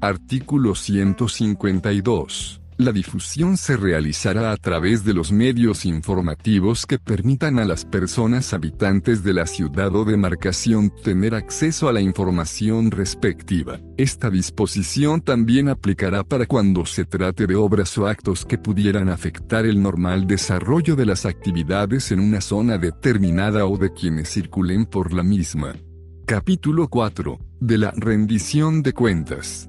Artículo 0.00 0.74
152. 0.74 2.60
La 2.78 2.92
difusión 2.92 3.56
se 3.56 3.76
realizará 3.76 4.52
a 4.52 4.56
través 4.56 5.02
de 5.02 5.12
los 5.12 5.32
medios 5.32 5.84
informativos 5.84 6.86
que 6.86 7.00
permitan 7.00 7.58
a 7.58 7.64
las 7.64 7.84
personas 7.84 8.54
habitantes 8.54 9.24
de 9.24 9.34
la 9.34 9.46
ciudad 9.46 9.92
o 9.96 10.04
demarcación 10.04 10.94
tener 11.02 11.34
acceso 11.34 11.88
a 11.88 11.92
la 11.92 12.00
información 12.00 12.92
respectiva. 12.92 13.80
Esta 13.96 14.30
disposición 14.30 15.22
también 15.22 15.68
aplicará 15.68 16.22
para 16.22 16.46
cuando 16.46 16.86
se 16.86 17.04
trate 17.04 17.48
de 17.48 17.56
obras 17.56 17.98
o 17.98 18.06
actos 18.06 18.44
que 18.44 18.58
pudieran 18.58 19.08
afectar 19.08 19.66
el 19.66 19.82
normal 19.82 20.28
desarrollo 20.28 20.94
de 20.94 21.06
las 21.06 21.26
actividades 21.26 22.12
en 22.12 22.20
una 22.20 22.40
zona 22.40 22.78
determinada 22.78 23.66
o 23.66 23.76
de 23.76 23.92
quienes 23.92 24.30
circulen 24.30 24.86
por 24.86 25.12
la 25.12 25.24
misma. 25.24 25.74
Capítulo 26.26 26.86
4. 26.86 27.40
De 27.58 27.76
la 27.76 27.90
rendición 27.90 28.84
de 28.84 28.92
cuentas. 28.92 29.68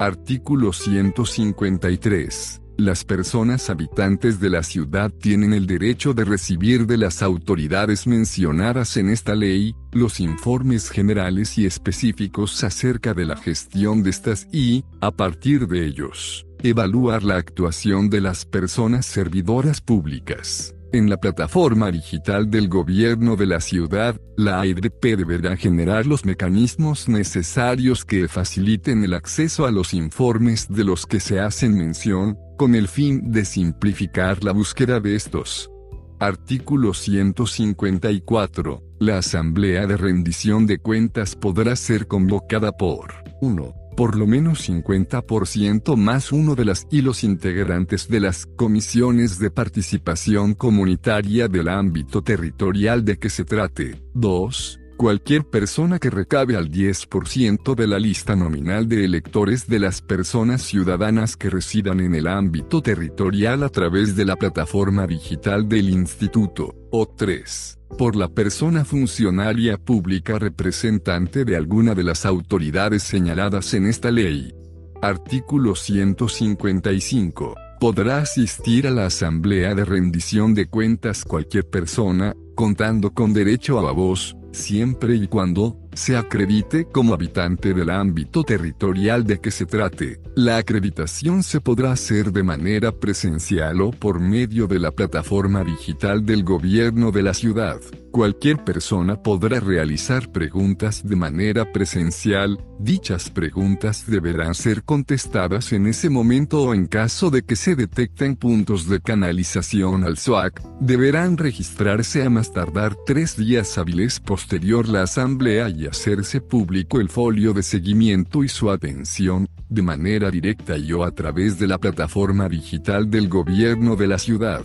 Artículo 0.00 0.72
153. 0.72 2.62
Las 2.78 3.04
personas 3.04 3.68
habitantes 3.68 4.40
de 4.40 4.48
la 4.48 4.62
ciudad 4.62 5.10
tienen 5.10 5.52
el 5.52 5.66
derecho 5.66 6.14
de 6.14 6.24
recibir 6.24 6.86
de 6.86 6.96
las 6.96 7.22
autoridades 7.22 8.06
mencionadas 8.06 8.96
en 8.96 9.10
esta 9.10 9.34
ley, 9.34 9.76
los 9.92 10.18
informes 10.20 10.88
generales 10.88 11.58
y 11.58 11.66
específicos 11.66 12.64
acerca 12.64 13.12
de 13.12 13.26
la 13.26 13.36
gestión 13.36 14.02
de 14.02 14.08
estas 14.08 14.48
y, 14.50 14.86
a 15.02 15.10
partir 15.10 15.68
de 15.68 15.84
ellos, 15.84 16.46
evaluar 16.62 17.22
la 17.22 17.36
actuación 17.36 18.08
de 18.08 18.22
las 18.22 18.46
personas 18.46 19.04
servidoras 19.04 19.82
públicas. 19.82 20.74
En 20.92 21.08
la 21.08 21.18
plataforma 21.18 21.92
digital 21.92 22.50
del 22.50 22.68
gobierno 22.68 23.36
de 23.36 23.46
la 23.46 23.60
ciudad, 23.60 24.20
la 24.36 24.60
AIDP 24.60 25.16
deberá 25.16 25.56
generar 25.56 26.04
los 26.04 26.24
mecanismos 26.24 27.08
necesarios 27.08 28.04
que 28.04 28.26
faciliten 28.26 29.04
el 29.04 29.14
acceso 29.14 29.66
a 29.66 29.70
los 29.70 29.94
informes 29.94 30.66
de 30.68 30.82
los 30.82 31.06
que 31.06 31.20
se 31.20 31.38
hacen 31.38 31.78
mención, 31.78 32.36
con 32.58 32.74
el 32.74 32.88
fin 32.88 33.30
de 33.30 33.44
simplificar 33.44 34.42
la 34.42 34.50
búsqueda 34.50 34.98
de 34.98 35.14
estos. 35.14 35.70
Artículo 36.18 36.92
154. 36.92 38.82
La 38.98 39.18
Asamblea 39.18 39.86
de 39.86 39.96
Rendición 39.96 40.66
de 40.66 40.78
Cuentas 40.78 41.36
podrá 41.36 41.76
ser 41.76 42.08
convocada 42.08 42.72
por 42.72 43.14
1 43.40 43.79
por 43.96 44.16
lo 44.16 44.26
menos 44.26 44.68
50% 44.68 45.96
más 45.96 46.32
uno 46.32 46.54
de 46.54 46.64
las 46.64 46.86
y 46.90 47.02
los 47.02 47.24
integrantes 47.24 48.08
de 48.08 48.20
las 48.20 48.46
comisiones 48.46 49.38
de 49.38 49.50
participación 49.50 50.54
comunitaria 50.54 51.48
del 51.48 51.68
ámbito 51.68 52.22
territorial 52.22 53.04
de 53.04 53.18
que 53.18 53.30
se 53.30 53.44
trate. 53.44 54.02
2 54.14 54.79
cualquier 55.00 55.44
persona 55.44 55.98
que 55.98 56.10
recabe 56.10 56.56
al 56.56 56.70
10% 56.70 57.74
de 57.74 57.86
la 57.86 57.98
lista 57.98 58.36
nominal 58.36 58.86
de 58.86 59.06
electores 59.06 59.66
de 59.66 59.78
las 59.78 60.02
personas 60.02 60.60
ciudadanas 60.60 61.38
que 61.38 61.48
residan 61.48 62.00
en 62.00 62.14
el 62.14 62.26
ámbito 62.26 62.82
territorial 62.82 63.62
a 63.62 63.70
través 63.70 64.14
de 64.14 64.26
la 64.26 64.36
plataforma 64.36 65.06
digital 65.06 65.66
del 65.70 65.88
instituto, 65.88 66.74
o 66.90 67.08
3. 67.08 67.78
Por 67.96 68.14
la 68.14 68.28
persona 68.28 68.84
funcionaria 68.84 69.78
pública 69.78 70.38
representante 70.38 71.46
de 71.46 71.56
alguna 71.56 71.94
de 71.94 72.04
las 72.04 72.26
autoridades 72.26 73.02
señaladas 73.02 73.72
en 73.72 73.86
esta 73.86 74.10
ley. 74.10 74.54
Artículo 75.00 75.76
155 75.76 77.54
podrá 77.80 78.18
asistir 78.18 78.86
a 78.86 78.90
la 78.90 79.06
asamblea 79.06 79.74
de 79.74 79.86
rendición 79.86 80.52
de 80.52 80.66
cuentas 80.66 81.24
cualquier 81.24 81.66
persona, 81.66 82.36
contando 82.54 83.14
con 83.14 83.32
derecho 83.32 83.78
a 83.78 83.92
voz, 83.92 84.36
siempre 84.52 85.14
y 85.14 85.26
cuando, 85.28 85.76
se 85.92 86.16
acredite 86.16 86.86
como 86.86 87.14
habitante 87.14 87.74
del 87.74 87.90
ámbito 87.90 88.44
territorial 88.44 89.24
de 89.24 89.40
que 89.40 89.50
se 89.50 89.66
trate. 89.66 90.20
La 90.34 90.56
acreditación 90.56 91.42
se 91.42 91.60
podrá 91.60 91.92
hacer 91.92 92.32
de 92.32 92.42
manera 92.42 92.92
presencial 92.92 93.80
o 93.80 93.90
por 93.90 94.20
medio 94.20 94.66
de 94.66 94.78
la 94.78 94.90
plataforma 94.90 95.64
digital 95.64 96.24
del 96.24 96.44
gobierno 96.44 97.10
de 97.10 97.22
la 97.22 97.34
ciudad. 97.34 97.80
Cualquier 98.10 98.64
persona 98.64 99.22
podrá 99.22 99.60
realizar 99.60 100.32
preguntas 100.32 101.06
de 101.06 101.14
manera 101.14 101.70
presencial, 101.70 102.58
dichas 102.80 103.30
preguntas 103.30 104.04
deberán 104.08 104.56
ser 104.56 104.82
contestadas 104.82 105.72
en 105.72 105.86
ese 105.86 106.10
momento 106.10 106.62
o 106.62 106.74
en 106.74 106.86
caso 106.86 107.30
de 107.30 107.42
que 107.42 107.54
se 107.54 107.76
detecten 107.76 108.34
puntos 108.34 108.88
de 108.88 109.00
canalización 109.00 110.02
al 110.02 110.16
SOAC, 110.16 110.60
deberán 110.80 111.36
registrarse 111.36 112.24
a 112.24 112.30
más 112.30 112.52
tardar 112.52 112.96
tres 113.06 113.36
días 113.36 113.78
hábiles 113.78 114.18
posterior 114.18 114.88
la 114.88 115.02
asamblea 115.02 115.68
y 115.68 115.79
hacerse 115.86 116.40
público 116.40 117.00
el 117.00 117.08
folio 117.08 117.52
de 117.52 117.62
seguimiento 117.62 118.44
y 118.44 118.48
su 118.48 118.70
atención, 118.70 119.48
de 119.68 119.82
manera 119.82 120.30
directa 120.30 120.76
y 120.76 120.92
o 120.92 121.04
a 121.04 121.12
través 121.12 121.58
de 121.58 121.66
la 121.66 121.78
plataforma 121.78 122.48
digital 122.48 123.10
del 123.10 123.28
gobierno 123.28 123.96
de 123.96 124.06
la 124.06 124.18
ciudad. 124.18 124.64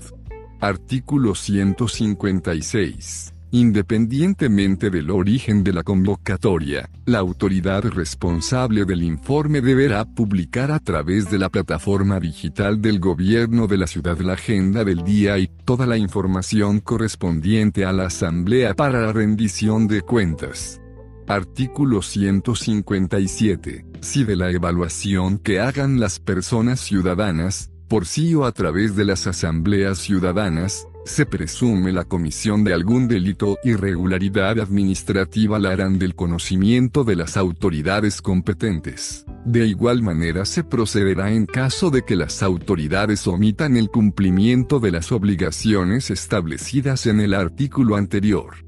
Artículo 0.59 1.35
156 1.35 3.35
Independientemente 3.55 4.89
del 4.89 5.09
origen 5.09 5.63
de 5.63 5.71
la 5.71 5.83
convocatoria, 5.83 6.89
la 7.05 7.19
autoridad 7.19 7.85
responsable 7.85 8.83
del 8.83 9.01
informe 9.01 9.61
deberá 9.61 10.03
publicar 10.03 10.71
a 10.71 10.79
través 10.79 11.31
de 11.31 11.39
la 11.39 11.47
plataforma 11.47 12.19
digital 12.19 12.81
del 12.81 12.99
gobierno 12.99 13.67
de 13.67 13.77
la 13.77 13.87
ciudad 13.87 14.19
la 14.19 14.33
agenda 14.33 14.83
del 14.83 15.05
día 15.05 15.37
y 15.37 15.47
toda 15.47 15.85
la 15.85 15.95
información 15.95 16.81
correspondiente 16.81 17.85
a 17.85 17.93
la 17.93 18.07
asamblea 18.07 18.73
para 18.73 18.99
la 18.99 19.13
rendición 19.13 19.87
de 19.87 20.01
cuentas. 20.01 20.81
Artículo 21.27 22.03
157. 22.03 23.83
Si 24.01 24.23
de 24.23 24.35
la 24.35 24.51
evaluación 24.51 25.39
que 25.39 25.59
hagan 25.59 25.99
las 25.99 26.19
personas 26.19 26.79
ciudadanas, 26.79 27.71
por 27.87 28.05
sí 28.05 28.35
o 28.35 28.45
a 28.45 28.51
través 28.51 28.95
de 28.95 29.05
las 29.05 29.25
asambleas 29.25 29.97
ciudadanas, 29.97 30.87
se 31.03 31.25
presume 31.25 31.91
la 31.91 32.03
comisión 32.03 32.63
de 32.63 32.75
algún 32.75 33.07
delito 33.07 33.53
o 33.53 33.57
irregularidad 33.63 34.59
administrativa 34.59 35.57
la 35.57 35.71
harán 35.71 35.97
del 35.97 36.13
conocimiento 36.13 37.03
de 37.03 37.15
las 37.15 37.37
autoridades 37.37 38.21
competentes. 38.21 39.25
De 39.45 39.65
igual 39.65 40.03
manera 40.03 40.45
se 40.45 40.63
procederá 40.63 41.31
en 41.31 41.47
caso 41.47 41.89
de 41.89 42.03
que 42.03 42.15
las 42.15 42.43
autoridades 42.43 43.25
omitan 43.25 43.77
el 43.77 43.89
cumplimiento 43.89 44.79
de 44.79 44.91
las 44.91 45.11
obligaciones 45.11 46.11
establecidas 46.11 47.07
en 47.07 47.19
el 47.19 47.33
artículo 47.33 47.95
anterior. 47.95 48.65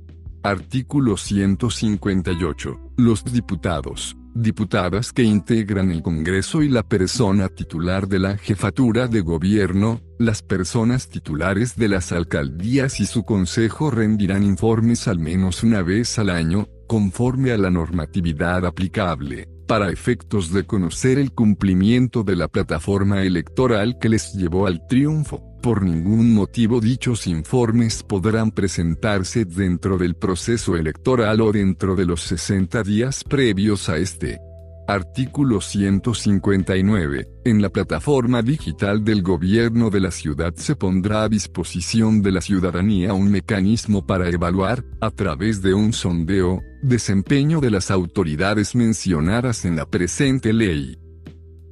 Artículo 0.48 1.18
158. 1.18 2.80
Los 2.96 3.26
diputados, 3.26 4.16
diputadas 4.34 5.12
que 5.12 5.24
integran 5.24 5.92
el 5.92 6.02
Congreso 6.02 6.64
y 6.64 6.70
la 6.70 6.84
persona 6.84 7.50
titular 7.50 8.08
de 8.08 8.20
la 8.20 8.38
jefatura 8.38 9.10
de 9.10 9.20
gobierno, 9.20 10.00
las 10.18 10.44
personas 10.44 11.10
titulares 11.10 11.76
de 11.76 11.90
las 11.90 12.14
alcaldías 12.14 13.02
y 13.02 13.08
su 13.08 13.26
consejo 13.26 13.92
rendirán 13.92 14.42
informes 14.42 15.10
al 15.10 15.20
menos 15.20 15.64
una 15.64 15.82
vez 15.82 16.18
al 16.18 16.30
año, 16.30 16.70
conforme 16.88 17.52
a 17.52 17.58
la 17.58 17.70
normatividad 17.70 18.66
aplicable, 18.66 19.50
para 19.68 19.92
efectos 19.92 20.52
de 20.54 20.66
conocer 20.66 21.20
el 21.20 21.32
cumplimiento 21.34 22.24
de 22.24 22.36
la 22.36 22.48
plataforma 22.48 23.24
electoral 23.24 24.00
que 24.00 24.10
les 24.10 24.34
llevó 24.34 24.66
al 24.66 24.88
triunfo. 24.88 25.44
Por 25.62 25.84
ningún 25.84 26.34
motivo 26.34 26.80
dichos 26.80 27.28
informes 27.28 28.02
podrán 28.02 28.52
presentarse 28.52 29.44
dentro 29.44 29.98
del 29.98 30.16
proceso 30.16 30.78
electoral 30.78 31.42
o 31.42 31.52
dentro 31.52 31.96
de 31.96 32.06
los 32.06 32.22
60 32.22 32.84
días 32.84 33.24
previos 33.24 33.90
a 33.90 33.98
este. 33.98 34.47
Artículo 34.90 35.60
159. 35.60 37.28
En 37.44 37.62
la 37.62 37.68
plataforma 37.68 38.42
digital 38.42 39.04
del 39.04 39.22
gobierno 39.22 39.90
de 39.90 40.00
la 40.00 40.12
ciudad 40.12 40.56
se 40.56 40.78
pondrá 40.78 41.24
a 41.24 41.30
disposición 41.30 42.22
de 42.22 42.32
la 42.32 42.40
ciudadanía 42.40 43.12
un 43.12 43.30
mecanismo 43.30 44.06
para 44.06 44.30
evaluar, 44.30 44.86
a 45.02 45.12
través 45.12 45.62
de 45.62 45.74
un 45.74 45.92
sondeo, 45.92 46.62
desempeño 46.82 47.60
de 47.60 47.72
las 47.72 47.92
autoridades 47.92 48.76
mencionadas 48.76 49.66
en 49.66 49.76
la 49.76 49.86
presente 49.86 50.54
ley. 50.54 50.98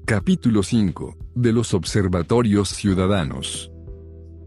Capítulo 0.06 0.61
5. 0.61 1.16
De 1.35 1.53
los 1.53 1.74
observatorios 1.74 2.68
ciudadanos. 2.68 3.72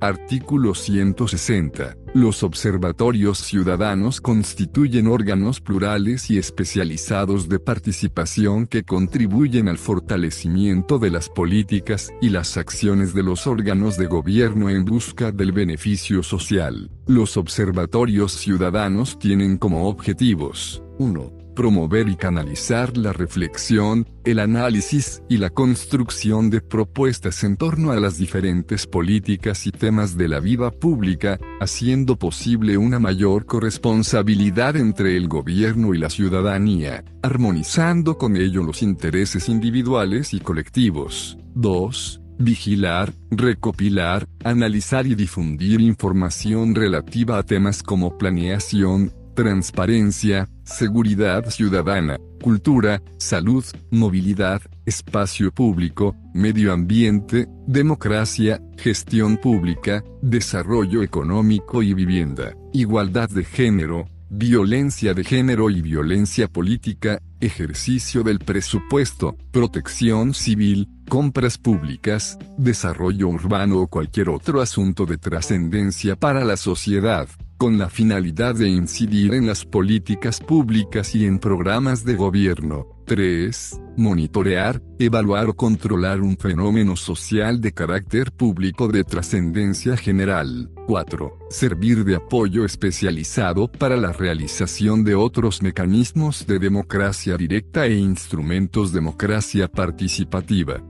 Artículo 0.01 0.75
160. 0.75 1.97
Los 2.15 2.43
observatorios 2.43 3.39
ciudadanos 3.39 4.21
constituyen 4.21 5.09
órganos 5.09 5.61
plurales 5.61 6.31
y 6.31 6.39
especializados 6.39 7.49
de 7.49 7.59
participación 7.59 8.67
que 8.67 8.85
contribuyen 8.85 9.69
al 9.69 9.79
fortalecimiento 9.79 10.99
de 10.99 11.11
las 11.11 11.29
políticas 11.29 12.13
y 12.21 12.31
las 12.31 12.57
acciones 12.57 13.13
de 13.13 13.25
los 13.25 13.47
órganos 13.47 13.99
de 13.99 14.07
gobierno 14.07 14.71
en 14.71 14.85
busca 14.85 15.33
del 15.33 15.53
beneficio 15.53 16.23
social. 16.23 16.91
Los 17.07 17.37
observatorios 17.37 18.33
ciudadanos 18.33 19.19
tienen 19.19 19.59
como 19.59 19.89
objetivos 19.89 20.83
1 20.99 21.38
promover 21.59 22.09
y 22.09 22.15
canalizar 22.15 22.97
la 22.97 23.13
reflexión, 23.13 24.09
el 24.23 24.39
análisis 24.39 25.25
y 25.29 25.39
la 25.39 25.51
construcción 25.51 26.51
de 26.51 26.61
propuestas 26.61 27.43
en 27.43 27.57
torno 27.57 27.91
a 27.91 27.99
las 27.99 28.17
diferentes 28.17 28.87
políticas 28.87 29.67
y 29.67 29.73
temas 29.73 30.17
de 30.17 30.29
la 30.29 30.39
vida 30.39 30.71
pública, 30.71 31.41
haciendo 31.61 32.15
posible 32.15 32.77
una 32.77 33.01
mayor 33.01 33.45
corresponsabilidad 33.45 34.77
entre 34.77 35.17
el 35.17 35.27
gobierno 35.27 35.95
y 35.95 35.99
la 35.99 36.11
ciudadanía, 36.11 37.03
armonizando 37.25 38.19
con 38.19 38.37
ello 38.37 38.63
los 38.63 38.81
intereses 38.81 39.49
individuales 39.49 40.35
y 40.35 40.39
colectivos. 40.39 41.39
2 41.57 42.21
vigilar, 42.39 43.13
recopilar, 43.31 44.29
analizar 44.45 45.07
y 45.07 45.15
difundir 45.15 45.81
información 45.81 46.75
relativa 46.75 47.37
a 47.39 47.43
temas 47.43 47.83
como 47.83 48.17
planeación, 48.17 49.13
transparencia, 49.39 50.49
seguridad 50.65 51.49
ciudadana, 51.49 52.17
cultura, 52.43 53.01
salud, 53.19 53.65
movilidad, 53.93 54.61
espacio 54.85 55.53
público, 55.53 56.17
medio 56.35 56.73
ambiente, 56.73 57.47
democracia, 57.65 58.61
gestión 58.77 59.37
pública, 59.37 60.03
desarrollo 60.23 61.05
económico 61.05 61.85
y 61.85 61.95
vivienda, 61.95 62.57
igualdad 62.73 63.31
de 63.31 63.45
género, 63.45 64.09
violencia 64.29 65.15
de 65.15 65.23
género 65.23 65.71
y 65.71 65.83
violencia 65.83 66.49
política, 66.49 67.21
ejercicio 67.39 68.25
del 68.25 68.41
presupuesto, 68.41 69.37
protección 69.53 70.35
civil, 70.35 70.89
compras 71.09 71.59
públicas, 71.59 72.37
desarrollo 72.57 73.29
urbano 73.29 73.79
o 73.79 73.87
cualquier 73.87 74.31
otro 74.31 74.61
asunto 74.61 75.07
de 75.07 75.17
trascendencia 75.17 76.17
para 76.17 76.45
la 76.45 76.57
sociedad 76.57 77.29
con 77.59 77.77
la 77.77 77.91
finalidad 77.91 78.55
de 78.55 78.69
incidir 78.69 79.35
en 79.35 79.47
las 79.47 79.65
políticas 79.65 80.41
públicas 80.41 81.15
y 81.17 81.27
en 81.27 81.41
programas 81.41 82.05
de 82.05 82.15
gobierno. 82.15 82.87
3. 83.05 83.81
Monitorear, 83.97 84.81
evaluar 84.99 85.49
o 85.49 85.55
controlar 85.55 86.21
un 86.21 86.37
fenómeno 86.37 86.95
social 86.95 87.61
de 87.61 87.73
carácter 87.73 88.31
público 88.31 88.87
de 88.87 89.03
trascendencia 89.03 89.97
general. 89.97 90.71
4. 90.87 91.39
Servir 91.51 92.05
de 92.05 92.15
apoyo 92.17 92.65
especializado 92.65 93.67
para 93.67 93.97
la 93.97 94.13
realización 94.13 95.03
de 95.03 95.17
otros 95.17 95.61
mecanismos 95.61 96.47
de 96.47 96.61
democracia 96.61 97.37
directa 97.37 97.87
e 97.87 97.97
instrumentos 97.97 98.93
democracia 98.93 99.67
participativa. 99.67 100.81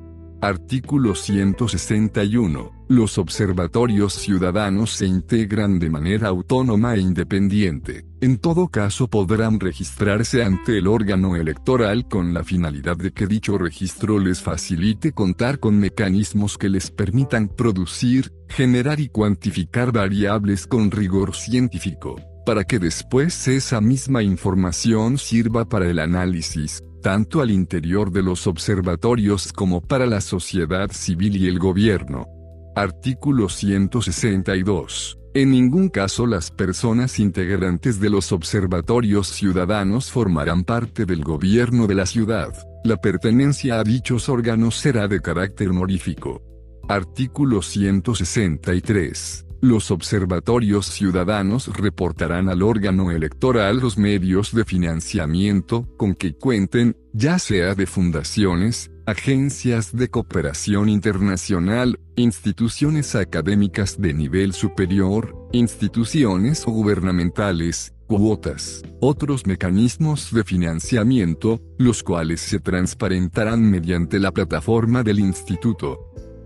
Artículo 0.41 1.17
161. 1.17 2.71
Los 2.87 3.19
observatorios 3.19 4.13
ciudadanos 4.13 4.93
se 4.93 5.05
integran 5.05 5.81
de 5.81 5.91
manera 5.91 6.29
autónoma 6.29 6.95
e 6.95 7.01
independiente. 7.01 8.05
En 8.21 8.39
todo 8.39 8.69
caso 8.69 9.09
podrán 9.09 9.59
registrarse 9.59 10.45
ante 10.45 10.79
el 10.79 10.87
órgano 10.87 11.35
electoral 11.35 12.07
con 12.07 12.35
la 12.35 12.45
finalidad 12.45 12.97
de 12.97 13.11
que 13.11 13.27
dicho 13.27 13.59
registro 13.59 14.21
les 14.21 14.41
facilite 14.41 15.11
contar 15.11 15.59
con 15.59 15.77
mecanismos 15.81 16.57
que 16.57 16.69
les 16.69 16.93
permitan 16.93 17.49
producir, 17.49 18.33
generar 18.49 19.01
y 19.01 19.09
cuantificar 19.09 19.91
variables 19.91 20.69
con 20.69 20.93
rigor 20.93 21.35
científico, 21.35 22.15
para 22.47 22.63
que 22.63 22.79
después 22.79 23.49
esa 23.49 23.81
misma 23.81 24.23
información 24.23 25.19
sirva 25.19 25.69
para 25.69 25.91
el 25.91 25.99
análisis, 25.99 26.85
tanto 27.09 27.41
al 27.41 27.51
interior 27.51 28.13
de 28.13 28.23
los 28.23 28.47
observatorios 28.47 29.51
como 29.55 29.81
para 29.81 30.05
la 30.05 30.21
sociedad 30.21 30.91
civil 30.93 31.39
y 31.39 31.47
el 31.47 31.59
gobierno. 31.59 32.27
Artículo 32.77 33.49
162. 33.49 35.19
En 35.33 35.51
ningún 35.51 35.89
caso 35.89 36.27
las 36.27 36.51
personas 36.51 37.19
integrantes 37.19 37.99
de 37.99 38.11
los 38.11 38.31
observatorios 38.31 39.29
ciudadanos 39.29 40.11
formarán 40.11 40.65
parte 40.65 41.07
del 41.07 41.25
gobierno 41.25 41.87
de 41.87 41.95
la 41.95 42.05
ciudad. 42.05 42.53
La 42.85 42.99
pertenencia 42.99 43.81
a 43.81 43.85
dichos 43.85 44.29
órganos 44.29 44.77
será 44.77 45.09
de 45.09 45.23
carácter 45.23 45.71
honorífico. 45.71 46.43
Artículo 46.91 47.63
163. 47.63 49.48
Los 49.61 49.91
observatorios 49.91 50.87
ciudadanos 50.87 51.67
reportarán 51.77 52.49
al 52.49 52.63
órgano 52.63 53.11
electoral 53.11 53.79
los 53.81 53.99
medios 53.99 54.55
de 54.55 54.65
financiamiento 54.65 55.89
con 55.97 56.15
que 56.15 56.35
cuenten, 56.35 56.97
ya 57.13 57.41
sea 57.41 57.75
de 57.75 57.87
fundaciones, 57.87 58.93
agencias 59.05 59.97
de 59.97 60.11
cooperación 60.11 60.89
internacional, 60.89 61.99
instituciones 62.15 63.17
académicas 63.17 64.01
de 64.01 64.15
nivel 64.15 64.53
superior, 64.53 65.35
instituciones 65.51 66.65
gubernamentales, 66.65 67.95
cuotas, 68.07 68.83
otros 69.01 69.45
mecanismos 69.45 70.33
de 70.33 70.45
financiamiento, 70.45 71.61
los 71.79 72.05
cuales 72.05 72.41
se 72.43 72.61
transparentarán 72.61 73.69
mediante 73.69 74.21
la 74.21 74.31
plataforma 74.31 75.03
del 75.03 75.19
instituto. 75.19 75.99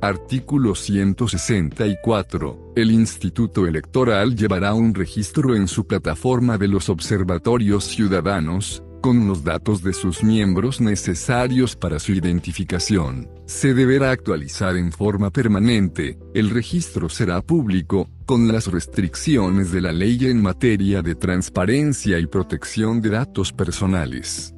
Artículo 0.03 0.75
164. 0.75 2.73
El 2.75 2.91
Instituto 2.91 3.69
Electoral 3.69 4.35
llevará 4.35 4.75
un 4.75 4.95
registro 4.95 5.55
en 5.55 5.69
su 5.69 5.87
plataforma 5.87 6.59
de 6.59 6.67
los 6.67 6.89
observatorios 6.89 7.85
ciudadanos, 7.85 8.83
con 9.01 9.29
los 9.29 9.45
datos 9.45 9.81
de 9.81 9.93
sus 9.93 10.25
miembros 10.25 10.81
necesarios 10.81 11.77
para 11.77 12.01
su 12.01 12.11
identificación. 12.11 13.31
Se 13.47 13.75
deberá 13.75 14.11
actualizar 14.11 14.77
en 14.77 14.91
forma 14.91 15.31
permanente, 15.31 16.19
el 16.35 16.51
registro 16.51 17.09
será 17.09 17.41
público, 17.41 18.11
con 18.27 18.49
las 18.49 18.67
restricciones 18.67 19.71
de 19.71 19.83
la 19.83 19.93
ley 19.93 20.19
en 20.23 20.43
materia 20.43 21.03
de 21.03 21.15
transparencia 21.15 22.19
y 22.19 22.27
protección 22.27 23.01
de 23.03 23.11
datos 23.11 23.53
personales. 23.53 24.53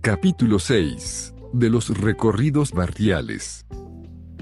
Capítulo 0.00 0.60
6. 0.60 1.34
De 1.54 1.70
los 1.70 1.88
recorridos 1.98 2.70
barriales. 2.70 3.66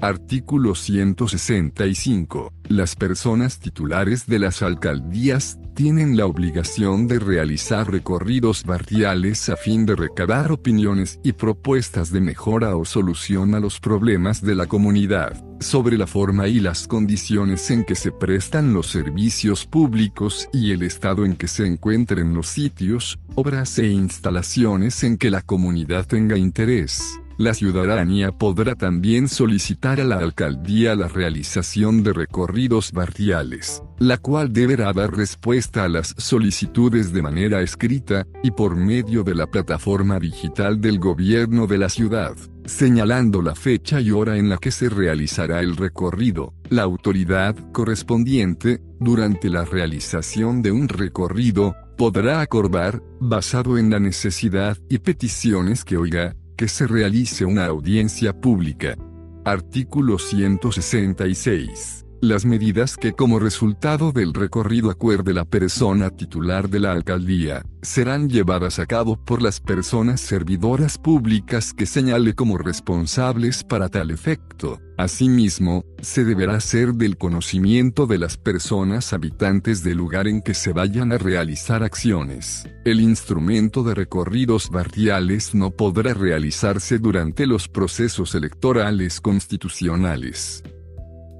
Artículo 0.01 0.75
165. 0.75 2.53
Las 2.69 2.95
personas 2.95 3.59
titulares 3.59 4.27
de 4.27 4.39
las 4.39 4.61
alcaldías 4.61 5.59
tienen 5.75 6.15
la 6.15 6.25
obligación 6.25 7.07
de 7.07 7.19
realizar 7.19 7.91
recorridos 7.91 8.63
barriales 8.63 9.49
a 9.49 9.57
fin 9.57 9.85
de 9.85 9.97
recabar 9.97 10.53
opiniones 10.53 11.19
y 11.21 11.33
propuestas 11.33 12.11
de 12.11 12.21
mejora 12.21 12.77
o 12.77 12.85
solución 12.85 13.55
a 13.55 13.59
los 13.59 13.81
problemas 13.81 14.41
de 14.41 14.55
la 14.55 14.67
comunidad, 14.67 15.43
sobre 15.59 15.97
la 15.97 16.07
forma 16.07 16.47
y 16.47 16.61
las 16.61 16.87
condiciones 16.87 17.69
en 17.69 17.83
que 17.83 17.95
se 17.95 18.13
prestan 18.13 18.73
los 18.73 18.87
servicios 18.87 19.65
públicos 19.65 20.47
y 20.53 20.71
el 20.71 20.83
estado 20.83 21.25
en 21.25 21.35
que 21.35 21.49
se 21.49 21.65
encuentren 21.65 22.33
los 22.33 22.47
sitios, 22.47 23.19
obras 23.35 23.77
e 23.79 23.87
instalaciones 23.87 25.03
en 25.03 25.17
que 25.17 25.29
la 25.29 25.41
comunidad 25.41 26.07
tenga 26.07 26.37
interés 26.37 27.19
la 27.39 27.53
ciudadanía 27.53 28.33
podrá 28.33 28.75
también 28.75 29.29
solicitar 29.29 30.01
a 30.01 30.03
la 30.03 30.17
alcaldía 30.17 30.93
la 30.93 31.07
realización 31.07 32.03
de 32.03 32.11
recorridos 32.11 32.91
barriales, 32.91 33.81
la 33.97 34.17
cual 34.17 34.51
deberá 34.51 34.91
dar 34.91 35.15
respuesta 35.15 35.85
a 35.85 35.87
las 35.87 36.13
solicitudes 36.17 37.13
de 37.13 37.21
manera 37.21 37.61
escrita, 37.61 38.27
y 38.43 38.51
por 38.51 38.75
medio 38.75 39.23
de 39.23 39.35
la 39.35 39.47
plataforma 39.47 40.19
digital 40.19 40.81
del 40.81 40.99
gobierno 40.99 41.65
de 41.65 41.77
la 41.77 41.87
ciudad, 41.87 42.35
señalando 42.65 43.41
la 43.41 43.55
fecha 43.55 44.01
y 44.01 44.11
hora 44.11 44.35
en 44.35 44.49
la 44.49 44.57
que 44.57 44.71
se 44.71 44.89
realizará 44.89 45.61
el 45.61 45.77
recorrido. 45.77 46.53
La 46.69 46.83
autoridad 46.83 47.55
correspondiente, 47.71 48.81
durante 48.99 49.49
la 49.49 49.63
realización 49.63 50.61
de 50.61 50.73
un 50.73 50.89
recorrido, 50.89 51.73
podrá 51.97 52.41
acordar, 52.41 53.01
basado 53.21 53.77
en 53.77 53.89
la 53.89 54.01
necesidad 54.01 54.77
y 54.89 54.97
peticiones 54.97 55.85
que 55.85 55.95
oiga, 55.95 56.35
que 56.59 56.67
se 56.67 56.85
realice 56.87 57.45
una 57.45 57.67
audiencia 57.67 58.33
pública. 58.33 58.97
Artículo 59.45 60.19
166. 60.19 62.05
Las 62.21 62.43
medidas 62.43 62.97
que 62.97 63.13
como 63.13 63.39
resultado 63.39 64.11
del 64.11 64.33
recorrido 64.33 64.89
acuerde 64.89 65.33
la 65.33 65.45
persona 65.45 66.09
titular 66.09 66.69
de 66.69 66.81
la 66.81 66.91
alcaldía, 66.91 67.63
serán 67.81 68.29
llevadas 68.29 68.77
a 68.79 68.85
cabo 68.85 69.15
por 69.15 69.41
las 69.41 69.61
personas 69.61 70.19
servidoras 70.19 70.97
públicas 70.97 71.73
que 71.73 71.85
señale 71.85 72.35
como 72.35 72.57
responsables 72.57 73.63
para 73.63 73.87
tal 73.87 74.11
efecto. 74.11 74.81
Asimismo, 74.97 75.85
se 76.01 76.25
deberá 76.25 76.55
hacer 76.55 76.93
del 76.95 77.17
conocimiento 77.17 78.05
de 78.05 78.17
las 78.17 78.35
personas 78.35 79.13
habitantes 79.13 79.81
del 79.81 79.95
lugar 79.95 80.27
en 80.27 80.41
que 80.41 80.53
se 80.53 80.73
vayan 80.73 81.13
a 81.13 81.17
realizar 81.17 81.83
acciones. 81.83 82.67
El 82.83 82.99
instrumento 82.99 83.81
de 83.83 83.95
recorridos 83.95 84.69
barriales 84.69 85.55
no 85.55 85.71
podrá 85.71 86.13
realizarse 86.13 86.99
durante 86.99 87.47
los 87.47 87.69
procesos 87.69 88.35
electorales 88.35 89.21
constitucionales. 89.21 90.63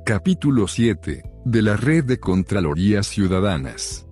Capítulo 0.10 0.68
7. 0.68 1.22
De 1.46 1.62
la 1.62 1.78
Red 1.78 2.06
de 2.06 2.20
Contralorías 2.20 3.06
Ciudadanas. 3.06 4.08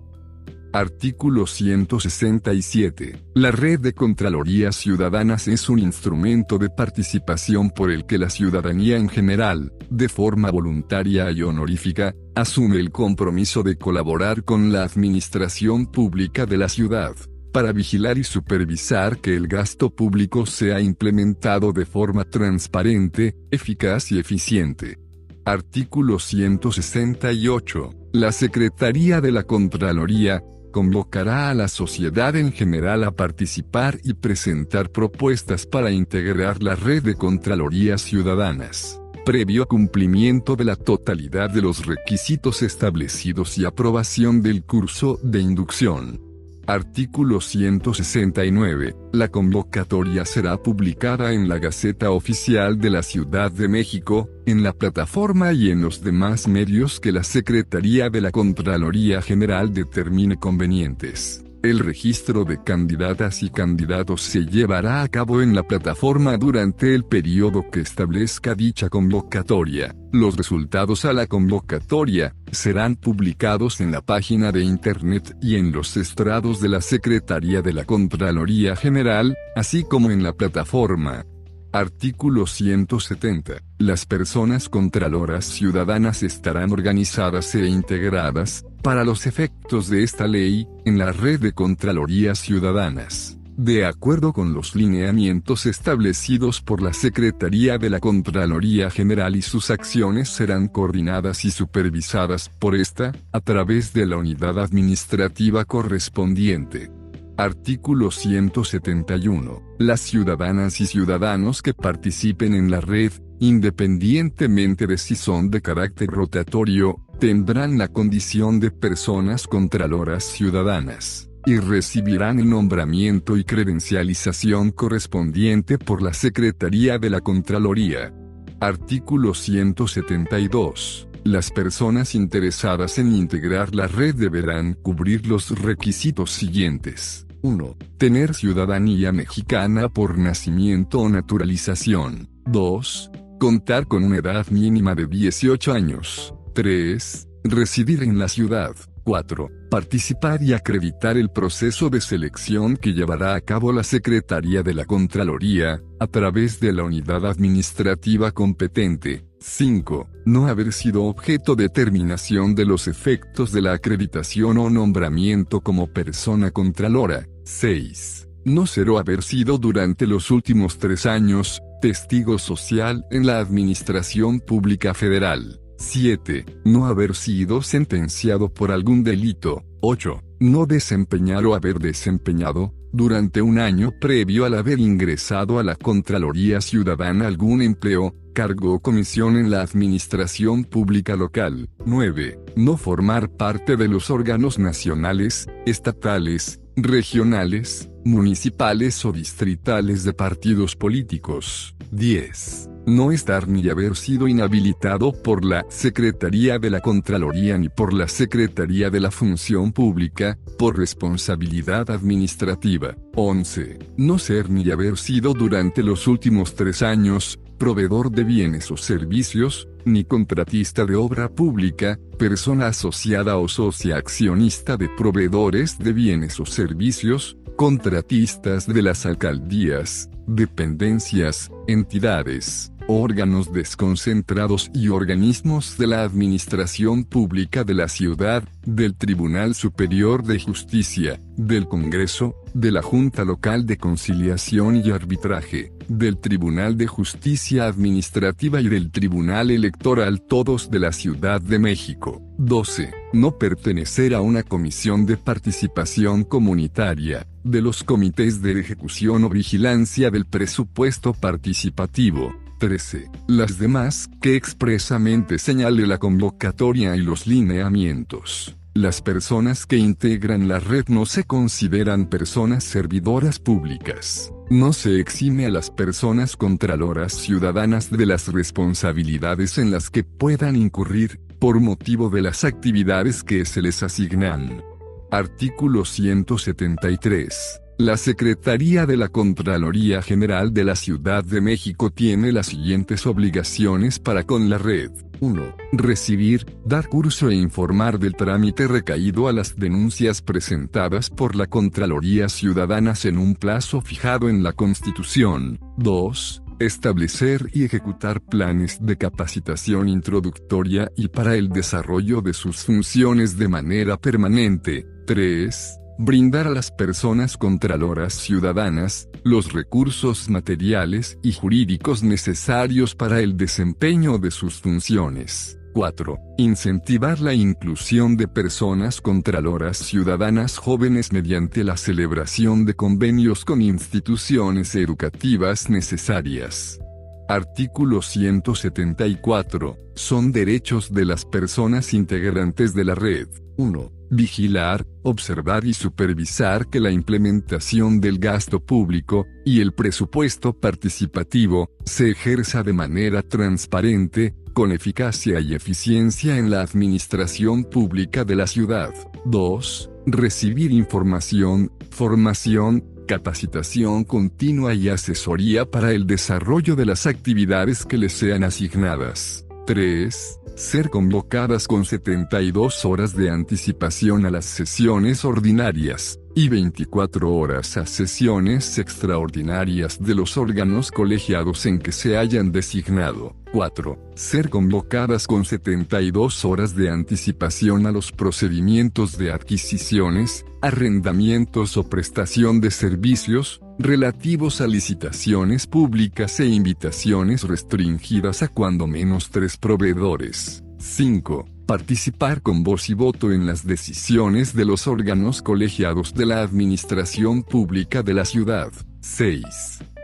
Artículo 0.72 1.44
167. 1.44 3.20
La 3.34 3.50
Red 3.50 3.80
de 3.80 3.94
Contralorías 3.94 4.76
Ciudadanas 4.76 5.48
es 5.48 5.68
un 5.68 5.80
instrumento 5.80 6.56
de 6.56 6.70
participación 6.70 7.70
por 7.70 7.90
el 7.90 8.06
que 8.06 8.16
la 8.16 8.30
ciudadanía 8.30 8.96
en 8.96 9.08
general, 9.08 9.72
de 9.90 10.08
forma 10.08 10.52
voluntaria 10.52 11.32
y 11.32 11.42
honorífica, 11.42 12.14
asume 12.36 12.76
el 12.76 12.92
compromiso 12.92 13.64
de 13.64 13.76
colaborar 13.76 14.44
con 14.44 14.72
la 14.72 14.84
administración 14.84 15.86
pública 15.86 16.46
de 16.46 16.58
la 16.58 16.68
ciudad, 16.68 17.16
para 17.52 17.72
vigilar 17.72 18.18
y 18.18 18.22
supervisar 18.22 19.18
que 19.18 19.34
el 19.34 19.48
gasto 19.48 19.90
público 19.90 20.46
sea 20.46 20.80
implementado 20.80 21.72
de 21.72 21.86
forma 21.86 22.22
transparente, 22.22 23.34
eficaz 23.50 24.12
y 24.12 24.20
eficiente 24.20 25.07
Artículo 25.48 26.18
168. 26.18 27.94
La 28.12 28.32
Secretaría 28.32 29.22
de 29.22 29.32
la 29.32 29.44
Contraloría, 29.44 30.44
convocará 30.70 31.48
a 31.48 31.54
la 31.54 31.68
sociedad 31.68 32.36
en 32.36 32.52
general 32.52 33.02
a 33.02 33.12
participar 33.12 33.98
y 34.04 34.12
presentar 34.12 34.90
propuestas 34.90 35.64
para 35.64 35.90
integrar 35.90 36.62
la 36.62 36.74
red 36.74 37.02
de 37.02 37.14
Contralorías 37.14 38.02
Ciudadanas, 38.02 39.00
previo 39.24 39.66
cumplimiento 39.66 40.54
de 40.54 40.64
la 40.64 40.76
totalidad 40.76 41.48
de 41.48 41.62
los 41.62 41.86
requisitos 41.86 42.60
establecidos 42.60 43.56
y 43.56 43.64
aprobación 43.64 44.42
del 44.42 44.64
curso 44.64 45.18
de 45.22 45.40
inducción. 45.40 46.27
Artículo 46.68 47.40
169. 47.40 48.94
La 49.14 49.28
convocatoria 49.28 50.26
será 50.26 50.58
publicada 50.58 51.32
en 51.32 51.48
la 51.48 51.58
Gaceta 51.58 52.10
Oficial 52.10 52.78
de 52.78 52.90
la 52.90 53.02
Ciudad 53.02 53.50
de 53.50 53.68
México, 53.68 54.28
en 54.44 54.62
la 54.62 54.74
plataforma 54.74 55.54
y 55.54 55.70
en 55.70 55.80
los 55.80 56.04
demás 56.04 56.46
medios 56.46 57.00
que 57.00 57.10
la 57.10 57.24
Secretaría 57.24 58.10
de 58.10 58.20
la 58.20 58.30
Contraloría 58.32 59.22
General 59.22 59.72
determine 59.72 60.36
convenientes. 60.36 61.42
El 61.62 61.80
registro 61.80 62.44
de 62.44 62.62
candidatas 62.62 63.42
y 63.42 63.50
candidatos 63.50 64.22
se 64.22 64.46
llevará 64.46 65.02
a 65.02 65.08
cabo 65.08 65.42
en 65.42 65.56
la 65.56 65.64
plataforma 65.64 66.36
durante 66.36 66.94
el 66.94 67.04
periodo 67.04 67.68
que 67.68 67.80
establezca 67.80 68.54
dicha 68.54 68.88
convocatoria. 68.88 69.92
Los 70.12 70.36
resultados 70.36 71.04
a 71.04 71.12
la 71.12 71.26
convocatoria 71.26 72.36
serán 72.52 72.94
publicados 72.94 73.80
en 73.80 73.90
la 73.90 74.02
página 74.02 74.52
de 74.52 74.62
Internet 74.62 75.36
y 75.42 75.56
en 75.56 75.72
los 75.72 75.96
estrados 75.96 76.60
de 76.60 76.68
la 76.68 76.80
Secretaría 76.80 77.60
de 77.60 77.72
la 77.72 77.84
Contraloría 77.84 78.76
General, 78.76 79.36
así 79.56 79.82
como 79.82 80.12
en 80.12 80.22
la 80.22 80.34
plataforma. 80.34 81.24
Artículo 81.72 82.46
170. 82.46 83.62
Las 83.76 84.06
personas 84.06 84.70
contraloras 84.70 85.44
ciudadanas 85.44 86.22
estarán 86.22 86.72
organizadas 86.72 87.54
e 87.54 87.68
integradas, 87.68 88.64
para 88.82 89.04
los 89.04 89.26
efectos 89.26 89.90
de 89.90 90.02
esta 90.02 90.26
ley, 90.26 90.66
en 90.86 90.98
la 90.98 91.12
red 91.12 91.40
de 91.40 91.52
Contralorías 91.52 92.38
Ciudadanas, 92.38 93.36
de 93.58 93.84
acuerdo 93.84 94.32
con 94.32 94.54
los 94.54 94.74
lineamientos 94.74 95.66
establecidos 95.66 96.62
por 96.62 96.80
la 96.80 96.94
Secretaría 96.94 97.76
de 97.76 97.90
la 97.90 98.00
Contraloría 98.00 98.88
General 98.88 99.36
y 99.36 99.42
sus 99.42 99.70
acciones 99.70 100.30
serán 100.30 100.68
coordinadas 100.68 101.44
y 101.44 101.50
supervisadas 101.50 102.50
por 102.58 102.76
esta, 102.76 103.12
a 103.30 103.40
través 103.40 103.92
de 103.92 104.06
la 104.06 104.16
unidad 104.16 104.58
administrativa 104.58 105.66
correspondiente. 105.66 106.97
Artículo 107.38 108.10
171. 108.10 109.62
Las 109.78 110.00
ciudadanas 110.00 110.80
y 110.80 110.86
ciudadanos 110.88 111.62
que 111.62 111.72
participen 111.72 112.52
en 112.52 112.68
la 112.68 112.80
red, 112.80 113.12
independientemente 113.38 114.88
de 114.88 114.98
si 114.98 115.14
son 115.14 115.48
de 115.48 115.62
carácter 115.62 116.08
rotatorio, 116.08 116.96
tendrán 117.20 117.78
la 117.78 117.86
condición 117.86 118.58
de 118.58 118.72
personas 118.72 119.46
contraloras 119.46 120.24
ciudadanas, 120.24 121.30
y 121.46 121.58
recibirán 121.58 122.40
el 122.40 122.50
nombramiento 122.50 123.36
y 123.36 123.44
credencialización 123.44 124.72
correspondiente 124.72 125.78
por 125.78 126.02
la 126.02 126.14
Secretaría 126.14 126.98
de 126.98 127.08
la 127.08 127.20
Contraloría. 127.20 128.12
Artículo 128.58 129.32
172. 129.32 131.06
Las 131.22 131.52
personas 131.52 132.16
interesadas 132.16 132.98
en 132.98 133.14
integrar 133.14 133.76
la 133.76 133.86
red 133.86 134.16
deberán 134.16 134.74
cubrir 134.74 135.28
los 135.28 135.56
requisitos 135.62 136.32
siguientes. 136.32 137.27
1. 137.42 137.76
Tener 137.98 138.34
ciudadanía 138.34 139.12
mexicana 139.12 139.88
por 139.88 140.18
nacimiento 140.18 141.00
o 141.00 141.08
naturalización. 141.08 142.28
2. 142.46 143.10
Contar 143.38 143.86
con 143.86 144.04
una 144.04 144.16
edad 144.16 144.46
mínima 144.48 144.94
de 144.94 145.06
18 145.06 145.72
años. 145.72 146.34
3. 146.54 147.28
Residir 147.44 148.02
en 148.02 148.18
la 148.18 148.28
ciudad. 148.28 148.74
4. 149.04 149.48
Participar 149.70 150.42
y 150.42 150.52
acreditar 150.52 151.16
el 151.16 151.30
proceso 151.30 151.88
de 151.88 152.00
selección 152.00 152.76
que 152.76 152.92
llevará 152.92 153.34
a 153.34 153.40
cabo 153.40 153.72
la 153.72 153.82
Secretaría 153.82 154.62
de 154.62 154.74
la 154.74 154.84
Contraloría, 154.84 155.80
a 156.00 156.06
través 156.06 156.60
de 156.60 156.72
la 156.72 156.82
unidad 156.82 157.24
administrativa 157.24 158.32
competente. 158.32 159.27
5. 159.40 160.08
No 160.24 160.48
haber 160.48 160.72
sido 160.72 161.04
objeto 161.04 161.54
de 161.54 161.68
terminación 161.68 162.54
de 162.54 162.64
los 162.64 162.88
efectos 162.88 163.52
de 163.52 163.62
la 163.62 163.72
acreditación 163.72 164.58
o 164.58 164.70
nombramiento 164.70 165.60
como 165.60 165.86
persona 165.86 166.50
contralora. 166.50 167.26
6. 167.44 168.28
No 168.44 168.66
ser 168.66 168.90
o 168.90 168.98
haber 168.98 169.22
sido 169.22 169.58
durante 169.58 170.06
los 170.06 170.30
últimos 170.30 170.78
tres 170.78 171.06
años, 171.06 171.60
testigo 171.80 172.38
social 172.38 173.04
en 173.10 173.26
la 173.26 173.38
Administración 173.38 174.40
Pública 174.40 174.94
Federal. 174.94 175.60
7. 175.78 176.44
No 176.64 176.86
haber 176.86 177.14
sido 177.14 177.62
sentenciado 177.62 178.52
por 178.52 178.72
algún 178.72 179.04
delito. 179.04 179.62
8. 179.80 180.20
No 180.40 180.66
desempeñar 180.66 181.46
o 181.46 181.54
haber 181.54 181.78
desempeñado, 181.78 182.74
durante 182.92 183.42
un 183.42 183.58
año 183.58 183.92
previo 184.00 184.44
al 184.44 184.54
haber 184.54 184.80
ingresado 184.80 185.58
a 185.58 185.62
la 185.62 185.76
Contraloría 185.76 186.60
Ciudadana 186.60 187.26
algún 187.26 187.62
empleo, 187.62 188.14
cargo 188.38 188.74
o 188.74 188.78
comisión 188.78 189.36
en 189.36 189.50
la 189.50 189.62
administración 189.62 190.62
pública 190.62 191.16
local. 191.16 191.68
9. 191.84 192.38
No 192.54 192.76
formar 192.76 193.30
parte 193.30 193.76
de 193.76 193.88
los 193.88 194.10
órganos 194.10 194.60
nacionales, 194.60 195.48
estatales, 195.66 196.60
regionales, 196.76 197.90
municipales 198.04 199.04
o 199.04 199.10
distritales 199.10 200.04
de 200.04 200.12
partidos 200.12 200.76
políticos. 200.76 201.74
10. 201.90 202.70
No 202.86 203.10
estar 203.10 203.48
ni 203.48 203.68
haber 203.68 203.96
sido 203.96 204.28
inhabilitado 204.28 205.12
por 205.12 205.44
la 205.44 205.66
Secretaría 205.68 206.60
de 206.60 206.70
la 206.70 206.80
Contraloría 206.80 207.58
ni 207.58 207.68
por 207.68 207.92
la 207.92 208.06
Secretaría 208.06 208.88
de 208.88 209.00
la 209.00 209.10
Función 209.10 209.72
Pública, 209.72 210.38
por 210.58 210.78
responsabilidad 210.78 211.90
administrativa. 211.90 212.94
11. 213.16 213.78
No 213.96 214.20
ser 214.20 214.48
ni 214.48 214.70
haber 214.70 214.96
sido 214.96 215.34
durante 215.34 215.82
los 215.82 216.06
últimos 216.06 216.54
tres 216.54 216.82
años, 216.82 217.40
proveedor 217.58 218.10
de 218.10 218.24
bienes 218.24 218.70
o 218.70 218.76
servicios, 218.76 219.68
ni 219.84 220.04
contratista 220.04 220.84
de 220.86 220.94
obra 220.94 221.28
pública, 221.28 221.98
persona 222.16 222.68
asociada 222.68 223.36
o 223.36 223.48
socia 223.48 223.96
accionista 223.96 224.76
de 224.76 224.88
proveedores 224.88 225.78
de 225.78 225.92
bienes 225.92 226.38
o 226.40 226.46
servicios, 226.46 227.36
contratistas 227.56 228.66
de 228.66 228.82
las 228.82 229.04
alcaldías, 229.04 230.08
dependencias, 230.26 231.50
entidades, 231.66 232.72
órganos 232.88 233.52
desconcentrados 233.52 234.70
y 234.74 234.88
organismos 234.88 235.76
de 235.78 235.86
la 235.86 236.02
Administración 236.02 237.04
Pública 237.04 237.62
de 237.62 237.74
la 237.74 237.86
Ciudad, 237.88 238.42
del 238.64 238.96
Tribunal 238.96 239.54
Superior 239.54 240.24
de 240.24 240.40
Justicia, 240.40 241.20
del 241.36 241.68
Congreso, 241.68 242.34
de 242.54 242.72
la 242.72 242.82
Junta 242.82 243.24
Local 243.24 243.66
de 243.66 243.76
Conciliación 243.76 244.82
y 244.84 244.90
Arbitraje, 244.90 245.72
del 245.86 246.18
Tribunal 246.18 246.76
de 246.76 246.86
Justicia 246.86 247.66
Administrativa 247.66 248.60
y 248.60 248.68
del 248.68 248.90
Tribunal 248.90 249.50
Electoral 249.50 250.22
todos 250.22 250.70
de 250.70 250.78
la 250.80 250.92
Ciudad 250.92 251.40
de 251.40 251.58
México. 251.58 252.22
12. 252.38 252.92
No 253.12 253.36
pertenecer 253.38 254.14
a 254.14 254.22
una 254.22 254.42
comisión 254.42 255.06
de 255.06 255.16
participación 255.16 256.24
comunitaria, 256.24 257.26
de 257.44 257.60
los 257.60 257.84
comités 257.84 258.40
de 258.42 258.58
ejecución 258.60 259.24
o 259.24 259.28
vigilancia 259.28 260.10
del 260.10 260.24
presupuesto 260.24 261.12
participativo. 261.12 262.32
13. 262.58 263.10
Las 263.28 263.58
demás 263.58 264.08
que 264.20 264.36
expresamente 264.36 265.38
señale 265.38 265.86
la 265.86 265.98
convocatoria 265.98 266.96
y 266.96 267.00
los 267.00 267.26
lineamientos. 267.26 268.56
Las 268.74 269.02
personas 269.02 269.66
que 269.66 269.76
integran 269.76 270.46
la 270.46 270.60
red 270.60 270.84
no 270.88 271.06
se 271.06 271.24
consideran 271.24 272.06
personas 272.06 272.64
servidoras 272.64 273.38
públicas. 273.38 274.32
No 274.50 274.72
se 274.72 275.00
exime 275.00 275.46
a 275.46 275.50
las 275.50 275.70
personas 275.70 276.36
contraloras 276.36 277.12
ciudadanas 277.12 277.90
de 277.90 278.06
las 278.06 278.28
responsabilidades 278.28 279.58
en 279.58 279.70
las 279.70 279.90
que 279.90 280.04
puedan 280.04 280.54
incurrir, 280.54 281.20
por 281.40 281.60
motivo 281.60 282.08
de 282.10 282.22
las 282.22 282.44
actividades 282.44 283.22
que 283.22 283.44
se 283.44 283.62
les 283.62 283.82
asignan. 283.82 284.62
Artículo 285.10 285.84
173. 285.84 287.60
La 287.78 287.96
Secretaría 287.96 288.86
de 288.86 288.96
la 288.96 289.06
Contraloría 289.06 290.02
General 290.02 290.52
de 290.52 290.64
la 290.64 290.74
Ciudad 290.74 291.22
de 291.22 291.40
México 291.40 291.90
tiene 291.90 292.32
las 292.32 292.46
siguientes 292.46 293.06
obligaciones 293.06 294.00
para 294.00 294.24
con 294.24 294.50
la 294.50 294.58
red. 294.58 294.90
1. 295.20 295.54
Recibir, 295.70 296.44
dar 296.64 296.88
curso 296.88 297.30
e 297.30 297.36
informar 297.36 298.00
del 298.00 298.16
trámite 298.16 298.66
recaído 298.66 299.28
a 299.28 299.32
las 299.32 299.54
denuncias 299.54 300.22
presentadas 300.22 301.08
por 301.08 301.36
la 301.36 301.46
Contraloría 301.46 302.28
Ciudadanas 302.28 303.04
en 303.04 303.16
un 303.16 303.36
plazo 303.36 303.80
fijado 303.80 304.28
en 304.28 304.42
la 304.42 304.54
Constitución. 304.54 305.60
2. 305.76 306.42
Establecer 306.58 307.48
y 307.52 307.62
ejecutar 307.62 308.20
planes 308.20 308.78
de 308.80 308.98
capacitación 308.98 309.88
introductoria 309.88 310.90
y 310.96 311.06
para 311.06 311.36
el 311.36 311.50
desarrollo 311.50 312.22
de 312.22 312.32
sus 312.32 312.56
funciones 312.56 313.38
de 313.38 313.46
manera 313.46 313.96
permanente. 313.96 314.84
3 315.06 315.78
brindar 315.98 316.46
a 316.46 316.50
las 316.50 316.70
personas 316.70 317.36
contraloras 317.36 318.14
ciudadanas, 318.14 319.08
los 319.24 319.52
recursos 319.52 320.28
materiales 320.28 321.18
y 321.22 321.32
jurídicos 321.32 322.02
necesarios 322.02 322.94
para 322.94 323.20
el 323.20 323.36
desempeño 323.36 324.18
de 324.18 324.30
sus 324.30 324.60
funciones. 324.60 325.58
4. 325.74 326.18
Incentivar 326.38 327.20
la 327.20 327.34
inclusión 327.34 328.16
de 328.16 328.26
personas 328.26 329.00
contraloras 329.00 329.76
ciudadanas 329.76 330.56
jóvenes 330.56 331.12
mediante 331.12 331.62
la 331.62 331.76
celebración 331.76 332.64
de 332.64 332.74
convenios 332.74 333.44
con 333.44 333.60
instituciones 333.60 334.74
educativas 334.74 335.68
necesarias. 335.68 336.80
Artículo 337.28 338.02
174. 338.02 339.76
Son 339.94 340.32
derechos 340.32 340.92
de 340.92 341.04
las 341.04 341.24
personas 341.26 341.92
integrantes 341.92 342.72
de 342.72 342.84
la 342.84 342.94
red. 342.94 343.28
1 343.58 343.98
vigilar, 344.10 344.86
observar 345.02 345.64
y 345.64 345.74
supervisar 345.74 346.68
que 346.68 346.80
la 346.80 346.90
implementación 346.90 348.00
del 348.00 348.18
gasto 348.18 348.60
público, 348.60 349.26
y 349.44 349.60
el 349.60 349.72
presupuesto 349.72 350.52
participativo, 350.52 351.70
se 351.84 352.10
ejerza 352.10 352.62
de 352.62 352.72
manera 352.72 353.22
transparente, 353.22 354.34
con 354.52 354.72
eficacia 354.72 355.40
y 355.40 355.54
eficiencia 355.54 356.36
en 356.36 356.50
la 356.50 356.62
administración 356.62 357.64
pública 357.64 358.24
de 358.24 358.34
la 358.34 358.46
ciudad. 358.46 358.92
2. 359.24 359.90
Recibir 360.06 360.72
información, 360.72 361.70
formación, 361.90 362.84
capacitación 363.06 364.04
continua 364.04 364.74
y 364.74 364.88
asesoría 364.88 365.64
para 365.64 365.92
el 365.92 366.06
desarrollo 366.06 366.76
de 366.76 366.86
las 366.86 367.06
actividades 367.06 367.86
que 367.86 367.98
les 367.98 368.12
sean 368.12 368.42
asignadas. 368.42 369.46
3 369.66 370.40
ser 370.58 370.90
convocadas 370.90 371.68
con 371.68 371.84
72 371.84 372.84
horas 372.84 373.14
de 373.14 373.30
anticipación 373.30 374.26
a 374.26 374.30
las 374.30 374.44
sesiones 374.44 375.24
ordinarias, 375.24 376.18
y 376.34 376.48
24 376.48 377.32
horas 377.32 377.76
a 377.76 377.86
sesiones 377.86 378.78
extraordinarias 378.78 380.02
de 380.02 380.14
los 380.14 380.36
órganos 380.36 380.90
colegiados 380.90 381.64
en 381.66 381.78
que 381.78 381.92
se 381.92 382.16
hayan 382.16 382.52
designado. 382.52 383.36
4. 383.52 383.98
Ser 384.14 384.50
convocadas 384.50 385.26
con 385.26 385.44
72 385.44 386.44
horas 386.44 386.74
de 386.74 386.90
anticipación 386.90 387.86
a 387.86 387.92
los 387.92 388.12
procedimientos 388.12 389.16
de 389.16 389.32
adquisiciones, 389.32 390.44
arrendamientos 390.60 391.76
o 391.76 391.88
prestación 391.88 392.60
de 392.60 392.70
servicios, 392.72 393.60
relativos 393.78 394.60
a 394.60 394.66
licitaciones 394.66 395.66
públicas 395.66 396.40
e 396.40 396.46
invitaciones 396.46 397.44
restringidas 397.44 398.42
a 398.42 398.48
cuando 398.48 398.86
menos 398.86 399.30
tres 399.30 399.56
proveedores. 399.56 400.64
5. 400.78 401.46
Participar 401.66 402.42
con 402.42 402.64
voz 402.64 402.88
y 402.88 402.94
voto 402.94 403.30
en 403.30 403.46
las 403.46 403.66
decisiones 403.66 404.54
de 404.54 404.64
los 404.64 404.86
órganos 404.86 405.42
colegiados 405.42 406.14
de 406.14 406.26
la 406.26 406.42
Administración 406.42 407.42
Pública 407.42 408.02
de 408.02 408.14
la 408.14 408.24
ciudad. 408.24 408.72
6. 409.00 409.44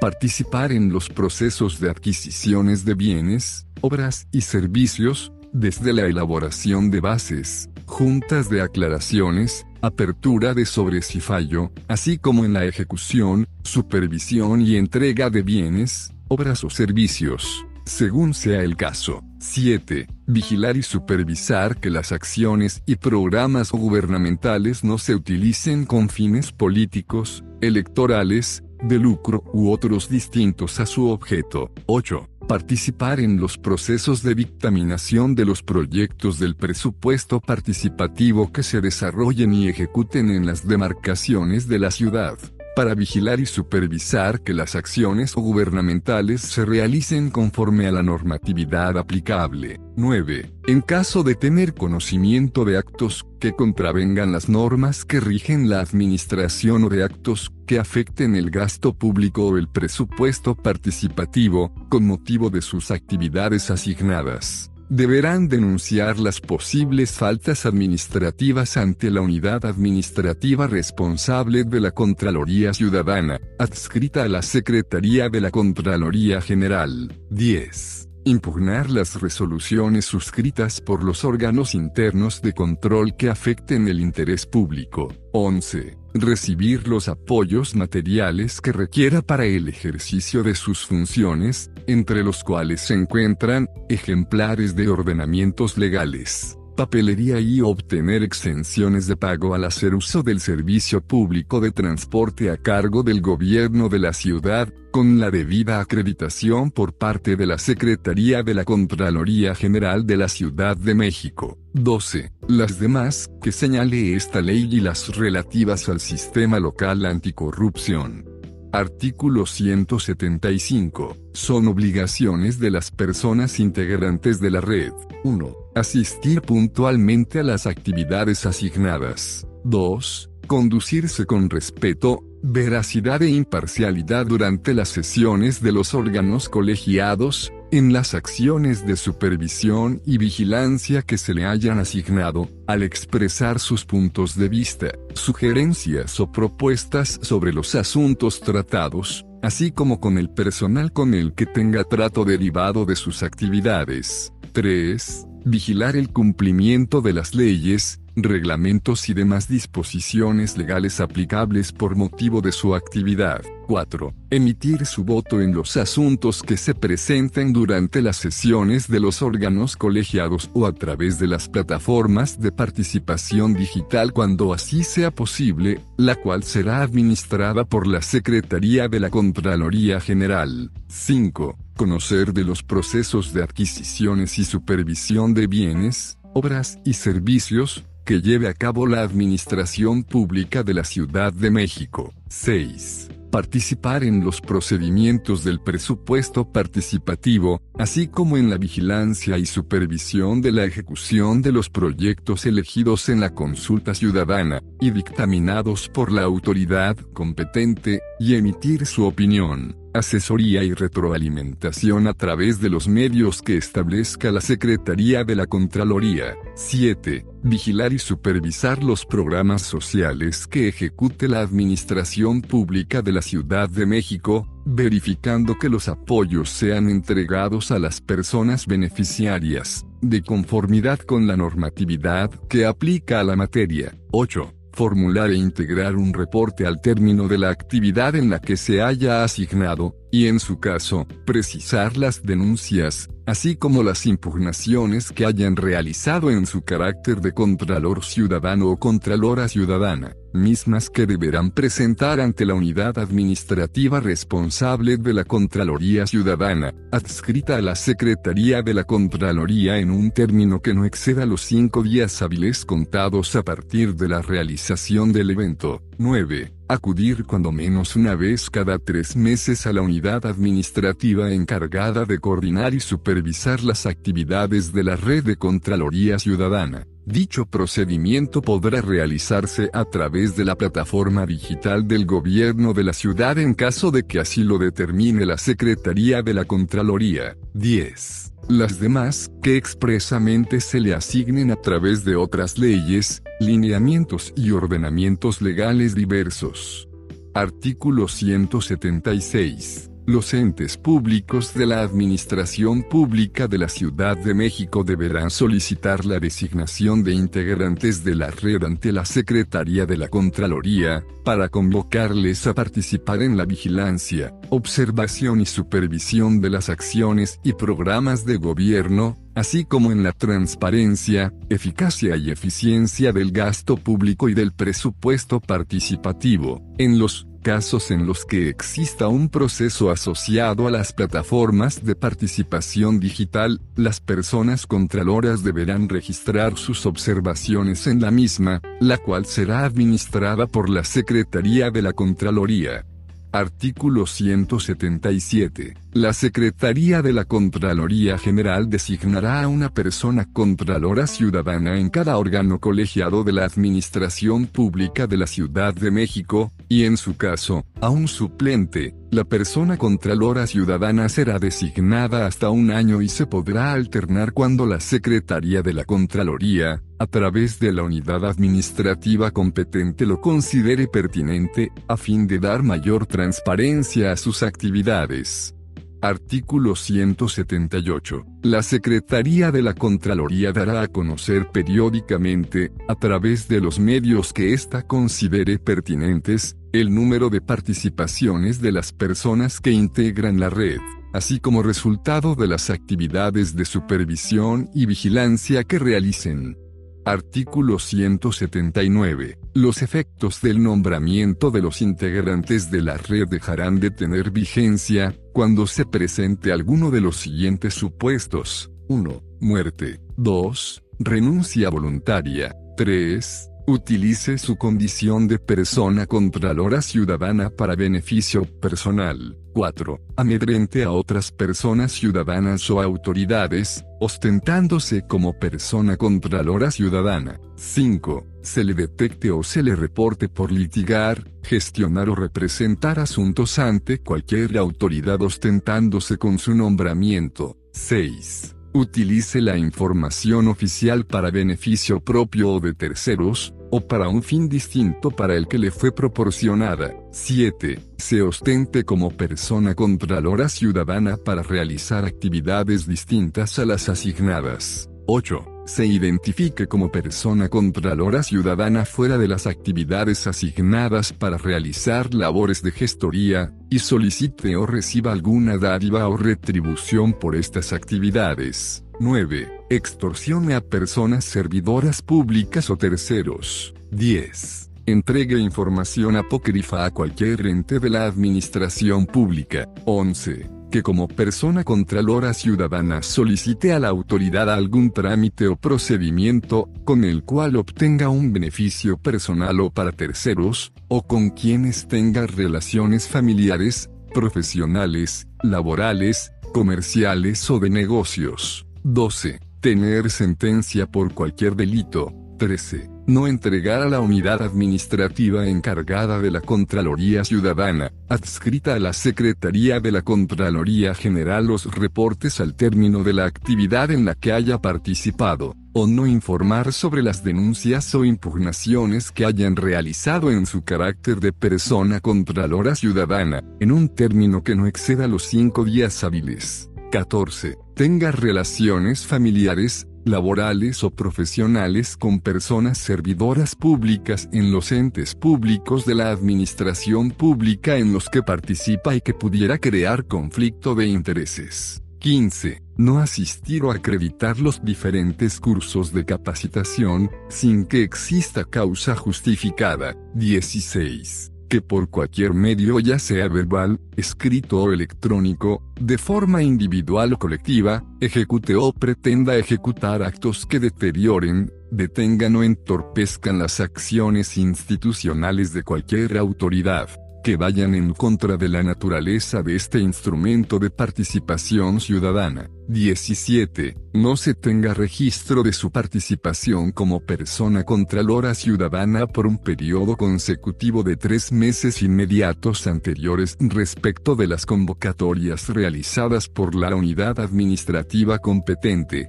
Participar 0.01 0.71
en 0.71 0.93
los 0.93 1.09
procesos 1.09 1.81
de 1.81 1.91
adquisiciones 1.91 2.85
de 2.85 2.95
bienes, 2.95 3.67
obras 3.81 4.29
y 4.31 4.43
servicios, 4.43 5.33
desde 5.53 5.93
la 5.93 6.03
elaboración 6.03 6.91
de 6.91 7.01
bases, 7.01 7.71
juntas 7.87 8.51
de 8.51 8.61
aclaraciones, 8.61 9.67
apertura 9.87 10.55
de 10.55 10.67
sobres 10.67 11.15
y 11.15 11.21
fallo, 11.21 11.71
así 11.89 12.19
como 12.19 12.45
en 12.45 12.53
la 12.53 12.65
ejecución, 12.65 13.47
supervisión 13.63 14.61
y 14.61 14.77
entrega 14.77 15.31
de 15.31 15.43
bienes, 15.43 16.13
obras 16.29 16.65
o 16.65 16.71
servicios, 16.71 17.65
según 17.85 18.35
sea 18.35 18.63
el 18.63 18.77
caso. 18.77 19.23
7. 19.41 20.07
Vigilar 20.27 20.77
y 20.77 20.83
supervisar 20.83 21.79
que 21.79 21.91
las 21.91 22.13
acciones 22.13 22.83
y 22.87 22.97
programas 22.97 23.71
gubernamentales 23.73 24.85
no 24.85 24.99
se 24.99 25.15
utilicen 25.15 25.85
con 25.85 26.09
fines 26.09 26.53
políticos, 26.53 27.45
electorales, 27.61 28.63
de 28.83 28.99
lucro 28.99 29.45
u 29.53 29.71
otros 29.71 30.09
distintos 30.09 30.81
a 30.81 30.87
su 30.87 31.09
objeto. 31.09 31.71
8 31.87 32.29
participar 32.47 33.21
en 33.21 33.41
los 33.41 33.59
procesos 33.59 34.23
de 34.23 34.35
dictaminación 34.35 35.35
de 35.35 35.45
los 35.45 35.63
proyectos 35.63 36.39
del 36.39 36.57
presupuesto 36.57 37.41
participativo 37.41 38.53
que 38.53 38.63
se 38.63 38.81
desarrollen 38.81 39.53
y 39.53 39.69
ejecuten 39.69 40.31
en 40.31 40.47
las 40.47 40.67
demarcaciones 40.67 41.69
de 41.69 41.79
la 41.79 41.91
ciudad 41.91 42.39
para 42.75 42.95
vigilar 42.95 43.41
y 43.41 43.47
supervisar 43.47 44.41
que 44.41 44.53
las 44.53 44.75
acciones 44.75 45.35
gubernamentales 45.35 46.41
se 46.41 46.65
realicen 46.65 47.31
conforme 47.31 47.87
a 47.87 47.93
la 47.93 48.03
normatividad 48.03 48.99
aplicable. 48.99 49.81
9. 49.97 50.53
En 50.67 50.81
caso 50.81 51.23
de 51.23 51.35
tener 51.35 51.75
conocimiento 51.75 52.65
de 52.65 52.77
actos 52.77 53.27
que 53.39 53.53
contravengan 53.53 54.33
las 54.33 54.49
normas 54.49 55.05
que 55.05 55.21
rigen 55.21 55.69
la 55.69 55.81
administración 55.81 56.85
o 56.85 56.89
de 56.89 57.05
actos 57.05 57.53
que 57.67 57.79
afecten 57.79 58.35
el 58.35 58.51
gasto 58.51 58.93
público 58.93 59.47
o 59.47 59.57
el 59.57 59.69
presupuesto 59.69 60.55
participativo, 60.55 61.73
con 61.89 62.07
motivo 62.07 62.51
de 62.51 62.63
sus 62.63 62.91
actividades 62.91 63.71
asignadas 63.71 64.74
deberán 64.89 65.49
denunciar 65.49 66.19
las 66.19 66.41
posibles 66.41 67.13
faltas 67.13 67.67
administrativas 67.67 68.77
ante 68.77 69.11
la 69.11 69.21
unidad 69.21 69.65
administrativa 69.65 70.67
responsable 70.67 71.65
de 71.65 71.81
la 71.81 71.91
Contraloría 71.91 72.75
Ciudadana, 72.75 73.41
adscrita 73.59 74.25
a 74.25 74.29
la 74.29 74.43
Secretaría 74.43 75.29
de 75.29 75.41
la 75.41 75.51
Contraloría 75.51 76.41
General. 76.41 77.13
10. 77.31 78.09
Impugnar 78.27 78.91
las 78.91 79.21
resoluciones 79.21 80.07
suscritas 80.07 80.81
por 80.81 81.05
los 81.05 81.25
órganos 81.25 81.75
internos 81.75 82.41
de 82.41 82.53
control 82.53 83.17
que 83.17 83.29
afecten 83.29 83.89
el 83.89 84.01
interés 84.01 84.47
público. 84.47 85.13
11. 85.33 86.04
Recibir 86.15 86.87
los 86.87 87.09
apoyos 87.09 87.75
materiales 87.75 88.61
que 88.61 88.71
requiera 88.71 89.21
para 89.21 89.47
el 89.47 89.69
ejercicio 89.69 90.45
de 90.45 90.55
sus 90.55 90.87
funciones, 90.87 91.71
entre 91.89 92.23
los 92.23 92.45
cuales 92.45 92.83
se 92.83 92.95
encuentran 92.95 93.69
ejemplares 93.89 94.77
de 94.77 94.89
ordenamientos 94.89 95.77
legales 95.77 96.57
papelería 96.75 97.41
y 97.41 97.61
obtener 97.61 98.23
exenciones 98.23 99.07
de 99.07 99.17
pago 99.17 99.55
al 99.55 99.65
hacer 99.65 99.95
uso 99.95 100.23
del 100.23 100.41
servicio 100.41 101.01
público 101.01 101.61
de 101.61 101.71
transporte 101.71 102.51
a 102.51 102.57
cargo 102.57 103.03
del 103.03 103.21
gobierno 103.21 103.89
de 103.89 103.99
la 103.99 104.13
ciudad, 104.13 104.73
con 104.91 105.19
la 105.19 105.31
debida 105.31 105.81
acreditación 105.81 106.71
por 106.71 106.95
parte 106.95 107.37
de 107.37 107.47
la 107.47 107.59
Secretaría 107.59 108.43
de 108.43 108.55
la 108.55 108.65
Contraloría 108.65 109.55
General 109.55 110.07
de 110.07 110.17
la 110.17 110.29
Ciudad 110.29 110.77
de 110.77 110.95
México. 110.95 111.59
12. 111.73 112.33
Las 112.49 112.79
demás, 112.79 113.31
que 113.43 113.53
señale 113.53 114.15
esta 114.15 114.41
ley 114.41 114.69
y 114.71 114.81
las 114.81 115.17
relativas 115.17 115.89
al 115.89 116.01
sistema 116.01 116.61
local 116.61 117.05
anticorrupción. 117.07 118.34
Artículo 118.75 119.47
175. 119.47 121.17
Son 121.33 121.69
obligaciones 121.69 122.59
de 122.59 122.73
las 122.73 122.91
personas 122.91 123.61
integrantes 123.61 124.41
de 124.41 124.51
la 124.51 124.61
red. 124.61 124.93
1. 125.23 125.57
Asistir 125.77 126.43
puntualmente 126.43 127.39
a 127.39 127.45
las 127.45 127.69
actividades 127.69 128.47
asignadas. 128.47 129.47
2. 129.63 130.29
Conducirse 130.49 131.25
con 131.25 131.51
respeto, 131.51 132.25
veracidad 132.43 133.23
e 133.23 133.31
imparcialidad 133.31 134.27
durante 134.27 134.75
las 134.75 134.89
sesiones 134.89 135.63
de 135.63 135.71
los 135.71 135.95
órganos 135.95 136.49
colegiados, 136.49 137.53
en 137.77 137.93
las 137.93 138.15
acciones 138.15 138.87
de 138.87 138.95
supervisión 138.97 140.01
y 140.07 140.19
vigilancia 140.19 141.03
que 141.03 141.19
se 141.19 141.35
le 141.35 141.45
hayan 141.45 141.81
asignado, 141.81 142.49
al 142.69 142.85
expresar 142.85 143.59
sus 143.59 143.85
puntos 143.85 144.37
de 144.37 144.49
vista, 144.49 144.93
sugerencias 145.15 146.21
o 146.21 146.31
propuestas 146.31 147.19
sobre 147.21 147.53
los 147.53 147.75
asuntos 147.75 148.41
tratados, 148.41 149.27
así 149.43 149.73
como 149.73 149.99
con 149.99 150.19
el 150.19 150.31
personal 150.31 150.93
con 150.93 151.15
el 151.15 151.35
que 151.35 151.47
tenga 151.47 151.83
trato 151.83 152.25
derivado 152.25 152.85
de 152.85 152.95
sus 152.95 153.25
actividades. 153.25 154.33
3. 154.53 155.27
Vigilar 155.45 155.97
el 155.97 156.11
cumplimiento 156.11 157.01
de 157.01 157.13
las 157.13 157.35
leyes, 157.35 158.01
reglamentos 158.17 159.09
y 159.09 159.15
demás 159.15 159.49
disposiciones 159.49 160.57
legales 160.57 161.01
aplicables 161.01 161.73
por 161.73 161.97
motivo 161.97 162.41
de 162.41 162.53
su 162.53 162.75
actividad. 162.75 163.43
4. 163.67 164.15
Emitir 164.31 164.85
su 164.87 165.05
voto 165.05 165.41
en 165.41 165.55
los 165.55 165.77
asuntos 165.77 166.43
que 166.43 166.57
se 166.57 166.75
presenten 166.75 167.53
durante 167.53 168.03
las 168.03 168.17
sesiones 168.17 168.89
de 168.89 169.01
los 169.01 169.23
órganos 169.23 169.77
colegiados 169.77 170.51
o 170.53 170.67
a 170.67 170.73
través 170.73 171.19
de 171.19 171.27
las 171.27 171.49
plataformas 171.49 172.41
de 172.41 172.53
participación 172.53 173.55
digital 173.55 174.13
cuando 174.13 174.53
así 174.53 174.85
sea 174.85 175.11
posible, 175.11 175.81
la 175.97 176.15
cual 176.15 176.43
será 176.45 176.83
administrada 176.83 177.65
por 177.65 177.87
la 177.87 178.03
Secretaría 178.03 178.89
de 178.89 179.01
la 179.01 179.11
Contraloría 179.11 180.01
General. 180.01 180.71
5. 180.89 181.57
Conocer 181.77 182.33
de 182.33 182.45
los 182.45 182.63
procesos 182.63 183.33
de 183.33 183.43
adquisiciones 183.43 184.39
y 184.39 184.45
supervisión 184.45 185.35
de 185.35 185.47
bienes, 185.47 186.19
obras 186.35 186.79
y 186.85 186.95
servicios, 186.95 187.85
que 188.05 188.21
lleve 188.21 188.49
a 188.49 188.55
cabo 188.55 188.87
la 188.87 189.01
Administración 189.01 190.05
Pública 190.05 190.63
de 190.63 190.75
la 190.75 190.85
Ciudad 190.85 191.33
de 191.33 191.51
México. 191.51 192.13
6. 192.29 193.09
Participar 193.31 194.05
en 194.05 194.23
los 194.23 194.41
procedimientos 194.41 195.43
del 195.43 195.61
presupuesto 195.61 196.53
participativo, 196.53 197.63
así 197.79 198.09
como 198.09 198.37
en 198.37 198.51
la 198.51 198.59
vigilancia 198.59 199.39
y 199.39 199.47
supervisión 199.47 200.41
de 200.41 200.53
la 200.53 200.65
ejecución 200.65 201.43
de 201.43 201.53
los 201.53 201.71
proyectos 201.71 202.47
elegidos 202.47 203.09
en 203.09 203.21
la 203.21 203.35
consulta 203.35 203.95
ciudadana, 203.95 204.63
y 204.81 204.91
dictaminados 204.91 205.89
por 205.89 206.13
la 206.13 206.23
autoridad 206.23 206.97
competente, 207.13 208.01
y 208.19 208.35
emitir 208.35 208.87
su 208.87 209.05
opinión 209.05 209.77
asesoría 209.95 210.65
y 210.65 210.75
retroalimentación 210.75 212.09
a 212.09 212.15
través 212.15 212.61
de 212.61 212.69
los 212.69 212.89
medios 212.89 213.41
que 213.41 213.57
establezca 213.57 214.33
la 214.33 214.41
Secretaría 214.41 215.23
de 215.23 215.37
la 215.37 215.47
Contraloría. 215.47 216.35
7. 216.57 217.25
Vigilar 217.45 217.93
y 217.93 218.01
supervisar 218.01 218.83
los 218.83 219.07
programas 219.07 219.63
sociales 219.63 220.49
que 220.49 220.69
ejecute 220.69 221.29
la 221.29 221.41
Administración 221.41 222.43
Pública 222.43 223.03
de 223.03 223.13
la 223.13 223.23
Ciudad 223.23 223.69
de 223.69 223.87
México, 223.87 224.49
verificando 224.65 225.57
que 225.59 225.69
los 225.69 225.89
apoyos 225.89 226.51
sean 226.51 226.89
entregados 226.89 227.71
a 227.71 227.79
las 227.79 228.01
personas 228.01 228.67
beneficiarias, 228.67 229.87
de 230.01 230.23
conformidad 230.23 230.99
con 230.99 231.27
la 231.27 231.37
normatividad 231.37 232.31
que 232.49 232.67
aplica 232.67 233.21
a 233.21 233.25
la 233.25 233.37
materia. 233.37 233.97
8 234.11 234.55
formular 234.75 235.31
e 235.31 235.37
integrar 235.37 235.97
un 235.97 236.13
reporte 236.13 236.67
al 236.67 236.81
término 236.81 237.29
de 237.29 237.39
la 237.39 237.51
actividad 237.51 238.17
en 238.17 238.29
la 238.29 238.41
que 238.41 238.57
se 238.57 238.83
haya 238.83 239.23
asignado, 239.23 239.95
y 240.15 240.29
en 240.29 240.39
su 240.39 240.61
caso, 240.61 241.09
precisar 241.25 241.97
las 241.97 242.23
denuncias, 242.23 243.09
así 243.27 243.57
como 243.57 243.83
las 243.83 244.07
impugnaciones 244.07 245.11
que 245.11 245.27
hayan 245.27 245.57
realizado 245.57 246.31
en 246.31 246.47
su 246.47 246.63
carácter 246.63 247.21
de 247.21 247.33
Contralor 247.33 248.05
Ciudadano 248.05 248.69
o 248.69 248.77
Contralora 248.77 249.49
Ciudadana, 249.49 250.15
mismas 250.33 250.89
que 250.89 251.07
deberán 251.07 251.51
presentar 251.51 252.21
ante 252.21 252.47
la 252.47 252.55
unidad 252.55 252.97
administrativa 252.97 253.99
responsable 253.99 254.99
de 254.99 255.15
la 255.15 255.25
Contraloría 255.25 256.07
Ciudadana, 256.07 256.73
adscrita 256.93 257.57
a 257.57 257.61
la 257.61 257.75
Secretaría 257.75 258.63
de 258.63 258.73
la 258.73 258.85
Contraloría 258.85 259.79
en 259.79 259.91
un 259.91 260.13
término 260.13 260.63
que 260.63 260.75
no 260.75 260.85
exceda 260.85 261.27
los 261.27 261.41
cinco 261.41 261.83
días 261.83 262.23
hábiles 262.23 262.65
contados 262.65 263.35
a 263.35 263.43
partir 263.43 263.97
de 263.97 264.07
la 264.07 264.23
realización 264.23 265.13
del 265.13 265.31
evento. 265.31 265.83
9 265.99 266.54
acudir 266.69 267.25
cuando 267.25 267.53
menos 267.53 267.97
una 267.97 268.15
vez 268.15 268.51
cada 268.51 268.79
tres 268.79 269.17
meses 269.17 269.67
a 269.67 269.73
la 269.73 269.83
unidad 269.83 270.27
administrativa 270.27 271.33
encargada 271.33 272.05
de 272.05 272.19
coordinar 272.19 272.75
y 272.75 272.81
supervisar 272.81 273.63
las 273.63 273.87
actividades 273.87 274.73
de 274.73 274.85
la 274.85 274.97
red 274.97 275.25
de 275.25 275.37
Contraloría 275.37 276.19
Ciudadana. 276.19 276.87
Dicho 277.07 277.45
procedimiento 277.45 278.41
podrá 278.41 278.81
realizarse 278.81 279.69
a 279.75 279.85
través 279.85 280.37
de 280.37 280.47
la 280.47 280.57
plataforma 280.57 281.27
digital 281.27 281.87
del 281.87 282.07
gobierno 282.07 282.73
de 282.73 282.83
la 282.83 282.95
ciudad 282.95 283.39
en 283.39 283.53
caso 283.53 283.91
de 283.91 284.05
que 284.05 284.21
así 284.21 284.43
lo 284.43 284.57
determine 284.57 285.27
la 285.27 285.37
Secretaría 285.37 286.23
de 286.23 286.33
la 286.33 286.47
Contraloría. 286.47 287.37
10. 287.53 288.33
Las 288.49 288.81
demás, 288.81 289.31
que 289.43 289.59
expresamente 289.59 290.61
se 290.61 290.81
le 290.81 290.95
asignen 290.95 291.51
a 291.51 291.57
través 291.57 292.05
de 292.07 292.17
otras 292.17 292.57
leyes, 292.57 293.23
lineamientos 293.39 294.33
y 294.35 294.53
ordenamientos 294.53 295.43
legales 295.43 295.95
diversos. 295.95 296.89
Artículo 297.35 298.09
176. 298.09 299.91
Los 300.07 300.35
entes 300.35 300.77
públicos 300.77 301.55
de 301.55 301.65
la 301.65 301.81
Administración 301.81 302.83
Pública 302.83 303.49
de 303.49 303.57
la 303.57 303.71
Ciudad 303.71 304.19
de 304.19 304.35
México 304.35 304.85
deberán 304.85 305.31
solicitar 305.31 306.05
la 306.05 306.21
designación 306.21 307.03
de 307.03 307.15
integrantes 307.15 308.05
de 308.05 308.15
la 308.15 308.31
red 308.31 308.65
ante 308.65 308.93
la 308.93 309.07
Secretaría 309.07 309.87
de 309.87 309.97
la 309.97 310.09
Contraloría, 310.09 311.03
para 311.25 311.49
convocarles 311.49 312.47
a 312.47 312.53
participar 312.53 313.23
en 313.23 313.39
la 313.39 313.47
vigilancia, 313.47 314.35
observación 314.51 315.41
y 315.41 315.47
supervisión 315.47 316.43
de 316.43 316.51
las 316.51 316.69
acciones 316.69 317.41
y 317.43 317.55
programas 317.55 318.27
de 318.27 318.37
gobierno, 318.37 319.17
así 319.35 319.65
como 319.65 319.91
en 319.91 320.03
la 320.03 320.13
transparencia, 320.13 321.33
eficacia 321.49 322.15
y 322.17 322.31
eficiencia 322.31 323.15
del 323.15 323.33
gasto 323.33 323.79
público 323.79 324.29
y 324.29 324.35
del 324.35 324.53
presupuesto 324.53 325.41
participativo, 325.41 326.63
en 326.77 326.99
los 326.99 327.27
casos 327.45 327.91
en 327.91 328.07
los 328.07 328.25
que 328.25 328.49
exista 328.49 329.07
un 329.07 329.29
proceso 329.29 329.91
asociado 329.91 330.67
a 330.67 330.71
las 330.71 330.95
plataformas 330.95 331.85
de 331.85 331.95
participación 331.95 332.99
digital, 332.99 333.61
las 333.77 334.01
personas 334.01 334.67
contraloras 334.67 335.45
deberán 335.45 335.91
registrar 335.91 336.57
sus 336.57 336.87
observaciones 336.87 337.87
en 337.87 338.01
la 338.01 338.11
misma, 338.11 338.63
la 338.81 338.97
cual 338.97 339.27
será 339.27 339.67
administrada 339.67 340.47
por 340.47 340.71
la 340.71 340.85
Secretaría 340.85 341.71
de 341.71 341.83
la 341.83 341.93
Contraloría. 341.93 342.87
Artículo 343.35 344.07
177. 344.07 345.75
La 345.93 346.13
Secretaría 346.13 347.03
de 347.03 347.13
la 347.13 347.25
Contraloría 347.25 348.17
General 348.17 348.71
designará 348.71 349.43
a 349.43 349.49
una 349.49 349.71
persona 349.71 350.29
Contralora 350.33 351.09
Ciudadana 351.09 351.81
en 351.81 351.91
cada 351.91 352.17
órgano 352.17 352.61
colegiado 352.61 353.25
de 353.25 353.33
la 353.33 353.45
Administración 353.45 354.47
Pública 354.47 355.09
de 355.09 355.17
la 355.17 355.27
Ciudad 355.27 355.75
de 355.75 355.91
México, 355.91 356.53
y 356.69 356.85
en 356.85 356.97
su 356.97 357.17
caso, 357.17 357.67
a 357.81 357.91
un 357.91 358.07
suplente. 358.07 358.95
La 359.15 359.23
persona 359.23 359.77
Contralora 359.77 360.45
Ciudadana 360.45 361.09
será 361.09 361.39
designada 361.39 362.27
hasta 362.27 362.51
un 362.51 362.73
año 362.73 363.01
y 363.01 363.09
se 363.09 363.27
podrá 363.27 363.73
alternar 363.73 364.33
cuando 364.33 364.67
la 364.67 364.81
Secretaría 364.81 365.63
de 365.63 365.73
la 365.73 365.85
Contraloría, 365.85 366.83
a 366.99 367.07
través 367.07 367.61
de 367.61 367.71
la 367.71 367.85
unidad 367.85 368.25
administrativa 368.25 369.31
competente 369.31 370.05
lo 370.05 370.21
considere 370.21 370.89
pertinente, 370.89 371.71
a 371.87 371.97
fin 371.97 372.27
de 372.27 372.41
dar 372.41 372.65
mayor 372.65 373.07
transparencia 373.07 374.11
a 374.11 374.17
sus 374.17 374.43
actividades. 374.43 375.55
Artículo 376.03 376.75
178. 376.75 378.27
La 378.43 378.65
Secretaría 378.65 379.53
de 379.53 379.63
la 379.63 379.75
Contraloría 379.75 380.51
dará 380.51 380.83
a 380.83 380.89
conocer 380.89 381.51
periódicamente, 381.53 382.73
a 382.89 382.97
través 382.97 383.47
de 383.47 383.61
los 383.61 383.79
medios 383.79 384.33
que 384.33 384.55
ésta 384.55 384.83
considere 384.83 385.61
pertinentes, 385.61 386.57
el 386.81 386.93
número 386.93 387.31
de 387.31 387.41
participaciones 387.41 388.61
de 388.61 388.73
las 388.73 388.93
personas 388.93 389.61
que 389.61 389.71
integran 389.71 390.41
la 390.41 390.51
red, 390.51 390.79
así 391.13 391.39
como 391.39 391.63
resultado 391.63 392.35
de 392.35 392.49
las 392.49 392.69
actividades 392.69 393.55
de 393.55 393.65
supervisión 393.65 394.69
y 394.75 394.87
vigilancia 394.87 395.63
que 395.63 395.79
realicen. 395.79 396.59
Artículo 397.05 397.79
179. 397.79 399.39
Los 399.55 399.83
efectos 399.83 400.41
del 400.41 400.61
nombramiento 400.61 401.53
de 401.53 401.63
los 401.63 401.81
integrantes 401.81 402.73
de 402.73 402.83
la 402.83 402.97
red 402.97 403.29
dejarán 403.29 403.79
de 403.79 403.93
tener 403.93 404.33
vigencia, 404.33 405.15
cuando 405.33 405.69
se 405.69 405.85
presente 405.85 406.51
alguno 406.51 406.91
de 406.91 407.01
los 407.01 407.19
siguientes 407.19 407.75
supuestos. 407.75 408.73
1. 408.89 409.23
Muerte. 409.41 410.01
2. 410.17 410.83
Renuncia 410.99 411.71
voluntaria. 411.71 412.53
3. 412.77 413.51
Utilice 413.67 414.37
su 414.37 414.57
condición 414.57 415.27
de 415.27 415.39
persona 415.39 416.07
contralora 416.07 416.83
ciudadana 416.83 417.49
para 417.49 417.75
beneficio 417.75 418.45
personal. 418.61 419.39
4. 419.55 420.01
Amedrente 420.17 420.85
a 420.85 420.91
otras 420.91 421.33
personas 421.33 421.93
ciudadanas 421.93 422.69
o 422.69 422.83
autoridades, 422.83 423.83
ostentándose 424.01 425.07
como 425.07 425.39
persona 425.39 425.97
contralora 425.97 426.71
ciudadana. 426.71 427.41
5. 427.57 428.27
Se 428.43 428.65
le 428.65 428.75
detecte 428.75 429.31
o 429.31 429.43
se 429.43 429.63
le 429.63 429.75
reporte 429.75 430.29
por 430.29 430.53
litigar, 430.53 431.33
gestionar 431.43 432.11
o 432.11 432.15
representar 432.15 432.99
asuntos 432.99 433.59
ante 433.59 434.01
cualquier 434.01 434.59
autoridad 434.59 435.23
ostentándose 435.23 436.19
con 436.19 436.39
su 436.39 436.55
nombramiento. 436.55 437.57
6. 437.73 438.54
Utilice 438.77 439.41
la 439.41 439.57
información 439.57 440.49
oficial 440.49 441.07
para 441.07 441.31
beneficio 441.31 442.01
propio 442.01 442.51
o 442.55 442.59
de 442.59 442.75
terceros, 442.75 443.55
o 443.71 443.81
para 443.81 444.09
un 444.09 444.21
fin 444.21 444.49
distinto 444.49 445.13
para 445.13 445.37
el 445.37 445.47
que 445.47 445.59
le 445.59 445.71
fue 445.71 445.93
proporcionada. 445.95 446.93
7. 447.13 447.79
Se 447.97 448.21
ostente 448.21 448.83
como 448.83 449.13
persona 449.13 449.77
contralora 449.77 450.49
ciudadana 450.49 451.17
para 451.17 451.45
realizar 451.45 452.05
actividades 452.05 452.89
distintas 452.89 453.61
a 453.61 453.65
las 453.65 453.89
asignadas. 453.89 454.91
8. 455.07 455.65
Se 455.67 455.87
identifique 455.87 456.67
como 456.67 456.91
persona 456.91 457.49
contralora 457.49 458.23
ciudadana 458.23 458.85
fuera 458.85 459.19
de 459.19 459.29
las 459.29 459.47
actividades 459.47 460.27
asignadas 460.27 461.13
para 461.13 461.39
realizar 461.39 462.15
labores 462.15 462.63
de 462.63 462.71
gestoría, 462.71 463.53
y 463.71 463.79
solicite 463.79 464.57
o 464.57 464.67
reciba 464.67 465.13
alguna 465.13 465.59
dádiva 465.59 466.09
o 466.09 466.17
retribución 466.17 467.13
por 467.13 467.37
estas 467.37 467.73
actividades. 467.73 468.85
9. 469.01 469.67
Extorsione 469.71 470.55
a 470.55 470.61
personas 470.61 471.25
servidoras 471.25 472.03
públicas 472.03 472.71
o 472.71 472.77
terceros. 472.77 473.75
10. 473.91 474.71
Entregue 474.87 475.39
información 475.39 476.17
apócrifa 476.17 476.85
a 476.85 476.91
cualquier 476.91 477.47
ente 477.47 477.81
de 477.81 477.91
la 477.91 478.05
administración 478.05 479.07
pública. 479.07 479.69
11. 479.87 480.64
Que 480.75 480.83
como 480.83 481.07
persona 481.07 481.63
contralora 481.63 482.35
ciudadana 482.35 483.01
solicite 483.05 483.73
a 483.73 483.79
la 483.79 483.87
autoridad 483.87 484.53
algún 484.53 484.91
trámite 484.91 485.47
o 485.47 485.55
procedimiento, 485.55 486.69
con 486.85 487.05
el 487.05 487.23
cual 487.23 487.55
obtenga 487.55 488.09
un 488.09 488.33
beneficio 488.33 488.99
personal 488.99 489.61
o 489.61 489.71
para 489.71 489.93
terceros, 489.93 490.73
o 490.89 491.07
con 491.07 491.31
quienes 491.31 491.87
tenga 491.87 492.27
relaciones 492.27 493.07
familiares, 493.07 493.89
profesionales, 494.13 495.29
laborales, 495.45 496.33
comerciales 496.53 497.49
o 497.53 497.61
de 497.61 497.71
negocios. 497.71 498.67
12. 498.83 499.39
Tener 499.61 500.11
sentencia 500.11 500.89
por 500.89 501.15
cualquier 501.15 501.55
delito. 501.55 502.13
13. 502.41 502.94
No 503.07 503.27
entregar 503.27 503.83
a 503.83 503.89
la 503.91 504.01
unidad 504.01 504.41
administrativa 504.41 505.47
encargada 505.47 506.21
de 506.21 506.31
la 506.31 506.41
Contraloría 506.41 507.23
Ciudadana, 507.23 507.93
adscrita 508.09 508.75
a 508.75 508.79
la 508.79 508.95
Secretaría 508.95 509.79
de 509.79 509.93
la 509.93 510.01
Contraloría 510.01 510.95
General 510.95 511.47
los 511.47 511.67
reportes 511.75 512.41
al 512.41 512.55
término 512.55 513.05
de 513.05 513.13
la 513.13 513.27
actividad 513.27 513.91
en 513.91 514.07
la 514.07 514.15
que 514.15 514.33
haya 514.33 514.57
participado, 514.57 515.55
o 515.75 515.87
no 515.87 516.07
informar 516.07 516.73
sobre 516.73 517.03
las 517.03 517.23
denuncias 517.23 517.95
o 517.95 518.07
impugnaciones 518.07 519.11
que 519.11 519.27
hayan 519.27 519.57
realizado 519.57 520.31
en 520.31 520.47
su 520.47 520.63
carácter 520.65 521.21
de 521.21 521.35
persona 521.35 522.01
Contralora 522.01 522.75
Ciudadana, 522.75 523.45
en 523.61 523.71
un 523.71 523.91
término 523.91 524.43
que 524.43 524.55
no 524.55 524.67
exceda 524.67 525.09
los 525.09 525.25
cinco 525.25 525.65
días 525.65 526.03
hábiles. 526.05 526.71
14. 526.91 527.59
Tenga 527.75 528.13
relaciones 528.13 529.05
familiares, 529.05 529.89
laborales 530.05 530.85
o 530.85 530.91
profesionales 530.91 531.97
con 531.97 532.21
personas 532.21 532.79
servidoras 532.79 533.55
públicas 533.55 534.29
en 534.33 534.53
los 534.53 534.73
entes 534.73 535.15
públicos 535.15 535.85
de 535.87 535.95
la 535.95 536.11
administración 536.11 537.11
pública 537.11 537.77
en 537.77 537.93
los 537.93 538.09
que 538.09 538.23
participa 538.23 538.95
y 538.95 539.01
que 539.01 539.15
pudiera 539.15 539.59
crear 539.59 540.07
conflicto 540.07 540.75
de 540.75 540.87
intereses. 540.87 541.83
15. 541.99 542.63
No 542.77 542.99
asistir 542.99 543.65
o 543.65 543.71
acreditar 543.71 544.39
los 544.39 544.63
diferentes 544.63 545.41
cursos 545.41 545.93
de 545.93 546.05
capacitación, 546.05 547.11
sin 547.29 547.65
que 547.65 547.83
exista 547.83 548.45
causa 548.45 548.95
justificada. 548.95 549.97
16 550.15 551.34
que 551.49 551.61
por 551.61 551.89
cualquier 551.91 552.35
medio 552.35 552.79
ya 552.81 552.99
sea 552.99 553.29
verbal, 553.29 553.81
escrito 553.97 554.63
o 554.63 554.73
electrónico, 554.73 555.63
de 555.81 555.99
forma 555.99 556.43
individual 556.43 557.13
o 557.13 557.19
colectiva, 557.19 557.85
ejecute 558.01 558.57
o 558.57 558.73
pretenda 558.73 559.37
ejecutar 559.37 560.03
actos 560.03 560.47
que 560.47 560.61
deterioren, 560.61 561.53
detengan 561.71 562.37
o 562.37 562.43
entorpezcan 562.43 563.39
las 563.39 563.61
acciones 563.61 564.37
institucionales 564.37 565.53
de 565.53 565.63
cualquier 565.63 566.17
autoridad 566.19 566.89
que 567.25 567.37
vayan 567.39 567.75
en 567.75 567.95
contra 567.95 568.37
de 568.37 568.51
la 568.51 568.63
naturaleza 568.63 569.43
de 569.43 569.57
este 569.57 569.79
instrumento 569.79 570.59
de 570.59 570.69
participación 570.69 571.81
ciudadana. 571.81 572.51
17. 572.69 573.77
No 573.95 574.19
se 574.19 574.35
tenga 574.35 574.75
registro 574.75 575.43
de 575.43 575.55
su 575.55 575.71
participación 575.71 576.71
como 576.71 577.01
persona 577.01 577.65
contralora 577.65 578.35
ciudadana 578.35 579.07
por 579.07 579.27
un 579.27 579.39
periodo 579.39 579.97
consecutivo 579.97 580.83
de 580.83 580.97
tres 580.97 581.33
meses 581.33 581.81
inmediatos 581.81 582.67
anteriores 582.67 583.39
respecto 583.41 584.17
de 584.17 584.27
las 584.27 584.45
convocatorias 584.45 585.49
realizadas 585.49 586.29
por 586.29 586.55
la 586.55 586.77
unidad 586.77 587.21
administrativa 587.21 588.19
competente. 588.19 589.09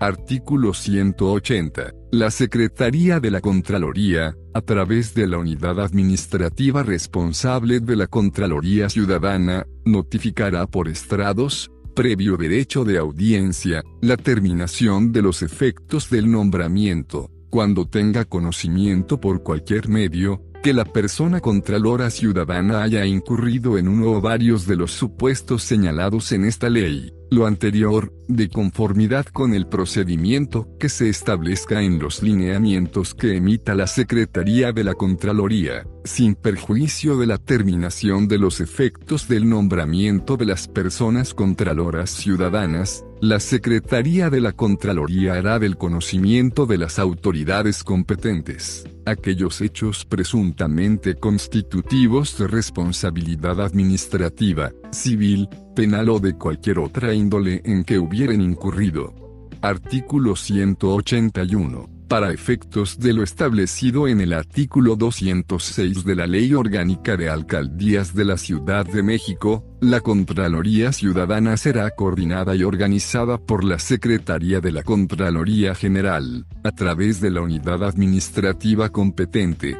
Artículo 0.00 0.74
180. 0.74 1.94
La 2.12 2.30
Secretaría 2.30 3.18
de 3.18 3.30
la 3.30 3.40
Contraloría, 3.40 4.36
a 4.52 4.60
través 4.60 5.14
de 5.14 5.26
la 5.26 5.38
Unidad 5.38 5.80
Administrativa 5.80 6.82
responsable 6.82 7.80
de 7.80 7.96
la 7.96 8.06
Contraloría 8.06 8.90
Ciudadana, 8.90 9.66
notificará 9.86 10.66
por 10.66 10.88
estrados, 10.88 11.70
previo 11.94 12.36
derecho 12.36 12.84
de 12.84 12.98
audiencia, 12.98 13.82
la 14.02 14.18
terminación 14.18 15.12
de 15.12 15.22
los 15.22 15.40
efectos 15.40 16.10
del 16.10 16.30
nombramiento, 16.30 17.30
cuando 17.48 17.88
tenga 17.88 18.26
conocimiento 18.26 19.18
por 19.18 19.42
cualquier 19.42 19.88
medio, 19.88 20.42
que 20.62 20.74
la 20.74 20.84
persona 20.84 21.40
contralora 21.40 22.10
ciudadana 22.10 22.82
haya 22.82 23.06
incurrido 23.06 23.78
en 23.78 23.88
uno 23.88 24.10
o 24.10 24.20
varios 24.20 24.66
de 24.66 24.76
los 24.76 24.90
supuestos 24.90 25.62
señalados 25.62 26.32
en 26.32 26.44
esta 26.44 26.68
ley 26.68 27.12
lo 27.30 27.46
anterior, 27.46 28.12
de 28.28 28.48
conformidad 28.48 29.26
con 29.26 29.54
el 29.54 29.66
procedimiento 29.66 30.68
que 30.78 30.88
se 30.88 31.08
establezca 31.08 31.82
en 31.82 31.98
los 31.98 32.22
lineamientos 32.22 33.14
que 33.14 33.36
emita 33.36 33.74
la 33.74 33.86
Secretaría 33.86 34.72
de 34.72 34.84
la 34.84 34.94
Contraloría, 34.94 35.86
sin 36.04 36.34
perjuicio 36.34 37.16
de 37.16 37.26
la 37.26 37.38
terminación 37.38 38.28
de 38.28 38.38
los 38.38 38.60
efectos 38.60 39.28
del 39.28 39.48
nombramiento 39.48 40.36
de 40.36 40.46
las 40.46 40.68
personas 40.68 41.34
contraloras 41.34 42.10
ciudadanas, 42.10 43.04
la 43.20 43.40
Secretaría 43.40 44.30
de 44.30 44.40
la 44.40 44.52
Contraloría 44.52 45.34
hará 45.34 45.58
del 45.58 45.76
conocimiento 45.76 46.66
de 46.66 46.78
las 46.78 46.98
autoridades 46.98 47.82
competentes 47.82 48.84
aquellos 49.06 49.60
hechos 49.60 50.04
presuntamente 50.04 51.14
constitutivos 51.14 52.36
de 52.38 52.48
responsabilidad 52.48 53.60
administrativa, 53.60 54.72
civil, 54.90 55.48
penal 55.76 56.08
o 56.08 56.18
de 56.18 56.34
cualquier 56.34 56.80
otra 56.80 57.14
índole 57.14 57.62
en 57.64 57.84
que 57.84 58.00
hubieran 58.00 58.40
incurrido. 58.40 59.14
Artículo 59.62 60.34
181 60.34 61.96
para 62.08 62.32
efectos 62.32 63.00
de 63.00 63.12
lo 63.12 63.24
establecido 63.24 64.06
en 64.06 64.20
el 64.20 64.32
artículo 64.32 64.94
206 64.94 66.04
de 66.04 66.14
la 66.14 66.28
Ley 66.28 66.54
Orgánica 66.54 67.16
de 67.16 67.28
Alcaldías 67.28 68.14
de 68.14 68.24
la 68.24 68.36
Ciudad 68.36 68.86
de 68.86 69.02
México, 69.02 69.64
la 69.80 70.00
Contraloría 70.00 70.92
Ciudadana 70.92 71.56
será 71.56 71.90
coordinada 71.90 72.54
y 72.54 72.62
organizada 72.62 73.38
por 73.38 73.64
la 73.64 73.80
Secretaría 73.80 74.60
de 74.60 74.70
la 74.70 74.84
Contraloría 74.84 75.74
General, 75.74 76.46
a 76.62 76.70
través 76.70 77.20
de 77.20 77.30
la 77.30 77.40
unidad 77.40 77.82
administrativa 77.82 78.90
competente. 78.90 79.76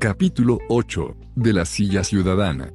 Capítulo 0.00 0.58
8. 0.70 1.14
De 1.36 1.52
la 1.52 1.66
Silla 1.66 2.04
Ciudadana. 2.04 2.72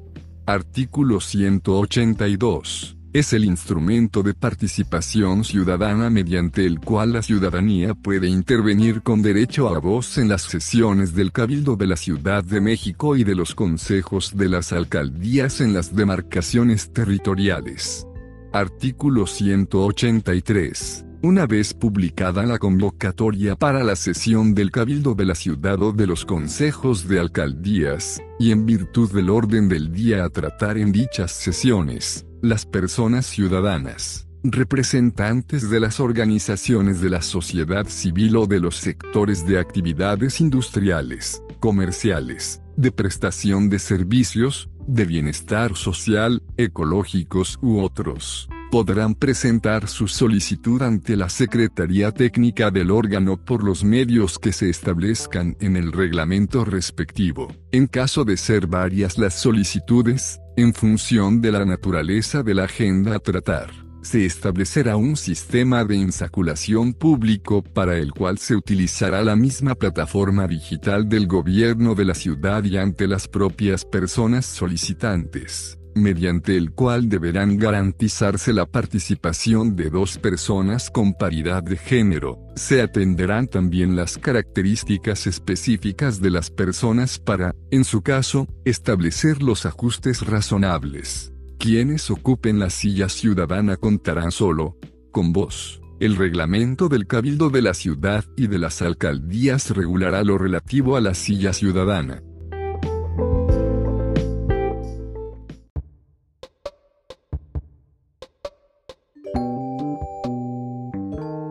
Artículo 0.50 1.20
182 1.20 2.96
es 3.12 3.32
el 3.32 3.44
instrumento 3.44 4.24
de 4.24 4.34
participación 4.34 5.44
ciudadana 5.44 6.10
mediante 6.10 6.66
el 6.66 6.80
cual 6.80 7.12
la 7.12 7.22
ciudadanía 7.22 7.94
puede 7.94 8.26
intervenir 8.26 9.02
con 9.02 9.22
derecho 9.22 9.68
a 9.68 9.78
voz 9.78 10.18
en 10.18 10.28
las 10.28 10.42
sesiones 10.42 11.14
del 11.14 11.30
Cabildo 11.30 11.76
de 11.76 11.86
la 11.86 11.96
Ciudad 11.96 12.42
de 12.42 12.60
México 12.60 13.14
y 13.14 13.22
de 13.22 13.36
los 13.36 13.54
consejos 13.54 14.36
de 14.36 14.48
las 14.48 14.72
alcaldías 14.72 15.60
en 15.60 15.72
las 15.72 15.94
demarcaciones 15.94 16.92
territoriales. 16.92 18.04
Artículo 18.52 19.28
183. 19.28 21.04
Una 21.22 21.46
vez 21.46 21.74
publicada 21.74 22.46
la 22.46 22.58
convocatoria 22.58 23.54
para 23.54 23.84
la 23.84 23.94
sesión 23.94 24.54
del 24.54 24.70
Cabildo 24.70 25.14
de 25.14 25.26
la 25.26 25.34
Ciudad 25.34 25.82
o 25.82 25.92
de 25.92 26.06
los 26.06 26.24
consejos 26.24 27.06
de 27.08 27.20
alcaldías, 27.20 28.22
y 28.38 28.52
en 28.52 28.64
virtud 28.64 29.12
del 29.12 29.28
orden 29.28 29.68
del 29.68 29.92
día 29.92 30.24
a 30.24 30.30
tratar 30.30 30.78
en 30.78 30.92
dichas 30.92 31.32
sesiones, 31.32 32.24
las 32.40 32.64
personas 32.64 33.26
ciudadanas, 33.26 34.28
representantes 34.42 35.68
de 35.68 35.80
las 35.80 36.00
organizaciones 36.00 37.02
de 37.02 37.10
la 37.10 37.20
sociedad 37.20 37.86
civil 37.86 38.36
o 38.36 38.46
de 38.46 38.60
los 38.60 38.76
sectores 38.76 39.46
de 39.46 39.58
actividades 39.58 40.40
industriales, 40.40 41.42
comerciales, 41.60 42.62
de 42.78 42.92
prestación 42.92 43.68
de 43.68 43.78
servicios, 43.78 44.70
de 44.86 45.04
bienestar 45.04 45.76
social, 45.76 46.42
ecológicos 46.56 47.58
u 47.60 47.80
otros, 47.80 48.48
podrán 48.70 49.16
presentar 49.16 49.88
su 49.88 50.06
solicitud 50.06 50.80
ante 50.82 51.16
la 51.16 51.28
Secretaría 51.28 52.12
Técnica 52.12 52.70
del 52.70 52.90
órgano 52.90 53.36
por 53.36 53.64
los 53.64 53.82
medios 53.82 54.38
que 54.38 54.52
se 54.52 54.70
establezcan 54.70 55.56
en 55.60 55.76
el 55.76 55.92
reglamento 55.92 56.64
respectivo. 56.64 57.48
En 57.72 57.88
caso 57.88 58.24
de 58.24 58.36
ser 58.36 58.68
varias 58.68 59.18
las 59.18 59.34
solicitudes, 59.34 60.40
en 60.56 60.72
función 60.72 61.40
de 61.40 61.52
la 61.52 61.64
naturaleza 61.64 62.42
de 62.42 62.54
la 62.54 62.64
agenda 62.64 63.16
a 63.16 63.18
tratar, 63.18 63.70
se 64.02 64.24
establecerá 64.24 64.96
un 64.96 65.16
sistema 65.16 65.84
de 65.84 65.96
insaculación 65.96 66.94
público 66.94 67.62
para 67.62 67.98
el 67.98 68.12
cual 68.12 68.38
se 68.38 68.54
utilizará 68.54 69.22
la 69.22 69.36
misma 69.36 69.74
plataforma 69.74 70.46
digital 70.46 71.08
del 71.08 71.26
gobierno 71.26 71.94
de 71.94 72.04
la 72.04 72.14
ciudad 72.14 72.62
y 72.64 72.76
ante 72.76 73.08
las 73.08 73.26
propias 73.26 73.84
personas 73.84 74.46
solicitantes 74.46 75.79
mediante 75.94 76.56
el 76.56 76.72
cual 76.72 77.08
deberán 77.08 77.58
garantizarse 77.58 78.52
la 78.52 78.66
participación 78.66 79.76
de 79.76 79.90
dos 79.90 80.18
personas 80.18 80.90
con 80.90 81.14
paridad 81.14 81.62
de 81.62 81.76
género. 81.76 82.38
Se 82.56 82.82
atenderán 82.82 83.46
también 83.48 83.96
las 83.96 84.18
características 84.18 85.26
específicas 85.26 86.20
de 86.20 86.30
las 86.30 86.50
personas 86.50 87.18
para, 87.18 87.54
en 87.70 87.84
su 87.84 88.02
caso, 88.02 88.46
establecer 88.64 89.42
los 89.42 89.66
ajustes 89.66 90.26
razonables. 90.26 91.32
Quienes 91.58 92.10
ocupen 92.10 92.58
la 92.58 92.70
silla 92.70 93.08
ciudadana 93.08 93.76
contarán 93.76 94.32
solo, 94.32 94.76
con 95.10 95.32
vos. 95.32 95.80
El 96.00 96.16
reglamento 96.16 96.88
del 96.88 97.06
Cabildo 97.06 97.50
de 97.50 97.60
la 97.60 97.74
Ciudad 97.74 98.24
y 98.34 98.46
de 98.46 98.58
las 98.58 98.80
alcaldías 98.80 99.68
regulará 99.70 100.24
lo 100.24 100.38
relativo 100.38 100.96
a 100.96 101.00
la 101.02 101.12
silla 101.12 101.52
ciudadana. 101.52 102.22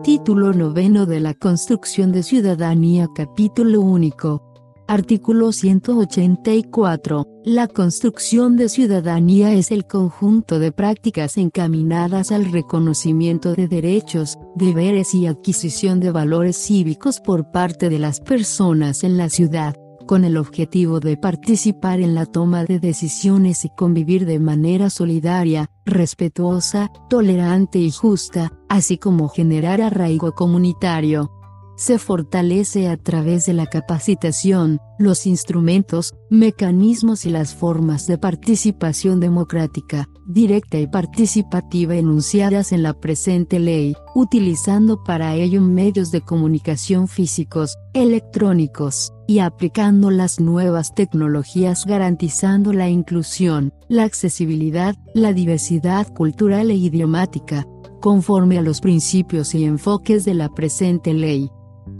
Título 0.02 0.54
noveno 0.54 1.04
de 1.04 1.20
la 1.20 1.34
Construcción 1.34 2.10
de 2.10 2.22
Ciudadanía 2.22 3.06
Capítulo 3.14 3.82
único. 3.82 4.42
Artículo 4.88 5.52
184. 5.52 7.26
La 7.44 7.68
construcción 7.68 8.56
de 8.56 8.70
ciudadanía 8.70 9.52
es 9.52 9.70
el 9.70 9.86
conjunto 9.86 10.58
de 10.58 10.72
prácticas 10.72 11.36
encaminadas 11.36 12.32
al 12.32 12.50
reconocimiento 12.50 13.52
de 13.52 13.68
derechos, 13.68 14.38
deberes 14.56 15.14
y 15.14 15.26
adquisición 15.26 16.00
de 16.00 16.12
valores 16.12 16.56
cívicos 16.56 17.20
por 17.20 17.50
parte 17.50 17.90
de 17.90 17.98
las 17.98 18.20
personas 18.20 19.04
en 19.04 19.18
la 19.18 19.28
ciudad 19.28 19.76
con 20.10 20.24
el 20.24 20.38
objetivo 20.38 20.98
de 20.98 21.16
participar 21.16 22.00
en 22.00 22.16
la 22.16 22.26
toma 22.26 22.64
de 22.64 22.80
decisiones 22.80 23.64
y 23.64 23.68
convivir 23.68 24.26
de 24.26 24.40
manera 24.40 24.90
solidaria, 24.90 25.70
respetuosa, 25.90 26.90
tolerante 27.08 27.78
y 27.78 27.90
justa, 27.90 28.52
así 28.68 28.98
como 28.98 29.28
generar 29.28 29.80
arraigo 29.80 30.34
comunitario 30.34 31.39
se 31.80 31.98
fortalece 31.98 32.90
a 32.90 32.98
través 32.98 33.46
de 33.46 33.54
la 33.54 33.64
capacitación, 33.64 34.80
los 34.98 35.26
instrumentos, 35.26 36.12
mecanismos 36.28 37.24
y 37.24 37.30
las 37.30 37.54
formas 37.54 38.06
de 38.06 38.18
participación 38.18 39.18
democrática, 39.18 40.06
directa 40.26 40.78
y 40.78 40.86
participativa 40.86 41.94
enunciadas 41.94 42.72
en 42.72 42.82
la 42.82 42.92
presente 42.92 43.58
ley, 43.58 43.94
utilizando 44.14 45.02
para 45.02 45.34
ello 45.36 45.62
medios 45.62 46.10
de 46.10 46.20
comunicación 46.20 47.08
físicos, 47.08 47.74
electrónicos, 47.94 49.14
y 49.26 49.38
aplicando 49.38 50.10
las 50.10 50.38
nuevas 50.38 50.94
tecnologías 50.94 51.86
garantizando 51.86 52.74
la 52.74 52.90
inclusión, 52.90 53.72
la 53.88 54.04
accesibilidad, 54.04 54.96
la 55.14 55.32
diversidad 55.32 56.12
cultural 56.12 56.70
e 56.70 56.74
idiomática, 56.74 57.64
conforme 58.02 58.58
a 58.58 58.62
los 58.62 58.82
principios 58.82 59.54
y 59.54 59.64
enfoques 59.64 60.26
de 60.26 60.34
la 60.34 60.50
presente 60.50 61.14
ley. 61.14 61.50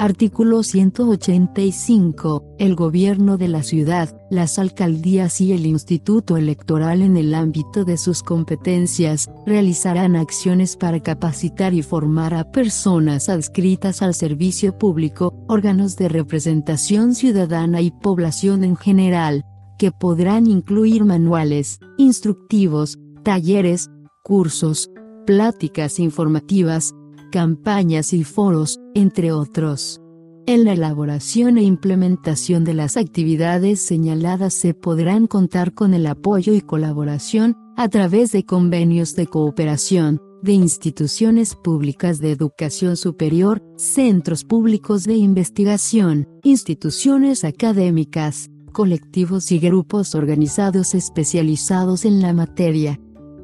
Artículo 0.01 0.62
185. 0.62 2.55
El 2.59 2.75
gobierno 2.75 3.37
de 3.37 3.49
la 3.49 3.62
ciudad, 3.62 4.19
las 4.31 4.59
alcaldías 4.59 5.43
y 5.43 5.53
el 5.53 5.67
instituto 5.67 6.39
electoral 6.39 7.03
en 7.03 7.19
el 7.19 7.35
ámbito 7.35 7.85
de 7.85 7.99
sus 7.99 8.23
competencias, 8.23 9.31
realizarán 9.45 10.17
acciones 10.17 10.79
para 10.79 11.01
capacitar 11.01 11.75
y 11.75 11.83
formar 11.83 12.33
a 12.33 12.51
personas 12.51 13.29
adscritas 13.29 14.01
al 14.01 14.15
servicio 14.15 14.79
público, 14.79 15.35
órganos 15.49 15.97
de 15.97 16.09
representación 16.09 17.15
ciudadana 17.15 17.83
y 17.83 17.91
población 17.91 18.65
en 18.65 18.77
general, 18.77 19.45
que 19.79 19.93
podrán 19.93 20.47
incluir 20.47 21.05
manuales, 21.05 21.79
instructivos, 21.99 22.97
talleres, 23.23 23.91
cursos, 24.25 24.91
pláticas 25.27 25.99
informativas, 25.99 26.95
campañas 27.31 28.12
y 28.12 28.25
foros, 28.25 28.78
entre 28.94 29.33
otros. 29.33 30.00
En 30.47 30.65
la 30.65 30.73
elaboración 30.73 31.59
e 31.59 31.62
implementación 31.62 32.65
de 32.65 32.75
las 32.75 32.97
actividades 32.97 33.81
señaladas 33.81 34.52
se 34.52 34.75
podrán 34.75 35.26
contar 35.26 35.75
con 35.75 35.94
el 35.94 36.07
apoyo 36.07 36.55
y 36.55 36.60
colaboración, 36.60 37.57
a 37.76 37.89
través 37.89 38.33
de 38.33 38.44
convenios 38.44 39.15
de 39.15 39.26
cooperación, 39.26 40.20
de 40.42 40.52
instituciones 40.52 41.55
públicas 41.55 42.18
de 42.18 42.33
educación 42.33 42.97
superior, 42.97 43.62
centros 43.76 44.44
públicos 44.44 45.05
de 45.05 45.17
investigación, 45.17 46.26
instituciones 46.42 47.44
académicas, 47.44 48.50
colectivos 48.73 49.52
y 49.52 49.59
grupos 49.59 50.15
organizados 50.15 50.94
especializados 50.94 52.05
en 52.05 52.20
la 52.20 52.33
materia, 52.33 52.99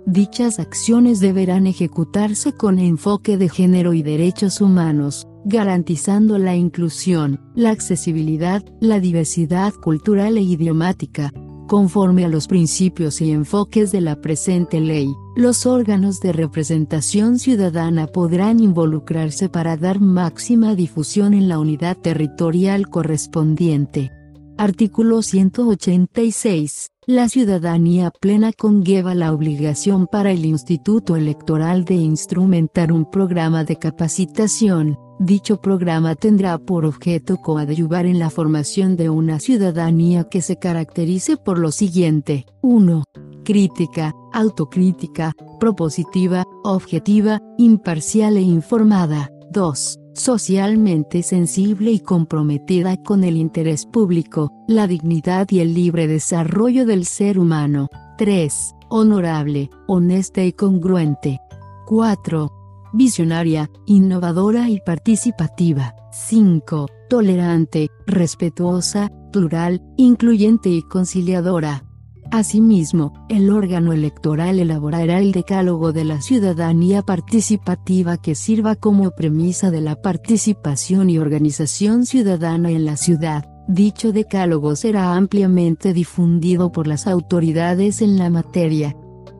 Dichas 0.06 0.60
acciones 0.60 1.18
deberán 1.18 1.66
ejecutarse 1.66 2.52
con 2.52 2.78
enfoque 2.78 3.36
de 3.36 3.48
género 3.48 3.92
y 3.92 4.04
derechos 4.04 4.60
humanos, 4.60 5.26
garantizando 5.44 6.38
la 6.38 6.54
inclusión, 6.54 7.40
la 7.56 7.70
accesibilidad, 7.70 8.64
la 8.80 9.00
diversidad 9.00 9.72
cultural 9.74 10.38
e 10.38 10.42
idiomática. 10.42 11.32
Conforme 11.66 12.24
a 12.24 12.28
los 12.28 12.46
principios 12.46 13.20
y 13.20 13.32
enfoques 13.32 13.90
de 13.90 14.00
la 14.00 14.20
presente 14.20 14.78
ley, 14.78 15.12
los 15.34 15.66
órganos 15.66 16.20
de 16.20 16.32
representación 16.32 17.40
ciudadana 17.40 18.06
podrán 18.06 18.60
involucrarse 18.60 19.48
para 19.48 19.76
dar 19.76 20.00
máxima 20.00 20.76
difusión 20.76 21.34
en 21.34 21.48
la 21.48 21.58
unidad 21.58 21.96
territorial 21.96 22.88
correspondiente. 22.88 24.12
Artículo 24.56 25.22
186. 25.22 26.92
La 27.08 27.28
ciudadanía 27.28 28.10
plena 28.10 28.52
conlleva 28.52 29.14
la 29.14 29.32
obligación 29.32 30.08
para 30.08 30.32
el 30.32 30.44
Instituto 30.44 31.14
Electoral 31.14 31.84
de 31.84 31.94
instrumentar 31.94 32.90
un 32.90 33.08
programa 33.08 33.62
de 33.62 33.76
capacitación. 33.76 34.98
Dicho 35.20 35.60
programa 35.60 36.16
tendrá 36.16 36.58
por 36.58 36.84
objeto 36.84 37.36
coadyuvar 37.36 38.06
en 38.06 38.18
la 38.18 38.28
formación 38.28 38.96
de 38.96 39.08
una 39.08 39.38
ciudadanía 39.38 40.24
que 40.24 40.42
se 40.42 40.56
caracterice 40.56 41.36
por 41.36 41.60
lo 41.60 41.70
siguiente. 41.70 42.44
1. 42.62 43.04
Crítica, 43.44 44.12
autocrítica, 44.32 45.32
propositiva, 45.60 46.42
objetiva, 46.64 47.40
imparcial 47.56 48.36
e 48.36 48.42
informada. 48.42 49.30
2 49.52 50.00
socialmente 50.16 51.22
sensible 51.22 51.92
y 51.92 52.00
comprometida 52.00 52.96
con 53.02 53.22
el 53.24 53.36
interés 53.36 53.86
público, 53.86 54.52
la 54.66 54.86
dignidad 54.86 55.46
y 55.50 55.60
el 55.60 55.74
libre 55.74 56.06
desarrollo 56.06 56.86
del 56.86 57.04
ser 57.04 57.38
humano. 57.38 57.88
3. 58.18 58.74
Honorable, 58.88 59.70
honesta 59.86 60.42
y 60.42 60.52
congruente. 60.52 61.40
4. 61.86 62.50
Visionaria, 62.92 63.70
innovadora 63.86 64.70
y 64.70 64.80
participativa. 64.80 65.94
5. 66.12 66.86
Tolerante, 67.08 67.88
respetuosa, 68.06 69.12
plural, 69.32 69.82
incluyente 69.96 70.70
y 70.70 70.82
conciliadora. 70.82 71.85
Asimismo, 72.30 73.12
el 73.28 73.50
órgano 73.50 73.92
electoral 73.92 74.58
elaborará 74.58 75.20
el 75.20 75.32
decálogo 75.32 75.92
de 75.92 76.04
la 76.04 76.20
ciudadanía 76.20 77.02
participativa 77.02 78.16
que 78.16 78.34
sirva 78.34 78.74
como 78.74 79.10
premisa 79.12 79.70
de 79.70 79.80
la 79.80 79.96
participación 79.96 81.08
y 81.08 81.18
organización 81.18 82.04
ciudadana 82.04 82.70
en 82.70 82.84
la 82.84 82.96
ciudad. 82.96 83.48
Dicho 83.68 84.12
decálogo 84.12 84.76
será 84.76 85.14
ampliamente 85.14 85.92
difundido 85.92 86.70
por 86.72 86.86
las 86.86 87.06
autoridades 87.06 88.02
en 88.02 88.18
la 88.18 88.30
materia. 88.30 88.96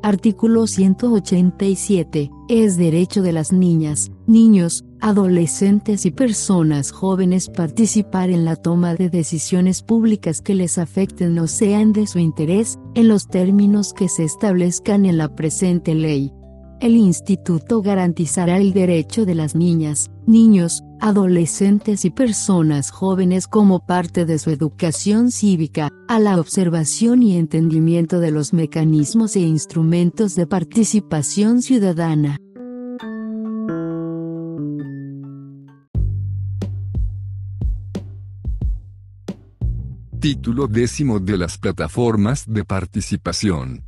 Artículo 0.07 0.69
187. 0.69 2.31
Es 2.49 2.77
derecho 2.77 3.23
de 3.23 3.33
las 3.33 3.51
niñas, 3.51 4.13
niños, 4.29 4.85
adolescentes 5.01 6.07
y 6.07 6.13
personas 6.13 6.93
jóvenes 6.93 7.49
participar 7.49 8.31
en 8.31 8.45
la 8.45 8.55
toma 8.55 8.95
de 8.95 9.11
decisiones 9.11 9.83
públicas 9.83 10.43
que 10.43 10.55
les 10.55 10.79
afecten 10.79 11.37
o 11.41 11.49
sean 11.49 11.93
de 11.93 12.07
su 12.07 12.21
interés, 12.21 12.79
en 12.95 13.09
los 13.09 13.27
términos 13.27 13.93
que 13.93 14.09
se 14.09 14.23
establezcan 14.23 15.07
en 15.07 15.19
la 15.19 15.35
presente 15.35 15.97
ley. 15.97 16.33
El 16.79 16.95
instituto 16.95 17.81
garantizará 17.81 18.59
el 18.59 18.75
derecho 18.75 19.25
de 19.25 19.35
las 19.35 19.55
niñas, 19.55 20.11
niños, 20.27 20.85
adolescentes 21.01 22.05
y 22.05 22.11
personas 22.11 22.91
jóvenes 22.91 23.47
como 23.47 23.87
parte 23.87 24.27
de 24.27 24.39
su 24.39 24.51
educación 24.51 25.31
cívica, 25.31 25.89
a 26.07 26.19
la 26.19 26.39
observación 26.39 27.23
y 27.23 27.39
entendimiento 27.39 28.21
de 28.21 28.31
los 28.31 28.53
mecanismos 28.53 29.37
e 29.37 29.41
instrumentos 29.41 30.35
de 30.35 30.47
participación 30.47 31.63
ciudadana. 31.63 32.37
Título 40.21 40.67
décimo 40.67 41.21
de 41.21 41.39
las 41.39 41.57
plataformas 41.57 42.45
de 42.47 42.65
participación. 42.65 43.85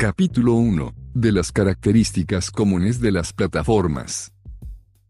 Capítulo 0.00 0.54
1. 0.54 0.94
De 1.12 1.30
las 1.30 1.52
características 1.52 2.50
comunes 2.50 3.02
de 3.02 3.12
las 3.12 3.34
plataformas. 3.34 4.32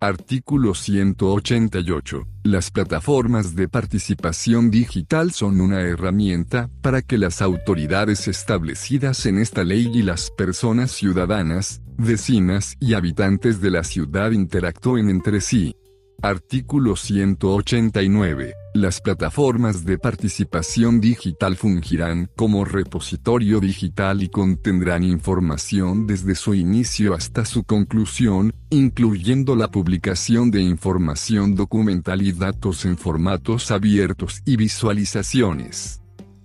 Artículo 0.01 0.75
188. 0.75 2.27
Las 2.43 2.73
plataformas 2.73 3.55
de 3.55 3.69
participación 3.69 4.73
digital 4.73 5.31
son 5.31 5.61
una 5.61 5.83
herramienta 5.83 6.71
para 6.83 7.03
que 7.03 7.19
las 7.19 7.41
autoridades 7.41 8.27
establecidas 8.27 9.27
en 9.27 9.39
esta 9.39 9.63
ley 9.63 9.89
y 9.95 10.03
las 10.03 10.33
personas 10.33 10.91
ciudadanas, 10.91 11.83
vecinas 11.97 12.75
y 12.81 12.95
habitantes 12.95 13.61
de 13.61 13.71
la 13.71 13.85
ciudad 13.85 14.33
interactúen 14.33 15.09
entre 15.09 15.41
sí. 15.41 15.77
Artículo 16.21 16.97
189. 16.97 18.55
Las 18.75 19.01
plataformas 19.01 19.85
de 19.85 19.99
participación 19.99 21.01
digital 21.01 21.57
fungirán 21.57 22.31
como 22.37 22.65
repositorio 22.65 23.59
digital 23.59 24.23
y 24.23 24.29
contendrán 24.29 25.03
información 25.03 26.07
desde 26.07 26.37
su 26.37 26.55
inicio 26.55 27.15
hasta 27.15 27.45
su 27.45 27.65
conclusión, 27.65 28.53
incluyendo 28.71 29.57
la 29.57 29.73
publicación 29.73 30.53
de 30.53 30.63
información 30.63 31.57
documental 31.57 32.23
y 32.23 32.31
datos 32.31 32.85
en 32.85 32.97
formatos 32.97 33.73
abiertos 33.73 34.41
y 34.47 34.57
visualizaciones. 34.57 36.01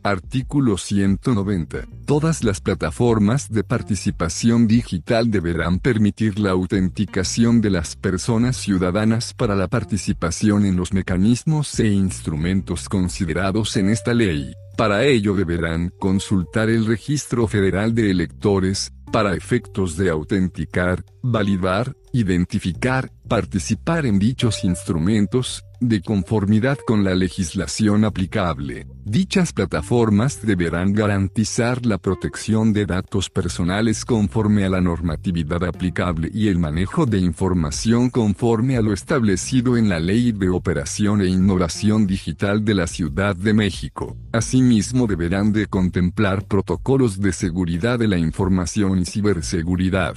Artículo 0.06 0.78
190. 0.78 1.88
Todas 2.06 2.44
las 2.44 2.62
plataformas 2.62 3.52
de 3.52 3.64
participación 3.64 4.68
digital 4.68 5.32
deberán 5.32 5.80
permitir 5.80 6.38
la 6.38 6.52
autenticación 6.52 7.60
de 7.60 7.72
las 7.72 7.96
personas 7.96 8.56
ciudadanas 8.56 9.34
para 9.34 9.56
la 9.56 9.68
participación 9.68 10.64
en 10.68 10.76
los 10.76 10.94
mecanismos 10.94 11.80
e 11.80 11.88
instrumentos 11.88 12.88
considerados 12.88 13.78
en 13.78 13.90
esta 13.90 14.14
ley. 14.14 14.54
Para 14.78 15.06
ello 15.06 15.34
deberán 15.34 15.92
consultar 15.98 16.70
el 16.70 16.86
Registro 16.86 17.48
Federal 17.48 17.96
de 17.96 18.12
Electores, 18.12 18.94
para 19.12 19.34
efectos 19.34 19.98
de 19.98 20.10
autenticar, 20.10 21.04
validar, 21.24 21.96
identificar, 22.16 23.12
participar 23.28 24.06
en 24.06 24.20
dichos 24.20 24.64
instrumentos, 24.64 25.66
de 25.82 26.02
conformidad 26.02 26.78
con 26.86 27.04
la 27.04 27.14
legislación 27.16 28.06
aplicable. 28.06 28.88
Dichas 29.04 29.54
plataformas 29.54 30.42
deberán 30.42 30.94
garantizar 30.94 31.86
la 31.86 31.98
protección 31.98 32.74
de 32.74 32.86
datos 32.86 33.30
personales 33.30 34.06
conforme 34.06 34.64
a 34.66 34.70
la 34.70 34.82
normatividad 34.82 35.64
aplicable 35.64 36.30
y 36.34 36.48
el 36.48 36.58
manejo 36.58 37.06
de 37.06 37.20
información 37.20 38.10
conforme 38.10 38.78
a 38.78 38.82
lo 38.82 38.94
establecido 38.94 39.78
en 39.78 39.90
la 39.90 40.00
Ley 40.00 40.32
de 40.32 40.50
Operación 40.50 41.22
e 41.22 41.28
Innovación 41.28 42.08
Digital 42.08 42.64
de 42.64 42.74
la 42.74 42.88
Ciudad 42.88 43.36
de 43.36 43.54
México. 43.54 44.16
Asimismo 44.32 45.08
deberán 45.08 45.52
de 45.52 45.68
contemplar 45.68 46.46
protocolos 46.46 47.20
de 47.20 47.34
seguridad 47.34 48.00
de 48.00 48.08
la 48.08 48.18
información 48.18 49.00
y 49.00 49.06
ciberseguridad. 49.06 50.16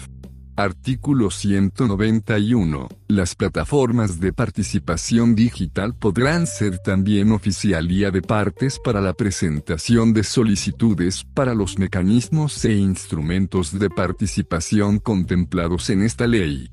Artículo 0.58 1.30
191. 1.30 2.88
Las 3.06 3.36
plataformas 3.36 4.18
de 4.18 4.32
participación 4.32 5.36
digital 5.36 5.94
podrán 5.94 6.48
ser 6.48 6.80
también 6.80 7.30
oficialía 7.30 8.10
de 8.10 8.22
partes 8.22 8.80
para 8.80 9.00
la 9.00 9.12
presentación 9.12 10.12
de 10.12 10.24
solicitudes 10.24 11.24
para 11.32 11.54
los 11.54 11.78
mecanismos 11.78 12.64
e 12.64 12.72
instrumentos 12.72 13.78
de 13.78 13.88
participación 13.88 14.98
contemplados 14.98 15.90
en 15.90 16.02
esta 16.02 16.26
ley. 16.26 16.68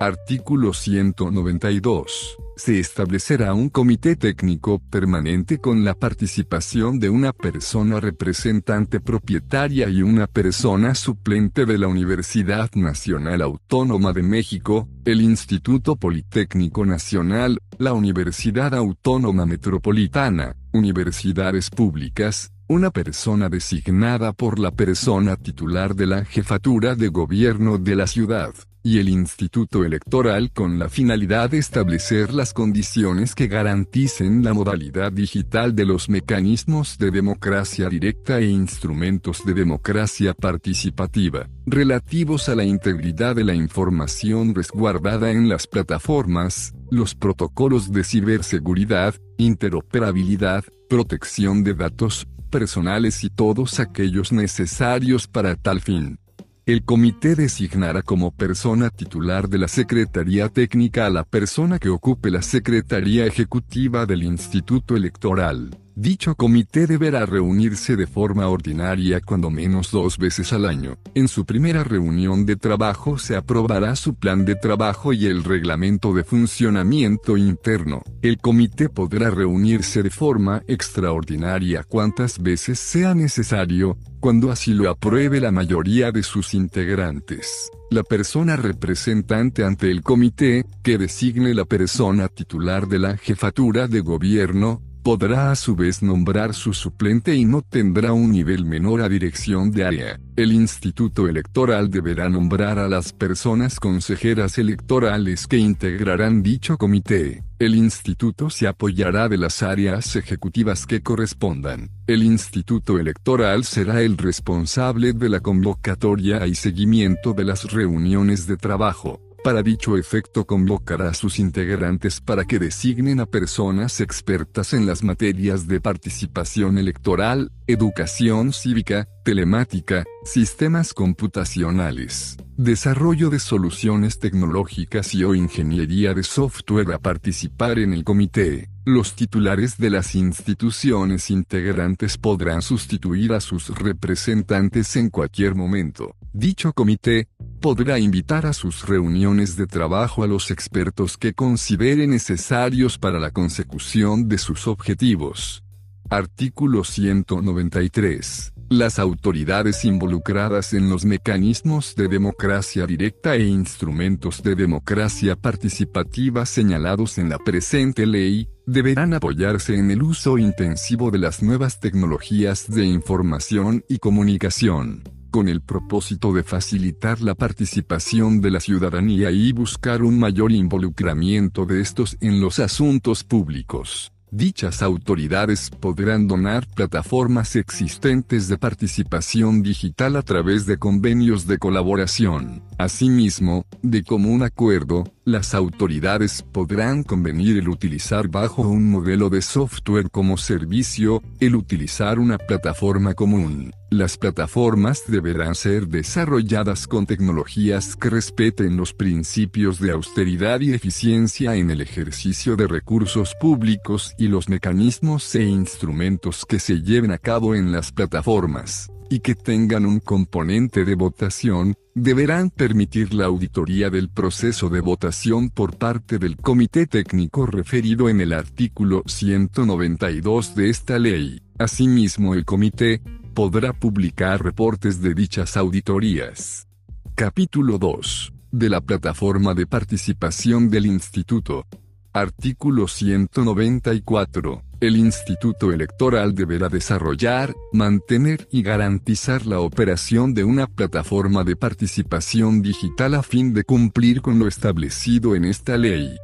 Artículo 0.00 0.74
192 0.74 2.36
se 2.60 2.78
establecerá 2.78 3.54
un 3.54 3.70
comité 3.70 4.16
técnico 4.16 4.80
permanente 4.90 5.58
con 5.58 5.82
la 5.82 5.94
participación 5.94 7.00
de 7.00 7.08
una 7.08 7.32
persona 7.32 8.00
representante 8.00 9.00
propietaria 9.00 9.88
y 9.88 10.02
una 10.02 10.26
persona 10.26 10.94
suplente 10.94 11.64
de 11.64 11.78
la 11.78 11.88
Universidad 11.88 12.70
Nacional 12.74 13.40
Autónoma 13.40 14.12
de 14.12 14.22
México, 14.22 14.90
el 15.06 15.22
Instituto 15.22 15.96
Politécnico 15.96 16.84
Nacional, 16.84 17.58
la 17.78 17.94
Universidad 17.94 18.74
Autónoma 18.74 19.46
Metropolitana, 19.46 20.54
universidades 20.74 21.70
públicas, 21.70 22.52
una 22.68 22.90
persona 22.90 23.48
designada 23.48 24.34
por 24.34 24.58
la 24.58 24.70
persona 24.70 25.36
titular 25.36 25.94
de 25.94 26.06
la 26.06 26.24
jefatura 26.26 26.94
de 26.94 27.08
gobierno 27.08 27.78
de 27.78 27.96
la 27.96 28.06
ciudad 28.06 28.52
y 28.82 28.98
el 28.98 29.08
Instituto 29.08 29.84
Electoral 29.84 30.50
con 30.52 30.78
la 30.78 30.88
finalidad 30.88 31.50
de 31.50 31.58
establecer 31.58 32.32
las 32.32 32.54
condiciones 32.54 33.34
que 33.34 33.46
garanticen 33.46 34.42
la 34.42 34.54
modalidad 34.54 35.12
digital 35.12 35.74
de 35.74 35.84
los 35.84 36.08
mecanismos 36.08 36.98
de 36.98 37.10
democracia 37.10 37.88
directa 37.88 38.38
e 38.38 38.46
instrumentos 38.46 39.44
de 39.44 39.54
democracia 39.54 40.34
participativa, 40.34 41.48
relativos 41.66 42.48
a 42.48 42.54
la 42.54 42.64
integridad 42.64 43.36
de 43.36 43.44
la 43.44 43.54
información 43.54 44.54
resguardada 44.54 45.30
en 45.30 45.48
las 45.48 45.66
plataformas, 45.66 46.74
los 46.90 47.14
protocolos 47.14 47.92
de 47.92 48.04
ciberseguridad, 48.04 49.14
interoperabilidad, 49.36 50.64
protección 50.88 51.62
de 51.64 51.74
datos 51.74 52.26
personales 52.50 53.24
y 53.24 53.30
todos 53.30 53.78
aquellos 53.80 54.32
necesarios 54.32 55.28
para 55.28 55.54
tal 55.54 55.80
fin. 55.80 56.18
El 56.66 56.84
comité 56.84 57.34
designará 57.34 58.02
como 58.02 58.32
persona 58.32 58.90
titular 58.90 59.48
de 59.48 59.58
la 59.58 59.66
Secretaría 59.66 60.48
Técnica 60.50 61.06
a 61.06 61.10
la 61.10 61.24
persona 61.24 61.78
que 61.78 61.88
ocupe 61.88 62.30
la 62.30 62.42
Secretaría 62.42 63.24
Ejecutiva 63.24 64.04
del 64.04 64.22
Instituto 64.22 64.94
Electoral. 64.94 65.70
Dicho 66.00 66.34
comité 66.34 66.86
deberá 66.86 67.26
reunirse 67.26 67.94
de 67.94 68.06
forma 68.06 68.48
ordinaria 68.48 69.20
cuando 69.20 69.50
menos 69.50 69.90
dos 69.90 70.16
veces 70.16 70.50
al 70.54 70.64
año. 70.64 70.96
En 71.14 71.28
su 71.28 71.44
primera 71.44 71.84
reunión 71.84 72.46
de 72.46 72.56
trabajo 72.56 73.18
se 73.18 73.36
aprobará 73.36 73.94
su 73.96 74.14
plan 74.14 74.46
de 74.46 74.54
trabajo 74.54 75.12
y 75.12 75.26
el 75.26 75.44
reglamento 75.44 76.14
de 76.14 76.24
funcionamiento 76.24 77.36
interno. 77.36 78.02
El 78.22 78.38
comité 78.38 78.88
podrá 78.88 79.28
reunirse 79.28 80.02
de 80.02 80.08
forma 80.08 80.62
extraordinaria 80.66 81.84
cuantas 81.84 82.38
veces 82.38 82.78
sea 82.78 83.14
necesario, 83.14 83.98
cuando 84.20 84.50
así 84.50 84.72
lo 84.72 84.88
apruebe 84.88 85.38
la 85.38 85.50
mayoría 85.50 86.12
de 86.12 86.22
sus 86.22 86.54
integrantes. 86.54 87.70
La 87.90 88.04
persona 88.04 88.56
representante 88.56 89.64
ante 89.64 89.90
el 89.90 90.02
comité, 90.02 90.64
que 90.82 90.96
designe 90.96 91.52
la 91.52 91.66
persona 91.66 92.28
titular 92.28 92.88
de 92.88 93.00
la 93.00 93.18
jefatura 93.18 93.86
de 93.86 94.00
gobierno, 94.00 94.80
podrá 95.02 95.50
a 95.50 95.56
su 95.56 95.74
vez 95.74 96.02
nombrar 96.02 96.54
su 96.54 96.72
suplente 96.72 97.34
y 97.34 97.44
no 97.44 97.62
tendrá 97.62 98.12
un 98.12 98.30
nivel 98.32 98.64
menor 98.64 99.00
a 99.02 99.08
dirección 99.08 99.70
de 99.70 99.84
área. 99.84 100.20
El 100.36 100.52
Instituto 100.52 101.28
Electoral 101.28 101.90
deberá 101.90 102.28
nombrar 102.28 102.78
a 102.78 102.88
las 102.88 103.12
personas 103.12 103.80
consejeras 103.80 104.58
electorales 104.58 105.46
que 105.46 105.58
integrarán 105.58 106.42
dicho 106.42 106.78
comité. 106.78 107.42
El 107.58 107.74
instituto 107.74 108.48
se 108.48 108.66
apoyará 108.66 109.28
de 109.28 109.36
las 109.36 109.62
áreas 109.62 110.16
ejecutivas 110.16 110.86
que 110.86 111.02
correspondan. 111.02 111.90
El 112.06 112.22
instituto 112.22 112.98
electoral 112.98 113.64
será 113.64 114.00
el 114.00 114.16
responsable 114.16 115.12
de 115.12 115.28
la 115.28 115.40
convocatoria 115.40 116.46
y 116.46 116.54
seguimiento 116.54 117.34
de 117.34 117.44
las 117.44 117.70
reuniones 117.70 118.46
de 118.46 118.56
trabajo 118.56 119.20
Para 119.42 119.62
dicho 119.62 119.96
efecto 119.96 120.44
convocará 120.44 121.08
a 121.08 121.14
sus 121.14 121.38
integrantes 121.38 122.20
para 122.20 122.44
que 122.44 122.58
designen 122.58 123.20
a 123.20 123.26
personas 123.26 124.02
expertas 124.02 124.74
en 124.74 124.84
las 124.84 125.02
materias 125.02 125.66
de 125.66 125.80
participación 125.80 126.76
electoral, 126.76 127.50
educación 127.66 128.52
cívica, 128.52 129.08
telemática, 129.24 130.04
sistemas 130.24 130.92
computacionales, 130.92 132.36
desarrollo 132.58 133.30
de 133.30 133.38
soluciones 133.38 134.18
tecnológicas 134.18 135.14
y 135.14 135.24
o 135.24 135.34
ingeniería 135.34 136.12
de 136.12 136.22
software 136.22 136.92
a 136.92 136.98
participar 136.98 137.78
en 137.78 137.94
el 137.94 138.04
comité. 138.04 138.68
Los 138.84 139.14
titulares 139.14 139.78
de 139.78 139.88
las 139.88 140.14
instituciones 140.16 141.30
integrantes 141.30 142.18
podrán 142.18 142.60
sustituir 142.60 143.32
a 143.32 143.40
sus 143.40 143.68
representantes 143.68 144.96
en 144.96 145.08
cualquier 145.08 145.54
momento. 145.54 146.14
Dicho 146.32 146.72
comité, 146.72 147.28
podrá 147.60 147.98
invitar 147.98 148.46
a 148.46 148.52
sus 148.52 148.88
reuniones 148.88 149.56
de 149.56 149.66
trabajo 149.66 150.24
a 150.24 150.26
los 150.26 150.50
expertos 150.50 151.18
que 151.18 151.34
considere 151.34 152.06
necesarios 152.06 152.98
para 152.98 153.20
la 153.20 153.30
consecución 153.30 154.28
de 154.28 154.38
sus 154.38 154.66
objetivos. 154.66 155.62
Artículo 156.08 156.82
193. 156.82 158.52
Las 158.70 158.98
autoridades 158.98 159.84
involucradas 159.84 160.72
en 160.72 160.88
los 160.88 161.04
mecanismos 161.04 161.94
de 161.96 162.08
democracia 162.08 162.86
directa 162.86 163.34
e 163.34 163.44
instrumentos 163.44 164.42
de 164.42 164.54
democracia 164.54 165.36
participativa 165.36 166.46
señalados 166.46 167.18
en 167.18 167.28
la 167.28 167.38
presente 167.38 168.06
ley, 168.06 168.48
deberán 168.66 169.12
apoyarse 169.12 169.76
en 169.76 169.90
el 169.90 170.02
uso 170.02 170.38
intensivo 170.38 171.10
de 171.10 171.18
las 171.18 171.42
nuevas 171.42 171.78
tecnologías 171.78 172.70
de 172.70 172.86
información 172.86 173.84
y 173.88 173.98
comunicación 173.98 175.02
con 175.30 175.48
el 175.48 175.60
propósito 175.60 176.32
de 176.32 176.42
facilitar 176.42 177.20
la 177.20 177.34
participación 177.34 178.40
de 178.40 178.50
la 178.50 178.60
ciudadanía 178.60 179.30
y 179.30 179.52
buscar 179.52 180.02
un 180.02 180.18
mayor 180.18 180.52
involucramiento 180.52 181.64
de 181.64 181.80
estos 181.80 182.16
en 182.20 182.40
los 182.40 182.58
asuntos 182.58 183.24
públicos. 183.24 184.12
Dichas 184.32 184.82
autoridades 184.82 185.70
podrán 185.70 186.28
donar 186.28 186.64
plataformas 186.68 187.56
existentes 187.56 188.46
de 188.46 188.58
participación 188.58 189.62
digital 189.62 190.14
a 190.14 190.22
través 190.22 190.66
de 190.66 190.78
convenios 190.78 191.48
de 191.48 191.58
colaboración. 191.58 192.62
Asimismo, 192.80 193.66
de 193.82 194.02
común 194.02 194.42
acuerdo, 194.42 195.04
las 195.26 195.52
autoridades 195.52 196.42
podrán 196.50 197.02
convenir 197.02 197.58
el 197.58 197.68
utilizar 197.68 198.28
bajo 198.28 198.62
un 198.62 198.90
modelo 198.90 199.28
de 199.28 199.42
software 199.42 200.10
como 200.10 200.38
servicio, 200.38 201.22
el 201.40 201.56
utilizar 201.56 202.18
una 202.18 202.38
plataforma 202.38 203.12
común. 203.12 203.74
Las 203.90 204.16
plataformas 204.16 205.02
deberán 205.06 205.56
ser 205.56 205.88
desarrolladas 205.88 206.86
con 206.86 207.04
tecnologías 207.04 207.96
que 207.96 208.08
respeten 208.08 208.78
los 208.78 208.94
principios 208.94 209.78
de 209.78 209.90
austeridad 209.90 210.60
y 210.60 210.72
eficiencia 210.72 211.56
en 211.56 211.70
el 211.70 211.82
ejercicio 211.82 212.56
de 212.56 212.66
recursos 212.66 213.34
públicos 213.38 214.14
y 214.16 214.28
los 214.28 214.48
mecanismos 214.48 215.34
e 215.34 215.42
instrumentos 215.42 216.46
que 216.46 216.58
se 216.58 216.80
lleven 216.80 217.12
a 217.12 217.18
cabo 217.18 217.54
en 217.54 217.72
las 217.72 217.92
plataformas, 217.92 218.90
y 219.10 219.20
que 219.20 219.34
tengan 219.34 219.84
un 219.84 220.00
componente 220.00 220.86
de 220.86 220.94
votación, 220.94 221.74
deberán 222.00 222.48
permitir 222.48 223.12
la 223.12 223.26
auditoría 223.26 223.90
del 223.90 224.08
proceso 224.08 224.70
de 224.70 224.80
votación 224.80 225.50
por 225.50 225.76
parte 225.76 226.18
del 226.18 226.36
comité 226.36 226.86
técnico 226.86 227.44
referido 227.44 228.08
en 228.08 228.22
el 228.22 228.32
artículo 228.32 229.02
192 229.06 230.54
de 230.54 230.70
esta 230.70 230.98
ley. 230.98 231.42
Asimismo 231.58 232.34
el 232.34 232.46
comité, 232.46 233.02
podrá 233.34 233.74
publicar 233.74 234.42
reportes 234.42 235.02
de 235.02 235.12
dichas 235.12 235.58
auditorías. 235.58 236.66
Capítulo 237.14 237.76
2. 237.76 238.32
De 238.50 238.70
la 238.70 238.80
plataforma 238.80 239.52
de 239.54 239.66
participación 239.66 240.70
del 240.70 240.86
Instituto. 240.86 241.66
Artículo 242.14 242.88
194. 242.88 244.69
El 244.80 244.96
Instituto 244.96 245.72
Electoral 245.72 246.34
deberá 246.34 246.70
desarrollar, 246.70 247.54
mantener 247.70 248.48
y 248.50 248.62
garantizar 248.62 249.44
la 249.44 249.60
operación 249.60 250.32
de 250.32 250.44
una 250.44 250.66
plataforma 250.68 251.44
de 251.44 251.54
participación 251.54 252.62
digital 252.62 253.14
a 253.14 253.22
fin 253.22 253.52
de 253.52 253.64
cumplir 253.64 254.22
con 254.22 254.38
lo 254.38 254.48
establecido 254.48 255.34
en 255.34 255.44
esta 255.44 255.76
ley. 255.76 256.16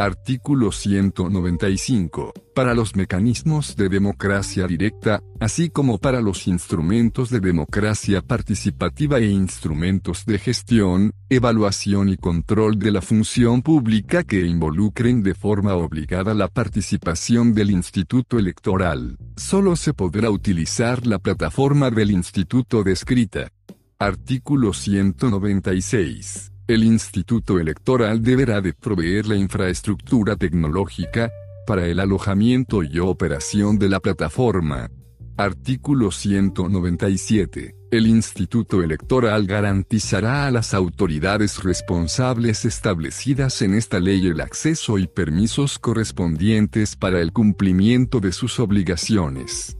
Artículo 0.00 0.72
195. 0.72 2.32
Para 2.54 2.72
los 2.72 2.96
mecanismos 2.96 3.76
de 3.76 3.90
democracia 3.90 4.66
directa, 4.66 5.22
así 5.40 5.68
como 5.68 5.98
para 5.98 6.22
los 6.22 6.46
instrumentos 6.46 7.28
de 7.28 7.40
democracia 7.40 8.22
participativa 8.22 9.18
e 9.18 9.26
instrumentos 9.26 10.24
de 10.24 10.38
gestión, 10.38 11.12
evaluación 11.28 12.08
y 12.08 12.16
control 12.16 12.78
de 12.78 12.92
la 12.92 13.02
función 13.02 13.60
pública 13.60 14.24
que 14.24 14.46
involucren 14.46 15.22
de 15.22 15.34
forma 15.34 15.74
obligada 15.74 16.32
la 16.32 16.48
participación 16.48 17.52
del 17.52 17.70
Instituto 17.70 18.38
Electoral, 18.38 19.18
solo 19.36 19.76
se 19.76 19.92
podrá 19.92 20.30
utilizar 20.30 21.06
la 21.06 21.18
plataforma 21.18 21.90
del 21.90 22.10
Instituto 22.10 22.82
descrita. 22.82 23.52
Artículo 23.98 24.72
196 24.72 26.52
el 26.72 26.84
Instituto 26.84 27.58
Electoral 27.58 28.22
deberá 28.22 28.60
de 28.60 28.72
proveer 28.72 29.26
la 29.26 29.34
infraestructura 29.34 30.36
tecnológica, 30.36 31.32
para 31.66 31.88
el 31.88 31.98
alojamiento 31.98 32.84
y 32.84 33.00
operación 33.00 33.76
de 33.76 33.88
la 33.88 33.98
plataforma. 33.98 34.88
Artículo 35.36 36.12
197. 36.12 37.74
El 37.90 38.06
Instituto 38.06 38.84
Electoral 38.84 39.48
garantizará 39.48 40.46
a 40.46 40.52
las 40.52 40.72
autoridades 40.72 41.60
responsables 41.64 42.64
establecidas 42.64 43.62
en 43.62 43.74
esta 43.74 43.98
ley 43.98 44.28
el 44.28 44.40
acceso 44.40 44.96
y 44.98 45.08
permisos 45.08 45.80
correspondientes 45.80 46.94
para 46.94 47.20
el 47.20 47.32
cumplimiento 47.32 48.20
de 48.20 48.30
sus 48.30 48.60
obligaciones. 48.60 49.76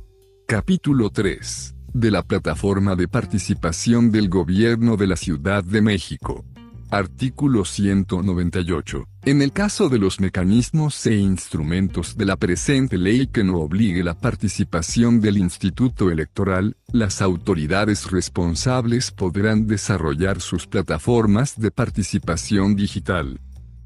Capítulo 0.49 1.10
3. 1.10 1.77
De 1.94 2.10
la 2.10 2.25
Plataforma 2.25 2.97
de 2.97 3.07
Participación 3.07 4.10
del 4.10 4.28
Gobierno 4.28 4.97
de 4.97 5.07
la 5.07 5.17
Ciudad 5.17 5.62
de 5.62 5.83
México. 5.83 6.44
Artículo 6.93 7.65
198. 7.65 9.07
En 9.27 9.43
el 9.43 9.52
caso 9.52 9.89
de 9.89 9.99
los 9.99 10.19
mecanismos 10.19 11.07
e 11.07 11.15
instrumentos 11.15 12.17
de 12.17 12.25
la 12.25 12.36
presente 12.36 12.99
ley 12.99 13.28
que 13.28 13.44
no 13.44 13.59
obligue 13.59 14.02
la 14.02 14.15
participación 14.15 15.20
del 15.20 15.39
Instituto 15.39 16.10
Electoral, 16.10 16.77
las 16.91 17.23
autoridades 17.23 18.10
responsables 18.10 19.12
podrán 19.12 19.69
desarrollar 19.69 20.41
sus 20.41 20.67
plataformas 20.67 21.60
de 21.60 21.70
participación 21.70 22.75
digital. 22.75 23.39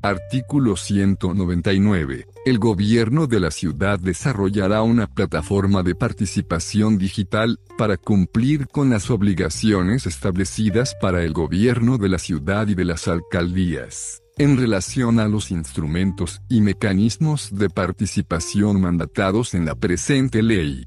Artículo 0.05 0.76
199. 0.76 2.26
El 2.44 2.58
gobierno 2.58 3.26
de 3.26 3.41
la 3.41 3.50
ciudad 3.50 3.99
desarrollará 3.99 4.83
una 4.83 5.07
plataforma 5.07 5.83
de 5.83 5.94
participación 5.94 6.99
digital, 6.99 7.58
para 7.78 7.97
cumplir 7.97 8.68
con 8.68 8.91
las 8.91 9.10
obligaciones 9.10 10.05
establecidas 10.05 10.94
para 11.00 11.23
el 11.23 11.33
gobierno 11.33 11.97
de 11.97 12.10
la 12.10 12.18
ciudad 12.18 12.68
y 12.68 12.74
de 12.74 12.84
las 12.84 13.08
alcaldías, 13.08 14.23
en 14.36 14.58
relación 14.58 15.20
a 15.20 15.26
los 15.26 15.50
instrumentos 15.50 16.42
y 16.50 16.60
mecanismos 16.60 17.49
de 17.57 17.70
participación 17.70 18.83
mandatados 18.83 19.55
en 19.55 19.65
la 19.65 19.74
presente 19.74 20.42
ley. 20.42 20.84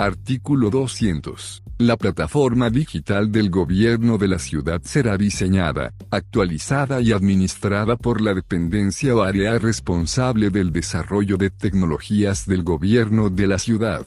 Artículo 0.00 0.70
200. 0.70 1.64
La 1.78 1.96
plataforma 1.96 2.70
digital 2.70 3.32
del 3.32 3.50
gobierno 3.50 4.16
de 4.16 4.28
la 4.28 4.38
ciudad 4.38 4.80
será 4.84 5.18
diseñada, 5.18 5.92
actualizada 6.12 7.00
y 7.00 7.10
administrada 7.10 7.96
por 7.96 8.20
la 8.20 8.32
dependencia 8.32 9.16
o 9.16 9.22
área 9.22 9.58
responsable 9.58 10.50
del 10.50 10.72
desarrollo 10.72 11.36
de 11.36 11.50
tecnologías 11.50 12.46
del 12.46 12.62
gobierno 12.62 13.28
de 13.28 13.48
la 13.48 13.58
ciudad. 13.58 14.06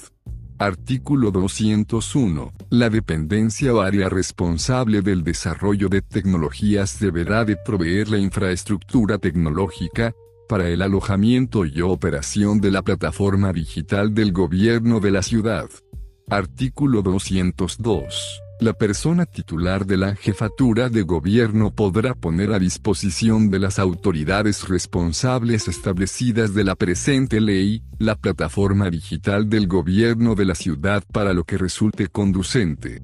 Artículo 0.60 1.30
201. 1.30 2.54
La 2.70 2.90
dependencia 2.90 3.74
o 3.74 3.82
área 3.82 4.08
responsable 4.08 5.02
del 5.02 5.26
desarrollo 5.26 5.90
de 5.90 6.02
tecnologías 6.02 7.02
deberá 7.02 7.44
de 7.44 7.58
proveer 7.58 8.08
la 8.08 8.18
infraestructura 8.18 9.18
tecnológica, 9.18 10.14
para 10.52 10.68
el 10.68 10.82
alojamiento 10.82 11.66
y 11.66 11.80
operación 11.80 12.60
de 12.60 12.72
la 12.72 12.82
plataforma 12.82 13.54
digital 13.54 14.14
del 14.14 14.34
gobierno 14.34 15.00
de 15.00 15.10
la 15.10 15.22
ciudad. 15.22 15.70
Artículo 16.30 17.02
202. 17.02 18.42
La 18.60 18.74
persona 18.74 19.26
titular 19.26 19.86
de 19.86 19.96
la 19.96 20.14
jefatura 20.14 20.90
de 20.90 21.04
gobierno 21.04 21.74
podrá 21.74 22.16
poner 22.16 22.52
a 22.52 22.60
disposición 22.60 23.50
de 23.50 23.60
las 23.60 23.80
autoridades 23.80 24.68
responsables 24.68 25.70
establecidas 25.70 26.54
de 26.54 26.66
la 26.66 26.76
presente 26.76 27.40
ley, 27.40 27.82
la 27.98 28.16
plataforma 28.16 28.90
digital 28.90 29.50
del 29.50 29.68
gobierno 29.68 30.36
de 30.36 30.44
la 30.44 30.56
ciudad 30.56 31.02
para 31.14 31.32
lo 31.32 31.46
que 31.46 31.58
resulte 31.58 32.10
conducente. 32.10 33.02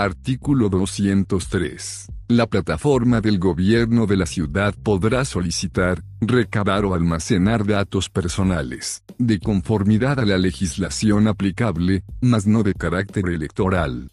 Artículo 0.00 0.70
203. 0.70 2.06
La 2.28 2.46
plataforma 2.46 3.20
del 3.20 3.38
gobierno 3.38 4.06
de 4.06 4.16
la 4.16 4.24
ciudad 4.24 4.74
podrá 4.82 5.26
solicitar, 5.26 6.02
recabar 6.22 6.86
o 6.86 6.94
almacenar 6.94 7.66
datos 7.66 8.08
personales, 8.08 9.02
de 9.18 9.38
conformidad 9.40 10.18
a 10.18 10.24
la 10.24 10.38
legislación 10.38 11.28
aplicable, 11.28 12.02
mas 12.22 12.46
no 12.46 12.62
de 12.62 12.72
carácter 12.72 13.28
electoral. 13.28 14.10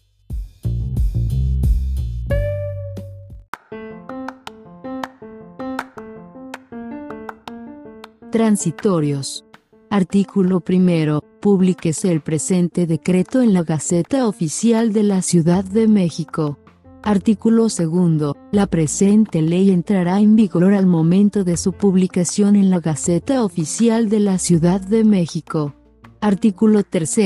Transitorios. 8.30 9.46
Artículo 9.88 10.60
primero. 10.60 11.27
Publíquese 11.40 12.10
el 12.10 12.20
presente 12.20 12.88
decreto 12.88 13.42
en 13.42 13.52
la 13.52 13.62
Gaceta 13.62 14.26
Oficial 14.26 14.92
de 14.92 15.04
la 15.04 15.22
Ciudad 15.22 15.64
de 15.64 15.86
México. 15.86 16.58
Artículo 17.04 17.68
segundo. 17.68 18.36
La 18.50 18.66
presente 18.66 19.40
ley 19.40 19.70
entrará 19.70 20.18
en 20.18 20.34
vigor 20.34 20.74
al 20.74 20.86
momento 20.86 21.44
de 21.44 21.56
su 21.56 21.72
publicación 21.72 22.56
en 22.56 22.70
la 22.70 22.80
Gaceta 22.80 23.44
Oficial 23.44 24.08
de 24.08 24.18
la 24.18 24.38
Ciudad 24.38 24.80
de 24.80 25.04
México. 25.04 25.77
Artículo 26.20 26.82
3. 26.82 27.18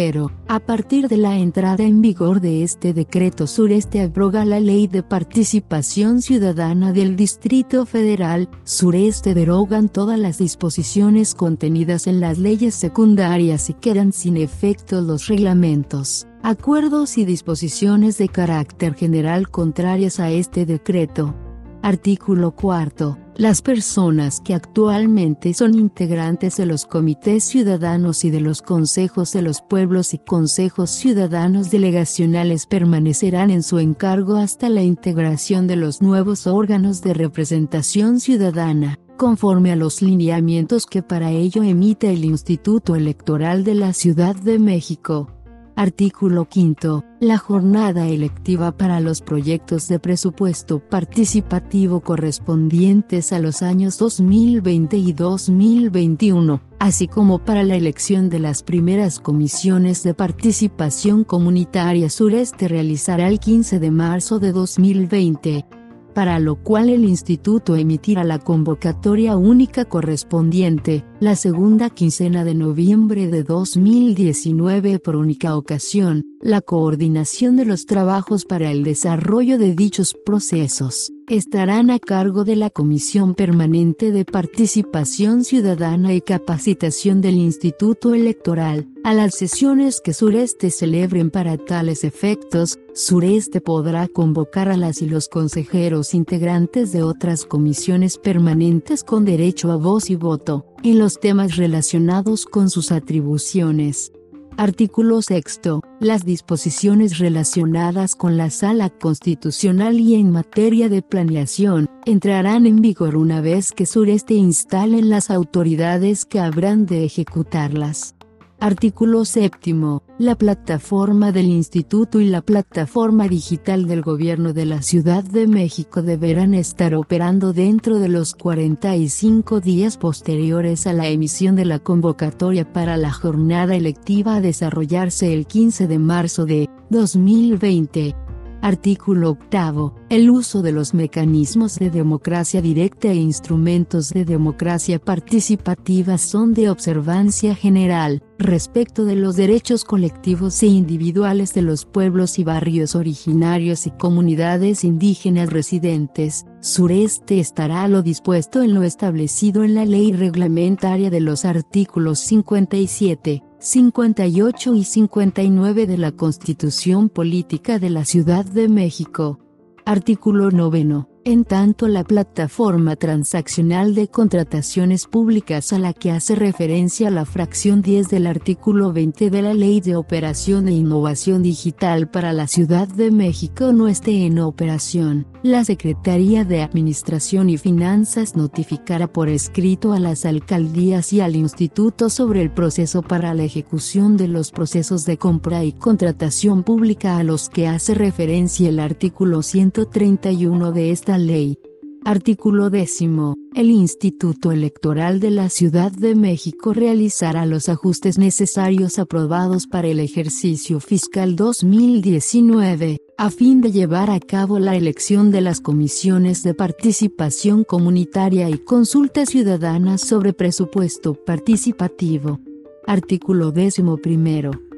A 0.49 0.61
partir 0.61 1.09
de 1.09 1.17
la 1.17 1.39
entrada 1.39 1.83
en 1.83 2.03
vigor 2.03 2.43
de 2.43 2.63
este 2.63 2.93
decreto 2.93 3.47
sureste 3.47 4.03
abroga 4.03 4.45
la 4.45 4.61
Ley 4.61 4.87
de 4.87 5.03
Participación 5.03 6.21
Ciudadana 6.21 6.93
del 6.93 7.17
Distrito 7.17 7.87
Federal, 7.87 8.51
sureste 8.65 9.33
derogan 9.33 9.89
todas 9.89 10.19
las 10.19 10.37
disposiciones 10.37 11.35
contenidas 11.35 12.07
en 12.07 12.21
las 12.21 12.37
leyes 12.37 12.75
secundarias 12.75 13.71
y 13.71 13.75
quedan 13.75 14.13
sin 14.13 14.37
efecto 14.37 15.01
los 15.01 15.27
reglamentos, 15.27 16.27
acuerdos 16.43 17.17
y 17.17 17.25
disposiciones 17.25 18.19
de 18.19 18.29
carácter 18.29 18.95
general 18.95 19.49
contrarias 19.49 20.21
a 20.21 20.31
este 20.31 20.67
decreto. 20.67 21.35
Artículo 21.81 22.51
4. 22.51 23.22
Las 23.37 23.63
personas 23.63 24.43
que 24.43 24.53
actualmente 24.53 25.55
son 25.55 25.75
integrantes 25.75 26.59
de 26.59 26.67
los 26.67 26.85
comités 26.85 27.45
ciudadanos 27.45 28.27
y 28.27 28.31
de 28.31 28.41
los 28.41 28.61
consejos 28.61 29.33
de 29.33 29.41
los 29.41 29.63
pueblos 29.63 30.13
y 30.13 30.19
consejos 30.19 30.91
ciudadanos 30.91 31.71
delegacionales 31.71 32.67
permanecerán 32.67 33.51
en 33.51 33.63
su 33.63 33.79
encargo 33.79 34.37
hasta 34.37 34.69
la 34.69 34.83
integración 34.83 35.67
de 35.67 35.77
los 35.77 36.03
nuevos 36.03 36.47
órganos 36.47 37.01
de 37.01 37.15
representación 37.15 38.21
ciudadana, 38.21 38.99
conforme 39.17 39.73
a 39.73 39.77
los 39.77 40.03
lineamientos 40.03 40.85
que 40.85 41.03
para 41.03 41.31
ello 41.31 41.63
emite 41.63 42.13
el 42.13 42.27
Instituto 42.27 42.97
Electoral 42.97 43.65
de 43.65 43.77
la 43.77 43.95
Ciudad 43.95 44.37
de 44.37 44.59
México. 44.59 45.42
Artículo 45.77 46.47
5. 46.51 47.05
La 47.21 47.39
jornada 47.39 48.07
electiva 48.07 48.77
para 48.77 49.01
los 49.01 49.23
proyectos 49.23 49.89
de 49.89 49.99
presupuesto 49.99 50.81
participativo 50.81 52.01
correspondientes 52.01 53.33
a 53.33 53.39
los 53.39 53.63
años 53.63 53.99
2020 53.99 54.97
y 54.97 55.13
2021, 55.13 56.61
así 56.79 57.09
como 57.09 57.39
para 57.39 57.63
la 57.63 57.77
elección 57.77 58.29
de 58.29 58.39
las 58.39 58.63
primeras 58.63 59.19
comisiones 59.19 60.03
de 60.03 60.15
participación 60.15 61.25
comunitaria 61.25 62.11
sureste 62.11 62.69
realizará 62.69 63.29
el 63.29 63.39
15 63.41 63.79
de 63.79 63.91
marzo 63.91 64.39
de 64.39 64.53
2020 64.53 65.67
para 66.15 66.39
lo 66.39 66.57
cual 66.57 66.89
el 66.89 67.05
instituto 67.05 67.77
emitirá 67.77 68.25
la 68.25 68.39
convocatoria 68.39 69.37
única 69.37 69.85
correspondiente, 69.85 71.05
la 71.21 71.37
segunda 71.37 71.91
quincena 71.91 72.45
de 72.45 72.55
noviembre 72.55 73.29
de 73.29 73.43
2019 73.43 74.99
por 74.99 75.17
única 75.17 75.57
ocasión, 75.57 76.23
la 76.43 76.61
coordinación 76.61 77.57
de 77.57 77.65
los 77.65 77.87
trabajos 77.87 78.45
para 78.45 78.73
el 78.73 78.83
desarrollo 78.83 79.59
de 79.59 79.75
dichos 79.77 80.15
procesos 80.27 81.13
estarán 81.29 81.89
a 81.91 82.01
cargo 82.01 82.45
de 82.45 82.57
la 82.57 82.69
Comisión 82.69 83.35
Permanente 83.35 84.11
de 84.11 84.25
Participación 84.25 85.45
Ciudadana 85.45 86.13
y 86.15 86.21
Capacitación 86.21 87.21
del 87.21 87.37
Instituto 87.37 88.13
Electoral. 88.13 88.89
A 89.05 89.15
las 89.15 89.37
sesiones 89.37 90.01
que 90.01 90.15
Sureste 90.15 90.71
celebren 90.71 91.31
para 91.31 91.57
tales 91.57 92.03
efectos, 92.03 92.79
Sureste 92.93 93.61
podrá 93.61 94.09
convocar 94.09 94.69
a 94.69 94.77
las 94.77 95.01
y 95.01 95.09
los 95.09 95.29
consejeros 95.29 96.13
integrantes 96.13 96.91
de 96.91 97.05
otras 97.05 97.47
comisiones 97.47 98.19
permanentes 98.19 99.05
con 99.05 99.25
derecho 99.25 99.71
a 99.71 99.77
voz 99.77 100.11
y 100.11 100.17
voto, 100.17 100.67
y 100.83 100.95
los 100.95 101.21
temas 101.21 101.57
relacionados 101.57 102.47
con 102.47 102.69
sus 102.69 102.91
atribuciones. 102.91 104.13
Artículo 104.59 105.23
6. 105.23 105.61
Las 105.99 106.25
disposiciones 106.25 107.19
relacionadas 107.19 108.15
con 108.15 108.37
la 108.37 108.51
sala 108.51 108.91
constitucional 108.91 109.99
y 109.99 110.15
en 110.15 110.31
materia 110.31 110.89
de 110.89 111.03
planeación, 111.03 111.89
entrarán 112.05 112.67
en 112.67 112.83
vigor 112.83 113.17
una 113.17 113.41
vez 113.41 113.73
que 113.73 113.87
Sureste 113.87 114.35
instalen 114.35 115.09
las 115.09 115.31
autoridades 115.31 116.25
que 116.25 116.39
habrán 116.39 116.87
de 116.87 117.05
ejecutarlas. 117.05 118.15
Artículo 118.63 119.25
7. 119.25 119.75
La 120.19 120.37
plataforma 120.37 121.33
del 121.33 121.47
Instituto 121.47 122.21
y 122.21 122.27
la 122.27 122.43
plataforma 122.43 123.27
digital 123.27 123.89
del 123.89 124.03
Gobierno 124.03 124.53
de 124.53 124.67
la 124.67 124.83
Ciudad 124.83 125.25
de 125.25 125.49
México 125.49 126.01
deberán 126.01 126.55
estar 126.55 126.95
operando 126.95 127.53
dentro 127.53 127.99
de 127.99 128.09
los 128.09 128.35
45 128.35 129.59
días 129.59 129.97
posteriores 129.97 130.87
a 130.87 130.93
la 130.93 131.09
emisión 131.09 131.57
de 131.57 131.65
la 131.65 131.81
convocatoria 131.81 132.73
para 132.73 132.97
la 132.97 133.11
jornada 133.11 133.75
electiva 133.75 134.37
a 134.37 134.41
desarrollarse 134.41 135.35
el 135.35 135.47
15 135.47 135.89
de 135.89 135.99
marzo 135.99 136.47
de 136.47 136.71
2020. 136.91 138.15
Artículo 138.63 139.37
8. 139.51 139.93
El 140.09 140.31
uso 140.31 140.63
de 140.63 140.71
los 140.71 140.95
mecanismos 140.95 141.81
de 141.81 141.91
democracia 141.91 142.63
directa 142.63 143.09
e 143.09 143.17
instrumentos 143.17 144.11
de 144.11 144.25
democracia 144.25 145.01
participativa 145.01 146.17
son 146.17 146.55
de 146.55 146.71
observancia 146.71 147.57
general, 147.57 148.23
respecto 148.39 149.05
de 149.05 149.17
los 149.17 149.35
derechos 149.35 149.85
colectivos 149.85 150.63
e 150.63 150.69
individuales 150.69 151.55
de 151.55 151.63
los 151.63 151.87
pueblos 151.87 152.39
y 152.39 152.45
barrios 152.45 152.95
originarios 152.95 153.89
y 153.89 153.91
comunidades 153.91 154.85
indígenas 154.85 155.51
residentes. 155.51 156.47
Sureste 156.61 157.41
estará 157.41 157.89
lo 157.89 158.03
dispuesto 158.03 158.63
en 158.63 158.75
lo 158.75 158.85
establecido 158.85 159.65
en 159.65 159.75
la 159.75 159.85
ley 159.85 160.13
reglamentaria 160.13 161.11
de 161.11 161.21
los 161.21 161.45
artículos 161.45 162.21
57, 162.21 163.43
58 163.63 164.75
y 164.75 164.83
59 164.83 165.87
de 165.87 165.97
la 165.97 166.11
Constitución 166.11 167.09
Política 167.09 167.79
de 167.79 167.91
la 167.91 168.05
Ciudad 168.05 168.45
de 168.45 168.69
México. 168.69 169.39
Artículo 169.85 170.51
9. 170.51 171.12
En 171.25 171.45
tanto 171.45 171.87
la 171.87 172.03
plataforma 172.03 172.97
transaccional 172.97 173.95
de 173.95 174.09
contrataciones 174.09 175.07
públicas 175.07 175.73
a 175.73 175.79
la 175.79 175.93
que 175.93 176.11
hace 176.11 176.35
referencia 176.35 177.11
la 177.11 177.25
fracción 177.25 177.81
10 177.81 178.09
del 178.09 178.27
artículo 178.27 178.93
20 178.93 179.31
de 179.31 179.43
la 179.43 179.55
Ley 179.55 179.81
de 179.81 179.95
Operación 179.95 180.67
e 180.67 180.73
Innovación 180.73 181.45
Digital 181.45 182.11
para 182.11 182.33
la 182.33 182.49
Ciudad 182.49 182.89
de 182.89 183.13
México 183.13 183.73
no 183.73 183.87
esté 183.87 184.27
en 184.27 184.41
operación, 184.41 185.29
la 185.45 185.65
Secretaría 185.65 186.45
de 186.45 186.61
Administración 186.61 187.51
y 187.51 187.57
Finanzas 187.57 188.35
notificará 188.35 189.07
por 189.07 189.29
escrito 189.29 189.93
a 189.93 190.01
las 190.01 190.25
alcaldías 190.25 191.13
y 191.13 191.21
al 191.21 191.37
instituto 191.37 192.11
sobre 192.11 192.43
el 192.43 192.51
proceso 192.51 193.01
para 193.01 193.33
la 193.33 193.45
ejecución 193.45 194.17
de 194.17 194.27
los 194.27 194.51
procesos 194.51 195.05
de 195.05 195.19
compra 195.19 195.63
y 195.63 195.71
contratación 195.71 196.65
pública 196.65 197.17
a 197.19 197.23
los 197.23 197.49
que 197.49 197.69
hace 197.69 197.95
referencia 197.95 198.69
el 198.69 198.81
artículo 198.81 199.43
131 199.43 200.73
de 200.73 200.91
esta 200.91 201.12
ley. 201.19 201.59
Artículo 202.05 202.69
décimo. 202.69 203.37
El 203.55 203.71
Instituto 203.71 204.51
Electoral 204.51 205.21
de 205.21 205.31
la 205.31 205.49
Ciudad 205.49 205.93
de 205.93 206.17
México 206.17 206.73
realizará 206.73 207.47
los 207.47 207.69
ajustes 207.69 208.19
necesarios 208.19 208.99
aprobados 208.99 209.69
para 209.69 209.87
el 209.87 210.01
ejercicio 210.01 210.81
fiscal 210.81 211.37
2019, 211.37 212.99
a 213.19 213.31
fin 213.31 213.61
de 213.61 213.71
llevar 213.71 214.11
a 214.11 214.19
cabo 214.19 214.59
la 214.59 214.75
elección 214.75 215.31
de 215.31 215.43
las 215.43 215.61
comisiones 215.61 216.43
de 216.43 216.55
participación 216.55 217.63
comunitaria 217.63 218.51
y 218.51 218.59
consulta 218.59 219.25
ciudadana 219.25 219.97
sobre 219.97 220.33
presupuesto 220.33 221.15
participativo. 221.15 222.41
Artículo 222.87 223.49
11. 223.49 223.83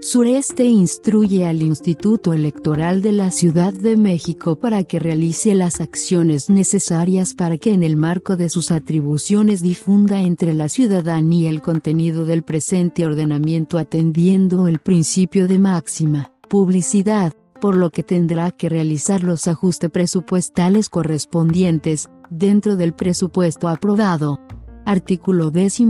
Sureste 0.03 0.65
instruye 0.65 1.47
al 1.47 1.63
Instituto 1.63 2.35
Electoral 2.35 3.01
de 3.01 3.13
la 3.13 3.31
Ciudad 3.31 3.73
de 3.73 3.97
México 3.97 4.57
para 4.57 4.85
que 4.85 4.99
realice 4.99 5.55
las 5.55 5.81
acciones 5.81 6.51
necesarias 6.51 7.33
para 7.33 7.57
que 7.57 7.73
en 7.73 7.83
el 7.83 7.97
marco 7.97 8.37
de 8.37 8.51
sus 8.51 8.71
atribuciones 8.71 9.63
difunda 9.63 10.21
entre 10.21 10.53
la 10.53 10.69
ciudadanía 10.69 11.49
el 11.49 11.63
contenido 11.63 12.27
del 12.27 12.43
presente 12.43 13.07
ordenamiento 13.07 13.79
atendiendo 13.79 14.69
el 14.69 14.81
principio 14.81 15.49
de 15.49 15.59
máxima 15.59 16.31
publicidad, 16.51 17.33
por 17.59 17.75
lo 17.75 17.91
que 17.91 18.03
tendrá 18.03 18.51
que 18.51 18.69
realizar 18.69 19.23
los 19.23 19.49
ajustes 19.49 19.91
presupuestales 19.91 20.91
correspondientes, 20.91 22.11
dentro 22.29 22.77
del 22.77 22.93
presupuesto 22.93 23.69
aprobado. 23.69 24.41
Artículo 24.87 25.51
12. 25.51 25.87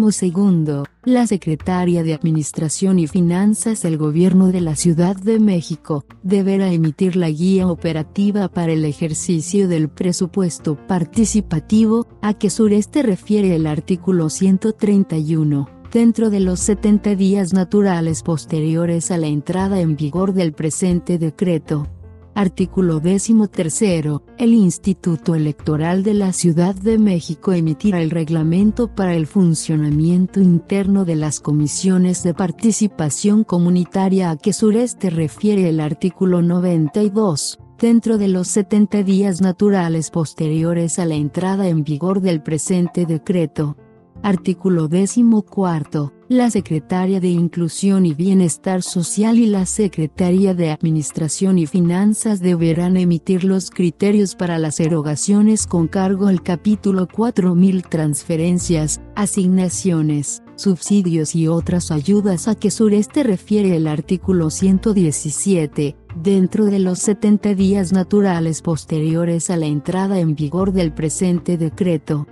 La 1.05 1.27
Secretaria 1.27 2.05
de 2.05 2.15
Administración 2.15 3.01
y 3.01 3.09
Finanzas 3.09 3.83
del 3.83 3.99
Gobierno 3.99 4.53
de 4.53 4.61
la 4.61 4.77
Ciudad 4.77 5.17
de 5.17 5.41
México, 5.41 6.05
deberá 6.23 6.73
emitir 6.73 7.17
la 7.17 7.29
guía 7.29 7.67
operativa 7.67 8.49
para 8.49 8.73
el 8.73 8.85
ejercicio 8.85 9.67
del 9.67 9.89
presupuesto 9.89 10.77
participativo, 10.87 12.07
a 12.23 12.35
que 12.35 12.51
Sureste 12.51 13.03
refiere 13.03 13.57
el 13.57 13.67
artículo 13.67 14.31
131, 14.31 15.69
dentro 15.93 16.31
de 16.31 16.39
los 16.39 16.61
70 16.61 17.17
días 17.17 17.53
naturales 17.53 18.23
posteriores 18.23 19.11
a 19.11 19.19
la 19.19 19.27
entrada 19.27 19.81
en 19.81 19.97
vigor 19.97 20.35
del 20.35 20.53
presente 20.53 21.19
decreto. 21.19 21.89
Artículo 22.37 23.01
13. 23.01 24.03
El 24.39 24.55
Instituto 24.55 25.37
Electoral 25.37 26.03
de 26.03 26.15
la 26.15 26.33
Ciudad 26.33 26.75
de 26.75 26.99
México 26.99 27.53
emitirá 27.53 28.03
el 28.03 28.11
reglamento 28.11 28.89
para 28.89 29.15
el 29.15 29.29
funcionamiento 29.29 30.41
interno 30.41 31.05
de 31.05 31.15
las 31.15 31.39
comisiones 31.39 32.25
de 32.25 32.35
participación 32.35 33.45
comunitaria 33.45 34.33
a 34.33 34.37
que 34.37 34.53
sureste 34.53 35.11
refiere 35.11 35.69
el 35.69 35.79
artículo 35.79 36.43
92 36.43 37.61
dentro 37.79 38.19
de 38.19 38.27
los 38.27 38.49
70 38.49 39.05
días 39.05 39.41
naturales 39.41 40.11
posteriores 40.11 40.99
a 40.99 41.05
la 41.05 41.15
entrada 41.15 41.69
en 41.69 41.85
vigor 41.85 42.21
del 42.21 42.43
presente 42.43 43.07
decreto. 43.07 43.77
Artículo 44.25 44.89
14. 44.89 46.11
La 46.29 46.51
Secretaria 46.51 47.21
de 47.21 47.29
Inclusión 47.29 48.07
y 48.07 48.15
Bienestar 48.15 48.83
Social 48.83 49.39
y 49.39 49.45
la 49.45 49.67
Secretaría 49.67 50.55
de 50.55 50.71
Administración 50.71 51.59
y 51.59 51.67
Finanzas 51.67 52.41
deberán 52.41 52.97
emitir 52.97 53.45
los 53.45 53.69
criterios 53.69 54.35
para 54.35 54.57
las 54.57 54.81
erogaciones 54.81 55.67
con 55.67 55.89
cargo 55.89 56.29
al 56.29 56.43
capítulo 56.43 57.07
4000 57.07 57.83
transferencias, 57.83 59.03
asignaciones, 59.15 60.43
subsidios 60.57 61.35
y 61.35 61.47
otras 61.47 61.91
ayudas 61.91 62.49
a 62.49 62.55
que 62.55 62.71
sureste 62.71 63.25
refiere 63.25 63.77
el 63.77 63.87
artículo 63.87 64.49
117, 64.49 65.97
dentro 66.23 66.65
de 66.65 66.79
los 66.79 66.99
70 67.01 67.55
días 67.55 67.93
naturales 67.93 68.63
posteriores 68.63 69.51
a 69.51 69.59
la 69.59 69.67
entrada 69.67 70.19
en 70.19 70.35
vigor 70.35 70.73
del 70.73 70.95
presente 70.95 71.59
decreto. 71.59 72.27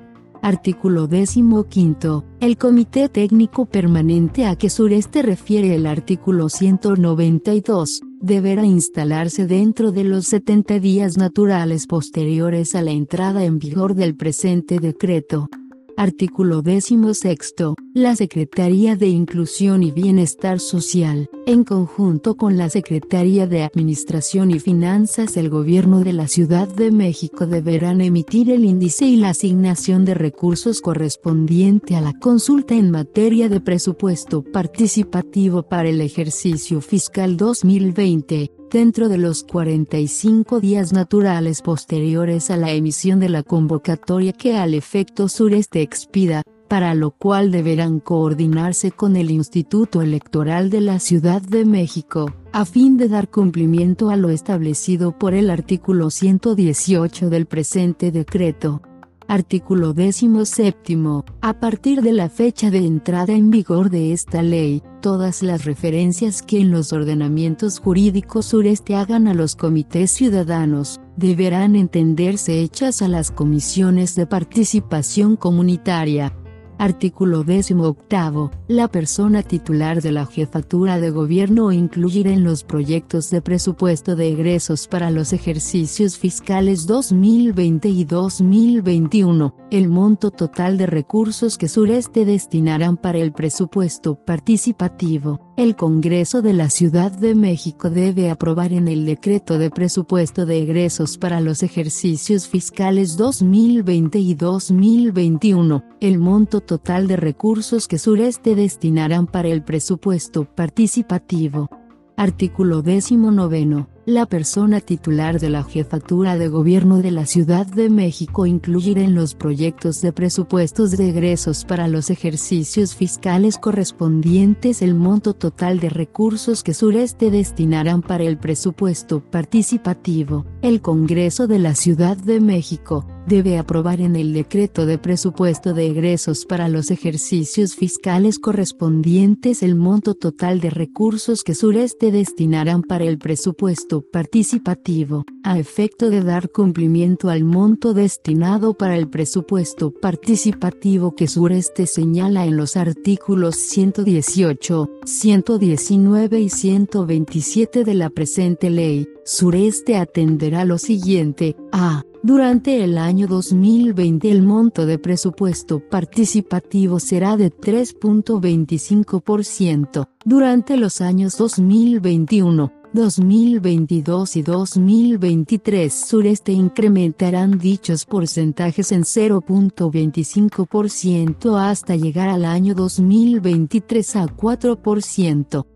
Artículo 0.45 1.07
15. 1.07 2.25
El 2.41 2.59
Comité 2.59 3.09
Técnico 3.09 3.65
Permanente 3.65 4.45
a 4.45 4.57
que 4.57 4.71
sureste 4.71 5.23
refiere 5.23 5.77
el 5.77 5.87
artículo 5.87 6.49
192, 6.49 8.01
deberá 8.21 8.65
instalarse 8.65 9.47
dentro 9.47 9.93
de 9.93 10.03
los 10.03 10.27
70 10.27 10.81
días 10.81 11.17
naturales 11.17 11.87
posteriores 11.87 12.75
a 12.75 12.83
la 12.83 12.91
entrada 12.91 13.45
en 13.45 13.61
vigor 13.61 13.95
del 13.95 14.17
presente 14.17 14.81
decreto. 14.81 15.49
Artículo 15.97 16.63
16. 16.63 17.55
La 17.95 18.17
Secretaría 18.17 18.97
de 18.97 19.09
Inclusión 19.09 19.83
y 19.83 19.91
Bienestar 19.91 20.61
Social, 20.61 21.29
en 21.47 21.65
conjunto 21.65 22.37
con 22.37 22.57
la 22.57 22.71
Secretaría 22.71 23.47
de 23.47 23.63
Administración 23.63 24.51
y 24.51 24.59
Finanzas 24.59 25.35
del 25.35 25.51
Gobierno 25.51 26.01
de 26.01 26.13
la 26.13 26.29
Ciudad 26.29 26.69
de 26.69 26.91
México 26.91 27.47
deberán 27.47 28.01
emitir 28.01 28.51
el 28.51 28.65
índice 28.65 29.07
y 29.07 29.17
la 29.17 29.31
asignación 29.31 30.05
de 30.05 30.15
recursos 30.15 30.81
correspondiente 30.81 31.97
a 31.97 32.01
la 32.01 32.19
consulta 32.19 32.75
en 32.75 32.91
materia 32.91 33.49
de 33.49 33.61
presupuesto 33.61 34.43
participativo 34.43 35.63
para 35.65 35.89
el 35.89 36.01
ejercicio 36.01 36.81
fiscal 36.81 37.37
2020 37.37 38.51
dentro 38.73 39.11
de 39.11 39.19
los 39.19 39.43
45 39.43 40.59
días 40.59 40.93
naturales 40.93 41.61
posteriores 41.61 42.51
a 42.51 42.57
la 42.57 42.73
emisión 42.73 43.21
de 43.21 43.29
la 43.29 43.43
convocatoria 43.43 44.33
que 44.33 44.57
al 44.57 44.73
efecto 44.73 45.29
sureste 45.29 45.83
expida, 45.83 46.43
para 46.69 46.95
lo 46.95 47.11
cual 47.11 47.51
deberán 47.51 48.01
coordinarse 48.01 48.91
con 48.91 49.17
el 49.17 49.31
Instituto 49.31 50.01
Electoral 50.01 50.71
de 50.71 50.81
la 50.81 50.99
Ciudad 51.01 51.43
de 51.43 51.67
México, 51.67 52.33
a 52.53 52.65
fin 52.65 52.97
de 52.97 53.09
dar 53.09 53.29
cumplimiento 53.29 54.09
a 54.09 54.17
lo 54.17 54.31
establecido 54.31 55.19
por 55.19 55.35
el 55.35 55.51
artículo 55.51 56.09
118 56.09 57.29
del 57.29 57.45
presente 57.45 58.11
decreto. 58.11 58.81
Artículo 59.29 59.93
17. 59.93 60.99
A 61.41 61.61
partir 61.61 62.03
de 62.03 62.13
la 62.13 62.29
fecha 62.29 62.71
de 62.71 62.79
entrada 62.79 63.33
en 63.33 63.51
vigor 63.51 63.91
de 63.91 64.13
esta 64.13 64.43
ley, 64.43 64.83
todas 65.01 65.43
las 65.43 65.65
referencias 65.65 66.43
que 66.43 66.61
en 66.61 66.71
los 66.71 66.93
ordenamientos 66.93 67.79
jurídicos 67.79 68.47
sureste 68.47 68.95
hagan 68.95 69.29
a 69.29 69.35
los 69.35 69.57
comités 69.57 70.11
ciudadanos, 70.11 71.01
deberán 71.17 71.77
entenderse 71.77 72.61
hechas 72.61 73.03
a 73.03 73.09
las 73.09 73.31
comisiones 73.31 74.15
de 74.15 74.27
participación 74.27 75.37
comunitaria, 75.37 76.37
Artículo 76.83 77.45
18. 77.45 78.51
La 78.67 78.89
persona 78.89 79.45
titular 79.45 80.03
de 80.03 80.11
la 80.11 80.27
jefatura 80.27 80.99
de 80.99 81.11
gobierno 81.11 81.71
incluirá 81.71 82.33
en 82.33 82.43
los 82.43 82.65
proyectos 82.65 83.31
de 83.31 83.41
presupuesto 83.41 84.17
de 84.17 84.31
egresos 84.33 84.89
para 84.89 85.13
los 85.13 85.33
ejercicios 85.33 86.19
fiscales 86.19 86.89
2020 86.89 87.89
y 87.89 88.05
2021, 88.05 89.55
el 89.71 89.89
monto 89.91 90.33
total 90.33 90.77
de 90.77 90.87
recursos 90.87 91.57
que 91.57 91.69
Sureste 91.69 92.25
destinarán 92.25 92.97
para 92.97 93.19
el 93.19 93.33
presupuesto 93.33 94.17
participativo. 94.17 95.53
El 95.57 95.77
Congreso 95.77 96.43
de 96.43 96.55
la 96.55 96.69
Ciudad 96.71 97.13
de 97.13 97.35
México 97.35 97.91
debe 97.91 98.31
aprobar 98.31 98.73
en 98.73 98.89
el 98.89 99.05
decreto 99.05 99.59
de 99.59 99.71
presupuesto 99.71 100.47
de 100.47 100.63
egresos 100.63 101.19
para 101.19 101.41
los 101.41 101.63
ejercicios 101.63 102.49
fiscales 102.49 103.17
2020 103.19 104.19
y 104.19 104.35
2021, 104.35 105.85
el 106.01 106.19
monto 106.19 106.63
total 106.73 107.07
de 107.07 107.19
recursos 107.19 107.87
que 107.87 107.99
Sureste 107.99 108.55
destinarán 108.55 109.27
para 109.27 109.49
el 109.49 109.63
presupuesto 109.63 110.47
participativo. 110.47 111.69
Artículo 112.17 112.81
19 112.81 113.87
la 114.05 114.27
persona 114.27 114.81
titular 114.81 115.39
de 115.39 115.49
la 115.49 115.63
jefatura 115.63 116.37
de 116.37 116.49
gobierno 116.49 116.99
de 116.99 117.13
la 117.13 117.25
Ciudad 117.25 117.65
de 117.65 117.89
México 117.89 118.47
incluirá 118.47 119.01
en 119.01 119.15
los 119.15 119.37
proyectos 119.37 120.01
de 120.01 120.13
presupuestos 120.13 120.91
de 120.91 121.11
egresos 121.11 121.65
para 121.65 121.87
los 121.87 122.11
ejercicios 122.11 122.97
fiscales 122.97 123.59
correspondientes 123.59 124.83
el 124.83 124.97
monto 124.97 125.35
total 125.35 125.79
de 125.79 125.89
recursos 125.89 126.65
que 126.65 126.75
Sureste 126.75 127.31
destinarán 127.31 128.03
para 128.03 128.25
el 128.25 128.39
presupuesto 128.39 129.21
participativo. 129.21 130.47
El 130.63 130.81
Congreso 130.81 131.47
de 131.47 131.61
la 131.61 131.77
Ciudad 131.77 132.17
de 132.17 132.41
México 132.41 133.07
debe 133.27 133.59
aprobar 133.59 134.01
en 134.01 134.17
el 134.17 134.33
decreto 134.33 134.87
de 134.87 134.99
presupuesto 134.99 135.75
de 135.75 135.87
egresos 135.87 136.45
para 136.45 136.69
los 136.69 136.91
ejercicios 136.91 137.75
fiscales 137.75 138.39
correspondientes 138.39 139.63
el 139.63 139.75
monto 139.75 140.15
total 140.15 140.61
de 140.61 140.71
recursos 140.71 141.45
que 141.45 141.55
Sureste 141.55 142.11
destinarán 142.11 142.83
para 142.83 143.05
el 143.05 143.19
presupuesto 143.19 144.03
participativo, 144.03 145.25
a 145.45 145.59
efecto 145.59 146.11
de 146.11 146.23
dar 146.23 146.51
cumplimiento 146.51 147.31
al 147.31 147.45
monto 147.45 147.95
destinado 147.95 148.75
para 148.75 148.97
el 148.97 149.09
presupuesto 149.09 149.93
participativo 149.93 151.15
que 151.15 151.29
Sureste 151.29 151.87
señala 151.87 152.45
en 152.45 152.57
los 152.57 152.77
artículos 152.77 153.57
118, 153.57 154.91
119 155.05 156.41
y 156.41 156.49
127 156.49 157.85
de 157.85 157.95
la 157.95 158.11
presente 158.11 158.71
ley. 158.71 159.07
Sureste 159.25 159.97
atenderá 159.97 160.65
lo 160.65 160.79
siguiente, 160.79 161.57
a. 161.71 162.05
Durante 162.25 162.85
el 162.85 162.99
año 162.99 163.27
2020 163.27 164.31
el 164.31 164.45
monto 164.45 164.87
de 164.87 164.97
presupuesto 164.97 165.81
participativo 165.81 167.01
será 167.01 167.37
de 167.37 167.53
3.25%. 167.53 170.07
Durante 170.25 170.77
los 170.77 171.01
años 171.01 171.37
2021, 171.37 172.73
2022 172.93 174.37
y 174.37 174.43
2023 174.43 175.93
Sureste 175.93 176.53
incrementarán 176.53 177.59
dichos 177.59 178.05
porcentajes 178.05 178.93
en 178.93 179.03
0.25% 179.03 181.59
hasta 181.59 181.97
llegar 181.97 182.29
al 182.29 182.45
año 182.45 182.77
2023 182.77 184.15
a 184.15 184.27
4%. 184.27 185.72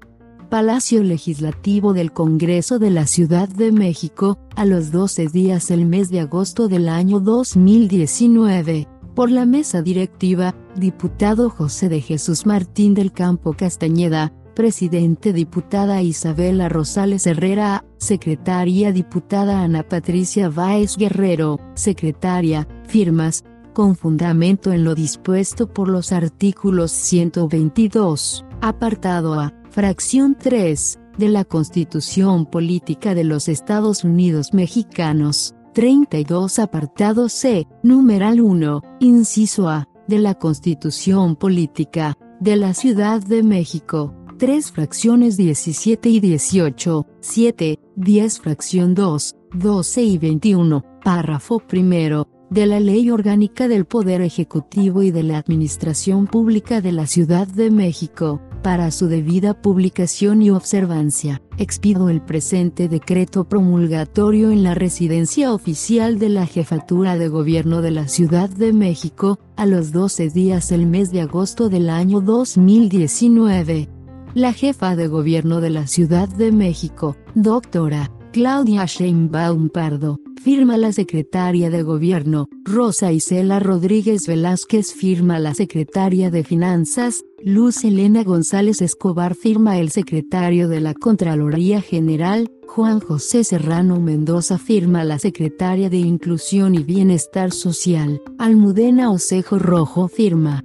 Palacio 0.57 1.03
Legislativo 1.03 1.93
del 1.93 2.15
Congreso 2.15 2.79
de 2.79 2.89
la 2.89 3.07
Ciudad 3.07 3.47
de 3.47 3.73
México, 3.73 4.39
a 4.55 4.65
los 4.65 4.91
12 4.91 5.27
días 5.27 5.69
del 5.69 5.85
mes 5.85 6.09
de 6.09 6.21
agosto 6.21 6.67
del 6.67 6.89
año 6.89 7.21
2019, 7.21 8.89
por 9.15 9.31
la 9.31 9.45
mesa 9.45 9.83
directiva, 9.83 10.55
diputado 10.75 11.51
José 11.51 11.91
de 11.91 12.01
Jesús 12.01 12.47
Martín 12.47 12.95
del 12.95 13.13
Campo 13.13 13.53
Castañeda, 13.53 14.33
Presidente 14.55 15.35
Diputada 15.35 16.01
Isabela 16.01 16.71
Rosales 16.71 17.27
Herrera, 17.27 17.85
Secretaria 17.99 18.93
Diputada 18.93 19.61
Ana 19.61 19.83
Patricia 19.83 20.49
Báez 20.49 20.97
Guerrero, 20.97 21.61
Secretaria, 21.75 22.67
firmas, 22.89 23.45
con 23.75 23.95
fundamento 23.95 24.73
en 24.73 24.85
lo 24.85 24.95
dispuesto 24.95 25.69
por 25.69 25.89
los 25.89 26.13
artículos 26.13 26.93
122, 26.93 28.47
apartado 28.63 29.35
A, 29.35 29.53
fracción 29.77 30.39
3, 30.41 30.99
de 31.19 31.29
la 31.29 31.45
Constitución 31.45 32.47
Política 32.47 33.15
de 33.15 33.25
los 33.25 33.47
Estados 33.47 34.05
Unidos 34.05 34.55
Mexicanos, 34.55 35.55
32 35.75 36.59
apartado 36.61 37.29
C, 37.29 37.67
numeral 37.83 38.41
1, 38.41 38.81
inciso 39.01 39.69
A, 39.69 39.87
de 40.09 40.19
la 40.19 40.35
Constitución 40.35 41.37
Política, 41.37 42.17
de 42.41 42.57
la 42.57 42.73
Ciudad 42.73 43.21
de 43.21 43.43
México, 43.43 44.15
3 44.39 44.73
fracciones 44.73 45.37
17 45.37 46.09
y 46.09 46.21
18, 46.21 47.07
7, 47.21 47.79
10 47.97 48.41
fracción 48.41 48.95
2, 48.95 49.37
12 49.53 50.03
y 50.03 50.17
21, 50.17 50.85
párrafo 51.05 51.59
primero, 51.59 52.29
de 52.49 52.65
la 52.65 52.81
Ley 52.81 53.11
Orgánica 53.11 53.69
del 53.69 53.85
Poder 53.85 54.23
Ejecutivo 54.23 55.03
y 55.03 55.11
de 55.11 55.23
la 55.23 55.37
Administración 55.37 56.29
Pública 56.29 56.81
de 56.81 56.93
la 56.93 57.07
Ciudad 57.07 57.47
de 57.47 57.71
México, 57.71 58.41
para 58.67 58.91
su 58.91 59.07
debida 59.07 59.55
publicación 59.55 60.43
y 60.43 60.51
observancia, 60.51 61.41
expido 61.57 62.09
el 62.09 62.21
presente 62.21 62.89
decreto 62.89 63.45
promulgatorio 63.45 64.51
en 64.51 64.65
la 64.65 64.75
residencia 64.75 65.53
oficial 65.53 66.19
de 66.19 66.31
la 66.31 66.47
Jefatura 66.47 67.17
de 67.17 67.29
Gobierno 67.29 67.81
de 67.81 67.93
la 67.93 68.09
Ciudad 68.09 68.51
de 68.51 68.73
México, 68.73 69.39
a 69.55 69.67
los 69.67 69.93
12 69.93 70.31
días 70.31 70.69
del 70.69 70.85
mes 70.87 71.13
de 71.13 71.21
agosto 71.21 71.69
del 71.69 71.89
año 71.89 72.21
2019. 72.21 73.89
La 74.35 74.53
jefa 74.53 74.97
de 74.97 75.07
gobierno 75.07 75.61
de 75.61 75.71
la 75.71 75.87
Ciudad 75.87 76.29
de 76.29 76.51
México, 76.51 77.17
doctora 77.37 78.11
Claudia 78.33 78.85
Sheinbaum 78.85 79.69
Pardo, 79.69 80.19
firma 80.47 80.77
la 80.77 80.93
secretaria 80.93 81.71
de 81.71 81.83
Gobierno, 81.83 82.49
Rosa 82.65 83.11
Isela 83.11 83.59
Rodríguez 83.59 84.29
Velázquez 84.29 84.95
firma 84.95 85.41
la 85.41 85.55
secretaria 85.55 86.31
de 86.31 86.45
Finanzas, 86.45 87.25
Luz 87.43 87.83
Elena 87.83 88.23
González 88.23 88.81
Escobar 88.81 89.35
firma 89.35 89.81
el 89.81 89.91
secretario 89.91 90.69
de 90.69 90.81
la 90.81 90.95
Contraloría 90.95 91.81
General, 91.81 92.49
Juan 92.69 93.01
José 93.01 93.43
Serrano 93.43 93.99
Mendoza 94.01 94.57
firma 94.57 95.03
la 95.03 95.19
secretaria 95.19 95.91
de 95.91 95.97
Inclusión 95.97 96.77
y 96.77 96.85
Bienestar 96.85 97.51
Social, 97.51 98.23
Almudena 98.39 99.11
Osejo 99.11 99.59
Rojo 99.59 100.07
firma. 100.07 100.63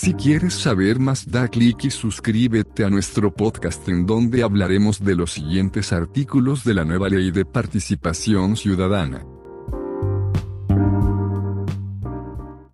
Si 0.00 0.14
quieres 0.14 0.54
saber 0.54 1.00
más 1.00 1.28
da 1.28 1.48
clic 1.48 1.82
y 1.82 1.90
suscríbete 1.90 2.84
a 2.84 2.88
nuestro 2.88 3.34
podcast 3.34 3.88
en 3.88 4.06
donde 4.06 4.44
hablaremos 4.44 5.02
de 5.02 5.16
los 5.16 5.32
siguientes 5.32 5.92
artículos 5.92 6.62
de 6.62 6.74
la 6.74 6.84
nueva 6.84 7.08
ley 7.08 7.32
de 7.32 7.44
participación 7.44 8.56
ciudadana. 8.56 9.26